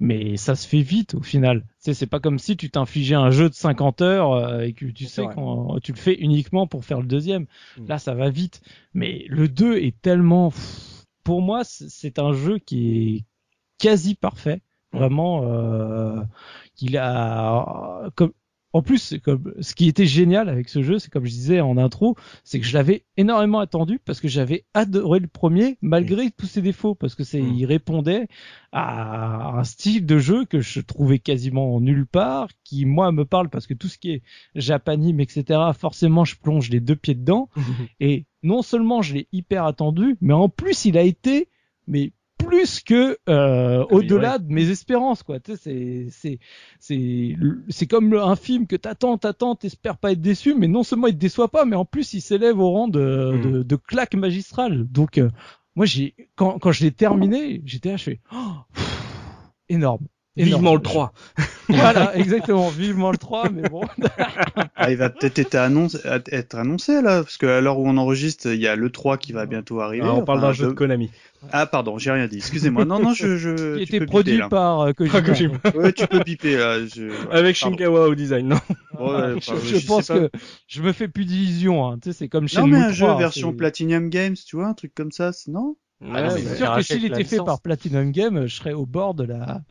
mais 0.00 0.38
ça 0.38 0.54
se 0.54 0.66
fait 0.66 0.80
vite 0.80 1.14
au 1.14 1.20
final. 1.20 1.66
Sais, 1.78 1.92
c'est 1.92 2.06
pas 2.06 2.18
comme 2.18 2.38
si 2.38 2.56
tu 2.56 2.70
t'infligeais 2.70 3.14
un 3.14 3.30
jeu 3.30 3.50
de 3.50 3.54
50 3.54 4.00
heures 4.00 4.32
euh, 4.32 4.60
et 4.62 4.72
que 4.72 4.86
tu 4.86 5.04
sais 5.04 5.22
quand 5.34 5.78
tu 5.82 5.92
le 5.92 5.98
fais 5.98 6.14
uniquement 6.14 6.66
pour 6.66 6.86
faire 6.86 7.00
le 7.00 7.06
deuxième. 7.06 7.42
Mm. 7.78 7.86
Là 7.88 7.98
ça 7.98 8.14
va 8.14 8.30
vite, 8.30 8.62
mais 8.94 9.26
le 9.28 9.48
2 9.48 9.76
est 9.76 10.00
tellement, 10.00 10.50
pour 11.24 11.42
moi 11.42 11.62
c'est- 11.64 11.90
c'est 11.90 12.18
un 12.18 12.32
jeu 12.32 12.58
qui 12.58 13.16
est 13.16 13.24
quasi 13.82 14.14
parfait, 14.14 14.62
vraiment. 14.92 15.42
Euh, 15.44 16.22
il 16.80 16.96
a 16.96 18.08
comme 18.14 18.32
en 18.74 18.80
plus, 18.80 19.16
comme 19.22 19.52
ce 19.60 19.74
qui 19.74 19.86
était 19.86 20.06
génial 20.06 20.48
avec 20.48 20.70
ce 20.70 20.82
jeu, 20.82 20.98
c'est 20.98 21.10
comme 21.10 21.26
je 21.26 21.30
disais 21.30 21.60
en 21.60 21.76
intro, 21.76 22.16
c'est 22.42 22.58
que 22.58 22.64
je 22.64 22.72
l'avais 22.72 23.04
énormément 23.18 23.58
attendu 23.58 24.00
parce 24.02 24.18
que 24.18 24.28
j'avais 24.28 24.64
adoré 24.72 25.18
le 25.18 25.26
premier 25.26 25.76
malgré 25.82 26.30
tous 26.30 26.46
ses 26.46 26.62
défauts 26.62 26.94
parce 26.94 27.14
que 27.14 27.22
c'est 27.22 27.42
Mm. 27.42 27.54
il 27.54 27.66
répondait 27.66 28.28
à 28.72 29.58
un 29.58 29.64
style 29.64 30.06
de 30.06 30.18
jeu 30.18 30.46
que 30.46 30.60
je 30.60 30.80
trouvais 30.80 31.18
quasiment 31.18 31.80
nulle 31.80 32.06
part, 32.06 32.48
qui 32.64 32.86
moi 32.86 33.12
me 33.12 33.26
parle 33.26 33.50
parce 33.50 33.66
que 33.66 33.74
tout 33.74 33.88
ce 33.88 33.98
qui 33.98 34.12
est 34.12 34.22
japanime 34.54 35.20
etc. 35.20 35.60
Forcément, 35.78 36.24
je 36.24 36.36
plonge 36.36 36.70
les 36.70 36.80
deux 36.80 36.96
pieds 36.96 37.14
dedans 37.14 37.50
et 38.00 38.24
non 38.42 38.62
seulement 38.62 39.02
je 39.02 39.14
l'ai 39.14 39.28
hyper 39.32 39.66
attendu, 39.66 40.16
mais 40.22 40.32
en 40.32 40.48
plus 40.48 40.86
il 40.86 40.96
a 40.96 41.02
été 41.02 41.48
mais 41.86 42.12
plus 42.44 42.80
que 42.80 43.18
euh, 43.28 43.84
au-delà 43.90 44.38
de 44.38 44.52
mes 44.52 44.70
espérances 44.70 45.22
quoi. 45.22 45.40
Tu 45.40 45.56
sais 45.56 45.58
c'est 45.58 46.06
c'est 46.10 46.38
c'est 46.78 47.36
c'est 47.68 47.86
comme 47.86 48.14
un 48.14 48.36
film 48.36 48.66
que 48.66 48.76
t'attends 48.76 49.18
t'attends 49.18 49.54
t'espères 49.56 49.98
pas 49.98 50.12
être 50.12 50.20
déçu 50.20 50.54
mais 50.54 50.68
non 50.68 50.82
seulement 50.82 51.06
il 51.06 51.14
te 51.14 51.18
déçoit 51.18 51.48
pas 51.48 51.64
mais 51.64 51.76
en 51.76 51.84
plus 51.84 52.14
il 52.14 52.20
s'élève 52.20 52.58
au 52.58 52.70
rang 52.70 52.88
de 52.88 53.02
Mm. 53.02 53.40
de, 53.40 53.62
de 53.62 53.76
claque 53.76 54.14
magistrale. 54.14 54.84
Donc 54.90 55.18
euh, 55.18 55.30
moi 55.76 55.86
j'ai 55.86 56.14
quand 56.36 56.58
quand 56.58 56.72
je 56.72 56.84
l'ai 56.84 56.92
terminé 56.92 57.62
j'étais 57.64 57.90
là 57.90 57.96
je 57.96 58.04
fais 58.04 58.20
oh, 58.32 58.52
pff, 58.74 58.98
énorme 59.68 60.06
énorme. 60.36 60.54
Vivement 60.54 60.74
le 60.74 60.82
3. 60.82 61.12
voilà 61.68 62.16
exactement 62.16 62.68
vivement 62.68 63.10
le 63.10 63.18
3 63.18 63.50
mais 63.50 63.68
bon 63.68 63.82
Ah, 64.76 64.90
il 64.90 64.96
va 64.96 65.10
peut-être 65.10 65.38
être 65.38 65.54
annoncé, 65.54 65.98
être 66.30 66.54
annoncé 66.56 67.02
là, 67.02 67.22
parce 67.22 67.36
que 67.36 67.46
à 67.46 67.60
l'heure 67.60 67.78
où 67.78 67.88
on 67.88 67.96
enregistre, 67.96 68.48
il 68.48 68.60
y 68.60 68.66
a 68.66 68.74
le 68.74 68.90
3 68.90 69.16
qui 69.16 69.32
va 69.32 69.46
bientôt 69.46 69.80
arriver. 69.80 70.04
Ah, 70.06 70.14
on 70.14 70.24
parle 70.24 70.38
Enfin, 70.38 70.48
d'un 70.48 70.52
jeu 70.52 70.66
de 70.68 70.72
Konami. 70.72 71.10
Ah 71.50 71.66
pardon, 71.66 71.98
j'ai 71.98 72.10
rien 72.10 72.26
dit. 72.26 72.36
Excusez-moi. 72.36 72.84
Non 72.84 73.00
non, 73.00 73.14
je 73.14 73.36
je 73.36 73.76
qui 73.78 73.86
tu 73.86 73.96
était 73.96 74.06
produit 74.06 74.40
par 74.48 74.80
euh, 74.80 74.92
Kojima. 74.92 75.18
Ah, 75.18 75.22
Kojima. 75.22 75.58
Ouais, 75.74 75.92
tu 75.92 76.06
peux 76.06 76.20
piper 76.20 76.56
là. 76.56 76.84
Je... 76.86 77.04
ouais, 77.04 77.16
Avec 77.30 77.58
pardon. 77.58 77.76
Shinkawa 77.76 78.08
au 78.08 78.14
design, 78.14 78.48
non? 78.48 78.60
Ouais, 78.98 79.40
je, 79.40 79.86
pense 79.86 80.08
que 80.08 80.30
je 80.68 80.82
me 80.82 80.92
fais 80.92 81.08
plus 81.08 81.24
d'illusions 81.24 81.88
hein. 81.88 81.98
tu 82.00 82.10
sais 82.10 82.18
c'est 82.18 82.28
comme 82.28 82.46
chez 82.46 82.60
Non 82.60 82.66
mais 82.66 82.76
un 82.76 82.92
jeu 82.92 83.06
3, 83.06 83.18
version 83.18 83.52
Platinum 83.52 84.10
Games, 84.10 84.36
tu 84.46 84.56
vois, 84.56 84.66
un 84.66 84.74
truc 84.74 84.94
comme 84.94 85.10
ça, 85.10 85.30
Ah 85.32 85.50
non, 85.50 85.76
Ouais, 86.02 86.22
mais 86.22 86.40
c'est 86.42 86.56
sûr 86.56 86.74
que 86.74 86.82
s'il 86.82 87.04
était 87.04 87.24
fait 87.24 87.36
licence. 87.36 87.46
par 87.46 87.60
Platinum 87.60 88.10
Game, 88.10 88.46
je 88.46 88.56
serais 88.56 88.72
au 88.72 88.86
bord 88.86 89.14
de 89.14 89.24
la. 89.24 89.62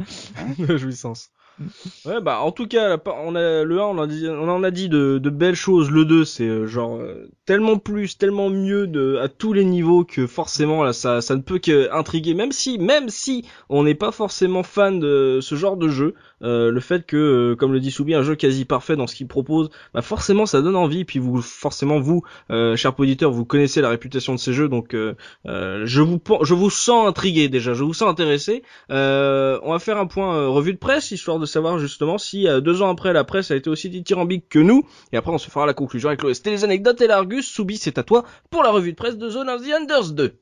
jouissance. 0.77 1.29
Ouais, 2.05 2.21
bah 2.21 2.39
en 2.41 2.51
tout 2.51 2.67
cas, 2.67 2.97
on 3.05 3.35
a 3.35 3.63
le 3.63 3.79
1, 3.79 3.83
on 3.83 3.97
a 3.99 4.07
dit, 4.07 4.27
on 4.27 4.49
en 4.49 4.63
a 4.63 4.71
dit 4.71 4.89
de, 4.89 5.17
de 5.17 5.29
belles 5.29 5.55
choses. 5.55 5.91
Le 5.91 6.05
2, 6.05 6.25
c'est 6.25 6.47
euh, 6.47 6.67
genre 6.67 6.97
euh, 6.97 7.29
tellement 7.45 7.77
plus, 7.77 8.17
tellement 8.17 8.49
mieux 8.49 8.87
de 8.87 9.17
à 9.17 9.27
tous 9.27 9.53
les 9.53 9.65
niveaux 9.65 10.03
que 10.03 10.27
forcément 10.27 10.83
là, 10.83 10.93
ça, 10.93 11.21
ça 11.21 11.35
ne 11.35 11.41
peut 11.41 11.59
qu'intriguer. 11.59 12.33
Même 12.33 12.51
si, 12.51 12.77
même 12.79 13.09
si 13.09 13.45
on 13.69 13.83
n'est 13.83 13.95
pas 13.95 14.11
forcément 14.11 14.63
fan 14.63 14.99
de 14.99 15.39
ce 15.41 15.55
genre 15.55 15.77
de 15.77 15.87
jeu, 15.87 16.15
euh, 16.43 16.71
le 16.71 16.79
fait 16.79 17.05
que, 17.05 17.17
euh, 17.17 17.55
comme 17.55 17.71
le 17.71 17.79
dit 17.79 17.91
Soubi, 17.91 18.15
un 18.15 18.23
jeu 18.23 18.35
quasi 18.35 18.65
parfait 18.65 18.95
dans 18.95 19.07
ce 19.07 19.15
qu'il 19.15 19.27
propose, 19.27 19.69
bah 19.93 20.01
forcément 20.01 20.45
ça 20.45 20.61
donne 20.61 20.75
envie. 20.75 21.05
Puis 21.05 21.19
vous, 21.19 21.41
forcément 21.41 21.99
vous, 21.99 22.23
euh, 22.51 22.75
chers 22.75 22.99
auditeurs, 22.99 23.31
vous 23.31 23.45
connaissez 23.45 23.81
la 23.81 23.89
réputation 23.89 24.33
de 24.33 24.39
ces 24.39 24.53
jeux, 24.53 24.69
donc 24.69 24.93
je 24.93 26.01
vous, 26.01 26.19
je 26.41 26.53
vous 26.53 26.69
sens 26.69 27.07
intrigué 27.07 27.49
déjà, 27.49 27.73
je 27.73 27.83
vous 27.83 27.93
sens 27.93 28.09
intéressé. 28.09 28.63
On 28.89 29.71
va 29.71 29.79
faire 29.79 29.97
un 29.97 30.07
point 30.07 30.47
revue 30.47 30.73
de 30.73 30.79
presse, 30.79 31.11
histoire 31.11 31.39
de 31.39 31.45
savoir 31.51 31.77
justement 31.79 32.17
si 32.17 32.47
euh, 32.47 32.61
deux 32.61 32.81
ans 32.81 32.89
après 32.89 33.13
la 33.13 33.23
presse 33.23 33.51
a 33.51 33.55
été 33.55 33.69
aussi 33.69 33.89
dithyrambique 33.89 34.49
que 34.49 34.59
nous. 34.59 34.83
Et 35.11 35.17
après 35.17 35.31
on 35.31 35.37
se 35.37 35.49
fera 35.49 35.65
la 35.65 35.73
conclusion 35.73 36.09
avec 36.09 36.23
l'OST, 36.23 36.47
les 36.47 36.63
anecdotes 36.63 37.01
et 37.01 37.07
l'Argus. 37.07 37.47
Soubi, 37.47 37.77
c'est 37.77 37.97
à 37.97 38.03
toi 38.03 38.25
pour 38.49 38.63
la 38.63 38.71
revue 38.71 38.91
de 38.91 38.97
presse 38.97 39.17
de 39.17 39.29
Zone 39.29 39.49
of 39.49 39.61
the 39.61 39.71
Enders 39.73 40.13
2. 40.13 40.37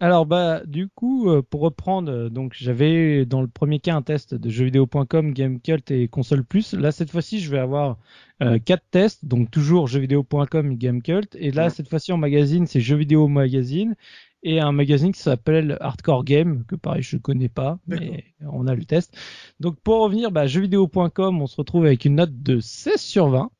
Alors 0.00 0.26
bah 0.26 0.62
du 0.66 0.88
coup 0.88 1.30
euh, 1.30 1.42
pour 1.42 1.60
reprendre 1.60 2.10
euh, 2.10 2.28
donc 2.28 2.54
j'avais 2.56 3.24
dans 3.24 3.40
le 3.40 3.46
premier 3.46 3.78
cas 3.78 3.94
un 3.94 4.02
test 4.02 4.34
de 4.34 4.50
jeuxvideo.com, 4.50 5.32
Gamecult 5.32 5.88
et 5.92 6.08
Console 6.08 6.44
Plus. 6.44 6.72
Là 6.74 6.90
cette 6.90 7.10
fois-ci 7.12 7.38
je 7.38 7.48
vais 7.52 7.60
avoir 7.60 7.98
euh, 8.42 8.58
quatre 8.58 8.82
tests 8.90 9.24
donc 9.24 9.48
toujours 9.52 9.86
jeuxvideo.com 9.86 10.72
et 10.72 10.76
Gamecult 10.76 11.36
et 11.36 11.52
là 11.52 11.64
Ouais. 11.64 11.70
cette 11.70 11.88
fois-ci 11.88 12.10
en 12.10 12.16
magazine 12.16 12.66
c'est 12.66 12.80
Jeuxvideo 12.80 13.28
Magazine 13.28 13.94
et 14.42 14.60
un 14.60 14.72
magazine 14.72 15.12
qui 15.12 15.20
s'appelle 15.20 15.76
Hardcore 15.80 16.24
Game 16.24 16.64
que 16.66 16.74
pareil 16.76 17.02
je 17.02 17.16
connais 17.16 17.48
pas 17.48 17.78
mais 17.86 18.24
on 18.40 18.66
a 18.66 18.74
le 18.74 18.84
test. 18.84 19.16
Donc 19.60 19.78
pour 19.80 20.00
revenir 20.02 20.30
bah 20.32 20.46
jeuxvideo.com 20.46 21.40
on 21.42 21.46
se 21.46 21.56
retrouve 21.56 21.86
avec 21.86 22.04
une 22.04 22.16
note 22.16 22.42
de 22.42 22.60
16 22.60 23.00
sur 23.00 23.28
20. 23.28 23.50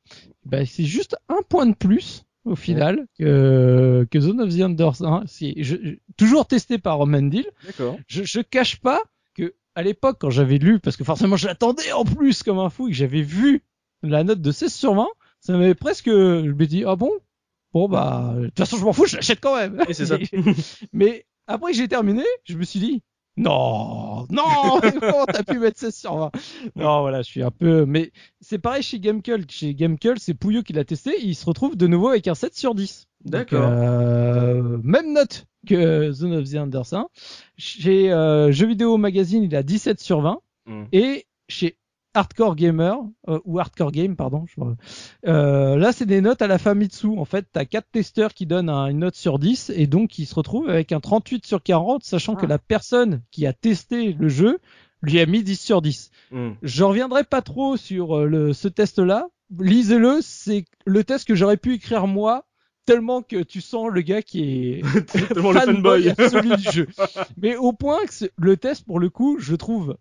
Bah, 0.45 0.65
c'est 0.65 0.83
juste 0.83 1.15
un 1.29 1.39
point 1.47 1.65
de 1.65 1.73
plus 1.75 2.23
au 2.45 2.55
final 2.57 3.07
que, 3.17 4.05
que 4.11 4.19
Zone 4.19 4.41
of 4.41 4.53
the 4.53 4.61
Enders 4.61 5.01
1. 5.01 5.23
Si, 5.25 5.53
je, 5.63 5.77
je- 5.81 5.95
toujours 6.17 6.45
testé 6.45 6.77
par 6.77 6.97
Roman 6.97 7.21
Deal. 7.21 7.45
Je, 8.07 8.23
je 8.23 8.41
cache 8.41 8.81
pas 8.81 8.99
que 9.35 9.53
à 9.75 9.83
l'époque 9.83 10.17
quand 10.19 10.29
j'avais 10.29 10.57
lu, 10.57 10.79
parce 10.79 10.97
que 10.97 11.05
forcément 11.05 11.37
je 11.37 11.47
l'attendais 11.47 11.93
en 11.93 12.03
plus 12.03 12.43
comme 12.43 12.59
un 12.59 12.69
fou 12.69 12.87
et 12.89 12.91
que 12.91 12.97
j'avais 12.97 13.21
vu 13.21 13.63
la 14.01 14.25
note 14.25 14.41
de 14.41 14.51
16 14.51 14.73
sur 14.73 14.93
20, 14.95 15.07
ça 15.39 15.53
m'avait 15.53 15.75
presque, 15.75 16.07
je 16.09 16.51
me 16.51 16.65
dis, 16.67 16.83
ah 16.85 16.97
bon? 16.97 17.09
Bon, 17.73 17.87
bah, 17.89 18.33
de 18.37 18.45
toute 18.45 18.59
façon, 18.59 18.77
je 18.77 18.85
m'en 18.85 18.93
fous, 18.93 19.05
je 19.05 19.15
l'achète 19.15 19.39
quand 19.39 19.55
même. 19.55 19.81
Et 19.87 19.93
c'est 19.93 20.05
ça. 20.05 20.17
Mais 20.93 21.25
après 21.47 21.71
que 21.71 21.77
j'ai 21.77 21.87
terminé, 21.87 22.23
je 22.45 22.55
me 22.55 22.63
suis 22.63 22.79
dit, 22.79 23.03
non, 23.35 24.27
non, 24.29 24.79
comment 24.99 25.25
t'as 25.25 25.43
pu 25.43 25.57
mettre 25.57 25.79
16 25.79 25.95
sur 25.95 26.15
20 26.15 26.31
Non, 26.75 27.01
voilà, 27.01 27.23
je 27.23 27.29
suis 27.29 27.41
un 27.41 27.49
peu, 27.49 27.83
mais 27.85 28.11
c'est 28.41 28.59
pareil 28.59 28.83
chez 28.83 28.99
Gamecult. 28.99 29.51
Chez 29.51 29.73
Gamecult, 29.73 30.19
c'est 30.19 30.35
Pouillot 30.35 30.61
qui 30.61 30.73
l'a 30.73 30.85
testé, 30.85 31.15
il 31.19 31.33
se 31.33 31.45
retrouve 31.45 31.75
de 31.75 31.87
nouveau 31.87 32.09
avec 32.09 32.27
un 32.27 32.35
7 32.35 32.55
sur 32.55 32.75
10. 32.75 33.07
Donc, 33.25 33.31
D'accord. 33.31 33.69
euh, 33.71 34.77
même 34.83 35.13
note 35.13 35.47
que 35.67 36.11
Zone 36.11 36.33
of 36.33 36.49
the 36.49 36.55
Enders 36.55 36.93
1. 36.93 37.07
Chez 37.57 38.11
euh, 38.11 38.51
Jeux 38.51 38.67
Vidéo 38.67 38.97
Magazine, 38.97 39.43
il 39.43 39.55
a 39.55 39.63
17 39.63 39.99
sur 39.99 40.21
20. 40.21 40.39
Mm. 40.67 40.83
Et 40.91 41.25
chez 41.49 41.77
Hardcore 42.13 42.55
Gamer, 42.55 42.97
euh, 43.27 43.39
ou 43.45 43.59
Hardcore 43.59 43.91
Game, 43.91 44.15
pardon, 44.15 44.45
je- 44.47 44.61
euh, 45.27 45.75
là 45.77 45.91
c'est 45.91 46.05
des 46.05 46.21
notes 46.21 46.41
à 46.41 46.47
la 46.47 46.57
Famitsu. 46.57 47.07
En 47.17 47.25
fait, 47.25 47.47
t'as 47.51 47.65
quatre 47.65 47.87
testeurs 47.91 48.33
qui 48.33 48.45
donnent 48.45 48.69
un- 48.69 48.87
une 48.87 48.99
note 48.99 49.15
sur 49.15 49.39
10 49.39 49.71
et 49.75 49.87
donc 49.87 50.19
ils 50.19 50.25
se 50.25 50.35
retrouvent 50.35 50.69
avec 50.69 50.91
un 50.91 50.99
38 50.99 51.45
sur 51.45 51.61
40, 51.63 52.03
sachant 52.03 52.35
que 52.35 52.45
Ah. 52.45 52.49
la 52.49 52.59
personne 52.59 53.21
qui 53.31 53.45
a 53.47 53.53
testé 53.53 54.13
le 54.13 54.27
jeu 54.29 54.59
lui 55.01 55.19
a 55.19 55.25
mis 55.25 55.43
10 55.43 55.59
sur 55.59 55.81
10. 55.81 56.11
Mm. 56.31 56.51
Je 56.61 56.83
reviendrai 56.83 57.23
pas 57.23 57.41
trop 57.41 57.75
sur 57.77 58.17
euh, 58.17 58.25
le, 58.25 58.53
ce 58.53 58.67
test-là. 58.69 59.27
Lisez-le, 59.59 60.19
c'est 60.21 60.65
le 60.85 61.03
test 61.03 61.27
que 61.27 61.35
j'aurais 61.35 61.57
pu 61.57 61.73
écrire 61.75 62.07
moi, 62.07 62.45
tellement 62.85 63.21
que 63.21 63.43
tu 63.43 63.59
sens 63.61 63.89
le 63.91 64.01
gars 64.01 64.21
qui 64.21 64.43
est 64.43 64.81
Tellement 65.35 65.51
le 65.51 65.59
fanboy. 65.59 66.09
absolu 66.09 66.55
du 66.55 66.71
jeu. 66.71 66.87
Mais 67.37 67.55
au 67.57 67.73
point 67.73 67.99
que 68.05 68.25
le 68.37 68.55
test, 68.57 68.85
pour 68.85 68.99
le 68.99 69.09
coup, 69.09 69.37
je 69.39 69.55
trouve 69.55 69.97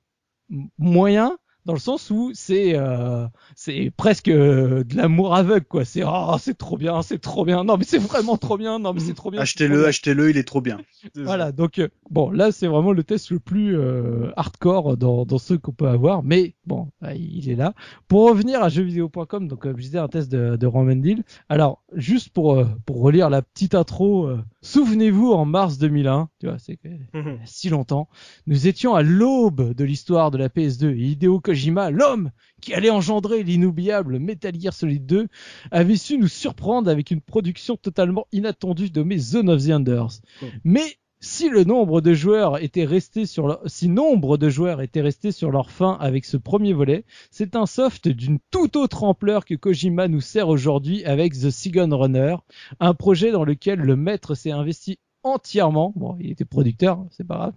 moyen 0.78 1.36
dans 1.64 1.72
le 1.72 1.78
sens 1.78 2.10
où 2.10 2.32
c'est 2.34 2.74
euh, 2.74 3.26
c'est 3.55 3.93
presque 3.97 4.28
euh, 4.28 4.84
de 4.84 4.97
l'amour 4.97 5.34
aveugle 5.34 5.66
quoi. 5.66 5.84
C'est 5.84 6.02
oh 6.05 6.36
c'est 6.39 6.56
trop 6.56 6.76
bien, 6.76 7.02
c'est 7.02 7.20
trop 7.20 7.44
bien. 7.44 7.64
Non 7.64 7.76
mais 7.76 7.84
c'est 7.84 7.98
vraiment 7.98 8.36
trop 8.36 8.56
bien. 8.56 8.78
Non 8.78 8.93
mais 8.93 9.01
c'est 9.01 9.14
trop 9.14 9.30
bien. 9.30 9.40
Achetez-le, 9.40 9.86
achetez-le, 9.86 10.30
il 10.30 10.36
est 10.36 10.44
trop 10.44 10.60
bien. 10.60 10.78
Voilà, 11.14 11.52
donc 11.52 11.78
euh, 11.78 11.89
bon, 12.10 12.30
là 12.30 12.52
c'est 12.52 12.66
vraiment 12.66 12.93
le 12.93 13.05
test 13.05 13.30
le 13.30 13.39
plus 13.39 13.76
euh, 13.76 14.30
hardcore 14.36 14.97
dans, 14.97 15.24
dans 15.24 15.39
ceux 15.39 15.59
qu'on 15.59 15.72
peut 15.72 15.89
avoir, 15.89 16.22
mais 16.22 16.55
bon, 16.66 16.89
euh, 17.05 17.14
il 17.14 17.51
est 17.51 17.56
là. 17.56 17.74
Pour 18.09 18.28
revenir 18.28 18.62
à 18.62 18.68
jeuxvideo.com, 18.68 19.48
donc 19.48 19.60
comme 19.60 19.76
je 19.76 19.82
disais, 19.82 19.98
un 19.98 20.09
test 20.09 20.30
de, 20.30 20.56
de 20.56 20.66
Ramendil. 20.66 21.24
Alors, 21.48 21.82
juste 21.94 22.30
pour 22.30 22.64
pour 22.86 23.02
relire 23.02 23.30
la 23.30 23.43
petite 23.43 23.74
intro, 23.74 24.26
euh, 24.26 24.43
souvenez-vous 24.62 25.32
en 25.32 25.44
mars 25.44 25.78
2001, 25.78 26.28
tu 26.40 26.47
vois, 26.47 26.59
c'est 26.59 26.78
a 26.84 27.18
si 27.44 27.68
longtemps, 27.68 28.09
nous 28.47 28.66
étions 28.66 28.94
à 28.94 29.02
l'aube 29.02 29.74
de 29.74 29.84
l'histoire 29.84 30.30
de 30.30 30.39
la 30.39 30.48
PS2 30.48 30.90
et 30.90 31.09
Hideo 31.10 31.40
Kojima, 31.53 31.91
l'homme 31.91 32.31
qui 32.62 32.73
allait 32.73 32.89
engendrer 32.89 33.43
l'inoubliable 33.43 34.19
Metal 34.19 34.59
Gear 34.59 34.73
Solid 34.73 35.05
2, 35.05 35.29
avait 35.70 35.97
su 35.97 36.16
nous 36.16 36.29
surprendre 36.29 36.91
avec 36.91 37.11
une 37.11 37.20
production 37.20 37.77
totalement 37.77 38.27
inattendue 38.33 38.91
nommée 38.95 39.19
Zone 39.19 39.51
of 39.51 39.62
the 39.62 39.70
Enders. 39.70 40.23
Mais 40.65 40.97
si 41.20 41.51
le 41.51 41.65
nombre 41.65 42.01
de 42.01 42.15
joueurs 42.15 42.62
était 42.62 42.87
resté 42.87 43.27
sur 43.27 43.49
leur, 43.49 43.61
si 43.66 43.91
nombre 43.91 44.39
de 44.39 44.49
joueurs 44.49 44.81
étaient 44.81 45.03
restés 45.03 45.31
sur 45.31 45.51
leur 45.51 45.70
fin 45.70 45.99
avec 46.01 46.24
ce 46.24 46.39
premier 46.39 46.73
volet, 46.73 47.05
c'est 47.31 47.55
un 47.55 47.66
soft 47.66 48.09
d'une 48.09 48.39
toute 48.51 48.77
autre 48.77 49.05
ampleur 49.05 49.45
que 49.45 49.55
Kojima 49.55 50.09
nous 50.09 50.23
sert 50.23 50.49
aujourd'hui 50.49 51.05
avec 51.05 51.35
The 51.35 51.51
Sigon 51.51 51.95
Runner, 51.95 52.37
un 52.81 52.95
projet 52.95 53.31
dans 53.31 53.45
lequel 53.45 53.79
le 53.79 53.95
maître 53.95 54.35
s'est 54.35 54.53
investi 54.53 54.99
entièrement, 55.24 55.93
bon, 55.97 56.16
il 56.20 56.31
était 56.31 56.44
producteur, 56.44 57.05
c'est 57.11 57.27
pas 57.27 57.36
grave, 57.36 57.53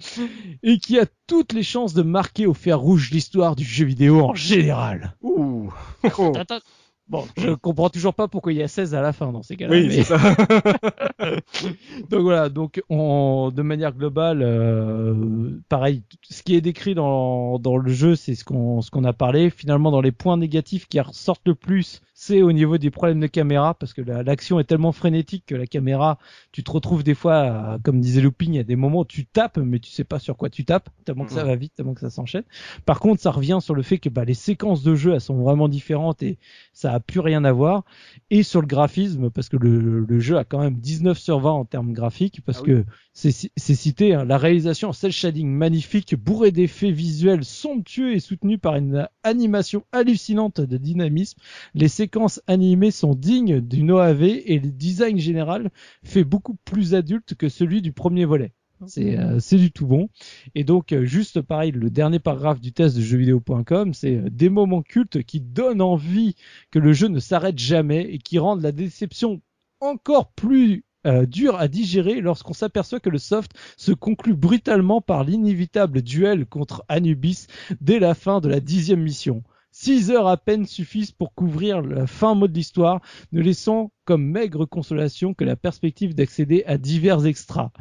et 0.64 0.78
qui 0.78 1.00
a 1.00 1.06
toutes 1.28 1.54
les 1.54 1.64
chances 1.64 1.94
de 1.94 2.04
marquer 2.04 2.46
au 2.46 2.54
fer 2.54 2.80
rouge 2.80 3.12
l'histoire 3.12 3.56
du 3.56 3.64
jeu 3.64 3.86
vidéo 3.86 4.22
en 4.22 4.36
général. 4.36 5.16
Ouh. 5.22 5.72
Attends. 6.36 6.60
Bon, 7.08 7.24
je 7.38 7.52
comprends 7.52 7.92
toujours 7.92 8.16
pas 8.16 8.28
pourquoi 8.28 8.52
il 8.52 8.58
y 8.58 8.64
a 8.64 8.68
16 8.68 8.96
à 8.96 9.02
la 9.02 9.14
fin 9.14 9.32
dans 9.32 9.44
ces 9.44 9.56
cas-là. 9.56 9.76
Oui, 9.76 9.88
mais- 9.88 9.94
c'est 9.94 10.04
ça. 10.04 10.18
donc 12.10 12.22
voilà, 12.22 12.50
donc 12.50 12.82
on, 12.90 13.52
de 13.54 13.62
manière 13.62 13.94
globale, 13.94 14.42
euh, 14.42 15.52
pareil, 15.70 16.02
ce 16.28 16.42
qui 16.42 16.56
est 16.56 16.62
décrit 16.62 16.96
dans, 16.96 17.60
dans 17.60 17.78
le 17.78 17.92
jeu, 17.92 18.16
c'est 18.16 18.34
ce 18.34 18.44
qu'on 18.44 18.82
ce 18.82 18.90
qu'on 18.90 19.04
a 19.04 19.14
parlé. 19.14 19.52
Finalement, 19.52 19.92
dans 19.92 20.02
les 20.02 20.12
points 20.12 20.36
négatifs 20.38 20.88
qui 20.88 21.00
ressortent 21.00 21.46
le 21.48 21.54
plus, 21.54 22.02
c'est 22.18 22.42
au 22.42 22.54
niveau 22.54 22.78
des 22.78 22.92
problèmes 22.92 23.20
de 23.20 23.28
caméra, 23.28 23.74
parce 23.74 23.94
que 23.94 24.02
la- 24.02 24.24
l'action 24.24 24.58
est 24.60 24.64
tellement 24.64 24.94
frénétique 24.94 25.44
que 25.46 25.54
la 25.56 25.68
caméra, 25.68 26.18
tu 26.54 26.64
te 26.64 26.72
retrouves 26.72 27.04
des 27.04 27.14
fois, 27.14 27.78
comme 27.84 28.00
disait 28.00 28.22
Looping, 28.22 28.54
il 28.54 28.56
y 28.56 28.60
a 28.60 28.64
des 28.64 28.78
moments 28.78 29.02
où 29.02 29.06
tu 29.06 29.26
tapes, 29.26 29.58
mais 29.58 29.80
tu 29.80 29.92
sais 29.92 30.06
pas 30.06 30.18
sur 30.18 30.38
quoi 30.38 30.50
tu 30.50 30.64
tapes, 30.64 30.90
tellement 31.04 31.26
que 31.26 31.34
ça 31.34 31.42
Mhm. 31.44 31.48
va 31.50 31.56
vite, 31.58 31.74
tellement 31.76 31.94
que 31.94 32.00
ça 32.00 32.10
s'enchaîne. 32.10 32.44
Par 32.86 33.02
contre, 33.02 33.22
ça 33.22 33.32
revient 33.32 33.60
sur 33.62 33.76
le 33.76 33.82
fait 33.84 33.98
que 33.98 34.08
bah, 34.10 34.24
les 34.24 34.34
séquences 34.34 34.82
de 34.82 34.96
jeu, 34.96 35.14
elles 35.14 35.20
sont 35.22 35.36
vraiment 35.44 35.68
différentes 35.68 36.24
et 36.24 36.38
ça 36.72 36.94
a 36.94 37.00
plus 37.02 37.20
rien 37.20 37.44
à 37.44 37.52
voir. 37.52 37.84
Et 38.30 38.44
sur 38.44 38.62
le 38.62 38.68
graphisme, 38.68 39.30
parce 39.30 39.50
que 39.50 39.58
le, 39.58 40.00
le 40.00 40.20
jeu 40.22 40.38
a 40.38 40.46
quand 40.46 40.60
même 40.60 40.76
19 40.80 41.18
sur 41.20 41.40
20 41.40 41.52
en 41.52 41.66
termes 41.66 41.92
graphiques, 41.92 42.42
parce 42.46 42.60
Ah 42.60 42.64
oui. 42.66 42.68
que 42.70 42.86
c'est 43.14 43.32
ci- 43.32 43.52
c'est 43.58 43.76
cité, 43.76 44.14
hein, 44.14 44.24
la 44.26 44.38
réalisation 44.38 44.90
en 44.90 44.94
cel 44.94 45.12
shading 45.12 45.50
magnifique, 45.50 46.16
bourrée 46.16 46.52
d'effets 46.52 46.92
visuels 46.92 47.44
somptueux 47.44 48.14
et 48.14 48.20
soutenue 48.22 48.58
par 48.58 48.76
une 48.76 49.08
animation 49.24 49.84
hallucinante 49.92 50.62
de 50.62 50.78
dynamisme. 50.78 51.40
Les 51.74 51.88
séquences 51.88 52.05
animées 52.48 52.92
sont 52.92 53.16
dignes 53.16 53.62
d'une 53.62 53.92
OAV 53.92 54.24
et 54.24 54.60
le 54.60 54.72
design 54.72 55.18
général 55.18 55.72
fait 56.04 56.24
beaucoup 56.24 56.56
plus 56.66 56.96
adulte 56.96 57.36
que 57.36 57.50
celui 57.50 57.82
du 57.82 57.92
premier 57.92 58.26
volet. 58.26 58.54
C'est 58.88 59.18
euh, 59.18 59.40
c'est 59.40 59.58
du 59.58 59.72
tout 59.72 59.88
bon. 59.88 60.10
Et 60.54 60.64
donc, 60.64 60.92
euh, 60.92 61.06
juste 61.06 61.42
pareil, 61.42 61.72
le 61.72 61.90
dernier 61.90 62.20
paragraphe 62.20 62.60
du 62.60 62.74
test 62.74 62.96
de 62.96 63.02
jeuxvideo.com, 63.02 63.94
c'est 63.94 64.18
euh, 64.18 64.30
des 64.30 64.50
moments 64.50 64.82
cultes 64.82 65.24
qui 65.24 65.40
donnent 65.40 65.82
envie 65.82 66.36
que 66.72 66.80
le 66.80 66.94
jeu 66.94 67.08
ne 67.08 67.20
s'arrête 67.20 67.58
jamais 67.58 68.02
et 68.14 68.18
qui 68.18 68.38
rendent 68.38 68.62
la 68.62 68.72
déception 68.72 69.42
encore 69.80 70.32
plus 70.32 70.84
dure 71.28 71.56
à 71.58 71.68
digérer 71.68 72.20
lorsqu'on 72.20 72.54
s'aperçoit 72.54 73.00
que 73.00 73.12
le 73.12 73.20
soft 73.20 73.52
se 73.78 73.92
conclut 73.92 74.34
brutalement 74.34 75.02
par 75.02 75.24
l'inévitable 75.24 76.02
duel 76.02 76.48
contre 76.48 76.84
Anubis 76.88 77.46
dès 77.80 78.00
la 78.00 78.16
fin 78.16 78.42
de 78.42 78.50
la 78.50 78.60
dixième 78.60 79.04
mission. 79.04 79.44
Six 79.78 80.10
heures 80.10 80.30
à 80.30 80.38
peine 80.38 80.66
suffisent 80.66 81.12
pour 81.12 81.34
couvrir 81.36 81.82
le 81.82 82.06
fin 82.06 82.34
mot 82.34 82.48
de 82.48 82.54
l'histoire, 82.54 83.02
ne 83.34 83.42
laissant 83.42 83.92
comme 84.06 84.24
maigre 84.24 84.66
consolation 84.66 85.34
que 85.34 85.44
la 85.44 85.58
perspective 85.58 86.16
d'accéder 86.16 86.64
à 86.66 86.78
divers 86.78 87.26
extras. 87.26 87.72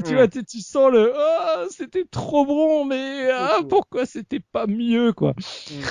Tu 0.00 0.14
vois, 0.14 0.28
tu, 0.28 0.44
tu 0.44 0.60
sens 0.60 0.90
le 0.92 1.12
ah, 1.16 1.64
c'était 1.70 2.04
trop 2.10 2.44
bon, 2.46 2.84
mais 2.84 3.30
ah, 3.30 3.58
pourquoi 3.68 4.06
c'était 4.06 4.40
pas 4.40 4.66
mieux, 4.66 5.12
quoi. 5.12 5.34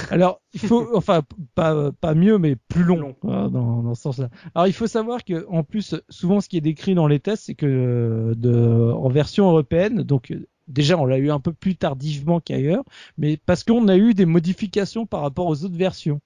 Alors, 0.10 0.42
il 0.54 0.60
faut, 0.60 0.88
enfin, 0.96 1.22
pas, 1.56 1.92
pas 1.92 2.14
mieux, 2.14 2.38
mais 2.38 2.56
plus 2.56 2.84
long, 2.84 2.98
Long. 2.98 3.16
voilà, 3.22 3.50
dans, 3.50 3.84
dans 3.84 3.96
ce 3.96 4.02
sens-là. 4.04 4.30
Alors, 4.56 4.68
il 4.68 4.74
faut 4.74 4.88
savoir 4.88 5.24
que, 5.24 5.46
en 5.50 5.64
plus, 5.64 5.96
souvent, 6.10 6.42
ce 6.42 6.50
qui 6.50 6.58
est 6.58 6.62
décrit 6.62 6.96
dans 6.96 7.08
les 7.08 7.20
tests, 7.20 7.46
c'est 7.46 7.56
que 7.56 8.34
de, 8.36 8.92
en 8.92 9.10
version 9.10 9.48
européenne, 9.48 10.04
donc 10.04 10.34
déjà, 10.68 10.98
on 10.98 11.06
l'a 11.06 11.18
eu 11.18 11.32
un 11.32 11.40
peu 11.40 11.54
plus 11.54 11.76
tardivement 11.76 12.40
qu'ailleurs, 12.40 12.84
mais 13.18 13.38
parce 13.38 13.64
qu'on 13.64 13.88
a 13.88 13.98
eu 13.98 14.14
des 14.14 14.26
modifications 14.26 15.06
par 15.06 15.22
rapport 15.22 15.48
aux 15.48 15.64
autres 15.64 15.78
versions. 15.78 16.20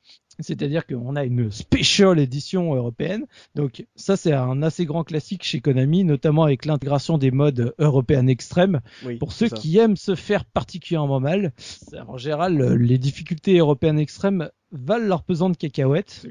C'est-à-dire 0.43 0.85
qu'on 0.85 1.15
a 1.15 1.23
une 1.23 1.51
special 1.51 2.19
édition 2.19 2.73
européenne. 2.73 3.25
Donc 3.55 3.85
ça, 3.95 4.17
c'est 4.17 4.33
un 4.33 4.61
assez 4.61 4.85
grand 4.85 5.03
classique 5.03 5.43
chez 5.43 5.61
Konami, 5.61 6.03
notamment 6.03 6.43
avec 6.43 6.65
l'intégration 6.65 7.17
des 7.17 7.31
modes 7.31 7.73
européens 7.79 8.27
extrêmes. 8.27 8.81
Oui, 9.05 9.17
Pour 9.17 9.31
ceux 9.33 9.47
ça. 9.49 9.55
qui 9.55 9.77
aiment 9.77 9.97
se 9.97 10.15
faire 10.15 10.45
particulièrement 10.45 11.19
mal, 11.19 11.53
en 12.07 12.17
général, 12.17 12.73
les 12.75 12.97
difficultés 12.97 13.57
européennes 13.57 13.99
extrêmes 13.99 14.49
valent 14.71 15.07
leur 15.07 15.23
pesant 15.23 15.49
de 15.49 15.57
cacahuètes. 15.57 16.25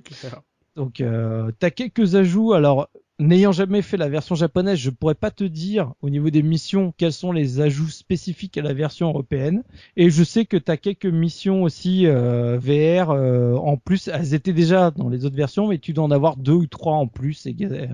Donc, 0.76 1.00
euh, 1.00 1.50
t'as 1.58 1.70
quelques 1.70 2.14
ajouts. 2.14 2.52
Alors, 2.52 2.88
n'ayant 3.20 3.52
jamais 3.52 3.82
fait 3.82 3.96
la 3.96 4.08
version 4.08 4.34
japonaise, 4.34 4.78
je 4.78 4.90
pourrais 4.90 5.14
pas 5.14 5.30
te 5.30 5.44
dire 5.44 5.92
au 6.00 6.10
niveau 6.10 6.30
des 6.30 6.42
missions 6.42 6.92
quels 6.96 7.12
sont 7.12 7.32
les 7.32 7.60
ajouts 7.60 7.88
spécifiques 7.88 8.56
à 8.58 8.62
la 8.62 8.72
version 8.72 9.08
européenne. 9.08 9.62
Et 9.96 10.10
je 10.10 10.24
sais 10.24 10.46
que 10.46 10.56
t'as 10.56 10.76
quelques 10.76 11.06
missions 11.06 11.62
aussi 11.62 12.06
euh, 12.06 12.58
VR. 12.58 13.10
euh, 13.10 13.54
en 13.56 13.76
plus, 13.76 14.08
elles 14.08 14.34
étaient 14.34 14.52
déjà 14.52 14.90
dans 14.90 15.08
les 15.08 15.24
autres 15.24 15.36
versions, 15.36 15.68
mais 15.68 15.78
tu 15.78 15.92
dois 15.92 16.04
en 16.04 16.10
avoir 16.10 16.36
deux 16.36 16.52
ou 16.52 16.66
trois 16.66 16.94
en 16.94 17.06
plus 17.06 17.46
euh, 17.46 17.88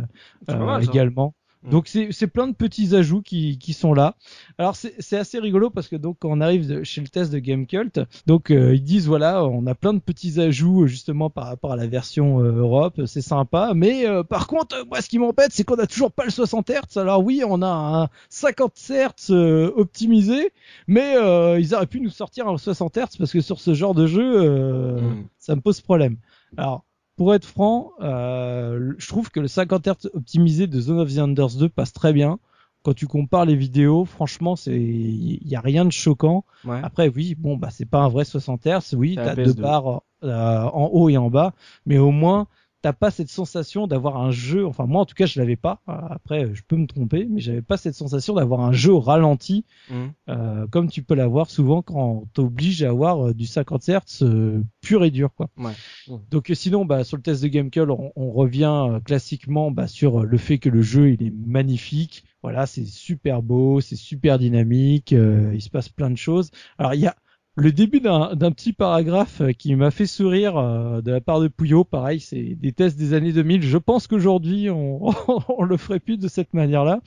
mal, 0.48 0.84
également. 0.84 1.34
Mm. 1.64 1.70
Donc 1.70 1.88
c'est 1.88 2.08
c'est 2.12 2.26
plein 2.26 2.46
de 2.46 2.54
petits 2.54 2.94
ajouts 2.94 3.22
qui, 3.22 3.58
qui 3.58 3.72
sont 3.72 3.92
là. 3.94 4.14
Alors 4.58 4.76
c'est 4.76 4.94
c'est 4.98 5.16
assez 5.16 5.38
rigolo 5.38 5.70
parce 5.70 5.88
que 5.88 5.96
donc 5.96 6.16
quand 6.20 6.30
on 6.30 6.40
arrive 6.40 6.66
de- 6.68 6.84
chez 6.84 7.00
le 7.00 7.08
test 7.08 7.32
de 7.32 7.38
Gamecult, 7.38 8.00
donc 8.26 8.50
euh, 8.50 8.74
ils 8.74 8.82
disent 8.82 9.06
voilà 9.06 9.44
on 9.44 9.66
a 9.66 9.74
plein 9.74 9.94
de 9.94 9.98
petits 9.98 10.40
ajouts 10.40 10.86
justement 10.86 11.30
par 11.30 11.46
rapport 11.46 11.72
à 11.72 11.76
la 11.76 11.86
version 11.86 12.40
euh, 12.40 12.52
Europe, 12.52 13.00
c'est 13.06 13.20
sympa. 13.22 13.72
Mais 13.74 14.06
euh, 14.06 14.22
par 14.22 14.46
contre 14.46 14.76
euh, 14.76 14.84
moi 14.84 15.00
ce 15.00 15.08
qui 15.08 15.18
m'embête 15.18 15.52
c'est 15.52 15.64
qu'on 15.64 15.76
a 15.76 15.86
toujours 15.86 16.12
pas 16.12 16.24
le 16.24 16.30
60 16.30 16.70
Hz. 16.70 16.98
Alors 16.98 17.24
oui 17.24 17.42
on 17.46 17.62
a 17.62 17.68
un 18.02 18.08
50 18.28 18.72
Hz 18.90 19.30
euh, 19.30 19.72
optimisé, 19.76 20.52
mais 20.86 21.16
euh, 21.16 21.58
ils 21.58 21.74
auraient 21.74 21.86
pu 21.86 22.00
nous 22.00 22.10
sortir 22.10 22.46
un 22.48 22.56
60 22.58 22.96
Hz 22.96 23.16
parce 23.18 23.32
que 23.32 23.40
sur 23.40 23.60
ce 23.60 23.74
genre 23.74 23.94
de 23.94 24.06
jeu 24.06 24.40
euh, 24.42 25.00
Mm. 25.00 25.24
ça 25.38 25.54
me 25.56 25.60
pose 25.60 25.80
problème. 25.80 26.16
Alors 26.56 26.84
pour 27.16 27.34
être 27.34 27.46
franc, 27.46 27.92
euh, 28.00 28.92
je 28.98 29.08
trouve 29.08 29.30
que 29.30 29.40
le 29.40 29.48
50 29.48 29.86
Hz 29.86 30.10
optimisé 30.14 30.66
de 30.66 30.80
Zone 30.80 31.00
of 31.00 31.12
the 31.12 31.18
Enders 31.18 31.56
2 31.58 31.68
passe 31.68 31.92
très 31.92 32.12
bien. 32.12 32.38
Quand 32.82 32.94
tu 32.94 33.06
compares 33.06 33.46
les 33.46 33.56
vidéos, 33.56 34.04
franchement, 34.04 34.54
c'est 34.54 34.78
il 34.78 35.48
y 35.48 35.56
a 35.56 35.60
rien 35.60 35.84
de 35.84 35.90
choquant. 35.90 36.44
Ouais. 36.64 36.78
Après, 36.84 37.08
oui, 37.08 37.34
bon, 37.34 37.56
bah 37.56 37.68
c'est 37.70 37.88
pas 37.88 37.98
un 37.98 38.08
vrai 38.08 38.24
60 38.24 38.64
Hz. 38.64 38.94
Oui, 38.94 39.16
t'as 39.16 39.34
deux 39.34 39.54
PS2. 39.54 39.60
barres 39.60 40.02
euh, 40.22 40.62
en 40.62 40.86
haut 40.92 41.08
et 41.08 41.16
en 41.16 41.28
bas, 41.28 41.52
mais 41.84 41.98
au 41.98 42.12
moins 42.12 42.46
t'as 42.86 42.92
pas 42.92 43.10
cette 43.10 43.30
sensation 43.30 43.88
d'avoir 43.88 44.16
un 44.18 44.30
jeu. 44.30 44.64
Enfin 44.64 44.86
moi 44.86 45.00
en 45.00 45.06
tout 45.06 45.16
cas 45.16 45.26
je 45.26 45.40
l'avais 45.40 45.56
pas. 45.56 45.80
Après 45.88 46.54
je 46.54 46.62
peux 46.62 46.76
me 46.76 46.86
tromper, 46.86 47.26
mais 47.28 47.40
j'avais 47.40 47.60
pas 47.62 47.76
cette 47.76 47.96
sensation 47.96 48.34
d'avoir 48.34 48.60
un 48.60 48.70
jeu 48.70 48.94
ralenti 48.94 49.64
Mhm. 49.90 50.12
euh, 50.28 50.66
comme 50.68 50.88
tu 50.88 51.02
peux 51.02 51.16
l'avoir 51.16 51.50
souvent 51.50 51.82
quand 51.82 52.28
t'oblige 52.32 52.84
à 52.84 52.90
avoir 52.90 53.26
euh, 53.28 53.34
du 53.34 53.44
50 53.46 53.82
Hz 53.88 54.22
euh, 54.22 54.62
pur 54.82 55.04
et 55.04 55.10
dur 55.10 55.34
quoi. 55.34 55.48
Ouais. 55.58 55.72
Ouais. 56.06 56.18
Donc 56.30 56.52
sinon 56.54 56.84
bah 56.84 57.02
sur 57.02 57.16
le 57.16 57.24
test 57.24 57.42
de 57.42 57.48
GameCube 57.48 57.90
on, 57.90 58.12
on 58.14 58.30
revient 58.30 58.86
euh, 58.88 59.00
classiquement 59.00 59.72
bah, 59.72 59.88
sur 59.88 60.22
le 60.22 60.38
fait 60.38 60.58
que 60.58 60.68
le 60.68 60.82
jeu 60.82 61.10
il 61.10 61.24
est 61.24 61.32
magnifique. 61.44 62.22
Voilà, 62.44 62.66
c'est 62.66 62.84
super 62.86 63.42
beau, 63.42 63.80
c'est 63.80 63.96
super 63.96 64.38
dynamique, 64.38 65.12
euh, 65.12 65.50
il 65.54 65.60
se 65.60 65.70
passe 65.70 65.88
plein 65.88 66.10
de 66.10 66.16
choses. 66.16 66.52
Alors 66.78 66.94
il 66.94 67.00
y 67.00 67.08
a 67.08 67.16
le 67.56 67.72
début 67.72 68.00
d'un 68.00 68.36
petit 68.52 68.74
paragraphe 68.74 69.40
euh, 69.40 69.52
qui 69.52 69.74
m'a 69.74 69.90
fait 69.90 70.06
sourire 70.06 70.58
euh, 70.58 71.00
de 71.00 71.10
la 71.10 71.22
part 71.22 71.40
de 71.40 71.48
Pouillot. 71.48 71.84
Pareil, 71.84 72.20
c'est 72.20 72.54
des 72.54 72.72
tests 72.72 72.98
des 72.98 73.14
années 73.14 73.32
2000. 73.32 73.62
Je 73.62 73.78
pense 73.78 74.06
qu'aujourd'hui, 74.06 74.68
on, 74.68 75.00
on 75.48 75.64
le 75.64 75.76
ferait 75.78 75.98
plus 75.98 76.18
de 76.18 76.28
cette 76.28 76.52
manière-là. 76.52 77.00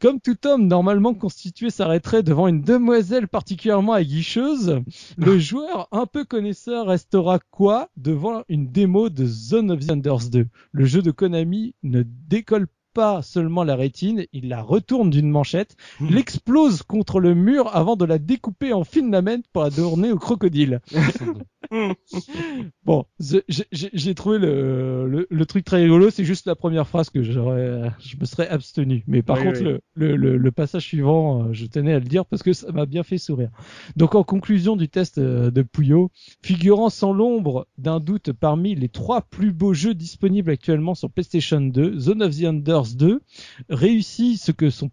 Comme 0.00 0.20
tout 0.20 0.36
homme 0.46 0.68
normalement 0.68 1.14
constitué 1.14 1.70
s'arrêterait 1.70 2.22
devant 2.22 2.46
une 2.46 2.62
demoiselle 2.62 3.26
particulièrement 3.26 3.92
aguicheuse, 3.92 4.80
le 5.16 5.38
joueur 5.40 5.88
un 5.90 6.06
peu 6.06 6.24
connaisseur 6.24 6.86
restera 6.86 7.40
quoi 7.50 7.88
devant 7.96 8.44
une 8.48 8.70
démo 8.70 9.08
de 9.08 9.26
Zone 9.26 9.72
of 9.72 9.84
the 9.84 9.90
Enders 9.90 10.30
2 10.30 10.46
Le 10.70 10.84
jeu 10.84 11.02
de 11.02 11.10
Konami 11.10 11.74
ne 11.82 12.04
décolle 12.04 12.68
pas 12.94 13.22
seulement 13.22 13.64
la 13.64 13.76
rétine, 13.76 14.26
il 14.32 14.48
la 14.48 14.62
retourne 14.62 15.10
d'une 15.10 15.30
manchette, 15.30 15.76
l'explose 16.00 16.82
contre 16.82 17.20
le 17.20 17.34
mur 17.34 17.74
avant 17.74 17.96
de 17.96 18.04
la 18.04 18.18
découper 18.18 18.72
en 18.72 18.84
filaments 18.84 19.42
pour 19.52 19.62
la 19.62 19.70
donner 19.70 20.10
au 20.12 20.18
crocodile. 20.18 20.80
Bon, 22.84 23.04
j'ai 23.20 24.14
trouvé 24.14 24.38
le, 24.38 25.06
le, 25.08 25.26
le 25.28 25.46
truc 25.46 25.64
très 25.64 25.82
rigolo, 25.82 26.10
c'est 26.10 26.24
juste 26.24 26.46
la 26.46 26.54
première 26.54 26.86
phrase 26.86 27.10
que 27.10 27.22
j'aurais, 27.22 27.90
je 28.00 28.16
me 28.16 28.24
serais 28.24 28.48
abstenu. 28.48 29.04
Mais 29.06 29.22
par 29.22 29.38
Oui, 29.38 29.44
contre, 29.44 29.62
oui. 29.62 29.78
Le, 29.94 30.50
passage 30.50 30.84
suivant, 30.84 31.44
euh, 31.44 31.52
je 31.52 31.66
tenais 31.66 31.92
à 31.92 31.98
le 31.98 32.06
dire 32.06 32.24
parce 32.24 32.42
que 32.42 32.52
ça 32.52 32.72
m'a 32.72 32.86
bien 32.86 33.02
fait 33.02 33.18
sourire. 33.18 33.50
Donc 33.96 34.14
en 34.14 34.24
conclusion 34.24 34.76
du 34.76 34.88
test 34.88 35.18
euh, 35.18 35.50
de 35.50 35.62
Pouillot, 35.62 36.10
figurant 36.42 36.88
sans 36.88 37.12
l'ombre 37.12 37.66
d'un 37.76 38.00
doute 38.00 38.32
parmi 38.32 38.74
les 38.74 38.88
trois 38.88 39.22
plus 39.22 39.52
beaux 39.52 39.74
jeux 39.74 39.94
disponibles 39.94 40.50
actuellement 40.50 40.94
sur 40.94 41.10
PlayStation 41.10 41.60
2, 41.60 41.98
Zone 41.98 42.22
of 42.22 42.36
the 42.36 42.44
Enders 42.44 42.94
2 42.96 43.20
réussit 43.68 44.40
ce 44.40 44.52
que 44.52 44.70
son 44.70 44.90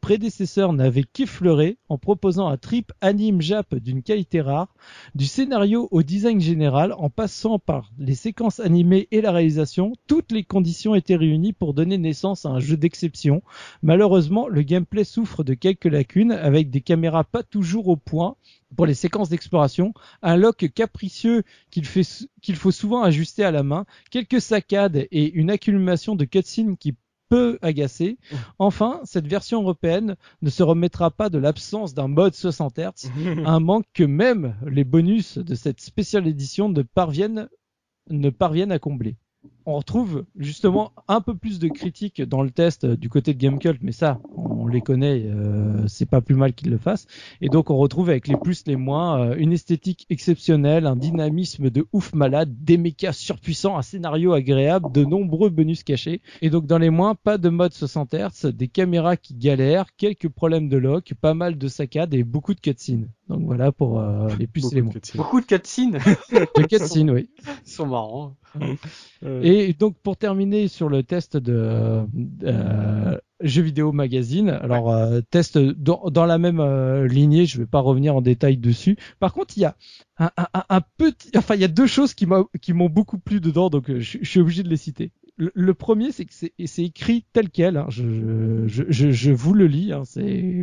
prédécesseur 0.00 0.72
n'avait 0.72 1.04
qu'effleuré 1.04 1.78
en 1.88 1.98
proposant 1.98 2.48
un 2.48 2.56
trip 2.56 2.92
anime 3.00 3.40
jap 3.40 3.74
d'une 3.74 4.02
qualité 4.02 4.40
rare, 4.40 4.74
du 5.14 5.24
scénario 5.24 5.88
au 5.90 6.01
design 6.02 6.40
général, 6.40 6.92
en 6.92 7.10
passant 7.10 7.58
par 7.58 7.90
les 7.98 8.14
séquences 8.14 8.60
animées 8.60 9.08
et 9.10 9.20
la 9.20 9.32
réalisation, 9.32 9.92
toutes 10.06 10.32
les 10.32 10.44
conditions 10.44 10.94
étaient 10.94 11.16
réunies 11.16 11.52
pour 11.52 11.74
donner 11.74 11.98
naissance 11.98 12.46
à 12.46 12.50
un 12.50 12.60
jeu 12.60 12.76
d'exception. 12.76 13.42
Malheureusement, 13.82 14.48
le 14.48 14.62
gameplay 14.62 15.04
souffre 15.04 15.44
de 15.44 15.54
quelques 15.54 15.86
lacunes 15.86 16.32
avec 16.32 16.70
des 16.70 16.80
caméras 16.80 17.24
pas 17.24 17.42
toujours 17.42 17.88
au 17.88 17.96
point 17.96 18.36
pour 18.76 18.86
les 18.86 18.94
séquences 18.94 19.28
d'exploration, 19.28 19.92
un 20.22 20.36
lock 20.36 20.66
capricieux 20.74 21.42
qu'il 21.70 22.56
faut 22.56 22.70
souvent 22.70 23.02
ajuster 23.02 23.44
à 23.44 23.50
la 23.50 23.62
main, 23.62 23.84
quelques 24.10 24.40
saccades 24.40 25.06
et 25.10 25.32
une 25.32 25.50
accumulation 25.50 26.16
de 26.16 26.24
cutscenes 26.24 26.76
qui 26.76 26.94
peut 27.32 27.58
agacer. 27.62 28.18
Enfin, 28.58 29.00
cette 29.04 29.26
version 29.26 29.62
européenne 29.62 30.16
ne 30.42 30.50
se 30.50 30.62
remettra 30.62 31.10
pas 31.10 31.30
de 31.30 31.38
l'absence 31.38 31.94
d'un 31.94 32.06
mode 32.06 32.34
60 32.34 32.78
Hz, 32.78 33.10
un 33.46 33.58
manque 33.58 33.86
que 33.94 34.04
même 34.04 34.54
les 34.66 34.84
bonus 34.84 35.38
de 35.38 35.54
cette 35.54 35.80
spéciale 35.80 36.26
édition 36.26 36.68
ne 36.68 36.82
parviennent, 36.82 37.48
ne 38.10 38.28
parviennent 38.28 38.70
à 38.70 38.78
combler. 38.78 39.16
On 39.66 39.76
retrouve 39.76 40.24
justement 40.36 40.92
un 41.08 41.20
peu 41.20 41.34
plus 41.34 41.58
de 41.58 41.68
critiques 41.68 42.22
dans 42.22 42.42
le 42.42 42.50
test 42.50 42.84
euh, 42.84 42.96
du 42.96 43.08
côté 43.08 43.34
de 43.34 43.38
Gamecult, 43.38 43.78
mais 43.82 43.92
ça, 43.92 44.20
on 44.36 44.66
les 44.66 44.80
connaît, 44.80 45.24
euh, 45.26 45.86
c'est 45.86 46.06
pas 46.06 46.20
plus 46.20 46.34
mal 46.34 46.52
qu'ils 46.52 46.70
le 46.70 46.78
fassent. 46.78 47.06
Et 47.40 47.48
donc 47.48 47.70
on 47.70 47.76
retrouve 47.76 48.10
avec 48.10 48.28
les 48.28 48.36
plus, 48.36 48.64
les 48.66 48.76
moins, 48.76 49.20
euh, 49.20 49.34
une 49.36 49.52
esthétique 49.52 50.06
exceptionnelle, 50.10 50.86
un 50.86 50.96
dynamisme 50.96 51.70
de 51.70 51.86
ouf 51.92 52.14
malade, 52.14 52.52
des 52.60 52.78
mechas 52.78 53.12
surpuissants, 53.12 53.76
un 53.76 53.82
scénario 53.82 54.32
agréable, 54.32 54.90
de 54.92 55.04
nombreux 55.04 55.50
bonus 55.50 55.82
cachés. 55.82 56.22
Et 56.40 56.50
donc 56.50 56.66
dans 56.66 56.78
les 56.78 56.90
moins, 56.90 57.14
pas 57.14 57.38
de 57.38 57.48
mode 57.48 57.72
60 57.72 58.14
Hz, 58.14 58.46
des 58.46 58.68
caméras 58.68 59.16
qui 59.16 59.34
galèrent, 59.34 59.94
quelques 59.96 60.28
problèmes 60.28 60.68
de 60.68 60.76
lock, 60.76 61.14
pas 61.20 61.34
mal 61.34 61.58
de 61.58 61.68
saccades 61.68 62.14
et 62.14 62.24
beaucoup 62.24 62.54
de 62.54 62.60
cutscenes. 62.60 63.08
Donc 63.28 63.42
voilà 63.44 63.72
pour 63.72 64.00
euh, 64.00 64.28
les 64.38 64.46
plus 64.46 64.72
et 64.72 64.76
les 64.76 64.82
moins. 64.82 64.92
Beaucoup 65.14 65.40
de 65.40 65.46
cutscenes. 65.46 65.98
De 66.32 66.62
cutscenes, 66.66 67.10
oui. 67.10 67.30
Ils 67.66 67.70
sont 67.70 67.86
marrants. 67.86 68.36
Et 69.22 69.51
donc 69.78 69.96
pour 70.02 70.16
terminer 70.16 70.68
sur 70.68 70.88
le 70.88 71.02
test 71.02 71.36
de 71.36 72.04
euh, 72.44 73.18
jeux 73.40 73.62
vidéo 73.62 73.92
magazine, 73.92 74.50
alors 74.50 74.90
euh, 74.92 75.20
test 75.30 75.58
dans, 75.58 76.02
dans 76.10 76.26
la 76.26 76.38
même 76.38 76.60
euh, 76.60 77.06
lignée, 77.06 77.46
je 77.46 77.58
vais 77.58 77.66
pas 77.66 77.80
revenir 77.80 78.14
en 78.16 78.20
détail 78.22 78.56
dessus. 78.56 78.96
Par 79.18 79.32
contre, 79.32 79.56
il 79.56 79.60
y 79.60 79.64
a 79.64 79.76
un, 80.18 80.30
un- 80.36 80.48
un- 80.54 80.64
un 80.68 80.80
petit, 80.96 81.30
enfin 81.36 81.54
il 81.54 81.60
y 81.60 81.64
a 81.64 81.68
deux 81.68 81.86
choses 81.86 82.14
qui 82.14 82.26
m'ont 82.26 82.88
beaucoup 82.88 83.18
plu 83.18 83.40
dedans, 83.40 83.68
donc 83.70 83.90
euh, 83.90 84.00
je, 84.00 84.18
je 84.20 84.28
suis 84.28 84.40
obligé 84.40 84.62
de 84.62 84.68
les 84.68 84.76
citer. 84.76 85.12
Le, 85.36 85.74
premier, 85.74 86.12
c'est 86.12 86.24
que 86.26 86.34
c'est 86.34 86.52
et 86.58 86.84
écrit 86.84 87.24
tel 87.32 87.48
quel. 87.50 87.76
hein, 87.76 87.86
je, 87.88 88.66
je, 88.66 88.84
je, 88.88 89.10
je 89.10 89.32
vous 89.32 89.54
le 89.54 89.66
lis. 89.66 89.92
Hein, 89.92 90.02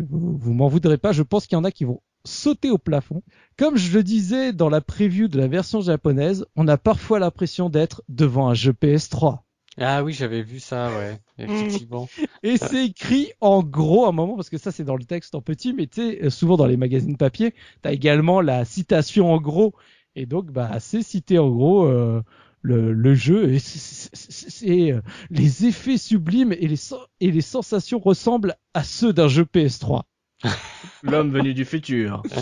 vous, 0.10 0.38
vous 0.38 0.54
m'en 0.54 0.68
voudrez 0.68 0.98
pas. 0.98 1.12
Je 1.12 1.24
pense 1.24 1.48
qu'il 1.48 1.56
y 1.56 1.60
en 1.60 1.64
a 1.64 1.72
qui 1.72 1.86
vont 1.86 2.02
sauter 2.26 2.70
au 2.70 2.78
plafond. 2.78 3.24
Comme 3.58 3.78
je 3.78 3.94
le 3.96 4.04
disais 4.04 4.54
dans 4.54 4.70
la 4.70 4.82
preview 4.82 5.28
de 5.28 5.38
la 5.38 5.48
version 5.48 5.82
japonaise, 5.82 6.46
on 6.56 6.68
a 6.68 6.78
parfois 6.78 7.20
l'impression 7.20 7.70
d'être 7.70 8.04
devant 8.10 8.50
un 8.50 8.54
jeu 8.54 8.74
PS3. 8.74 9.40
Ah 9.78 10.04
oui, 10.04 10.12
j'avais 10.14 10.42
vu 10.42 10.60
ça, 10.60 10.92
ouais. 10.94 11.18
Effectivement. 11.38 12.08
Et 12.44 12.58
c'est 12.58 12.86
écrit 12.88 13.32
en 13.40 13.64
gros 13.64 14.06
à 14.06 14.10
un 14.10 14.12
moment, 14.12 14.36
parce 14.36 14.50
que 14.50 14.58
ça 14.58 14.72
c'est 14.72 14.84
dans 14.84 14.98
le 14.98 15.06
texte 15.06 15.36
en 15.36 15.42
petit, 15.42 15.74
mais 15.74 15.88
tu 15.88 16.02
sais, 16.02 16.30
souvent 16.30 16.58
dans 16.58 16.66
les 16.66 16.76
magazines 16.78 17.16
papier, 17.18 17.54
t'as 17.82 17.94
également 17.94 18.42
la 18.42 18.66
citation 18.66 19.32
en 19.32 19.40
gros. 19.40 19.74
Et 20.16 20.26
donc, 20.26 20.52
bah, 20.52 20.80
c'est 20.80 21.04
cité 21.04 21.38
en 21.40 21.50
gros 21.50 21.86
euh, 21.86 22.22
le, 22.62 22.92
le 22.92 23.16
jeu. 23.16 23.54
Et 23.54 23.60
c'est- 23.60 24.92
euh, 24.92 25.02
les 25.30 25.66
effets 25.66 25.98
sublimes 25.98 26.52
et 26.52 26.68
les, 26.68 26.80
et 27.22 27.32
les 27.32 27.42
sensations 27.42 28.00
ressemblent 28.00 28.56
à 28.74 28.84
ceux 28.84 29.14
d'un 29.14 29.28
jeu 29.30 29.46
PS3. 29.46 30.04
L'homme 31.04 31.32
venu 31.32 31.54
du 31.54 31.66
futur. 31.66 32.24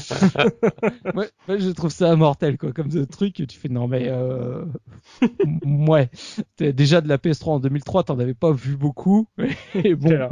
Ouais, 1.16 1.30
ouais, 1.48 1.60
je 1.60 1.70
trouve 1.70 1.92
ça 1.92 2.16
mortel, 2.16 2.58
quoi, 2.58 2.72
comme 2.72 2.92
ce 2.92 3.00
truc. 3.00 3.36
Tu 3.48 3.58
fais 3.58 3.70
non 3.70 3.88
mais 3.88 4.08
euh... 4.08 4.66
ouais. 5.66 6.10
Déjà 6.60 7.02
de 7.02 7.08
la 7.08 7.18
PS3 7.18 7.50
en 7.50 7.60
2003, 7.60 8.04
t'en 8.04 8.20
avais 8.20 8.34
pas 8.34 8.52
vu 8.52 8.76
beaucoup. 8.76 9.28
Et 9.74 9.96
bon. 9.96 10.30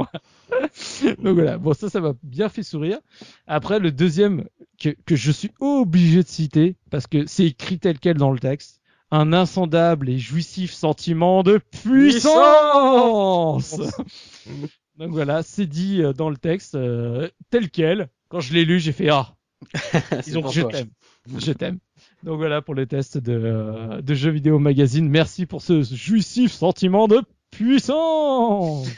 Donc 1.22 1.34
voilà. 1.34 1.58
Bon, 1.58 1.72
ça, 1.72 1.88
ça 1.88 2.00
m'a 2.00 2.14
bien 2.22 2.48
fait 2.48 2.62
sourire. 2.62 2.98
Après, 3.46 3.78
le 3.78 3.90
deuxième 3.90 4.44
que, 4.78 4.90
que 5.06 5.16
je 5.16 5.32
suis 5.32 5.50
obligé 5.60 6.22
de 6.22 6.28
citer 6.28 6.76
parce 6.90 7.06
que 7.06 7.26
c'est 7.26 7.46
écrit 7.46 7.78
tel 7.78 7.98
quel 7.98 8.16
dans 8.16 8.30
le 8.32 8.38
texte. 8.38 8.80
Un 9.10 9.32
insondable 9.32 10.08
et 10.08 10.18
jouissif 10.18 10.72
sentiment 10.72 11.42
de 11.42 11.58
puissance. 11.82 13.80
Donc 14.98 15.10
voilà, 15.10 15.42
c'est 15.42 15.66
dit 15.66 16.02
euh, 16.02 16.12
dans 16.12 16.30
le 16.30 16.36
texte 16.36 16.74
euh, 16.74 17.28
tel 17.50 17.70
quel. 17.70 18.08
Quand 18.28 18.40
je 18.40 18.54
l'ai 18.54 18.64
lu, 18.64 18.80
j'ai 18.80 18.92
fait 18.92 19.10
ah. 19.10 19.34
Donc 20.32 20.44
pour 20.44 20.52
je 20.52 20.62
t'aime. 20.62 20.88
Je 21.38 21.52
t'aime. 21.52 21.78
Donc 22.22 22.38
voilà 22.38 22.62
pour 22.62 22.74
le 22.74 22.86
test 22.86 23.18
de, 23.18 23.32
euh, 23.32 24.00
de 24.00 24.14
jeux 24.14 24.30
vidéo 24.30 24.58
magazine. 24.58 25.08
Merci 25.08 25.46
pour 25.46 25.62
ce 25.62 25.82
jouissif 25.82 26.52
sentiment 26.52 27.08
de 27.08 27.22
puissance. 27.50 28.88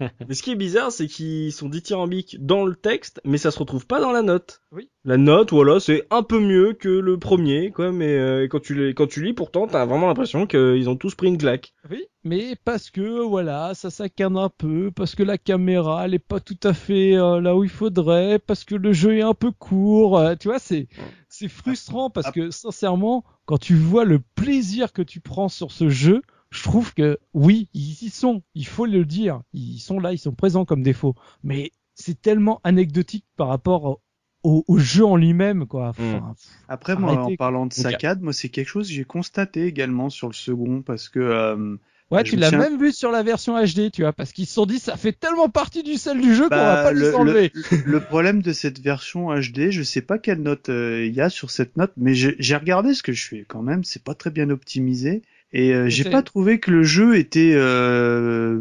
Mais 0.28 0.34
ce 0.34 0.42
qui 0.42 0.52
est 0.52 0.56
bizarre, 0.56 0.92
c'est 0.92 1.06
qu'ils 1.06 1.52
sont 1.52 1.68
dithyrambiques 1.68 2.44
dans 2.44 2.64
le 2.64 2.74
texte, 2.74 3.20
mais 3.24 3.38
ça 3.38 3.50
se 3.50 3.58
retrouve 3.58 3.86
pas 3.86 4.00
dans 4.00 4.12
la 4.12 4.22
note. 4.22 4.60
Oui. 4.72 4.90
La 5.04 5.16
note, 5.16 5.50
voilà, 5.52 5.80
c'est 5.80 6.06
un 6.10 6.22
peu 6.22 6.40
mieux 6.40 6.72
que 6.72 6.88
le 6.88 7.18
premier, 7.18 7.70
quoi, 7.70 7.92
mais 7.92 8.12
euh, 8.16 8.48
quand 8.48 8.60
tu 8.60 8.74
les, 8.74 8.94
quand 8.94 9.06
tu 9.06 9.22
lis, 9.22 9.32
pourtant, 9.32 9.66
t'as 9.66 9.84
vraiment 9.84 10.06
l'impression 10.06 10.46
qu'ils 10.46 10.88
ont 10.88 10.96
tous 10.96 11.14
pris 11.14 11.28
une 11.28 11.38
claque. 11.38 11.74
Oui, 11.90 12.04
mais 12.24 12.56
parce 12.64 12.90
que 12.90 13.20
voilà, 13.22 13.74
ça 13.74 13.90
s'accane 13.90 14.36
un 14.36 14.48
peu, 14.48 14.90
parce 14.94 15.14
que 15.14 15.22
la 15.22 15.38
caméra 15.38 16.04
elle 16.04 16.14
est 16.14 16.18
pas 16.18 16.40
tout 16.40 16.58
à 16.62 16.72
fait 16.72 17.16
euh, 17.16 17.40
là 17.40 17.56
où 17.56 17.64
il 17.64 17.70
faudrait, 17.70 18.38
parce 18.38 18.64
que 18.64 18.74
le 18.74 18.92
jeu 18.92 19.18
est 19.18 19.22
un 19.22 19.34
peu 19.34 19.50
court. 19.50 20.18
euh, 20.18 20.34
tu 20.34 20.48
vois, 20.48 20.58
c'est 20.58 20.88
c'est 21.28 21.48
frustrant 21.48 22.10
parce 22.10 22.30
que 22.30 22.50
sincèrement, 22.50 23.24
quand 23.44 23.58
tu 23.58 23.74
vois 23.74 24.04
le 24.04 24.20
plaisir 24.20 24.92
que 24.92 25.02
tu 25.02 25.20
prends 25.20 25.48
sur 25.48 25.72
ce 25.72 25.88
jeu, 25.88 26.22
je 26.54 26.62
trouve 26.62 26.94
que 26.94 27.18
oui, 27.34 27.68
ils 27.74 28.02
y 28.04 28.10
sont, 28.10 28.42
il 28.54 28.66
faut 28.66 28.86
le 28.86 29.04
dire, 29.04 29.42
ils 29.52 29.78
sont 29.80 29.98
là, 29.98 30.12
ils 30.12 30.18
sont 30.18 30.32
présents 30.34 30.64
comme 30.64 30.82
défaut, 30.82 31.14
mais 31.42 31.72
c'est 31.94 32.20
tellement 32.20 32.60
anecdotique 32.64 33.24
par 33.36 33.48
rapport 33.48 34.00
au, 34.44 34.64
au 34.68 34.78
jeu 34.78 35.04
en 35.04 35.16
lui-même, 35.16 35.66
quoi. 35.66 35.88
Enfin, 35.88 36.34
Après, 36.68 36.94
moi, 36.96 37.12
Arrêtez. 37.12 37.32
en 37.32 37.36
parlant 37.36 37.66
de 37.66 37.72
saccade, 37.72 38.22
moi, 38.22 38.32
c'est 38.32 38.50
quelque 38.50 38.68
chose 38.68 38.88
que 38.88 38.94
j'ai 38.94 39.04
constaté 39.04 39.64
également 39.66 40.10
sur 40.10 40.28
le 40.28 40.32
second 40.34 40.82
parce 40.82 41.08
que 41.08 41.18
euh, 41.18 41.76
Ouais, 42.10 42.22
tu 42.22 42.36
l'as 42.36 42.50
même 42.52 42.78
vu 42.78 42.92
sur 42.92 43.10
la 43.10 43.22
version 43.22 43.58
HD, 43.60 43.90
tu 43.90 44.02
vois, 44.02 44.12
parce 44.12 44.32
qu'ils 44.32 44.46
se 44.46 44.52
sont 44.54 44.66
dit 44.66 44.78
ça 44.78 44.96
fait 44.96 45.12
tellement 45.12 45.48
partie 45.48 45.82
du 45.82 45.94
sel 45.94 46.20
du 46.20 46.34
jeu 46.34 46.48
qu'on 46.48 46.54
va 46.54 46.76
bah, 46.76 46.82
pas 46.84 46.92
le, 46.92 47.00
les 47.00 47.14
enlever. 47.14 47.52
le, 47.54 47.78
le 47.92 48.00
problème 48.00 48.42
de 48.42 48.52
cette 48.52 48.78
version 48.78 49.34
HD, 49.34 49.70
je 49.70 49.82
sais 49.82 50.02
pas 50.02 50.18
quelle 50.18 50.42
note 50.42 50.68
euh, 50.68 51.06
il 51.06 51.14
y 51.14 51.20
a 51.22 51.30
sur 51.30 51.50
cette 51.50 51.76
note, 51.78 51.92
mais 51.96 52.14
j'ai 52.14 52.36
j'ai 52.38 52.54
regardé 52.56 52.94
ce 52.94 53.02
que 53.02 53.12
je 53.12 53.26
fais 53.26 53.44
quand 53.48 53.62
même, 53.62 53.82
c'est 53.82 54.04
pas 54.04 54.14
très 54.14 54.30
bien 54.30 54.50
optimisé. 54.50 55.22
Et 55.56 55.72
euh, 55.72 55.88
j'ai 55.88 56.02
pas 56.10 56.22
trouvé 56.22 56.58
que 56.58 56.70
le 56.72 56.82
jeu 56.82 57.16
était 57.16 57.52
euh, 57.54 58.58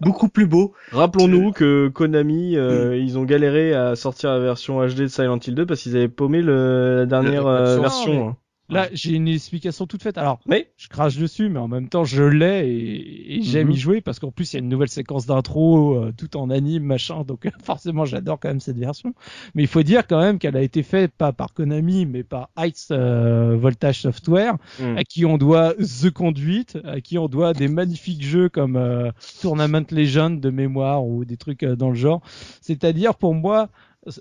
beaucoup 0.00 0.28
plus 0.28 0.46
beau. 0.46 0.72
Rappelons-nous 0.90 1.52
que 1.52 1.88
Konami, 1.88 2.56
euh, 2.56 2.96
ils 2.96 3.18
ont 3.18 3.24
galéré 3.24 3.74
à 3.74 3.94
sortir 3.94 4.30
la 4.30 4.38
version 4.38 4.80
HD 4.80 5.00
de 5.02 5.06
Silent 5.08 5.38
Hill 5.46 5.54
2 5.54 5.66
parce 5.66 5.82
qu'ils 5.82 5.96
avaient 5.96 6.08
paumé 6.08 6.40
le, 6.40 6.96
la 7.00 7.06
dernière 7.06 7.46
euh, 7.46 7.78
version. 7.78 8.28
hein. 8.30 8.36
Là, 8.70 8.88
j'ai 8.92 9.12
une 9.12 9.28
explication 9.28 9.86
toute 9.86 10.02
faite. 10.02 10.16
Alors, 10.18 10.40
Mais 10.46 10.70
je 10.76 10.88
crache 10.88 11.16
dessus, 11.16 11.48
mais 11.48 11.58
en 11.58 11.68
même 11.68 11.88
temps, 11.88 12.04
je 12.04 12.22
l'ai 12.22 12.68
et, 12.68 13.36
et 13.38 13.42
j'aime 13.42 13.68
Mhm. 13.68 13.72
y 13.72 13.76
jouer 13.76 14.00
parce 14.00 14.18
qu'en 14.18 14.30
plus, 14.30 14.52
il 14.52 14.56
y 14.56 14.58
a 14.58 14.62
une 14.62 14.68
nouvelle 14.68 14.88
séquence 14.88 15.26
d'intro, 15.26 15.94
euh, 15.96 16.12
tout 16.16 16.36
en 16.36 16.50
anime, 16.50 16.84
machin. 16.84 17.24
Donc, 17.24 17.42
forcément, 17.64 18.04
j'adore 18.04 18.38
quand 18.40 18.48
même 18.48 18.60
cette 18.60 18.78
version. 18.78 19.12
Mais 19.54 19.62
il 19.62 19.68
faut 19.68 19.82
dire 19.82 20.06
quand 20.06 20.20
même 20.20 20.38
qu'elle 20.38 20.56
a 20.56 20.62
été 20.62 20.82
faite 20.82 21.12
pas 21.16 21.32
par 21.32 21.52
Konami, 21.52 22.06
mais 22.06 22.22
par 22.22 22.50
Heights 22.56 22.88
euh, 22.92 23.56
Voltage 23.56 24.00
Software, 24.02 24.54
Hmm. 24.78 24.96
à 24.96 25.04
qui 25.04 25.24
on 25.26 25.36
doit 25.38 25.74
The 25.74 26.10
Conduit, 26.10 26.66
à 26.84 27.00
qui 27.00 27.18
on 27.18 27.28
doit 27.28 27.52
des 27.54 27.68
magnifiques 27.68 28.22
jeux 28.24 28.48
comme 28.48 28.76
euh, 28.76 29.10
Tournament 29.40 29.84
Legend 29.90 30.40
de 30.40 30.50
mémoire 30.50 31.04
ou 31.04 31.24
des 31.24 31.36
trucs 31.36 31.62
euh, 31.62 31.76
dans 31.76 31.88
le 31.90 31.96
genre. 31.96 32.20
C'est-à-dire, 32.60 33.14
pour 33.14 33.34
moi, 33.34 33.68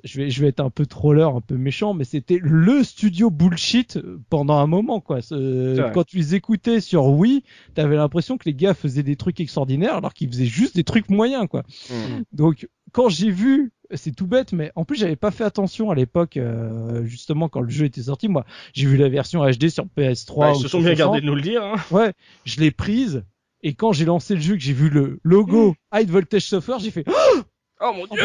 je 0.03 0.17
vais, 0.17 0.29
je 0.29 0.41
vais 0.41 0.49
être 0.49 0.59
un 0.59 0.69
peu 0.69 0.85
troller, 0.85 1.23
un 1.23 1.41
peu 1.41 1.55
méchant, 1.55 1.93
mais 1.93 2.03
c'était 2.03 2.39
le 2.41 2.83
studio 2.83 3.29
bullshit 3.29 3.99
pendant 4.29 4.57
un 4.57 4.67
moment, 4.67 4.99
quoi. 4.99 5.21
Ce-. 5.21 5.91
Quand 5.93 6.03
tu 6.03 6.17
les 6.17 6.35
écoutais 6.35 6.81
sur 6.81 7.05
Wii, 7.07 7.43
t'avais 7.75 7.95
l'impression 7.95 8.37
que 8.37 8.45
les 8.45 8.53
gars 8.53 8.73
faisaient 8.73 9.03
des 9.03 9.15
trucs 9.15 9.39
extraordinaires 9.39 9.95
alors 9.95 10.13
qu'ils 10.13 10.29
faisaient 10.29 10.45
juste 10.45 10.75
des 10.75 10.83
trucs 10.83 11.09
moyens, 11.09 11.47
quoi. 11.49 11.63
Hmm. 11.89 12.23
Donc, 12.33 12.67
quand 12.91 13.07
j'ai 13.09 13.31
vu, 13.31 13.71
c'est 13.93 14.13
tout 14.13 14.27
bête, 14.27 14.51
mais 14.51 14.71
en 14.75 14.83
plus, 14.83 14.97
j'avais 14.97 15.15
pas 15.15 15.31
fait 15.31 15.43
attention 15.43 15.91
à 15.91 15.95
l'époque, 15.95 16.37
euh, 16.37 17.03
justement, 17.05 17.47
quand 17.47 17.61
le 17.61 17.69
jeu 17.69 17.85
était 17.85 18.03
sorti. 18.03 18.27
Moi, 18.27 18.45
j'ai 18.73 18.85
vu 18.85 18.97
la 18.97 19.09
version 19.09 19.43
HD 19.49 19.69
sur 19.69 19.85
PS3. 19.85 20.37
Ouais, 20.37 20.51
ou 20.51 20.55
ils 20.55 20.61
se 20.61 20.67
sont 20.67 20.79
360. 20.79 20.83
bien 20.83 20.93
gardés 20.93 21.21
de 21.21 21.25
nous 21.25 21.35
le 21.35 21.41
dire. 21.41 21.63
Hein. 21.63 21.75
Ouais, 21.91 22.13
je 22.45 22.59
l'ai 22.59 22.71
prise. 22.71 23.23
Et 23.61 23.73
quand 23.73 23.91
j'ai 23.91 24.05
lancé 24.05 24.35
le 24.35 24.41
jeu, 24.41 24.55
que 24.55 24.61
j'ai 24.61 24.73
vu 24.73 24.89
le 24.89 25.19
logo 25.23 25.75
High 25.93 26.09
Voltage 26.09 26.43
Software, 26.43 26.79
j'ai 26.79 26.91
fait 26.91 27.05
Oh 27.09 27.41
Oh 27.81 27.93
mon 27.93 28.05
Dieu 28.07 28.19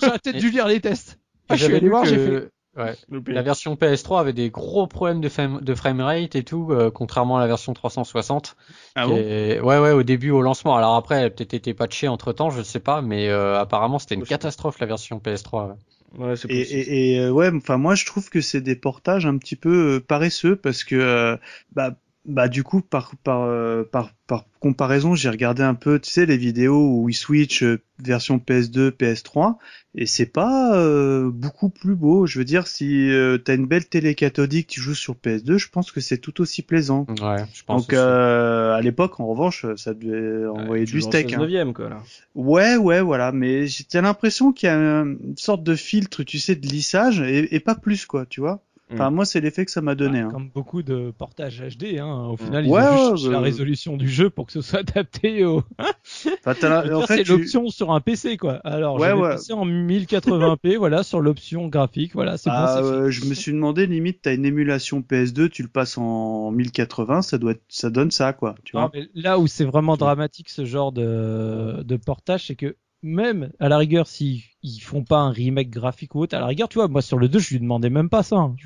J'aurais 0.00 0.18
peut-être 0.18 0.38
dû 0.38 0.50
lire 0.50 0.66
les 0.66 0.80
tests. 0.80 1.18
Ah, 1.48 1.54
je 1.54 1.64
suis 1.64 1.66
J'avais 1.66 1.76
allé 1.78 1.86
lu 1.86 1.90
voir, 1.90 2.02
que- 2.02 2.08
j'ai 2.08 2.18
fait. 2.18 2.48
ouais, 2.76 2.96
la 3.28 3.42
version 3.42 3.74
PS3 3.76 4.20
avait 4.20 4.32
des 4.32 4.50
gros 4.50 4.86
problèmes 4.86 5.20
de, 5.20 5.28
frame- 5.28 5.60
de 5.62 5.74
framerate 5.74 6.34
et 6.36 6.42
tout, 6.44 6.68
euh, 6.70 6.90
contrairement 6.90 7.36
à 7.38 7.40
la 7.40 7.46
version 7.46 7.72
360. 7.72 8.56
Ah 8.94 9.06
bon 9.06 9.16
est- 9.16 9.60
Ouais, 9.60 9.78
ouais, 9.78 9.92
au 9.92 10.02
début, 10.02 10.30
au 10.30 10.42
lancement. 10.42 10.76
Alors 10.76 10.96
après, 10.96 11.16
elle 11.20 11.26
a 11.26 11.30
peut-être 11.30 11.54
été 11.54 11.74
patchée 11.74 12.08
entre 12.08 12.32
temps, 12.32 12.50
je 12.50 12.62
sais 12.62 12.80
pas, 12.80 13.00
mais 13.02 13.28
euh, 13.28 13.58
apparemment 13.58 13.98
c'était 13.98 14.14
une 14.16 14.24
catastrophe 14.24 14.78
la 14.80 14.86
version 14.86 15.20
PS3. 15.20 15.68
ouais. 15.68 15.74
Ouais, 16.18 16.36
c'est 16.36 16.50
Et, 16.50 16.60
possible. 16.60 16.80
et, 16.80 17.12
et, 17.14 17.20
euh, 17.20 17.30
ouais, 17.30 17.50
enfin 17.54 17.76
moi 17.76 17.94
je 17.94 18.06
trouve 18.06 18.30
que 18.30 18.40
c'est 18.40 18.62
des 18.62 18.76
portages 18.76 19.26
un 19.26 19.36
petit 19.36 19.56
peu 19.56 19.96
euh, 19.96 20.00
paresseux 20.00 20.56
parce 20.56 20.82
que 20.82 20.94
euh, 20.96 21.36
bah 21.72 21.92
bah 22.28 22.46
du 22.48 22.62
coup 22.62 22.82
par 22.82 23.16
par 23.24 23.42
euh, 23.42 23.82
par 23.90 24.12
par 24.26 24.44
comparaison 24.60 25.14
j'ai 25.14 25.30
regardé 25.30 25.62
un 25.62 25.74
peu 25.74 25.98
tu 25.98 26.10
sais 26.10 26.26
les 26.26 26.36
vidéos 26.36 27.00
où 27.00 27.08
ils 27.08 27.14
switchent 27.14 27.62
euh, 27.62 27.80
version 28.04 28.36
PS2 28.38 28.90
PS3 28.90 29.56
et 29.94 30.04
c'est 30.04 30.26
pas 30.26 30.76
euh, 30.76 31.30
beaucoup 31.32 31.70
plus 31.70 31.94
beau 31.96 32.26
je 32.26 32.38
veux 32.38 32.44
dire 32.44 32.66
si 32.66 33.10
euh, 33.10 33.38
t'as 33.38 33.54
une 33.54 33.66
belle 33.66 33.88
télé 33.88 34.14
cathodique 34.14 34.66
tu 34.66 34.80
joues 34.80 34.94
sur 34.94 35.14
PS2 35.14 35.56
je 35.58 35.68
pense 35.70 35.90
que 35.90 36.00
c'est 36.00 36.18
tout 36.18 36.40
aussi 36.42 36.62
plaisant 36.62 37.06
Ouais, 37.08 37.44
je 37.54 37.64
pense. 37.64 37.82
donc 37.86 37.92
aussi. 37.94 37.96
euh, 37.98 38.74
à 38.74 38.80
l'époque 38.82 39.18
en 39.20 39.26
revanche 39.26 39.64
ça 39.76 39.94
devait 39.94 40.46
envoyer 40.46 40.84
du 40.84 41.00
steak 41.00 41.32
hein. 41.32 41.46
16e, 41.46 41.72
quoi, 41.72 41.88
là. 41.88 42.02
Ouais, 42.34 42.76
ouais, 42.76 43.00
voilà, 43.00 43.32
mais 43.32 43.66
j'ai 43.66 44.00
l'impression 44.00 44.52
qu'il 44.52 44.68
y 44.68 44.70
a 44.70 44.76
une 44.76 45.34
sorte 45.36 45.62
de 45.64 45.74
filtre, 45.74 46.22
tu 46.22 46.38
sais, 46.38 46.54
de 46.54 46.66
lissage 46.66 47.20
et, 47.20 47.54
et 47.54 47.58
pas 47.60 47.74
plus, 47.74 48.06
quoi, 48.06 48.26
tu 48.26 48.40
vois. 48.40 48.62
Enfin, 48.92 49.10
moi, 49.10 49.24
c'est 49.24 49.40
l'effet 49.40 49.64
que 49.64 49.70
ça 49.70 49.80
m'a 49.80 49.94
donné. 49.94 50.20
Bah, 50.20 50.26
hein. 50.26 50.28
Comme 50.30 50.48
beaucoup 50.50 50.82
de 50.82 51.10
portages 51.10 51.60
HD, 51.60 51.98
hein. 51.98 52.26
Au 52.28 52.36
final, 52.36 52.66
ils 52.66 52.70
Ouais, 52.70 52.80
ont 52.80 52.86
juste 52.86 53.04
ouais, 53.04 53.08
changé 53.08 53.30
la 53.30 53.38
bah, 53.38 53.40
résolution 53.40 53.96
du 53.96 54.08
jeu 54.08 54.30
pour 54.30 54.46
que 54.46 54.52
ce 54.52 54.60
soit 54.60 54.78
adapté 54.88 55.44
au. 55.44 55.62
Enfin, 56.44 56.68
la- 56.68 56.84
Je 56.84 56.92
en 56.94 56.98
dire, 56.98 57.06
fait, 57.06 57.16
c'est 57.18 57.24
tu- 57.24 57.30
l'option 57.32 57.68
sur 57.68 57.92
un 57.92 58.00
PC, 58.00 58.36
quoi. 58.36 58.54
Alors, 58.64 58.98
Ouais, 58.98 59.12
passé 59.28 59.52
en 59.52 59.64
1080p, 59.64 60.76
voilà, 60.78 61.02
sur 61.02 61.20
l'option 61.20 61.68
graphique, 61.68 62.14
voilà, 62.14 62.38
c'est 62.38 62.50
Ah, 62.50 62.54
bon, 62.80 62.82
euh, 62.82 63.10
je 63.10 63.24
me 63.26 63.34
suis 63.34 63.52
demandé, 63.52 63.86
limite, 63.86 64.22
t'as 64.22 64.34
une 64.34 64.44
émulation 64.44 65.02
PS2, 65.02 65.48
tu 65.48 65.62
le 65.62 65.68
passes 65.68 65.98
en 65.98 66.50
1080, 66.50 67.22
ça 67.22 67.38
doit 67.38 67.52
être, 67.52 67.62
ça 67.68 67.90
donne 67.90 68.10
ça, 68.10 68.32
quoi, 68.32 68.54
tu 68.64 68.74
Non, 68.74 68.88
vois. 68.88 68.92
mais 68.92 69.08
là 69.14 69.38
où 69.38 69.46
c'est 69.46 69.64
vraiment 69.64 69.96
dramatique 69.96 70.48
ce 70.50 70.64
genre 70.64 70.92
de, 70.92 71.82
de 71.82 71.96
portage, 71.96 72.46
c'est 72.46 72.56
que 72.56 72.76
même 73.02 73.52
à 73.60 73.68
la 73.68 73.78
rigueur, 73.78 74.06
s'ils 74.06 74.42
ils 74.62 74.80
font 74.80 75.04
pas 75.04 75.18
un 75.20 75.30
remake 75.30 75.70
graphique 75.70 76.14
ou 76.14 76.20
autre, 76.20 76.36
à 76.36 76.40
la 76.40 76.46
rigueur, 76.46 76.68
tu 76.68 76.78
vois, 76.78 76.88
moi 76.88 77.02
sur 77.02 77.18
le 77.18 77.28
2, 77.28 77.38
je 77.38 77.50
lui 77.54 77.60
demandais 77.60 77.90
même 77.90 78.08
pas 78.10 78.22
ça. 78.22 78.36
hein. 78.36 78.56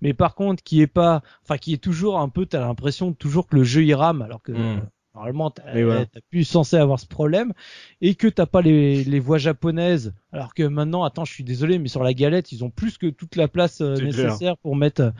Mais 0.00 0.14
par 0.14 0.34
contre, 0.34 0.62
qui 0.62 0.80
est 0.80 0.86
pas, 0.86 1.22
enfin, 1.42 1.58
qui 1.58 1.72
est 1.74 1.78
toujours 1.82 2.18
un 2.20 2.28
peu, 2.28 2.46
t'as 2.46 2.60
l'impression 2.60 3.12
toujours 3.12 3.46
que 3.48 3.56
le 3.56 3.64
jeu 3.64 3.84
il 3.84 3.94
rame, 3.94 4.22
alors 4.22 4.42
que 4.42 4.52
Mm. 4.52 4.88
Normalement 5.14 5.50
t'as 5.50 5.62
voilà. 5.82 6.06
t'as 6.06 6.20
plus 6.30 6.44
censé 6.44 6.76
avoir 6.76 6.98
ce 7.00 7.06
problème 7.06 7.52
et 8.00 8.14
que 8.14 8.26
t'as 8.28 8.46
pas 8.46 8.62
les, 8.62 9.04
les 9.04 9.20
voix 9.20 9.38
japonaises, 9.38 10.14
alors 10.32 10.54
que 10.54 10.62
maintenant, 10.64 11.04
attends, 11.04 11.24
je 11.24 11.32
suis 11.32 11.44
désolé, 11.44 11.78
mais 11.78 11.88
sur 11.88 12.02
la 12.02 12.14
galette, 12.14 12.52
ils 12.52 12.64
ont 12.64 12.70
plus 12.70 12.98
que 12.98 13.06
toute 13.08 13.36
la 13.36 13.48
place 13.48 13.80
euh, 13.80 14.00
clair. 14.00 14.04
nécessaire 14.04 14.56
pour 14.58 14.76
mettre. 14.76 15.00
euh, 15.02 15.10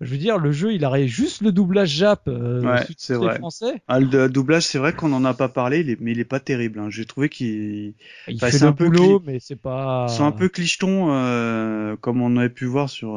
je 0.00 0.10
veux 0.12 0.18
dire, 0.18 0.38
le 0.38 0.52
jeu, 0.52 0.72
il 0.72 0.84
aurait 0.84 1.08
juste 1.08 1.42
le 1.42 1.52
doublage 1.52 1.90
jap, 1.90 2.22
euh, 2.28 2.62
Ouais, 2.62 2.86
c'est 2.96 3.14
vrai. 3.16 3.38
français. 3.38 3.82
Ah, 3.88 4.00
le, 4.00 4.28
doublage, 4.28 4.62
c'est 4.64 4.78
vrai 4.78 4.94
qu'on 4.94 5.12
en 5.12 5.24
a 5.24 5.34
pas 5.34 5.48
parlé, 5.48 5.80
il 5.80 5.90
est- 5.90 6.00
mais 6.00 6.12
il 6.12 6.20
est 6.20 6.24
pas 6.24 6.40
terrible. 6.40 6.78
Hein. 6.78 6.90
J'ai 6.90 7.06
trouvé 7.06 7.28
qu'ils 7.28 7.94
Il 8.28 8.36
Enfin, 8.36 8.50
fait 8.50 8.62
un 8.62 8.72
peu 8.72 8.88
boulot, 8.90 9.20
mais 9.20 9.40
c'est 9.40 9.56
pas. 9.56 10.06
sont 10.06 10.24
un 10.24 10.32
peu 10.32 10.48
clichetons, 10.48 11.12
euh, 11.12 11.96
comme 11.96 12.22
on 12.22 12.36
avait 12.36 12.50
pu 12.50 12.66
voir 12.66 12.88
sur. 12.90 13.10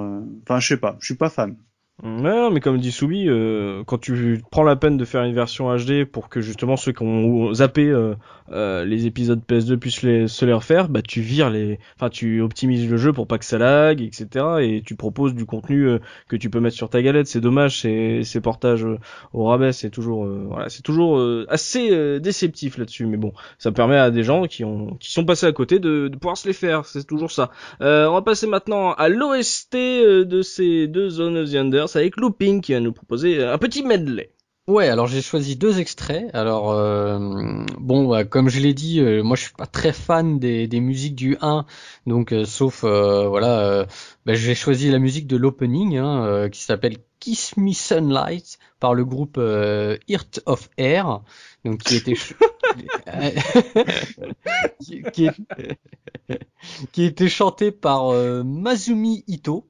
Enfin, 0.43 0.59
je 0.59 0.67
sais 0.67 0.77
pas, 0.77 0.97
je 0.99 1.05
suis 1.05 1.15
pas 1.15 1.29
fan. 1.29 1.57
Ouais, 2.03 2.49
mais 2.51 2.59
comme 2.59 2.79
dit 2.79 2.91
Soubi, 2.91 3.29
euh, 3.29 3.83
quand 3.85 3.97
tu 3.97 4.41
prends 4.51 4.63
la 4.63 4.75
peine 4.75 4.97
de 4.97 5.05
faire 5.05 5.23
une 5.23 5.33
version 5.33 5.73
HD 5.73 6.03
pour 6.03 6.27
que 6.27 6.41
justement 6.41 6.75
ceux 6.75 6.91
qui 6.91 7.01
ont 7.01 7.53
zappé 7.53 7.87
euh, 7.87 8.15
euh, 8.51 8.83
les 8.83 9.05
épisodes 9.05 9.41
PS2 9.47 9.77
puissent 9.77 9.99
se 9.99 10.45
les 10.45 10.53
refaire, 10.53 10.89
bah 10.89 11.01
tu 11.01 11.21
vires 11.21 11.49
les, 11.49 11.79
enfin 11.95 12.09
tu 12.09 12.41
optimises 12.41 12.89
le 12.89 12.97
jeu 12.97 13.13
pour 13.13 13.25
pas 13.25 13.37
que 13.37 13.45
ça 13.45 13.57
lag, 13.57 14.01
etc. 14.01 14.27
Et 14.61 14.83
tu 14.85 14.95
proposes 14.95 15.33
du 15.33 15.45
contenu 15.45 15.87
euh, 15.87 15.99
que 16.27 16.35
tu 16.35 16.49
peux 16.49 16.59
mettre 16.59 16.75
sur 16.75 16.89
ta 16.89 17.01
galette. 17.01 17.27
C'est 17.27 17.39
dommage, 17.39 17.81
ces, 17.81 18.23
ces 18.23 18.41
portages 18.41 18.83
euh, 18.83 18.99
au 19.31 19.45
rabais, 19.45 19.71
c'est 19.71 19.89
toujours, 19.89 20.25
voilà, 20.25 20.69
c'est 20.69 20.81
toujours 20.81 21.21
assez 21.47 22.19
déceptif 22.19 22.77
là-dessus. 22.77 23.05
Mais 23.05 23.17
bon, 23.17 23.33
ça 23.57 23.71
permet 23.71 23.97
à 23.97 24.11
des 24.11 24.23
gens 24.23 24.45
qui 24.45 24.63
ont, 24.63 24.95
qui 24.99 25.11
sont 25.11 25.25
passés 25.25 25.45
à 25.45 25.51
côté 25.51 25.79
de, 25.79 26.07
de 26.07 26.17
pouvoir 26.17 26.37
se 26.37 26.47
les 26.47 26.53
faire. 26.53 26.85
C'est 26.85 27.05
toujours 27.05 27.31
ça. 27.31 27.49
On 27.79 28.13
va 28.13 28.21
passer 28.21 28.47
maintenant 28.47 28.93
à 28.93 29.09
l'OST 29.09 29.75
de 29.75 30.41
ces 30.41 30.87
deux 30.87 31.09
Zone 31.09 31.37
of 31.37 31.51
the 31.51 31.55
Enders 31.55 31.92
avec 31.95 32.17
Looping 32.17 32.61
qui 32.61 32.73
va 32.73 32.79
nous 32.79 32.93
proposer 32.93 33.43
un 33.43 33.57
petit 33.57 33.83
medley. 33.83 34.33
Ouais, 34.65 34.87
alors 34.87 35.07
j'ai 35.07 35.21
choisi 35.21 35.57
deux 35.57 35.79
extraits. 35.79 36.33
Alors 36.33 36.71
euh, 36.71 37.65
bon, 37.79 38.07
bah, 38.07 38.23
comme 38.23 38.47
je 38.47 38.61
l'ai 38.61 38.73
dit, 38.73 39.01
euh, 39.01 39.21
moi 39.21 39.35
je 39.35 39.41
suis 39.43 39.53
pas 39.53 39.65
très 39.65 39.91
fan 39.91 40.39
des, 40.39 40.67
musiques 40.79 41.15
du 41.15 41.35
1, 41.41 41.65
donc 42.07 42.31
euh, 42.31 42.45
sauf 42.45 42.85
euh, 42.85 43.27
voilà, 43.27 43.59
euh, 43.59 43.85
bah, 44.25 44.35
j'ai 44.35 44.55
choisi 44.55 44.89
la 44.89 44.99
musique 44.99 45.27
de 45.27 45.35
l'opening 45.35 45.97
hein, 45.97 46.25
euh, 46.25 46.47
qui 46.47 46.63
s'appelle 46.63 46.95
Kiss 47.19 47.57
Me 47.57 47.73
Sunlight 47.73 48.57
par 48.79 48.93
le 48.93 49.03
groupe 49.03 49.35
euh, 49.37 49.97
Earth 50.07 50.41
of 50.45 50.69
Air, 50.77 51.23
donc 51.65 51.79
qui 51.79 51.97
était 51.97 52.13
qui, 56.91 57.03
était 57.03 57.29
chanté 57.29 57.71
par 57.71 58.13
euh, 58.13 58.43
Mazumi 58.43 59.23
Ito. 59.27 59.67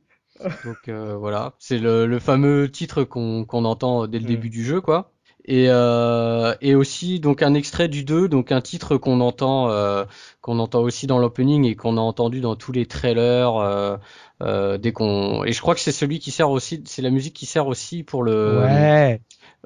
Donc 0.64 0.88
euh, 0.88 1.16
voilà, 1.18 1.54
c'est 1.60 1.78
le, 1.78 2.06
le 2.06 2.20
fameux 2.20 2.70
titre 2.72 3.04
qu'on 3.04 3.46
entend 3.66 4.08
dès 4.08 4.20
le 4.20 4.26
Mm. 4.26 4.28
début 4.28 4.50
du 4.50 4.64
jeu, 4.64 4.82
quoi. 4.82 5.12
Et, 5.46 5.66
euh, 5.70 6.56
et 6.62 6.74
aussi 6.74 7.20
donc 7.20 7.42
un 7.42 7.54
extrait 7.54 7.90
du 7.90 8.06
2, 8.06 8.30
donc 8.30 8.54
un 8.54 8.62
titre 8.62 8.96
qu'on 8.96 9.20
entend 9.20 9.70
euh, 9.70 10.06
qu'on 10.42 10.58
entend 10.60 10.80
aussi 10.82 11.06
dans 11.06 11.20
l'opening 11.20 11.66
et 11.66 11.76
qu'on 11.76 11.98
a 11.98 12.02
entendu 12.02 12.40
dans 12.40 12.56
tous 12.56 12.72
les 12.72 12.86
trailers 12.86 13.58
euh, 13.58 13.98
euh, 14.42 14.78
dès 14.78 14.94
qu'on 14.94 15.44
et 15.44 15.52
je 15.52 15.60
crois 15.60 15.76
que 15.76 15.82
c'est 15.82 15.92
celui 15.92 16.20
qui 16.20 16.32
sert 16.32 16.50
aussi 16.50 16.82
c'est 16.88 17.02
la 17.02 17.10
musique 17.10 17.34
qui 17.36 17.46
sert 17.46 17.68
aussi 17.68 18.04
pour 18.04 18.24
le 18.24 18.32
Ouais. 18.64 19.20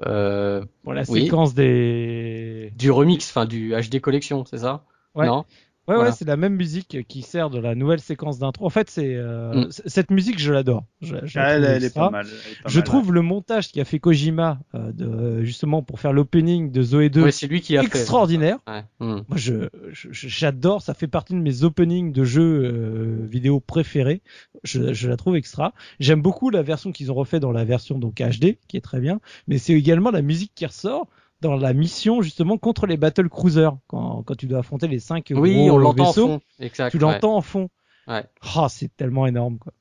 euh, 0.06 0.64
Pour 0.82 0.94
la 0.94 1.04
oui. 1.08 1.22
séquence 1.22 1.54
des. 1.54 2.72
du 2.76 2.90
remix, 2.90 3.28
enfin 3.30 3.46
du 3.46 3.72
HD 3.74 4.00
collection, 4.00 4.44
c'est 4.44 4.58
ça? 4.58 4.84
Ouais. 5.14 5.26
Non? 5.26 5.44
Ouais, 5.88 5.94
Voilà. 5.94 6.10
ouais, 6.10 6.16
c'est 6.16 6.26
la 6.26 6.36
même 6.36 6.54
musique 6.54 6.98
qui 7.08 7.22
sert 7.22 7.48
de 7.48 7.58
la 7.58 7.74
nouvelle 7.74 8.00
séquence 8.00 8.38
d'intro. 8.38 8.66
En 8.66 8.70
fait, 8.70 8.90
c'est 8.90 9.14
euh, 9.14 9.64
Mm. 9.64 9.68
cette 9.86 10.10
musique, 10.10 10.38
je 10.38 10.52
l'adore. 10.52 10.84
Je, 11.00 11.16
je 11.24 11.38
la 11.38 11.44
Ah, 11.46 11.50
elle, 11.54 11.62
trouve 11.62 11.70
elle 11.76 11.82
est 11.82 11.86
extra. 11.86 12.04
pas 12.06 12.10
mal. 12.10 12.26
elle 12.26 12.52
est 12.52 12.62
pas 12.62 12.68
Je 12.68 12.78
mal, 12.78 12.84
trouve 12.84 13.12
le 13.14 13.22
montage 13.22 13.72
qu'a 13.72 13.84
fait 13.86 13.98
Kojima 13.98 14.60
euh, 14.74 14.92
de, 14.92 15.42
justement 15.44 15.82
pour 15.82 15.98
faire 15.98 16.12
l'opening 16.12 16.70
de 16.70 16.82
Zoé 16.82 17.08
2 17.08 17.22
Ouais, 17.22 17.32
c'est 17.32 17.46
lui 17.46 17.62
qui 17.62 17.76
a 17.78 17.80
fait. 17.80 17.86
extraordinaire. 17.86 18.58
Ouais. 18.68 18.82
Hmm. 19.00 19.22
Moi, 19.28 19.36
je, 19.36 19.68
je- 19.90 20.08
j'adore. 20.12 20.82
Ça 20.82 20.92
fait 20.92 21.08
partie 21.08 21.32
de 21.32 21.38
mes 21.38 21.64
openings 21.64 22.12
de 22.12 22.22
jeux 22.24 22.62
euh, 22.64 23.26
vidéo 23.26 23.58
préférés. 23.60 24.20
Je, 24.64 24.92
je 24.92 25.08
la 25.08 25.16
trouve 25.16 25.36
extra. 25.36 25.72
J'aime 26.00 26.20
beaucoup 26.20 26.50
la 26.50 26.62
version 26.62 26.92
qu'ils 26.92 27.10
ont 27.10 27.14
refait 27.14 27.40
dans 27.40 27.52
la 27.52 27.64
version 27.64 27.98
donc 27.98 28.16
HD, 28.20 28.58
qui 28.68 28.76
est 28.76 28.82
très 28.82 29.00
bien. 29.00 29.20
Mais 29.46 29.56
c'est 29.58 29.72
également 29.72 30.10
la 30.10 30.20
musique 30.22 30.52
qui 30.54 30.66
ressort 30.66 31.06
dans 31.40 31.56
la 31.56 31.72
mission 31.72 32.22
justement 32.22 32.58
contre 32.58 32.86
les 32.86 32.96
battle 32.96 33.28
cruisers 33.28 33.76
quand, 33.86 34.22
quand 34.24 34.34
tu 34.34 34.46
dois 34.46 34.60
affronter 34.60 34.88
les 34.88 34.98
cinq 34.98 35.32
Oui, 35.34 35.54
gros 35.54 35.76
on 35.76 35.78
l'entend 35.78 36.08
en 36.08 36.12
fond. 36.12 36.40
Exact. 36.58 36.90
Tu 36.90 36.96
ouais. 36.96 37.02
l'entends 37.02 37.36
en 37.36 37.42
fond. 37.42 37.68
Ouais. 38.06 38.24
Ah, 38.56 38.68
c'est 38.68 38.94
tellement 38.96 39.26
énorme 39.26 39.58
quoi. 39.58 39.72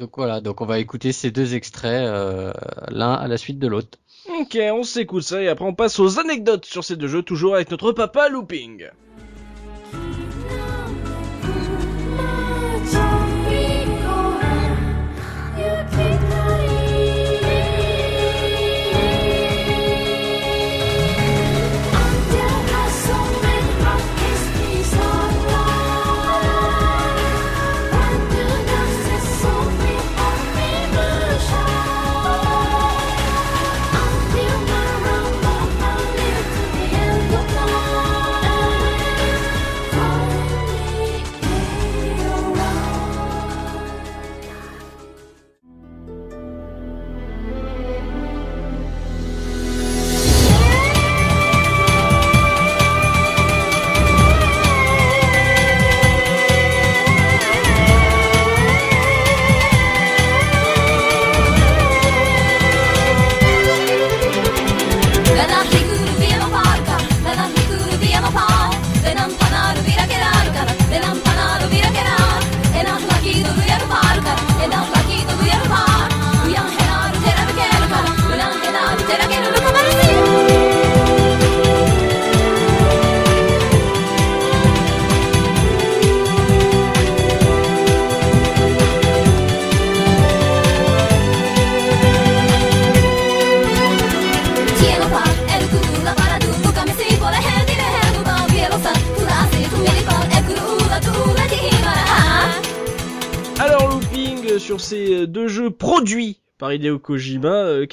Donc 0.00 0.16
voilà, 0.16 0.40
donc 0.40 0.60
on 0.60 0.66
va 0.66 0.80
écouter 0.80 1.12
ces 1.12 1.30
deux 1.30 1.54
extraits, 1.54 2.04
euh, 2.04 2.52
l'un 2.88 3.12
à 3.12 3.28
la 3.28 3.36
suite 3.36 3.60
de 3.60 3.68
l'autre. 3.68 3.98
Ok, 4.40 4.58
on 4.72 4.82
s'écoute 4.82 5.22
ça 5.22 5.40
et 5.40 5.48
après 5.48 5.64
on 5.64 5.74
passe 5.74 6.00
aux 6.00 6.18
anecdotes 6.18 6.64
sur 6.64 6.82
ces 6.82 6.96
deux 6.96 7.06
jeux, 7.06 7.22
toujours 7.22 7.54
avec 7.54 7.70
notre 7.70 7.92
papa 7.92 8.28
Looping. 8.28 8.88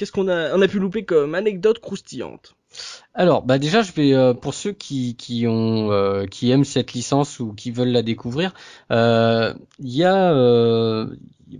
Qu'est-ce 0.02 0.10
qu'on 0.10 0.26
a, 0.26 0.52
on 0.56 0.60
a 0.62 0.66
pu 0.66 0.80
louper 0.80 1.04
comme 1.04 1.36
anecdote 1.36 1.78
croustillante 1.80 2.56
Alors, 3.14 3.44
bah 3.44 3.58
déjà, 3.60 3.82
je 3.82 3.92
vais 3.92 4.14
euh, 4.14 4.34
pour 4.34 4.52
ceux 4.52 4.72
qui 4.72 5.14
qui 5.14 5.46
ont 5.46 5.92
euh, 5.92 6.26
qui 6.26 6.50
aiment 6.50 6.64
cette 6.64 6.92
licence 6.92 7.38
ou 7.38 7.52
qui 7.52 7.70
veulent 7.70 7.92
la 7.92 8.02
découvrir, 8.02 8.52
il 8.90 9.54
y 9.78 10.02
a 10.04 10.34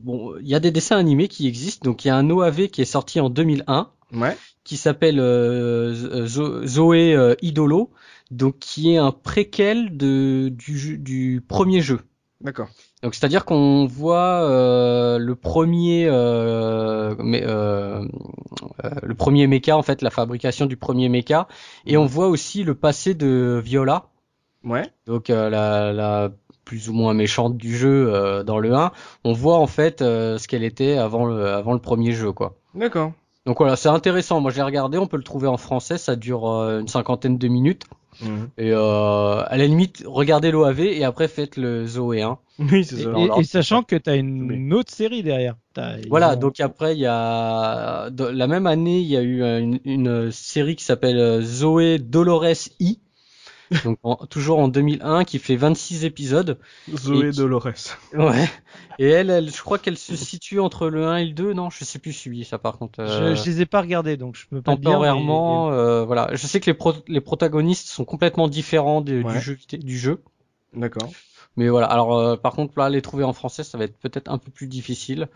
bon, 0.03 0.35
il 0.41 0.49
y 0.49 0.55
a 0.57 0.61
des 0.61 0.73
dessins 0.73 0.97
animés 0.99 1.29
qui 1.29 1.47
existent. 1.47 1.89
Donc, 1.89 2.05
il 2.05 2.09
y 2.09 2.11
a 2.11 2.17
un 2.17 2.29
OAV 2.29 2.67
qui 2.69 2.83
est 2.83 2.85
sorti 2.87 3.21
en 3.21 3.31
2001, 3.31 3.91
Ouais. 4.13 4.37
qui 4.65 4.77
s'appelle 4.77 5.19
Zo- 6.27 6.67
Zoé 6.67 7.37
Idolo, 7.43 7.91
donc 8.33 8.59
qui 8.59 8.93
est 8.93 8.97
un 8.99 9.13
préquel 9.13 9.97
de 9.97 10.49
du 10.51 10.99
du 10.99 11.45
premier 11.47 11.81
jeu. 11.81 12.01
D'accord. 12.41 12.69
Donc 13.03 13.15
c'est-à-dire 13.17 13.45
qu'on 13.45 13.87
voit 13.87 14.43
euh, 14.43 15.19
le 15.19 15.35
premier 15.35 16.07
euh, 16.07 17.15
mais, 17.19 17.43
euh, 17.45 18.07
euh, 18.85 18.91
le 19.03 19.15
premier 19.15 19.47
mecha 19.49 19.77
en 19.77 19.83
fait 19.83 20.03
la 20.03 20.11
fabrication 20.11 20.67
du 20.67 20.77
premier 20.77 21.09
mecha. 21.09 21.49
Et 21.85 21.97
on 21.97 22.07
voit 22.07 22.29
aussi 22.29 22.63
le 22.63 22.75
passé 22.75 23.15
de 23.15 23.61
Viola. 23.65 24.05
Ouais. 24.65 24.85
donc 25.07 25.27
la, 25.27 25.93
la 25.93 26.31
plus 26.65 26.89
ou 26.89 26.93
moins 26.93 27.15
méchante 27.15 27.57
du 27.57 27.77
jeu 27.77 28.15
euh, 28.15 28.45
dans 28.45 28.61
le 28.61 28.73
1 28.73 28.93
on 29.25 29.33
voit 29.33 29.59
en 29.59 29.67
fait 29.67 30.01
euh, 30.03 30.39
ce 30.39 30.47
qu'elle 30.47 30.63
était 30.63 30.97
avant 30.97 31.27
le 31.27 31.49
avant 31.49 31.73
le 31.73 31.81
premier 31.81 32.13
jeu 32.13 32.31
quoi. 32.31 32.55
D'accord. 32.77 33.11
donc 33.45 33.59
voilà 33.59 33.75
c'est 33.75 33.89
intéressant. 33.89 34.41
Moi 34.41 34.53
j'ai 34.53 34.63
regardé. 34.63 34.99
On 34.99 35.09
peut 35.09 35.17
le 35.17 35.25
trouver 35.25 35.49
en 35.49 35.57
français. 35.57 35.99
Ça 35.99 36.15
dure 36.15 36.45
une 36.47 36.87
cinquantaine 36.87 37.39
de 37.39 37.49
minutes 37.49 37.87
Mhm. 38.23 38.49
et 38.59 38.71
euh, 38.73 39.43
à 39.45 39.57
la 39.57 39.67
limite 39.67 40.03
regardez 40.07 40.51
l'OAV 40.51 40.81
et 40.81 41.05
après 41.05 41.29
faites 41.29 41.57
le 41.57 41.87
Zoé 41.87 42.23
1 42.23 42.39
Oui, 42.59 42.85
c'est 42.85 43.01
Et, 43.01 43.03
ça. 43.05 43.11
et- 43.41 43.45
sachant 43.45 43.83
que 43.83 43.97
t'as 43.97 44.13
Oui. 44.15 44.19
une 44.21 44.73
autre 44.75 44.93
série 44.93 45.23
derrière. 45.23 45.57
Voilà, 46.09 46.35
ont- 46.35 46.37
donc 46.37 46.61
après 46.61 46.95
il 46.95 47.01
y 47.01 47.07
a 47.07 48.11
la 48.11 48.47
même 48.47 48.67
année 48.67 49.01
il 49.01 49.07
y 49.09 49.17
a 49.17 49.23
eu 49.23 49.43
euh, 49.43 49.59
une, 49.61 49.81
une 49.85 50.31
série 50.31 50.77
qui 50.77 50.85
s'appelle 50.85 51.19
euh, 51.19 51.41
Zoé 51.43 51.99
Dolores 51.99 52.69
I, 52.81 52.99
donc 53.85 53.99
en- 54.03 54.17
toujours 54.27 54.59
en 54.59 54.69
2001 54.69 55.25
qui 55.25 55.39
fait 55.39 55.57
26 55.57 56.05
épisodes. 56.05 56.59
Zoé 56.95 57.31
Dolores. 57.33 57.69
Ouais. 58.15 58.49
Et 58.99 59.09
elle, 59.09 59.31
elle 59.31 59.51
je 59.51 59.63
crois 59.63 59.79
qu'elle 59.79 59.97
se 59.99 60.17
situe 60.17 60.61
entre 60.61 60.89
le 60.89 61.07
1 61.07 61.17
et 61.17 61.25
le 61.27 61.33
2, 61.33 61.53
non, 61.55 61.71
je 61.71 61.85
sais 61.85 61.99
plus 61.99 62.13
celui 62.13 62.45
ça 62.45 62.59
par 62.59 62.79
contre. 62.79 63.01
euh, 63.01 63.35
Je, 63.35 63.43
je 63.43 63.47
les 63.51 63.61
ai 63.63 63.67
pas 63.67 63.81
regardés, 63.81 64.17
donc 64.17 64.37
je 64.37 64.47
peux 64.47 64.61
pas 64.63 64.77
te 64.77 64.81
dire, 64.81 64.91
mais- 64.91 64.95
temporairement, 64.95 65.71
euh, 65.73 66.05
voilà. 66.05 66.29
Je 66.35 66.47
sais 66.47 66.61
que 66.61 66.67
les, 66.67 66.75
pro- 66.75 66.95
les 67.09 67.21
protagonistes 67.21 67.89
sont 67.89 68.05
complètement 68.05 68.49
différents 68.49 69.01
de- 69.01 69.23
Ouais. 69.23 69.33
du 69.35 69.41
jeu, 69.41 69.59
du 69.79 69.99
jeu. 69.99 70.23
D'accord. 70.75 71.11
Mais 71.57 71.69
voilà. 71.69 71.87
Alors, 71.87 72.17
euh, 72.17 72.37
par 72.37 72.53
contre, 72.55 72.79
là, 72.79 72.89
les 72.89 73.03
trouver 73.03 73.25
en 73.25 73.33
français, 73.33 73.63
ça 73.63 73.77
va 73.77 73.85
être 73.85 73.97
peut-être 73.99 74.31
un 74.31 74.39
peu 74.39 74.51
plus 74.51 74.67
difficile. 74.67 75.29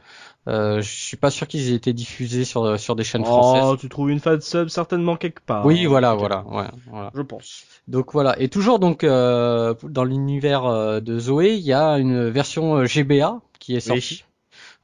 Euh, 0.49 0.81
je 0.81 0.91
suis 0.91 1.17
pas 1.17 1.31
sûr 1.31 1.47
qu'ils 1.47 1.71
aient 1.71 1.75
été 1.77 1.93
diffusés 1.93 2.45
sur 2.45 2.79
sur 2.79 2.97
des 2.97 3.05
chaînes 3.05 3.25
françaises. 3.25 3.65
Oh, 3.67 3.77
tu 3.77 3.89
trouves 3.89 4.11
une 4.11 4.21
fan 4.21 4.41
sub 4.41 4.69
certainement 4.69 5.17
quelque 5.17 5.41
part. 5.45 5.67
Oui, 5.67 5.85
hein, 5.85 5.89
voilà, 5.89 6.15
voilà, 6.15 6.45
ouais, 6.49 6.67
voilà. 6.87 7.11
Je 7.15 7.23
pense. 7.23 7.65
Donc 7.89 8.13
voilà. 8.13 8.41
Et 8.41 8.49
toujours 8.49 8.79
donc 8.79 9.05
euh, 9.05 9.75
dans 9.83 10.05
l'univers 10.05 10.65
euh, 10.65 11.01
de 11.01 11.19
Zoé, 11.19 11.55
il 11.55 11.65
y 11.65 11.73
a 11.73 11.99
une 11.99 12.29
version 12.29 12.77
euh, 12.77 12.87
GBA 12.87 13.41
qui 13.59 13.77
est 13.77 13.81
sortie. 13.81 14.25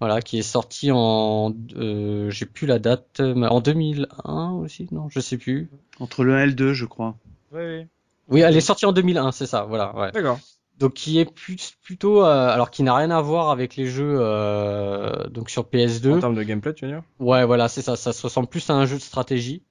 Voilà, 0.01 0.21
qui 0.21 0.39
est 0.39 0.43
sortie 0.43 0.91
en, 0.93 1.55
euh, 1.77 2.29
j'ai 2.29 2.45
plus 2.45 2.67
la 2.67 2.81
date, 2.81 3.21
mais 3.21 3.47
en 3.47 3.61
2001 3.61 4.51
aussi, 4.55 4.89
non, 4.91 5.09
je 5.09 5.21
sais 5.21 5.39
plus. 5.39 5.71
Entre 6.01 6.25
le 6.25 6.35
1 6.35 6.43
et 6.43 6.47
le 6.47 6.55
2, 6.55 6.73
je 6.73 6.87
crois. 6.87 7.15
Ouais. 7.53 7.87
Oui, 8.29 8.41
elle 8.41 8.57
est 8.57 8.61
sortie 8.61 8.85
en 8.85 8.91
2001, 8.91 9.31
c'est 9.31 9.47
ça, 9.47 9.63
voilà, 9.63 9.95
ouais. 9.97 10.11
D'accord. 10.11 10.41
Donc 10.79 10.95
qui 10.95 11.19
est 11.21 11.25
plus, 11.25 11.75
plutôt, 11.83 12.25
euh, 12.25 12.49
alors 12.51 12.71
qui 12.71 12.83
n'a 12.83 12.95
rien 12.97 13.11
à 13.11 13.21
voir 13.21 13.51
avec 13.51 13.77
les 13.77 13.87
jeux 13.87 14.17
euh, 14.19 15.29
donc 15.29 15.49
sur 15.51 15.65
PS2. 15.65 16.11
En 16.17 16.21
termes 16.21 16.35
de 16.35 16.43
gameplay, 16.43 16.75
tu 16.75 16.87
veux 16.87 16.91
dire? 16.93 17.03
Ouais, 17.21 17.45
voilà, 17.45 17.69
c'est 17.69 17.83
ça. 17.83 17.95
Ça 17.97 18.13
se 18.13 18.23
ressemble 18.23 18.49
plus 18.49 18.69
à 18.71 18.75
un 18.75 18.85
jeu 18.87 18.97
de 18.97 19.03
stratégie. 19.03 19.63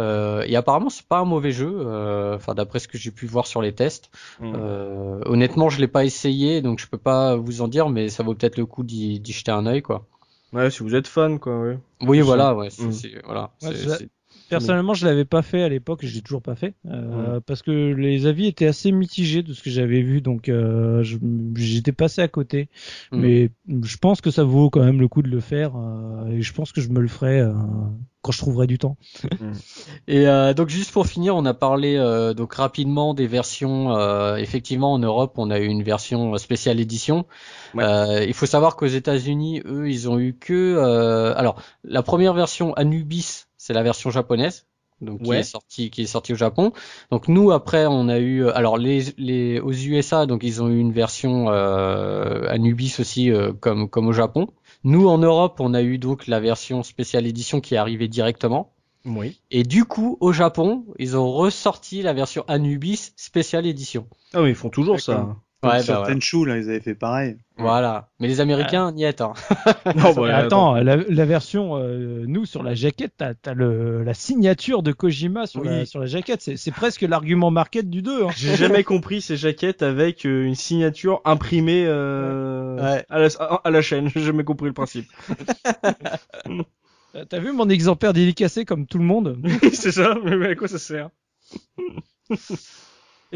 Euh, 0.00 0.42
et 0.46 0.56
apparemment, 0.56 0.90
c'est 0.90 1.06
pas 1.06 1.18
un 1.20 1.24
mauvais 1.24 1.52
jeu. 1.52 1.72
euh, 1.72 2.34
Enfin, 2.36 2.54
d'après 2.54 2.78
ce 2.80 2.88
que 2.88 2.98
j'ai 2.98 3.10
pu 3.10 3.26
voir 3.26 3.46
sur 3.46 3.62
les 3.62 3.72
tests. 3.72 4.10
Mm. 4.40 4.52
Euh, 4.56 5.20
honnêtement, 5.26 5.68
je 5.70 5.80
l'ai 5.80 5.88
pas 5.88 6.04
essayé, 6.04 6.62
donc 6.62 6.78
je 6.80 6.86
peux 6.88 6.98
pas 6.98 7.36
vous 7.36 7.60
en 7.62 7.68
dire, 7.68 7.88
mais 7.88 8.08
ça 8.08 8.22
vaut 8.22 8.34
peut-être 8.34 8.56
le 8.58 8.66
coup 8.66 8.82
d'y 8.82 9.20
d'y 9.20 9.32
jeter 9.32 9.52
un 9.52 9.66
œil, 9.66 9.82
quoi. 9.82 10.06
Ouais, 10.52 10.70
si 10.70 10.82
vous 10.82 10.94
êtes 10.94 11.06
fan, 11.08 11.38
quoi, 11.38 11.58
ouais. 11.60 11.78
Oui, 12.00 12.18
C'est 12.18 12.22
voilà, 12.22 12.54
ouais. 12.54 12.70
c'est- 12.70 12.82
Mm. 12.86 12.92
c'est- 12.92 13.22
voilà. 13.24 13.42
Ouais, 13.42 13.50
c'est- 13.60 13.74
c'est- 13.76 13.96
c'est- 13.98 14.08
Personnellement, 14.50 14.94
je 14.94 15.06
l'avais 15.06 15.24
pas 15.24 15.42
fait 15.42 15.62
à 15.62 15.68
l'époque, 15.68 16.04
et 16.04 16.06
je 16.06 16.14
l'ai 16.14 16.22
toujours 16.22 16.42
pas 16.42 16.54
fait, 16.54 16.74
euh, 16.86 17.40
parce 17.46 17.62
que 17.62 17.92
les 17.94 18.26
avis 18.26 18.46
étaient 18.46 18.66
assez 18.66 18.92
mitigés 18.92 19.42
de 19.42 19.52
ce 19.52 19.62
que 19.62 19.70
j'avais 19.70 20.02
vu, 20.02 20.20
donc 20.20 20.48
euh, 20.48 21.04
j'étais 21.56 21.92
passé 21.92 22.22
à 22.22 22.28
côté. 22.28 22.68
Mm. 23.12 23.20
Mais 23.20 23.50
je 23.82 23.96
pense 23.96 24.20
que 24.20 24.30
ça 24.30 24.44
vaut 24.44 24.70
quand 24.70 24.84
même 24.84 25.00
le 25.00 25.08
coup 25.08 25.22
de 25.22 25.30
le 25.30 25.40
faire, 25.40 25.72
euh, 25.76 26.28
et 26.28 26.42
je 26.42 26.52
pense 26.52 26.72
que 26.72 26.80
je 26.80 26.88
me 26.88 27.00
le 27.00 27.08
ferai 27.08 27.40
euh, 27.40 27.52
quand 28.22 28.32
je 28.32 28.38
trouverai 28.38 28.66
du 28.66 28.78
temps. 28.78 28.96
Et 30.08 30.26
euh, 30.26 30.54
donc 30.54 30.70
juste 30.70 30.92
pour 30.92 31.06
finir, 31.06 31.36
on 31.36 31.44
a 31.44 31.52
parlé 31.54 31.96
euh, 31.96 32.32
donc 32.32 32.54
rapidement 32.54 33.12
des 33.12 33.26
versions. 33.26 33.96
euh, 33.96 34.36
effectivement, 34.36 34.94
en 34.94 34.98
Europe, 34.98 35.34
on 35.36 35.50
a 35.50 35.58
eu 35.58 35.66
une 35.66 35.82
version 35.82 36.36
spéciale 36.38 36.80
édition. 36.80 37.26
Ouais. 37.74 37.84
Euh, 37.84 38.24
il 38.24 38.32
faut 38.34 38.46
savoir 38.46 38.76
qu'aux 38.76 38.86
États-Unis, 38.86 39.62
eux, 39.66 39.90
ils 39.90 40.08
ont 40.08 40.18
eu 40.18 40.34
que. 40.34 40.52
euh, 40.54 41.34
alors, 41.36 41.60
la 41.84 42.02
première 42.02 42.32
version 42.32 42.72
Anubis, 42.74 43.44
c'est 43.64 43.72
la 43.72 43.82
version 43.82 44.10
japonaise. 44.10 44.66
Donc 45.00 45.22
qui 45.22 45.32
est 45.32 45.42
sortie 45.42 45.90
qui 45.90 46.02
est 46.02 46.06
sortie 46.06 46.34
au 46.34 46.36
Japon. 46.36 46.72
Donc 47.10 47.28
nous 47.28 47.50
après 47.50 47.86
on 47.86 48.08
a 48.08 48.18
eu 48.18 48.48
alors 48.50 48.78
les 48.78 49.06
les 49.16 49.58
aux 49.58 49.72
USA 49.72 50.24
donc 50.24 50.42
ils 50.44 50.62
ont 50.62 50.68
eu 50.68 50.78
une 50.78 50.92
version 50.92 51.46
euh, 51.48 52.46
Anubis 52.48 52.96
aussi 53.00 53.30
euh, 53.30 53.52
comme 53.52 53.88
comme 53.88 54.06
au 54.06 54.12
Japon. 54.12 54.48
Nous 54.84 55.08
en 55.08 55.18
Europe 55.18 55.56
on 55.60 55.74
a 55.74 55.82
eu 55.82 55.98
donc 55.98 56.26
la 56.26 56.40
version 56.40 56.82
spéciale 56.82 57.26
édition 57.26 57.60
qui 57.60 57.74
est 57.74 57.78
arrivée 57.78 58.06
directement. 58.06 58.70
Oui. 59.06 59.38
Et 59.50 59.64
du 59.64 59.84
coup, 59.84 60.16
au 60.20 60.32
Japon, 60.32 60.86
ils 60.98 61.14
ont 61.14 61.30
ressorti 61.30 62.00
la 62.00 62.14
version 62.14 62.42
Anubis 62.48 63.12
spéciale 63.16 63.66
édition. 63.66 64.06
Ah 64.32 64.40
oui, 64.40 64.50
ils 64.50 64.54
font 64.54 64.70
toujours 64.70 64.98
ça. 64.98 65.36
Ouais, 65.68 65.82
sur 65.82 65.94
bah, 65.94 66.00
voilà. 66.00 66.14
Tenchu, 66.14 66.44
là, 66.46 66.56
ils 66.58 66.68
avaient 66.68 66.80
fait 66.80 66.94
pareil. 66.94 67.36
Voilà. 67.56 68.08
Mais 68.20 68.28
les 68.28 68.40
Américains, 68.40 68.92
n'y 68.92 69.04
est. 69.04 69.20
Hein. 69.20 69.32
Non, 69.96 70.12
Mais 70.16 70.28
bah, 70.28 70.36
attends, 70.36 70.74
la, 70.74 70.96
la 70.96 71.24
version, 71.24 71.76
euh, 71.78 72.24
nous 72.26 72.46
sur 72.46 72.62
la 72.62 72.74
jaquette, 72.74 73.14
t'as 73.16 73.32
as 73.46 73.54
le 73.54 74.02
la 74.02 74.14
signature 74.14 74.82
de 74.82 74.92
Kojima 74.92 75.46
sur, 75.46 75.62
Oui. 75.62 75.68
la, 75.68 75.86
sur 75.86 76.00
la 76.00 76.06
jaquette. 76.06 76.42
C'est 76.42 76.56
c'est 76.56 76.72
presque 76.72 77.02
l'argument 77.02 77.50
market 77.50 77.88
du 77.88 78.02
2. 78.02 78.24
Hein. 78.24 78.28
J'ai 78.36 78.56
jamais 78.56 78.84
compris 78.84 79.20
ces 79.20 79.36
jaquettes 79.36 79.82
avec 79.82 80.26
euh, 80.26 80.44
une 80.44 80.54
signature 80.54 81.20
imprimée 81.24 81.84
euh, 81.86 82.76
Ouais. 82.76 83.04
à, 83.08 83.18
la, 83.18 83.28
à 83.64 83.70
la 83.70 83.82
chaîne. 83.82 84.08
J'ai 84.08 84.20
jamais 84.22 84.44
compris 84.44 84.66
le 84.66 84.72
principe. 84.74 85.06
T'as 87.28 87.38
vu 87.38 87.52
mon 87.52 87.68
exemplaire 87.68 88.12
dédicacé 88.12 88.64
comme 88.64 88.86
tout 88.86 88.98
le 88.98 89.04
monde? 89.04 89.38
C'est 89.72 89.92
ça, 89.92 90.16
mais 90.24 90.48
à 90.48 90.54
quoi 90.56 90.66
ça 90.66 90.78
sert? 90.80 91.10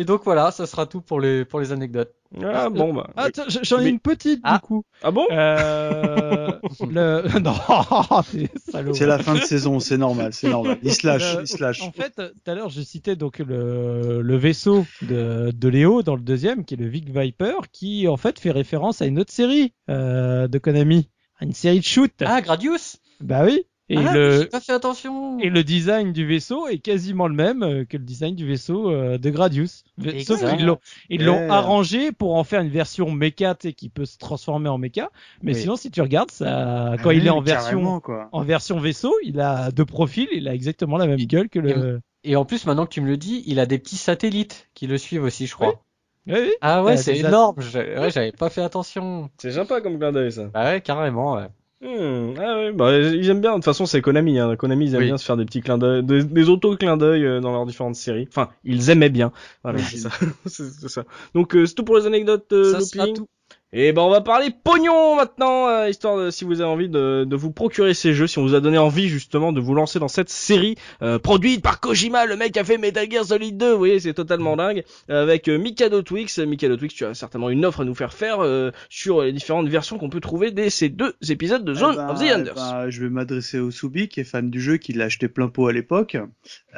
Et 0.00 0.04
donc 0.04 0.22
voilà, 0.24 0.52
ça 0.52 0.66
sera 0.66 0.86
tout 0.86 1.00
pour 1.00 1.18
les 1.20 1.44
pour 1.44 1.58
les 1.58 1.72
anecdotes. 1.72 2.12
Ah 2.40 2.68
bon 2.70 2.94
bah. 2.94 3.10
Ah, 3.16 3.28
J'en 3.62 3.78
ai 3.80 3.84
Mais- 3.84 3.90
une 3.90 3.98
petite 3.98 4.40
Ah. 4.44 4.54
du 4.54 4.60
coup. 4.60 4.84
Ah 5.02 5.10
bon? 5.10 5.26
Euh, 5.32 6.52
le... 6.88 7.38
Non. 7.40 7.54
C'est 8.94 9.06
la 9.06 9.18
fin 9.18 9.34
de 9.34 9.40
saison, 9.40 9.80
c'est 9.80 9.96
normal, 9.98 10.32
c'est 10.32 10.48
normal. 10.50 10.78
Il 10.82 10.92
se 10.92 11.06
lâche, 11.06 11.34
Euh, 11.36 11.40
il 11.42 11.48
se 11.48 11.60
lâche. 11.60 11.82
En 11.82 11.90
fait, 11.90 12.12
tout 12.14 12.50
à 12.50 12.54
l'heure, 12.54 12.68
je 12.68 12.80
citais 12.80 13.16
donc 13.16 13.38
le, 13.40 14.20
le 14.22 14.36
vaisseau 14.36 14.86
de, 15.02 15.50
de 15.52 15.68
Léo 15.68 16.02
dans 16.02 16.14
le 16.14 16.22
deuxième, 16.22 16.64
qui 16.64 16.74
est 16.74 16.76
le 16.76 16.86
Vic 16.88 17.08
Viper, 17.10 17.54
qui 17.72 18.06
en 18.06 18.16
fait 18.16 18.38
fait 18.38 18.50
référence 18.52 19.02
à 19.02 19.06
une 19.06 19.18
autre 19.18 19.32
série 19.32 19.72
euh, 19.90 20.46
de 20.48 20.58
Konami, 20.58 21.08
à 21.40 21.44
une 21.44 21.54
série 21.54 21.80
de 21.80 21.84
shoot. 21.84 22.12
Ah, 22.24 22.40
Gradius? 22.40 22.98
Bah 23.20 23.42
oui. 23.44 23.64
Et 23.90 23.96
ah, 23.96 24.12
le 24.12 24.40
j'ai 24.40 24.46
pas 24.46 24.60
fait 24.60 24.72
attention. 24.72 25.38
et 25.38 25.48
le 25.48 25.64
design 25.64 26.12
du 26.12 26.26
vaisseau 26.26 26.68
est 26.68 26.78
quasiment 26.78 27.26
le 27.26 27.34
même 27.34 27.62
euh, 27.62 27.84
que 27.86 27.96
le 27.96 28.04
design 28.04 28.34
du 28.34 28.46
vaisseau 28.46 28.90
euh, 28.90 29.16
de 29.16 29.30
Gradius. 29.30 29.84
Sauf 30.24 30.44
qu'ils 30.44 30.66
l'ont 30.66 30.78
ils 31.08 31.24
l'ont 31.24 31.40
Eh. 31.46 31.50
arrangé 31.50 32.12
pour 32.12 32.34
en 32.36 32.44
faire 32.44 32.60
une 32.60 32.68
version 32.68 33.10
méca, 33.10 33.54
tu 33.54 33.68
sais, 33.68 33.72
qui 33.72 33.88
peut 33.88 34.04
se 34.04 34.18
transformer 34.18 34.68
en 34.68 34.76
méca. 34.76 35.10
Mais 35.42 35.54
Oui. 35.54 35.60
sinon, 35.60 35.76
si 35.76 35.90
tu 35.90 36.02
regardes 36.02 36.30
ça, 36.30 36.96
quand 37.02 37.10
Ah 37.10 37.14
il 37.14 37.20
oui, 37.22 37.26
est 37.26 37.30
en 37.30 37.40
version 37.40 38.00
quoi. 38.00 38.28
en 38.32 38.42
version 38.42 38.78
vaisseau, 38.78 39.14
il 39.24 39.40
a 39.40 39.70
deux 39.70 39.86
profils, 39.86 40.28
il 40.32 40.48
a 40.48 40.54
exactement 40.54 40.98
la 40.98 41.06
même 41.06 41.18
gueule 41.20 41.48
que 41.48 41.58
le. 41.58 42.00
Et 42.24 42.36
en 42.36 42.44
plus, 42.44 42.66
maintenant 42.66 42.84
que 42.84 42.92
tu 42.92 43.00
me 43.00 43.06
le 43.08 43.16
dis, 43.16 43.42
il 43.46 43.58
a 43.58 43.64
des 43.64 43.78
petits 43.78 43.96
satellites 43.96 44.68
qui 44.74 44.86
le 44.86 44.98
suivent 44.98 45.22
aussi, 45.22 45.46
je 45.46 45.54
crois. 45.54 45.80
Oui, 46.26 46.34
oui. 46.40 46.50
Ah 46.60 46.82
ouais, 46.84 46.92
Euh, 46.92 46.96
c'est 46.98 47.16
énorme. 47.16 47.56
Ouais, 47.74 48.10
j'avais 48.10 48.32
pas 48.32 48.50
fait 48.50 48.60
attention. 48.60 49.30
C'est 49.38 49.52
sympa 49.52 49.80
comme 49.80 49.98
clin 49.98 50.12
d'œil 50.12 50.30
ça. 50.32 50.44
Bah 50.52 50.64
ouais, 50.64 50.82
carrément. 50.82 51.36
Ouais. 51.36 51.46
Hmm, 51.80 52.34
ah 52.38 52.56
ouais, 52.56 52.72
bah 52.72 52.98
ils 52.98 53.28
aiment 53.30 53.40
bien. 53.40 53.50
De 53.52 53.56
toute 53.56 53.64
façon, 53.64 53.86
c'est 53.86 54.00
Konami. 54.02 54.38
Hein. 54.40 54.56
Konami, 54.56 54.86
ils 54.86 54.94
aiment 54.94 55.00
Oui. 55.00 55.06
bien 55.06 55.16
se 55.16 55.24
faire 55.24 55.36
des 55.36 55.44
petits 55.44 55.60
clins 55.60 55.78
d'œil, 55.78 56.02
des, 56.02 56.24
des 56.24 56.48
auto-clins 56.48 56.96
d'œil 56.96 57.24
euh, 57.24 57.40
dans 57.40 57.52
leurs 57.52 57.66
différentes 57.66 57.94
séries. 57.94 58.26
Enfin, 58.28 58.50
ils 58.64 58.90
aimaient 58.90 59.10
bien. 59.10 59.32
Voilà, 59.62 59.78
c'est 59.78 59.98
ça. 59.98 60.10
ça. 60.46 61.04
Donc 61.34 61.54
euh, 61.54 61.66
c'est 61.66 61.74
tout 61.74 61.84
pour 61.84 61.96
les 61.96 62.06
anecdotes 62.06 62.52
euh, 62.52 62.72
Ça 62.72 62.80
sera 62.80 63.06
looping. 63.06 63.14
tout. 63.14 63.28
Et 63.74 63.92
ben 63.92 64.00
on 64.00 64.08
va 64.08 64.22
parler 64.22 64.48
pognon 64.64 65.14
maintenant, 65.16 65.68
euh, 65.68 65.90
histoire 65.90 66.16
de 66.16 66.30
si 66.30 66.44
vous 66.44 66.62
avez 66.62 66.70
envie 66.70 66.88
de, 66.88 67.24
de 67.28 67.36
vous 67.36 67.50
procurer 67.52 67.92
ces 67.92 68.14
jeux, 68.14 68.26
si 68.26 68.38
on 68.38 68.42
vous 68.42 68.54
a 68.54 68.60
donné 68.60 68.78
envie 68.78 69.08
justement 69.10 69.52
de 69.52 69.60
vous 69.60 69.74
lancer 69.74 69.98
dans 69.98 70.08
cette 70.08 70.30
série 70.30 70.76
euh, 71.02 71.18
produite 71.18 71.62
par 71.62 71.78
Kojima, 71.78 72.24
le 72.24 72.36
mec 72.36 72.52
qui 72.52 72.58
a 72.60 72.64
fait 72.64 72.78
Metal 72.78 73.06
Gear 73.10 73.26
Solid 73.26 73.58
2, 73.58 73.72
vous 73.72 73.76
voyez 73.78 74.00
c'est 74.00 74.14
totalement 74.14 74.56
dingue, 74.56 74.84
avec 75.10 75.48
euh, 75.48 75.58
Mikado 75.58 76.00
Twix. 76.00 76.38
Mikado 76.38 76.78
Twix, 76.78 76.94
tu 76.94 77.04
as 77.04 77.12
certainement 77.12 77.50
une 77.50 77.66
offre 77.66 77.80
à 77.82 77.84
nous 77.84 77.94
faire 77.94 78.14
faire 78.14 78.38
euh, 78.40 78.70
sur 78.88 79.20
les 79.20 79.32
différentes 79.32 79.68
versions 79.68 79.98
qu'on 79.98 80.08
peut 80.08 80.20
trouver 80.20 80.50
dès 80.50 80.70
ces 80.70 80.88
deux 80.88 81.12
épisodes 81.28 81.62
de 81.64 81.74
Zone 81.74 81.92
Eh 81.92 81.96
ben, 81.98 82.08
of 82.08 82.18
the 82.20 82.22
eh 82.26 82.32
Enders. 82.32 82.54
ben, 82.54 82.88
je 82.88 83.02
vais 83.02 83.10
m'adresser 83.10 83.58
au 83.58 83.70
Soubi, 83.70 84.08
qui 84.08 84.20
est 84.20 84.24
fan 84.24 84.48
du 84.48 84.62
jeu, 84.62 84.78
qui 84.78 84.94
l'a 84.94 85.04
acheté 85.04 85.28
plein 85.28 85.48
pot 85.48 85.66
à 85.66 85.74
l'époque. 85.74 86.16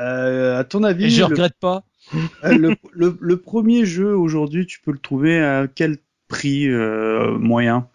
Euh, 0.01 0.59
à 0.59 0.65
ton 0.65 0.83
avis, 0.83 1.05
Et 1.05 1.11
je 1.11 1.21
le, 1.21 1.27
regrette 1.27 1.55
pas. 1.61 1.85
le, 2.43 2.75
le- 2.93 3.17
le 3.21 3.37
premier 3.37 3.85
jeu 3.85 4.13
aujourd'hui, 4.17 4.67
tu 4.67 4.81
peux 4.81 4.91
le 4.91 4.99
trouver 4.99 5.41
à 5.41 5.69
quel 5.73 5.99
prix 6.31 6.67
euh, 6.69 7.37
moyen 7.39 7.87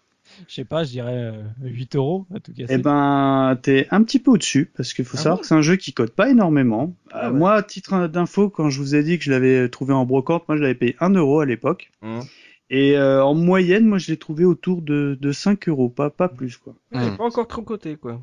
Je 0.48 0.54
sais 0.54 0.64
pas, 0.64 0.84
je 0.84 0.90
dirais 0.90 1.16
euh, 1.16 1.42
8 1.64 1.96
euros 1.96 2.26
à 2.34 2.38
tout 2.38 2.52
casser. 2.52 2.74
Eh 2.74 2.78
ben, 2.78 3.58
t'es 3.62 3.88
un 3.90 4.02
petit 4.04 4.20
peu 4.20 4.30
au-dessus, 4.30 4.70
parce 4.76 4.92
qu'il 4.94 5.04
faut 5.04 5.16
Ah 5.18 5.22
savoir 5.22 5.36
bon 5.38 5.40
que 5.42 5.46
c'est 5.48 5.54
un 5.54 5.62
jeu 5.62 5.76
qui 5.76 5.92
cote 5.92 6.14
pas 6.14 6.28
énormément. 6.30 6.94
Ah 7.10 7.26
Euh, 7.26 7.30
ouais. 7.32 7.38
Moi, 7.38 7.54
à 7.54 7.62
titre 7.62 8.06
d'info, 8.06 8.48
quand 8.50 8.70
je 8.70 8.78
vous 8.78 8.94
ai 8.94 9.02
dit 9.02 9.18
que 9.18 9.24
je 9.24 9.30
l'avais 9.32 9.68
trouvé 9.68 9.92
en 9.94 10.04
brocante, 10.04 10.44
moi 10.48 10.56
je 10.56 10.62
l'avais 10.62 10.74
payé 10.76 10.94
1 11.00 11.10
euro 11.14 11.40
à 11.40 11.46
l'époque. 11.46 11.90
Mmh. 12.02 12.20
Et 12.68 12.96
euh, 12.98 13.24
en 13.24 13.34
moyenne, 13.34 13.86
moi 13.86 13.98
je 13.98 14.08
l'ai 14.10 14.16
trouvé 14.16 14.44
autour 14.44 14.82
de, 14.82 15.16
de 15.20 15.32
5 15.32 15.68
euros, 15.68 15.88
pas, 15.88 16.10
pas 16.10 16.28
plus 16.28 16.56
quoi. 16.56 16.74
Hmm. 16.92 17.16
pas 17.16 17.24
encore 17.24 17.46
trop 17.48 17.62
coté 17.62 17.96
quoi. 17.96 18.20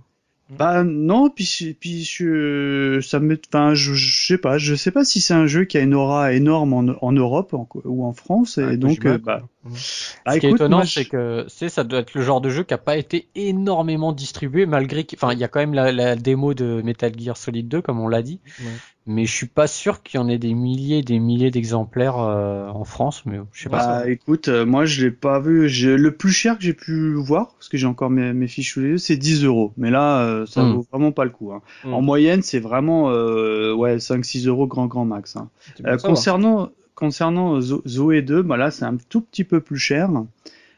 Bah 0.60 0.84
non, 0.84 1.30
puis 1.30 1.76
puis 1.80 2.04
je 2.04 3.00
ça 3.02 3.20
me 3.22 3.40
enfin 3.52 3.74
je, 3.74 3.94
je 3.94 4.28
sais 4.28 4.38
pas, 4.38 4.58
je 4.58 4.76
sais 4.76 4.92
pas 4.92 5.06
si 5.06 5.22
c'est 5.22 5.34
un 5.34 5.48
jeu 5.48 5.64
qui 5.64 5.78
a 5.78 5.82
une 5.82 5.94
aura 5.96 6.34
énorme 6.34 6.74
en, 6.74 6.80
en 7.02 7.12
Europe 7.14 7.54
en- 7.54 7.68
ou 7.86 8.04
en 8.06 8.12
France 8.14 8.58
et 8.58 8.64
Ah, 8.64 8.76
donc 8.76 9.06
euh, 9.06 9.18
bah, 9.18 9.48
Bah, 10.26 10.34
Ce 10.34 10.40
qui 10.40 10.46
est 10.48 10.52
étonnant, 10.52 10.78
moi, 10.78 10.86
c'est 10.86 11.06
que 11.06 11.46
c'est 11.48 11.70
ça 11.70 11.84
doit 11.84 12.00
être 12.00 12.14
le 12.14 12.22
genre 12.22 12.42
de 12.42 12.50
jeu 12.50 12.64
qui 12.64 12.74
a 12.74 12.78
pas 12.78 12.98
été 12.98 13.28
énormément 13.36 14.12
distribué 14.12 14.66
malgré 14.66 15.04
que, 15.06 15.16
enfin, 15.16 15.32
il 15.34 15.40
y 15.40 15.44
a 15.44 15.48
quand 15.48 15.60
même 15.60 15.74
la, 15.74 15.92
la 15.92 16.16
démo 16.16 16.54
de 16.54 16.82
Metal 16.84 17.12
Gear 17.18 17.38
Solid 17.38 17.68
2 17.68 17.82
comme 17.82 18.00
on 18.00 18.08
l'a 18.10 18.22
dit, 18.22 18.40
Ouais. 18.60 18.66
mais 19.06 19.26
je 19.26 19.34
suis 19.34 19.48
pas 19.48 19.68
sûr 19.68 20.04
qu'il 20.04 20.20
y 20.20 20.24
en 20.24 20.28
ait 20.28 20.38
des 20.38 20.54
milliers, 20.54 21.00
et 21.00 21.02
des 21.04 21.20
milliers 21.20 21.52
d'exemplaires 21.52 22.18
euh, 22.20 22.68
en 22.68 22.84
France, 22.84 23.26
mais 23.26 23.40
je 23.54 23.64
sais 23.64 23.70
pas. 23.70 24.02
Bah 24.04 24.10
écoute, 24.10 24.48
euh, 24.50 24.66
moi 24.66 24.86
je 24.86 25.06
l'ai 25.06 25.12
pas 25.12 25.40
vu. 25.40 25.70
J'ai- 25.70 25.98
Le 25.98 26.12
plus 26.16 26.32
cher 26.32 26.58
que 26.58 26.64
j'ai 26.64 26.74
pu 26.74 27.14
voir, 27.14 27.54
parce 27.54 27.70
que 27.70 27.78
j'ai 27.78 27.88
encore 27.88 28.10
mes, 28.10 28.34
mes 28.34 28.48
fiches 28.48 28.74
sous 28.74 28.82
les 28.82 28.90
yeux, 28.90 28.98
c'est 28.98 29.18
10 29.18 29.44
euros. 29.46 29.72
Mais 29.78 29.92
là, 29.92 30.22
euh, 30.26 30.46
ça 30.46 30.64
Hmm. 30.64 30.74
vaut 30.76 30.86
vraiment 30.92 31.12
pas 31.14 31.24
le 31.26 31.32
coup. 31.32 31.52
hein. 31.54 31.62
Hmm. 31.86 31.94
En 31.94 32.02
moyenne, 32.02 32.42
c'est 32.42 32.60
vraiment 32.60 33.10
euh, 33.12 33.74
ouais 33.74 34.00
5-6 34.00 34.46
euros 34.48 34.68
grand 34.68 34.88
grand 34.88 35.06
max. 35.06 35.36
hein. 35.38 35.50
Euh, 35.86 35.98
concernant 35.98 36.70
concernant 36.96 37.60
Zo- 37.62 37.82
Zoé 37.88 38.22
2, 38.22 38.42
bah 38.44 38.58
là 38.58 38.72
c'est 38.72 38.86
un 38.86 38.98
tout 39.10 39.22
petit 39.22 39.44
peu 39.44 39.60
plus 39.60 39.78
cher 39.78 40.10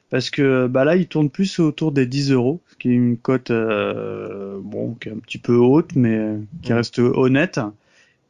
parce 0.09 0.29
que 0.29 0.67
bah 0.67 0.85
là 0.85 0.95
il 0.95 1.07
tourne 1.07 1.29
plus 1.29 1.59
autour 1.59 1.91
des 1.91 2.05
10 2.05 2.31
euros, 2.31 2.61
ce 2.69 2.75
qui 2.75 2.89
est 2.89 2.93
une 2.93 3.17
cote 3.17 3.51
euh, 3.51 4.59
bon 4.61 4.93
qui 4.95 5.09
est 5.09 5.11
un 5.11 5.17
petit 5.19 5.37
peu 5.39 5.55
haute 5.55 5.95
mais 5.95 6.37
qui 6.61 6.73
reste 6.73 6.99
honnête. 6.99 7.59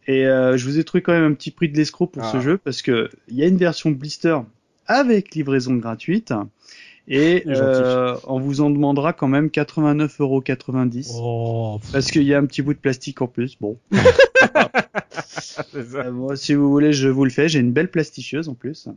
Et 0.07 0.25
euh, 0.27 0.55
je 0.57 0.65
vous 0.65 0.77
ai 0.77 0.83
trouvé 0.83 1.01
quand 1.01 1.13
même 1.13 1.31
un 1.31 1.33
petit 1.33 1.51
prix 1.51 1.67
de 1.69 1.77
l'escroc 1.77 2.07
pour 2.07 2.23
Ah. 2.23 2.31
ce 2.31 2.39
jeu 2.39 2.57
parce 2.57 2.81
que 2.81 3.09
il 3.27 3.35
y 3.35 3.43
a 3.43 3.47
une 3.47 3.57
version 3.57 3.89
blister 3.91 4.37
avec 4.87 5.33
livraison 5.33 5.75
gratuite 5.75 6.31
et 7.07 7.43
euh, 7.47 8.15
on 8.25 8.39
vous 8.39 8.61
en 8.61 8.69
demandera 8.69 9.13
quand 9.13 9.27
même 9.27 9.47
89,90 9.47 10.21
euros 10.21 10.43
Oh, 11.13 11.79
parce 11.91 12.09
qu'il 12.09 12.23
y 12.23 12.33
a 12.33 12.39
un 12.39 12.45
petit 12.45 12.61
bout 12.61 12.73
de 12.73 12.79
plastique 12.79 13.21
en 13.21 13.27
plus. 13.27 13.57
Bon, 13.59 13.77
ça. 15.27 15.65
euh, 15.75 16.11
moi, 16.11 16.35
si 16.35 16.53
vous 16.55 16.69
voulez, 16.69 16.93
je 16.93 17.07
vous 17.07 17.23
le 17.23 17.29
fais. 17.29 17.47
J'ai 17.47 17.59
une 17.59 17.71
belle 17.73 17.91
plastichieuse 17.91 18.49
en 18.49 18.55
plus. 18.55 18.87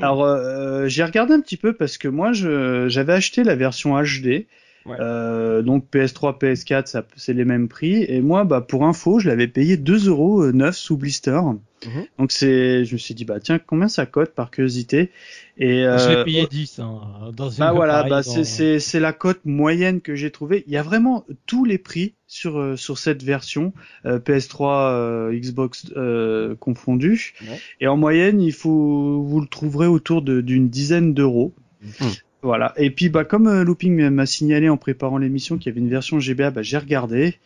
Alors, 0.00 0.24
euh, 0.24 0.88
j'ai 0.88 1.04
regardé 1.04 1.34
un 1.34 1.40
petit 1.40 1.58
peu 1.58 1.74
parce 1.74 1.98
que 1.98 2.08
moi, 2.08 2.32
j'avais 2.32 3.12
acheté 3.12 3.44
la 3.44 3.54
version 3.54 4.00
HD. 4.02 4.46
Ouais. 4.86 4.96
Euh, 5.00 5.62
donc 5.62 5.86
PS3, 5.92 6.38
PS4, 6.38 6.86
ça, 6.86 7.04
c'est 7.16 7.34
les 7.34 7.44
mêmes 7.44 7.68
prix. 7.68 8.04
Et 8.08 8.20
moi, 8.20 8.44
bah, 8.44 8.60
pour 8.60 8.84
info, 8.84 9.18
je 9.18 9.28
l'avais 9.28 9.48
payé 9.48 9.76
2 9.76 10.08
euros 10.08 10.42
euh, 10.42 10.52
neuf 10.52 10.76
sous 10.76 10.96
blister. 10.96 11.40
Mhm. 11.86 12.04
Donc 12.18 12.32
c'est, 12.32 12.84
je 12.84 12.92
me 12.94 12.98
suis 12.98 13.14
dit, 13.14 13.24
bah 13.24 13.40
tiens, 13.40 13.58
combien 13.58 13.88
ça 13.88 14.06
cote 14.06 14.34
par 14.34 14.50
curiosité? 14.50 15.10
Et 15.58 15.82
je 15.82 16.08
l'ai 16.08 16.16
euh, 16.16 16.24
payé 16.24 16.46
10 16.48 16.78
hein, 16.78 17.00
dans 17.36 17.50
une 17.50 17.58
bah 17.58 17.72
voilà, 17.72 18.02
bah 18.04 18.08
dans- 18.08 18.22
c'est 18.22 18.44
c'est 18.44 18.78
c'est 18.80 19.00
la 19.00 19.12
cote 19.12 19.40
moyenne 19.44 20.00
que 20.00 20.14
j'ai 20.14 20.30
trouvée. 20.30 20.64
Il 20.66 20.72
y 20.72 20.76
a 20.76 20.82
vraiment 20.82 21.24
tous 21.46 21.64
les 21.64 21.78
prix 21.78 22.14
sur 22.26 22.58
euh, 22.58 22.76
sur 22.76 22.98
cette 22.98 23.22
version 23.22 23.72
euh, 24.06 24.18
PS3, 24.18 24.92
euh, 24.92 25.32
Xbox 25.38 25.86
euh, 25.96 26.54
confondu. 26.56 27.34
Ouais. 27.42 27.60
Et 27.80 27.86
en 27.88 27.96
moyenne, 27.96 28.40
il 28.40 28.52
faut 28.52 29.22
vous 29.22 29.40
le 29.40 29.46
trouverez 29.46 29.86
autour 29.88 30.22
d'une 30.22 30.68
dizaine 30.68 31.14
d'euros. 31.14 31.52
Hmm. 32.00 32.06
Voilà. 32.42 32.72
Et 32.76 32.90
puis 32.90 33.08
bah 33.08 33.24
comme 33.24 33.46
euh, 33.46 33.64
Looping 33.64 34.08
m'a 34.10 34.26
signalé 34.26 34.68
en 34.68 34.76
préparant 34.76 35.18
l'émission 35.18 35.56
qu'il 35.58 35.66
y 35.66 35.70
avait 35.70 35.80
une 35.80 35.88
version 35.90 36.18
GBA, 36.20 36.50
bah 36.50 36.62
j'ai 36.62 36.78
regardé. 36.78 37.36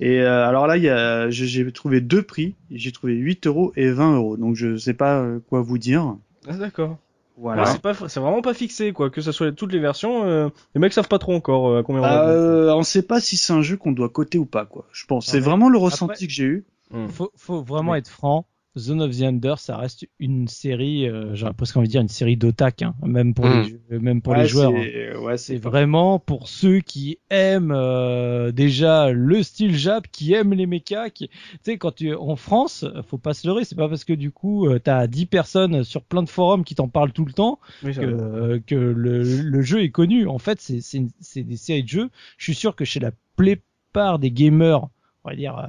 Et 0.00 0.20
euh, 0.20 0.46
alors 0.46 0.66
là, 0.66 0.76
il 0.76 0.82
y 0.82 0.88
a, 0.88 1.30
j'ai- 1.30 1.70
trouvé 1.72 2.00
deux 2.00 2.22
prix. 2.22 2.54
J'ai 2.70 2.90
trouvé 2.92 3.14
8 3.14 3.46
euros 3.46 3.72
et 3.76 3.90
20 3.90 4.16
euros. 4.16 4.36
Donc 4.36 4.56
je 4.56 4.76
sais 4.76 4.94
pas 4.94 5.20
euh, 5.20 5.38
quoi 5.48 5.60
vous 5.62 5.78
dire. 5.78 6.16
Ah, 6.48 6.54
d'accord. 6.56 6.98
Voilà. 7.36 7.62
Ouais, 7.62 7.68
c'est 7.68 7.80
pas, 7.82 7.94
c'est 8.08 8.20
vraiment 8.20 8.42
pas 8.42 8.54
fixé 8.54 8.92
quoi, 8.92 9.10
que 9.10 9.20
ce 9.20 9.32
soit 9.32 9.50
toutes 9.50 9.72
les 9.72 9.80
versions. 9.80 10.24
euh, 10.24 10.48
les 10.74 10.80
mecs 10.80 10.92
savent 10.92 11.08
pas 11.08 11.18
trop 11.18 11.34
encore 11.34 11.68
euh, 11.68 11.80
à 11.80 11.82
combien 11.82 12.00
on 12.02 12.04
va. 12.04 12.28
euh, 12.28 12.72
on 12.74 12.82
sait 12.84 13.02
pas 13.02 13.20
si 13.20 13.36
c'est 13.36 13.52
un 13.52 13.62
jeu 13.62 13.76
qu'on 13.76 13.90
doit 13.90 14.08
coter 14.08 14.38
ou 14.38 14.46
pas, 14.46 14.66
quoi. 14.66 14.86
Je 14.92 15.04
pense. 15.06 15.26
C'est 15.26 15.38
ouais. 15.38 15.40
vraiment 15.42 15.68
le 15.68 15.78
ressenti 15.78 16.12
Après- 16.14 16.26
que 16.26 16.32
j'ai 16.32 16.44
eu. 16.44 16.64
Hmm. 16.92 17.08
Faut, 17.08 17.32
faut 17.36 17.62
vraiment 17.62 17.96
être 17.96 18.08
franc. 18.08 18.46
Zone 18.76 19.00
of 19.02 19.16
the 19.16 19.22
Under, 19.22 19.58
ça 19.58 19.76
reste 19.76 20.06
une 20.18 20.48
série, 20.48 21.08
euh, 21.08 21.34
j'aurais 21.34 21.52
presque 21.54 21.76
envie 21.76 21.86
de 21.86 21.92
dire 21.92 22.00
une 22.00 22.08
série 22.08 22.36
d'otac, 22.36 22.82
hein, 22.82 22.94
même 23.04 23.32
pour 23.32 23.46
les, 23.46 23.64
jeux- 23.68 23.80
même 24.00 24.20
pour 24.20 24.32
Ouais, 24.32 24.42
les 24.42 24.48
joueurs. 24.48 24.72
hein. 24.74 24.82
c'est- 24.84 25.16
Ouais, 25.16 25.36
C'est 25.38 25.56
vraiment 25.58 26.18
pour 26.18 26.48
ceux 26.48 26.80
qui 26.80 27.18
aiment 27.30 27.72
euh, 27.72 28.50
déjà 28.52 29.10
le 29.12 29.42
style 29.44 29.76
Jap, 29.76 30.08
qui 30.10 30.32
aiment 30.34 30.52
les 30.54 30.66
mechas. 30.66 31.08
Qui... 31.10 31.28
Tu 31.28 31.34
sais, 31.62 31.78
quand 31.78 31.94
tu 31.94 32.12
en 32.14 32.36
France, 32.36 32.84
faut 33.06 33.16
pas 33.16 33.32
se 33.32 33.46
leurrer. 33.46 33.64
C'est 33.64 33.76
pas 33.76 33.88
parce 33.88 34.04
que 34.04 34.12
du 34.12 34.30
coup 34.32 34.66
euh, 34.66 34.78
t'as 34.78 35.06
10 35.06 35.26
personnes 35.26 35.84
sur 35.84 36.02
plein 36.02 36.22
de 36.24 36.28
forums 36.28 36.64
qui 36.64 36.74
t'en 36.74 36.88
parlent 36.88 37.12
tout 37.12 37.24
le 37.24 37.32
temps 37.32 37.58
Oui, 37.84 37.94
que, 37.94 38.00
euh, 38.00 38.60
que 38.66 38.74
le, 38.74 39.22
le 39.22 39.62
jeu 39.62 39.82
est 39.82 39.90
connu. 39.90 40.26
En 40.26 40.38
fait, 40.38 40.60
c'est 40.60 40.80
c'est 40.80 40.98
une- 40.98 41.10
c'est 41.20 41.42
des 41.44 41.56
séries 41.56 41.84
de 41.84 41.88
jeux. 41.88 42.10
Je 42.38 42.44
suis 42.44 42.54
sûr 42.54 42.74
que 42.76 42.84
chez 42.84 42.98
la 43.00 43.12
plupart 43.36 44.18
des 44.18 44.30
gamers, 44.32 44.88
on 45.24 45.30
va 45.30 45.36
dire 45.36 45.56
euh, 45.58 45.66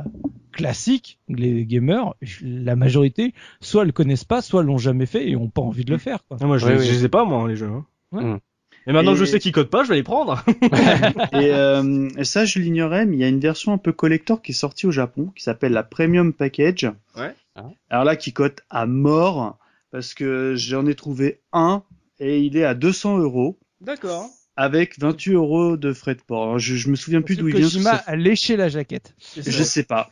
classique, 0.56 1.20
les 1.28 1.66
gamers, 1.66 2.14
la 2.42 2.76
majorité, 2.76 3.34
soit 3.62 3.86
le 3.86 3.92
connaissent 3.92 4.24
pas, 4.24 4.42
soit 4.42 4.64
l'ont 4.64 4.78
jamais 4.78 5.06
fait 5.06 5.30
et 5.30 5.36
ont 5.36 5.50
pas 5.50 5.62
envie 5.62 5.86
de 5.86 5.92
le 5.92 5.98
faire. 6.00 6.26
Quoi. 6.28 6.38
Ah, 6.42 6.46
moi, 6.46 6.58
je, 6.58 6.66
Ouais, 6.66 6.80
je 6.80 6.92
les 6.92 7.06
ai 7.06 7.10
pas, 7.10 7.26
moi, 7.26 7.48
les 7.48 7.56
jeux. 7.56 7.68
hein. 7.68 7.86
Ouais. 8.12 8.24
Mm. 8.24 8.40
Et 8.88 8.94
maintenant 8.94 9.12
Et- 9.12 9.16
que 9.16 9.20
je 9.20 9.26
sais 9.26 9.40
qu'ils 9.40 9.52
codent 9.52 9.70
pas, 9.70 9.84
je 9.84 9.90
vais 9.90 9.96
les 9.96 10.04
prendre. 10.04 10.44
Et, 11.34 11.52
euh, 11.52 12.08
et 12.18 12.24
ça, 12.24 12.46
je 12.46 12.60
l'ignorais, 12.60 13.06
mais 13.06 13.16
il 13.18 13.20
y 13.20 13.24
a 13.24 13.28
une 13.28 13.40
version 13.40 13.74
un 13.74 13.78
peu 13.78 13.92
collector 13.92 14.42
qui 14.42 14.52
est 14.52 14.56
sortie 14.56 14.86
au 14.88 14.92
Japon, 14.92 15.32
qui 15.36 15.44
s'appelle 15.44 15.74
la 15.74 15.84
Premium 15.84 16.34
Package. 16.34 16.90
Ouais. 17.18 17.34
Ah. 17.56 17.70
Alors 17.90 18.04
là, 18.06 18.16
qui 18.16 18.32
cote 18.34 18.62
à 18.70 18.86
mort, 18.86 19.58
parce 19.92 20.14
que 20.14 20.54
j'en 20.56 20.86
ai 20.86 20.94
trouvé 20.96 21.40
un, 21.52 21.84
et 22.20 22.40
il 22.42 22.58
est 22.58 22.64
à 22.66 22.74
200 22.76 23.18
euros, 23.20 23.58
D'accord. 23.82 24.30
Avec 24.58 25.00
28 25.00 25.34
euros 25.34 25.78
de 25.78 25.92
frais 25.94 26.16
de 26.16 26.22
port. 26.22 26.44
Alors, 26.44 26.60
je, 26.60 26.76
je 26.76 26.90
me 26.90 26.96
souviens 26.96 27.22
plus 27.22 27.36
d'où 27.38 27.48
il 27.48 27.56
vient. 27.56 27.66
Kojima 27.66 27.92
a 28.06 28.16
léché 28.16 28.56
la 28.58 28.70
jaquette. 28.70 29.14
Je 29.36 29.64
sais 29.64 29.84
pas. 29.84 30.10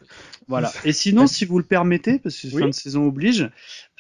Voilà. 0.48 0.72
Et 0.84 0.92
sinon, 0.92 1.28
si 1.28 1.46
vous 1.46 1.58
le 1.58 1.64
permettez, 1.64 2.20
parce 2.20 2.36
que 2.38 2.48
Oui. 2.54 2.62
fin 2.62 2.68
de 2.68 2.74
saison 2.74 3.08
oblige, 3.08 3.50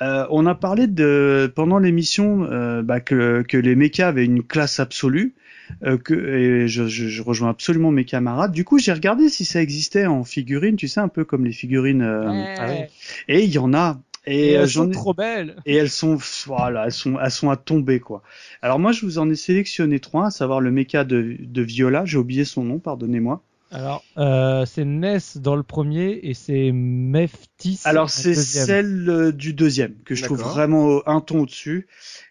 euh, 0.01 0.25
on 0.30 0.45
a 0.45 0.55
parlé 0.55 0.88
de 0.88 1.51
pendant 1.55 1.80
l'émission 1.80 2.43
euh, 2.43 2.81
bah, 2.81 2.99
que, 2.99 3.43
que 3.47 3.55
les 3.57 3.75
mechas 3.75 4.09
avaient 4.09 4.25
une 4.25 4.43
classe 4.43 4.80
absolue. 4.81 5.35
euh, 5.83 5.97
que 5.97 6.13
et 6.13 6.67
je, 6.67 6.88
je, 6.89 7.07
je 7.07 7.22
rejoins 7.22 7.49
absolument 7.49 7.91
mes 7.91 8.03
camarades. 8.03 8.51
Du 8.51 8.65
coup, 8.65 8.80
j'ai 8.80 8.91
regardé 8.91 9.30
si 9.30 9.45
ça 9.45 9.61
existait 9.61 10.05
en 10.07 10.25
figurines, 10.25 10.75
tu 10.75 10.89
sais, 10.89 10.99
un 10.99 11.07
peu 11.07 11.23
comme 11.23 11.45
les 11.45 11.53
figurines. 11.53 12.01
euh, 12.01 12.43
Ah 12.59 12.67
oui. 12.69 12.85
Et 13.30 13.45
il 13.45 13.49
y 13.49 13.57
en 13.59 13.73
a. 13.73 14.01
Et, 14.25 14.51
Et 14.51 14.57
euh, 14.57 14.65
elles 14.65 14.67
j'en 14.67 14.89
sont 14.89 14.89
ai- 14.91 15.01
trop 15.01 15.13
belles. 15.15 15.63
et 15.65 15.75
elles 15.75 15.89
sont 15.89 16.17
voilà, 16.45 16.85
elles 16.85 16.91
sont 16.93 17.19
elles 17.19 17.31
sont 17.31 17.49
à 17.49 17.57
tomber 17.57 17.99
quoi. 18.01 18.23
Alors 18.61 18.79
moi, 18.79 18.91
je 18.91 19.05
vous 19.05 19.17
en 19.19 19.29
ai 19.29 19.35
sélectionné 19.35 19.99
trois, 19.99 20.27
à 20.27 20.31
savoir 20.31 20.61
le 20.61 20.71
mecha 20.71 21.03
de, 21.05 21.37
de 21.39 21.61
Viola. 21.61 22.05
J'ai 22.05 22.17
oublié 22.17 22.45
son 22.45 22.63
nom, 22.65 22.79
pardonnez-moi. 22.79 23.43
Alors, 23.73 24.03
euh, 24.17 24.65
c'est 24.67 24.85
Ness 24.85 25.37
dans 25.37 25.55
le 25.55 25.63
premier 25.63 26.19
et 26.21 26.35
c'est 26.35 26.71
Meftis. 26.71 27.79
Alors 27.85 28.11
c'est 28.11 28.35
celle 28.35 29.09
euh, 29.09 29.31
du 29.31 29.53
deuxième 29.53 29.95
que 30.05 30.13
je 30.13 30.23
trouve 30.23 30.41
vraiment 30.41 30.97
euh, 30.97 30.99
un 31.07 31.21
ton 31.21 31.41
au-dessus. 31.41 31.87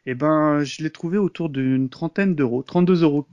Et 0.06 0.14
ben 0.14 0.62
je 0.62 0.82
l'ai 0.84 0.90
trouvé 0.90 1.18
autour 1.18 1.48
d'une 1.48 1.88
trentaine 1.88 2.36
d'euros, 2.36 2.62
32,42 2.62 3.02
euros. 3.02 3.26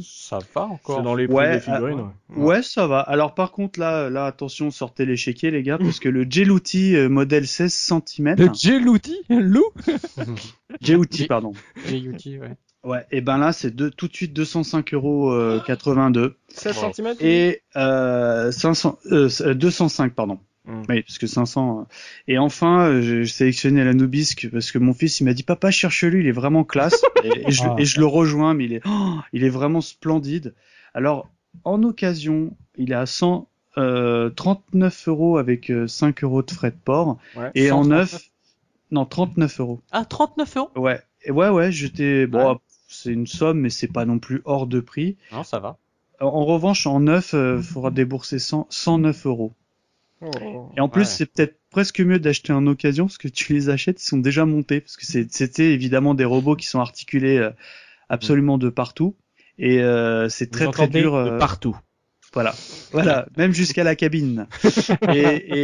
Ça 0.00 0.38
va 0.54 0.62
encore. 0.66 0.98
C'est 0.98 1.02
dans 1.04 1.14
les 1.14 1.26
prix 1.26 1.36
Ouais, 1.36 1.52
des 1.54 1.60
figurines. 1.60 2.00
ah, 2.00 2.32
ouais. 2.38 2.44
Ouais, 2.44 2.62
ça 2.62 2.86
va. 2.86 3.00
Alors 3.00 3.34
par 3.34 3.50
contre 3.50 3.80
là, 3.80 4.10
là 4.10 4.26
attention, 4.26 4.70
sortez 4.70 5.06
les 5.06 5.16
chéquiers 5.16 5.50
les 5.50 5.62
gars, 5.62 5.78
parce 5.78 6.00
que 6.00 6.10
le 6.10 6.26
Gelouti 6.28 6.94
euh, 6.96 7.08
modèle 7.08 7.46
16 7.46 7.72
cm, 7.72 8.36
Le 8.38 8.50
Gelouti, 8.52 9.16
loup? 9.30 9.64
Gelouti 10.82 11.26
pardon. 11.26 11.52
G-U-T, 11.86 12.38
ouais. 12.40 12.56
Ouais, 12.84 13.06
et 13.10 13.20
ben 13.20 13.38
là 13.38 13.52
c'est 13.52 13.74
de, 13.74 13.88
tout 13.88 14.08
de 14.08 14.14
suite 14.14 14.36
205,82 14.38 14.94
euros. 14.94 15.32
euh, 15.32 15.60
82. 15.66 16.36
16 16.48 16.76
Wow. 16.82 16.92
cm 16.92 17.14
et 17.20 17.62
euh, 17.76 18.52
500, 18.52 18.98
euh, 19.12 19.54
205 19.54 20.12
pardon. 20.14 20.38
Mm. 20.66 20.82
Oui, 20.88 21.02
parce 21.02 21.18
que 21.18 21.26
500. 21.26 21.80
euh. 21.80 21.84
Et 22.28 22.38
enfin, 22.38 22.86
euh, 22.88 23.00
j'ai 23.02 23.26
sélectionné 23.26 23.84
l'Anubisque 23.84 24.48
parce 24.50 24.70
que 24.72 24.78
mon 24.78 24.92
fils 24.94 25.20
il 25.20 25.24
m'a 25.24 25.34
dit 25.34 25.42
papa 25.42 25.70
cherche-le, 25.70 26.20
il 26.20 26.26
est 26.26 26.32
vraiment 26.32 26.64
classe. 26.64 27.02
et, 27.24 27.48
et 27.48 27.52
je, 27.52 27.62
Ah. 27.64 27.76
et 27.78 27.84
je 27.84 28.00
le 28.00 28.06
rejoins, 28.06 28.54
mais 28.54 28.64
il 28.64 28.72
est, 28.74 28.80
oh, 28.86 29.16
il 29.32 29.44
est 29.44 29.48
vraiment 29.50 29.80
splendide. 29.80 30.54
Alors 30.94 31.28
en 31.64 31.82
occasion, 31.84 32.56
il 32.76 32.92
est 32.92 32.96
à 32.96 33.06
100, 33.06 33.48
euh, 33.78 34.28
39 34.30 35.08
euros 35.08 35.38
avec 35.38 35.70
euh, 35.70 35.86
5 35.86 36.22
euros 36.24 36.42
de 36.42 36.50
frais 36.50 36.70
de 36.70 36.76
port. 36.82 37.18
Ouais. 37.36 37.50
Et 37.54 37.70
en 37.70 37.82
139. 37.84 38.12
neuf, 38.12 38.22
non 38.90 39.04
39 39.06 39.60
euros. 39.60 39.80
Ah, 39.92 40.04
39 40.04 40.56
euros? 40.56 40.70
Ouais, 40.76 41.00
et 41.24 41.30
ouais 41.30 41.48
ouais, 41.48 41.72
j'étais 41.72 42.26
bon. 42.26 42.52
Ouais. 42.52 42.58
C'est 43.02 43.10
une 43.12 43.26
somme, 43.26 43.60
mais 43.60 43.70
c'est 43.70 43.88
pas 43.92 44.04
non 44.04 44.18
plus 44.18 44.40
hors 44.44 44.66
de 44.66 44.80
prix. 44.80 45.16
Non, 45.32 45.42
ça 45.44 45.58
va. 45.58 45.76
En, 46.20 46.26
en 46.26 46.44
revanche, 46.44 46.86
en 46.86 47.00
neuf, 47.00 47.34
il 47.34 47.62
faudra 47.62 47.90
débourser 47.90 48.38
100, 48.38 48.66
109 48.70 49.26
euros. 49.26 49.52
Oh. 50.20 50.70
Et 50.76 50.80
en 50.80 50.88
plus, 50.88 51.00
Ouais. 51.02 51.06
c'est 51.06 51.26
peut-être 51.26 51.56
presque 51.70 52.00
mieux 52.00 52.18
d'acheter 52.18 52.52
en 52.52 52.66
occasion 52.66 53.06
parce 53.06 53.18
que 53.18 53.28
tu 53.28 53.52
les 53.52 53.68
achètes, 53.68 54.00
ils 54.00 54.06
sont 54.06 54.18
déjà 54.18 54.46
montés 54.46 54.80
parce 54.80 54.96
que 54.96 55.04
c'est- 55.04 55.30
c'était 55.32 55.72
évidemment 55.72 56.14
des 56.14 56.24
robots 56.24 56.54
qui 56.56 56.66
sont 56.66 56.78
articulés 56.80 57.36
euh, 57.38 57.50
absolument 58.08 58.56
de 58.58 58.68
partout 58.70 59.16
et 59.58 59.82
euh, 59.82 60.28
c'est 60.28 60.50
très 60.50 60.70
très 60.70 60.88
dur. 60.88 61.12
de 61.24 61.30
euh, 61.30 61.38
partout. 61.38 61.76
Voilà, 62.34 62.54
voilà, 62.92 63.26
même 63.36 63.52
jusqu'à 63.52 63.84
la 63.84 63.96
cabine. 63.96 64.46
et, 65.12 65.18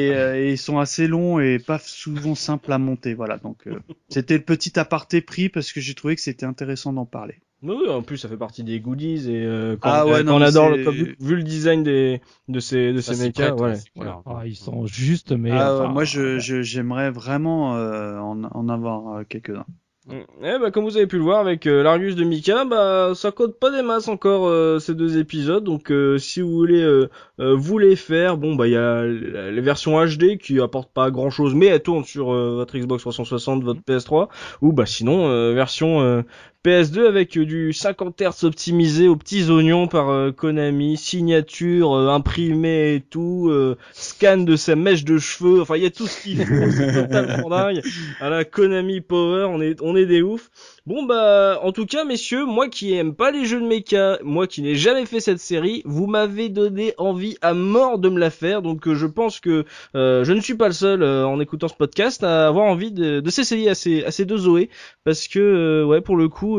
et, 0.09 0.15
euh, 0.15 0.41
et 0.43 0.53
ils 0.53 0.59
sont 0.59 0.79
assez 0.79 1.07
longs 1.07 1.39
et 1.41 1.59
pas 1.59 1.79
souvent 1.79 2.35
simples 2.35 2.73
à 2.73 2.79
monter. 2.79 3.13
Voilà, 3.15 3.37
donc 3.37 3.67
euh, 3.67 3.79
c'était 4.09 4.39
le 4.39 4.45
petit 4.45 4.79
aparté 4.79 5.21
pris 5.21 5.49
parce 5.49 5.73
que 5.73 5.81
j'ai 5.81 5.95
trouvé 5.95 6.15
que 6.17 6.23
c'était 6.23 6.47
intéressant 6.47 6.93
d'en 6.93 7.07
parler. 7.07 7.41
Oui, 7.63 7.91
en 7.91 8.01
plus, 8.01 8.17
ça 8.17 8.27
fait 8.27 8.39
partie 8.39 8.65
des 8.65 8.81
goodies 8.81 9.31
et 9.31 9.45
euh, 9.45 9.77
quand, 9.79 9.91
Ah 9.93 10.07
ouais, 10.07 10.21
euh, 10.21 10.23
non, 10.23 10.37
on 10.37 10.41
adore 10.41 10.71
le, 10.71 10.91
vu, 10.91 11.17
vu 11.21 11.37
le 11.37 11.43
design 11.43 11.83
des, 11.83 12.23
de 12.49 12.59
ces, 12.59 12.95
de 12.95 13.03
Ça 13.03 13.13
ces 13.13 13.27
mechas, 13.27 13.55
ouais. 13.55 13.75
clair. 13.95 14.23
Ah, 14.25 14.47
ils 14.47 14.57
sont 14.57 14.87
juste, 14.87 15.33
mais. 15.33 15.51
Ah, 15.51 15.75
enfin, 15.75 15.89
moi, 15.89 16.05
je, 16.05 16.39
j'aimerais 16.39 17.11
vraiment 17.11 17.77
euh, 17.77 18.19
en, 18.19 18.45
en 18.45 18.69
avoir 18.71 19.27
quelques-uns. 19.29 19.67
Mm. 20.07 20.21
Eh 20.43 20.59
bah, 20.59 20.71
comme 20.71 20.85
vous 20.85 20.97
avez 20.97 21.07
pu 21.07 21.17
le 21.19 21.23
voir 21.23 21.41
avec 21.41 21.67
euh, 21.67 21.83
l'Argus 21.83 22.17
de 22.17 22.25
Mika, 22.25 22.65
bah 22.65 23.13
ça 23.15 23.33
code 23.33 23.59
pas 23.59 23.71
des 23.71 23.83
masses 23.83 24.09
encore 24.09 24.47
euh, 24.49 24.79
ces 24.79 24.95
deux 24.95 25.19
épisodes. 25.19 25.63
Donc 25.63 25.93
euh, 25.93 26.17
si 26.17 26.41
vous 26.41 26.51
voulez 26.51 26.81
euh, 26.83 27.11
euh, 27.39 27.55
vous 27.55 27.77
les 27.77 27.97
faire, 27.97 28.39
bon 28.39 28.55
bah 28.55 28.67
il 28.67 28.73
y 28.73 28.77
a 28.77 29.05
les 29.05 29.61
versions 29.61 30.03
HD 30.03 30.39
qui 30.39 30.59
apportent 30.59 30.93
pas 30.93 31.11
grand 31.11 31.29
chose, 31.29 31.55
mais 31.55 31.67
elles 31.67 31.83
tournent 31.83 32.05
sur 32.05 32.33
votre 32.33 32.79
Xbox 32.79 33.03
360, 33.03 33.63
votre 33.63 33.81
PS3, 33.81 34.29
ou 34.63 34.73
bah 34.73 34.87
sinon 34.87 35.29
euh, 35.29 35.53
version 35.53 36.01
euh, 36.01 36.23
PS2 36.63 37.07
avec 37.07 37.39
euh, 37.39 37.47
du 37.47 37.73
50 37.73 38.21
Hz 38.21 38.45
optimisé 38.45 39.09
aux 39.09 39.17
petits 39.17 39.51
oignons 39.51 39.89
par 39.89 40.11
euh, 40.11 40.31
Konami, 40.31 40.99
signature 40.99 41.95
euh, 41.95 42.11
imprimée 42.11 42.97
et 42.97 43.01
tout, 43.01 43.49
euh, 43.49 43.79
scan 43.93 44.39
de 44.39 44.57
sa 44.57 44.77
mèche 44.77 45.05
de 45.05 45.17
cheveux, 45.17 45.63
enfin 45.63 45.77
il 45.77 45.85
y 45.85 45.87
a 45.87 45.91
tout 45.91 46.07
ce 46.07 46.23
qu'il 46.23 46.45
faut, 46.45 46.71
c'est 46.71 46.93
totalement 46.93 47.49
dingue. 47.49 47.81
À 48.21 48.29
la 48.29 48.45
Konami 48.45 49.01
Power, 49.01 49.47
on 49.51 49.63
est 49.63 49.81
on 49.81 49.97
est 49.97 50.05
des 50.05 50.21
oufs. 50.21 50.51
Bon 50.91 51.05
bah 51.05 51.61
en 51.63 51.71
tout 51.71 51.87
cas 51.87 52.05
messieurs, 52.05 52.45
moi 52.47 52.69
qui 52.69 52.95
aime 52.95 53.15
pas 53.15 53.31
les 53.31 53.45
jeux 53.45 53.61
de 53.61 53.65
mecha, 53.65 54.19
moi 54.25 54.49
qui 54.49 54.61
n'ai 54.61 54.75
jamais 54.75 55.07
fait 55.07 55.21
cette 55.21 55.39
série, 55.39 55.83
vous 55.85 56.09
m'avez 56.09 56.49
donné 56.49 56.95
envie 56.99 57.37
à 57.43 57.55
mort 57.55 58.01
de 58.01 58.09
me 58.09 58.19
la 58.19 58.29
faire, 58.29 58.61
donc 58.61 58.89
euh, 58.89 58.97
je 58.97 59.07
pense 59.07 59.39
que 59.39 59.65
euh, 59.95 60.25
je 60.25 60.33
ne 60.33 60.41
suis 60.41 60.57
pas 60.57 60.67
le 60.67 60.73
seul 60.73 61.05
euh, 61.05 61.25
en 61.25 61.39
écoutant 61.39 61.69
ce 61.69 61.75
podcast 61.75 62.25
à 62.25 62.49
avoir 62.49 62.65
envie 62.65 62.91
de, 62.91 63.23
s'essayer 63.31 63.71
à 63.71 63.77
ces 63.77 64.25
deux 64.25 64.37
Zoé 64.37 64.69
parce 65.05 65.29
que 65.29 65.85
ouais 65.85 66.01
pour 66.01 66.17
le 66.17 66.29
coup 66.29 66.59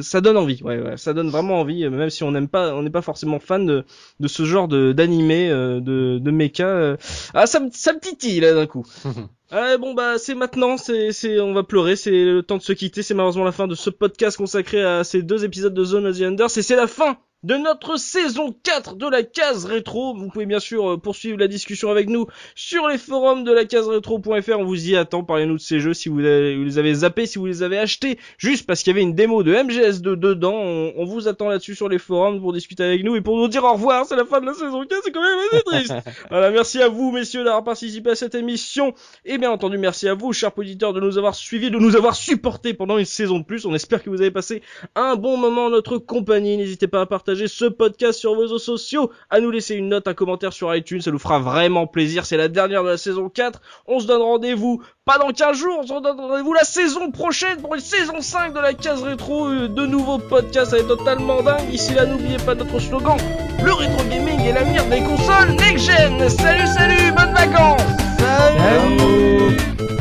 ça 0.00 0.20
donne 0.20 0.36
envie, 0.36 0.62
ça 0.94 1.12
donne 1.12 1.30
vraiment 1.30 1.58
envie, 1.58 1.90
même 1.90 2.08
si 2.08 2.22
on 2.22 2.30
n'aime 2.30 2.46
pas, 2.46 2.76
on 2.76 2.84
n'est 2.84 2.90
pas 2.90 3.02
forcément 3.02 3.40
fan 3.40 3.66
de 3.66 3.84
de 4.20 4.28
ce 4.28 4.44
genre 4.44 4.68
de 4.68 4.92
d'animé 4.92 5.48
de 5.48 6.20
de 6.20 6.30
mecha. 6.30 6.96
Ah 7.34 7.48
ça 7.48 7.58
me 7.58 7.68
ça 7.72 7.92
me 7.92 7.98
titille 7.98 8.38
là 8.38 8.54
d'un 8.54 8.66
coup. 8.66 8.86
Ouais, 9.52 9.76
bon 9.76 9.92
bah 9.92 10.18
c'est 10.18 10.34
maintenant, 10.34 10.78
c'est 10.78 11.12
c'est 11.12 11.38
on 11.38 11.52
va 11.52 11.62
pleurer, 11.62 11.94
c'est 11.94 12.10
le 12.10 12.42
temps 12.42 12.56
de 12.56 12.62
se 12.62 12.72
quitter, 12.72 13.02
c'est 13.02 13.12
malheureusement 13.12 13.44
la 13.44 13.52
fin 13.52 13.68
de 13.68 13.74
ce 13.74 13.90
podcast 13.90 14.38
consacré 14.38 14.82
à 14.82 15.04
ces 15.04 15.22
deux 15.22 15.44
épisodes 15.44 15.74
de 15.74 15.84
Zone 15.84 16.06
of 16.06 16.18
the 16.18 16.22
Enders 16.22 16.56
et 16.56 16.62
c'est 16.62 16.74
la 16.74 16.86
fin 16.86 17.18
de 17.42 17.56
notre 17.56 17.96
saison 17.96 18.54
4 18.62 18.96
de 18.96 19.06
la 19.08 19.22
case 19.22 19.64
rétro. 19.64 20.14
Vous 20.16 20.28
pouvez 20.28 20.46
bien 20.46 20.60
sûr 20.60 20.92
euh, 20.92 20.96
poursuivre 20.96 21.38
la 21.38 21.48
discussion 21.48 21.90
avec 21.90 22.08
nous 22.08 22.26
sur 22.54 22.86
les 22.88 22.98
forums 22.98 23.42
de 23.44 23.52
la 23.52 23.64
case 23.64 23.88
rétro.fr. 23.88 24.58
On 24.58 24.64
vous 24.64 24.88
y 24.88 24.96
attend. 24.96 25.24
Parlez-nous 25.24 25.56
de 25.56 25.60
ces 25.60 25.80
jeux 25.80 25.94
si 25.94 26.08
vous, 26.08 26.20
avez- 26.20 26.56
vous 26.56 26.64
les 26.64 26.78
avez 26.78 26.94
zappés, 26.94 27.26
si 27.26 27.38
vous 27.38 27.46
les 27.46 27.62
avez 27.62 27.78
achetés, 27.78 28.18
juste 28.38 28.66
parce 28.66 28.82
qu'il 28.82 28.92
y 28.92 28.94
avait 28.94 29.02
une 29.02 29.14
démo 29.14 29.42
de 29.42 29.52
MGS2 29.54 30.02
dedans. 30.16 30.54
On, 30.54 30.92
on 30.96 31.04
vous 31.04 31.26
attend 31.26 31.48
là-dessus 31.48 31.74
sur 31.74 31.88
les 31.88 31.98
forums 31.98 32.40
pour 32.40 32.52
discuter 32.52 32.84
avec 32.84 33.02
nous 33.02 33.16
et 33.16 33.20
pour 33.20 33.36
nous 33.36 33.48
dire 33.48 33.64
au 33.64 33.72
revoir. 33.72 34.06
C'est 34.06 34.16
la 34.16 34.24
fin 34.24 34.40
de 34.40 34.46
la 34.46 34.54
saison 34.54 34.84
4, 34.84 35.00
c'est 35.04 35.10
quand 35.10 35.22
même 35.22 35.38
assez 35.50 35.62
triste. 35.64 35.94
voilà, 36.30 36.50
merci 36.50 36.80
à 36.80 36.88
vous 36.88 37.10
messieurs 37.10 37.42
d'avoir 37.44 37.64
participé 37.64 38.10
à 38.10 38.14
cette 38.14 38.34
émission. 38.36 38.94
Et 39.24 39.38
bien 39.38 39.50
entendu, 39.50 39.78
merci 39.78 40.08
à 40.08 40.14
vous, 40.14 40.32
chers 40.32 40.56
auditeurs, 40.56 40.92
de 40.92 41.00
nous 41.00 41.18
avoir 41.18 41.34
suivis, 41.34 41.70
de 41.70 41.78
nous 41.78 41.96
avoir 41.96 42.14
supportés 42.14 42.72
pendant 42.74 42.98
une 42.98 43.04
saison 43.04 43.38
de 43.40 43.44
plus. 43.44 43.66
On 43.66 43.74
espère 43.74 44.02
que 44.02 44.10
vous 44.10 44.20
avez 44.20 44.30
passé 44.30 44.62
un 44.94 45.16
bon 45.16 45.36
moment 45.36 45.66
en 45.66 45.70
notre 45.70 45.98
compagnie. 45.98 46.56
N'hésitez 46.56 46.86
pas 46.86 47.00
à 47.00 47.06
partager 47.06 47.31
ce 47.34 47.64
podcast 47.64 48.18
sur 48.18 48.34
vos 48.34 48.42
réseaux 48.42 48.58
sociaux, 48.58 49.10
à 49.30 49.40
nous 49.40 49.50
laisser 49.50 49.74
une 49.74 49.88
note, 49.88 50.08
un 50.08 50.14
commentaire 50.14 50.52
sur 50.52 50.74
iTunes, 50.74 51.00
ça 51.00 51.10
nous 51.10 51.18
fera 51.18 51.38
vraiment 51.38 51.86
plaisir. 51.86 52.26
C'est 52.26 52.36
la 52.36 52.48
dernière 52.48 52.84
de 52.84 52.88
la 52.88 52.96
saison 52.96 53.28
4. 53.28 53.60
On 53.86 54.00
se 54.00 54.06
donne 54.06 54.22
rendez-vous 54.22 54.82
pas 55.04 55.18
dans 55.18 55.30
15 55.30 55.56
jours, 55.56 55.78
on 55.80 55.82
se 55.82 55.88
donne 55.88 56.20
rendez-vous 56.20 56.52
la 56.52 56.64
saison 56.64 57.10
prochaine 57.10 57.60
pour 57.60 57.74
une 57.74 57.80
saison 57.80 58.20
5 58.20 58.54
de 58.54 58.60
la 58.60 58.72
case 58.72 59.02
rétro, 59.02 59.48
euh, 59.48 59.68
de 59.68 59.86
nouveaux 59.86 60.18
podcasts, 60.18 60.70
ça 60.70 60.76
va 60.76 60.82
être 60.82 60.96
totalement 60.96 61.42
dingue. 61.42 61.72
Ici 61.72 61.94
là, 61.94 62.06
n'oubliez 62.06 62.36
pas 62.38 62.54
notre 62.54 62.78
slogan, 62.78 63.16
le 63.64 63.72
rétro 63.72 64.04
gaming 64.04 64.40
est 64.40 64.52
l'avenir 64.52 64.84
des 64.86 65.02
consoles 65.02 65.56
next-gen. 65.56 66.28
Salut, 66.28 66.66
salut, 66.66 67.12
bonnes 67.12 67.34
vacances. 67.34 67.82
Salut. 68.18 69.91